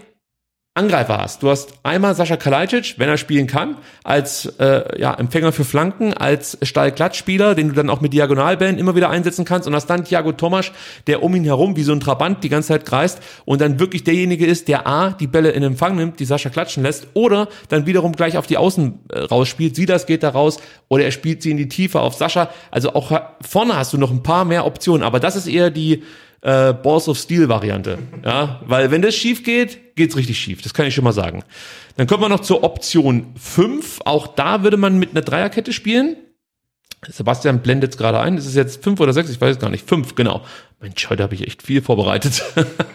Angreifer 0.76 1.18
hast. 1.18 1.44
Du 1.44 1.50
hast 1.50 1.74
einmal 1.84 2.16
Sascha 2.16 2.36
Kalajdzic, 2.36 2.94
wenn 2.98 3.08
er 3.08 3.16
spielen 3.16 3.46
kann, 3.46 3.76
als 4.02 4.46
äh, 4.58 5.00
ja, 5.00 5.14
Empfänger 5.14 5.52
für 5.52 5.64
Flanken, 5.64 6.12
als 6.14 6.58
Stallklatschspieler, 6.62 7.54
den 7.54 7.68
du 7.68 7.74
dann 7.76 7.88
auch 7.88 8.00
mit 8.00 8.12
Diagonalbällen 8.12 8.76
immer 8.76 8.96
wieder 8.96 9.08
einsetzen 9.08 9.44
kannst 9.44 9.68
und 9.68 9.74
hast 9.76 9.86
dann 9.86 10.04
Thiago 10.04 10.32
Tomasch, 10.32 10.72
der 11.06 11.22
um 11.22 11.32
ihn 11.36 11.44
herum 11.44 11.76
wie 11.76 11.84
so 11.84 11.92
ein 11.92 12.00
Trabant 12.00 12.42
die 12.42 12.48
ganze 12.48 12.70
Zeit 12.70 12.86
kreist 12.86 13.20
und 13.44 13.60
dann 13.60 13.78
wirklich 13.78 14.02
derjenige 14.02 14.46
ist, 14.46 14.66
der 14.66 14.84
A, 14.84 15.10
die 15.10 15.28
Bälle 15.28 15.50
in 15.50 15.62
Empfang 15.62 15.94
nimmt, 15.94 16.18
die 16.18 16.24
Sascha 16.24 16.50
klatschen 16.50 16.82
lässt 16.82 17.06
oder 17.14 17.46
dann 17.68 17.86
wiederum 17.86 18.10
gleich 18.10 18.36
auf 18.36 18.48
die 18.48 18.56
Außen 18.56 18.98
äh, 19.10 19.20
rausspielt. 19.20 19.76
Silas 19.76 20.06
geht 20.06 20.24
da 20.24 20.30
raus 20.30 20.58
oder 20.88 21.04
er 21.04 21.12
spielt 21.12 21.40
sie 21.40 21.52
in 21.52 21.56
die 21.56 21.68
Tiefe 21.68 22.00
auf 22.00 22.14
Sascha. 22.14 22.50
Also 22.72 22.94
auch 22.94 23.12
vorne 23.40 23.76
hast 23.76 23.92
du 23.92 23.98
noch 23.98 24.10
ein 24.10 24.24
paar 24.24 24.44
mehr 24.44 24.66
Optionen, 24.66 25.04
aber 25.04 25.20
das 25.20 25.36
ist 25.36 25.46
eher 25.46 25.70
die 25.70 26.02
äh, 26.44 26.74
Balls 26.74 27.08
of 27.08 27.18
Steel 27.18 27.48
Variante. 27.48 27.98
Ja, 28.24 28.60
weil 28.66 28.90
wenn 28.90 29.02
das 29.02 29.14
schief 29.14 29.42
geht, 29.42 29.96
geht's 29.96 30.16
richtig 30.16 30.38
schief. 30.38 30.62
Das 30.62 30.74
kann 30.74 30.86
ich 30.86 30.94
schon 30.94 31.04
mal 31.04 31.12
sagen. 31.12 31.42
Dann 31.96 32.06
kommen 32.06 32.22
wir 32.22 32.28
noch 32.28 32.40
zur 32.40 32.62
Option 32.62 33.32
5. 33.36 34.00
Auch 34.04 34.26
da 34.28 34.62
würde 34.62 34.76
man 34.76 34.98
mit 34.98 35.10
einer 35.10 35.22
Dreierkette 35.22 35.72
spielen. 35.72 36.16
Sebastian 37.08 37.60
blendet 37.60 37.98
gerade 37.98 38.20
ein. 38.20 38.38
Ist 38.38 38.46
es 38.46 38.54
jetzt 38.54 38.82
fünf 38.82 39.00
oder 39.00 39.12
sechs? 39.12 39.30
Ich 39.30 39.40
weiß 39.40 39.56
es 39.56 39.60
gar 39.60 39.70
nicht. 39.70 39.88
Fünf, 39.88 40.14
genau. 40.14 40.42
Mensch, 40.80 41.08
heute 41.10 41.22
habe 41.22 41.34
ich 41.34 41.46
echt 41.46 41.62
viel 41.62 41.82
vorbereitet. 41.82 42.42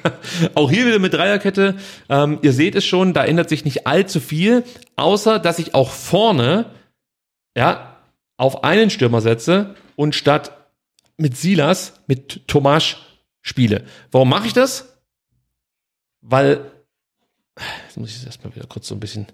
auch 0.56 0.70
hier 0.70 0.86
wieder 0.86 1.00
mit 1.00 1.14
Dreierkette. 1.14 1.76
Ähm, 2.08 2.40
ihr 2.42 2.54
seht 2.54 2.76
es 2.76 2.86
schon, 2.86 3.14
da 3.14 3.24
ändert 3.26 3.50
sich 3.50 3.66
nicht 3.66 3.88
allzu 3.88 4.20
viel, 4.20 4.64
außer 4.96 5.40
dass 5.40 5.60
ich 5.60 5.76
auch 5.76 5.90
vorne 5.92 6.66
ja 7.56 7.98
auf 8.38 8.64
einen 8.64 8.90
Stürmer 8.90 9.22
setze 9.22 9.76
und 9.96 10.16
statt 10.16 10.52
mit 11.18 11.36
Silas 11.36 11.94
mit 12.08 12.48
Tomasch 12.48 12.98
spiele. 13.42 13.86
Warum 14.12 14.30
mache 14.30 14.48
ich 14.48 14.54
das? 14.54 14.98
Weil, 16.22 16.72
jetzt 17.86 17.98
muss 17.98 18.10
ich 18.10 18.18
es 18.18 18.26
erstmal 18.26 18.56
wieder 18.56 18.68
kurz 18.68 18.88
so 18.88 18.96
ein 18.96 19.00
bisschen 19.00 19.28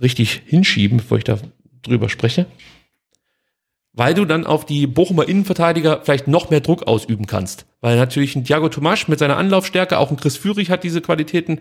richtig 0.00 0.42
hinschieben, 0.46 0.98
bevor 0.98 1.18
ich 1.18 1.24
da 1.24 1.38
drüber 1.82 2.08
spreche. 2.08 2.46
Weil 3.94 4.14
du 4.14 4.24
dann 4.24 4.46
auf 4.46 4.64
die 4.64 4.86
Bochumer 4.86 5.28
Innenverteidiger 5.28 6.00
vielleicht 6.02 6.26
noch 6.26 6.48
mehr 6.48 6.60
Druck 6.60 6.84
ausüben 6.84 7.26
kannst. 7.26 7.66
Weil 7.82 7.96
natürlich 7.96 8.34
ein 8.34 8.44
Thiago 8.44 8.70
Tomasch 8.70 9.06
mit 9.06 9.18
seiner 9.18 9.36
Anlaufstärke, 9.36 9.98
auch 9.98 10.10
ein 10.10 10.16
Chris 10.16 10.38
Führig 10.38 10.70
hat 10.70 10.82
diese 10.82 11.02
Qualitäten, 11.02 11.60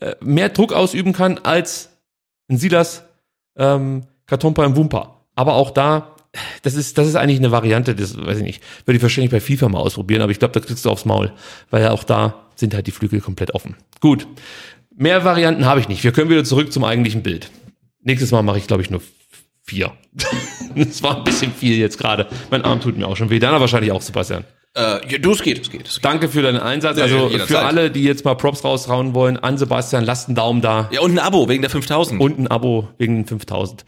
äh, 0.00 0.14
mehr 0.20 0.50
Druck 0.50 0.74
ausüben 0.74 1.14
kann 1.14 1.38
als 1.38 1.90
ein 2.50 2.58
Silas 2.58 3.04
ähm, 3.56 4.06
Katompa 4.26 4.64
im 4.66 4.76
Wumpa. 4.76 5.24
Aber 5.34 5.54
auch 5.54 5.70
da 5.70 6.16
das 6.62 6.74
ist, 6.74 6.96
das 6.98 7.08
ist 7.08 7.16
eigentlich 7.16 7.38
eine 7.38 7.50
Variante, 7.50 7.94
das 7.94 8.16
weiß 8.16 8.38
ich 8.38 8.44
nicht, 8.44 8.62
würde 8.86 8.96
ich 8.96 9.02
wahrscheinlich 9.02 9.30
bei 9.30 9.40
FIFA 9.40 9.68
mal 9.68 9.80
ausprobieren, 9.80 10.22
aber 10.22 10.32
ich 10.32 10.38
glaube, 10.38 10.52
da 10.58 10.60
kriegst 10.60 10.84
du 10.84 10.90
aufs 10.90 11.04
Maul, 11.04 11.32
weil 11.70 11.82
ja 11.82 11.90
auch 11.90 12.04
da 12.04 12.46
sind 12.56 12.74
halt 12.74 12.86
die 12.86 12.92
Flügel 12.92 13.20
komplett 13.20 13.54
offen. 13.54 13.76
Gut. 14.00 14.26
Mehr 14.96 15.24
Varianten 15.24 15.64
habe 15.64 15.80
ich 15.80 15.88
nicht. 15.88 16.04
Wir 16.04 16.12
können 16.12 16.30
wieder 16.30 16.44
zurück 16.44 16.72
zum 16.72 16.84
eigentlichen 16.84 17.22
Bild. 17.22 17.50
Nächstes 18.02 18.32
Mal 18.32 18.42
mache 18.42 18.58
ich, 18.58 18.66
glaube 18.66 18.82
ich, 18.82 18.90
nur 18.90 19.00
vier. 19.64 19.92
das 20.76 21.02
war 21.02 21.18
ein 21.18 21.24
bisschen 21.24 21.52
viel 21.52 21.76
jetzt 21.78 21.98
gerade. 21.98 22.26
Mein 22.50 22.64
Arm 22.64 22.80
tut 22.80 22.98
mir 22.98 23.06
auch 23.06 23.16
schon 23.16 23.30
weh. 23.30 23.38
Deiner 23.38 23.60
wahrscheinlich 23.60 23.92
auch, 23.92 24.02
Sebastian. 24.02 24.44
Äh, 24.74 25.00
ja, 25.10 25.18
du, 25.18 25.32
es 25.32 25.42
geht, 25.42 25.60
es 25.60 25.70
geht, 25.70 25.86
es 25.88 25.94
geht. 25.94 26.04
Danke 26.04 26.28
für 26.28 26.42
deinen 26.42 26.60
Einsatz. 26.60 26.98
Also 26.98 27.16
Ja, 27.16 27.26
für 27.26 27.32
jederzeit. 27.32 27.64
alle, 27.64 27.90
die 27.90 28.04
jetzt 28.04 28.24
mal 28.24 28.34
Props 28.34 28.62
raushauen 28.62 29.14
wollen, 29.14 29.36
an 29.36 29.58
Sebastian, 29.58 30.04
lasst 30.04 30.28
einen 30.28 30.36
Daumen 30.36 30.60
da. 30.60 30.88
Ja, 30.92 31.00
und 31.00 31.12
ein 31.12 31.18
Abo 31.18 31.48
wegen 31.48 31.62
der 31.62 31.70
5000. 31.70 32.20
Und 32.20 32.38
ein 32.38 32.46
Abo 32.46 32.88
wegen 32.98 33.16
den 33.16 33.26
5000. 33.26 33.84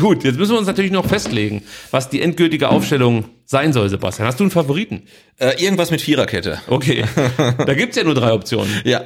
Gut, 0.00 0.24
jetzt 0.24 0.38
müssen 0.38 0.52
wir 0.52 0.58
uns 0.58 0.66
natürlich 0.66 0.90
noch 0.90 1.06
festlegen, 1.06 1.62
was 1.90 2.08
die 2.08 2.22
endgültige 2.22 2.70
Aufstellung 2.70 3.26
sein 3.44 3.72
soll, 3.72 3.88
Sebastian. 3.88 4.26
Hast 4.26 4.40
du 4.40 4.44
einen 4.44 4.50
Favoriten? 4.50 5.02
Äh, 5.36 5.62
irgendwas 5.62 5.90
mit 5.90 6.00
Viererkette. 6.00 6.60
Okay. 6.68 7.04
da 7.36 7.74
gibt's 7.74 7.96
ja 7.96 8.04
nur 8.04 8.14
drei 8.14 8.32
Optionen. 8.32 8.80
Ja. 8.84 9.00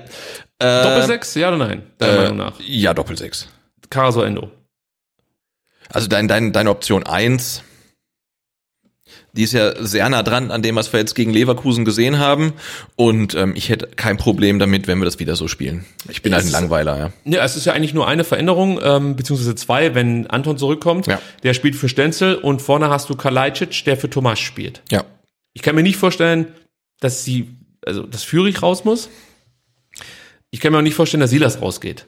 Äh, 0.59 0.83
Doppelsechs, 0.83 1.35
ja 1.35 1.49
oder 1.49 1.59
nein? 1.59 1.83
Deiner 1.99 2.13
äh, 2.13 2.23
Meinung 2.23 2.37
nach. 2.37 2.53
Ja, 2.61 2.95
Doppelsechs. 2.95 3.49
Caraso 3.91 4.23
Endo. 4.23 4.51
Also 5.89 6.09
dein, 6.09 6.29
dein, 6.29 6.53
deine 6.53 6.71
Option 6.71 7.05
eins, 7.05 7.63
die 9.37 9.43
ist 9.43 9.53
ja 9.53 9.75
sehr 9.85 10.09
nah 10.09 10.23
dran 10.23 10.51
an 10.51 10.63
dem, 10.63 10.77
was 10.77 10.93
wir 10.93 11.01
jetzt 11.01 11.15
gegen 11.15 11.33
Leverkusen 11.33 11.85
gesehen 11.85 12.19
haben. 12.19 12.53
Und 12.97 13.35
ähm, 13.35 13.55
ich 13.57 13.69
hätte 13.69 13.89
kein 13.89 14.17
Problem 14.17 14.59
damit, 14.59 14.87
wenn 14.87 14.99
wir 14.99 15.05
das 15.05 15.19
wieder 15.19 15.35
so 15.37 15.49
spielen. 15.49 15.85
Ich 16.09 16.23
bin 16.23 16.33
halt 16.33 16.45
ein 16.45 16.47
Es- 16.47 16.53
Langweiler, 16.53 16.99
ja. 16.99 17.13
Ja, 17.25 17.45
es 17.45 17.57
ist 17.57 17.65
ja 17.67 17.73
eigentlich 17.73 17.95
nur 17.95 18.07
eine 18.07 18.25
Veränderung, 18.25 18.79
ähm, 18.83 19.17
beziehungsweise 19.17 19.55
zwei, 19.57 19.95
wenn 19.95 20.27
Anton 20.29 20.57
zurückkommt. 20.57 21.07
Ja. 21.09 21.21
Der 21.43 21.53
spielt 21.55 21.75
für 21.77 21.89
Stenzel 21.89 22.37
und 22.37 22.63
vorne 22.63 22.89
hast 22.91 23.11
du 23.11 23.17
Kalajdzic, 23.17 23.85
der 23.85 23.97
für 23.97 24.09
Tomasz 24.09 24.39
spielt. 24.39 24.83
Ja. 24.91 25.05
Ich 25.53 25.63
kann 25.63 25.75
mir 25.75 25.83
nicht 25.83 25.97
vorstellen, 25.97 26.49
dass 27.01 27.25
sie, 27.25 27.49
also 27.85 28.05
dass 28.05 28.23
Führig 28.23 28.63
raus 28.63 28.85
muss. 28.85 29.09
Ich 30.51 30.61
kann 30.61 30.73
mir 30.73 30.79
auch 30.79 30.83
nicht 30.83 30.95
vorstellen, 30.95 31.21
dass 31.21 31.31
Silas 31.31 31.61
rausgeht. 31.61 32.07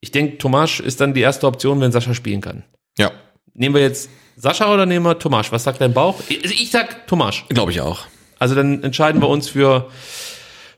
Ich 0.00 0.12
denke, 0.12 0.38
Tomasz 0.38 0.80
ist 0.80 1.00
dann 1.00 1.12
die 1.12 1.20
erste 1.20 1.46
Option, 1.46 1.80
wenn 1.80 1.92
Sascha 1.92 2.14
spielen 2.14 2.40
kann. 2.40 2.62
Ja, 2.98 3.10
Nehmen 3.54 3.74
wir 3.74 3.82
jetzt 3.82 4.08
Sascha 4.40 4.72
oder 4.72 4.86
nehmen 4.86 5.04
wir 5.04 5.18
Tomasz? 5.18 5.50
Was 5.50 5.64
sagt 5.64 5.80
dein 5.80 5.92
Bauch? 5.92 6.20
Ich, 6.28 6.44
ich 6.44 6.70
sag 6.70 7.08
Tomasz. 7.08 7.42
glaube 7.48 7.72
ich 7.72 7.80
auch. 7.80 8.02
Also 8.38 8.54
dann 8.54 8.84
entscheiden 8.84 9.20
wir 9.20 9.28
uns 9.28 9.48
für 9.48 9.88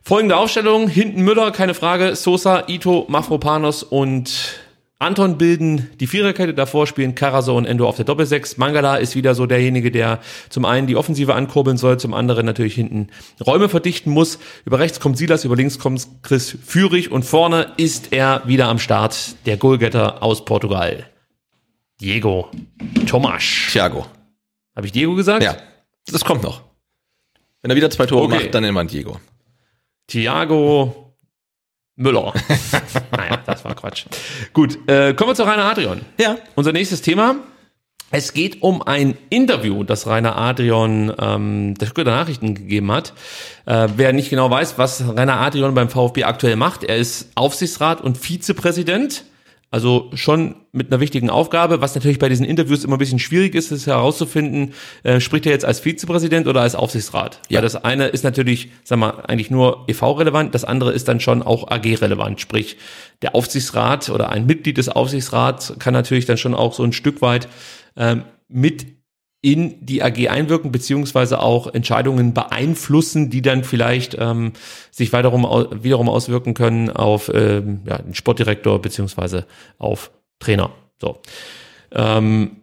folgende 0.03 0.39
Aufstellung. 0.39 0.89
Hinten 0.89 1.21
Müller, 1.21 1.51
keine 1.51 1.75
Frage. 1.75 2.17
Sosa, 2.17 2.65
Ito, 2.69 3.05
Mafropanos 3.09 3.83
und 3.83 4.33
Anton 4.99 5.37
bilden 5.37 5.91
die 6.01 6.07
Viererkette. 6.07 6.55
Davor 6.55 6.87
spielen 6.87 7.15
Karaso 7.15 7.55
und 7.55 7.67
Endo 7.67 7.87
auf 7.87 7.97
der 7.97 8.07
Doppelsechs. 8.07 8.57
Mangala 8.57 8.97
ist 8.97 9.15
wieder 9.15 9.35
so 9.35 9.45
derjenige, 9.45 9.91
der 9.91 10.21
zum 10.49 10.65
einen 10.65 10.87
die 10.87 10.97
Offensive 10.97 11.35
ankurbeln 11.35 11.77
soll, 11.77 12.01
zum 12.01 12.15
anderen 12.15 12.47
natürlich 12.47 12.75
hinten 12.75 13.09
Räume 13.47 13.69
verdichten 13.69 14.11
muss. 14.11 14.39
Über 14.65 14.79
rechts 14.79 15.01
kommt 15.01 15.19
Silas, 15.19 15.45
über 15.45 15.57
links 15.57 15.79
kommt 15.79 16.07
Chris 16.23 16.57
Führig 16.65 17.13
und 17.13 17.25
vorne 17.27 17.73
ist 17.77 18.15
er 18.15 18.41
wieder 18.47 18.69
am 18.69 18.79
Start, 18.79 19.37
der 19.45 19.59
Goalgetter 19.59 20.23
aus 20.23 20.47
Portugal. 20.47 21.05
Diego 22.01 22.51
Tomasch. 23.07 23.71
Thiago. 23.73 24.07
Habe 24.75 24.87
ich 24.87 24.93
Diego 24.93 25.15
gesagt? 25.15 25.43
Ja, 25.43 25.57
das 26.07 26.25
kommt 26.25 26.43
noch. 26.43 26.63
Wenn 27.63 27.71
er 27.71 27.77
wieder 27.77 27.91
zwei 27.91 28.07
Tore 28.07 28.25
Okay. 28.25 28.35
macht, 28.37 28.55
dann 28.55 28.63
nennt 28.63 28.75
man 28.75 28.89
Diego. 28.89 29.21
Thiago 30.07 31.15
Müller. 31.97 32.33
naja, 33.13 33.39
das 33.45 33.65
war 33.65 33.75
Quatsch. 33.75 34.07
Gut, 34.55 34.79
äh, 34.89 35.13
kommen 35.13 35.31
wir 35.31 35.35
zu 35.35 35.43
Rainer 35.43 35.65
Adrian. 35.67 36.01
Ja. 36.19 36.39
Unser 36.55 36.73
nächstes 36.73 37.03
Thema. 37.03 37.37
Es 38.13 38.33
geht 38.33 38.63
um 38.63 38.83
ein 38.83 39.17
Interview, 39.29 39.85
das 39.85 40.07
Rainer 40.09 40.37
Adrian 40.37 41.13
ähm, 41.21 41.75
der 41.75 41.87
Stuttgarter 41.87 42.11
Nachrichten 42.11 42.55
gegeben 42.57 42.91
hat. 42.91 43.13
Äh, 43.67 43.89
wer 43.97 44.13
nicht 44.13 44.31
genau 44.31 44.51
weiß, 44.51 44.79
was 44.79 45.05
Rainer 45.17 45.39
Adrian 45.39 45.75
beim 45.75 45.89
VfB 45.89 46.25
aktuell 46.25 46.57
macht, 46.57 46.83
er 46.83 46.97
ist 46.97 47.31
Aufsichtsrat 47.37 48.01
und 48.01 48.19
Vizepräsident. 48.19 49.25
Also 49.73 50.11
schon 50.15 50.57
mit 50.73 50.91
einer 50.91 51.01
wichtigen 51.01 51.31
Aufgabe, 51.31 51.81
was 51.81 51.95
natürlich 51.95 52.19
bei 52.19 52.29
diesen 52.29 52.45
Interviews 52.45 52.83
immer 52.83 52.97
ein 52.97 52.99
bisschen 52.99 53.21
schwierig 53.21 53.55
ist, 53.55 53.71
ist 53.71 53.87
herauszufinden, 53.87 54.75
äh, 55.05 55.21
spricht 55.21 55.47
er 55.47 55.53
jetzt 55.53 55.65
als 55.65 55.79
Vizepräsident 55.79 56.49
oder 56.49 56.63
als 56.63 56.75
Aufsichtsrat? 56.75 57.41
Ja. 57.49 57.59
Weil 57.59 57.63
das 57.63 57.77
eine 57.77 58.09
ist 58.09 58.25
natürlich, 58.25 58.71
sag 58.83 58.99
mal, 58.99 59.23
eigentlich 59.29 59.53
nur 59.53 59.85
EV-relevant, 59.87 60.57
das 60.57 60.65
andere 60.65 60.93
ist 60.93 61.07
dann 61.07 61.21
schon 61.21 61.43
auch 61.43 61.69
AG-relevant. 61.71 62.41
Sprich, 62.41 62.79
der 63.23 63.37
Aufsichtsrat 63.37 64.11
oder 64.11 64.31
ein 64.31 64.45
Mitglied 64.47 64.77
des 64.77 64.89
Aufsichtsrats 64.89 65.75
kann 65.79 65.95
natürlich 65.95 66.27
dann 66.27 66.37
schon 66.37 66.55
auch 66.55 66.73
so 66.73 66.83
ein 66.83 66.93
Stück 66.93 67.23
weit 67.23 67.47
ähm, 67.97 68.25
mit 68.49 68.87
in 69.43 69.85
die 69.85 70.03
AG 70.03 70.29
einwirken, 70.29 70.71
beziehungsweise 70.71 71.41
auch 71.41 71.73
Entscheidungen 71.73 72.35
beeinflussen, 72.35 73.31
die 73.31 73.41
dann 73.41 73.65
vielleicht 73.65 74.17
ähm, 74.19 74.53
sich 74.91 75.13
wiederum, 75.13 75.47
au- 75.47 75.69
wiederum 75.83 76.09
auswirken 76.09 76.53
können 76.55 76.91
auf 76.91 77.31
ähm, 77.35 77.81
ja, 77.87 77.99
den 77.99 78.15
Sportdirektor 78.15 78.81
beziehungsweise 78.83 79.47
auf 79.79 80.11
Trainer. 80.41 80.71
So. 81.01 81.21
Ähm, 81.93 82.60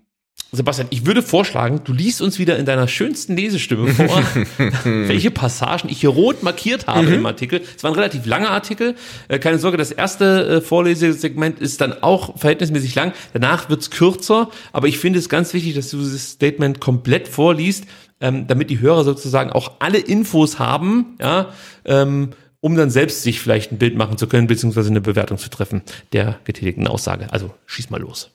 Sebastian, 0.51 0.87
ich 0.91 1.05
würde 1.05 1.21
vorschlagen, 1.21 1.81
du 1.83 1.91
liest 1.91 2.21
uns 2.21 2.39
wieder 2.39 2.57
in 2.57 2.65
deiner 2.65 2.87
schönsten 2.87 3.35
Lesestimme 3.35 3.89
vor, 3.89 4.23
welche 4.83 5.29
Passagen 5.29 5.89
ich 5.89 5.99
hier 5.99 6.09
rot 6.09 6.41
markiert 6.41 6.87
habe 6.87 7.07
im 7.07 7.25
Artikel. 7.25 7.61
Es 7.75 7.83
war 7.83 7.91
ein 7.91 7.95
relativ 7.95 8.25
langer 8.25 8.51
Artikel. 8.51 8.95
Äh, 9.27 9.39
keine 9.39 9.59
Sorge, 9.59 9.75
das 9.75 9.91
erste 9.91 10.47
äh, 10.47 10.61
Vorlesesegment 10.61 11.59
ist 11.59 11.81
dann 11.81 12.01
auch 12.01 12.37
verhältnismäßig 12.37 12.95
lang. 12.95 13.11
Danach 13.33 13.69
wird's 13.69 13.91
kürzer, 13.91 14.49
aber 14.71 14.87
ich 14.87 14.99
finde 14.99 15.19
es 15.19 15.27
ganz 15.27 15.53
wichtig, 15.53 15.75
dass 15.75 15.89
du 15.89 15.97
dieses 15.97 16.31
Statement 16.31 16.79
komplett 16.79 17.27
vorliest, 17.27 17.85
ähm, 18.21 18.47
damit 18.47 18.69
die 18.69 18.79
Hörer 18.79 19.03
sozusagen 19.03 19.51
auch 19.51 19.73
alle 19.79 19.97
Infos 19.97 20.59
haben, 20.59 21.17
ja, 21.19 21.49
ähm, 21.83 22.29
um 22.61 22.75
dann 22.75 22.89
selbst 22.89 23.21
sich 23.21 23.41
vielleicht 23.41 23.73
ein 23.73 23.77
Bild 23.77 23.97
machen 23.97 24.17
zu 24.17 24.27
können, 24.27 24.47
beziehungsweise 24.47 24.89
eine 24.89 25.01
Bewertung 25.01 25.37
zu 25.37 25.49
treffen 25.49 25.81
der 26.13 26.39
getätigten 26.45 26.87
Aussage. 26.87 27.31
Also 27.31 27.53
schieß 27.65 27.89
mal 27.89 27.99
los. 27.99 28.31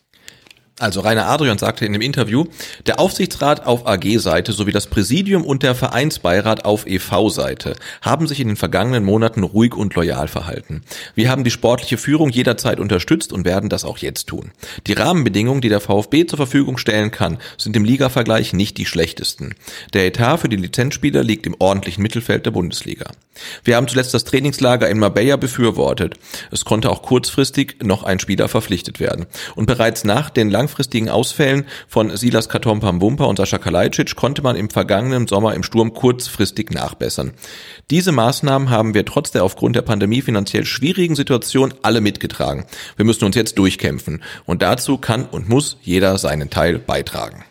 Also 0.82 0.98
Rainer 0.98 1.28
Adrian 1.28 1.58
sagte 1.58 1.86
in 1.86 1.92
dem 1.92 2.02
Interview, 2.02 2.46
der 2.86 2.98
Aufsichtsrat 2.98 3.66
auf 3.66 3.86
AG-Seite 3.86 4.50
sowie 4.50 4.72
das 4.72 4.88
Präsidium 4.88 5.44
und 5.44 5.62
der 5.62 5.76
Vereinsbeirat 5.76 6.64
auf 6.64 6.88
EV-Seite 6.88 7.76
haben 8.00 8.26
sich 8.26 8.40
in 8.40 8.48
den 8.48 8.56
vergangenen 8.56 9.04
Monaten 9.04 9.44
ruhig 9.44 9.76
und 9.76 9.94
loyal 9.94 10.26
verhalten. 10.26 10.82
Wir 11.14 11.30
haben 11.30 11.44
die 11.44 11.52
sportliche 11.52 11.98
Führung 11.98 12.30
jederzeit 12.30 12.80
unterstützt 12.80 13.32
und 13.32 13.44
werden 13.44 13.68
das 13.68 13.84
auch 13.84 13.98
jetzt 13.98 14.26
tun. 14.26 14.50
Die 14.88 14.94
Rahmenbedingungen, 14.94 15.60
die 15.60 15.68
der 15.68 15.78
VfB 15.78 16.26
zur 16.26 16.38
Verfügung 16.38 16.78
stellen 16.78 17.12
kann, 17.12 17.38
sind 17.58 17.76
im 17.76 17.84
Ligavergleich 17.84 18.52
nicht 18.52 18.76
die 18.76 18.86
schlechtesten. 18.86 19.54
Der 19.92 20.06
Etat 20.06 20.38
für 20.38 20.48
die 20.48 20.56
Lizenzspieler 20.56 21.22
liegt 21.22 21.46
im 21.46 21.54
ordentlichen 21.60 22.02
Mittelfeld 22.02 22.44
der 22.44 22.50
Bundesliga. 22.50 23.12
Wir 23.64 23.76
haben 23.76 23.88
zuletzt 23.88 24.14
das 24.14 24.24
Trainingslager 24.24 24.88
in 24.88 24.98
Marbella 24.98 25.36
befürwortet. 25.36 26.14
Es 26.50 26.64
konnte 26.64 26.90
auch 26.90 27.02
kurzfristig 27.02 27.76
noch 27.82 28.02
ein 28.02 28.18
Spieler 28.18 28.48
verpflichtet 28.48 29.00
werden. 29.00 29.26
Und 29.54 29.66
bereits 29.66 30.04
nach 30.04 30.30
den 30.30 30.50
langfristigen 30.50 31.08
Ausfällen 31.08 31.66
von 31.88 32.16
Silas 32.16 32.48
Katompam-Wumper 32.48 33.28
und 33.28 33.36
Sascha 33.36 33.58
Kalajdzic 33.58 34.16
konnte 34.16 34.42
man 34.42 34.56
im 34.56 34.70
vergangenen 34.70 35.26
Sommer 35.26 35.54
im 35.54 35.62
Sturm 35.62 35.94
kurzfristig 35.94 36.70
nachbessern. 36.70 37.32
Diese 37.90 38.12
Maßnahmen 38.12 38.70
haben 38.70 38.94
wir 38.94 39.04
trotz 39.04 39.30
der 39.30 39.44
aufgrund 39.44 39.76
der 39.76 39.82
Pandemie 39.82 40.22
finanziell 40.22 40.64
schwierigen 40.64 41.14
Situation 41.14 41.74
alle 41.82 42.00
mitgetragen. 42.00 42.66
Wir 42.96 43.04
müssen 43.04 43.24
uns 43.24 43.36
jetzt 43.36 43.58
durchkämpfen. 43.58 44.22
Und 44.44 44.62
dazu 44.62 44.98
kann 44.98 45.26
und 45.26 45.48
muss 45.48 45.78
jeder 45.82 46.18
seinen 46.18 46.50
Teil 46.50 46.78
beitragen. 46.78 47.44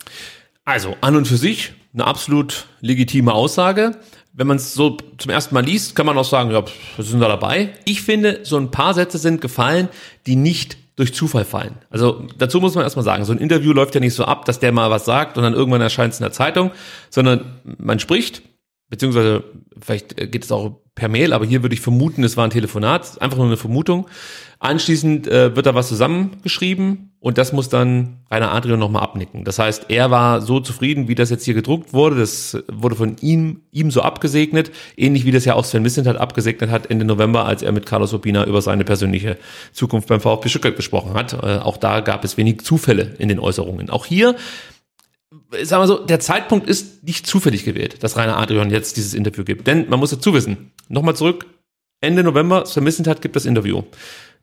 Also 0.66 0.96
an 1.02 1.16
und 1.16 1.28
für 1.28 1.38
sich 1.38 1.74
eine 1.94 2.06
absolut 2.06 2.68
legitime 2.80 3.34
Aussage. 3.34 3.98
Wenn 4.34 4.48
man 4.48 4.58
es 4.58 4.74
so 4.74 4.98
zum 5.18 5.32
ersten 5.32 5.54
Mal 5.54 5.66
liest, 5.66 5.96
kann 5.96 6.06
man 6.06 6.18
auch 6.18 6.26
sagen, 6.26 6.52
ja, 6.52 6.64
wir 6.96 7.06
sind 7.06 7.20
da 7.20 7.28
dabei. 7.28 7.70
Ich 7.86 8.02
finde, 8.02 8.42
so 8.44 8.58
ein 8.58 8.72
paar 8.72 8.94
Sätze 8.94 9.18
sind 9.18 9.42
gefallen, 9.42 9.90
die 10.26 10.36
nicht 10.36 10.78
durch 10.96 11.14
Zufall 11.14 11.46
fallen. 11.46 11.76
Also 11.90 12.28
dazu 12.38 12.60
muss 12.62 12.76
man 12.76 12.84
erstmal 12.84 13.06
sagen, 13.06 13.26
so 13.26 13.32
ein 13.32 13.40
Interview 13.40 13.74
läuft 13.74 13.96
ja 13.96 14.02
nicht 14.02 14.14
so 14.14 14.26
ab, 14.26 14.46
dass 14.46 14.60
der 14.60 14.72
mal 14.72 14.90
was 14.90 15.06
sagt 15.06 15.38
und 15.38 15.44
dann 15.44 15.54
irgendwann 15.54 15.82
erscheint 15.82 16.14
es 16.14 16.20
in 16.20 16.24
der 16.24 16.32
Zeitung, 16.32 16.72
sondern 17.10 17.60
man 17.64 18.00
spricht, 18.00 18.42
beziehungsweise 18.90 19.44
vielleicht 19.82 20.16
geht 20.32 20.44
es 20.44 20.52
auch 20.52 20.82
per 20.96 21.10
Mail, 21.10 21.34
aber 21.34 21.46
hier 21.46 21.64
würde 21.64 21.74
ich 21.74 21.82
vermuten, 21.82 22.24
es 22.24 22.38
war 22.38 22.44
ein 22.44 22.52
Telefonat, 22.52 23.22
einfach 23.22 23.38
nur 23.38 23.48
eine 23.48 23.58
Vermutung. 23.58 24.08
Anschließend 24.64 25.28
äh, 25.28 25.56
wird 25.56 25.66
da 25.66 25.74
was 25.74 25.88
zusammengeschrieben 25.88 27.16
und 27.20 27.40
das 27.40 27.52
muss 27.52 27.68
dann 27.68 28.20
Rainer 28.30 28.52
Adrian 28.52 28.78
nochmal 28.78 29.02
abnicken. 29.02 29.44
Das 29.44 29.58
heißt, 29.58 29.88
er 29.90 30.12
war 30.12 30.40
so 30.40 30.60
zufrieden, 30.60 31.08
wie 31.08 31.16
das 31.16 31.32
jetzt 31.32 31.46
hier 31.46 31.56
gedruckt 31.56 31.94
wurde. 31.94 32.18
Das 32.18 32.56
wurde 32.72 32.96
von 32.96 33.16
ihm, 33.22 33.62
ihm 33.72 33.90
so 33.90 34.04
abgesegnet, 34.04 34.70
ähnlich 34.96 35.26
wie 35.26 35.32
das 35.32 35.46
ja 35.46 35.56
auch 35.56 35.66
Sven 35.66 35.82
Missentat 35.82 36.16
abgesegnet 36.18 36.70
hat 36.70 36.92
Ende 36.92 37.06
November, 37.06 37.46
als 37.48 37.64
er 37.64 37.72
mit 37.72 37.88
Carlos 37.88 38.14
Urbina 38.14 38.46
über 38.46 38.62
seine 38.62 38.84
persönliche 38.84 39.40
Zukunft 39.72 40.08
beim 40.10 40.22
VfB 40.22 40.50
Stuttgart 40.50 40.76
gesprochen 40.76 41.16
hat. 41.16 41.34
Äh, 41.34 41.58
auch 41.58 41.78
da 41.78 42.02
gab 42.02 42.24
es 42.24 42.38
wenig 42.38 42.62
Zufälle 42.62 43.16
in 43.18 43.30
den 43.30 43.40
Äußerungen. 43.40 43.90
Auch 43.90 44.06
hier 44.06 44.36
sagen 45.64 45.82
wir 45.82 45.88
so, 45.88 46.06
der 46.06 46.20
Zeitpunkt 46.20 46.70
ist 46.70 47.04
nicht 47.04 47.26
zufällig 47.26 47.66
gewählt, 47.66 48.04
dass 48.04 48.16
Rainer 48.16 48.38
Adrian 48.38 48.70
jetzt 48.70 48.96
dieses 48.98 49.16
Interview 49.16 49.44
gibt. 49.44 49.66
Denn 49.66 49.90
man 49.90 50.00
muss 50.00 50.12
dazu 50.12 50.36
wissen, 50.36 50.72
nochmal 50.88 51.16
zurück, 51.16 51.48
Ende 52.00 52.24
November, 52.24 52.68
Sven 52.68 52.84
Missentat 52.84 53.24
gibt 53.24 53.36
das 53.36 53.46
Interview 53.46 53.82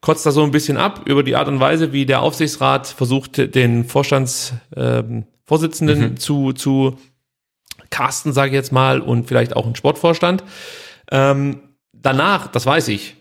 kotzt 0.00 0.26
da 0.26 0.30
so 0.30 0.42
ein 0.42 0.50
bisschen 0.50 0.76
ab 0.76 1.02
über 1.06 1.22
die 1.22 1.36
Art 1.36 1.48
und 1.48 1.60
Weise, 1.60 1.92
wie 1.92 2.06
der 2.06 2.22
Aufsichtsrat 2.22 2.86
versucht, 2.86 3.54
den 3.54 3.84
Vorstandsvorsitzenden 3.84 6.02
ähm, 6.02 6.10
mhm. 6.10 6.16
zu, 6.16 6.52
zu 6.52 6.98
casten, 7.90 8.32
sage 8.32 8.50
ich 8.50 8.54
jetzt 8.54 8.72
mal, 8.72 9.00
und 9.00 9.26
vielleicht 9.26 9.56
auch 9.56 9.66
einen 9.66 9.76
Sportvorstand. 9.76 10.44
Ähm, 11.10 11.60
danach, 11.92 12.48
das 12.48 12.66
weiß 12.66 12.88
ich, 12.88 13.16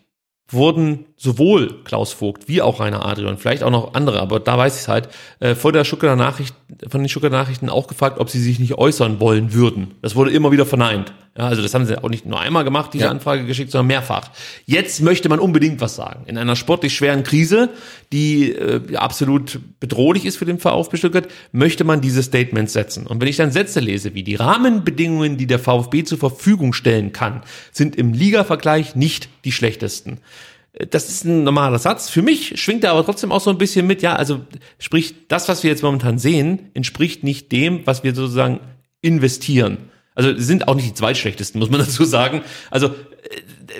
wurden 0.49 1.05
sowohl 1.17 1.83
Klaus 1.83 2.13
Vogt 2.13 2.47
wie 2.47 2.61
auch 2.61 2.79
Rainer 2.79 3.05
Adrian, 3.05 3.37
vielleicht 3.37 3.63
auch 3.63 3.71
noch 3.71 3.93
andere, 3.95 4.21
aber 4.21 4.39
da 4.39 4.57
weiß 4.57 4.75
ich 4.75 4.81
es 4.81 4.87
halt, 4.87 5.09
äh, 5.39 5.55
vor 5.55 5.73
der 5.73 5.83
Stuttgarter 5.83 6.15
Nachricht, 6.15 6.55
von 6.87 7.01
den 7.01 7.09
Stuttgarter 7.09 7.35
Nachrichten 7.35 7.69
auch 7.69 7.87
gefragt, 7.87 8.19
ob 8.19 8.29
sie 8.29 8.39
sich 8.39 8.59
nicht 8.59 8.75
äußern 8.75 9.19
wollen 9.19 9.53
würden. 9.53 9.95
Das 10.01 10.15
wurde 10.15 10.31
immer 10.31 10.51
wieder 10.51 10.65
verneint. 10.65 11.13
Ja, 11.37 11.47
also 11.47 11.61
das 11.61 11.73
haben 11.73 11.85
sie 11.85 12.03
auch 12.03 12.09
nicht 12.09 12.25
nur 12.25 12.39
einmal 12.39 12.63
gemacht, 12.63 12.93
diese 12.93 13.05
ja. 13.05 13.11
Anfrage 13.11 13.45
geschickt, 13.45 13.71
sondern 13.71 13.87
mehrfach. 13.87 14.31
Jetzt 14.65 15.01
möchte 15.01 15.29
man 15.29 15.39
unbedingt 15.39 15.81
was 15.81 15.95
sagen. 15.95 16.23
In 16.25 16.37
einer 16.37 16.55
sportlich 16.55 16.95
schweren 16.95 17.23
Krise, 17.23 17.69
die 18.11 18.51
äh, 18.53 18.95
absolut 18.95 19.59
bedrohlich 19.79 20.25
ist 20.25 20.37
für 20.37 20.45
den 20.45 20.57
VfB 20.57 20.97
Stuttgart, 20.97 21.27
möchte 21.51 21.83
man 21.83 22.01
diese 22.01 22.23
Statements 22.23 22.73
setzen. 22.73 23.05
Und 23.05 23.21
wenn 23.21 23.27
ich 23.27 23.37
dann 23.37 23.51
Sätze 23.51 23.79
lese, 23.79 24.15
wie 24.15 24.23
die 24.23 24.35
Rahmenbedingungen, 24.35 25.37
die 25.37 25.45
der 25.45 25.59
VfB 25.59 26.03
zur 26.05 26.17
Verfügung 26.17 26.73
stellen 26.73 27.11
kann, 27.11 27.43
sind 27.71 27.95
im 27.95 28.13
Liga-Vergleich 28.13 28.95
nicht 28.95 29.29
die 29.45 29.51
schlechtesten 29.51 30.19
das 30.89 31.09
ist 31.09 31.25
ein 31.25 31.43
normaler 31.43 31.79
Satz. 31.79 32.09
Für 32.09 32.21
mich 32.21 32.59
schwingt 32.61 32.83
er 32.83 32.91
aber 32.91 33.05
trotzdem 33.05 33.31
auch 33.31 33.41
so 33.41 33.49
ein 33.49 33.57
bisschen 33.57 33.87
mit, 33.87 34.01
ja, 34.01 34.15
also 34.15 34.41
sprich, 34.79 35.27
das, 35.27 35.49
was 35.49 35.63
wir 35.63 35.71
jetzt 35.71 35.83
momentan 35.83 36.19
sehen, 36.19 36.69
entspricht 36.73 37.23
nicht 37.23 37.51
dem, 37.51 37.85
was 37.85 38.03
wir 38.03 38.13
sozusagen 38.13 38.59
investieren. 39.01 39.77
Also 40.15 40.33
sind 40.35 40.67
auch 40.67 40.75
nicht 40.75 40.89
die 40.89 40.93
zweitschlechtesten, 40.93 41.59
muss 41.59 41.69
man 41.69 41.79
dazu 41.85 42.03
sagen. 42.03 42.41
Also 42.71 42.93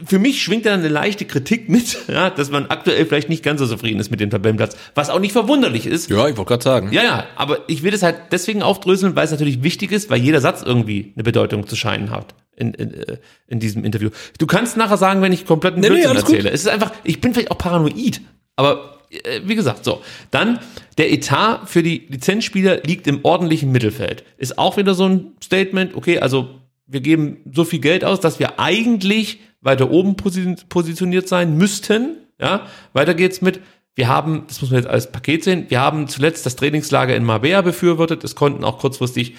für 0.05 0.19
mich 0.19 0.41
schwingt 0.41 0.65
da 0.65 0.73
eine 0.73 0.87
leichte 0.87 1.25
Kritik 1.25 1.69
mit, 1.69 1.97
ja, 2.07 2.29
dass 2.29 2.51
man 2.51 2.67
aktuell 2.67 3.05
vielleicht 3.05 3.29
nicht 3.29 3.43
ganz 3.43 3.59
so 3.59 3.67
zufrieden 3.67 3.99
ist 3.99 4.11
mit 4.11 4.19
dem 4.19 4.29
Tabellenplatz, 4.29 4.77
was 4.95 5.09
auch 5.09 5.19
nicht 5.19 5.31
verwunderlich 5.31 5.85
ist. 5.85 6.09
Ja, 6.09 6.27
ich 6.27 6.37
wollte 6.37 6.49
gerade 6.49 6.63
sagen. 6.63 6.91
Ja, 6.91 7.03
ja, 7.03 7.25
aber 7.35 7.59
ich 7.67 7.83
will 7.83 7.91
das 7.91 8.03
halt 8.03 8.15
deswegen 8.31 8.61
aufdröseln, 8.61 9.15
weil 9.15 9.25
es 9.25 9.31
natürlich 9.31 9.63
wichtig 9.63 9.91
ist, 9.91 10.09
weil 10.09 10.19
jeder 10.19 10.41
Satz 10.41 10.63
irgendwie 10.63 11.13
eine 11.15 11.23
Bedeutung 11.23 11.67
zu 11.67 11.75
scheinen 11.75 12.11
hat 12.11 12.35
in, 12.55 12.73
in, 12.73 12.93
äh, 12.93 13.17
in 13.47 13.59
diesem 13.59 13.83
Interview. 13.83 14.09
Du 14.37 14.47
kannst 14.47 14.77
nachher 14.77 14.97
sagen, 14.97 15.21
wenn 15.21 15.31
ich 15.31 15.45
komplett 15.45 15.73
einen 15.73 15.81
nee, 15.81 15.89
Blödsinn 15.89 16.11
nee, 16.11 16.17
erzähle. 16.19 16.43
Gut. 16.43 16.51
Es 16.51 16.61
ist 16.61 16.69
einfach, 16.69 16.91
ich 17.03 17.21
bin 17.21 17.33
vielleicht 17.33 17.51
auch 17.51 17.57
paranoid, 17.57 18.21
aber 18.55 18.97
äh, 19.09 19.41
wie 19.45 19.55
gesagt, 19.55 19.85
so. 19.85 20.01
Dann, 20.31 20.59
der 20.97 21.11
Etat 21.11 21.61
für 21.65 21.83
die 21.83 22.07
Lizenzspieler 22.09 22.81
liegt 22.83 23.07
im 23.07 23.23
ordentlichen 23.23 23.71
Mittelfeld. 23.71 24.23
Ist 24.37 24.57
auch 24.57 24.77
wieder 24.77 24.93
so 24.93 25.05
ein 25.05 25.33
Statement, 25.43 25.95
okay, 25.95 26.19
also 26.19 26.49
wir 26.87 27.01
geben 27.01 27.37
so 27.53 27.65
viel 27.65 27.79
Geld 27.79 28.03
aus, 28.03 28.19
dass 28.19 28.39
wir 28.39 28.59
eigentlich 28.59 29.39
weiter 29.61 29.91
oben 29.91 30.15
positioniert 30.15 31.27
sein 31.27 31.57
müssten. 31.57 32.17
Ja, 32.39 32.67
weiter 32.93 33.13
geht's 33.13 33.41
mit. 33.41 33.59
Wir 33.95 34.07
haben, 34.07 34.43
das 34.47 34.61
muss 34.61 34.69
man 34.69 34.79
jetzt 34.79 34.89
als 34.89 35.11
Paket 35.11 35.43
sehen, 35.43 35.65
wir 35.69 35.81
haben 35.81 36.07
zuletzt 36.07 36.45
das 36.45 36.55
Trainingslager 36.55 37.15
in 37.15 37.23
Marbella 37.23 37.61
befürwortet. 37.61 38.23
Es 38.23 38.35
konnten 38.35 38.63
auch 38.63 38.77
kurzfristig, 38.77 39.35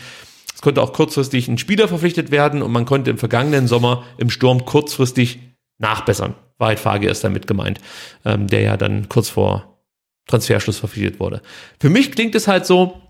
es 0.52 0.60
konnte 0.60 0.82
auch 0.82 0.92
kurzfristig 0.92 1.46
ein 1.46 1.58
Spieler 1.58 1.86
verpflichtet 1.86 2.32
werden 2.32 2.62
und 2.62 2.72
man 2.72 2.84
konnte 2.84 3.10
im 3.10 3.18
vergangenen 3.18 3.68
Sommer 3.68 4.04
im 4.18 4.30
Sturm 4.30 4.64
kurzfristig 4.64 5.38
nachbessern. 5.78 6.34
Wahrheit 6.58 6.80
Fage 6.80 7.08
ist 7.08 7.22
damit 7.22 7.46
gemeint, 7.46 7.80
ähm, 8.24 8.48
der 8.48 8.62
ja 8.62 8.76
dann 8.76 9.08
kurz 9.08 9.28
vor 9.28 9.78
Transferschluss 10.26 10.78
verpflichtet 10.78 11.20
wurde. 11.20 11.40
Für 11.80 11.88
mich 11.88 12.10
klingt 12.10 12.34
es 12.34 12.48
halt 12.48 12.66
so, 12.66 13.00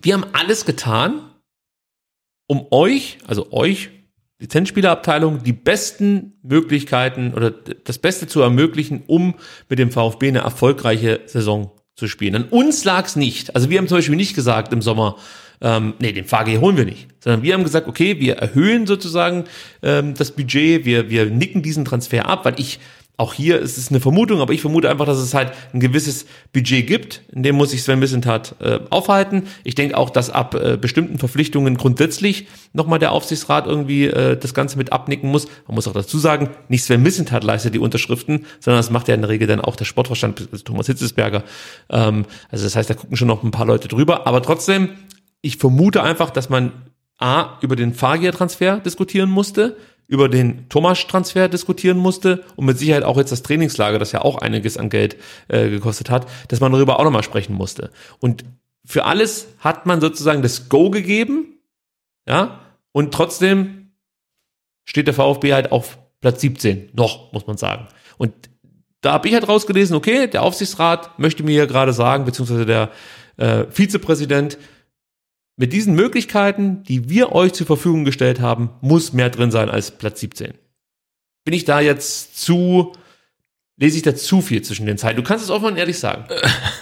wir 0.00 0.14
haben 0.14 0.26
alles 0.32 0.64
getan, 0.64 1.27
um 2.48 2.66
euch, 2.72 3.18
also 3.28 3.52
euch, 3.52 3.90
Lizenzspielerabteilung, 4.40 5.42
die 5.42 5.52
besten 5.52 6.34
Möglichkeiten 6.42 7.34
oder 7.34 7.50
das 7.50 7.98
Beste 7.98 8.26
zu 8.26 8.40
ermöglichen, 8.40 9.02
um 9.06 9.34
mit 9.68 9.78
dem 9.78 9.90
VfB 9.90 10.28
eine 10.28 10.40
erfolgreiche 10.40 11.20
Saison 11.26 11.72
zu 11.96 12.06
spielen. 12.06 12.36
An 12.36 12.44
uns 12.44 12.84
lag 12.84 13.06
es 13.06 13.16
nicht. 13.16 13.56
Also 13.56 13.68
wir 13.70 13.78
haben 13.78 13.88
zum 13.88 13.98
Beispiel 13.98 14.16
nicht 14.16 14.36
gesagt 14.36 14.72
im 14.72 14.80
Sommer, 14.80 15.16
ähm, 15.60 15.94
nee, 15.98 16.12
den 16.12 16.24
VG 16.24 16.58
holen 16.58 16.76
wir 16.76 16.84
nicht. 16.84 17.08
Sondern 17.18 17.42
wir 17.42 17.54
haben 17.54 17.64
gesagt, 17.64 17.88
okay, 17.88 18.20
wir 18.20 18.36
erhöhen 18.36 18.86
sozusagen 18.86 19.44
ähm, 19.82 20.14
das 20.14 20.30
Budget, 20.30 20.84
wir, 20.84 21.10
wir 21.10 21.26
nicken 21.26 21.62
diesen 21.62 21.84
Transfer 21.84 22.26
ab, 22.26 22.44
weil 22.44 22.54
ich 22.58 22.78
auch 23.18 23.34
hier 23.34 23.58
ist 23.58 23.76
es 23.76 23.90
eine 23.90 23.98
Vermutung, 23.98 24.40
aber 24.40 24.52
ich 24.52 24.60
vermute 24.60 24.88
einfach, 24.88 25.04
dass 25.04 25.18
es 25.18 25.34
halt 25.34 25.52
ein 25.74 25.80
gewisses 25.80 26.24
Budget 26.52 26.86
gibt, 26.86 27.22
in 27.32 27.42
dem 27.42 27.56
muss 27.56 27.70
sich 27.70 27.82
Sven 27.82 27.98
Missentat 27.98 28.54
äh, 28.60 28.78
aufhalten. 28.90 29.48
Ich 29.64 29.74
denke 29.74 29.96
auch, 29.96 30.08
dass 30.08 30.30
ab 30.30 30.54
äh, 30.54 30.76
bestimmten 30.76 31.18
Verpflichtungen 31.18 31.76
grundsätzlich 31.76 32.46
nochmal 32.72 33.00
der 33.00 33.10
Aufsichtsrat 33.10 33.66
irgendwie 33.66 34.06
äh, 34.06 34.36
das 34.36 34.54
Ganze 34.54 34.78
mit 34.78 34.92
abnicken 34.92 35.30
muss. 35.30 35.46
Man 35.66 35.74
muss 35.74 35.88
auch 35.88 35.92
dazu 35.92 36.16
sagen, 36.16 36.50
nicht 36.68 36.84
Sven 36.84 37.02
Missentat 37.02 37.42
leistet 37.42 37.74
die 37.74 37.80
Unterschriften, 37.80 38.46
sondern 38.60 38.78
das 38.78 38.90
macht 38.90 39.08
ja 39.08 39.16
in 39.16 39.22
der 39.22 39.30
Regel 39.30 39.48
dann 39.48 39.60
auch 39.60 39.74
der 39.74 39.84
Sportvorstand 39.84 40.64
Thomas 40.64 40.86
Hitzesberger. 40.86 41.42
Ähm, 41.90 42.24
also 42.50 42.64
das 42.64 42.76
heißt, 42.76 42.88
da 42.88 42.94
gucken 42.94 43.16
schon 43.16 43.28
noch 43.28 43.42
ein 43.42 43.50
paar 43.50 43.66
Leute 43.66 43.88
drüber, 43.88 44.28
aber 44.28 44.42
trotzdem 44.42 44.90
ich 45.40 45.56
vermute 45.56 46.02
einfach, 46.02 46.30
dass 46.30 46.48
man 46.48 46.72
A, 47.18 47.58
über 47.62 47.74
den 47.74 47.94
Fagier-Transfer 47.94 48.78
diskutieren 48.78 49.30
musste, 49.30 49.76
über 50.08 50.28
den 50.28 50.68
Thomas-Transfer 50.70 51.48
diskutieren 51.48 51.98
musste 51.98 52.42
und 52.56 52.64
mit 52.64 52.78
Sicherheit 52.78 53.04
auch 53.04 53.18
jetzt 53.18 53.30
das 53.30 53.42
Trainingslager, 53.42 53.98
das 53.98 54.12
ja 54.12 54.22
auch 54.22 54.38
einiges 54.38 54.78
an 54.78 54.88
Geld 54.88 55.16
äh, 55.48 55.68
gekostet 55.68 56.10
hat, 56.10 56.26
dass 56.48 56.60
man 56.60 56.72
darüber 56.72 56.98
auch 56.98 57.04
nochmal 57.04 57.22
sprechen 57.22 57.54
musste. 57.54 57.90
Und 58.18 58.44
für 58.86 59.04
alles 59.04 59.48
hat 59.58 59.84
man 59.84 60.00
sozusagen 60.00 60.42
das 60.42 60.70
Go 60.70 60.90
gegeben, 60.90 61.58
ja, 62.26 62.60
und 62.92 63.12
trotzdem 63.12 63.92
steht 64.84 65.06
der 65.06 65.14
VfB 65.14 65.52
halt 65.52 65.72
auf 65.72 65.98
Platz 66.22 66.40
17, 66.40 66.90
noch, 66.94 67.30
muss 67.32 67.46
man 67.46 67.58
sagen. 67.58 67.86
Und 68.16 68.32
da 69.02 69.12
habe 69.12 69.28
ich 69.28 69.34
halt 69.34 69.46
rausgelesen, 69.46 69.94
okay, 69.94 70.26
der 70.26 70.42
Aufsichtsrat 70.42 71.18
möchte 71.18 71.42
mir 71.42 71.66
gerade 71.66 71.92
sagen, 71.92 72.24
beziehungsweise 72.24 72.64
der 72.64 72.90
äh, 73.36 73.66
Vizepräsident, 73.70 74.58
mit 75.58 75.72
diesen 75.72 75.94
Möglichkeiten, 75.94 76.84
die 76.84 77.10
wir 77.10 77.32
euch 77.32 77.52
zur 77.52 77.66
Verfügung 77.66 78.04
gestellt 78.04 78.40
haben, 78.40 78.70
muss 78.80 79.12
mehr 79.12 79.28
drin 79.28 79.50
sein 79.50 79.68
als 79.68 79.90
Platz 79.90 80.20
17. 80.20 80.54
Bin 81.44 81.54
ich 81.54 81.64
da 81.64 81.80
jetzt 81.80 82.40
zu 82.40 82.92
lese 83.78 83.96
ich 83.96 84.02
da 84.02 84.14
zu 84.14 84.40
viel 84.40 84.62
zwischen 84.62 84.86
den 84.86 84.98
Zeilen. 84.98 85.16
Du 85.16 85.22
kannst 85.22 85.44
es 85.44 85.50
offen 85.50 85.66
und 85.66 85.76
ehrlich 85.76 85.98
sagen. 85.98 86.24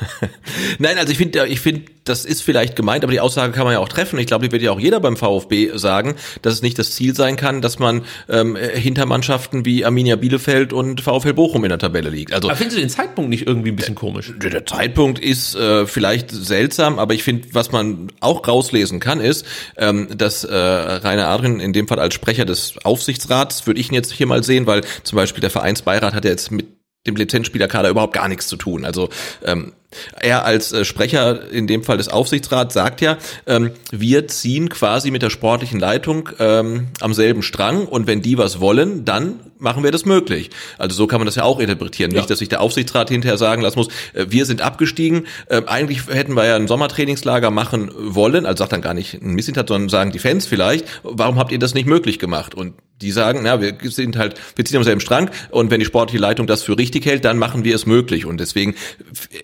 Nein, 0.79 0.97
also 0.97 1.13
ich 1.13 1.19
finde, 1.19 1.47
ich 1.47 1.61
finde, 1.61 1.83
das 2.05 2.25
ist 2.25 2.43
vielleicht 2.43 2.75
gemeint, 2.75 3.05
aber 3.05 3.13
die 3.13 3.21
Aussage 3.21 3.53
kann 3.53 3.65
man 3.65 3.75
ja 3.75 3.81
auch 3.81 3.89
treffen. 3.89 4.19
Ich 4.19 4.27
glaube, 4.27 4.47
die 4.47 4.53
wird 4.53 4.63
ja 4.63 4.71
auch 4.71 4.81
jeder 4.81 5.01
beim 5.01 5.17
VfB 5.17 5.77
sagen, 5.77 6.15
dass 6.41 6.55
es 6.55 6.63
nicht 6.63 6.79
das 6.79 6.93
Ziel 6.93 7.15
sein 7.15 7.37
kann, 7.37 7.61
dass 7.61 7.79
man 7.79 8.03
ähm, 8.29 8.57
hinter 8.57 9.05
Mannschaften 9.05 9.67
wie 9.67 9.85
Arminia 9.85 10.17
Bielefeld 10.17 10.73
und 10.73 11.03
VfL 11.03 11.35
Bochum 11.35 11.65
in 11.65 11.69
der 11.69 11.79
Tabelle 11.79 12.09
liegt. 12.09 12.33
Also 12.33 12.49
aber 12.49 12.57
findest 12.57 12.79
du 12.79 12.81
den 12.81 12.91
Zeitpunkt 12.91 13.29
nicht 13.29 13.47
irgendwie 13.47 13.73
ein 13.73 13.77
bisschen 13.77 13.95
komisch? 13.95 14.33
Der, 14.37 14.51
der 14.51 14.65
Zeitpunkt 14.65 15.19
ist 15.19 15.55
äh, 15.55 15.87
vielleicht 15.87 16.31
seltsam, 16.31 16.99
aber 16.99 17.13
ich 17.13 17.23
finde, 17.23 17.49
was 17.53 17.73
man 17.73 18.09
auch 18.21 18.47
rauslesen 18.47 19.01
kann, 19.01 19.21
ist, 19.21 19.45
ähm, 19.77 20.09
dass 20.17 20.45
äh, 20.45 20.55
Rainer 20.55 21.29
Adrian 21.29 21.61
in 21.61 21.75
dem 21.75 21.89
Fall 21.89 21.99
als 21.99 22.15
Sprecher 22.15 22.47
des 22.47 22.75
Aufsichtsrats, 22.85 23.67
würde 23.67 23.81
ich 23.81 23.91
ihn 23.91 23.95
jetzt 23.95 24.13
hier 24.13 24.27
mal 24.27 24.43
sehen, 24.43 24.67
weil 24.67 24.83
zum 25.03 25.17
Beispiel 25.17 25.43
der 25.43 25.51
Vereinsbeirat 25.51 26.15
hat 26.15 26.25
ja 26.25 26.31
jetzt 26.31 26.51
mit 26.51 26.67
dem 27.07 27.17
Lizenzspielerkader 27.17 27.89
überhaupt 27.89 28.13
gar 28.13 28.29
nichts 28.29 28.47
zu 28.47 28.57
tun. 28.57 28.85
Also 28.85 29.09
ähm, 29.45 29.73
er 30.21 30.45
als 30.45 30.73
äh, 30.73 30.85
Sprecher 30.85 31.51
in 31.51 31.67
dem 31.67 31.83
Fall 31.83 31.97
des 31.97 32.09
Aufsichtsrats 32.09 32.75
sagt 32.75 33.01
ja, 33.01 33.19
ähm, 33.47 33.71
wir 33.91 34.29
ziehen 34.29 34.69
quasi 34.69 35.11
mit 35.11 35.23
der 35.23 35.31
sportlichen 35.31 35.81
Leitung 35.81 36.29
ähm, 36.39 36.89
am 37.01 37.15
selben 37.15 37.43
Strang 37.43 37.87
und 37.87 38.07
wenn 38.07 38.23
die 38.23 38.39
was 38.39 38.61
wollen, 38.61 39.05
dann 39.05 39.41
machen 39.59 39.85
wir 39.85 39.91
das 39.91 40.05
möglich. 40.05 40.51
Also 40.79 40.95
so 40.95 41.07
kann 41.07 41.21
man 41.21 41.27
das 41.27 41.35
ja 41.35 41.43
auch 41.43 41.59
interpretieren. 41.59 42.11
Ja. 42.11 42.19
Nicht, 42.19 42.31
dass 42.31 42.39
sich 42.39 42.49
der 42.49 42.61
Aufsichtsrat 42.61 43.09
hinterher 43.09 43.39
sagen 43.39 43.63
lassen 43.63 43.79
muss, 43.79 43.89
äh, 44.13 44.27
wir 44.29 44.47
sind 44.47 44.61
abgestiegen, 44.61 45.27
äh, 45.49 45.63
eigentlich 45.67 46.09
hätten 46.09 46.35
wir 46.35 46.47
ja 46.47 46.57
ein 46.57 46.69
Sommertrainingslager 46.69 47.51
machen 47.51 47.91
wollen, 47.97 48.47
also 48.47 48.63
sagt 48.63 48.73
dann 48.73 48.83
gar 48.83 48.95
nicht 48.95 49.15
ein 49.15 49.35
Missintat, 49.35 49.69
sondern 49.69 49.89
sagen 49.89 50.13
die 50.13 50.19
Fans 50.19 50.47
vielleicht, 50.47 50.87
warum 51.03 51.39
habt 51.39 51.53
ihr 51.53 51.59
das 51.59 51.75
nicht 51.75 51.87
möglich 51.87 52.19
gemacht? 52.19 52.55
Und 52.55 52.75
die 53.03 53.11
sagen, 53.11 53.41
na, 53.43 53.61
wir 53.61 53.77
sind 53.83 54.17
halt, 54.17 54.41
wir 54.55 54.65
ziehen 54.65 54.79
am 54.79 54.85
selben 54.85 55.01
Strang 55.01 55.31
und 55.51 55.71
wenn 55.71 55.81
die 55.81 55.87
sportliche 55.87 56.21
Leitung 56.21 56.47
das 56.47 56.63
für 56.63 56.79
richtig 56.79 57.05
hält, 57.05 57.25
dann 57.25 57.39
machen 57.39 57.65
wir 57.65 57.75
es 57.75 57.85
möglich. 57.85 58.25
Und 58.25 58.41
deswegen 58.41 58.75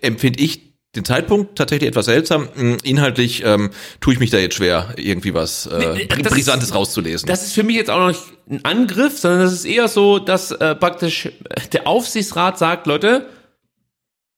empfinde 0.01 0.41
ich 0.41 0.72
den 0.95 1.05
Zeitpunkt 1.05 1.57
tatsächlich 1.57 1.89
etwas 1.89 2.07
seltsam. 2.07 2.49
Hm, 2.55 2.79
inhaltlich 2.83 3.43
ähm, 3.45 3.71
tue 4.01 4.15
ich 4.15 4.21
mich 4.21 4.31
da 4.31 4.39
jetzt 4.39 4.57
schwer, 4.57 4.95
irgendwie 4.97 5.33
was 5.33 5.67
äh, 5.67 5.95
nee, 5.95 6.07
Brisantes 6.07 6.69
ist, 6.69 6.75
rauszulesen. 6.75 7.27
Das 7.27 7.43
ist 7.43 7.55
für 7.55 7.63
mich 7.63 7.77
jetzt 7.77 7.91
auch 7.91 7.99
noch 7.99 8.09
nicht 8.09 8.23
ein 8.51 8.65
Angriff, 8.65 9.19
sondern 9.19 9.41
das 9.41 9.53
ist 9.53 9.65
eher 9.65 9.89
so, 9.89 10.19
dass 10.19 10.51
äh, 10.51 10.75
praktisch 10.75 11.31
der 11.73 11.87
Aufsichtsrat 11.87 12.59
sagt, 12.59 12.87
Leute, 12.87 13.29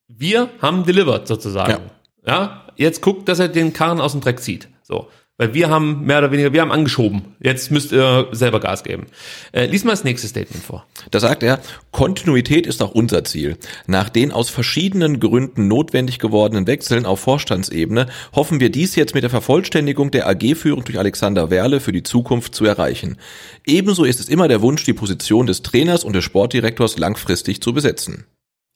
wir 0.06 0.50
haben 0.60 0.84
delivered 0.84 1.26
sozusagen. 1.26 1.90
Ja. 2.24 2.32
ja, 2.32 2.66
jetzt 2.76 3.02
guckt, 3.02 3.28
dass 3.28 3.40
er 3.40 3.48
den 3.48 3.72
Karren 3.72 4.00
aus 4.00 4.12
dem 4.12 4.20
Dreck 4.20 4.40
zieht. 4.40 4.68
So. 4.82 5.08
Weil 5.36 5.52
wir 5.52 5.68
haben 5.68 6.04
mehr 6.04 6.18
oder 6.18 6.30
weniger, 6.30 6.52
wir 6.52 6.60
haben 6.60 6.70
angeschoben. 6.70 7.34
Jetzt 7.40 7.72
müsst 7.72 7.90
ihr 7.90 8.28
selber 8.30 8.60
Gas 8.60 8.84
geben. 8.84 9.06
Äh, 9.50 9.66
lies 9.66 9.82
mal 9.82 9.90
das 9.90 10.04
nächste 10.04 10.28
Statement 10.28 10.64
vor. 10.64 10.86
Da 11.10 11.18
sagt 11.18 11.42
er, 11.42 11.58
Kontinuität 11.90 12.68
ist 12.68 12.80
auch 12.80 12.92
unser 12.92 13.24
Ziel. 13.24 13.56
Nach 13.88 14.08
den 14.08 14.30
aus 14.30 14.48
verschiedenen 14.48 15.18
Gründen 15.18 15.66
notwendig 15.66 16.20
gewordenen 16.20 16.68
Wechseln 16.68 17.04
auf 17.04 17.18
Vorstandsebene 17.18 18.06
hoffen 18.32 18.60
wir 18.60 18.70
dies 18.70 18.94
jetzt 18.94 19.14
mit 19.14 19.24
der 19.24 19.30
Vervollständigung 19.30 20.12
der 20.12 20.28
AG-Führung 20.28 20.84
durch 20.84 21.00
Alexander 21.00 21.50
Werle 21.50 21.80
für 21.80 21.92
die 21.92 22.04
Zukunft 22.04 22.54
zu 22.54 22.64
erreichen. 22.64 23.18
Ebenso 23.66 24.04
ist 24.04 24.20
es 24.20 24.28
immer 24.28 24.46
der 24.46 24.62
Wunsch, 24.62 24.84
die 24.84 24.94
Position 24.94 25.48
des 25.48 25.62
Trainers 25.62 26.04
und 26.04 26.14
des 26.14 26.22
Sportdirektors 26.22 26.96
langfristig 26.96 27.60
zu 27.60 27.72
besetzen. 27.72 28.24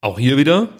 Auch 0.01 0.19
hier 0.19 0.37
wieder, 0.37 0.71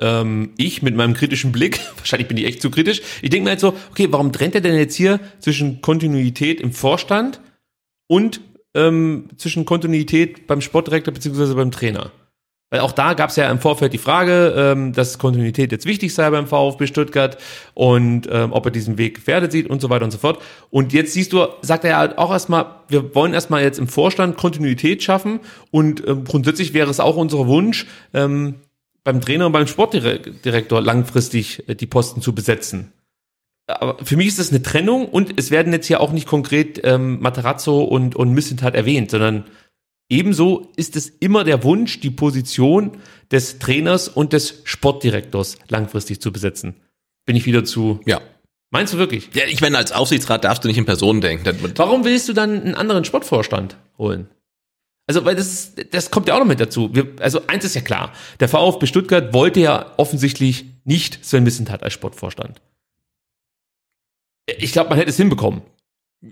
ähm, 0.00 0.52
ich 0.56 0.82
mit 0.82 0.94
meinem 0.94 1.14
kritischen 1.14 1.52
Blick, 1.52 1.80
wahrscheinlich 1.96 2.28
bin 2.28 2.36
ich 2.36 2.44
echt 2.44 2.62
zu 2.62 2.70
kritisch, 2.70 3.02
ich 3.22 3.30
denke 3.30 3.44
mir 3.44 3.50
halt 3.50 3.60
so, 3.60 3.74
okay, 3.90 4.08
warum 4.10 4.32
trennt 4.32 4.54
er 4.54 4.60
denn 4.60 4.76
jetzt 4.76 4.94
hier 4.94 5.20
zwischen 5.40 5.80
Kontinuität 5.80 6.60
im 6.60 6.72
Vorstand 6.72 7.40
und 8.06 8.40
ähm, 8.74 9.28
zwischen 9.36 9.64
Kontinuität 9.64 10.46
beim 10.46 10.60
Sportdirektor 10.60 11.12
beziehungsweise 11.12 11.54
beim 11.54 11.70
Trainer? 11.70 12.12
Weil 12.70 12.80
auch 12.80 12.92
da 12.92 13.14
gab 13.14 13.30
es 13.30 13.36
ja 13.36 13.50
im 13.50 13.60
Vorfeld 13.60 13.94
die 13.94 13.98
Frage, 13.98 14.54
ähm, 14.54 14.92
dass 14.92 15.18
Kontinuität 15.18 15.72
jetzt 15.72 15.86
wichtig 15.86 16.12
sei 16.12 16.28
beim 16.28 16.46
VfB 16.46 16.86
Stuttgart 16.86 17.38
und 17.72 18.28
ähm, 18.30 18.52
ob 18.52 18.66
er 18.66 18.70
diesen 18.70 18.98
Weg 18.98 19.14
gefährdet 19.14 19.52
sieht 19.52 19.70
und 19.70 19.80
so 19.80 19.88
weiter 19.88 20.04
und 20.04 20.10
so 20.10 20.18
fort. 20.18 20.42
Und 20.68 20.92
jetzt 20.92 21.14
siehst 21.14 21.32
du, 21.32 21.46
sagt 21.62 21.84
er 21.84 21.90
ja 21.90 22.18
auch 22.18 22.30
erstmal, 22.30 22.66
wir 22.88 23.14
wollen 23.14 23.32
erstmal 23.32 23.62
jetzt 23.62 23.78
im 23.78 23.88
Vorstand 23.88 24.36
Kontinuität 24.36 25.02
schaffen 25.02 25.40
und 25.70 26.06
ähm, 26.06 26.24
grundsätzlich 26.24 26.74
wäre 26.74 26.90
es 26.90 27.00
auch 27.00 27.16
unser 27.16 27.46
Wunsch, 27.46 27.86
ähm, 28.12 28.56
beim 29.08 29.22
Trainer 29.22 29.46
und 29.46 29.52
beim 29.52 29.66
Sportdirektor 29.66 30.82
langfristig 30.82 31.66
äh, 31.66 31.74
die 31.74 31.86
Posten 31.86 32.20
zu 32.20 32.34
besetzen. 32.34 32.92
Aber 33.66 33.96
für 34.04 34.18
mich 34.18 34.26
ist 34.26 34.38
das 34.38 34.50
eine 34.50 34.62
Trennung 34.62 35.08
und 35.08 35.38
es 35.38 35.50
werden 35.50 35.72
jetzt 35.72 35.86
hier 35.86 36.02
auch 36.02 36.12
nicht 36.12 36.26
konkret 36.26 36.78
ähm, 36.84 37.18
Materazzo 37.20 37.84
und, 37.84 38.16
und 38.16 38.32
Missentat 38.32 38.74
erwähnt, 38.74 39.10
sondern 39.10 39.44
ebenso 40.10 40.70
ist 40.76 40.94
es 40.94 41.08
immer 41.08 41.44
der 41.44 41.64
Wunsch, 41.64 42.00
die 42.00 42.10
Position 42.10 42.98
des 43.32 43.58
Trainers 43.58 44.08
und 44.08 44.34
des 44.34 44.60
Sportdirektors 44.64 45.56
langfristig 45.68 46.20
zu 46.20 46.30
besetzen. 46.30 46.74
Bin 47.24 47.34
ich 47.34 47.46
wieder 47.46 47.64
zu. 47.64 48.00
Ja. 48.04 48.20
Meinst 48.70 48.92
du 48.92 48.98
wirklich? 48.98 49.30
Ja, 49.32 49.44
ich 49.48 49.62
meine, 49.62 49.78
als 49.78 49.92
Aufsichtsrat 49.92 50.44
darfst 50.44 50.64
du 50.64 50.68
nicht 50.68 50.76
in 50.76 50.84
Personen 50.84 51.22
denken. 51.22 51.50
Warum 51.76 52.04
willst 52.04 52.28
du 52.28 52.34
dann 52.34 52.60
einen 52.60 52.74
anderen 52.74 53.06
Sportvorstand 53.06 53.78
holen? 53.96 54.28
Also, 55.08 55.24
weil 55.24 55.34
das, 55.34 55.72
das 55.90 56.10
kommt 56.10 56.28
ja 56.28 56.34
auch 56.34 56.40
noch 56.40 56.46
mit 56.46 56.60
dazu. 56.60 56.90
Wir, 56.92 57.08
also, 57.20 57.40
eins 57.46 57.64
ist 57.64 57.74
ja 57.74 57.80
klar. 57.80 58.12
Der 58.40 58.48
VfB 58.48 58.86
Stuttgart 58.86 59.32
wollte 59.32 59.58
ja 59.58 59.94
offensichtlich 59.96 60.66
nicht 60.84 61.24
Sven 61.24 61.44
Missentat 61.44 61.82
als 61.82 61.94
Sportvorstand. 61.94 62.60
Ich 64.58 64.72
glaube, 64.72 64.90
man 64.90 64.98
hätte 64.98 65.08
es 65.08 65.16
hinbekommen. 65.16 65.62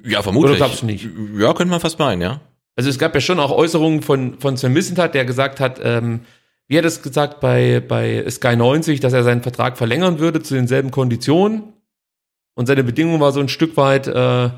Ja, 0.04 0.20
vermutlich. 0.20 0.50
Oder 0.50 0.58
glaubst 0.58 0.82
du 0.82 0.86
nicht? 0.86 1.08
Ja, 1.38 1.54
könnte 1.54 1.70
man 1.70 1.80
fast 1.80 1.98
meinen, 1.98 2.20
ja. 2.20 2.42
Also, 2.76 2.90
es 2.90 2.98
gab 2.98 3.14
ja 3.14 3.22
schon 3.22 3.40
auch 3.40 3.50
Äußerungen 3.50 4.02
von, 4.02 4.38
von 4.40 4.58
Sven 4.58 4.74
Missentat, 4.74 5.14
der 5.14 5.24
gesagt 5.24 5.58
hat, 5.58 5.80
ähm, 5.82 6.20
wie 6.68 6.76
hat 6.76 6.84
es 6.84 7.00
gesagt 7.00 7.40
bei, 7.40 7.80
bei 7.80 8.28
Sky 8.28 8.56
90, 8.56 9.00
dass 9.00 9.14
er 9.14 9.24
seinen 9.24 9.42
Vertrag 9.42 9.78
verlängern 9.78 10.18
würde 10.18 10.42
zu 10.42 10.52
denselben 10.52 10.90
Konditionen. 10.90 11.72
Und 12.54 12.66
seine 12.66 12.84
Bedingung 12.84 13.20
war 13.20 13.32
so 13.32 13.40
ein 13.40 13.48
Stück 13.48 13.78
weit, 13.78 14.06
äh, 14.06 14.50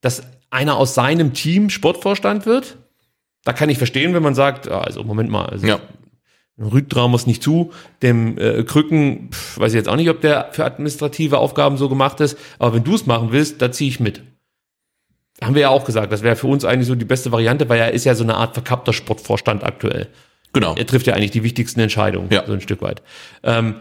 dass 0.00 0.24
einer 0.50 0.76
aus 0.76 0.94
seinem 0.94 1.34
Team 1.34 1.70
Sportvorstand 1.70 2.46
wird 2.46 2.78
da 3.44 3.52
kann 3.52 3.68
ich 3.68 3.78
verstehen, 3.78 4.14
wenn 4.14 4.22
man 4.22 4.34
sagt, 4.34 4.68
also 4.68 5.04
Moment 5.04 5.30
mal, 5.30 5.46
also 5.46 5.66
ja. 5.66 5.80
Rücktraum 6.58 7.10
muss 7.10 7.26
nicht 7.26 7.42
zu, 7.42 7.72
dem 8.02 8.38
äh, 8.38 8.62
Krücken, 8.62 9.30
pf, 9.32 9.58
weiß 9.58 9.72
ich 9.72 9.76
jetzt 9.76 9.88
auch 9.88 9.96
nicht, 9.96 10.08
ob 10.08 10.20
der 10.20 10.48
für 10.52 10.64
administrative 10.64 11.38
Aufgaben 11.38 11.76
so 11.76 11.88
gemacht 11.88 12.20
ist, 12.20 12.38
aber 12.58 12.74
wenn 12.74 12.84
du 12.84 12.94
es 12.94 13.06
machen 13.06 13.32
willst, 13.32 13.60
da 13.60 13.72
ziehe 13.72 13.90
ich 13.90 14.00
mit. 14.00 14.22
Haben 15.42 15.56
wir 15.56 15.62
ja 15.62 15.68
auch 15.70 15.84
gesagt, 15.84 16.12
das 16.12 16.22
wäre 16.22 16.36
für 16.36 16.46
uns 16.46 16.64
eigentlich 16.64 16.86
so 16.86 16.94
die 16.94 17.04
beste 17.04 17.32
Variante, 17.32 17.68
weil 17.68 17.80
er 17.80 17.92
ist 17.92 18.04
ja 18.04 18.14
so 18.14 18.22
eine 18.22 18.36
Art 18.36 18.54
verkappter 18.54 18.92
Sportvorstand 18.92 19.64
aktuell. 19.64 20.08
Genau. 20.52 20.76
Er 20.76 20.86
trifft 20.86 21.08
ja 21.08 21.14
eigentlich 21.14 21.32
die 21.32 21.42
wichtigsten 21.42 21.80
Entscheidungen, 21.80 22.28
ja. 22.30 22.46
so 22.46 22.52
ein 22.52 22.60
Stück 22.60 22.80
weit. 22.80 23.02
Ähm, 23.42 23.76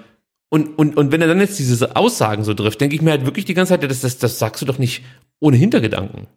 und, 0.50 0.78
und, 0.78 0.98
und 0.98 1.12
wenn 1.12 1.22
er 1.22 1.28
dann 1.28 1.40
jetzt 1.40 1.58
diese 1.60 1.96
Aussagen 1.96 2.44
so 2.44 2.54
trifft, 2.54 2.82
denke 2.82 2.96
ich 2.96 3.02
mir 3.02 3.12
halt 3.12 3.26
wirklich 3.26 3.46
die 3.46 3.54
ganze 3.54 3.74
Zeit, 3.74 3.90
das, 3.90 4.02
das, 4.02 4.18
das 4.18 4.40
sagst 4.40 4.62
du 4.62 4.66
doch 4.66 4.80
nicht 4.80 5.04
ohne 5.40 5.58
Hintergedanken. 5.58 6.28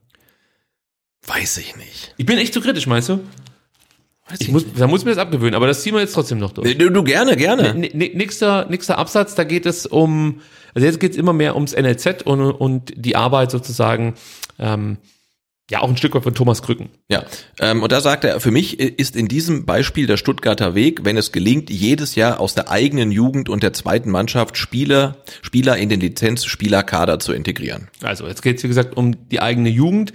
Weiß 1.26 1.58
ich 1.58 1.76
nicht. 1.76 2.14
Ich 2.16 2.26
bin 2.26 2.38
echt 2.38 2.54
zu 2.54 2.60
kritisch, 2.60 2.86
meinst 2.86 3.08
du? 3.08 3.20
Weiß 4.28 4.40
ich, 4.40 4.48
ich 4.48 4.52
muss, 4.52 4.64
da 4.76 4.86
muss 4.86 5.00
ich 5.00 5.04
mir 5.04 5.12
das 5.12 5.18
abgewöhnen, 5.18 5.54
aber 5.54 5.66
das 5.66 5.82
ziehen 5.82 5.94
wir 5.94 6.00
jetzt 6.00 6.14
trotzdem 6.14 6.38
noch 6.38 6.52
durch. 6.52 6.76
Du, 6.76 6.90
du 6.90 7.02
gerne, 7.04 7.36
gerne. 7.36 7.74
Nächster, 7.74 8.66
nächster 8.68 8.98
Absatz, 8.98 9.34
da 9.34 9.44
geht 9.44 9.66
es 9.66 9.86
um, 9.86 10.40
also 10.74 10.84
jetzt 10.84 10.98
geht 10.98 11.12
es 11.12 11.16
immer 11.16 11.32
mehr 11.32 11.54
ums 11.54 11.76
NLZ 11.76 12.22
und, 12.24 12.40
und 12.40 12.92
die 12.96 13.14
Arbeit 13.14 13.50
sozusagen, 13.52 14.14
ähm, 14.58 14.98
ja, 15.68 15.80
auch 15.80 15.88
ein 15.88 15.96
Stück 15.96 16.14
weit 16.14 16.22
von 16.22 16.34
Thomas 16.34 16.62
Krücken. 16.62 16.90
Ja, 17.08 17.24
ähm, 17.58 17.82
und 17.82 17.90
da 17.90 18.00
sagt 18.00 18.22
er, 18.22 18.38
für 18.38 18.52
mich 18.52 18.78
ist 18.78 19.16
in 19.16 19.26
diesem 19.26 19.66
Beispiel 19.66 20.06
der 20.06 20.16
Stuttgarter 20.16 20.76
Weg, 20.76 21.04
wenn 21.04 21.16
es 21.16 21.32
gelingt, 21.32 21.70
jedes 21.70 22.14
Jahr 22.14 22.38
aus 22.38 22.54
der 22.54 22.70
eigenen 22.70 23.10
Jugend 23.10 23.48
und 23.48 23.64
der 23.64 23.72
zweiten 23.72 24.10
Mannschaft 24.10 24.56
Spieler, 24.56 25.16
Spieler 25.42 25.76
in 25.76 25.88
den 25.88 25.98
Lizenzspielerkader 26.00 27.18
zu 27.18 27.32
integrieren. 27.32 27.88
Also 28.02 28.28
jetzt 28.28 28.42
geht 28.42 28.58
es, 28.58 28.62
wie 28.62 28.68
gesagt, 28.68 28.96
um 28.96 29.28
die 29.28 29.40
eigene 29.40 29.68
Jugend 29.68 30.12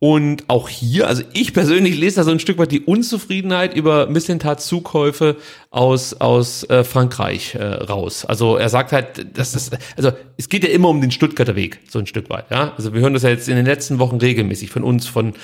und 0.00 0.44
auch 0.46 0.68
hier, 0.68 1.08
also 1.08 1.24
ich 1.32 1.52
persönlich 1.52 1.98
lese 1.98 2.16
da 2.16 2.24
so 2.24 2.30
ein 2.30 2.38
Stück 2.38 2.58
weit 2.58 2.70
die 2.70 2.82
Unzufriedenheit 2.82 3.74
über 3.74 4.06
Missentats 4.06 4.68
Zukäufe 4.68 5.36
aus, 5.70 6.14
aus 6.14 6.62
äh, 6.70 6.84
Frankreich 6.84 7.56
äh, 7.56 7.64
raus. 7.64 8.24
Also 8.24 8.56
er 8.56 8.68
sagt 8.68 8.92
halt, 8.92 9.36
das 9.36 9.56
ist, 9.56 9.76
also 9.96 10.12
es 10.36 10.48
geht 10.48 10.62
ja 10.62 10.70
immer 10.70 10.88
um 10.88 11.00
den 11.00 11.10
Stuttgarter 11.10 11.56
Weg, 11.56 11.80
so 11.90 11.98
ein 11.98 12.06
Stück 12.06 12.30
weit. 12.30 12.48
Ja? 12.52 12.74
Also 12.76 12.94
wir 12.94 13.00
hören 13.00 13.12
das 13.12 13.24
ja 13.24 13.30
jetzt 13.30 13.48
in 13.48 13.56
den 13.56 13.66
letzten 13.66 13.98
Wochen 13.98 14.18
regelmäßig 14.18 14.70
von 14.70 14.84
uns, 14.84 15.08
von 15.08 15.34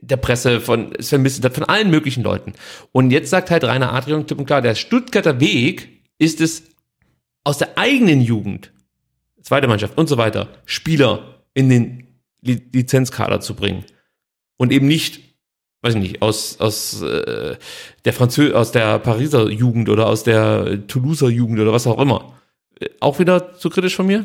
der 0.00 0.16
Presse, 0.16 0.60
von 0.60 0.92
Sven 0.98 1.22
Missentat, 1.22 1.54
von 1.54 1.64
allen 1.64 1.88
möglichen 1.88 2.24
Leuten. 2.24 2.54
Und 2.90 3.12
jetzt 3.12 3.30
sagt 3.30 3.52
halt 3.52 3.62
Rainer 3.62 3.92
Adrian 3.92 4.26
klipp 4.26 4.40
und 4.40 4.46
klar, 4.46 4.60
der 4.60 4.74
Stuttgarter 4.74 5.38
Weg 5.38 5.88
ist 6.18 6.40
es 6.40 6.64
aus 7.44 7.58
der 7.58 7.78
eigenen 7.78 8.22
Jugend, 8.22 8.72
zweite 9.40 9.68
Mannschaft 9.68 9.96
und 9.96 10.08
so 10.08 10.16
weiter, 10.16 10.48
Spieler 10.64 11.44
in 11.54 11.68
den 11.68 12.08
Lizenzkader 12.42 13.40
zu 13.40 13.54
bringen 13.54 13.84
und 14.60 14.72
eben 14.72 14.86
nicht, 14.86 15.20
weiß 15.80 15.94
ich 15.94 16.00
nicht, 16.02 16.20
aus, 16.20 16.60
aus 16.60 17.00
äh, 17.00 17.56
der 18.04 18.12
Franzö 18.12 18.52
aus 18.52 18.72
der 18.72 18.98
Pariser 18.98 19.48
Jugend 19.48 19.88
oder 19.88 20.06
aus 20.06 20.22
der 20.22 20.86
Toulouser 20.86 21.30
Jugend 21.30 21.58
oder 21.60 21.72
was 21.72 21.86
auch 21.86 21.98
immer. 21.98 22.34
Auch 23.00 23.18
wieder 23.18 23.54
zu 23.54 23.68
kritisch 23.68 23.96
von 23.96 24.06
mir? 24.06 24.24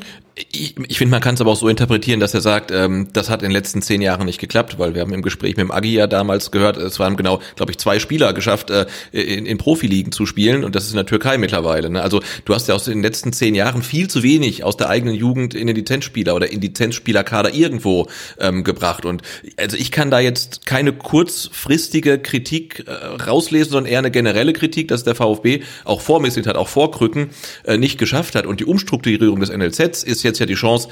Ich, 0.52 0.76
ich 0.88 0.98
finde, 0.98 1.12
man 1.12 1.22
kann 1.22 1.36
es 1.36 1.42
aber 1.42 1.52
auch 1.52 1.58
so 1.58 1.68
interpretieren, 1.70 2.20
dass 2.20 2.34
er 2.34 2.42
sagt, 2.42 2.72
ähm, 2.72 3.08
das 3.14 3.30
hat 3.30 3.42
in 3.42 3.50
den 3.50 3.54
letzten 3.54 3.82
zehn 3.82 4.02
Jahren 4.02 4.26
nicht 4.26 4.40
geklappt, 4.40 4.78
weil 4.80 4.94
wir 4.94 5.02
haben 5.02 5.14
im 5.14 5.22
Gespräch 5.22 5.52
mit 5.56 5.60
dem 5.60 5.72
Agi 5.72 5.94
ja 5.94 6.08
damals 6.08 6.52
gehört, 6.52 6.78
es 6.78 7.00
waren 7.00 7.16
genau, 7.16 7.42
glaube 7.56 7.72
ich, 7.72 7.78
zwei 7.78 8.00
Spieler 8.00 8.34
geschafft, 8.34 8.70
äh, 8.70 8.86
in, 9.12 9.46
in 9.46 9.58
Profiligen 9.58 10.12
zu 10.12 10.26
spielen 10.26 10.64
und 10.64 10.76
das 10.76 10.86
ist 10.86 10.92
in 10.92 10.98
der 10.98 11.06
Türkei 11.06 11.38
mittlerweile. 11.38 11.90
Ne? 11.90 12.02
Also 12.02 12.22
du 12.44 12.54
hast 12.54 12.68
ja 12.68 12.76
aus 12.76 12.86
den 12.86 13.02
letzten 13.02 13.34
zehn 13.34 13.56
Jahren 13.56 13.82
viel 13.82 14.10
zu 14.10 14.24
wenig 14.24 14.64
aus 14.64 14.78
der 14.78 14.90
eigenen 14.90 15.16
Jugend 15.16 15.54
in 15.54 15.68
den 15.68 15.76
Lizenzspieler 15.76 16.36
oder 16.36 16.52
in 16.52 16.62
Lizenzspielerkader 16.62 17.54
irgendwo 17.54 18.08
ähm, 18.40 18.64
gebracht 18.64 19.06
und 19.06 19.22
also 19.58 19.78
ich 19.78 19.92
kann 19.92 20.12
da 20.12 20.20
jetzt 20.20 20.66
keine 20.66 20.94
kurzfristige 20.94 22.20
Kritik 22.20 22.86
äh, 22.88 22.92
rauslesen, 22.92 23.72
sondern 23.72 23.92
eher 23.92 24.00
eine 24.00 24.12
generelle 24.12 24.54
Kritik, 24.54 24.88
dass 24.90 25.04
der 25.04 25.16
VfB 25.16 25.62
auch 25.84 26.02
vor 26.02 26.22
hat, 26.26 26.56
auch 26.56 26.68
vor 26.68 26.92
Krücken 26.92 27.30
äh, 27.66 27.78
nicht 27.78 27.98
geschafft 27.98 28.36
hat 28.36 28.45
und 28.46 28.60
die 28.60 28.66
Umstrukturierung 28.66 29.40
des 29.40 29.50
NLZs 29.50 30.04
ist 30.04 30.24
jetzt 30.24 30.40
ja 30.40 30.46
die 30.46 30.56
Chance, 30.56 30.90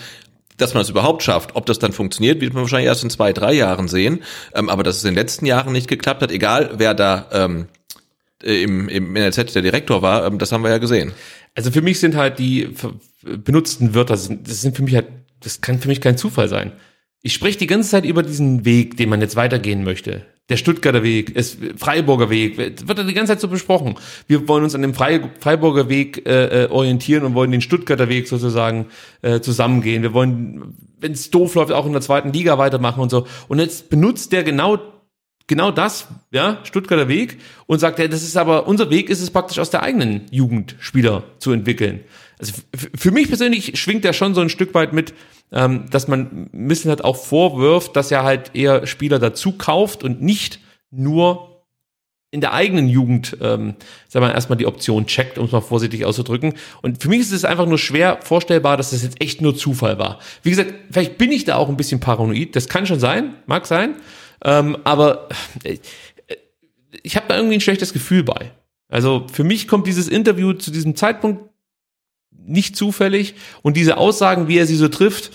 dass 0.57 0.73
man 0.73 0.81
es 0.81 0.89
überhaupt 0.89 1.23
schafft. 1.23 1.55
Ob 1.55 1.65
das 1.65 1.79
dann 1.79 1.93
funktioniert, 1.93 2.41
wird 2.41 2.53
man 2.53 2.63
wahrscheinlich 2.63 2.87
erst 2.87 3.03
in 3.03 3.09
zwei, 3.09 3.33
drei 3.33 3.53
Jahren 3.53 3.87
sehen. 3.87 4.23
Ähm, 4.53 4.69
aber 4.69 4.83
dass 4.83 4.97
es 4.97 5.03
in 5.03 5.11
den 5.11 5.15
letzten 5.15 5.45
Jahren 5.45 5.73
nicht 5.73 5.87
geklappt 5.87 6.21
hat, 6.21 6.31
egal 6.31 6.71
wer 6.77 6.93
da 6.93 7.27
ähm, 7.31 7.67
im, 8.43 8.89
im 8.89 9.13
NLZ 9.13 9.53
der 9.53 9.61
Direktor 9.61 10.01
war, 10.01 10.25
ähm, 10.25 10.37
das 10.37 10.51
haben 10.51 10.63
wir 10.63 10.69
ja 10.69 10.77
gesehen. 10.77 11.13
Also 11.55 11.71
für 11.71 11.81
mich 11.81 11.99
sind 11.99 12.15
halt 12.15 12.39
die 12.39 12.69
benutzten 13.21 13.93
Wörter, 13.93 14.13
das 14.13 14.27
sind 14.61 14.75
für 14.75 14.83
mich 14.83 14.95
halt, 14.95 15.07
das 15.39 15.61
kann 15.61 15.79
für 15.79 15.87
mich 15.87 16.01
kein 16.01 16.17
Zufall 16.17 16.49
sein. 16.49 16.73
Ich 17.23 17.33
spreche 17.33 17.57
die 17.57 17.67
ganze 17.67 17.89
Zeit 17.89 18.05
über 18.05 18.21
diesen 18.21 18.65
Weg, 18.65 18.97
den 18.97 19.09
man 19.09 19.21
jetzt 19.21 19.35
weitergehen 19.35 19.83
möchte 19.83 20.25
der 20.49 20.57
Stuttgarter 20.57 21.03
Weg, 21.03 21.35
ist 21.35 21.57
Freiburger 21.77 22.29
Weg, 22.29 22.57
wird 22.57 22.97
da 22.97 23.03
die 23.03 23.13
ganze 23.13 23.31
Zeit 23.31 23.39
so 23.39 23.47
besprochen. 23.47 23.95
Wir 24.27 24.47
wollen 24.47 24.63
uns 24.63 24.75
an 24.75 24.81
dem 24.81 24.93
Freiburger 24.93 25.87
Weg 25.87 26.25
äh, 26.27 26.65
äh, 26.65 26.69
orientieren 26.69 27.23
und 27.23 27.33
wollen 27.33 27.51
den 27.51 27.61
Stuttgarter 27.61 28.09
Weg 28.09 28.27
sozusagen 28.27 28.87
äh, 29.21 29.39
zusammengehen. 29.39 30.03
Wir 30.03 30.13
wollen, 30.13 30.75
wenn 30.99 31.13
es 31.13 31.31
doof 31.31 31.55
läuft, 31.55 31.71
auch 31.71 31.85
in 31.85 31.93
der 31.93 32.01
zweiten 32.01 32.33
Liga 32.33 32.57
weitermachen 32.57 33.01
und 33.01 33.09
so. 33.09 33.25
Und 33.47 33.59
jetzt 33.59 33.89
benutzt 33.89 34.33
der 34.33 34.43
genau 34.43 34.79
genau 35.47 35.71
das, 35.71 36.07
ja, 36.31 36.59
Stuttgarter 36.63 37.07
Weg 37.07 37.37
und 37.65 37.79
sagt, 37.79 37.99
ja, 37.99 38.07
das 38.07 38.23
ist 38.23 38.37
aber 38.37 38.67
unser 38.67 38.89
Weg 38.89 39.09
ist 39.09 39.21
es 39.21 39.29
praktisch 39.29 39.59
aus 39.59 39.69
der 39.69 39.83
eigenen 39.83 40.21
Jugend 40.31 40.75
Spieler 40.79 41.23
zu 41.39 41.51
entwickeln. 41.51 42.01
Also 42.39 42.53
für 42.95 43.11
mich 43.11 43.27
persönlich 43.27 43.79
schwingt 43.79 44.05
er 44.05 44.13
schon 44.13 44.35
so 44.35 44.41
ein 44.41 44.49
Stück 44.49 44.73
weit 44.73 44.93
mit, 44.93 45.13
ähm, 45.51 45.85
dass 45.89 46.07
man 46.07 46.49
Missen 46.51 46.89
halt 46.89 47.03
auch 47.03 47.15
vorwirft, 47.15 47.95
dass 47.95 48.11
er 48.11 48.23
halt 48.23 48.55
eher 48.55 48.87
Spieler 48.87 49.19
dazu 49.19 49.53
kauft 49.53 50.03
und 50.03 50.21
nicht 50.21 50.59
nur 50.91 51.53
in 52.33 52.41
der 52.41 52.53
eigenen 52.53 52.89
Jugend, 52.89 53.37
ähm, 53.41 53.75
sagen 54.07 54.25
wir 54.25 54.33
erstmal 54.33 54.57
die 54.57 54.65
Option 54.65 55.05
checkt, 55.05 55.37
um 55.37 55.45
es 55.45 55.51
mal 55.51 55.61
vorsichtig 55.61 56.03
auszudrücken. 56.03 56.55
Und 56.81 56.99
für 56.99 57.07
mich 57.07 57.19
ist 57.19 57.31
es 57.31 57.45
einfach 57.45 57.67
nur 57.67 57.77
schwer 57.77 58.17
vorstellbar, 58.23 58.75
dass 58.75 58.89
das 58.89 59.03
jetzt 59.03 59.21
echt 59.21 59.39
nur 59.39 59.55
Zufall 59.55 59.99
war. 59.99 60.17
Wie 60.41 60.49
gesagt, 60.49 60.73
vielleicht 60.89 61.19
bin 61.19 61.31
ich 61.31 61.45
da 61.45 61.57
auch 61.57 61.69
ein 61.69 61.77
bisschen 61.77 61.99
paranoid. 61.99 62.55
Das 62.55 62.67
kann 62.67 62.87
schon 62.87 62.99
sein, 62.99 63.35
mag 63.45 63.67
sein. 63.67 63.97
Ähm, 64.43 64.77
aber 64.83 65.29
äh, 65.63 65.77
ich 67.03 67.15
habe 67.15 67.27
da 67.29 67.35
irgendwie 67.35 67.57
ein 67.57 67.61
schlechtes 67.61 67.93
Gefühl 67.93 68.23
bei. 68.23 68.51
Also 68.89 69.27
für 69.31 69.43
mich 69.43 69.67
kommt 69.67 69.85
dieses 69.85 70.07
Interview 70.07 70.53
zu 70.53 70.71
diesem 70.71 70.95
Zeitpunkt 70.95 71.52
nicht 72.45 72.75
zufällig 72.75 73.35
und 73.61 73.77
diese 73.77 73.97
Aussagen, 73.97 74.47
wie 74.47 74.57
er 74.57 74.65
sie 74.65 74.75
so 74.75 74.87
trifft, 74.87 75.31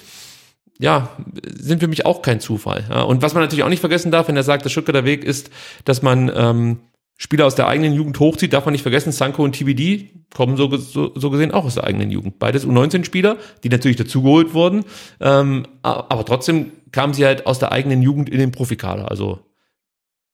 ja, 0.78 1.10
sind 1.44 1.80
für 1.80 1.89
mich 1.89 2.06
auch 2.06 2.22
kein 2.22 2.40
Zufall. 2.40 2.85
Ja, 2.89 3.02
und 3.02 3.20
was 3.20 3.35
man 3.35 3.43
natürlich 3.43 3.64
auch 3.64 3.68
nicht 3.68 3.80
vergessen 3.80 4.12
darf, 4.12 4.28
wenn 4.28 4.36
er 4.36 4.44
sagt, 4.44 4.64
der 4.64 4.70
Stuttgarter 4.70 5.05
Weg 5.05 5.24
ist, 5.24 5.51
dass 5.85 6.02
man 6.02 6.30
ähm, 6.35 6.78
Spieler 7.16 7.47
aus 7.47 7.56
der 7.56 7.66
eigenen 7.66 7.94
Jugend 7.94 8.20
hochzieht, 8.20 8.52
darf 8.52 8.64
man 8.64 8.72
nicht 8.72 8.82
vergessen, 8.82 9.10
Sanko 9.10 9.43
und 9.43 9.56
TBD 9.56 10.10
kommen 10.32 10.56
so, 10.56 10.74
so, 10.76 11.12
so 11.16 11.30
gesehen 11.30 11.51
auch 11.51 11.64
aus 11.64 11.74
der 11.74 11.85
eigenen 11.85 12.12
Jugend. 12.12 12.39
Beides 12.39 12.64
U19-Spieler, 12.64 13.39
die 13.64 13.70
natürlich 13.70 13.97
dazugeholt 13.97 14.55
wurden, 14.55 14.85
ähm, 15.20 15.66
aber 15.82 16.24
trotzdem 16.24 16.70
kamen 16.93 17.14
sie 17.14 17.26
halt 17.26 17.47
aus 17.47 17.59
der 17.59 17.72
eigenen 17.72 18.02
Jugend 18.02 18.28
in 18.28 18.39
den 18.39 18.52
Profikader. 18.52 19.10
Also 19.10 19.40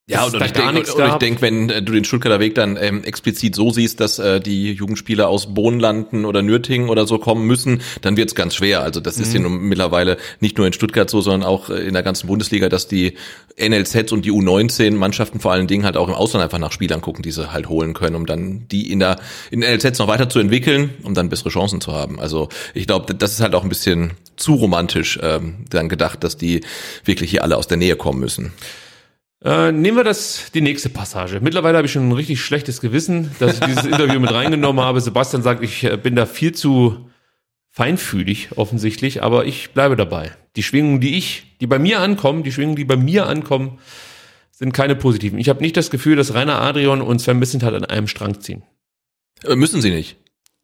ja, 0.07 0.23
und, 0.23 0.35
und, 0.35 0.45
ich 0.45 0.51
denk, 0.51 0.69
und, 0.69 0.87
und 0.87 1.07
ich 1.07 1.13
denke, 1.15 1.41
wenn 1.41 1.69
äh, 1.71 1.81
du 1.81 1.91
den 1.91 2.05
Stuttgarter 2.05 2.39
Weg 2.39 2.53
dann 2.53 2.77
ähm, 2.79 3.03
explizit 3.03 3.55
so 3.55 3.71
siehst, 3.71 3.99
dass 3.99 4.19
äh, 4.19 4.39
die 4.39 4.73
Jugendspieler 4.73 5.27
aus 5.27 5.55
Bohnlanden 5.55 6.25
oder 6.25 6.43
Nürtingen 6.43 6.89
oder 6.89 7.07
so 7.07 7.17
kommen 7.17 7.47
müssen, 7.47 7.81
dann 8.01 8.15
wird's 8.15 8.35
ganz 8.35 8.53
schwer. 8.53 8.81
Also 8.81 8.99
das 8.99 9.17
mhm. 9.17 9.23
ist 9.23 9.33
ja 9.33 9.39
nun 9.39 9.63
mittlerweile 9.63 10.17
nicht 10.41 10.59
nur 10.59 10.67
in 10.67 10.73
Stuttgart 10.73 11.09
so, 11.09 11.21
sondern 11.21 11.49
auch 11.49 11.71
äh, 11.71 11.87
in 11.87 11.93
der 11.93 12.03
ganzen 12.03 12.27
Bundesliga, 12.27 12.69
dass 12.69 12.87
die 12.87 13.15
NLZs 13.57 14.11
und 14.11 14.25
die 14.25 14.31
U19-Mannschaften 14.31 15.39
vor 15.39 15.53
allen 15.53 15.65
Dingen 15.65 15.85
halt 15.85 15.97
auch 15.97 16.07
im 16.07 16.13
Ausland 16.13 16.43
einfach 16.43 16.59
nach 16.59 16.71
Spielern 16.71 17.01
gucken, 17.01 17.23
die 17.23 17.31
sie 17.31 17.51
halt 17.51 17.67
holen 17.67 17.95
können, 17.95 18.15
um 18.15 18.27
dann 18.27 18.67
die 18.67 18.91
in 18.91 18.99
der 18.99 19.15
in 19.49 19.61
NLZs 19.61 19.97
noch 19.97 20.07
weiter 20.07 20.29
zu 20.29 20.37
entwickeln, 20.37 20.91
um 21.01 21.15
dann 21.15 21.29
bessere 21.29 21.49
Chancen 21.49 21.81
zu 21.81 21.93
haben. 21.93 22.19
Also 22.19 22.49
ich 22.75 22.85
glaube, 22.85 23.15
das 23.15 23.31
ist 23.31 23.41
halt 23.41 23.55
auch 23.55 23.63
ein 23.63 23.69
bisschen 23.69 24.11
zu 24.35 24.53
romantisch 24.53 25.17
ähm, 25.23 25.65
dann 25.71 25.89
gedacht, 25.89 26.23
dass 26.23 26.37
die 26.37 26.61
wirklich 27.05 27.31
hier 27.31 27.41
alle 27.41 27.57
aus 27.57 27.65
der 27.65 27.77
Nähe 27.77 27.95
kommen 27.95 28.19
müssen. 28.19 28.53
Äh, 29.45 29.71
nehmen 29.71 29.95
wir 29.95 30.03
das, 30.03 30.49
die 30.55 30.61
nächste 30.61 30.89
Passage. 30.89 31.39
Mittlerweile 31.39 31.77
habe 31.77 31.85
ich 31.85 31.93
schon 31.93 32.09
ein 32.09 32.13
richtig 32.13 32.41
schlechtes 32.41 32.81
Gewissen, 32.81 33.29
dass 33.37 33.53
ich 33.53 33.59
dieses 33.59 33.85
Interview 33.85 34.19
mit 34.19 34.33
reingenommen 34.33 34.83
habe. 34.83 34.99
Sebastian 34.99 35.43
sagt, 35.43 35.63
ich 35.63 35.83
äh, 35.83 35.97
bin 35.97 36.15
da 36.15 36.25
viel 36.25 36.53
zu 36.53 37.07
feinfühlig 37.69 38.49
offensichtlich, 38.55 39.21
aber 39.21 39.45
ich 39.45 39.71
bleibe 39.71 39.95
dabei. 39.95 40.31
Die 40.55 40.63
Schwingungen, 40.63 40.99
die 40.99 41.15
ich, 41.15 41.57
die 41.61 41.67
bei 41.67 41.77
mir 41.77 41.99
ankommen, 41.99 42.41
die 42.41 42.51
Schwingungen, 42.51 42.75
die 42.75 42.85
bei 42.85 42.97
mir 42.97 43.27
ankommen, 43.27 43.77
sind 44.49 44.73
keine 44.73 44.95
positiven. 44.95 45.37
Ich 45.37 45.49
habe 45.49 45.61
nicht 45.61 45.77
das 45.77 45.91
Gefühl, 45.91 46.15
dass 46.15 46.33
Rainer 46.33 46.61
Adrian 46.61 47.01
und 47.01 47.19
Sven 47.19 47.37
Missentat 47.37 47.75
an 47.75 47.85
einem 47.85 48.07
Strang 48.07 48.41
ziehen. 48.41 48.63
Äh, 49.43 49.55
müssen 49.55 49.79
sie 49.79 49.91
nicht. 49.91 50.17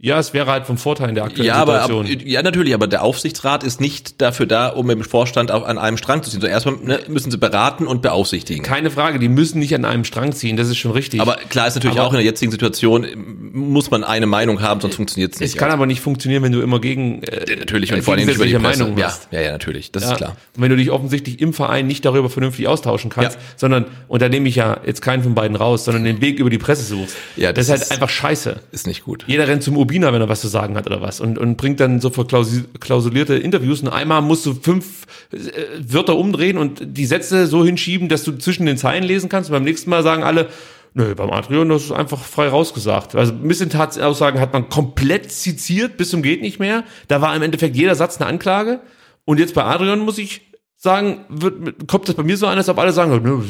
Ja, 0.04 0.18
es 0.18 0.34
wäre 0.34 0.52
halt 0.52 0.66
vom 0.66 0.80
Vorteil 0.80 1.10
in 1.10 1.16
der 1.16 1.26
aktuellen 1.26 1.48
ja, 1.48 1.60
Situation. 1.60 2.06
Aber, 2.08 2.28
ja, 2.28 2.42
natürlich, 2.42 2.74
aber 2.74 2.88
der 2.88 3.04
Aufsichtsrat 3.04 3.64
ist 3.64 3.80
nicht 3.80 4.20
dafür 4.20 4.48
da, 4.48 4.70
um 4.70 4.90
im 4.90 5.04
Vorstand 5.04 5.52
auch 5.52 5.64
an 5.64 5.78
einem 5.78 5.98
Strang 5.98 6.24
zu 6.24 6.32
ziehen. 6.32 6.42
So 6.42 6.48
erstmal 6.48 6.76
ne, 6.78 7.00
müssen 7.08 7.30
sie 7.30 7.38
beraten 7.38 7.86
und 7.86 8.02
beaufsichtigen. 8.02 8.64
Keine 8.64 8.90
Frage, 8.90 9.20
die 9.20 9.30
müssen 9.30 9.60
nicht 9.60 9.76
an 9.76 9.86
einem 9.86 10.04
Strang 10.04 10.32
ziehen, 10.34 10.58
das 10.58 10.70
ist 10.70 10.78
schon 10.78 10.92
richtig. 10.92 11.22
Aber 11.22 11.36
klar 11.50 11.68
ist 11.68 11.76
natürlich 11.76 12.00
aber 12.00 12.08
auch 12.08 12.14
in 12.14 12.18
der 12.18 12.26
jetzigen 12.26 12.52
Situation 12.52 13.06
muss 13.54 13.92
man 13.92 14.04
eine 14.04 14.26
Meinung 14.26 14.62
haben, 14.62 14.82
sonst 14.82 14.96
funktioniert 14.96 15.34
es 15.34 15.40
nicht. 15.40 15.52
Es 15.52 15.58
kann 15.58 15.72
aber 15.72 15.86
nicht 15.86 16.02
funktionieren, 16.02 16.44
wenn 16.44 16.52
du 16.52 16.62
immer 16.62 16.80
gegen 16.80 17.22
äh, 17.24 17.58
natürlich 17.58 17.92
und 17.92 18.00
äh, 18.00 18.02
vor 18.02 18.14
allem 18.16 18.28
über 18.28 18.46
die 18.46 18.58
Meinung 18.58 18.98
ja, 18.98 19.08
hast. 19.08 19.28
Ja, 19.32 19.42
ja, 19.42 19.52
natürlich, 19.52 19.92
das 19.92 20.04
ja. 20.04 20.12
ist 20.12 20.18
klar. 20.18 20.38
Und 20.56 20.64
wenn 20.64 20.70
du 20.70 20.78
dich 20.78 20.90
offensichtlich 20.90 21.42
im 21.42 21.54
Verein 21.54 21.88
nicht 21.88 22.06
darüber 22.06 22.30
vernünftig 22.30 22.68
austauschen 22.68 23.10
kannst, 23.10 23.38
ja. 23.38 23.44
sondern 23.58 23.86
und 24.08 24.22
da 24.22 24.30
nehme 24.30 24.48
ich 24.48 24.56
ja 24.56 24.80
jetzt 24.86 25.02
keinen 25.02 25.24
von 25.24 25.36
beiden 25.36 25.56
raus, 25.56 25.86
sondern 25.86 26.04
den 26.04 26.22
Weg 26.22 26.40
über 26.40 26.50
die 26.50 26.58
Presse 26.58 26.84
suchst. 26.84 27.16
Ja, 27.36 27.54
das, 27.54 27.68
das 27.68 27.82
ist 27.82 27.92
halt 27.92 28.02
einfach 28.02 28.10
scheiße. 28.10 28.60
Ist 28.72 28.88
nicht 28.88 29.04
gut. 29.04 29.26
Jeder 29.28 29.48
rennt 29.48 29.64
zum 29.64 29.78
Urbina, 29.92 30.14
wenn 30.14 30.22
er 30.22 30.30
was 30.30 30.40
zu 30.40 30.48
sagen 30.48 30.78
hat 30.78 30.86
oder 30.88 31.02
was 31.02 31.20
und 31.20 31.38
und 31.38 31.58
bringt 31.58 31.82
dann 31.82 32.00
so 32.00 32.10
verklausulierte 32.12 33.36
Interviews 33.36 33.82
und 33.82 33.90
einmal 33.90 34.22
musst 34.22 34.46
du 34.46 34.54
fünf 34.54 35.06
äh, 35.34 35.38
Wörter 35.86 36.16
umdrehen 36.16 36.58
und 36.58 36.82
die 36.82 37.06
Sätze 37.06 37.46
so 37.46 37.66
hinschieben, 37.66 38.08
dass 38.08 38.24
du 38.24 38.38
zwischen 38.38 38.66
den 38.66 38.78
Zeilen 38.78 39.04
lesen 39.04 39.28
kannst 39.28 39.50
und 39.50 39.54
beim 39.54 39.66
nächsten 39.66 39.90
Mal 39.90 40.02
sagen 40.02 40.24
alle 40.24 40.48
Nö, 40.94 41.16
beim 41.16 41.30
Adrian, 41.30 41.70
das 41.70 41.84
ist 41.84 41.92
einfach 41.94 42.22
frei 42.22 42.50
rausgesagt. 42.50 43.16
Also 43.16 43.32
Missentatsaussagen 43.34 44.42
hat 44.42 44.52
man 44.52 44.68
komplett 44.68 45.32
zitiert 45.32 45.96
bis 45.96 46.10
zum 46.10 46.22
geht 46.22 46.42
nicht 46.42 46.60
mehr. 46.60 46.84
Da 47.08 47.22
war 47.22 47.34
im 47.34 47.42
Endeffekt 47.42 47.78
jeder 47.78 47.96
Satz 47.96 48.20
eine 48.20 48.30
Anklage. 48.30 48.82
Und 49.24 49.40
jetzt 49.40 49.54
bei 49.54 49.64
Adrian 49.64 50.00
muss 50.00 50.18
ich 50.18 50.51
sagen, 50.82 51.26
wird, 51.30 51.88
kommt 51.88 52.10
das 52.10 52.16
bei 52.16 52.24
mir 52.24 52.36
so 52.36 52.48
an, 52.48 52.58
als 52.58 52.68
ob 52.68 52.80
alle 52.80 52.92
sagen, 52.92 53.12
ne, 53.12 53.44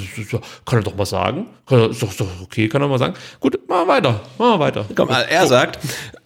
kann 0.65 0.79
er 0.79 0.83
doch 0.83 0.95
mal 0.95 1.05
sagen. 1.05 1.47
Kann 1.65 1.79
er, 1.79 1.89
ist, 1.91 2.03
doch, 2.03 2.09
ist 2.09 2.19
doch 2.19 2.27
okay, 2.43 2.67
kann 2.67 2.81
er 2.81 2.89
mal 2.89 2.99
sagen. 2.99 3.13
Gut, 3.39 3.57
machen 3.69 3.87
wir 3.87 3.93
weiter, 3.93 4.19
machen 4.37 4.51
wir 4.51 4.59
weiter. 4.59 4.85
Komm, 4.93 5.07
er 5.07 5.47
sagt, 5.47 5.79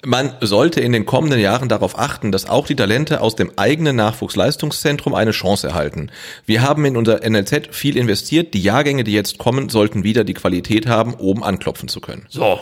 man 0.03 0.33
sollte 0.41 0.81
in 0.81 0.93
den 0.93 1.05
kommenden 1.05 1.39
Jahren 1.39 1.69
darauf 1.69 1.99
achten, 1.99 2.31
dass 2.31 2.49
auch 2.49 2.65
die 2.65 2.75
Talente 2.75 3.21
aus 3.21 3.35
dem 3.35 3.51
eigenen 3.55 3.95
Nachwuchsleistungszentrum 3.97 5.13
eine 5.13 5.29
Chance 5.29 5.67
erhalten. 5.67 6.09
Wir 6.47 6.63
haben 6.63 6.83
in 6.85 6.97
unser 6.97 7.19
NLZ 7.23 7.67
viel 7.69 7.97
investiert. 7.97 8.55
Die 8.55 8.63
Jahrgänge, 8.63 9.03
die 9.03 9.13
jetzt 9.13 9.37
kommen, 9.37 9.69
sollten 9.69 10.03
wieder 10.03 10.23
die 10.23 10.33
Qualität 10.33 10.87
haben, 10.87 11.13
oben 11.13 11.43
anklopfen 11.43 11.87
zu 11.87 12.01
können. 12.01 12.25
So, 12.29 12.59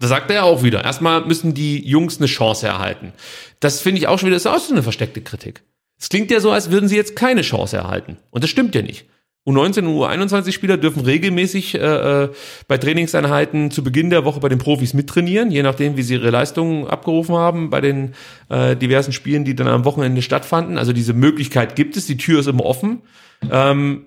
das 0.00 0.10
sagt 0.10 0.30
er 0.30 0.36
ja 0.36 0.42
auch 0.42 0.62
wieder. 0.62 0.84
Erstmal 0.84 1.24
müssen 1.24 1.54
die 1.54 1.82
Jungs 1.88 2.18
eine 2.18 2.26
Chance 2.26 2.66
erhalten. 2.66 3.14
Das 3.60 3.80
finde 3.80 4.00
ich 4.00 4.08
auch 4.08 4.18
schon 4.18 4.26
wieder, 4.26 4.36
das 4.36 4.44
ist 4.44 4.52
auch 4.52 4.58
so 4.58 4.74
eine 4.74 4.82
versteckte 4.82 5.22
Kritik. 5.22 5.62
Es 6.02 6.08
klingt 6.08 6.32
ja 6.32 6.40
so, 6.40 6.50
als 6.50 6.72
würden 6.72 6.88
sie 6.88 6.96
jetzt 6.96 7.14
keine 7.14 7.42
Chance 7.42 7.76
erhalten. 7.76 8.16
Und 8.32 8.42
das 8.42 8.50
stimmt 8.50 8.74
ja 8.74 8.82
nicht. 8.82 9.06
U19 9.46 9.86
und 9.86 9.94
U21-Spieler 9.94 10.76
dürfen 10.76 11.04
regelmäßig 11.04 11.76
äh, 11.76 12.24
äh, 12.24 12.28
bei 12.66 12.76
Trainingseinheiten 12.76 13.70
zu 13.70 13.84
Beginn 13.84 14.10
der 14.10 14.24
Woche 14.24 14.40
bei 14.40 14.48
den 14.48 14.58
Profis 14.58 14.94
mittrainieren, 14.94 15.52
je 15.52 15.62
nachdem, 15.62 15.96
wie 15.96 16.02
sie 16.02 16.14
ihre 16.14 16.30
Leistungen 16.30 16.88
abgerufen 16.88 17.36
haben 17.36 17.70
bei 17.70 17.80
den 17.80 18.14
äh, 18.48 18.74
diversen 18.74 19.12
Spielen, 19.12 19.44
die 19.44 19.54
dann 19.54 19.68
am 19.68 19.84
Wochenende 19.84 20.22
stattfanden. 20.22 20.76
Also 20.76 20.92
diese 20.92 21.12
Möglichkeit 21.12 21.76
gibt 21.76 21.96
es, 21.96 22.06
die 22.06 22.16
Tür 22.16 22.40
ist 22.40 22.48
immer 22.48 22.64
offen. 22.64 23.02
Ähm, 23.48 24.06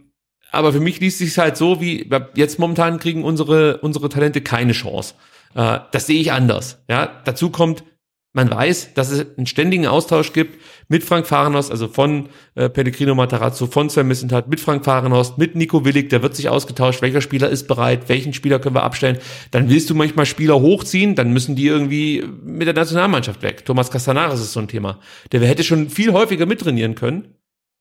aber 0.52 0.74
für 0.74 0.82
mich 0.82 1.00
liest 1.00 1.20
sich 1.20 1.38
halt 1.38 1.56
so, 1.56 1.80
wie 1.80 2.10
jetzt 2.36 2.60
momentan 2.60 3.00
kriegen 3.00 3.24
unsere 3.24 3.78
unsere 3.78 4.10
Talente 4.10 4.42
keine 4.42 4.74
Chance. 4.74 5.14
Äh, 5.54 5.80
das 5.94 6.08
sehe 6.08 6.20
ich 6.20 6.34
anders. 6.34 6.84
Ja, 6.90 7.22
dazu 7.24 7.52
kommt 7.52 7.86
man 8.36 8.52
weiß, 8.52 8.94
dass 8.94 9.12
es 9.12 9.38
einen 9.38 9.48
ständigen 9.48 9.88
Austausch 9.88 10.34
gibt 10.34 10.62
mit 10.90 11.06
Frank 11.06 11.26
Fahrenhorst, 11.26 11.72
also 11.72 11.88
von 11.88 12.28
äh, 12.56 12.68
Pellegrino 12.68 13.16
Matarazzo, 13.16 13.66
von 13.66 13.90
Sven 13.90 14.10
Missentat, 14.10 14.50
mit 14.50 14.60
Frank 14.60 14.84
Fahrenhorst, 14.84 15.38
mit 15.38 15.56
Nico 15.56 15.86
Willig, 15.86 16.10
der 16.10 16.22
wird 16.22 16.36
sich 16.36 16.50
ausgetauscht, 16.50 17.02
welcher 17.02 17.22
Spieler 17.22 17.50
ist 17.50 17.66
bereit, 17.66 18.10
welchen 18.10 18.34
Spieler 18.34 18.60
können 18.60 18.76
wir 18.76 18.84
abstellen. 18.84 19.20
Dann 19.52 19.70
willst 19.70 19.90
du 19.90 19.96
manchmal 19.96 20.26
Spieler 20.26 20.60
hochziehen, 20.60 21.16
dann 21.16 21.32
müssen 21.32 21.56
die 21.56 21.66
irgendwie 21.66 22.26
mit 22.44 22.68
der 22.68 22.74
Nationalmannschaft 22.74 23.42
weg. 23.42 23.64
Thomas 23.64 23.90
Castanares 23.90 24.42
ist 24.42 24.52
so 24.52 24.60
ein 24.60 24.68
Thema. 24.68 25.00
Der 25.32 25.40
hätte 25.40 25.64
schon 25.64 25.90
viel 25.90 26.12
häufiger 26.12 26.46
mittrainieren 26.46 26.96
können 26.96 27.36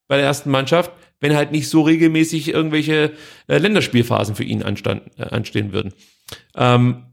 bei 0.06 0.18
der 0.18 0.26
ersten 0.26 0.52
Mannschaft, 0.52 0.92
wenn 1.18 1.34
halt 1.34 1.50
nicht 1.50 1.68
so 1.68 1.82
regelmäßig 1.82 2.54
irgendwelche 2.54 3.12
äh, 3.48 3.58
Länderspielphasen 3.58 4.36
für 4.36 4.44
ihn 4.44 4.62
anstand, 4.62 5.02
äh, 5.18 5.24
anstehen 5.24 5.72
würden. 5.72 5.92
Ähm, 6.54 7.06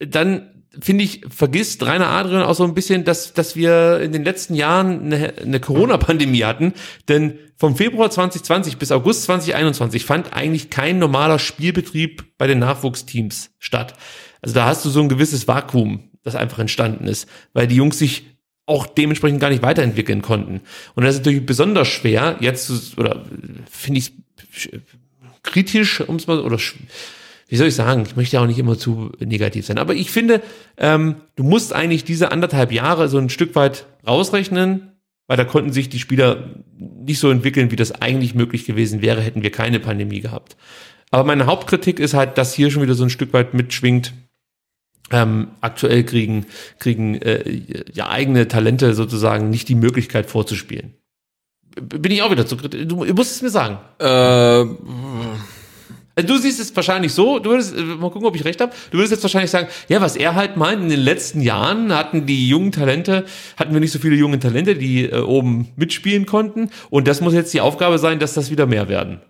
dann 0.00 0.53
finde 0.80 1.04
ich, 1.04 1.22
vergisst 1.28 1.84
Rainer 1.84 2.08
Adrian 2.08 2.42
auch 2.42 2.54
so 2.54 2.64
ein 2.64 2.74
bisschen, 2.74 3.04
dass, 3.04 3.32
dass 3.32 3.56
wir 3.56 4.00
in 4.00 4.12
den 4.12 4.24
letzten 4.24 4.54
Jahren 4.54 5.12
eine, 5.12 5.34
eine 5.40 5.60
Corona-Pandemie 5.60 6.44
hatten. 6.44 6.72
Denn 7.08 7.38
vom 7.56 7.76
Februar 7.76 8.10
2020 8.10 8.78
bis 8.78 8.92
August 8.92 9.24
2021 9.24 10.04
fand 10.04 10.32
eigentlich 10.32 10.70
kein 10.70 10.98
normaler 10.98 11.38
Spielbetrieb 11.38 12.24
bei 12.38 12.46
den 12.46 12.58
Nachwuchsteams 12.58 13.50
statt. 13.58 13.94
Also 14.42 14.54
da 14.54 14.66
hast 14.66 14.84
du 14.84 14.90
so 14.90 15.00
ein 15.00 15.08
gewisses 15.08 15.48
Vakuum, 15.48 16.10
das 16.22 16.34
einfach 16.34 16.58
entstanden 16.58 17.06
ist, 17.06 17.28
weil 17.52 17.66
die 17.66 17.76
Jungs 17.76 17.98
sich 17.98 18.24
auch 18.66 18.86
dementsprechend 18.86 19.40
gar 19.40 19.50
nicht 19.50 19.62
weiterentwickeln 19.62 20.22
konnten. 20.22 20.60
Und 20.94 21.04
das 21.04 21.16
ist 21.16 21.20
natürlich 21.20 21.46
besonders 21.46 21.88
schwer, 21.88 22.36
jetzt, 22.40 22.98
oder 22.98 23.24
finde 23.70 23.98
ich 23.98 24.12
kritisch, 25.42 26.00
um 26.00 26.16
es 26.16 26.26
mal, 26.26 26.40
oder 26.40 26.58
wie 27.48 27.56
soll 27.56 27.68
ich 27.68 27.74
sagen, 27.74 28.04
ich 28.06 28.16
möchte 28.16 28.36
ja 28.36 28.42
auch 28.42 28.46
nicht 28.46 28.58
immer 28.58 28.78
zu 28.78 29.12
negativ 29.20 29.66
sein, 29.66 29.78
aber 29.78 29.94
ich 29.94 30.10
finde, 30.10 30.42
ähm, 30.76 31.16
du 31.36 31.44
musst 31.44 31.72
eigentlich 31.72 32.04
diese 32.04 32.32
anderthalb 32.32 32.72
Jahre 32.72 33.08
so 33.08 33.18
ein 33.18 33.28
Stück 33.28 33.54
weit 33.54 33.86
rausrechnen, 34.06 34.92
weil 35.26 35.36
da 35.36 35.44
konnten 35.44 35.72
sich 35.72 35.88
die 35.88 35.98
Spieler 35.98 36.50
nicht 36.76 37.18
so 37.18 37.30
entwickeln, 37.30 37.70
wie 37.70 37.76
das 37.76 37.92
eigentlich 37.92 38.34
möglich 38.34 38.64
gewesen 38.64 39.02
wäre, 39.02 39.20
hätten 39.20 39.42
wir 39.42 39.50
keine 39.50 39.80
Pandemie 39.80 40.20
gehabt. 40.20 40.56
Aber 41.10 41.24
meine 41.24 41.46
Hauptkritik 41.46 42.00
ist 42.00 42.14
halt, 42.14 42.38
dass 42.38 42.54
hier 42.54 42.70
schon 42.70 42.82
wieder 42.82 42.94
so 42.94 43.04
ein 43.04 43.10
Stück 43.10 43.32
weit 43.32 43.54
mitschwingt, 43.54 44.12
ähm, 45.10 45.48
aktuell 45.60 46.02
kriegen, 46.04 46.46
kriegen 46.78 47.14
äh, 47.16 47.60
ja 47.92 48.08
eigene 48.08 48.48
Talente 48.48 48.94
sozusagen 48.94 49.50
nicht 49.50 49.68
die 49.68 49.74
Möglichkeit 49.74 50.26
vorzuspielen. 50.30 50.94
Bin 51.80 52.10
ich 52.10 52.22
auch 52.22 52.30
wieder 52.30 52.46
zu 52.46 52.56
kritisch. 52.56 52.86
Du, 52.86 53.04
musst 53.04 53.32
es 53.32 53.42
mir 53.42 53.50
sagen. 53.50 53.78
Äh, 53.98 54.64
also 56.16 56.28
du 56.28 56.38
siehst 56.38 56.60
es 56.60 56.74
wahrscheinlich 56.74 57.12
so, 57.12 57.38
du 57.38 57.50
würdest, 57.50 57.76
äh, 57.76 57.82
mal 57.82 58.10
gucken, 58.10 58.26
ob 58.26 58.36
ich 58.36 58.44
recht 58.44 58.60
habe, 58.60 58.72
du 58.90 58.98
würdest 58.98 59.12
jetzt 59.12 59.22
wahrscheinlich 59.22 59.50
sagen, 59.50 59.68
ja, 59.88 60.00
was 60.00 60.16
er 60.16 60.34
halt 60.34 60.56
meint, 60.56 60.82
in 60.82 60.88
den 60.88 61.00
letzten 61.00 61.40
Jahren 61.40 61.92
hatten 61.92 62.26
die 62.26 62.48
jungen 62.48 62.72
Talente, 62.72 63.24
hatten 63.56 63.72
wir 63.72 63.80
nicht 63.80 63.92
so 63.92 63.98
viele 63.98 64.16
junge 64.16 64.38
Talente, 64.38 64.76
die 64.76 65.04
äh, 65.04 65.20
oben 65.20 65.68
mitspielen 65.76 66.26
konnten 66.26 66.70
und 66.90 67.08
das 67.08 67.20
muss 67.20 67.34
jetzt 67.34 67.52
die 67.52 67.60
Aufgabe 67.60 67.98
sein, 67.98 68.18
dass 68.18 68.34
das 68.34 68.50
wieder 68.50 68.66
mehr 68.66 68.88
werden. 68.88 69.20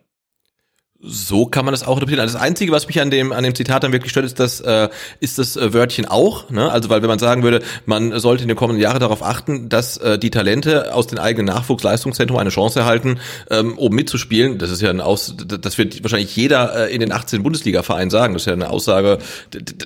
So 1.07 1.47
kann 1.47 1.65
man 1.65 1.73
das 1.73 1.83
auch 1.83 1.97
interpretieren. 1.97 2.21
Also 2.21 2.35
das 2.35 2.43
Einzige, 2.43 2.73
was 2.73 2.87
mich 2.87 3.01
an 3.01 3.11
dem 3.11 3.33
an 3.33 3.45
dem 3.45 3.55
Zitat 3.55 3.85
dann 3.85 3.93
wirklich 3.93 4.11
stört, 4.11 4.25
ist 4.25 4.41
das 4.41 4.61
äh, 4.61 4.89
ist 5.21 5.39
das 5.39 5.57
äh, 5.57 5.75
Wörtchen 5.75 6.07
auch. 6.07 6.49
Ne? 6.51 6.71
Also 6.71 6.89
weil 6.89 7.03
wenn 7.03 7.09
man 7.09 7.19
sagen 7.19 7.43
würde, 7.43 7.63
man 7.85 8.19
sollte 8.19 8.43
in 8.43 8.49
den 8.49 8.57
kommenden 8.57 8.83
Jahren 8.83 9.01
darauf 9.01 9.23
achten, 9.23 9.69
dass 9.69 9.99
äh, 9.99 10.19
die 10.19 10.31
Talente 10.31 10.95
aus 10.95 11.07
den 11.07 11.19
eigenen 11.19 11.47
Nachwuchsleistungszentren 11.47 12.39
eine 12.39 12.51
Chance 12.51 12.81
erhalten, 12.81 13.19
ähm, 13.51 13.77
oben 13.77 13.97
mitzuspielen. 13.97 14.59
Das 14.59 14.71
ist 14.71 14.81
ja 14.81 14.91
ein 14.91 15.01
Aus, 15.01 15.35
das 15.37 15.77
wird 15.77 16.03
wahrscheinlich 16.03 16.35
jeder 16.37 16.89
äh, 16.89 16.95
in 16.95 17.01
den 17.01 17.13
18 17.13 17.43
Bundesliga-Vereinen 17.43 18.11
sagen. 18.11 18.33
Das 18.33 18.43
ist 18.43 18.47
ja 18.47 18.55
eine 18.55 18.71
Aussage, 18.71 19.19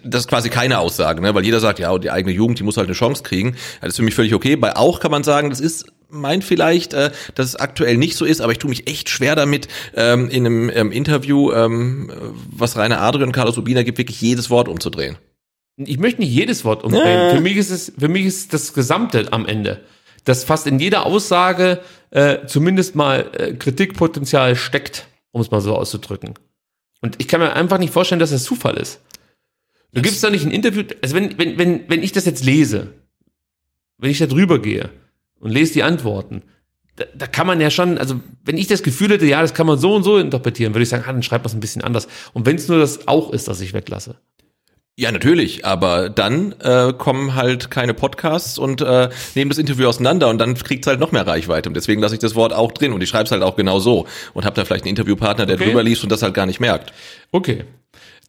das 0.05 0.23
ist 0.23 0.29
quasi 0.29 0.51
keine 0.51 0.79
Aussage, 0.79 1.21
ne? 1.21 1.35
weil 1.35 1.45
jeder 1.45 1.61
sagt, 1.61 1.81
ja, 1.81 1.97
die 1.99 2.11
eigene 2.11 2.33
Jugend, 2.33 2.61
die 2.61 2.63
muss 2.63 2.77
halt 2.77 2.87
eine 2.87 2.95
Chance 2.95 3.23
kriegen. 3.25 3.57
Das 3.81 3.91
ist 3.91 3.97
für 3.97 4.03
mich 4.03 4.15
völlig 4.15 4.35
okay. 4.35 4.57
Bei 4.57 4.77
auch 4.77 5.01
kann 5.01 5.11
man 5.11 5.25
sagen, 5.25 5.51
das 5.51 5.61
ist 5.61 5.87
meint 6.11 6.45
vielleicht, 6.45 6.95
äh, 6.95 7.11
dass 7.35 7.47
es 7.47 7.57
aktuell 7.57 7.97
nicht 7.97 8.17
so 8.17 8.25
ist, 8.25 8.41
aber 8.41 8.53
ich 8.53 8.59
tue 8.59 8.71
mich 8.71 8.89
echt 8.89 9.09
schwer 9.09 9.35
damit, 9.37 9.69
ähm, 9.95 10.29
in 10.29 10.47
einem 10.47 10.71
ähm, 10.75 10.93
Interview, 10.93 11.53
ähm, 11.53 12.11
was 12.51 12.77
Rainer 12.77 13.01
Adrian 13.01 13.29
und 13.29 13.33
Carlos 13.33 13.57
Urbina 13.57 13.83
gibt, 13.83 13.99
wirklich 13.99 14.21
jedes 14.21 14.51
Wort 14.51 14.69
umzudrehen. 14.69 15.17
Ich 15.77 15.99
möchte 15.99 16.21
nicht 16.21 16.33
jedes 16.33 16.65
Wort 16.65 16.83
umdrehen. 16.83 17.31
Äh. 17.31 17.35
Für 17.35 17.41
mich 17.41 17.57
ist 17.57 17.71
es, 17.71 17.93
für 17.97 18.09
mich 18.09 18.27
ist 18.27 18.53
das 18.53 18.73
Gesamte 18.73 19.33
am 19.33 19.47
Ende, 19.47 19.85
dass 20.25 20.45
fast 20.45 20.67
in 20.67 20.81
jeder 20.81 21.07
Aussage 21.07 21.81
äh, 22.11 22.47
zumindest 22.47 22.95
mal 22.95 23.31
äh, 23.35 23.53
Kritikpotenzial 23.55 24.57
steckt, 24.57 25.07
um 25.31 25.41
es 25.41 25.51
mal 25.51 25.61
so 25.61 25.77
auszudrücken. 25.77 26.35
Und 27.01 27.17
ich 27.19 27.29
kann 27.29 27.41
mir 27.41 27.53
einfach 27.53 27.79
nicht 27.79 27.93
vorstellen, 27.93 28.19
dass 28.19 28.31
das 28.31 28.43
Zufall 28.43 28.77
ist. 28.77 29.01
Du 29.93 30.03
gibst 30.03 30.23
da 30.23 30.31
nicht 30.31 30.45
ein 30.45 30.51
Interview, 30.51 30.83
also 31.01 31.15
wenn, 31.15 31.39
wenn, 31.39 31.57
wenn, 31.59 31.89
wenn 31.89 32.03
ich 32.03 32.13
das 32.13 32.27
jetzt 32.27 32.45
lese, 32.45 32.89
wenn 33.97 34.11
ich 34.11 34.19
da 34.19 34.27
drüber 34.27 34.61
gehe, 34.61 34.91
und 35.41 35.51
lese 35.51 35.75
die 35.75 35.83
Antworten. 35.83 36.43
Da, 36.97 37.05
da 37.15 37.27
kann 37.27 37.47
man 37.47 37.61
ja 37.61 37.71
schon, 37.71 37.99
also 37.99 38.21
wenn 38.45 38.57
ich 38.57 38.67
das 38.67 38.83
Gefühl 38.83 39.11
hätte, 39.11 39.27
ja, 39.27 39.41
das 39.41 39.55
kann 39.55 39.67
man 39.67 39.79
so 39.79 39.95
und 39.95 40.03
so 40.03 40.19
interpretieren, 40.19 40.75
würde 40.75 40.83
ich 40.83 40.89
sagen, 40.89 41.05
ah, 41.07 41.13
dann 41.13 41.23
schreibt 41.23 41.45
man 41.45 41.51
es 41.51 41.55
ein 41.55 41.61
bisschen 41.61 41.83
anders. 41.83 42.09
Und 42.33 42.47
wenn 42.47 42.57
es 42.57 42.69
nur 42.69 42.79
das 42.79 43.07
auch 43.07 43.33
ist, 43.33 43.49
dass 43.49 43.61
ich 43.61 43.73
weglasse. 43.73 44.17
Ja, 45.01 45.13
natürlich, 45.13 45.65
aber 45.65 46.11
dann 46.11 46.57
äh, 46.61 46.93
kommen 46.93 47.37
halt 47.37 47.71
keine 47.71 47.95
Podcasts 47.95 48.59
und 48.59 48.81
äh, 48.81 49.09
nehmen 49.37 49.49
das 49.49 49.59
Interview 49.59 49.87
auseinander 49.87 50.29
und 50.29 50.39
dann 50.39 50.55
kriegt's 50.55 50.89
halt 50.89 50.99
noch 50.99 51.13
mehr 51.13 51.25
Reichweite. 51.25 51.69
Und 51.69 51.77
deswegen 51.77 52.03
lasse 52.03 52.15
ich 52.15 52.21
das 52.21 52.35
Wort 52.35 52.53
auch 52.53 52.73
drin 52.73 52.93
und 52.93 53.01
ich 53.01 53.09
schreibe 53.09 53.27
es 53.27 53.31
halt 53.31 53.45
auch 53.45 53.55
genau 53.55 53.79
so 53.79 54.09
und 54.35 54.45
habe 54.45 54.57
da 54.57 54.65
vielleicht 54.65 54.83
einen 54.83 54.91
Interviewpartner, 54.91 55.47
der 55.47 55.55
okay. 55.55 55.67
drüber 55.67 55.85
liest 55.85 56.03
und 56.03 56.11
das 56.11 56.23
halt 56.23 56.35
gar 56.35 56.47
nicht 56.47 56.59
merkt. 56.59 56.93
Okay. 57.31 57.63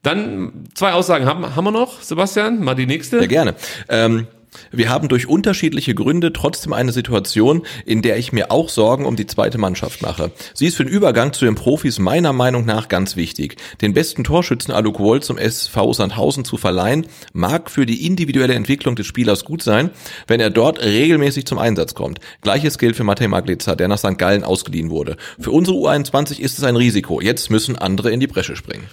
Dann 0.04 0.66
zwei 0.76 0.94
Aussagen 0.94 1.26
haben, 1.26 1.56
haben 1.56 1.64
wir 1.64 1.72
noch, 1.72 2.04
Sebastian. 2.04 2.64
Mal 2.64 2.76
die 2.76 2.86
nächste. 2.86 3.18
Ja, 3.18 3.26
gerne. 3.26 3.56
Ähm, 3.90 4.28
wir 4.72 4.90
haben 4.90 5.08
durch 5.08 5.28
unterschiedliche 5.28 5.96
Gründe 5.96 6.34
trotzdem 6.34 6.74
eine 6.74 6.92
Situation, 6.92 7.64
in 7.86 8.02
der 8.02 8.18
ich 8.18 8.34
mir 8.34 8.52
auch 8.52 8.70
Sorgen 8.70 9.06
um 9.06 9.16
die 9.16 9.28
zweite 9.28 9.58
Mannschaft 9.58 10.02
mache. 10.02 10.32
Sie 10.54 10.68
ist 10.68 10.76
für 10.76 10.86
den 10.86 10.94
Übergang 10.94 11.34
zu 11.34 11.46
den 11.46 11.56
Profis 11.56 12.00
meiner 12.00 12.34
Meinung 12.34 12.66
nach 12.66 12.88
ganz 12.88 13.16
wichtig. 13.16 13.58
Den 13.82 13.94
besten 13.94 14.24
Torschützen 14.24 14.74
Aluk 14.74 15.00
Wohl 15.00 15.22
zum 15.22 15.38
SV 15.38 15.94
Sandhausen 15.94 16.46
zu 16.46 16.58
verleihen, 16.58 17.08
mag 17.34 17.70
für 17.70 17.86
die 17.86 18.06
individuelle 18.06 18.54
Entwicklung 18.54 18.96
des 18.96 19.08
Spielers 19.08 19.46
gut 19.46 19.62
sein, 19.62 19.92
wenn 20.28 20.40
er 20.40 20.50
dort 20.50 20.82
regelmäßig 20.82 21.46
zum 21.46 21.58
Einsatz 21.58 21.94
kommt. 21.94 22.20
Gleiches 22.42 22.78
gilt 22.78 22.96
für 22.96 23.04
Matej 23.04 23.28
Maglica, 23.28 23.76
der 23.76 23.88
nach 23.88 23.98
St. 23.98 24.18
Gallen 24.18 24.44
ausgeliehen 24.44 24.90
wurde. 24.90 25.18
Für 25.40 25.52
unsere 25.52 25.78
U21 25.78 26.40
ist 26.40 26.58
es 26.58 26.64
ein 26.64 26.76
Risiko. 26.76 27.22
Jetzt 27.22 27.50
müssen 27.50 27.76
andere 27.76 28.12
in 28.12 28.20
die 28.20 28.28
Bresche 28.28 28.56
springen. 28.56 28.88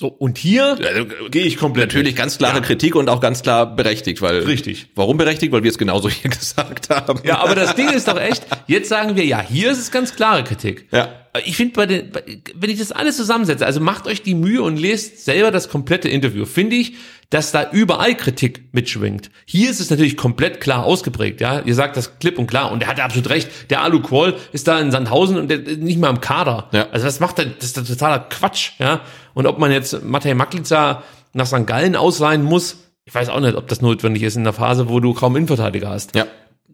So, 0.00 0.06
und 0.06 0.38
hier 0.38 0.78
ja, 0.80 1.02
gehe 1.28 1.42
ich 1.42 1.56
komplett. 1.56 1.88
Natürlich 1.88 2.12
mit. 2.12 2.18
ganz 2.18 2.38
klare 2.38 2.58
ja. 2.58 2.60
Kritik 2.60 2.94
und 2.94 3.08
auch 3.08 3.18
ganz 3.18 3.42
klar 3.42 3.74
berechtigt, 3.74 4.22
weil. 4.22 4.44
Richtig. 4.44 4.86
Warum 4.94 5.16
berechtigt? 5.16 5.52
Weil 5.52 5.64
wir 5.64 5.70
es 5.72 5.76
genauso 5.76 6.08
hier 6.08 6.30
gesagt 6.30 6.88
haben. 6.88 7.20
Ja, 7.24 7.38
aber 7.38 7.56
das 7.56 7.74
Ding 7.74 7.88
ist 7.88 8.06
doch 8.06 8.16
echt, 8.16 8.46
jetzt 8.68 8.88
sagen 8.88 9.16
wir, 9.16 9.24
ja, 9.24 9.40
hier 9.40 9.72
ist 9.72 9.78
es 9.78 9.90
ganz 9.90 10.14
klare 10.14 10.44
Kritik. 10.44 10.86
Ja. 10.92 11.08
Ich 11.44 11.56
finde, 11.56 11.74
bei 11.74 11.86
den, 11.86 12.12
wenn 12.54 12.70
ich 12.70 12.78
das 12.78 12.92
alles 12.92 13.16
zusammensetze, 13.16 13.66
also 13.66 13.80
macht 13.80 14.06
euch 14.06 14.22
die 14.22 14.34
Mühe 14.34 14.62
und 14.62 14.76
lest 14.76 15.24
selber 15.24 15.50
das 15.50 15.68
komplette 15.68 16.08
Interview, 16.08 16.44
finde 16.44 16.76
ich, 16.76 16.94
dass 17.30 17.52
da 17.52 17.70
überall 17.70 18.16
Kritik 18.16 18.72
mitschwingt. 18.72 19.30
Hier 19.44 19.70
ist 19.70 19.80
es 19.80 19.90
natürlich 19.90 20.16
komplett 20.16 20.60
klar 20.60 20.84
ausgeprägt, 20.84 21.40
ja. 21.40 21.60
Ihr 21.60 21.74
sagt 21.74 21.96
das 21.96 22.18
klipp 22.18 22.38
und 22.38 22.46
klar 22.46 22.72
und 22.72 22.82
er 22.82 22.88
hat 22.88 23.00
absolut 23.00 23.28
recht. 23.28 23.70
Der 23.70 23.82
Alu 23.82 24.00
Quoll 24.00 24.36
ist 24.52 24.66
da 24.66 24.80
in 24.80 24.90
Sandhausen 24.90 25.36
und 25.36 25.48
der 25.48 25.66
ist 25.66 25.80
nicht 25.80 25.98
mal 25.98 26.10
im 26.10 26.20
Kader. 26.20 26.68
Ja. 26.72 26.88
Also 26.90 27.06
das 27.06 27.20
macht 27.20 27.38
er, 27.38 27.46
das 27.46 27.66
ist 27.66 27.86
totaler 27.86 28.20
Quatsch, 28.20 28.72
ja. 28.78 29.02
Und 29.34 29.46
ob 29.46 29.58
man 29.58 29.70
jetzt 29.70 30.04
Matej 30.04 30.34
Maklica 30.34 31.02
nach 31.34 31.46
St. 31.46 31.66
Gallen 31.66 31.96
ausleihen 31.96 32.42
muss, 32.42 32.78
ich 33.04 33.14
weiß 33.14 33.28
auch 33.28 33.40
nicht, 33.40 33.56
ob 33.56 33.68
das 33.68 33.80
notwendig 33.80 34.22
ist 34.22 34.36
in 34.36 34.44
der 34.44 34.52
Phase, 34.52 34.88
wo 34.88 35.00
du 35.00 35.14
kaum 35.14 35.36
Innenverteidiger 35.36 35.90
hast. 35.90 36.14
Ja. 36.14 36.26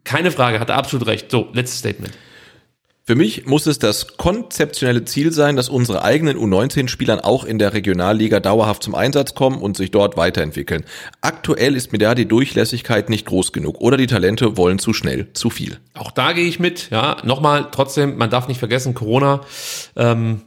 Keine 0.05 0.31
Frage, 0.31 0.61
hat 0.61 0.69
er 0.69 0.77
absolut 0.77 1.07
recht. 1.07 1.31
So, 1.31 1.49
letztes 1.53 1.79
Statement. 1.79 2.13
Für 3.07 3.17
mich 3.17 3.45
muss 3.45 3.67
es 3.67 3.79
das 3.79 4.17
konzeptionelle 4.17 5.05
Ziel 5.05 5.31
sein, 5.31 5.57
dass 5.57 5.69
unsere 5.69 6.03
eigenen 6.03 6.39
U19-Spielern 6.39 7.21
auch 7.21 7.45
in 7.45 7.59
der 7.59 7.75
Regionalliga 7.75 8.41
dauerhaft 8.41 8.83
zum 8.83 8.95
Einsatz 8.95 9.35
kommen 9.35 9.61
und 9.61 9.77
sich 9.77 9.91
dort 9.91 10.17
weiterentwickeln. 10.17 10.87
Aktuell 11.21 11.77
ist 11.77 11.93
mir 11.93 11.99
da 11.99 12.15
die 12.15 12.27
Durchlässigkeit 12.27 13.11
nicht 13.11 13.27
groß 13.27 13.53
genug 13.53 13.79
oder 13.79 13.99
die 13.99 14.07
Talente 14.07 14.57
wollen 14.57 14.79
zu 14.79 14.95
schnell, 14.95 15.31
zu 15.35 15.51
viel. 15.51 15.81
Auch 15.93 16.13
da 16.13 16.33
gehe 16.33 16.47
ich 16.47 16.61
mit. 16.61 16.89
Ja, 16.89 17.19
nochmal, 17.25 17.69
trotzdem, 17.71 18.17
man 18.17 18.31
darf 18.31 18.49
nicht 18.49 18.59
vergessen, 18.59 18.95
Corona 18.95 19.43
ähm, 19.97 20.41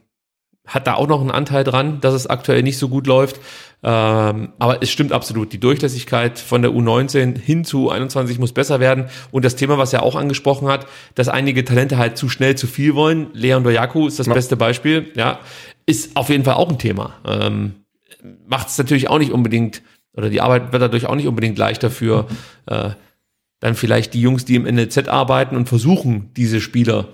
hat 0.68 0.86
da 0.86 0.96
auch 0.96 1.08
noch 1.08 1.22
einen 1.22 1.32
Anteil 1.32 1.64
dran, 1.64 2.02
dass 2.02 2.14
es 2.14 2.28
aktuell 2.28 2.62
nicht 2.62 2.78
so 2.78 2.90
gut 2.90 3.08
läuft. 3.08 3.40
Ähm, 3.84 4.50
aber 4.60 4.82
es 4.82 4.90
stimmt 4.90 5.14
absolut. 5.14 5.54
Die 5.54 5.60
Durchlässigkeit 5.60 6.40
von 6.40 6.62
der 6.62 6.72
U19 6.72 7.40
hin 7.40 7.64
zu 7.64 7.90
21 7.90 8.38
muss 8.38 8.52
besser 8.52 8.80
werden. 8.80 9.06
Und 9.32 9.46
das 9.46 9.56
Thema, 9.56 9.78
was 9.78 9.94
er 9.94 10.04
auch 10.04 10.16
angesprochen 10.16 10.68
hat, 10.68 10.88
dass 11.16 11.30
einige 11.30 11.64
Talente 11.64 11.98
halt 11.98 12.18
zu 12.18 12.28
schnell 12.28 12.56
zu 12.56 12.68
viel 12.68 12.96
wollen. 12.96 13.28
Leon 13.34 13.64
Doyaku 13.64 14.08
ist 14.08 14.20
das 14.20 14.28
ja. 14.28 14.34
beste 14.34 14.58
Beispiel. 14.58 15.12
Ja, 15.16 15.40
ist 15.86 16.18
auf 16.18 16.30
jeden 16.30 16.44
Fall 16.44 16.56
auch 16.56 16.70
ein 16.70 16.80
Thema. 16.80 17.14
Ähm, 17.26 17.74
Macht 18.46 18.68
es 18.68 18.78
natürlich 18.78 19.10
auch 19.10 19.20
nicht 19.20 19.32
unbedingt, 19.32 19.84
oder 20.14 20.30
die 20.30 20.42
Arbeit 20.42 20.74
wird 20.74 20.82
dadurch 20.82 21.06
auch 21.06 21.16
nicht 21.16 21.28
unbedingt 21.28 21.58
leichter 21.58 21.90
für 21.90 22.28
äh, 22.66 22.90
dann 23.60 23.76
vielleicht 23.76 24.14
die 24.14 24.22
Jungs, 24.22 24.44
die 24.44 24.56
im 24.56 24.64
NLZ 24.64 25.08
arbeiten 25.08 25.56
und 25.56 25.70
versuchen, 25.70 26.32
diese 26.36 26.62
Spieler 26.62 27.08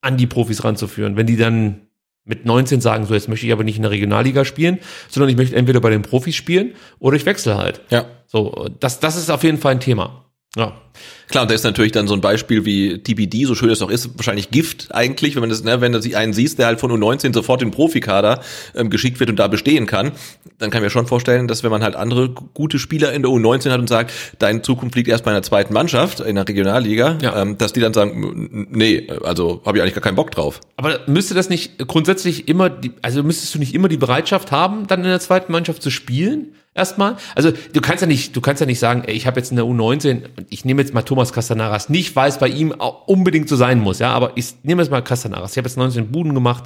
an 0.00 0.16
die 0.16 0.26
Profis 0.26 0.64
ranzuführen. 0.64 1.16
Wenn 1.16 1.26
die 1.26 1.36
dann 1.36 1.82
mit 2.24 2.44
19 2.44 2.80
sagen, 2.80 3.06
so 3.06 3.14
jetzt 3.14 3.28
möchte 3.28 3.46
ich 3.46 3.52
aber 3.52 3.64
nicht 3.64 3.76
in 3.76 3.82
der 3.82 3.90
Regionalliga 3.90 4.44
spielen, 4.44 4.78
sondern 5.08 5.30
ich 5.30 5.36
möchte 5.36 5.56
entweder 5.56 5.80
bei 5.80 5.90
den 5.90 6.02
Profis 6.02 6.36
spielen 6.36 6.74
oder 6.98 7.16
ich 7.16 7.26
wechsle 7.26 7.56
halt. 7.56 7.80
Ja. 7.90 8.06
So, 8.26 8.68
das, 8.80 9.00
das 9.00 9.16
ist 9.16 9.30
auf 9.30 9.42
jeden 9.42 9.58
Fall 9.58 9.72
ein 9.72 9.80
Thema. 9.80 10.26
Ja. 10.56 10.80
Klar, 11.28 11.42
und 11.42 11.50
da 11.50 11.54
ist 11.54 11.64
natürlich 11.64 11.92
dann 11.92 12.06
so 12.06 12.14
ein 12.14 12.20
Beispiel 12.20 12.64
wie 12.64 12.98
TBD, 12.98 13.44
so 13.46 13.54
schön 13.54 13.70
es 13.70 13.80
auch 13.82 13.90
ist, 13.90 14.10
wahrscheinlich 14.18 14.50
Gift 14.50 14.88
eigentlich, 14.94 15.34
wenn 15.34 15.40
man 15.40 15.50
das, 15.50 15.64
ne, 15.64 15.80
wenn 15.80 15.92
du 15.92 16.16
einen 16.16 16.32
siehst, 16.32 16.58
der 16.58 16.66
halt 16.66 16.80
von 16.80 16.90
U19 16.90 17.32
sofort 17.32 17.62
in 17.62 17.68
den 17.68 17.74
Profikader 17.74 18.40
ähm, 18.74 18.90
geschickt 18.90 19.18
wird 19.20 19.30
und 19.30 19.36
da 19.38 19.48
bestehen 19.48 19.86
kann, 19.86 20.12
dann 20.58 20.70
kann 20.70 20.82
ich 20.82 20.86
mir 20.86 20.90
schon 20.90 21.06
vorstellen, 21.06 21.48
dass 21.48 21.62
wenn 21.62 21.70
man 21.70 21.82
halt 21.82 21.96
andere 21.96 22.28
gute 22.28 22.78
Spieler 22.78 23.12
in 23.12 23.22
der 23.22 23.30
U19 23.30 23.70
hat 23.70 23.80
und 23.80 23.88
sagt, 23.88 24.12
deine 24.38 24.62
Zukunft 24.62 24.94
liegt 24.96 25.08
erst 25.08 25.24
bei 25.24 25.30
einer 25.30 25.42
zweiten 25.42 25.72
Mannschaft 25.72 26.20
in 26.20 26.34
der 26.34 26.46
Regionalliga, 26.46 27.18
Ja. 27.22 27.40
ähm, 27.40 27.56
dass 27.56 27.72
die 27.72 27.80
dann 27.80 27.94
sagen, 27.94 28.68
nee, 28.70 29.08
also 29.24 29.62
habe 29.64 29.78
ich 29.78 29.82
eigentlich 29.82 29.94
gar 29.94 30.02
keinen 30.02 30.16
Bock 30.16 30.30
drauf. 30.32 30.60
Aber 30.76 31.00
müsste 31.06 31.34
das 31.34 31.48
nicht 31.48 31.78
grundsätzlich 31.88 32.48
immer, 32.48 32.68
die, 32.68 32.92
also 33.00 33.22
müsstest 33.22 33.54
du 33.54 33.58
nicht 33.58 33.74
immer 33.74 33.88
die 33.88 33.96
Bereitschaft 33.96 34.52
haben, 34.52 34.86
dann 34.86 35.00
in 35.00 35.06
der 35.06 35.20
zweiten 35.20 35.50
Mannschaft 35.52 35.82
zu 35.82 35.90
spielen? 35.90 36.48
Erstmal. 36.74 37.16
Also 37.34 37.52
du 37.74 37.80
kannst 37.82 38.00
ja 38.00 38.06
nicht, 38.06 38.34
du 38.34 38.40
kannst 38.40 38.60
ja 38.60 38.66
nicht 38.66 38.78
sagen, 38.78 39.02
ey, 39.06 39.14
ich 39.14 39.26
habe 39.26 39.38
jetzt 39.38 39.50
in 39.50 39.56
der 39.56 39.66
U19, 39.66 40.22
ich 40.48 40.64
nehme 40.64 40.80
jetzt 40.82 40.94
mal 40.94 41.02
Thomas 41.02 41.32
Castanaras, 41.32 41.88
nicht 41.88 42.14
weil 42.16 42.28
es 42.28 42.38
bei 42.38 42.48
ihm 42.48 42.74
unbedingt 43.06 43.48
so 43.48 43.56
sein 43.56 43.80
muss, 43.80 43.98
ja, 43.98 44.12
aber 44.12 44.32
ich 44.36 44.54
nehme 44.62 44.82
jetzt 44.82 44.90
mal 44.90 45.02
Castanaras. 45.02 45.52
Ich 45.52 45.56
habe 45.58 45.68
jetzt 45.68 45.76
19 45.76 46.08
Buden 46.12 46.34
gemacht, 46.34 46.64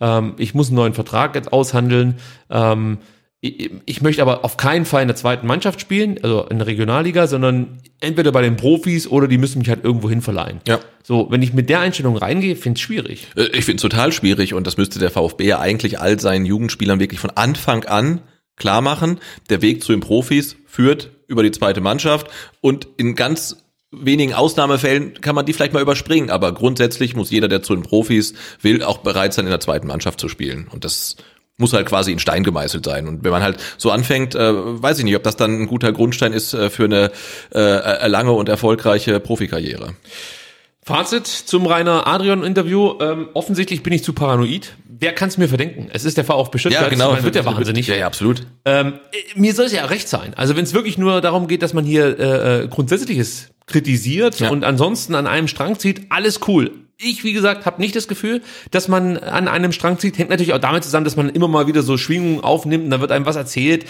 ähm, 0.00 0.34
ich 0.38 0.54
muss 0.54 0.68
einen 0.68 0.76
neuen 0.76 0.94
Vertrag 0.94 1.34
jetzt 1.34 1.52
aushandeln. 1.52 2.16
Ähm, 2.50 2.98
ich, 3.40 3.70
ich 3.84 4.00
möchte 4.02 4.22
aber 4.22 4.44
auf 4.44 4.56
keinen 4.56 4.86
Fall 4.86 5.02
in 5.02 5.08
der 5.08 5.16
zweiten 5.16 5.46
Mannschaft 5.46 5.80
spielen, 5.80 6.18
also 6.22 6.46
in 6.46 6.58
der 6.58 6.66
Regionalliga, 6.66 7.26
sondern 7.26 7.78
entweder 8.00 8.32
bei 8.32 8.42
den 8.42 8.56
Profis 8.56 9.06
oder 9.06 9.28
die 9.28 9.38
müssen 9.38 9.58
mich 9.58 9.68
halt 9.68 9.84
irgendwo 9.84 10.08
hin 10.08 10.22
verleihen. 10.22 10.60
Ja. 10.66 10.80
So, 11.02 11.28
wenn 11.30 11.42
ich 11.42 11.52
mit 11.52 11.68
der 11.68 11.80
Einstellung 11.80 12.16
reingehe, 12.16 12.56
finde 12.56 12.78
ich 12.78 12.84
schwierig. 12.84 13.28
Äh, 13.36 13.48
Ich 13.52 13.64
finde 13.64 13.76
es 13.76 13.82
total 13.82 14.12
schwierig 14.12 14.54
und 14.54 14.66
das 14.66 14.76
müsste 14.76 14.98
der 14.98 15.10
VfB 15.10 15.46
ja 15.46 15.60
eigentlich 15.60 16.00
all 16.00 16.18
seinen 16.18 16.46
Jugendspielern 16.46 16.98
wirklich 16.98 17.20
von 17.20 17.30
Anfang 17.30 17.84
an 17.84 18.22
klar 18.56 18.80
machen. 18.80 19.20
Der 19.50 19.62
Weg 19.62 19.84
zu 19.84 19.92
den 19.92 20.00
Profis 20.00 20.56
führt 20.66 21.10
über 21.26 21.42
die 21.42 21.50
zweite 21.50 21.80
Mannschaft 21.80 22.28
und 22.60 22.88
in 22.96 23.14
ganz 23.14 23.56
wenigen 23.90 24.34
Ausnahmefällen 24.34 25.20
kann 25.20 25.34
man 25.34 25.46
die 25.46 25.52
vielleicht 25.52 25.72
mal 25.72 25.82
überspringen, 25.82 26.30
aber 26.30 26.52
grundsätzlich 26.52 27.14
muss 27.14 27.30
jeder, 27.30 27.48
der 27.48 27.62
zu 27.62 27.74
den 27.74 27.82
Profis 27.82 28.34
will, 28.60 28.82
auch 28.82 28.98
bereit 28.98 29.32
sein, 29.32 29.46
in 29.46 29.50
der 29.50 29.60
zweiten 29.60 29.86
Mannschaft 29.86 30.20
zu 30.20 30.28
spielen. 30.28 30.68
Und 30.70 30.84
das 30.84 31.16
muss 31.56 31.72
halt 31.72 31.86
quasi 31.86 32.12
in 32.12 32.18
Stein 32.18 32.42
gemeißelt 32.42 32.84
sein. 32.84 33.08
Und 33.08 33.24
wenn 33.24 33.30
man 33.30 33.42
halt 33.42 33.58
so 33.78 33.90
anfängt, 33.90 34.34
äh, 34.34 34.52
weiß 34.54 34.98
ich 34.98 35.04
nicht, 35.04 35.16
ob 35.16 35.22
das 35.22 35.36
dann 35.36 35.62
ein 35.62 35.66
guter 35.66 35.92
Grundstein 35.92 36.32
ist 36.32 36.52
äh, 36.52 36.68
für 36.68 36.84
eine 36.84 37.10
äh, 37.54 38.06
lange 38.08 38.32
und 38.32 38.48
erfolgreiche 38.48 39.20
Profikarriere. 39.20 39.94
Fazit 40.82 41.26
zum 41.26 41.66
Rainer 41.66 42.06
Adrian-Interview. 42.06 42.94
Ähm, 43.00 43.28
offensichtlich 43.34 43.82
bin 43.82 43.92
ich 43.92 44.04
zu 44.04 44.12
paranoid. 44.12 44.76
Wer 44.98 45.12
kann 45.12 45.28
es 45.28 45.36
mir 45.38 45.48
verdenken? 45.48 45.88
Es 45.92 46.04
ist 46.04 46.16
der 46.16 46.24
VfB 46.24 46.58
Stuttgart. 46.58 46.96
Man 46.96 47.22
wird 47.22 47.34
ja 47.36 47.44
wahnsinnig. 47.44 47.86
Ja, 47.86 47.96
ja, 47.96 48.06
absolut. 48.06 48.46
Ähm, 48.64 48.94
äh, 49.12 49.38
mir 49.38 49.52
soll 49.54 49.66
es 49.66 49.72
ja 49.72 49.84
recht 49.84 50.08
sein. 50.08 50.32
Also 50.34 50.56
wenn 50.56 50.64
es 50.64 50.72
wirklich 50.72 50.96
nur 50.98 51.20
darum 51.20 51.48
geht, 51.48 51.62
dass 51.62 51.72
man 51.74 51.84
hier 51.84 52.18
äh, 52.18 52.62
äh, 52.64 52.68
Grundsätzliches 52.68 53.50
kritisiert 53.66 54.38
Ja. 54.40 54.50
und 54.50 54.64
ansonsten 54.64 55.14
an 55.14 55.26
einem 55.26 55.48
Strang 55.48 55.78
zieht, 55.78 56.06
alles 56.10 56.40
cool. 56.48 56.70
Ich, 56.98 57.24
wie 57.24 57.34
gesagt, 57.34 57.66
habe 57.66 57.78
nicht 57.82 57.94
das 57.94 58.08
Gefühl, 58.08 58.40
dass 58.70 58.88
man 58.88 59.18
an 59.18 59.48
einem 59.48 59.72
Strang 59.72 59.98
zieht. 59.98 60.16
Hängt 60.16 60.30
natürlich 60.30 60.54
auch 60.54 60.58
damit 60.58 60.82
zusammen, 60.82 61.04
dass 61.04 61.14
man 61.14 61.28
immer 61.28 61.46
mal 61.46 61.66
wieder 61.66 61.82
so 61.82 61.98
Schwingungen 61.98 62.40
aufnimmt 62.40 62.84
und 62.84 62.90
dann 62.90 63.02
wird 63.02 63.12
einem 63.12 63.26
was 63.26 63.36
erzählt. 63.36 63.84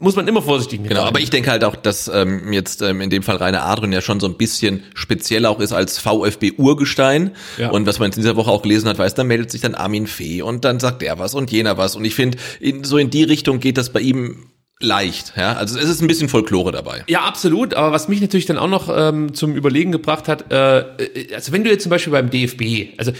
Muss 0.00 0.16
man 0.16 0.26
immer 0.26 0.42
vorsichtig 0.42 0.80
mit 0.80 0.88
Genau, 0.88 1.04
aber 1.04 1.20
ich 1.20 1.30
denke 1.30 1.52
halt 1.52 1.62
auch, 1.62 1.76
dass 1.76 2.08
ähm, 2.08 2.52
jetzt 2.52 2.82
ähm, 2.82 3.00
in 3.00 3.10
dem 3.10 3.22
Fall 3.22 3.36
Rainer 3.36 3.64
Adrian 3.64 3.92
ja 3.92 4.00
schon 4.00 4.18
so 4.18 4.26
ein 4.26 4.36
bisschen 4.36 4.82
speziell 4.94 5.46
auch 5.46 5.60
ist 5.60 5.72
als 5.72 5.98
VfB-Urgestein. 5.98 7.30
Ja. 7.58 7.70
Und 7.70 7.86
was 7.86 8.00
man 8.00 8.08
jetzt 8.08 8.16
in 8.16 8.22
dieser 8.22 8.34
Woche 8.34 8.50
auch 8.50 8.62
gelesen 8.62 8.88
hat, 8.88 8.98
weiß, 8.98 9.14
da 9.14 9.22
meldet 9.22 9.52
sich 9.52 9.60
dann 9.60 9.76
Armin 9.76 10.08
Fee 10.08 10.42
und 10.42 10.64
dann 10.64 10.80
sagt 10.80 11.04
er 11.04 11.20
was 11.20 11.34
und 11.34 11.52
jener 11.52 11.78
was. 11.78 11.94
Und 11.94 12.04
ich 12.04 12.16
finde, 12.16 12.38
in, 12.58 12.82
so 12.82 12.98
in 12.98 13.10
die 13.10 13.22
Richtung 13.22 13.60
geht 13.60 13.78
das 13.78 13.90
bei 13.90 14.00
ihm 14.00 14.48
leicht. 14.80 15.34
Ja? 15.36 15.54
Also 15.54 15.78
es 15.78 15.88
ist 15.88 16.00
ein 16.00 16.08
bisschen 16.08 16.28
Folklore 16.28 16.72
dabei. 16.72 17.04
Ja, 17.08 17.22
absolut. 17.22 17.74
Aber 17.74 17.92
was 17.92 18.08
mich 18.08 18.20
natürlich 18.20 18.46
dann 18.46 18.58
auch 18.58 18.68
noch 18.68 18.88
ähm, 18.94 19.34
zum 19.34 19.56
Überlegen 19.56 19.92
gebracht 19.92 20.28
hat, 20.28 20.52
äh, 20.52 20.80
äh, 20.80 21.34
also 21.34 21.52
wenn 21.52 21.64
du 21.64 21.70
jetzt 21.70 21.82
zum 21.82 21.90
Beispiel 21.90 22.12
beim 22.12 22.30
DFB, 22.30 22.98
also 22.98 23.12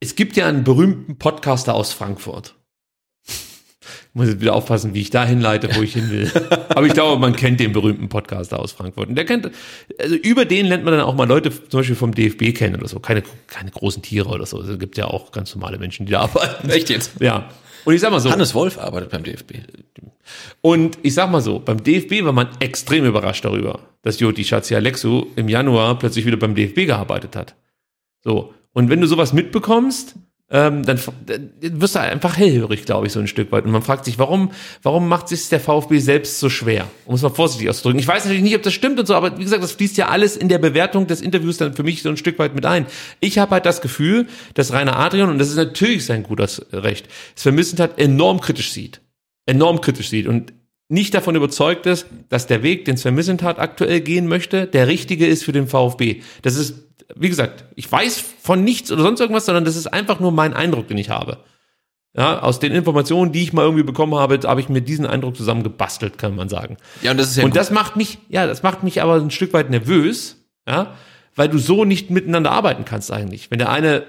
es 0.00 0.16
gibt 0.16 0.36
ja 0.36 0.46
einen 0.46 0.64
berühmten 0.64 1.18
Podcaster 1.18 1.74
aus 1.74 1.92
Frankfurt. 1.92 2.54
Ich 4.12 4.14
muss 4.14 4.26
jetzt 4.26 4.40
wieder 4.40 4.54
aufpassen, 4.54 4.92
wie 4.92 5.02
ich 5.02 5.10
da 5.10 5.24
hinleite, 5.24 5.70
wo 5.76 5.82
ich 5.82 5.92
hin 5.92 6.10
will. 6.10 6.30
Aber 6.70 6.84
ich 6.84 6.94
glaube, 6.94 7.20
man 7.20 7.36
kennt 7.36 7.60
den 7.60 7.72
berühmten 7.72 8.08
Podcaster 8.08 8.58
aus 8.58 8.72
Frankfurt. 8.72 9.08
Und 9.08 9.14
der 9.14 9.24
kennt, 9.24 9.50
also 10.00 10.16
über 10.16 10.44
den 10.44 10.66
lernt 10.66 10.84
man 10.84 10.94
dann 10.94 11.02
auch 11.02 11.14
mal 11.14 11.28
Leute 11.28 11.50
zum 11.50 11.78
Beispiel 11.78 11.94
vom 11.94 12.12
DFB 12.12 12.52
kennen 12.56 12.74
oder 12.74 12.88
so. 12.88 12.98
Keine, 12.98 13.22
keine 13.46 13.70
großen 13.70 14.02
Tiere 14.02 14.28
oder 14.30 14.46
so. 14.46 14.60
Es 14.62 14.78
gibt 14.80 14.96
ja 14.96 15.06
auch 15.06 15.30
ganz 15.30 15.54
normale 15.54 15.78
Menschen, 15.78 16.06
die 16.06 16.12
da 16.12 16.22
arbeiten. 16.22 16.70
Echt 16.70 16.90
jetzt? 16.90 17.12
Ja. 17.20 17.50
Und 17.84 17.94
ich 17.94 18.00
sag 18.00 18.10
mal 18.10 18.20
so. 18.20 18.30
Hannes 18.30 18.54
Wolf 18.54 18.78
arbeitet 18.78 19.10
beim 19.10 19.22
DFB. 19.22 19.52
Und 20.60 20.98
ich 21.02 21.14
sag 21.14 21.30
mal 21.30 21.40
so, 21.40 21.58
beim 21.58 21.82
DFB 21.82 22.24
war 22.24 22.32
man 22.32 22.48
extrem 22.60 23.04
überrascht 23.04 23.44
darüber, 23.44 23.80
dass 24.02 24.20
Joti 24.20 24.44
Schatzi 24.44 24.74
Alexu 24.74 25.26
im 25.36 25.48
Januar 25.48 25.98
plötzlich 25.98 26.26
wieder 26.26 26.36
beim 26.36 26.54
DFB 26.54 26.86
gearbeitet 26.86 27.36
hat. 27.36 27.54
So. 28.22 28.54
Und 28.72 28.88
wenn 28.88 29.00
du 29.00 29.06
sowas 29.06 29.32
mitbekommst, 29.32 30.14
ähm, 30.50 30.84
dann, 30.84 31.00
dann 31.26 31.50
wirst 31.60 31.94
du 31.94 32.00
einfach 32.00 32.36
hellhörig, 32.36 32.84
glaube 32.84 33.06
ich, 33.06 33.12
so 33.12 33.20
ein 33.20 33.28
Stück 33.28 33.52
weit. 33.52 33.64
Und 33.64 33.70
man 33.70 33.82
fragt 33.82 34.04
sich, 34.04 34.18
warum, 34.18 34.50
warum 34.82 35.08
macht 35.08 35.28
sich 35.28 35.48
der 35.48 35.60
VfB 35.60 35.98
selbst 35.98 36.40
so 36.40 36.48
schwer? 36.48 36.86
Um 37.06 37.14
es 37.14 37.22
mal 37.22 37.28
vorsichtig 37.30 37.68
auszudrücken. 37.68 38.00
Ich 38.00 38.08
weiß 38.08 38.24
natürlich 38.24 38.42
nicht, 38.42 38.56
ob 38.56 38.62
das 38.62 38.74
stimmt 38.74 38.98
und 38.98 39.06
so, 39.06 39.14
aber 39.14 39.38
wie 39.38 39.44
gesagt, 39.44 39.62
das 39.62 39.72
fließt 39.72 39.96
ja 39.96 40.08
alles 40.08 40.36
in 40.36 40.48
der 40.48 40.58
Bewertung 40.58 41.06
des 41.06 41.20
Interviews 41.20 41.58
dann 41.58 41.74
für 41.74 41.84
mich 41.84 42.02
so 42.02 42.08
ein 42.08 42.16
Stück 42.16 42.38
weit 42.40 42.54
mit 42.54 42.66
ein. 42.66 42.86
Ich 43.20 43.38
habe 43.38 43.52
halt 43.52 43.64
das 43.66 43.80
Gefühl, 43.80 44.26
dass 44.54 44.72
Rainer 44.72 44.98
Adrian, 44.98 45.30
und 45.30 45.38
das 45.38 45.48
ist 45.48 45.56
natürlich 45.56 46.04
sein 46.04 46.24
gutes 46.24 46.66
Recht, 46.72 47.08
Sven 47.36 47.54
Missentat 47.54 47.98
enorm 48.00 48.40
kritisch 48.40 48.72
sieht. 48.72 49.00
Enorm 49.46 49.80
kritisch 49.80 50.08
sieht 50.08 50.26
und 50.26 50.52
nicht 50.88 51.14
davon 51.14 51.36
überzeugt 51.36 51.86
ist, 51.86 52.06
dass 52.28 52.48
der 52.48 52.64
Weg, 52.64 52.84
den 52.84 52.96
Sven 52.96 53.14
Missentat 53.14 53.60
aktuell 53.60 54.00
gehen 54.00 54.26
möchte, 54.26 54.66
der 54.66 54.88
richtige 54.88 55.26
ist 55.26 55.44
für 55.44 55.52
den 55.52 55.68
VfB. 55.68 56.22
Das 56.42 56.56
ist, 56.56 56.89
wie 57.16 57.28
gesagt, 57.28 57.64
ich 57.76 57.90
weiß 57.90 58.22
von 58.42 58.64
nichts 58.64 58.90
oder 58.90 59.02
sonst 59.02 59.20
irgendwas, 59.20 59.46
sondern 59.46 59.64
das 59.64 59.76
ist 59.76 59.86
einfach 59.86 60.20
nur 60.20 60.32
mein 60.32 60.54
Eindruck, 60.54 60.88
den 60.88 60.98
ich 60.98 61.10
habe. 61.10 61.38
Ja, 62.16 62.40
aus 62.40 62.58
den 62.58 62.72
Informationen, 62.72 63.30
die 63.30 63.42
ich 63.42 63.52
mal 63.52 63.62
irgendwie 63.62 63.84
bekommen 63.84 64.16
habe, 64.16 64.40
habe 64.44 64.60
ich 64.60 64.68
mir 64.68 64.80
diesen 64.80 65.06
Eindruck 65.06 65.36
zusammen 65.36 65.62
gebastelt, 65.62 66.18
kann 66.18 66.34
man 66.34 66.48
sagen. 66.48 66.76
Ja, 67.02 67.12
und 67.12 67.18
das 67.18 67.30
ist 67.30 67.36
ja 67.36 67.44
und 67.44 67.50
gut. 67.50 67.56
das 67.56 67.70
macht 67.70 67.96
mich, 67.96 68.18
ja, 68.28 68.46
das 68.46 68.64
macht 68.64 68.82
mich 68.82 69.00
aber 69.00 69.14
ein 69.14 69.30
Stück 69.30 69.52
weit 69.52 69.70
nervös, 69.70 70.36
ja, 70.66 70.96
weil 71.36 71.48
du 71.48 71.58
so 71.58 71.84
nicht 71.84 72.10
miteinander 72.10 72.50
arbeiten 72.50 72.84
kannst 72.84 73.12
eigentlich. 73.12 73.52
Wenn 73.52 73.60
der 73.60 73.70
eine 73.70 74.04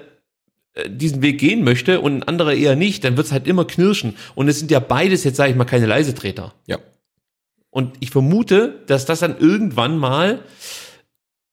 äh, 0.74 0.90
diesen 0.90 1.22
Weg 1.22 1.38
gehen 1.38 1.62
möchte 1.62 2.00
und 2.00 2.16
ein 2.16 2.22
anderer 2.24 2.54
eher 2.54 2.74
nicht, 2.74 3.04
dann 3.04 3.16
wird 3.16 3.26
es 3.28 3.32
halt 3.32 3.46
immer 3.46 3.64
knirschen. 3.66 4.16
Und 4.34 4.48
es 4.48 4.58
sind 4.58 4.72
ja 4.72 4.80
beides 4.80 5.22
jetzt, 5.22 5.36
sage 5.36 5.52
ich 5.52 5.56
mal, 5.56 5.64
keine 5.64 5.86
Leisetreter. 5.86 6.54
Ja. 6.66 6.78
Und 7.70 7.96
ich 8.00 8.10
vermute, 8.10 8.80
dass 8.88 9.06
das 9.06 9.20
dann 9.20 9.38
irgendwann 9.38 9.96
mal 9.96 10.40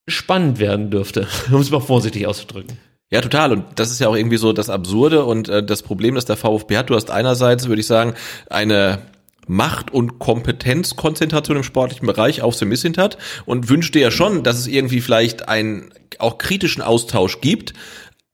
spannend 0.09 0.59
werden 0.59 0.89
dürfte, 0.89 1.27
um 1.51 1.61
es 1.61 1.71
mal 1.71 1.79
vorsichtig 1.79 2.27
auszudrücken. 2.27 2.77
Ja, 3.11 3.21
total. 3.21 3.51
Und 3.51 3.65
das 3.75 3.89
ist 3.91 3.99
ja 3.99 4.07
auch 4.07 4.15
irgendwie 4.15 4.37
so 4.37 4.53
das 4.53 4.69
Absurde 4.69 5.25
und 5.25 5.49
äh, 5.49 5.63
das 5.63 5.81
Problem, 5.81 6.15
das 6.15 6.25
der 6.25 6.37
VfB 6.37 6.77
hat. 6.77 6.89
Du 6.89 6.95
hast 6.95 7.09
einerseits, 7.09 7.67
würde 7.67 7.79
ich 7.81 7.87
sagen, 7.87 8.13
eine 8.49 8.99
Macht- 9.47 9.91
und 9.91 10.19
Kompetenzkonzentration 10.19 11.57
im 11.57 11.63
sportlichen 11.63 12.05
Bereich 12.05 12.43
auf 12.43 12.53
Semisint 12.53 12.99
hat 12.99 13.17
und 13.45 13.67
wünscht 13.67 13.95
dir 13.95 14.01
ja 14.01 14.11
schon, 14.11 14.43
dass 14.43 14.59
es 14.59 14.67
irgendwie 14.67 15.01
vielleicht 15.01 15.49
einen 15.49 15.91
auch 16.19 16.37
kritischen 16.37 16.83
Austausch 16.83 17.41
gibt. 17.41 17.73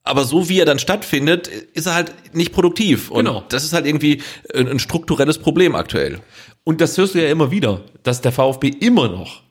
Aber 0.04 0.26
so 0.26 0.50
wie 0.50 0.60
er 0.60 0.66
dann 0.66 0.78
stattfindet, 0.78 1.48
ist 1.48 1.88
er 1.88 1.96
halt 1.96 2.14
nicht 2.36 2.52
produktiv. 2.52 3.10
Und 3.10 3.26
Genau. 3.26 3.44
das 3.48 3.64
ist 3.64 3.72
halt 3.74 3.86
irgendwie 3.86 4.22
ein, 4.54 4.68
ein 4.68 4.80
strukturelles 4.80 5.38
Problem 5.38 5.74
aktuell. 5.74 6.20
Und 6.66 6.82
das 6.82 6.98
hörst 6.98 7.16
du 7.16 7.22
ja 7.24 7.30
immer 7.30 7.50
wieder, 7.50 7.82
dass 8.04 8.20
der 8.22 8.32
VfB 8.34 8.68
immer 8.68 9.08
noch, 9.08 9.42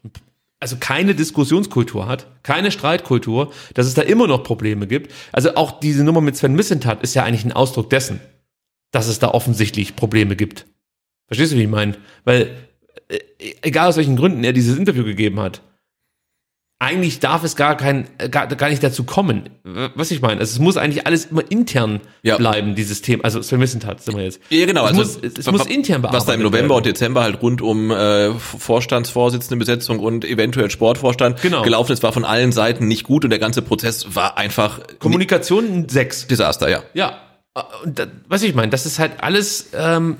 also 0.64 0.78
keine 0.80 1.14
Diskussionskultur 1.14 2.08
hat, 2.08 2.26
keine 2.42 2.70
Streitkultur, 2.70 3.52
dass 3.74 3.86
es 3.86 3.92
da 3.92 4.00
immer 4.00 4.26
noch 4.26 4.44
Probleme 4.44 4.86
gibt. 4.86 5.12
Also 5.30 5.56
auch 5.56 5.78
diese 5.78 6.04
Nummer 6.04 6.22
mit 6.22 6.38
Sven 6.38 6.54
Missentat 6.54 7.02
ist 7.02 7.12
ja 7.12 7.22
eigentlich 7.22 7.44
ein 7.44 7.52
Ausdruck 7.52 7.90
dessen, 7.90 8.18
dass 8.90 9.06
es 9.06 9.18
da 9.18 9.28
offensichtlich 9.28 9.94
Probleme 9.94 10.36
gibt. 10.36 10.64
Verstehst 11.26 11.52
du, 11.52 11.58
wie 11.58 11.64
ich 11.64 11.68
meine? 11.68 11.98
Weil, 12.24 12.56
äh, 13.08 13.18
egal 13.60 13.90
aus 13.90 13.98
welchen 13.98 14.16
Gründen 14.16 14.42
er 14.42 14.54
dieses 14.54 14.78
Interview 14.78 15.04
gegeben 15.04 15.38
hat, 15.38 15.60
eigentlich 16.84 17.20
darf 17.20 17.42
es 17.44 17.56
gar 17.56 17.76
kein, 17.76 18.06
äh, 18.18 18.28
gar, 18.28 18.46
gar 18.46 18.68
nicht 18.68 18.82
dazu 18.82 19.04
kommen. 19.04 19.48
Was 19.94 20.10
ich 20.10 20.20
meine, 20.20 20.40
also 20.40 20.52
es 20.52 20.58
muss 20.58 20.76
eigentlich 20.76 21.06
alles 21.06 21.24
immer 21.26 21.42
intern 21.50 22.00
Ja. 22.22 22.36
bleiben, 22.36 22.74
dieses 22.74 23.02
Thema. 23.02 23.24
Also 23.24 23.42
Sven 23.42 23.58
Missentat 23.58 24.02
sind 24.02 24.16
wir 24.16 24.24
jetzt. 24.24 24.40
Ja, 24.50 24.66
genau. 24.66 24.84
Es 24.84 24.90
also 24.98 25.00
muss, 25.00 25.18
es, 25.22 25.38
es 25.38 25.50
muss 25.50 25.66
intern 25.66 26.02
bearbeitet 26.02 26.20
Was 26.20 26.26
da 26.26 26.34
im 26.34 26.42
November 26.42 26.74
werden. 26.74 26.76
und 26.78 26.86
Dezember 26.86 27.22
halt 27.22 27.42
rund 27.42 27.62
um 27.62 27.90
äh, 27.90 28.30
Vorstandsvorsitzendenbesetzung 28.34 29.98
und 29.98 30.24
eventuell 30.24 30.70
Sportvorstand 30.70 31.40
Genau. 31.42 31.62
gelaufen 31.62 31.92
ist, 31.92 32.02
war 32.02 32.12
von 32.12 32.24
allen 32.24 32.52
Seiten 32.52 32.86
nicht 32.88 33.04
gut 33.04 33.24
und 33.24 33.30
der 33.30 33.38
ganze 33.38 33.62
Prozess 33.62 34.14
war 34.14 34.38
einfach 34.38 34.80
Kommunikation 34.98 35.88
sechs. 35.88 36.26
Desaster, 36.26 36.68
ja. 36.68 36.82
Ja, 36.94 37.18
und 37.84 37.98
da, 37.98 38.06
was 38.28 38.42
ich 38.42 38.54
meine, 38.54 38.70
das 38.70 38.84
ist 38.86 38.98
halt 38.98 39.12
alles. 39.22 39.70
Ähm, 39.76 40.16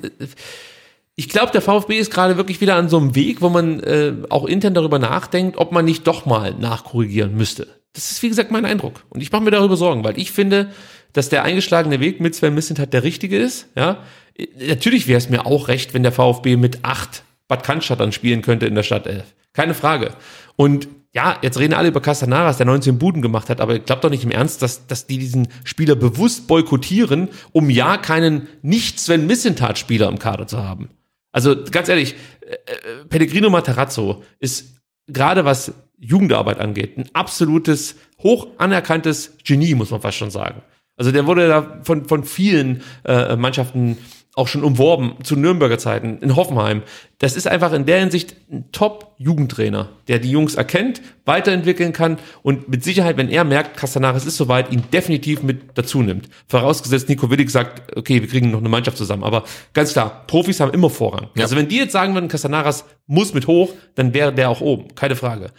ich 1.16 1.28
glaube, 1.28 1.52
der 1.52 1.62
VfB 1.62 1.98
ist 1.98 2.12
gerade 2.12 2.36
wirklich 2.36 2.60
wieder 2.60 2.76
an 2.76 2.88
so 2.88 2.98
einem 2.98 3.14
Weg, 3.14 3.40
wo 3.40 3.48
man 3.48 3.80
äh, 3.80 4.14
auch 4.30 4.46
intern 4.46 4.74
darüber 4.74 4.98
nachdenkt, 4.98 5.56
ob 5.58 5.72
man 5.72 5.84
nicht 5.84 6.06
doch 6.06 6.26
mal 6.26 6.54
nachkorrigieren 6.54 7.36
müsste. 7.36 7.68
Das 7.92 8.10
ist 8.10 8.22
wie 8.22 8.28
gesagt 8.28 8.50
mein 8.50 8.64
Eindruck 8.64 9.04
und 9.10 9.20
ich 9.20 9.30
mache 9.30 9.42
mir 9.42 9.52
darüber 9.52 9.76
Sorgen, 9.76 10.02
weil 10.02 10.18
ich 10.18 10.32
finde, 10.32 10.70
dass 11.12 11.28
der 11.28 11.44
eingeschlagene 11.44 12.00
Weg 12.00 12.20
mit 12.20 12.34
Sven 12.34 12.54
Missentat 12.54 12.92
der 12.92 13.04
richtige 13.04 13.38
ist. 13.38 13.68
Ja, 13.76 14.02
Äh, 14.36 14.46
natürlich 14.68 15.06
wäre 15.06 15.18
es 15.18 15.28
mir 15.28 15.46
auch 15.46 15.68
recht, 15.68 15.94
wenn 15.94 16.02
der 16.02 16.12
VfB 16.12 16.56
mit 16.56 16.80
acht 16.82 17.22
Bad 17.48 17.62
Cannstatt 17.62 18.00
dann 18.00 18.12
spielen 18.12 18.42
könnte 18.42 18.66
in 18.66 18.74
der 18.74 18.82
Stadt 18.82 19.06
11. 19.06 19.34
Keine 19.52 19.74
Frage. 19.74 20.14
Und 20.56 20.88
ja, 21.12 21.38
jetzt 21.42 21.60
reden 21.60 21.74
alle 21.74 21.88
über 21.88 22.00
Castanaras, 22.00 22.56
der 22.56 22.66
19 22.66 22.98
Buden 22.98 23.22
gemacht 23.22 23.48
hat, 23.48 23.60
aber 23.60 23.76
ich 23.76 23.84
glaube 23.84 24.02
doch 24.02 24.10
nicht 24.10 24.24
im 24.24 24.32
Ernst, 24.32 24.62
dass, 24.62 24.88
dass 24.88 25.06
die 25.06 25.18
diesen 25.18 25.46
Spieler 25.62 25.94
bewusst 25.94 26.48
boykottieren, 26.48 27.28
um 27.52 27.70
ja 27.70 27.98
keinen 27.98 28.48
nicht-Sven 28.62 29.26
Missentat-Spieler 29.26 30.08
im 30.08 30.18
Kader 30.18 30.48
zu 30.48 30.64
haben. 30.64 30.88
Also 31.34 31.56
ganz 31.68 31.88
ehrlich, 31.88 32.14
äh, 32.42 32.52
äh, 32.52 33.04
Pellegrino 33.08 33.50
Materazzo 33.50 34.22
ist 34.38 34.76
gerade 35.08 35.44
was 35.44 35.74
Jugendarbeit 35.98 36.60
angeht, 36.60 36.96
ein 36.96 37.10
absolutes, 37.12 37.96
hoch 38.22 38.46
anerkanntes 38.56 39.36
Genie, 39.44 39.74
muss 39.74 39.90
man 39.90 40.00
fast 40.00 40.16
schon 40.16 40.30
sagen. 40.30 40.62
Also 40.96 41.10
der 41.10 41.26
wurde 41.26 41.48
da 41.48 41.80
von, 41.82 42.04
von 42.06 42.22
vielen 42.22 42.82
äh, 43.04 43.34
Mannschaften 43.34 43.98
auch 44.36 44.48
schon 44.48 44.64
umworben 44.64 45.14
zu 45.22 45.36
Nürnberger 45.36 45.78
Zeiten 45.78 46.18
in 46.18 46.34
Hoffenheim. 46.34 46.82
Das 47.18 47.36
ist 47.36 47.46
einfach 47.46 47.72
in 47.72 47.86
der 47.86 48.00
Hinsicht 48.00 48.34
ein 48.50 48.64
Top-Jugendtrainer, 48.72 49.90
der 50.08 50.18
die 50.18 50.30
Jungs 50.30 50.56
erkennt, 50.56 51.00
weiterentwickeln 51.24 51.92
kann 51.92 52.18
und 52.42 52.68
mit 52.68 52.82
Sicherheit, 52.82 53.16
wenn 53.16 53.28
er 53.28 53.44
merkt, 53.44 53.76
Castanares 53.76 54.26
ist 54.26 54.36
soweit, 54.36 54.72
ihn 54.72 54.84
definitiv 54.92 55.42
mit 55.42 55.78
dazu 55.78 56.02
nimmt. 56.02 56.28
Vorausgesetzt, 56.48 57.08
Nico 57.08 57.30
Willig 57.30 57.50
sagt, 57.50 57.96
okay, 57.96 58.20
wir 58.20 58.28
kriegen 58.28 58.50
noch 58.50 58.58
eine 58.58 58.68
Mannschaft 58.68 58.98
zusammen. 58.98 59.22
Aber 59.22 59.44
ganz 59.72 59.92
klar, 59.92 60.24
Profis 60.26 60.60
haben 60.60 60.72
immer 60.72 60.90
Vorrang. 60.90 61.28
Ja. 61.36 61.44
Also 61.44 61.56
wenn 61.56 61.68
die 61.68 61.76
jetzt 61.76 61.92
sagen 61.92 62.14
würden, 62.14 62.28
Castanaras 62.28 62.84
muss 63.06 63.34
mit 63.34 63.46
hoch, 63.46 63.72
dann 63.94 64.14
wäre 64.14 64.32
der 64.32 64.50
auch 64.50 64.60
oben. 64.60 64.94
Keine 64.94 65.16
Frage. 65.16 65.50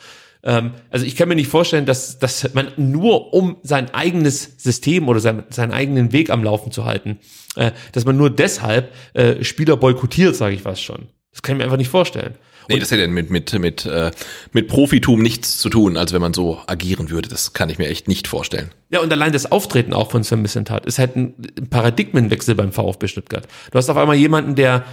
Ähm, 0.46 0.72
also 0.92 1.06
ich 1.06 1.16
kann 1.16 1.28
mir 1.28 1.36
nicht 1.36 1.50
vorstellen, 1.50 1.86
dass, 1.86 2.20
dass 2.20 2.54
man 2.54 2.72
nur 2.78 3.34
um 3.34 3.58
sein 3.64 3.94
eigenes 3.94 4.52
System 4.58 5.10
oder 5.10 5.20
sein, 5.20 5.44
seinen 5.50 5.74
eigenen 5.74 6.14
Weg 6.14 6.30
am 6.30 6.44
Laufen 6.44 6.72
zu 6.72 6.86
halten, 6.86 7.20
äh, 7.56 7.72
dass 7.92 8.06
man 8.06 8.16
nur 8.16 8.30
deshalb 8.30 8.94
äh, 9.14 9.44
Spieler 9.44 9.76
boykottiert, 9.76 10.36
sage 10.36 10.56
ich 10.56 10.64
was 10.64 10.82
schon. 10.82 11.08
Das 11.32 11.42
kann 11.42 11.56
ich 11.56 11.58
mir 11.58 11.64
einfach 11.66 11.78
nicht 11.78 11.90
vorstellen. 11.90 12.36
Nee, 12.70 12.80
das 12.80 12.92
hätte 12.92 13.08
mit, 13.08 13.30
mit, 13.30 13.54
mit, 13.60 13.86
äh, 13.86 14.12
mit 14.52 14.68
Profitum 14.68 15.22
nichts 15.22 15.58
zu 15.60 15.70
tun, 15.70 15.98
als 15.98 16.14
wenn 16.14 16.22
man 16.22 16.34
so 16.34 16.60
agieren 16.66 17.10
würde. 17.10 17.30
Das 17.30 17.54
kann 17.54 17.70
ich 17.70 17.78
mir 17.78 17.88
echt 17.88 18.08
nicht 18.08 18.28
vorstellen. 18.28 18.72
Ja, 18.90 19.02
und 19.02 19.12
allein 19.12 19.34
das 19.34 19.52
Auftreten 19.52 19.94
auch 19.94 20.10
von 20.10 20.24
Sven 20.24 20.42
Missentat 20.42 20.86
ist 20.86 20.98
halt 20.98 21.16
ein 21.16 21.36
Paradigmenwechsel 21.70 22.56
beim 22.56 22.72
VfB 22.72 23.08
Stuttgart. 23.08 23.48
Du 23.72 23.78
hast 23.78 23.90
auf 23.90 23.98
einmal 23.98 24.16
jemanden, 24.16 24.56
der 24.56 24.84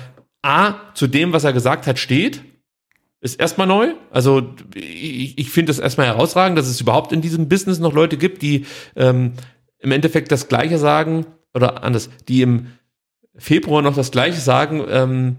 A, 0.42 0.74
zu 0.94 1.06
dem, 1.06 1.32
was 1.32 1.44
er 1.44 1.52
gesagt 1.52 1.86
hat, 1.86 1.98
steht, 1.98 2.42
ist 3.22 3.40
erstmal 3.40 3.68
neu. 3.68 3.94
Also 4.10 4.42
ich, 4.74 5.38
ich 5.38 5.50
finde 5.50 5.70
es 5.70 5.78
erstmal 5.78 6.08
herausragend, 6.08 6.58
dass 6.58 6.66
es 6.66 6.80
überhaupt 6.80 7.12
in 7.12 7.22
diesem 7.22 7.48
Business 7.48 7.78
noch 7.78 7.94
Leute 7.94 8.16
gibt, 8.16 8.42
die 8.42 8.66
ähm, 8.96 9.32
im 9.78 9.92
Endeffekt 9.92 10.30
das 10.32 10.48
Gleiche 10.48 10.76
sagen 10.76 11.26
oder 11.54 11.84
anders, 11.84 12.10
die 12.28 12.42
im 12.42 12.66
Februar 13.36 13.80
noch 13.80 13.94
das 13.94 14.10
Gleiche 14.10 14.40
sagen 14.40 14.84
ähm, 14.88 15.36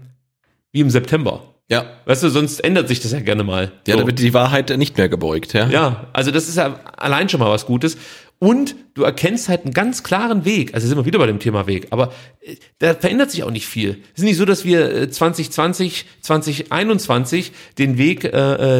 wie 0.72 0.80
im 0.80 0.90
September. 0.90 1.54
Ja. 1.68 1.84
Weißt 2.06 2.22
du, 2.22 2.28
sonst 2.28 2.60
ändert 2.60 2.88
sich 2.88 3.00
das 3.00 3.12
ja 3.12 3.20
gerne 3.20 3.44
mal. 3.44 3.72
Ja, 3.86 3.94
so. 3.94 4.00
da 4.00 4.06
wird 4.06 4.18
die 4.18 4.34
Wahrheit 4.34 4.76
nicht 4.76 4.96
mehr 4.96 5.08
gebeugt, 5.08 5.52
ja. 5.54 5.68
Ja, 5.68 6.08
also 6.12 6.30
das 6.30 6.48
ist 6.48 6.56
ja 6.56 6.78
allein 6.96 7.28
schon 7.28 7.40
mal 7.40 7.50
was 7.50 7.66
Gutes. 7.66 7.96
Und 8.44 8.76
du 8.92 9.04
erkennst 9.04 9.48
halt 9.48 9.62
einen 9.64 9.72
ganz 9.72 10.02
klaren 10.02 10.44
Weg. 10.44 10.74
Also 10.74 10.86
sind 10.86 10.98
wir 10.98 11.06
wieder 11.06 11.18
bei 11.18 11.26
dem 11.26 11.38
Thema 11.38 11.66
Weg. 11.66 11.86
Aber 11.88 12.12
äh, 12.42 12.56
da 12.78 12.92
verändert 12.92 13.30
sich 13.30 13.42
auch 13.42 13.50
nicht 13.50 13.66
viel. 13.66 14.02
Es 14.12 14.18
ist 14.18 14.24
nicht 14.24 14.36
so, 14.36 14.44
dass 14.44 14.66
wir 14.66 15.10
2020, 15.10 16.02
äh, 16.02 16.20
2021 16.20 17.52
den 17.78 17.96
Weg 17.96 18.24
äh, 18.24 18.28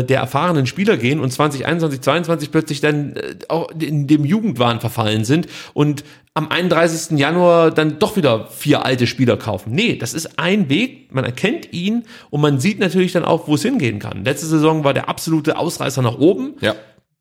äh, 0.01 0.05
der 0.05 0.21
erfahrenen 0.21 0.67
Spieler 0.67 0.99
gehen 0.99 1.19
und 1.19 1.31
2021, 1.31 2.03
2022 2.03 2.51
plötzlich 2.51 2.83
dann 2.83 3.17
äh, 3.17 3.37
auch 3.49 3.71
in 3.71 4.07
dem 4.07 4.27
Jugendwahn 4.27 4.81
verfallen 4.81 5.25
sind 5.25 5.47
und 5.73 6.05
am 6.35 6.49
31. 6.51 7.19
Januar 7.19 7.71
dann 7.71 7.99
doch 7.99 8.17
wieder 8.17 8.49
vier 8.49 8.85
alte 8.85 9.07
Spieler 9.07 9.39
kaufen. 9.39 9.73
Nee, 9.73 9.97
das 9.97 10.13
ist 10.13 10.39
ein 10.39 10.69
Weg, 10.69 11.15
man 11.15 11.25
erkennt 11.25 11.73
ihn 11.73 12.05
und 12.29 12.43
man 12.43 12.61
sieht 12.61 12.81
natürlich 12.81 13.13
dann 13.13 13.25
auch, 13.25 13.49
wo 13.49 13.55
es 13.55 13.63
hingehen 13.63 13.99
kann. 13.99 14.27
Letzte 14.27 14.45
Saison 14.45 14.85
war 14.85 14.93
der 14.93 15.09
absolute 15.09 15.57
Ausreißer 15.57 16.03
nach 16.03 16.19
oben. 16.19 16.57
Ja. 16.61 16.75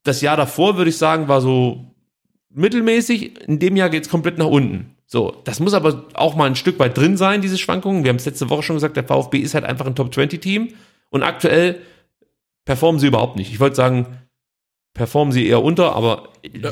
Das 0.03 0.19
Jahr 0.19 0.35
davor, 0.35 0.75
würde 0.75 0.89
ich 0.89 0.97
sagen, 0.97 1.29
war 1.29 1.39
so 1.39 1.92
mittelmäßig. 2.53 3.47
In 3.47 3.59
dem 3.59 3.75
Jahr 3.75 3.89
geht's 3.89 4.09
komplett 4.09 4.37
nach 4.37 4.47
unten. 4.47 4.95
So, 5.05 5.41
das 5.43 5.59
muss 5.59 5.73
aber 5.73 6.05
auch 6.13 6.35
mal 6.35 6.45
ein 6.45 6.55
Stück 6.55 6.79
weit 6.79 6.97
drin 6.97 7.17
sein, 7.17 7.41
diese 7.41 7.57
Schwankungen. 7.57 8.03
Wir 8.03 8.09
haben 8.09 8.17
es 8.17 8.25
letzte 8.25 8.49
Woche 8.49 8.63
schon 8.63 8.75
gesagt, 8.75 8.97
der 8.97 9.03
VfB 9.03 9.39
ist 9.39 9.53
halt 9.53 9.65
einfach 9.65 9.85
ein 9.85 9.95
Top-20-Team. 9.95 10.69
Und 11.09 11.23
aktuell 11.23 11.79
performen 12.65 12.99
sie 12.99 13.07
überhaupt 13.07 13.35
nicht. 13.35 13.51
Ich 13.51 13.59
wollte 13.59 13.75
sagen, 13.75 14.17
performen 14.93 15.31
sie 15.31 15.47
eher 15.47 15.63
unter, 15.63 15.95
aber 15.95 16.29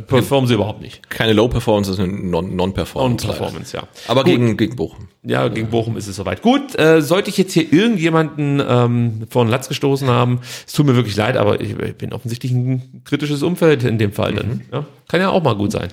performen 0.07 0.47
sie 0.47 0.53
überhaupt 0.53 0.81
nicht. 0.81 1.09
Keine 1.09 1.33
Low 1.33 1.47
Performance, 1.47 1.89
das 1.89 1.99
ist 1.99 2.03
eine 2.03 2.13
Non-Performance. 2.13 3.25
Non-Performance, 3.25 3.75
ja. 3.75 3.87
Aber 4.07 4.23
gegen, 4.23 4.57
gegen 4.57 4.75
Bochum. 4.75 5.07
Ja, 5.23 5.47
gegen 5.47 5.69
Bochum 5.69 5.97
ist 5.97 6.07
es 6.07 6.15
soweit. 6.15 6.41
Gut, 6.43 6.77
äh, 6.77 7.01
sollte 7.01 7.29
ich 7.29 7.37
jetzt 7.37 7.53
hier 7.53 7.71
irgendjemanden 7.73 8.61
ähm, 8.65 9.23
vor 9.29 9.43
den 9.43 9.49
Latz 9.49 9.67
gestoßen 9.69 10.07
haben, 10.07 10.41
es 10.67 10.73
tut 10.73 10.85
mir 10.85 10.95
wirklich 10.95 11.15
leid, 11.15 11.35
aber 11.35 11.61
ich, 11.61 11.71
ich 11.71 11.95
bin 11.95 12.13
offensichtlich 12.13 12.51
ein 12.51 13.01
kritisches 13.05 13.41
Umfeld 13.41 13.83
in 13.83 13.97
dem 13.97 14.13
Fall. 14.13 14.33
Mhm. 14.33 14.37
Dann, 14.37 14.61
ja? 14.71 14.85
Kann 15.07 15.19
ja 15.19 15.29
auch 15.29 15.41
mal 15.41 15.55
gut 15.55 15.71
sein. 15.71 15.89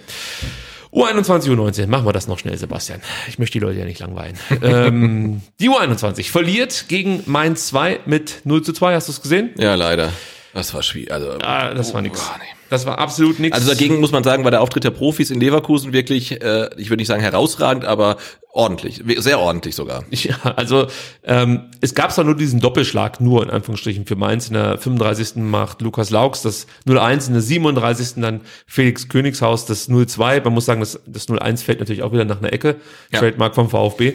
U21, 0.93 1.51
U19, 1.51 1.87
machen 1.87 2.07
wir 2.07 2.13
das 2.13 2.29
noch 2.29 2.39
schnell, 2.39 2.57
Sebastian. 2.57 3.01
Ich 3.29 3.39
möchte 3.39 3.59
die 3.59 3.65
Leute 3.65 3.79
ja 3.79 3.85
nicht 3.85 4.01
langweilen. 4.01 4.39
ähm, 4.63 5.43
die 5.61 5.69
U21 5.69 6.31
verliert 6.31 6.87
gegen 6.89 7.23
Mainz 7.27 7.69
2 7.69 8.01
mit 8.07 8.43
0 8.45 8.63
zu 8.63 8.73
2, 8.73 8.95
hast 8.95 9.09
du 9.09 9.13
es 9.13 9.23
gesehen? 9.23 9.51
Ja, 9.59 9.75
leider. 9.75 10.11
Das 10.55 10.73
war 10.75 10.83
schwierig. 10.83 11.13
Also, 11.13 11.33
ah, 11.43 11.75
das 11.75 11.95
war 11.95 12.03
nix. 12.03 12.21
Oh, 12.21 12.39
nee. 12.39 12.59
Das 12.71 12.85
war 12.85 12.99
absolut 12.99 13.39
nichts. 13.39 13.57
Also 13.57 13.71
dagegen 13.71 14.01
muss 14.01 14.13
man 14.13 14.23
sagen, 14.23 14.45
war 14.45 14.51
der 14.51 14.61
Auftritt 14.61 14.85
der 14.85 14.91
Profis 14.91 15.31
in 15.31 15.41
Leverkusen 15.41 15.93
wirklich, 15.93 16.43
äh, 16.43 16.69
ich 16.77 16.91
würde 16.91 17.01
nicht 17.01 17.09
sagen 17.09 17.23
herausragend, 17.23 17.85
aber 17.87 18.19
ordentlich, 18.53 19.03
sehr 19.19 19.39
ordentlich 19.39 19.75
sogar. 19.75 20.05
Ja, 20.11 20.37
also 20.57 20.89
ähm, 21.25 21.71
es 21.81 21.95
gab 21.95 22.13
zwar 22.13 22.25
nur 22.25 22.37
diesen 22.37 22.61
Doppelschlag, 22.61 23.21
nur 23.21 23.43
in 23.43 23.51
Anführungsstrichen 23.51 24.05
für 24.05 24.17
Mainz. 24.17 24.49
In 24.49 24.55
der 24.55 24.77
35. 24.79 25.37
macht 25.37 25.81
Lukas 25.81 26.11
Laux 26.11 26.43
das 26.43 26.67
0-1, 26.87 27.29
in 27.29 27.33
der 27.35 27.43
37. 27.43 28.21
dann 28.21 28.41
Felix 28.67 29.09
Königshaus 29.09 29.65
das 29.65 29.89
0-2. 29.89 30.43
Man 30.45 30.53
muss 30.53 30.67
sagen, 30.67 30.81
das, 30.81 31.01
das 31.07 31.29
0-1 31.29 31.63
fällt 31.63 31.79
natürlich 31.79 32.03
auch 32.03 32.13
wieder 32.13 32.25
nach 32.25 32.39
einer 32.39 32.53
Ecke. 32.53 32.77
Ja. 33.13 33.21
Trademark 33.21 33.55
vom 33.55 33.71
VfB. 33.71 34.15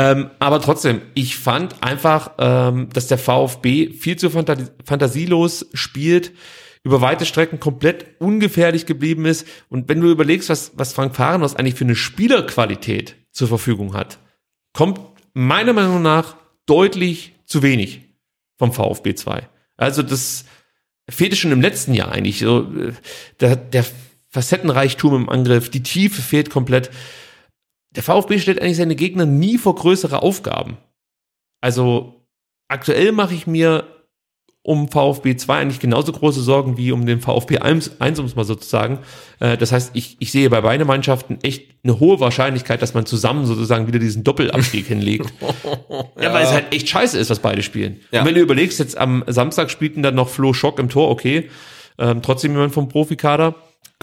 Ähm, 0.00 0.30
aber 0.38 0.62
trotzdem, 0.62 1.02
ich 1.12 1.36
fand 1.36 1.82
einfach, 1.82 2.32
ähm, 2.38 2.88
dass 2.90 3.06
der 3.08 3.18
VfB 3.18 3.92
viel 3.92 4.16
zu 4.16 4.30
fantasielos 4.30 5.66
spielt, 5.74 6.32
über 6.82 7.02
weite 7.02 7.26
Strecken 7.26 7.60
komplett 7.60 8.06
ungefährlich 8.18 8.86
geblieben 8.86 9.26
ist. 9.26 9.46
Und 9.68 9.90
wenn 9.90 10.00
du 10.00 10.10
überlegst, 10.10 10.48
was, 10.48 10.72
was 10.74 10.94
Frank 10.94 11.14
Fahrenhaus 11.14 11.54
eigentlich 11.54 11.74
für 11.74 11.84
eine 11.84 11.96
Spielerqualität 11.96 13.16
zur 13.30 13.48
Verfügung 13.48 13.92
hat, 13.92 14.18
kommt 14.72 14.98
meiner 15.34 15.74
Meinung 15.74 16.00
nach 16.00 16.36
deutlich 16.64 17.34
zu 17.44 17.62
wenig 17.62 18.00
vom 18.56 18.72
VfB 18.72 19.14
2. 19.14 19.50
Also 19.76 20.02
das 20.02 20.46
fehlte 21.10 21.36
schon 21.36 21.52
im 21.52 21.60
letzten 21.60 21.92
Jahr 21.92 22.10
eigentlich. 22.10 22.38
So, 22.38 22.60
äh, 22.72 22.92
der, 23.40 23.56
der 23.56 23.84
Facettenreichtum 24.30 25.14
im 25.14 25.28
Angriff, 25.28 25.68
die 25.68 25.82
Tiefe 25.82 26.22
fehlt 26.22 26.48
komplett 26.48 26.90
der 27.96 28.02
VfB 28.02 28.38
stellt 28.38 28.60
eigentlich 28.60 28.76
seine 28.76 28.96
Gegner 28.96 29.26
nie 29.26 29.58
vor 29.58 29.74
größere 29.74 30.22
Aufgaben. 30.22 30.76
Also 31.60 32.26
aktuell 32.68 33.12
mache 33.12 33.34
ich 33.34 33.46
mir 33.46 33.84
um 34.62 34.88
VfB 34.88 35.36
2 35.36 35.56
eigentlich 35.56 35.80
genauso 35.80 36.12
große 36.12 36.42
Sorgen 36.42 36.76
wie 36.76 36.92
um 36.92 37.06
den 37.06 37.20
VfB 37.20 37.58
1, 37.58 38.00
1 38.00 38.18
um 38.18 38.26
es 38.26 38.36
mal 38.36 38.44
so 38.44 38.54
zu 38.54 38.68
sagen. 38.68 38.98
Äh, 39.38 39.56
das 39.56 39.72
heißt, 39.72 39.92
ich, 39.94 40.16
ich 40.20 40.30
sehe 40.32 40.50
bei 40.50 40.60
beiden 40.60 40.86
Mannschaften 40.86 41.38
echt 41.42 41.70
eine 41.82 41.98
hohe 41.98 42.20
Wahrscheinlichkeit, 42.20 42.82
dass 42.82 42.92
man 42.92 43.06
zusammen 43.06 43.46
sozusagen 43.46 43.86
wieder 43.86 43.98
diesen 43.98 44.22
Doppelabstieg 44.22 44.86
hinlegt. 44.88 45.32
ja. 45.88 46.22
ja, 46.22 46.32
weil 46.34 46.44
es 46.44 46.52
halt 46.52 46.74
echt 46.74 46.88
scheiße 46.88 47.18
ist, 47.18 47.30
was 47.30 47.38
beide 47.38 47.62
spielen. 47.62 48.00
Ja. 48.12 48.20
Und 48.20 48.26
wenn 48.26 48.34
du 48.34 48.40
überlegst, 48.42 48.78
jetzt 48.78 48.98
am 48.98 49.24
Samstag 49.26 49.70
spielten 49.70 50.02
dann 50.02 50.14
noch 50.14 50.28
Flo 50.28 50.52
Schock 50.52 50.78
im 50.78 50.90
Tor, 50.90 51.08
okay, 51.10 51.48
ähm, 51.98 52.20
trotzdem 52.20 52.52
jemand 52.52 52.74
vom 52.74 52.88
Profikader. 52.88 53.54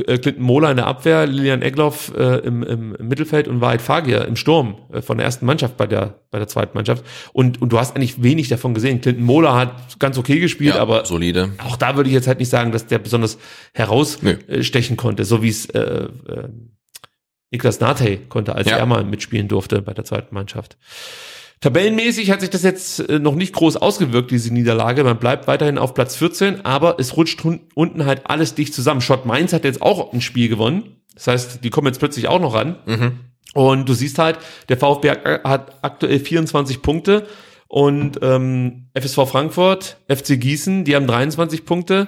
Äh, 0.05 0.17
Clinton 0.19 0.43
Mohler 0.43 0.71
in 0.71 0.77
der 0.77 0.87
Abwehr, 0.87 1.25
Lilian 1.25 1.61
Egloff 1.61 2.13
äh, 2.15 2.39
im, 2.39 2.61
im, 2.63 2.95
Mittelfeld 2.99 3.47
und 3.47 3.61
Wahrheit 3.61 3.81
Fagier 3.81 4.25
im 4.25 4.35
Sturm 4.35 4.75
äh, 4.93 5.01
von 5.01 5.17
der 5.17 5.25
ersten 5.25 5.45
Mannschaft 5.45 5.75
bei 5.75 5.87
der 5.87 6.19
bei 6.29 6.37
der 6.37 6.47
zweiten 6.47 6.77
Mannschaft. 6.77 7.03
Und, 7.33 7.61
und 7.61 7.71
du 7.71 7.79
hast 7.79 7.95
eigentlich 7.95 8.21
wenig 8.21 8.47
davon 8.47 8.73
gesehen. 8.73 9.01
Clinton 9.01 9.23
Mohler 9.23 9.55
hat 9.55 9.99
ganz 9.99 10.17
okay 10.17 10.39
gespielt, 10.39 10.75
ja, 10.75 10.81
aber 10.81 11.05
solide. 11.05 11.51
auch 11.57 11.77
da 11.77 11.95
würde 11.95 12.09
ich 12.09 12.13
jetzt 12.13 12.27
halt 12.27 12.39
nicht 12.39 12.49
sagen, 12.49 12.71
dass 12.71 12.85
der 12.85 12.99
besonders 12.99 13.39
herausstechen 13.73 14.95
Nö. 14.95 15.01
konnte, 15.01 15.25
so 15.25 15.41
wie 15.41 15.49
es 15.49 15.65
äh, 15.69 15.79
äh, 15.79 16.49
Niklas 17.49 17.79
Nate 17.79 18.17
konnte, 18.29 18.55
als 18.55 18.69
ja. 18.69 18.77
er 18.77 18.85
mal 18.85 19.03
mitspielen 19.03 19.47
durfte 19.47 19.81
bei 19.81 19.93
der 19.93 20.03
zweiten 20.03 20.35
Mannschaft. 20.35 20.77
Tabellenmäßig 21.59 22.29
hat 22.29 22.41
sich 22.41 22.51
das 22.51 22.63
jetzt 22.63 22.99
äh, 22.99 23.19
noch 23.19 23.35
nicht 23.35 23.53
groß 23.53 23.77
ausgewirkt, 23.77 24.29
diese 24.29 24.53
Niederlage. 24.53 25.03
Man 25.03 25.17
bleibt 25.17 25.47
weiterhin 25.47 25.77
auf 25.77 25.93
Platz 25.93 26.15
14, 26.15 26.65
aber 26.65 26.99
es 26.99 27.17
rutscht 27.17 27.43
unten 27.73 28.05
halt 28.05 28.29
alles 28.29 28.53
dicht 28.53 28.73
zusammen. 28.73 29.01
Schott 29.01 29.25
Mainz 29.25 29.53
hat 29.53 29.63
jetzt 29.63 29.81
auch 29.81 30.13
ein 30.13 30.21
Spiel 30.21 30.49
gewonnen. 30.49 30.97
Das 31.15 31.27
heißt, 31.27 31.63
die 31.63 31.69
kommen 31.71 31.87
jetzt 31.87 31.99
plötzlich 31.99 32.27
auch 32.27 32.39
noch 32.39 32.53
ran. 32.53 32.77
Mhm. 32.85 33.19
Und 33.55 33.89
du 33.89 33.93
siehst 33.93 34.19
halt, 34.19 34.37
der 34.69 34.77
VfB 34.77 35.09
hat 35.09 35.79
aktuell 35.81 36.19
24 36.19 36.83
Punkte 36.83 37.25
und 37.67 38.19
ähm, 38.21 38.89
FSV 38.93 39.27
Frankfurt, 39.27 39.97
FC 40.07 40.39
Gießen, 40.39 40.83
die 40.83 40.95
haben 40.95 41.07
23 41.07 41.65
Punkte. 41.65 42.07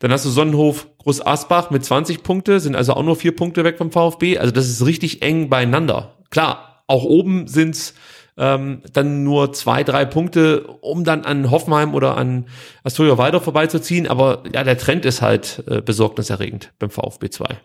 Dann 0.00 0.12
hast 0.12 0.24
du 0.24 0.30
Sonnenhof 0.30 0.88
Groß 0.98 1.24
Asbach 1.24 1.70
mit 1.70 1.84
20 1.84 2.22
Punkte, 2.22 2.60
sind 2.60 2.74
also 2.74 2.94
auch 2.94 3.02
nur 3.02 3.16
vier 3.16 3.34
Punkte 3.34 3.64
weg 3.64 3.78
vom 3.78 3.92
VfB. 3.92 4.38
Also 4.38 4.52
das 4.52 4.68
ist 4.68 4.84
richtig 4.84 5.22
eng 5.22 5.48
beieinander. 5.48 6.16
Klar, 6.30 6.82
auch 6.86 7.04
oben 7.04 7.46
sind's 7.46 7.94
ähm, 8.38 8.82
dann 8.92 9.24
nur 9.24 9.52
zwei, 9.52 9.82
drei 9.82 10.04
Punkte, 10.04 10.66
um 10.80 11.04
dann 11.04 11.24
an 11.24 11.50
Hoffenheim 11.50 11.94
oder 11.94 12.16
an 12.16 12.46
Astoria 12.84 13.18
weiter 13.18 13.40
vorbeizuziehen. 13.40 14.06
Aber 14.06 14.44
ja, 14.54 14.62
der 14.64 14.78
Trend 14.78 15.04
ist 15.04 15.20
halt 15.20 15.64
äh, 15.66 15.82
besorgniserregend 15.82 16.72
beim 16.78 16.90
VfB 16.90 17.30
2. 17.30 17.58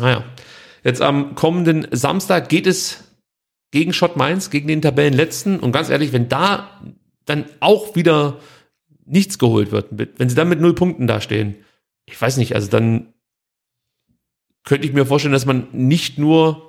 Naja, 0.00 0.24
jetzt 0.82 1.00
am 1.00 1.36
kommenden 1.36 1.86
Samstag 1.92 2.48
geht 2.48 2.66
es 2.66 3.04
gegen 3.70 3.92
Schott 3.92 4.16
Mainz, 4.16 4.50
gegen 4.50 4.68
den 4.68 4.82
Tabellenletzten. 4.82 5.60
Und 5.60 5.72
ganz 5.72 5.90
ehrlich, 5.90 6.12
wenn 6.12 6.28
da 6.28 6.70
dann 7.24 7.44
auch 7.60 7.94
wieder 7.94 8.38
nichts 9.04 9.38
geholt 9.38 9.70
wird, 9.70 9.86
wenn 9.90 10.28
sie 10.28 10.34
dann 10.34 10.48
mit 10.48 10.60
null 10.60 10.74
Punkten 10.74 11.06
dastehen, 11.06 11.56
ich 12.04 12.20
weiß 12.20 12.36
nicht, 12.36 12.54
also 12.54 12.68
dann 12.68 13.12
könnte 14.64 14.86
ich 14.86 14.92
mir 14.92 15.06
vorstellen, 15.06 15.32
dass 15.32 15.46
man 15.46 15.68
nicht 15.72 16.18
nur 16.18 16.65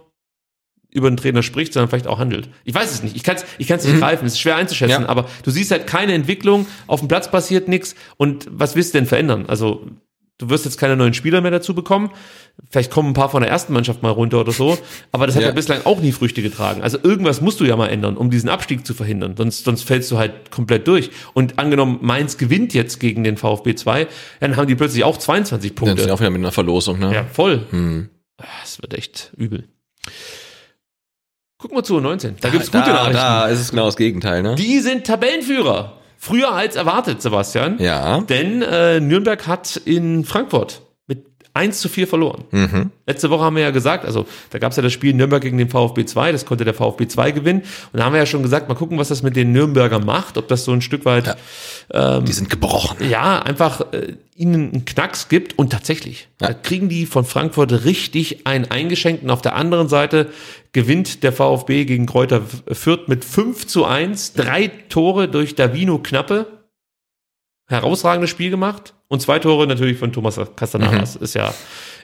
über 0.91 1.09
den 1.09 1.17
Trainer 1.17 1.43
spricht, 1.43 1.74
sondern 1.74 1.90
vielleicht 1.90 2.07
auch 2.07 2.19
handelt. 2.19 2.49
Ich 2.64 2.74
weiß 2.74 2.91
es 2.91 3.03
nicht. 3.03 3.16
Ich 3.16 3.24
kann 3.24 3.35
es 3.35 3.45
ich 3.57 3.67
kann's 3.67 3.83
nicht 3.83 3.95
Mhm. 3.95 3.99
greifen. 3.99 4.25
Es 4.25 4.33
ist 4.33 4.40
schwer 4.40 4.56
einzuschätzen, 4.56 5.03
Ja. 5.03 5.09
aber 5.09 5.27
du 5.43 5.51
siehst 5.51 5.72
halt 5.72 5.85
keine 5.88 6.14
Entwicklung. 6.14 6.66
Auf 6.88 6.99
dem 7.01 7.07
Platz 7.07 7.30
passiert 7.30 7.67
nichts. 7.67 7.95
Und 8.17 8.48
was 8.49 8.75
willst 8.75 8.93
du 8.93 8.98
denn 8.99 9.06
verändern? 9.07 9.45
Also 9.48 9.85
du 10.40 10.49
wirst 10.49 10.66
jetzt 10.66 10.77
keine 10.77 10.95
neuen 10.95 11.14
Spieler 11.14 11.41
mehr 11.41 11.51
dazu 11.51 11.74
bekommen. 11.75 12.11
Vielleicht 12.69 12.90
kommen 12.91 13.09
ein 13.09 13.14
paar 13.14 13.30
von 13.30 13.41
der 13.41 13.49
ersten 13.51 13.74
Mannschaft 13.74 14.01
mal 14.01 14.09
runter 14.11 14.40
oder 14.40 14.51
so. 14.51 14.77
Aber 15.11 15.25
das 15.27 15.35
hat 15.35 15.41
ja, 15.43 15.49
Ja. 15.49 15.53
bislang 15.53 15.82
auch 15.85 15.99
nie 15.99 16.11
Früchte 16.11 16.41
getragen. 16.41 16.82
Also 16.82 16.98
irgendwas 17.03 17.41
musst 17.41 17.59
du 17.59 17.66
ja 17.66 17.75
mal 17.75 17.88
ändern, 17.88 18.17
um 18.17 18.30
diesen 18.32 18.48
Abstieg 18.49 18.85
zu 18.85 18.93
verhindern. 18.93 19.35
Sonst, 19.38 19.66
sonst 19.66 19.83
fällst 19.83 20.09
du 20.11 20.17
halt 20.17 20.49
komplett 20.51 20.88
durch. 20.88 21.09
Und 21.33 21.59
angenommen, 21.59 21.99
Mainz 22.01 22.38
gewinnt 22.38 22.74
jetzt 22.74 22.99
gegen 22.99 23.24
den 23.24 23.38
VfB 23.38 23.75
2, 23.75 24.07
dann 24.40 24.56
haben 24.56 24.67
die 24.67 24.75
plötzlich 24.75 25.03
auch 25.03 25.17
22 25.17 25.74
Dann 25.75 25.85
sind 25.85 25.95
Punkte. 25.98 26.14
auch 26.14 26.19
wieder 26.19 26.30
mit 26.32 26.40
einer 26.40 26.51
Verlosung, 26.51 26.98
ne? 26.99 27.14
Ja, 27.14 27.24
voll. 27.25 27.66
Hm. 27.72 28.09
Ah, 28.38 28.45
Es 28.64 28.82
wird 28.82 28.93
echt 28.93 29.32
übel. 29.38 29.66
Gucken 31.60 31.76
wir 31.77 31.84
zu 31.84 32.00
19. 32.00 32.36
Da 32.40 32.50
gibt's 32.50 32.72
gute 32.72 32.84
da, 32.86 32.94
Nachrichten. 32.94 33.14
da 33.16 33.48
ist 33.48 33.60
es 33.61 33.69
genau 33.72 33.86
das 33.88 33.98
Gegenteil, 33.98 34.44
ne? 34.44 34.56
Die 34.56 34.80
sind 34.80 35.06
Tabellenführer. 35.08 35.94
Früher 36.19 36.52
als 36.53 36.76
erwartet, 36.76 37.22
Sebastian. 37.22 37.77
Ja. 37.80 38.19
Denn 38.22 38.61
äh, 38.61 39.00
Nürnberg 39.00 39.48
hat 39.48 39.76
in 39.86 40.24
Frankfurt 40.24 40.82
mit 41.08 41.26
1 41.53 41.80
zu 41.80 41.90
4 41.90 42.08
verloren. 42.08 42.44
Mhm. 42.52 42.92
Letzte 43.08 43.30
Woche 43.32 43.44
haben 43.44 43.56
wir 43.56 43.64
ja 43.64 43.72
gesagt, 43.72 44.06
also 44.06 44.26
da 44.52 44.60
gab 44.60 44.72
es 44.72 44.77
ja 44.77 44.84
das 44.84 44.94
Spiel 44.94 45.14
Nürnberg 45.14 45.42
gegen 45.42 45.58
den 45.58 45.69
VfB 45.69 46.06
2, 46.06 46.32
das 46.32 46.45
konnte 46.45 46.64
der 46.66 46.74
VfB 46.76 47.08
2 47.08 47.32
gewinnen. 47.32 47.61
Und 47.92 48.00
da 48.00 48.06
haben 48.06 48.14
wir 48.14 48.19
ja 48.19 48.26
schon 48.27 48.44
gesagt, 48.44 48.68
mal 48.69 48.76
gucken, 48.76 48.98
was 49.00 49.08
das 49.08 49.24
mit 49.24 49.36
den 49.36 49.52
Nürnberger 49.52 50.00
macht, 50.00 50.38
ob 50.38 50.48
das 50.48 50.64
so 50.64 50.74
ein 50.74 50.82
Stück 50.82 51.06
weit 51.06 51.38
Die 51.94 52.34
sind 52.34 52.50
gebrochen. 52.50 52.98
ja, 53.10 53.40
einfach 53.42 53.82
äh, 53.94 54.14
ihnen 54.36 54.72
einen 54.74 54.86
Knacks 54.86 55.30
gibt 55.30 55.58
und 55.58 55.72
tatsächlich, 55.72 56.27
Ja. 56.42 56.48
da 56.50 56.53
kriegen 56.53 56.90
die 56.90 57.06
von 57.08 57.26
Frankfurt 57.26 57.86
richtig 57.86 58.45
einen 58.45 58.66
eingeschenkt 58.69 59.24
und 59.24 59.30
auf 59.32 59.42
der 59.42 59.56
anderen 59.56 59.88
Seite 59.88 60.30
gewinnt 60.77 61.23
der 61.23 61.33
VfB 61.33 61.85
gegen 61.85 62.06
Kräuter 62.06 62.43
Fürth 62.72 63.07
mit 63.07 63.25
5 63.25 63.65
zu 63.65 63.85
1, 63.85 64.33
drei 64.33 64.67
Tore 64.89 65.27
durch 65.27 65.56
Davino 65.56 65.97
Knappe, 65.97 66.45
herausragendes 67.67 68.30
Spiel 68.30 68.51
gemacht 68.51 68.93
und 69.07 69.19
zwei 69.19 69.39
Tore 69.39 69.65
natürlich 69.65 69.97
von 69.97 70.14
Thomas 70.14 70.39
Castanaras, 70.56 71.15
ist 71.15 71.33
ja, 71.33 71.51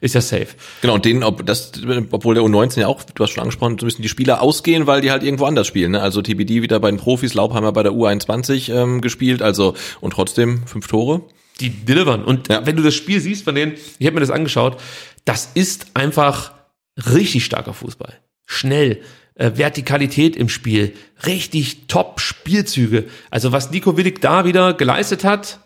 ist 0.02 0.16
ja 0.16 0.22
safe. 0.22 0.48
Genau, 0.82 0.96
und 0.96 1.06
denen, 1.06 1.22
ob 1.22 1.46
das, 1.46 1.72
obwohl 2.10 2.34
der 2.34 2.44
U19 2.44 2.80
ja 2.80 2.88
auch, 2.88 3.04
du 3.04 3.24
hast 3.24 3.30
schon 3.30 3.44
angesprochen, 3.44 3.78
so 3.78 3.86
müssen 3.86 4.02
die 4.02 4.10
Spieler 4.10 4.42
ausgehen, 4.42 4.88
weil 4.88 5.02
die 5.02 5.12
halt 5.12 5.22
irgendwo 5.22 5.46
anders 5.46 5.68
spielen. 5.68 5.92
Ne? 5.92 6.02
Also 6.02 6.24
TBD 6.24 6.64
wieder 6.64 6.80
bei 6.80 6.90
den 6.90 6.98
Profis, 6.98 7.36
Laubheimer 7.36 7.74
bei 7.74 7.84
der 7.84 7.92
U21 7.92 8.74
ähm, 8.74 9.02
gespielt, 9.02 9.44
also 9.44 9.76
und 10.02 10.14
trotzdem 10.14 10.66
fünf 10.66 10.88
Tore. 10.88 11.22
die 11.60 11.70
delivern. 11.70 12.24
Und 12.26 12.48
Ja. 12.50 12.66
wenn 12.66 12.76
du 12.76 12.82
das 12.82 12.96
Spiel 12.96 13.20
siehst 13.20 13.44
von 13.44 13.54
denen, 13.54 13.74
ich 14.00 14.08
habe 14.08 14.16
mir 14.16 14.22
das 14.22 14.32
angeschaut, 14.32 14.78
das 15.26 15.52
ist 15.54 15.86
einfach 15.94 16.54
richtig 16.98 17.46
starker 17.46 17.76
Fußball. 17.76 18.18
Schnell, 18.46 19.02
äh, 19.36 19.52
Vertikalität 19.56 20.36
im 20.36 20.50
Spiel, 20.50 20.94
richtig 21.26 21.88
top 21.88 22.20
Spielzüge. 22.20 23.06
Also 23.30 23.52
was 23.52 23.72
Nico 23.72 23.98
Willig 23.98 24.22
da 24.22 24.46
wieder 24.46 24.74
geleistet 24.74 25.24
hat, 25.24 25.60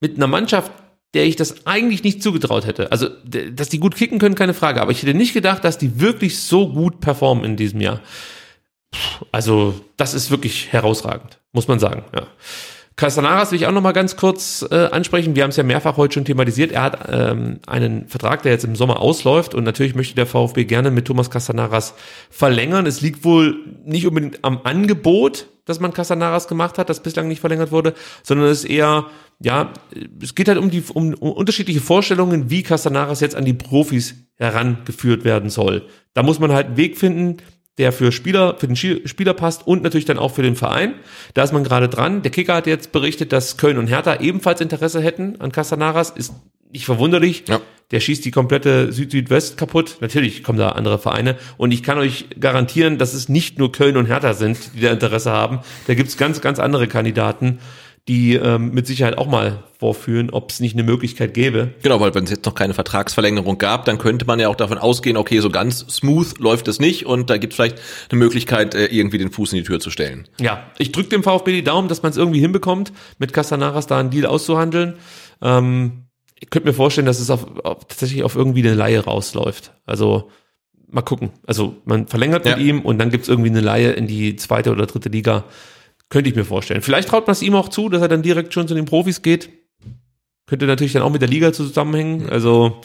mit 0.00 0.16
einer 0.16 0.26
Mannschaft, 0.26 0.72
der 1.14 1.26
ich 1.26 1.36
das 1.36 1.66
eigentlich 1.66 2.02
nicht 2.04 2.22
zugetraut 2.22 2.66
hätte. 2.66 2.92
Also, 2.92 3.08
dass 3.24 3.68
die 3.68 3.80
gut 3.80 3.96
kicken 3.96 4.18
können, 4.18 4.34
keine 4.34 4.54
Frage. 4.54 4.80
Aber 4.80 4.92
ich 4.92 5.02
hätte 5.02 5.14
nicht 5.14 5.34
gedacht, 5.34 5.64
dass 5.64 5.76
die 5.76 6.00
wirklich 6.00 6.38
so 6.38 6.72
gut 6.72 7.00
performen 7.00 7.44
in 7.44 7.56
diesem 7.56 7.80
Jahr. 7.80 8.00
Also, 9.32 9.74
das 9.96 10.14
ist 10.14 10.30
wirklich 10.30 10.72
herausragend, 10.72 11.40
muss 11.52 11.68
man 11.68 11.78
sagen. 11.78 12.04
Ja. 12.14 12.26
Castanaras 13.00 13.50
will 13.50 13.58
ich 13.58 13.66
auch 13.66 13.72
noch 13.72 13.80
mal 13.80 13.92
ganz 13.92 14.14
kurz 14.16 14.62
äh, 14.70 14.74
ansprechen. 14.74 15.34
Wir 15.34 15.44
haben 15.44 15.50
es 15.50 15.56
ja 15.56 15.62
mehrfach 15.62 15.96
heute 15.96 16.12
schon 16.12 16.26
thematisiert. 16.26 16.70
Er 16.70 16.82
hat 16.82 17.08
ähm, 17.10 17.58
einen 17.66 18.06
Vertrag, 18.08 18.42
der 18.42 18.52
jetzt 18.52 18.64
im 18.64 18.76
Sommer 18.76 19.00
ausläuft 19.00 19.54
und 19.54 19.64
natürlich 19.64 19.94
möchte 19.94 20.14
der 20.16 20.26
VfB 20.26 20.66
gerne 20.66 20.90
mit 20.90 21.06
Thomas 21.06 21.30
Castanaras 21.30 21.94
verlängern. 22.28 22.84
Es 22.84 23.00
liegt 23.00 23.24
wohl 23.24 23.56
nicht 23.86 24.06
unbedingt 24.06 24.44
am 24.44 24.60
Angebot, 24.64 25.46
dass 25.64 25.80
man 25.80 25.94
Castanaras 25.94 26.46
gemacht 26.46 26.76
hat, 26.76 26.90
das 26.90 27.02
bislang 27.02 27.26
nicht 27.26 27.40
verlängert 27.40 27.72
wurde, 27.72 27.94
sondern 28.22 28.48
es 28.48 28.64
ist 28.64 28.70
eher, 28.70 29.06
ja, 29.38 29.72
es 30.22 30.34
geht 30.34 30.48
halt 30.48 30.58
um 30.58 30.70
die 30.70 30.82
um, 30.92 31.14
um 31.14 31.32
unterschiedliche 31.32 31.80
Vorstellungen, 31.80 32.50
wie 32.50 32.62
Castanaras 32.62 33.20
jetzt 33.20 33.34
an 33.34 33.46
die 33.46 33.54
Profis 33.54 34.14
herangeführt 34.36 35.24
werden 35.24 35.48
soll. 35.48 35.86
Da 36.12 36.22
muss 36.22 36.38
man 36.38 36.52
halt 36.52 36.66
einen 36.66 36.76
Weg 36.76 36.98
finden, 36.98 37.38
der 37.80 37.92
für 37.92 38.12
Spieler, 38.12 38.56
für 38.58 38.68
den 38.68 38.76
Spieler 38.76 39.32
passt 39.32 39.66
und 39.66 39.82
natürlich 39.82 40.04
dann 40.04 40.18
auch 40.18 40.34
für 40.34 40.42
den 40.42 40.54
Verein. 40.54 40.94
Da 41.32 41.42
ist 41.42 41.52
man 41.52 41.64
gerade 41.64 41.88
dran. 41.88 42.20
Der 42.20 42.30
Kicker 42.30 42.54
hat 42.54 42.66
jetzt 42.66 42.92
berichtet, 42.92 43.32
dass 43.32 43.56
Köln 43.56 43.78
und 43.78 43.86
Hertha 43.86 44.20
ebenfalls 44.20 44.60
Interesse 44.60 45.00
hätten 45.00 45.40
an 45.40 45.50
Castanaras. 45.50 46.10
Ist 46.10 46.34
nicht 46.70 46.84
verwunderlich. 46.84 47.44
Ja. 47.48 47.60
Der 47.90 48.00
schießt 48.00 48.22
die 48.24 48.30
komplette 48.30 48.92
Süd-Südwest 48.92 49.56
kaputt. 49.56 49.96
Natürlich 50.02 50.44
kommen 50.44 50.58
da 50.58 50.68
andere 50.68 50.98
Vereine. 50.98 51.36
Und 51.56 51.72
ich 51.72 51.82
kann 51.82 51.96
euch 51.96 52.26
garantieren, 52.38 52.98
dass 52.98 53.14
es 53.14 53.30
nicht 53.30 53.58
nur 53.58 53.72
Köln 53.72 53.96
und 53.96 54.06
Hertha 54.06 54.34
sind, 54.34 54.58
die 54.76 54.80
da 54.80 54.92
Interesse 54.92 55.30
haben. 55.30 55.60
Da 55.86 55.94
gibt's 55.94 56.18
ganz, 56.18 56.42
ganz 56.42 56.58
andere 56.58 56.86
Kandidaten, 56.86 57.60
die 58.08 58.34
ähm, 58.34 58.72
mit 58.72 58.86
Sicherheit 58.86 59.18
auch 59.18 59.26
mal 59.26 59.62
vorführen, 59.78 60.30
ob 60.30 60.50
es 60.50 60.60
nicht 60.60 60.74
eine 60.74 60.82
Möglichkeit 60.82 61.32
gäbe. 61.32 61.74
Genau, 61.82 62.00
weil 62.00 62.14
wenn 62.14 62.24
es 62.24 62.30
jetzt 62.30 62.44
noch 62.44 62.54
keine 62.54 62.74
Vertragsverlängerung 62.74 63.56
gab, 63.58 63.84
dann 63.84 63.98
könnte 63.98 64.26
man 64.26 64.38
ja 64.40 64.48
auch 64.48 64.56
davon 64.56 64.78
ausgehen, 64.78 65.16
okay, 65.16 65.40
so 65.40 65.48
ganz 65.48 65.86
smooth 65.88 66.38
läuft 66.38 66.68
es 66.68 66.80
nicht 66.80 67.06
und 67.06 67.30
da 67.30 67.38
gibt 67.38 67.52
es 67.52 67.56
vielleicht 67.56 67.78
eine 68.10 68.18
Möglichkeit, 68.18 68.74
äh, 68.74 68.86
irgendwie 68.86 69.18
den 69.18 69.30
Fuß 69.30 69.52
in 69.52 69.58
die 69.58 69.64
Tür 69.64 69.80
zu 69.80 69.90
stellen. 69.90 70.28
Ja, 70.40 70.70
ich 70.78 70.92
drücke 70.92 71.08
dem 71.10 71.22
VfB 71.22 71.52
die 71.52 71.64
Daumen, 71.64 71.88
dass 71.88 72.02
man 72.02 72.10
es 72.10 72.16
irgendwie 72.18 72.40
hinbekommt, 72.40 72.92
mit 73.18 73.32
Castanaras 73.32 73.86
da 73.86 73.98
einen 73.98 74.10
Deal 74.10 74.26
auszuhandeln. 74.26 74.94
Ähm, 75.40 76.04
ich 76.38 76.50
könnte 76.50 76.68
mir 76.68 76.74
vorstellen, 76.74 77.06
dass 77.06 77.20
es 77.20 77.30
auf, 77.30 77.46
auf, 77.64 77.84
tatsächlich 77.86 78.22
auf 78.24 78.34
irgendwie 78.34 78.60
eine 78.66 78.74
Laie 78.74 79.00
rausläuft. 79.04 79.72
Also 79.86 80.30
mal 80.90 81.02
gucken. 81.02 81.30
Also 81.46 81.76
man 81.84 82.06
verlängert 82.08 82.44
Ja. 82.46 82.56
mit 82.56 82.66
ihm 82.66 82.80
und 82.80 82.98
dann 82.98 83.10
gibt's 83.10 83.28
irgendwie 83.28 83.50
eine 83.50 83.60
Laie 83.60 83.92
in 83.92 84.06
die 84.06 84.36
zweite 84.36 84.72
oder 84.72 84.86
dritte 84.86 85.08
Liga. 85.10 85.44
Könnte 86.10 86.28
ich 86.28 86.36
mir 86.36 86.44
vorstellen. 86.44 86.82
Vielleicht 86.82 87.08
traut 87.08 87.26
man 87.26 87.32
es 87.32 87.42
ihm 87.42 87.54
auch 87.54 87.68
zu, 87.68 87.88
dass 87.88 88.02
er 88.02 88.08
dann 88.08 88.22
direkt 88.22 88.52
schon 88.52 88.68
zu 88.68 88.74
den 88.74 88.84
Profis 88.84 89.22
geht. 89.22 89.48
Könnte 90.46 90.66
natürlich 90.66 90.92
dann 90.92 91.02
auch 91.02 91.10
mit 91.10 91.22
der 91.22 91.28
Liga 91.28 91.52
zusammenhängen. 91.52 92.28
Also 92.28 92.80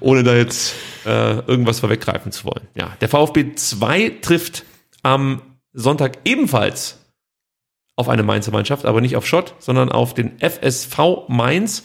ohne 0.00 0.22
da 0.22 0.34
jetzt 0.34 0.74
äh, 1.04 1.38
irgendwas 1.40 1.80
vorweggreifen 1.80 2.32
zu 2.32 2.44
wollen. 2.44 2.68
Ja, 2.76 2.96
der 3.00 3.08
VfB 3.08 3.54
2 3.54 4.18
trifft 4.22 4.64
am 5.02 5.42
Sonntag 5.72 6.18
ebenfalls 6.24 6.97
auf 7.98 8.08
eine 8.08 8.22
Mainzer 8.22 8.52
Mannschaft, 8.52 8.86
aber 8.86 9.00
nicht 9.00 9.16
auf 9.16 9.26
Schott, 9.26 9.54
sondern 9.58 9.90
auf 9.90 10.14
den 10.14 10.38
FSV 10.38 11.26
Mainz. 11.26 11.82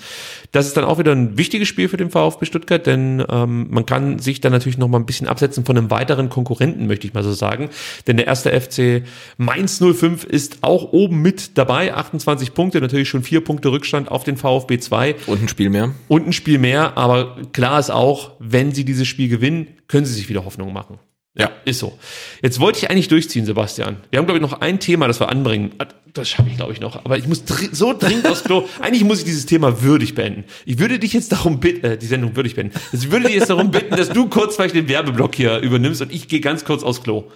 Das 0.51 0.67
ist 0.67 0.77
dann 0.77 0.85
auch 0.85 0.99
wieder 0.99 1.11
ein 1.11 1.39
wichtiges 1.39 1.67
Spiel 1.67 1.89
für 1.89 1.97
den 1.97 2.11
VfB 2.11 2.45
Stuttgart, 2.45 2.85
denn 2.85 3.25
ähm, 3.27 3.65
man 3.71 3.87
kann 3.87 4.19
sich 4.19 4.39
dann 4.39 4.51
natürlich 4.51 4.77
noch 4.77 4.87
mal 4.87 4.99
ein 4.99 5.07
bisschen 5.07 5.27
absetzen 5.27 5.65
von 5.65 5.75
einem 5.75 5.89
weiteren 5.89 6.29
Konkurrenten, 6.29 6.85
möchte 6.85 7.07
ich 7.07 7.15
mal 7.15 7.23
so 7.23 7.33
sagen. 7.33 7.71
Denn 8.05 8.17
der 8.17 8.27
erste 8.27 8.51
FC 8.51 9.03
Mainz 9.37 9.79
05 9.81 10.23
ist 10.23 10.59
auch 10.61 10.93
oben 10.93 11.23
mit 11.23 11.57
dabei, 11.57 11.95
28 11.95 12.53
Punkte, 12.53 12.79
natürlich 12.79 13.09
schon 13.09 13.23
vier 13.23 13.43
Punkte 13.43 13.71
Rückstand 13.71 14.11
auf 14.11 14.23
den 14.23 14.37
VfB 14.37 14.77
2 14.77 15.15
Und 15.25 15.41
ein 15.41 15.47
Spiel 15.47 15.71
mehr. 15.71 15.89
und 16.09 16.27
ein 16.27 16.33
Spiel 16.33 16.59
mehr, 16.59 16.95
aber 16.95 17.37
klar 17.53 17.79
ist 17.79 17.89
auch, 17.89 18.33
wenn 18.37 18.71
sie 18.71 18.85
dieses 18.85 19.07
Spiel 19.07 19.29
gewinnen, 19.29 19.69
können 19.87 20.05
sie 20.05 20.13
sich 20.13 20.29
wieder 20.29 20.45
Hoffnung 20.45 20.73
machen. 20.73 20.99
Ja. 21.35 21.49
Ist 21.65 21.79
so. 21.79 21.97
Jetzt 22.43 22.59
wollte 22.59 22.77
ich 22.77 22.91
eigentlich 22.91 23.07
durchziehen, 23.07 23.45
Sebastian. 23.45 23.97
Wir 24.11 24.19
haben, 24.19 24.27
glaube 24.27 24.37
ich, 24.37 24.41
noch 24.41 24.61
ein 24.61 24.79
Thema, 24.79 25.07
das 25.07 25.19
wir 25.19 25.29
anbringen. 25.29 25.73
Das 26.13 26.29
schaffe 26.29 26.47
ich, 26.49 26.57
glaube 26.57 26.73
ich, 26.73 26.79
noch. 26.79 27.05
Aber 27.05 27.17
ich 27.17 27.27
muss 27.27 27.43
dr 27.43 27.69
so 27.71 27.93
dringend 27.97 28.27
aufs 28.27 28.43
Klo. 28.43 28.67
Eigentlich 28.81 29.03
muss 29.03 29.19
ich 29.19 29.25
dieses 29.25 29.47
Thema 29.47 29.81
würdig 29.81 30.13
beenden. 30.13 30.43
Ich 30.65 30.77
würde 30.77 30.99
dich 30.99 31.13
jetzt 31.13 31.31
darum 31.31 31.59
bitten, 31.59 31.85
äh, 31.85 31.97
die 31.97 32.05
Sendung 32.05 32.35
würdig 32.35 32.53
beenden. 32.53 32.79
Also 32.91 33.05
Ich 33.05 33.11
würde 33.11 33.25
dich 33.25 33.35
jetzt 33.35 33.49
darum 33.49 33.71
bitten, 33.71 33.95
dass 33.95 34.09
du 34.09 34.29
kurz 34.29 34.55
vielleicht 34.55 34.75
den 34.75 34.87
Werbeblock 34.87 35.33
hier 35.33 35.57
übernimmst 35.59 36.03
und 36.03 36.11
ich 36.11 36.27
gehe 36.27 36.39
ganz 36.39 36.65
kurz 36.65 36.83
aufs 36.83 37.01
Klo. 37.01 37.31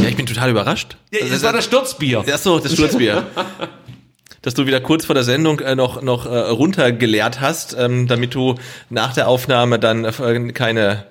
Ja, 0.00 0.08
ich 0.08 0.16
bin 0.16 0.26
total 0.26 0.50
überrascht. 0.50 0.96
Ja, 1.12 1.20
das 1.24 1.42
war 1.44 1.52
das 1.52 1.64
Sturzbier. 1.66 2.24
Ach 2.28 2.38
so, 2.38 2.58
das 2.58 2.72
Sturzbier. 2.72 3.26
Dass 4.42 4.54
du 4.54 4.66
wieder 4.66 4.80
kurz 4.80 5.04
vor 5.04 5.14
der 5.14 5.24
Sendung 5.24 5.60
äh, 5.60 5.74
noch, 5.74 6.02
noch 6.02 6.26
äh, 6.26 6.36
runtergeleert 6.36 7.40
hast, 7.40 7.76
ähm, 7.78 8.06
damit 8.08 8.34
du 8.34 8.56
nach 8.88 9.12
der 9.12 9.28
Aufnahme 9.28 9.78
dann 9.78 10.04
äh, 10.04 10.52
keine 10.52 11.06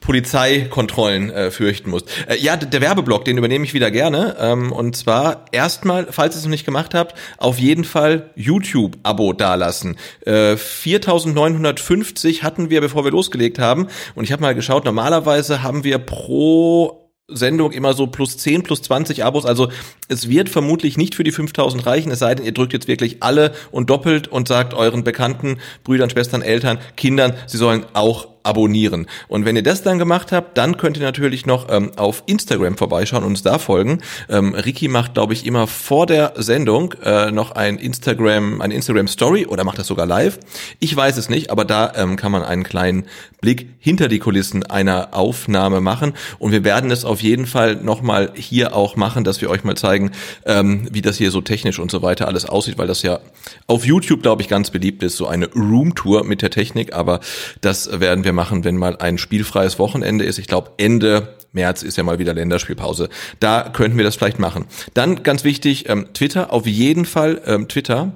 Polizeikontrollen 0.00 1.30
äh, 1.30 1.50
fürchten 1.50 1.90
musst. 1.90 2.08
Äh, 2.28 2.36
ja, 2.36 2.56
der 2.56 2.80
Werbeblock, 2.80 3.24
den 3.24 3.38
übernehme 3.38 3.64
ich 3.64 3.74
wieder 3.74 3.90
gerne. 3.90 4.36
Ähm, 4.40 4.72
und 4.72 4.96
zwar 4.96 5.44
erstmal, 5.52 6.06
falls 6.10 6.34
ihr 6.34 6.38
es 6.38 6.44
noch 6.44 6.50
nicht 6.50 6.64
gemacht 6.64 6.94
habt, 6.94 7.14
auf 7.36 7.58
jeden 7.58 7.84
Fall 7.84 8.30
YouTube-Abo 8.34 9.32
dalassen. 9.32 9.96
Äh, 10.24 10.54
4.950 10.54 12.42
hatten 12.42 12.70
wir, 12.70 12.80
bevor 12.80 13.04
wir 13.04 13.10
losgelegt 13.10 13.58
haben. 13.58 13.88
Und 14.14 14.24
ich 14.24 14.32
habe 14.32 14.42
mal 14.42 14.54
geschaut, 14.54 14.84
normalerweise 14.84 15.62
haben 15.62 15.84
wir 15.84 15.98
pro 15.98 17.08
Sendung 17.28 17.72
immer 17.72 17.92
so 17.92 18.06
plus 18.06 18.38
10, 18.38 18.62
plus 18.62 18.82
20 18.82 19.24
Abos. 19.24 19.44
Also 19.44 19.68
es 20.08 20.28
wird 20.28 20.48
vermutlich 20.48 20.96
nicht 20.96 21.14
für 21.14 21.24
die 21.24 21.32
5000 21.32 21.84
reichen, 21.84 22.10
es 22.10 22.20
sei 22.20 22.34
denn, 22.34 22.46
ihr 22.46 22.52
drückt 22.52 22.72
jetzt 22.72 22.88
wirklich 22.88 23.22
alle 23.22 23.52
und 23.70 23.90
doppelt 23.90 24.28
und 24.28 24.48
sagt 24.48 24.72
euren 24.72 25.04
Bekannten, 25.04 25.58
Brüdern, 25.84 26.08
Schwestern, 26.08 26.40
Eltern, 26.40 26.78
Kindern, 26.96 27.34
sie 27.46 27.58
sollen 27.58 27.84
auch 27.92 28.28
abonnieren. 28.48 29.06
Und 29.28 29.44
wenn 29.44 29.56
ihr 29.56 29.62
das 29.62 29.82
dann 29.82 29.98
gemacht 29.98 30.32
habt, 30.32 30.56
dann 30.56 30.78
könnt 30.78 30.96
ihr 30.96 31.02
natürlich 31.02 31.44
noch 31.44 31.66
ähm, 31.70 31.92
auf 31.96 32.22
Instagram 32.26 32.76
vorbeischauen 32.76 33.22
und 33.22 33.30
uns 33.30 33.42
da 33.42 33.58
folgen. 33.58 34.00
Ähm, 34.28 34.54
Ricky 34.54 34.88
macht, 34.88 35.14
glaube 35.14 35.34
ich, 35.34 35.44
immer 35.44 35.66
vor 35.66 36.06
der 36.06 36.32
Sendung 36.36 36.94
äh, 37.04 37.30
noch 37.30 37.52
ein 37.52 37.76
Instagram, 37.78 38.60
eine 38.60 38.74
Instagram 38.74 39.06
Story 39.06 39.46
oder 39.46 39.64
macht 39.64 39.78
das 39.78 39.86
sogar 39.86 40.06
live. 40.06 40.38
Ich 40.80 40.96
weiß 40.96 41.18
es 41.18 41.28
nicht, 41.28 41.50
aber 41.50 41.64
da 41.64 41.92
ähm, 41.94 42.16
kann 42.16 42.32
man 42.32 42.42
einen 42.42 42.64
kleinen 42.64 43.04
Blick 43.40 43.68
hinter 43.78 44.08
die 44.08 44.18
Kulissen 44.18 44.64
einer 44.64 45.08
Aufnahme 45.12 45.80
machen. 45.80 46.14
Und 46.38 46.52
wir 46.52 46.64
werden 46.64 46.90
es 46.90 47.04
auf 47.04 47.22
jeden 47.22 47.46
Fall 47.46 47.76
nochmal 47.76 48.32
hier 48.34 48.74
auch 48.74 48.96
machen, 48.96 49.24
dass 49.24 49.40
wir 49.40 49.50
euch 49.50 49.62
mal 49.62 49.76
zeigen, 49.76 50.10
ähm, 50.44 50.88
wie 50.90 51.02
das 51.02 51.18
hier 51.18 51.30
so 51.30 51.40
technisch 51.40 51.78
und 51.78 51.90
so 51.90 52.02
weiter 52.02 52.26
alles 52.26 52.46
aussieht, 52.46 52.78
weil 52.78 52.88
das 52.88 53.02
ja 53.02 53.20
auf 53.66 53.84
YouTube, 53.84 54.22
glaube 54.22 54.42
ich, 54.42 54.48
ganz 54.48 54.70
beliebt 54.70 55.02
ist, 55.02 55.16
so 55.16 55.26
eine 55.26 55.48
Roomtour 55.52 56.24
mit 56.24 56.42
der 56.42 56.50
Technik. 56.50 56.94
Aber 56.94 57.20
das 57.60 58.00
werden 58.00 58.24
wir 58.24 58.32
machen, 58.38 58.62
wenn 58.62 58.76
mal 58.76 58.96
ein 58.98 59.18
spielfreies 59.18 59.80
Wochenende 59.80 60.24
ist. 60.24 60.38
Ich 60.38 60.46
glaube, 60.46 60.70
Ende 60.76 61.34
März 61.50 61.82
ist 61.82 61.96
ja 61.96 62.04
mal 62.04 62.20
wieder 62.20 62.34
Länderspielpause. 62.34 63.08
Da 63.40 63.68
könnten 63.68 63.96
wir 63.96 64.04
das 64.04 64.14
vielleicht 64.14 64.38
machen. 64.38 64.66
Dann 64.94 65.24
ganz 65.24 65.42
wichtig, 65.42 65.88
ähm, 65.88 66.06
Twitter, 66.14 66.52
auf 66.52 66.68
jeden 66.68 67.04
Fall 67.04 67.42
ähm, 67.46 67.66
Twitter. 67.66 68.12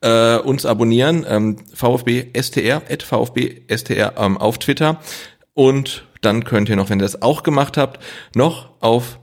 Äh, 0.00 0.38
uns 0.38 0.66
abonnieren, 0.66 1.24
ähm, 1.28 1.58
VfB 1.72 2.26
STR, 2.34 2.82
at 2.90 3.04
VfB 3.04 3.62
STR 3.68 4.14
ähm, 4.16 4.38
auf 4.38 4.58
Twitter. 4.58 4.98
Und 5.54 6.04
dann 6.20 6.42
könnt 6.42 6.68
ihr 6.68 6.74
noch, 6.76 6.90
wenn 6.90 6.98
ihr 6.98 7.04
das 7.04 7.22
auch 7.22 7.44
gemacht 7.44 7.76
habt, 7.76 8.02
noch 8.34 8.70
auf 8.80 9.20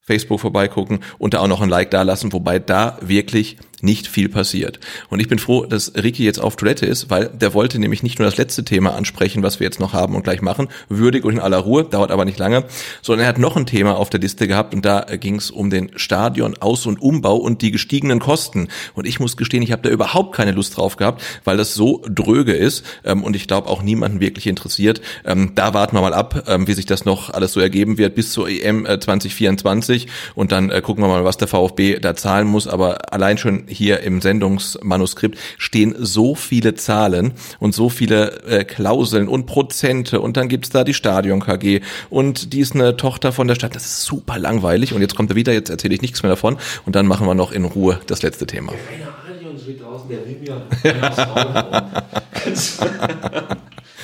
Facebook 0.00 0.40
vorbeigucken 0.40 1.00
und 1.18 1.34
da 1.34 1.40
auch 1.40 1.48
noch 1.48 1.62
ein 1.62 1.68
Like 1.68 1.90
da 1.90 2.02
lassen, 2.02 2.32
wobei 2.32 2.60
da 2.60 2.96
wirklich 3.00 3.56
nicht 3.82 4.06
viel 4.06 4.28
passiert. 4.28 4.80
Und 5.08 5.20
ich 5.20 5.28
bin 5.28 5.38
froh, 5.38 5.66
dass 5.66 5.92
Ricky 5.94 6.24
jetzt 6.24 6.40
auf 6.40 6.56
Toilette 6.56 6.86
ist, 6.86 7.10
weil 7.10 7.28
der 7.28 7.54
wollte 7.54 7.78
nämlich 7.78 8.02
nicht 8.02 8.18
nur 8.18 8.26
das 8.26 8.36
letzte 8.36 8.64
Thema 8.64 8.94
ansprechen, 8.94 9.42
was 9.42 9.60
wir 9.60 9.64
jetzt 9.64 9.80
noch 9.80 9.92
haben 9.92 10.14
und 10.14 10.22
gleich 10.22 10.42
machen, 10.42 10.68
würdig 10.88 11.24
und 11.24 11.34
in 11.34 11.40
aller 11.40 11.58
Ruhe, 11.58 11.84
dauert 11.84 12.10
aber 12.10 12.24
nicht 12.24 12.38
lange, 12.38 12.64
sondern 13.02 13.24
er 13.24 13.28
hat 13.28 13.38
noch 13.38 13.56
ein 13.56 13.66
Thema 13.66 13.96
auf 13.96 14.10
der 14.10 14.20
Liste 14.20 14.48
gehabt 14.48 14.74
und 14.74 14.84
da 14.84 15.00
ging 15.00 15.36
es 15.36 15.50
um 15.50 15.70
den 15.70 15.90
Stadion 15.96 16.56
Aus- 16.58 16.86
und 16.86 17.00
Umbau 17.00 17.36
und 17.36 17.62
die 17.62 17.70
gestiegenen 17.70 18.18
Kosten. 18.18 18.68
Und 18.94 19.06
ich 19.06 19.20
muss 19.20 19.36
gestehen, 19.36 19.62
ich 19.62 19.72
habe 19.72 19.82
da 19.82 19.90
überhaupt 19.90 20.34
keine 20.34 20.52
Lust 20.52 20.76
drauf 20.76 20.96
gehabt, 20.96 21.22
weil 21.44 21.56
das 21.56 21.74
so 21.74 22.02
dröge 22.08 22.52
ist 22.52 22.84
ähm, 23.04 23.22
und 23.22 23.36
ich 23.36 23.46
glaube 23.46 23.68
auch 23.68 23.82
niemanden 23.82 24.20
wirklich 24.20 24.46
interessiert. 24.46 25.00
Ähm, 25.24 25.52
da 25.54 25.74
warten 25.74 25.96
wir 25.96 26.00
mal 26.00 26.14
ab, 26.14 26.44
ähm, 26.48 26.66
wie 26.66 26.74
sich 26.74 26.86
das 26.86 27.04
noch 27.04 27.30
alles 27.30 27.52
so 27.52 27.60
ergeben 27.60 27.98
wird 27.98 28.14
bis 28.14 28.32
zur 28.32 28.48
EM 28.48 28.86
äh, 28.86 28.98
2024 28.98 30.08
und 30.34 30.52
dann 30.52 30.70
äh, 30.70 30.80
gucken 30.82 31.02
wir 31.02 31.08
mal, 31.08 31.24
was 31.24 31.36
der 31.36 31.48
VfB 31.48 31.98
da 31.98 32.14
zahlen 32.14 32.46
muss. 32.46 32.66
Aber 32.66 33.12
allein 33.12 33.38
schon 33.38 33.64
hier 33.70 34.00
im 34.00 34.20
Sendungsmanuskript 34.20 35.38
stehen 35.58 35.94
so 35.98 36.34
viele 36.34 36.74
Zahlen 36.74 37.32
und 37.58 37.74
so 37.74 37.88
viele 37.88 38.42
äh, 38.42 38.64
Klauseln 38.64 39.28
und 39.28 39.46
Prozente 39.46 40.20
und 40.20 40.36
dann 40.36 40.48
gibt's 40.48 40.70
da 40.70 40.84
die 40.84 40.94
Stadion 40.94 41.40
KG 41.40 41.80
und 42.10 42.52
die 42.52 42.60
ist 42.60 42.74
eine 42.74 42.96
Tochter 42.96 43.32
von 43.32 43.48
der 43.48 43.54
Stadt. 43.54 43.74
Das 43.74 43.84
ist 43.86 44.02
super 44.04 44.38
langweilig 44.38 44.92
und 44.92 45.00
jetzt 45.00 45.14
kommt 45.16 45.30
er 45.30 45.36
wieder, 45.36 45.52
jetzt 45.52 45.70
erzähle 45.70 45.94
ich 45.94 46.02
nichts 46.02 46.22
mehr 46.22 46.30
davon 46.30 46.58
und 46.86 46.96
dann 46.96 47.06
machen 47.06 47.26
wir 47.26 47.34
noch 47.34 47.52
in 47.52 47.64
Ruhe 47.64 48.00
das 48.06 48.22
letzte 48.22 48.46
Thema. 48.46 48.72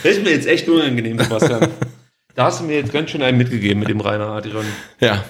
Das 0.03 0.19
ist 0.19 0.23
mir 0.23 0.31
jetzt 0.31 0.47
echt 0.47 0.69
unangenehm, 0.69 1.19
Sebastian. 1.19 1.69
Da 2.37 2.45
hast 2.45 2.61
du 2.61 2.65
mir 2.65 2.77
jetzt 2.77 2.93
ganz 2.93 3.11
schön 3.11 3.23
einen 3.23 3.39
mitgegeben 3.39 3.81
mit 3.81 3.89
dem 3.89 4.01
Rainer 4.01 4.29
Adrian. 4.29 4.67
Ja. 5.01 5.25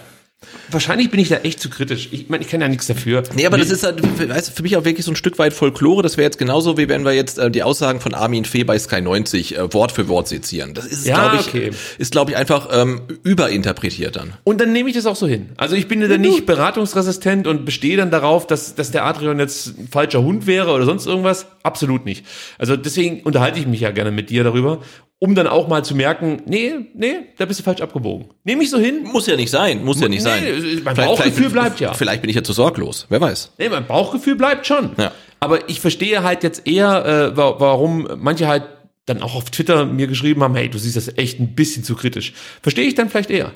Wahrscheinlich 0.71 1.11
bin 1.11 1.19
ich 1.19 1.29
da 1.29 1.37
echt 1.37 1.61
zu 1.61 1.71
kritisch. 1.71 2.09
Ich 2.13 2.29
meine, 2.29 2.45
ich 2.45 2.51
kann 2.51 2.61
ja 2.61 2.69
nichts 2.69 2.87
dafür. 2.87 3.23
Nee, 3.35 3.47
aber 3.47 3.57
das 3.57 3.71
ist 3.71 3.85
halt, 3.85 4.03
weißt, 4.03 4.49
du, 4.49 4.53
für 4.53 4.63
mich 4.63 4.77
auch 4.77 4.85
wirklich 4.85 5.07
so 5.07 5.13
ein 5.13 5.17
Stück 5.17 5.39
weit 5.39 5.53
Folklore. 5.53 6.03
Das 6.03 6.17
wäre 6.17 6.25
jetzt 6.25 6.39
genauso, 6.39 6.77
wie 6.77 6.89
wenn 6.89 7.05
wir 7.05 7.13
jetzt 7.13 7.39
äh, 7.39 7.51
die 7.51 7.63
Aussagen 7.63 8.01
von 8.01 8.15
Armin 8.15 8.45
Fee 8.45 8.65
bei 8.65 8.79
Sky 8.79 9.01
90 9.01 9.57
äh, 9.57 9.73
Wort 9.73 9.93
für 9.93 10.09
Wort 10.09 10.29
sezieren. 10.29 10.75
Das 10.75 10.85
ist, 10.85 11.07
Ja, 11.07 11.31
glaube 11.31 11.37
ich, 11.41 11.49
okay. 11.49 11.71
ist, 11.99 12.13
glaube 12.13 12.33
ich, 12.33 12.37
einfach 12.37 12.69
ähm, 12.73 13.01
überinterpretiert 13.23 14.17
dann. 14.17 14.35
Und 14.45 14.61
dann 14.61 14.73
nehme 14.73 14.91
ich 14.91 14.95
das 14.95 15.07
auch 15.07 15.17
so 15.17 15.27
hin. 15.27 15.51
Also 15.57 15.75
ich 15.75 15.89
bin 15.89 16.03
ja 16.03 16.09
dann 16.09 16.21
nicht 16.21 16.47
beratungsresistent 16.47 17.47
und 17.47 17.65
bestehe 17.65 17.97
dann 17.97 18.11
darauf, 18.11 18.47
dass, 18.47 18.75
dass 18.75 18.91
der 18.91 19.05
Adrian 19.05 19.39
jetzt 19.39 19.79
ein 19.79 19.89
falscher 19.91 20.23
Hund 20.23 20.47
wäre 20.47 20.73
oder 20.73 20.85
sonst 20.85 21.07
irgendwas. 21.07 21.47
Absolut 21.63 22.05
nicht. 22.05 22.27
Also 22.59 22.77
deswegen 22.77 23.23
unterhalte 23.23 23.59
ich 23.59 23.67
mich 23.67 23.81
ja 23.81 23.91
gerne 23.91 24.11
mit 24.11 24.31
dir 24.31 24.45
darüber, 24.45 24.81
um 25.19 25.35
dann 25.35 25.47
auch 25.47 25.67
mal 25.69 25.85
zu 25.85 25.95
merken, 25.95 26.43
nee, 26.47 26.75
nee, 26.95 27.15
da 27.39 27.47
bist 27.47 27.61
du 27.61 27.65
falsch 27.65 27.81
abgebogen. 27.81 28.27
Nehme 28.45 28.62
ich 28.62 28.70
so 28.70 28.78
hin. 28.78 29.05
Muss 29.05 29.27
ja 29.27 29.36
nicht 29.36 29.51
sein, 29.51 29.85
muss 29.85 30.01
ja 30.01 30.09
nicht 30.09 30.25
Nee, 30.25 30.31
sein. 30.31 30.43
mein 30.85 30.95
Vielleicht- 30.95 30.97
Bauchgefühl 30.97 31.33
vielleicht- 31.35 31.53
bleibt 31.53 31.81
ja. 31.81 31.95
Vielleicht 31.95 32.20
bin 32.23 32.28
ich 32.31 32.36
ja 32.36 32.43
zu 32.43 32.53
sorglos, 32.53 33.07
wer 33.09 33.20
weiß. 33.20 33.53
Nee, 33.59 33.69
mein 33.70 33.86
Bauchgefühl 33.86 34.36
bleibt 34.36 34.67
schon. 34.67 34.91
Ja. 34.99 35.12
Aber 35.41 35.69
ich 35.69 35.81
verstehe 35.81 36.23
halt 36.23 36.43
jetzt 36.43 36.67
eher, 36.67 37.05
äh, 37.33 37.36
wa- 37.36 37.57
warum 37.59 38.09
manche 38.19 38.47
halt 38.49 38.65
dann 39.07 39.23
auch 39.23 39.35
auf 39.36 39.51
Twitter 39.51 39.86
mir 39.86 40.07
geschrieben 40.09 40.43
haben, 40.43 40.55
hey, 40.57 40.69
du 40.69 40.78
siehst 40.78 40.97
das 40.97 41.17
echt 41.17 41.39
ein 41.41 41.55
bisschen 41.55 41.85
zu 41.85 41.95
kritisch. 41.95 42.33
Verstehe 42.61 42.85
ich 42.86 42.95
dann 42.95 43.09
vielleicht 43.09 43.31
eher. 43.31 43.53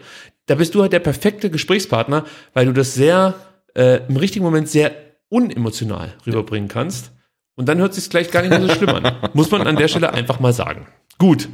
Da 0.47 0.55
bist 0.55 0.74
du 0.74 0.82
halt 0.82 0.92
der 0.92 1.00
perfekte 1.00 1.50
Gesprächspartner, 1.50 2.24
weil 2.55 2.66
du 2.66 2.72
das 2.72 2.94
sehr, 2.94 3.34
äh, 3.74 4.00
im 4.08 4.16
richtigen 4.16 4.44
Moment 4.44 4.68
sehr 4.68 4.92
unemotional 5.28 6.14
rüberbringen 6.26 6.68
kannst. 6.68 7.12
Und 7.56 7.68
dann 7.68 7.78
hört 7.78 7.90
es 7.90 7.97
sich 7.97 8.10
gleich 8.10 8.30
gar 8.30 8.42
nicht 8.42 8.50
mehr 8.50 8.62
so 8.62 8.68
schlimm 8.74 8.90
an. 8.90 9.12
Muss 9.34 9.50
man 9.50 9.66
an 9.66 9.76
der 9.76 9.89
Stelle 9.89 10.12
einfach 10.12 10.40
mal 10.40 10.52
sagen. 10.52 10.86
Gut. 11.20 11.49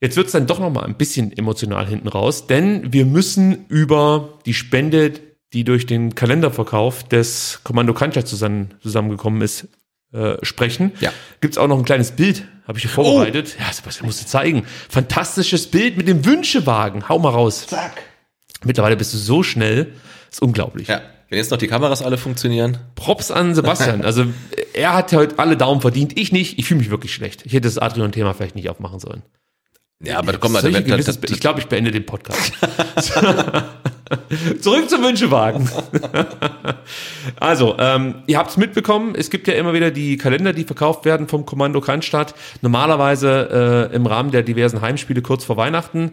Jetzt 0.00 0.16
wird 0.16 0.26
es 0.26 0.32
dann 0.32 0.46
doch 0.46 0.58
noch 0.58 0.70
mal 0.70 0.84
ein 0.84 0.96
bisschen 0.96 1.36
emotional 1.36 1.86
hinten 1.86 2.08
raus, 2.08 2.46
denn 2.46 2.92
wir 2.92 3.04
müssen 3.04 3.66
über 3.68 4.38
die 4.46 4.54
Spende, 4.54 5.12
die 5.52 5.64
durch 5.64 5.86
den 5.86 6.14
Kalenderverkauf 6.14 7.04
des 7.04 7.60
Kommando 7.62 7.94
Kancha 7.94 8.24
zusammen, 8.24 8.74
zusammengekommen 8.82 9.42
ist, 9.42 9.68
äh, 10.12 10.36
sprechen. 10.42 10.92
Ja. 11.00 11.12
Gibt's 11.40 11.58
auch 11.58 11.68
noch 11.68 11.78
ein 11.78 11.84
kleines 11.84 12.12
Bild, 12.12 12.46
habe 12.66 12.78
ich 12.78 12.84
hier 12.84 12.90
vorbereitet. 12.90 13.56
Ja, 13.58 13.70
Sebastian 13.72 14.06
musst 14.06 14.22
du 14.22 14.26
zeigen. 14.26 14.64
Fantastisches 14.88 15.66
Bild 15.70 15.96
mit 15.98 16.08
dem 16.08 16.24
Wünschewagen. 16.24 17.08
Hau 17.08 17.18
mal 17.18 17.30
raus. 17.30 17.66
Zack. 17.66 18.02
Mittlerweile 18.64 18.96
bist 18.96 19.12
du 19.12 19.18
so 19.18 19.42
schnell, 19.42 19.92
ist 20.30 20.40
unglaublich. 20.40 20.88
Ja. 20.88 21.02
Wenn 21.28 21.38
jetzt 21.38 21.50
noch 21.50 21.58
die 21.58 21.66
Kameras 21.66 22.02
alle 22.02 22.18
funktionieren. 22.18 22.78
Props 22.94 23.30
an 23.30 23.54
Sebastian. 23.54 24.02
Also 24.02 24.26
er 24.74 24.94
hat 24.94 25.12
heute 25.12 25.38
alle 25.38 25.56
Daumen 25.56 25.80
verdient, 25.80 26.16
ich 26.18 26.30
nicht. 26.30 26.58
Ich 26.58 26.66
fühle 26.66 26.78
mich 26.78 26.90
wirklich 26.90 27.12
schlecht. 27.12 27.44
Ich 27.44 27.52
hätte 27.52 27.62
das 27.66 27.78
Adrian-Thema 27.78 28.32
vielleicht 28.34 28.54
nicht 28.54 28.70
aufmachen 28.70 29.00
sollen. 29.00 29.22
Ja, 30.02 30.18
aber 30.18 30.34
komm 30.34 30.52
mal, 30.52 30.60
Solche 30.60 30.82
das, 30.82 31.06
das, 31.06 31.18
Gewissens- 31.18 31.32
ich 31.32 31.40
glaube, 31.40 31.60
ich 31.60 31.66
beende 31.66 31.90
den 31.90 32.04
Podcast. 32.04 32.52
Zurück 34.60 34.88
zum 34.88 35.02
Wünschewagen. 35.02 35.68
also, 37.40 37.76
ähm, 37.78 38.16
ihr 38.26 38.38
habt 38.38 38.50
es 38.50 38.56
mitbekommen, 38.56 39.14
es 39.16 39.30
gibt 39.30 39.48
ja 39.48 39.54
immer 39.54 39.72
wieder 39.72 39.90
die 39.90 40.16
Kalender, 40.18 40.52
die 40.52 40.64
verkauft 40.64 41.06
werden 41.06 41.28
vom 41.28 41.46
Kommando 41.46 41.80
Cannstatt. 41.80 42.34
Normalerweise 42.60 43.88
äh, 43.90 43.96
im 43.96 44.06
Rahmen 44.06 44.30
der 44.30 44.42
diversen 44.42 44.80
Heimspiele 44.82 45.22
kurz 45.22 45.44
vor 45.44 45.56
Weihnachten. 45.56 46.12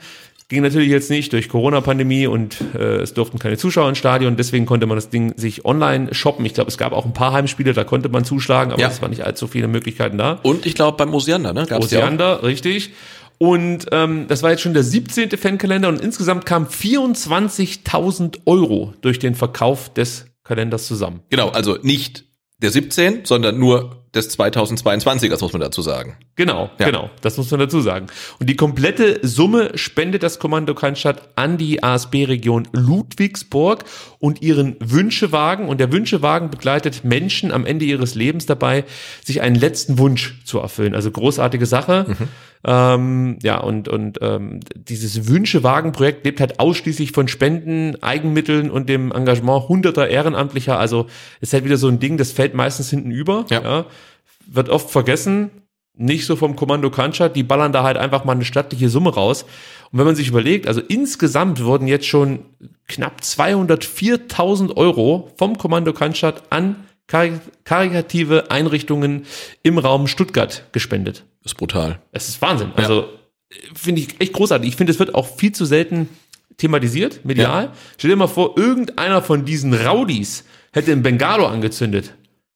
Ging 0.54 0.62
natürlich 0.64 0.90
jetzt 0.90 1.10
nicht 1.10 1.34
durch 1.34 1.50
Corona-Pandemie 1.50 2.28
und 2.28 2.58
äh, 2.76 2.98
es 3.02 3.14
durften 3.14 3.40
keine 3.40 3.58
Zuschauer 3.58 3.90
ins 3.90 3.98
Stadion, 3.98 4.36
deswegen 4.38 4.66
konnte 4.66 4.86
man 4.86 4.96
das 4.98 5.10
Ding 5.10 5.34
sich 5.36 5.66
online 5.66 6.14
shoppen. 6.14 6.46
Ich 6.46 6.54
glaube, 6.54 6.70
es 6.70 6.78
gab 6.78 6.94
auch 6.94 7.06
ein 7.06 7.14
paar 7.14 7.34
Heimspiele, 7.34 7.74
da 7.74 7.84
konnte 7.84 8.08
man 8.10 8.24
zuschlagen, 8.24 8.72
aber 8.72 8.82
Ja. 8.82 8.88
es 8.90 9.02
waren 9.02 9.10
nicht 9.10 9.26
allzu 9.26 9.48
viele 9.48 9.68
Möglichkeiten 9.68 10.18
da. 10.18 10.40
und 10.44 10.66
ich 10.66 10.76
glaube 10.76 10.98
beim 10.98 11.14
Osiander, 11.14 11.54
ne? 11.54 11.66
Gab's 11.68 11.90
ja. 11.92 12.00
Osiander, 12.00 12.44
richtig. 12.44 12.92
Und 13.40 13.88
ähm, 13.92 14.26
das 14.30 14.44
war 14.44 14.52
jetzt 14.52 14.62
schon 14.62 14.74
der 14.76 14.84
17. 14.84 15.32
Fankalender 15.32 15.90
und 15.90 16.00
insgesamt 16.00 16.46
kamen 16.46 16.68
24.000 16.68 18.40
Euro 18.46 18.94
durch 19.02 19.20
den 19.20 19.36
Verkauf 19.36 19.92
des 19.94 20.28
Kalenders 20.44 20.88
zusammen. 20.88 21.22
Genau, 21.30 21.50
also 21.50 21.78
nicht 21.82 22.26
der 22.60 22.72
17, 22.72 23.22
sondern 23.26 23.58
nur 23.58 24.03
des 24.16 24.38
2022ers, 24.38 25.42
muss 25.42 25.54
man 25.54 25.62
dazu 25.62 25.82
sagen. 25.82 26.16
Genau, 26.36 26.70
Ja. 26.80 26.86
genau, 26.86 27.10
das 27.22 27.38
muss 27.38 27.50
man 27.52 27.60
dazu 27.60 27.82
sagen. 27.82 28.08
Und 28.40 28.50
die 28.50 28.56
komplette 28.56 29.20
Summe 29.24 29.72
spendet 29.76 30.22
das 30.24 30.40
Kommando 30.40 30.76
Cannstatt 30.76 31.30
an 31.36 31.58
die 31.58 31.82
ASB-Region 31.84 32.68
Ludwigsburg 32.74 33.86
und 34.20 34.42
ihren 34.42 34.76
Wünschewagen. 34.80 35.68
Und 35.68 35.80
der 35.80 35.92
Wünschewagen 35.92 36.50
begleitet 36.50 37.04
Menschen 37.04 37.52
am 37.52 37.66
Ende 37.66 37.86
ihres 37.86 38.16
Lebens 38.16 38.46
dabei, 38.46 38.84
sich 39.24 39.42
einen 39.42 39.56
letzten 39.56 39.98
Wunsch 39.98 40.44
zu 40.46 40.60
erfüllen. 40.60 40.96
Also 40.96 41.10
großartige 41.12 41.66
Sache. 41.66 42.06
Ähm, 42.66 43.40
ja, 43.44 43.60
und, 43.60 43.90
und 43.90 44.20
ähm, 44.22 44.62
dieses 44.76 45.28
Wünschewagen-Projekt 45.28 46.26
lebt 46.26 46.40
halt 46.40 46.60
ausschließlich 46.60 47.12
von 47.12 47.28
Spenden, 47.28 48.02
Eigenmitteln 48.02 48.72
und 48.72 48.88
dem 48.88 49.12
Engagement 49.12 49.68
hunderter 49.68 50.08
Ehrenamtlicher. 50.08 50.80
Also 50.80 51.08
ist 51.42 51.52
halt 51.54 51.66
wieder 51.66 51.78
so 51.78 51.90
ein 51.90 52.00
Ding, 52.00 52.18
das 52.18 52.32
fällt 52.32 52.54
meistens 52.54 52.90
hinten 52.90 53.12
über. 53.12 53.46
Ja. 53.50 53.86
Wird 54.48 54.70
oft 54.70 54.90
vergessen. 54.90 55.50
Nicht 55.96 56.26
so 56.26 56.36
vom 56.36 56.56
Kommando 56.56 56.90
Kanschat, 56.90 57.36
die 57.36 57.44
ballern 57.44 57.72
da 57.72 57.84
halt 57.84 57.98
einfach 57.98 58.26
mal 58.26 58.32
eine 58.32 58.46
stattliche 58.46 58.90
Summe 58.90 59.14
raus. 59.14 59.44
Und 59.92 60.00
wenn 60.00 60.08
man 60.08 60.16
sich 60.16 60.28
überlegt, 60.28 60.68
also 60.68 60.82
insgesamt 60.82 61.64
wurden 61.64 61.88
jetzt 61.88 62.08
schon 62.08 62.40
knapp 62.88 63.22
204.000 63.22 64.76
Euro 64.76 65.32
vom 65.38 65.58
Kommando 65.58 65.94
Kanschat 65.94 66.44
an 66.50 66.78
kari- 67.08 67.40
karitative 67.64 68.50
Einrichtungen 68.52 69.26
im 69.62 69.78
Raum 69.78 70.08
Stuttgart 70.08 70.64
gespendet. 70.72 71.26
Ist 71.44 71.58
brutal. 71.58 72.00
Es 72.12 72.28
ist 72.30 72.42
Wahnsinn. 72.42 72.72
Also 72.76 73.02
äh, 73.52 73.56
finde 73.76 74.02
ich 74.02 74.20
echt 74.20 74.34
großartig. 74.34 74.70
Ich 74.70 74.76
finde, 74.76 74.92
es 74.94 75.00
wird 75.00 75.14
auch 75.14 75.28
viel 75.28 75.52
zu 75.52 75.66
selten 75.66 76.10
thematisiert, 76.58 77.24
medial. 77.26 77.72
Stell 77.98 78.10
dir 78.12 78.16
mal 78.16 78.28
vor, 78.28 78.58
irgendeiner 78.58 79.22
von 79.22 79.46
diesen 79.46 79.74
Rowdies 79.74 80.46
hätte 80.72 80.92
ein 80.92 81.04
Bengalo 81.04 81.46
angezündet. 81.46 82.14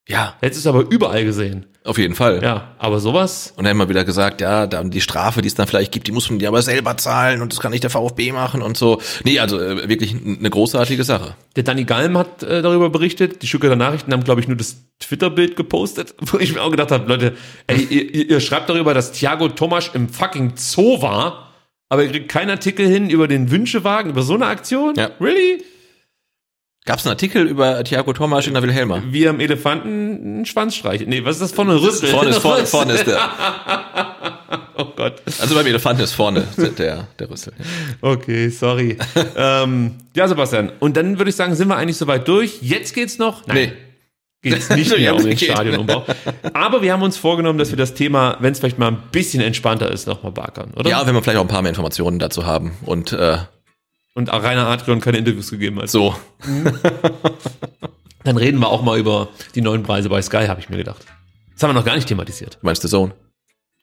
Ja, 0.08 0.36
du 0.42 0.48
es 0.48 0.66
aber 0.68 0.86
überall 0.90 1.24
gesehen. 1.26 1.66
auf 1.84 1.98
jeden 1.98 2.16
Fall. 2.16 2.42
Ja, 2.42 2.76
aber 2.80 3.00
sowas, 3.00 3.54
Und 3.58 3.66
dann 3.66 3.72
immer 3.72 3.90
wieder 3.90 4.06
gesagt, 4.06 4.40
ja, 4.42 4.66
dann 4.68 4.90
die 4.90 5.02
Strafe, 5.02 5.42
die 5.42 5.48
es 5.48 5.56
dann 5.56 5.68
vielleicht 5.68 5.92
gibt, 5.92 6.08
die 6.08 6.12
muss 6.14 6.30
man 6.30 6.40
dir 6.40 6.48
aber 6.48 6.62
selber 6.62 6.96
zahlen 6.98 7.42
und 7.42 7.52
das 7.52 7.60
kann 7.60 7.72
nicht 7.72 7.84
der 7.84 7.90
VfB 7.90 8.32
machen 8.32 8.62
und 8.62 8.78
so. 8.78 9.02
Nee, 9.26 9.40
also 9.40 9.60
äh, 9.60 9.88
wirklich 9.90 10.16
eine 10.16 10.50
großartige 10.50 11.04
Sache. 11.04 11.36
der 11.56 11.64
Danny 11.64 11.84
Galm 11.84 12.18
hat 12.18 12.42
äh, 12.44 12.62
darüber 12.62 12.90
berichtet. 12.90 13.42
Die 13.42 13.48
Stuttgarter 13.48 13.76
Nachrichten 13.76 14.12
haben, 14.14 14.24
glaube 14.24 14.40
ich, 14.42 14.48
nur 14.48 14.58
das 14.58 14.78
Twitter-Bild 15.00 15.56
gepostet, 15.56 16.16
wo 16.22 16.38
ich 16.40 16.54
mir 16.54 16.62
auch 16.62 16.72
gedacht 16.72 16.92
habe, 16.92 17.08
Leute, 17.08 17.36
ey, 17.68 17.84
ihr, 17.90 18.16
ihr- 18.16 18.30
ihr 18.32 18.40
schreibt 18.40 18.70
darüber, 18.70 18.94
dass 18.94 19.12
Thiago 19.12 19.50
Tomasch 19.50 19.92
im 19.94 20.08
fucking 20.10 20.54
Zoo 20.56 21.02
war, 21.02 21.52
aber 21.90 22.04
ihr 22.04 22.12
kriegt 22.12 22.30
keinen 22.30 22.50
Artikel 22.50 22.88
hin 22.88 23.10
über 23.10 23.28
den 23.28 23.52
Wünschewagen, 23.52 24.12
über 24.12 24.22
so 24.22 24.34
eine 24.36 24.46
Aktion? 24.48 24.94
Ja. 24.96 25.10
Really? 25.22 25.64
Gab 26.88 27.00
es 27.00 27.06
einen 27.06 27.12
Artikel 27.12 27.46
über 27.48 27.84
Thiago 27.84 28.14
Thomas 28.14 28.48
in 28.48 28.54
der 28.54 28.64
Wilhelma? 28.64 29.04
Wie 29.10 29.28
am 29.28 29.42
Elefanten 29.42 29.90
einen 30.24 30.46
Schwanz 30.46 30.74
streichen. 30.74 31.10
Nee, 31.10 31.26
was 31.26 31.36
ist 31.36 31.42
das 31.42 31.52
vorne? 31.52 31.76
Rüssel? 31.76 32.08
Vorne 32.08 32.30
ist, 32.30 32.38
vorne, 32.38 32.66
vorne 32.66 32.94
ist 32.94 33.06
der. 33.06 33.20
Oh 34.80 34.86
Gott. 34.96 35.24
Also 35.42 35.56
beim 35.56 35.66
Elefanten 35.66 36.04
ist 36.04 36.14
vorne 36.14 36.48
der, 36.78 37.08
der 37.18 37.30
Rüssel. 37.32 37.52
Okay, 38.00 38.50
sorry. 38.50 38.96
ähm, 39.36 39.96
ja, 40.16 40.28
Sebastian. 40.28 40.72
Und 40.80 40.96
dann 40.96 41.18
würde 41.18 41.30
ich 41.30 41.36
sagen, 41.36 41.56
sind 41.56 41.68
wir 41.68 41.76
eigentlich 41.76 41.98
soweit 41.98 42.28
durch. 42.28 42.60
Jetzt 42.62 42.94
geht's 42.94 43.18
noch. 43.18 43.48
Nee. 43.48 43.74
geht's 44.44 44.70
nicht 44.70 44.96
mehr 44.96 45.16
um 45.16 45.24
den. 45.26 45.36
Stadionumbau. 45.36 46.06
Aber 46.54 46.84
wir 46.84 46.94
haben 46.94 47.02
uns 47.02 47.18
vorgenommen, 47.18 47.58
dass 47.58 47.72
wir 47.72 47.78
das 47.78 47.96
Thema, 47.96 48.38
wenn 48.40 48.52
es 48.52 48.60
vielleicht 48.60 48.78
mal 48.78 48.90
ein 48.90 49.02
bisschen 49.12 49.42
entspannter 49.42 49.92
ist, 49.92 50.06
nochmal 50.06 50.32
beackern, 50.32 50.72
oder? 50.76 50.90
Ja, 50.92 51.06
wenn 51.08 51.16
wir 51.16 51.24
vielleicht 51.24 51.40
auch 51.40 51.44
ein 51.46 51.48
paar 51.50 51.64
mehr 51.64 51.70
Informationen 51.70 52.20
dazu 52.20 52.46
haben. 52.46 52.74
Und 52.86 53.14
äh, 53.14 53.40
Und 54.18 54.32
auch 54.32 54.42
Rainer 54.42 54.66
Adrian 54.66 55.00
keine 55.00 55.20
Interviews 55.20 55.52
gegeben 55.52 55.80
hat. 55.80 55.92
so. 55.92 56.16
Dann 58.24 58.36
reden 58.36 58.60
wir 58.60 58.70
auch 58.70 58.82
mal 58.82 58.98
über 58.98 59.30
die 59.54 59.62
neuen 59.62 59.84
Preise 59.84 60.10
bei 60.10 60.20
Sky, 60.24 60.48
habe 60.48 60.60
ich 60.60 60.70
mir 60.70 60.78
gedacht. 60.78 61.06
Das 61.54 61.62
haben 61.62 61.70
wir 61.70 61.76
noch 61.76 61.86
gar 61.86 61.94
nicht 61.94 62.08
thematisiert. 62.08 62.58
Meinst 62.64 62.84
du 62.84 62.88
Zone? 62.88 63.14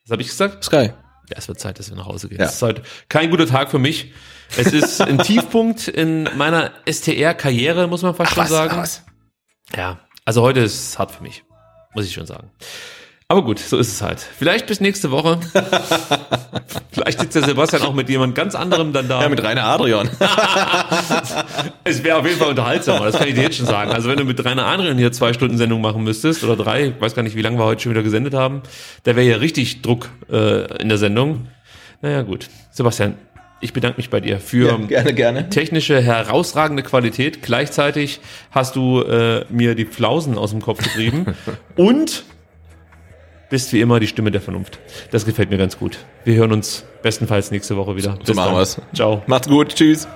Was 0.03 0.11
habe 0.11 0.23
ich 0.23 0.29
gesagt? 0.29 0.65
Sky. 0.65 0.91
Ja, 1.31 1.37
es 1.37 1.47
wird 1.47 1.61
Zeit, 1.61 1.79
dass 1.79 1.89
wir 1.89 1.97
nach 1.97 2.07
Hause 2.07 2.29
gehen. 2.29 2.41
Ja. 2.41 2.47
Es 2.47 2.55
ist 2.55 2.63
heute 2.63 2.83
kein 3.09 3.31
guter 3.31 3.47
Tag 3.47 3.71
für 3.71 3.79
mich. 3.79 4.13
Es 4.57 4.73
ist 4.73 5.01
ein 5.01 5.19
Tiefpunkt 5.23 5.87
in 5.87 6.29
meiner 6.37 6.73
STR-Karriere, 6.85 7.87
muss 7.87 8.03
man 8.03 8.17
fast 8.17 8.35
schon 8.35 8.47
sagen. 8.49 8.85
Ja, 9.77 10.01
also 10.25 10.43
heute 10.43 10.59
ist 10.61 10.75
es 10.75 10.99
hart 10.99 11.13
für 11.13 11.23
mich, 11.23 11.45
muss 11.95 12.07
ich 12.07 12.13
schon 12.13 12.27
sagen. 12.27 12.51
Aber 13.35 13.43
gut, 13.43 13.59
so 13.59 13.79
ist 13.79 13.89
es 13.89 14.01
halt. 14.01 14.21
Vielleicht 14.21 14.69
bis 14.69 14.81
nächste 14.81 15.11
Woche. 15.11 15.41
Vielleicht 16.93 17.19
sitzt 17.19 17.35
der 17.35 17.43
Sebastian 17.43 17.83
auch 17.83 17.93
mit 17.93 18.09
jemand 18.09 18.37
ganz 18.37 18.55
anderem 18.55 18.93
dann 18.93 19.09
da. 19.09 19.23
Ja, 19.23 19.29
mit 19.29 19.43
Rainer 19.43 19.65
Adrian. 19.65 20.09
es 21.83 22.05
wäre 22.05 22.19
auf 22.19 22.25
jeden 22.25 22.39
Fall 22.39 22.51
unterhaltsamer, 22.51 23.07
das 23.07 23.17
kann 23.17 23.27
ich 23.27 23.35
dir 23.35 23.43
jetzt 23.43 23.57
schon 23.57 23.67
sagen. 23.67 23.91
Also 23.91 24.09
wenn 24.09 24.19
du 24.19 24.25
mit 24.25 24.45
Rainer 24.45 24.67
Adrian 24.67 24.99
hier 24.99 25.11
zwei 25.11 25.33
Stunden 25.33 25.59
Sendung 25.59 25.81
machen 25.81 26.05
müsstest 26.05 26.45
oder 26.45 26.55
drei, 26.55 26.87
ich 26.91 27.01
weiß 27.01 27.17
gar 27.17 27.25
nicht, 27.25 27.35
wie 27.35 27.43
lange 27.43 27.59
wir 27.59 27.65
heute 27.65 27.83
schon 27.83 27.91
wieder 27.91 28.05
gesendet 28.05 28.35
haben, 28.35 28.63
da 29.03 29.17
wäre 29.17 29.27
ja 29.27 29.39
richtig 29.39 29.83
Druck 29.83 30.11
äh, 30.31 30.81
in 30.81 30.89
der 30.89 30.99
Sendung. 30.99 31.49
Naja, 32.03 32.23
gut. 32.23 32.49
Sebastian, 32.71 33.17
ich 33.61 33.73
bedanke 33.73 33.97
mich 33.97 34.11
bei 34.11 34.21
dir 34.21 34.39
für 34.39 34.79
gerne, 34.87 35.13
gerne. 35.13 35.49
technische 35.49 36.01
herausragende 36.01 36.85
Qualität. 36.85 37.43
Gleichzeitig 37.43 38.21
hast 38.53 38.77
du 38.77 39.03
äh, 39.03 39.45
mir 39.49 39.75
die 39.75 39.87
Flausen 39.87 40.39
aus 40.39 40.53
dem 40.53 40.63
Kopf 40.63 40.85
getrieben 40.85 41.35
und 41.75 42.23
bist 43.55 43.73
wie 43.73 43.81
immer 43.81 44.01
die 44.01 44.09
Stimme 44.09 44.33
der 44.33 44.41
Vernunft. 44.41 44.81
Das 45.13 45.25
gefällt 45.25 45.49
mir 45.51 45.59
ganz 45.59 45.79
gut. 45.79 45.99
Wir 46.25 46.35
hören 46.35 46.51
uns 46.51 46.85
bestenfalls 47.05 47.53
nächste 47.53 47.77
Woche 47.77 47.95
wieder. 47.95 48.19
So 48.25 48.35
machen 48.35 48.49
dann. 48.49 48.57
wir's. 48.57 48.81
Ciao. 48.93 49.23
Macht's 49.29 49.47
gut. 49.47 49.77
Tschüss. 49.77 50.09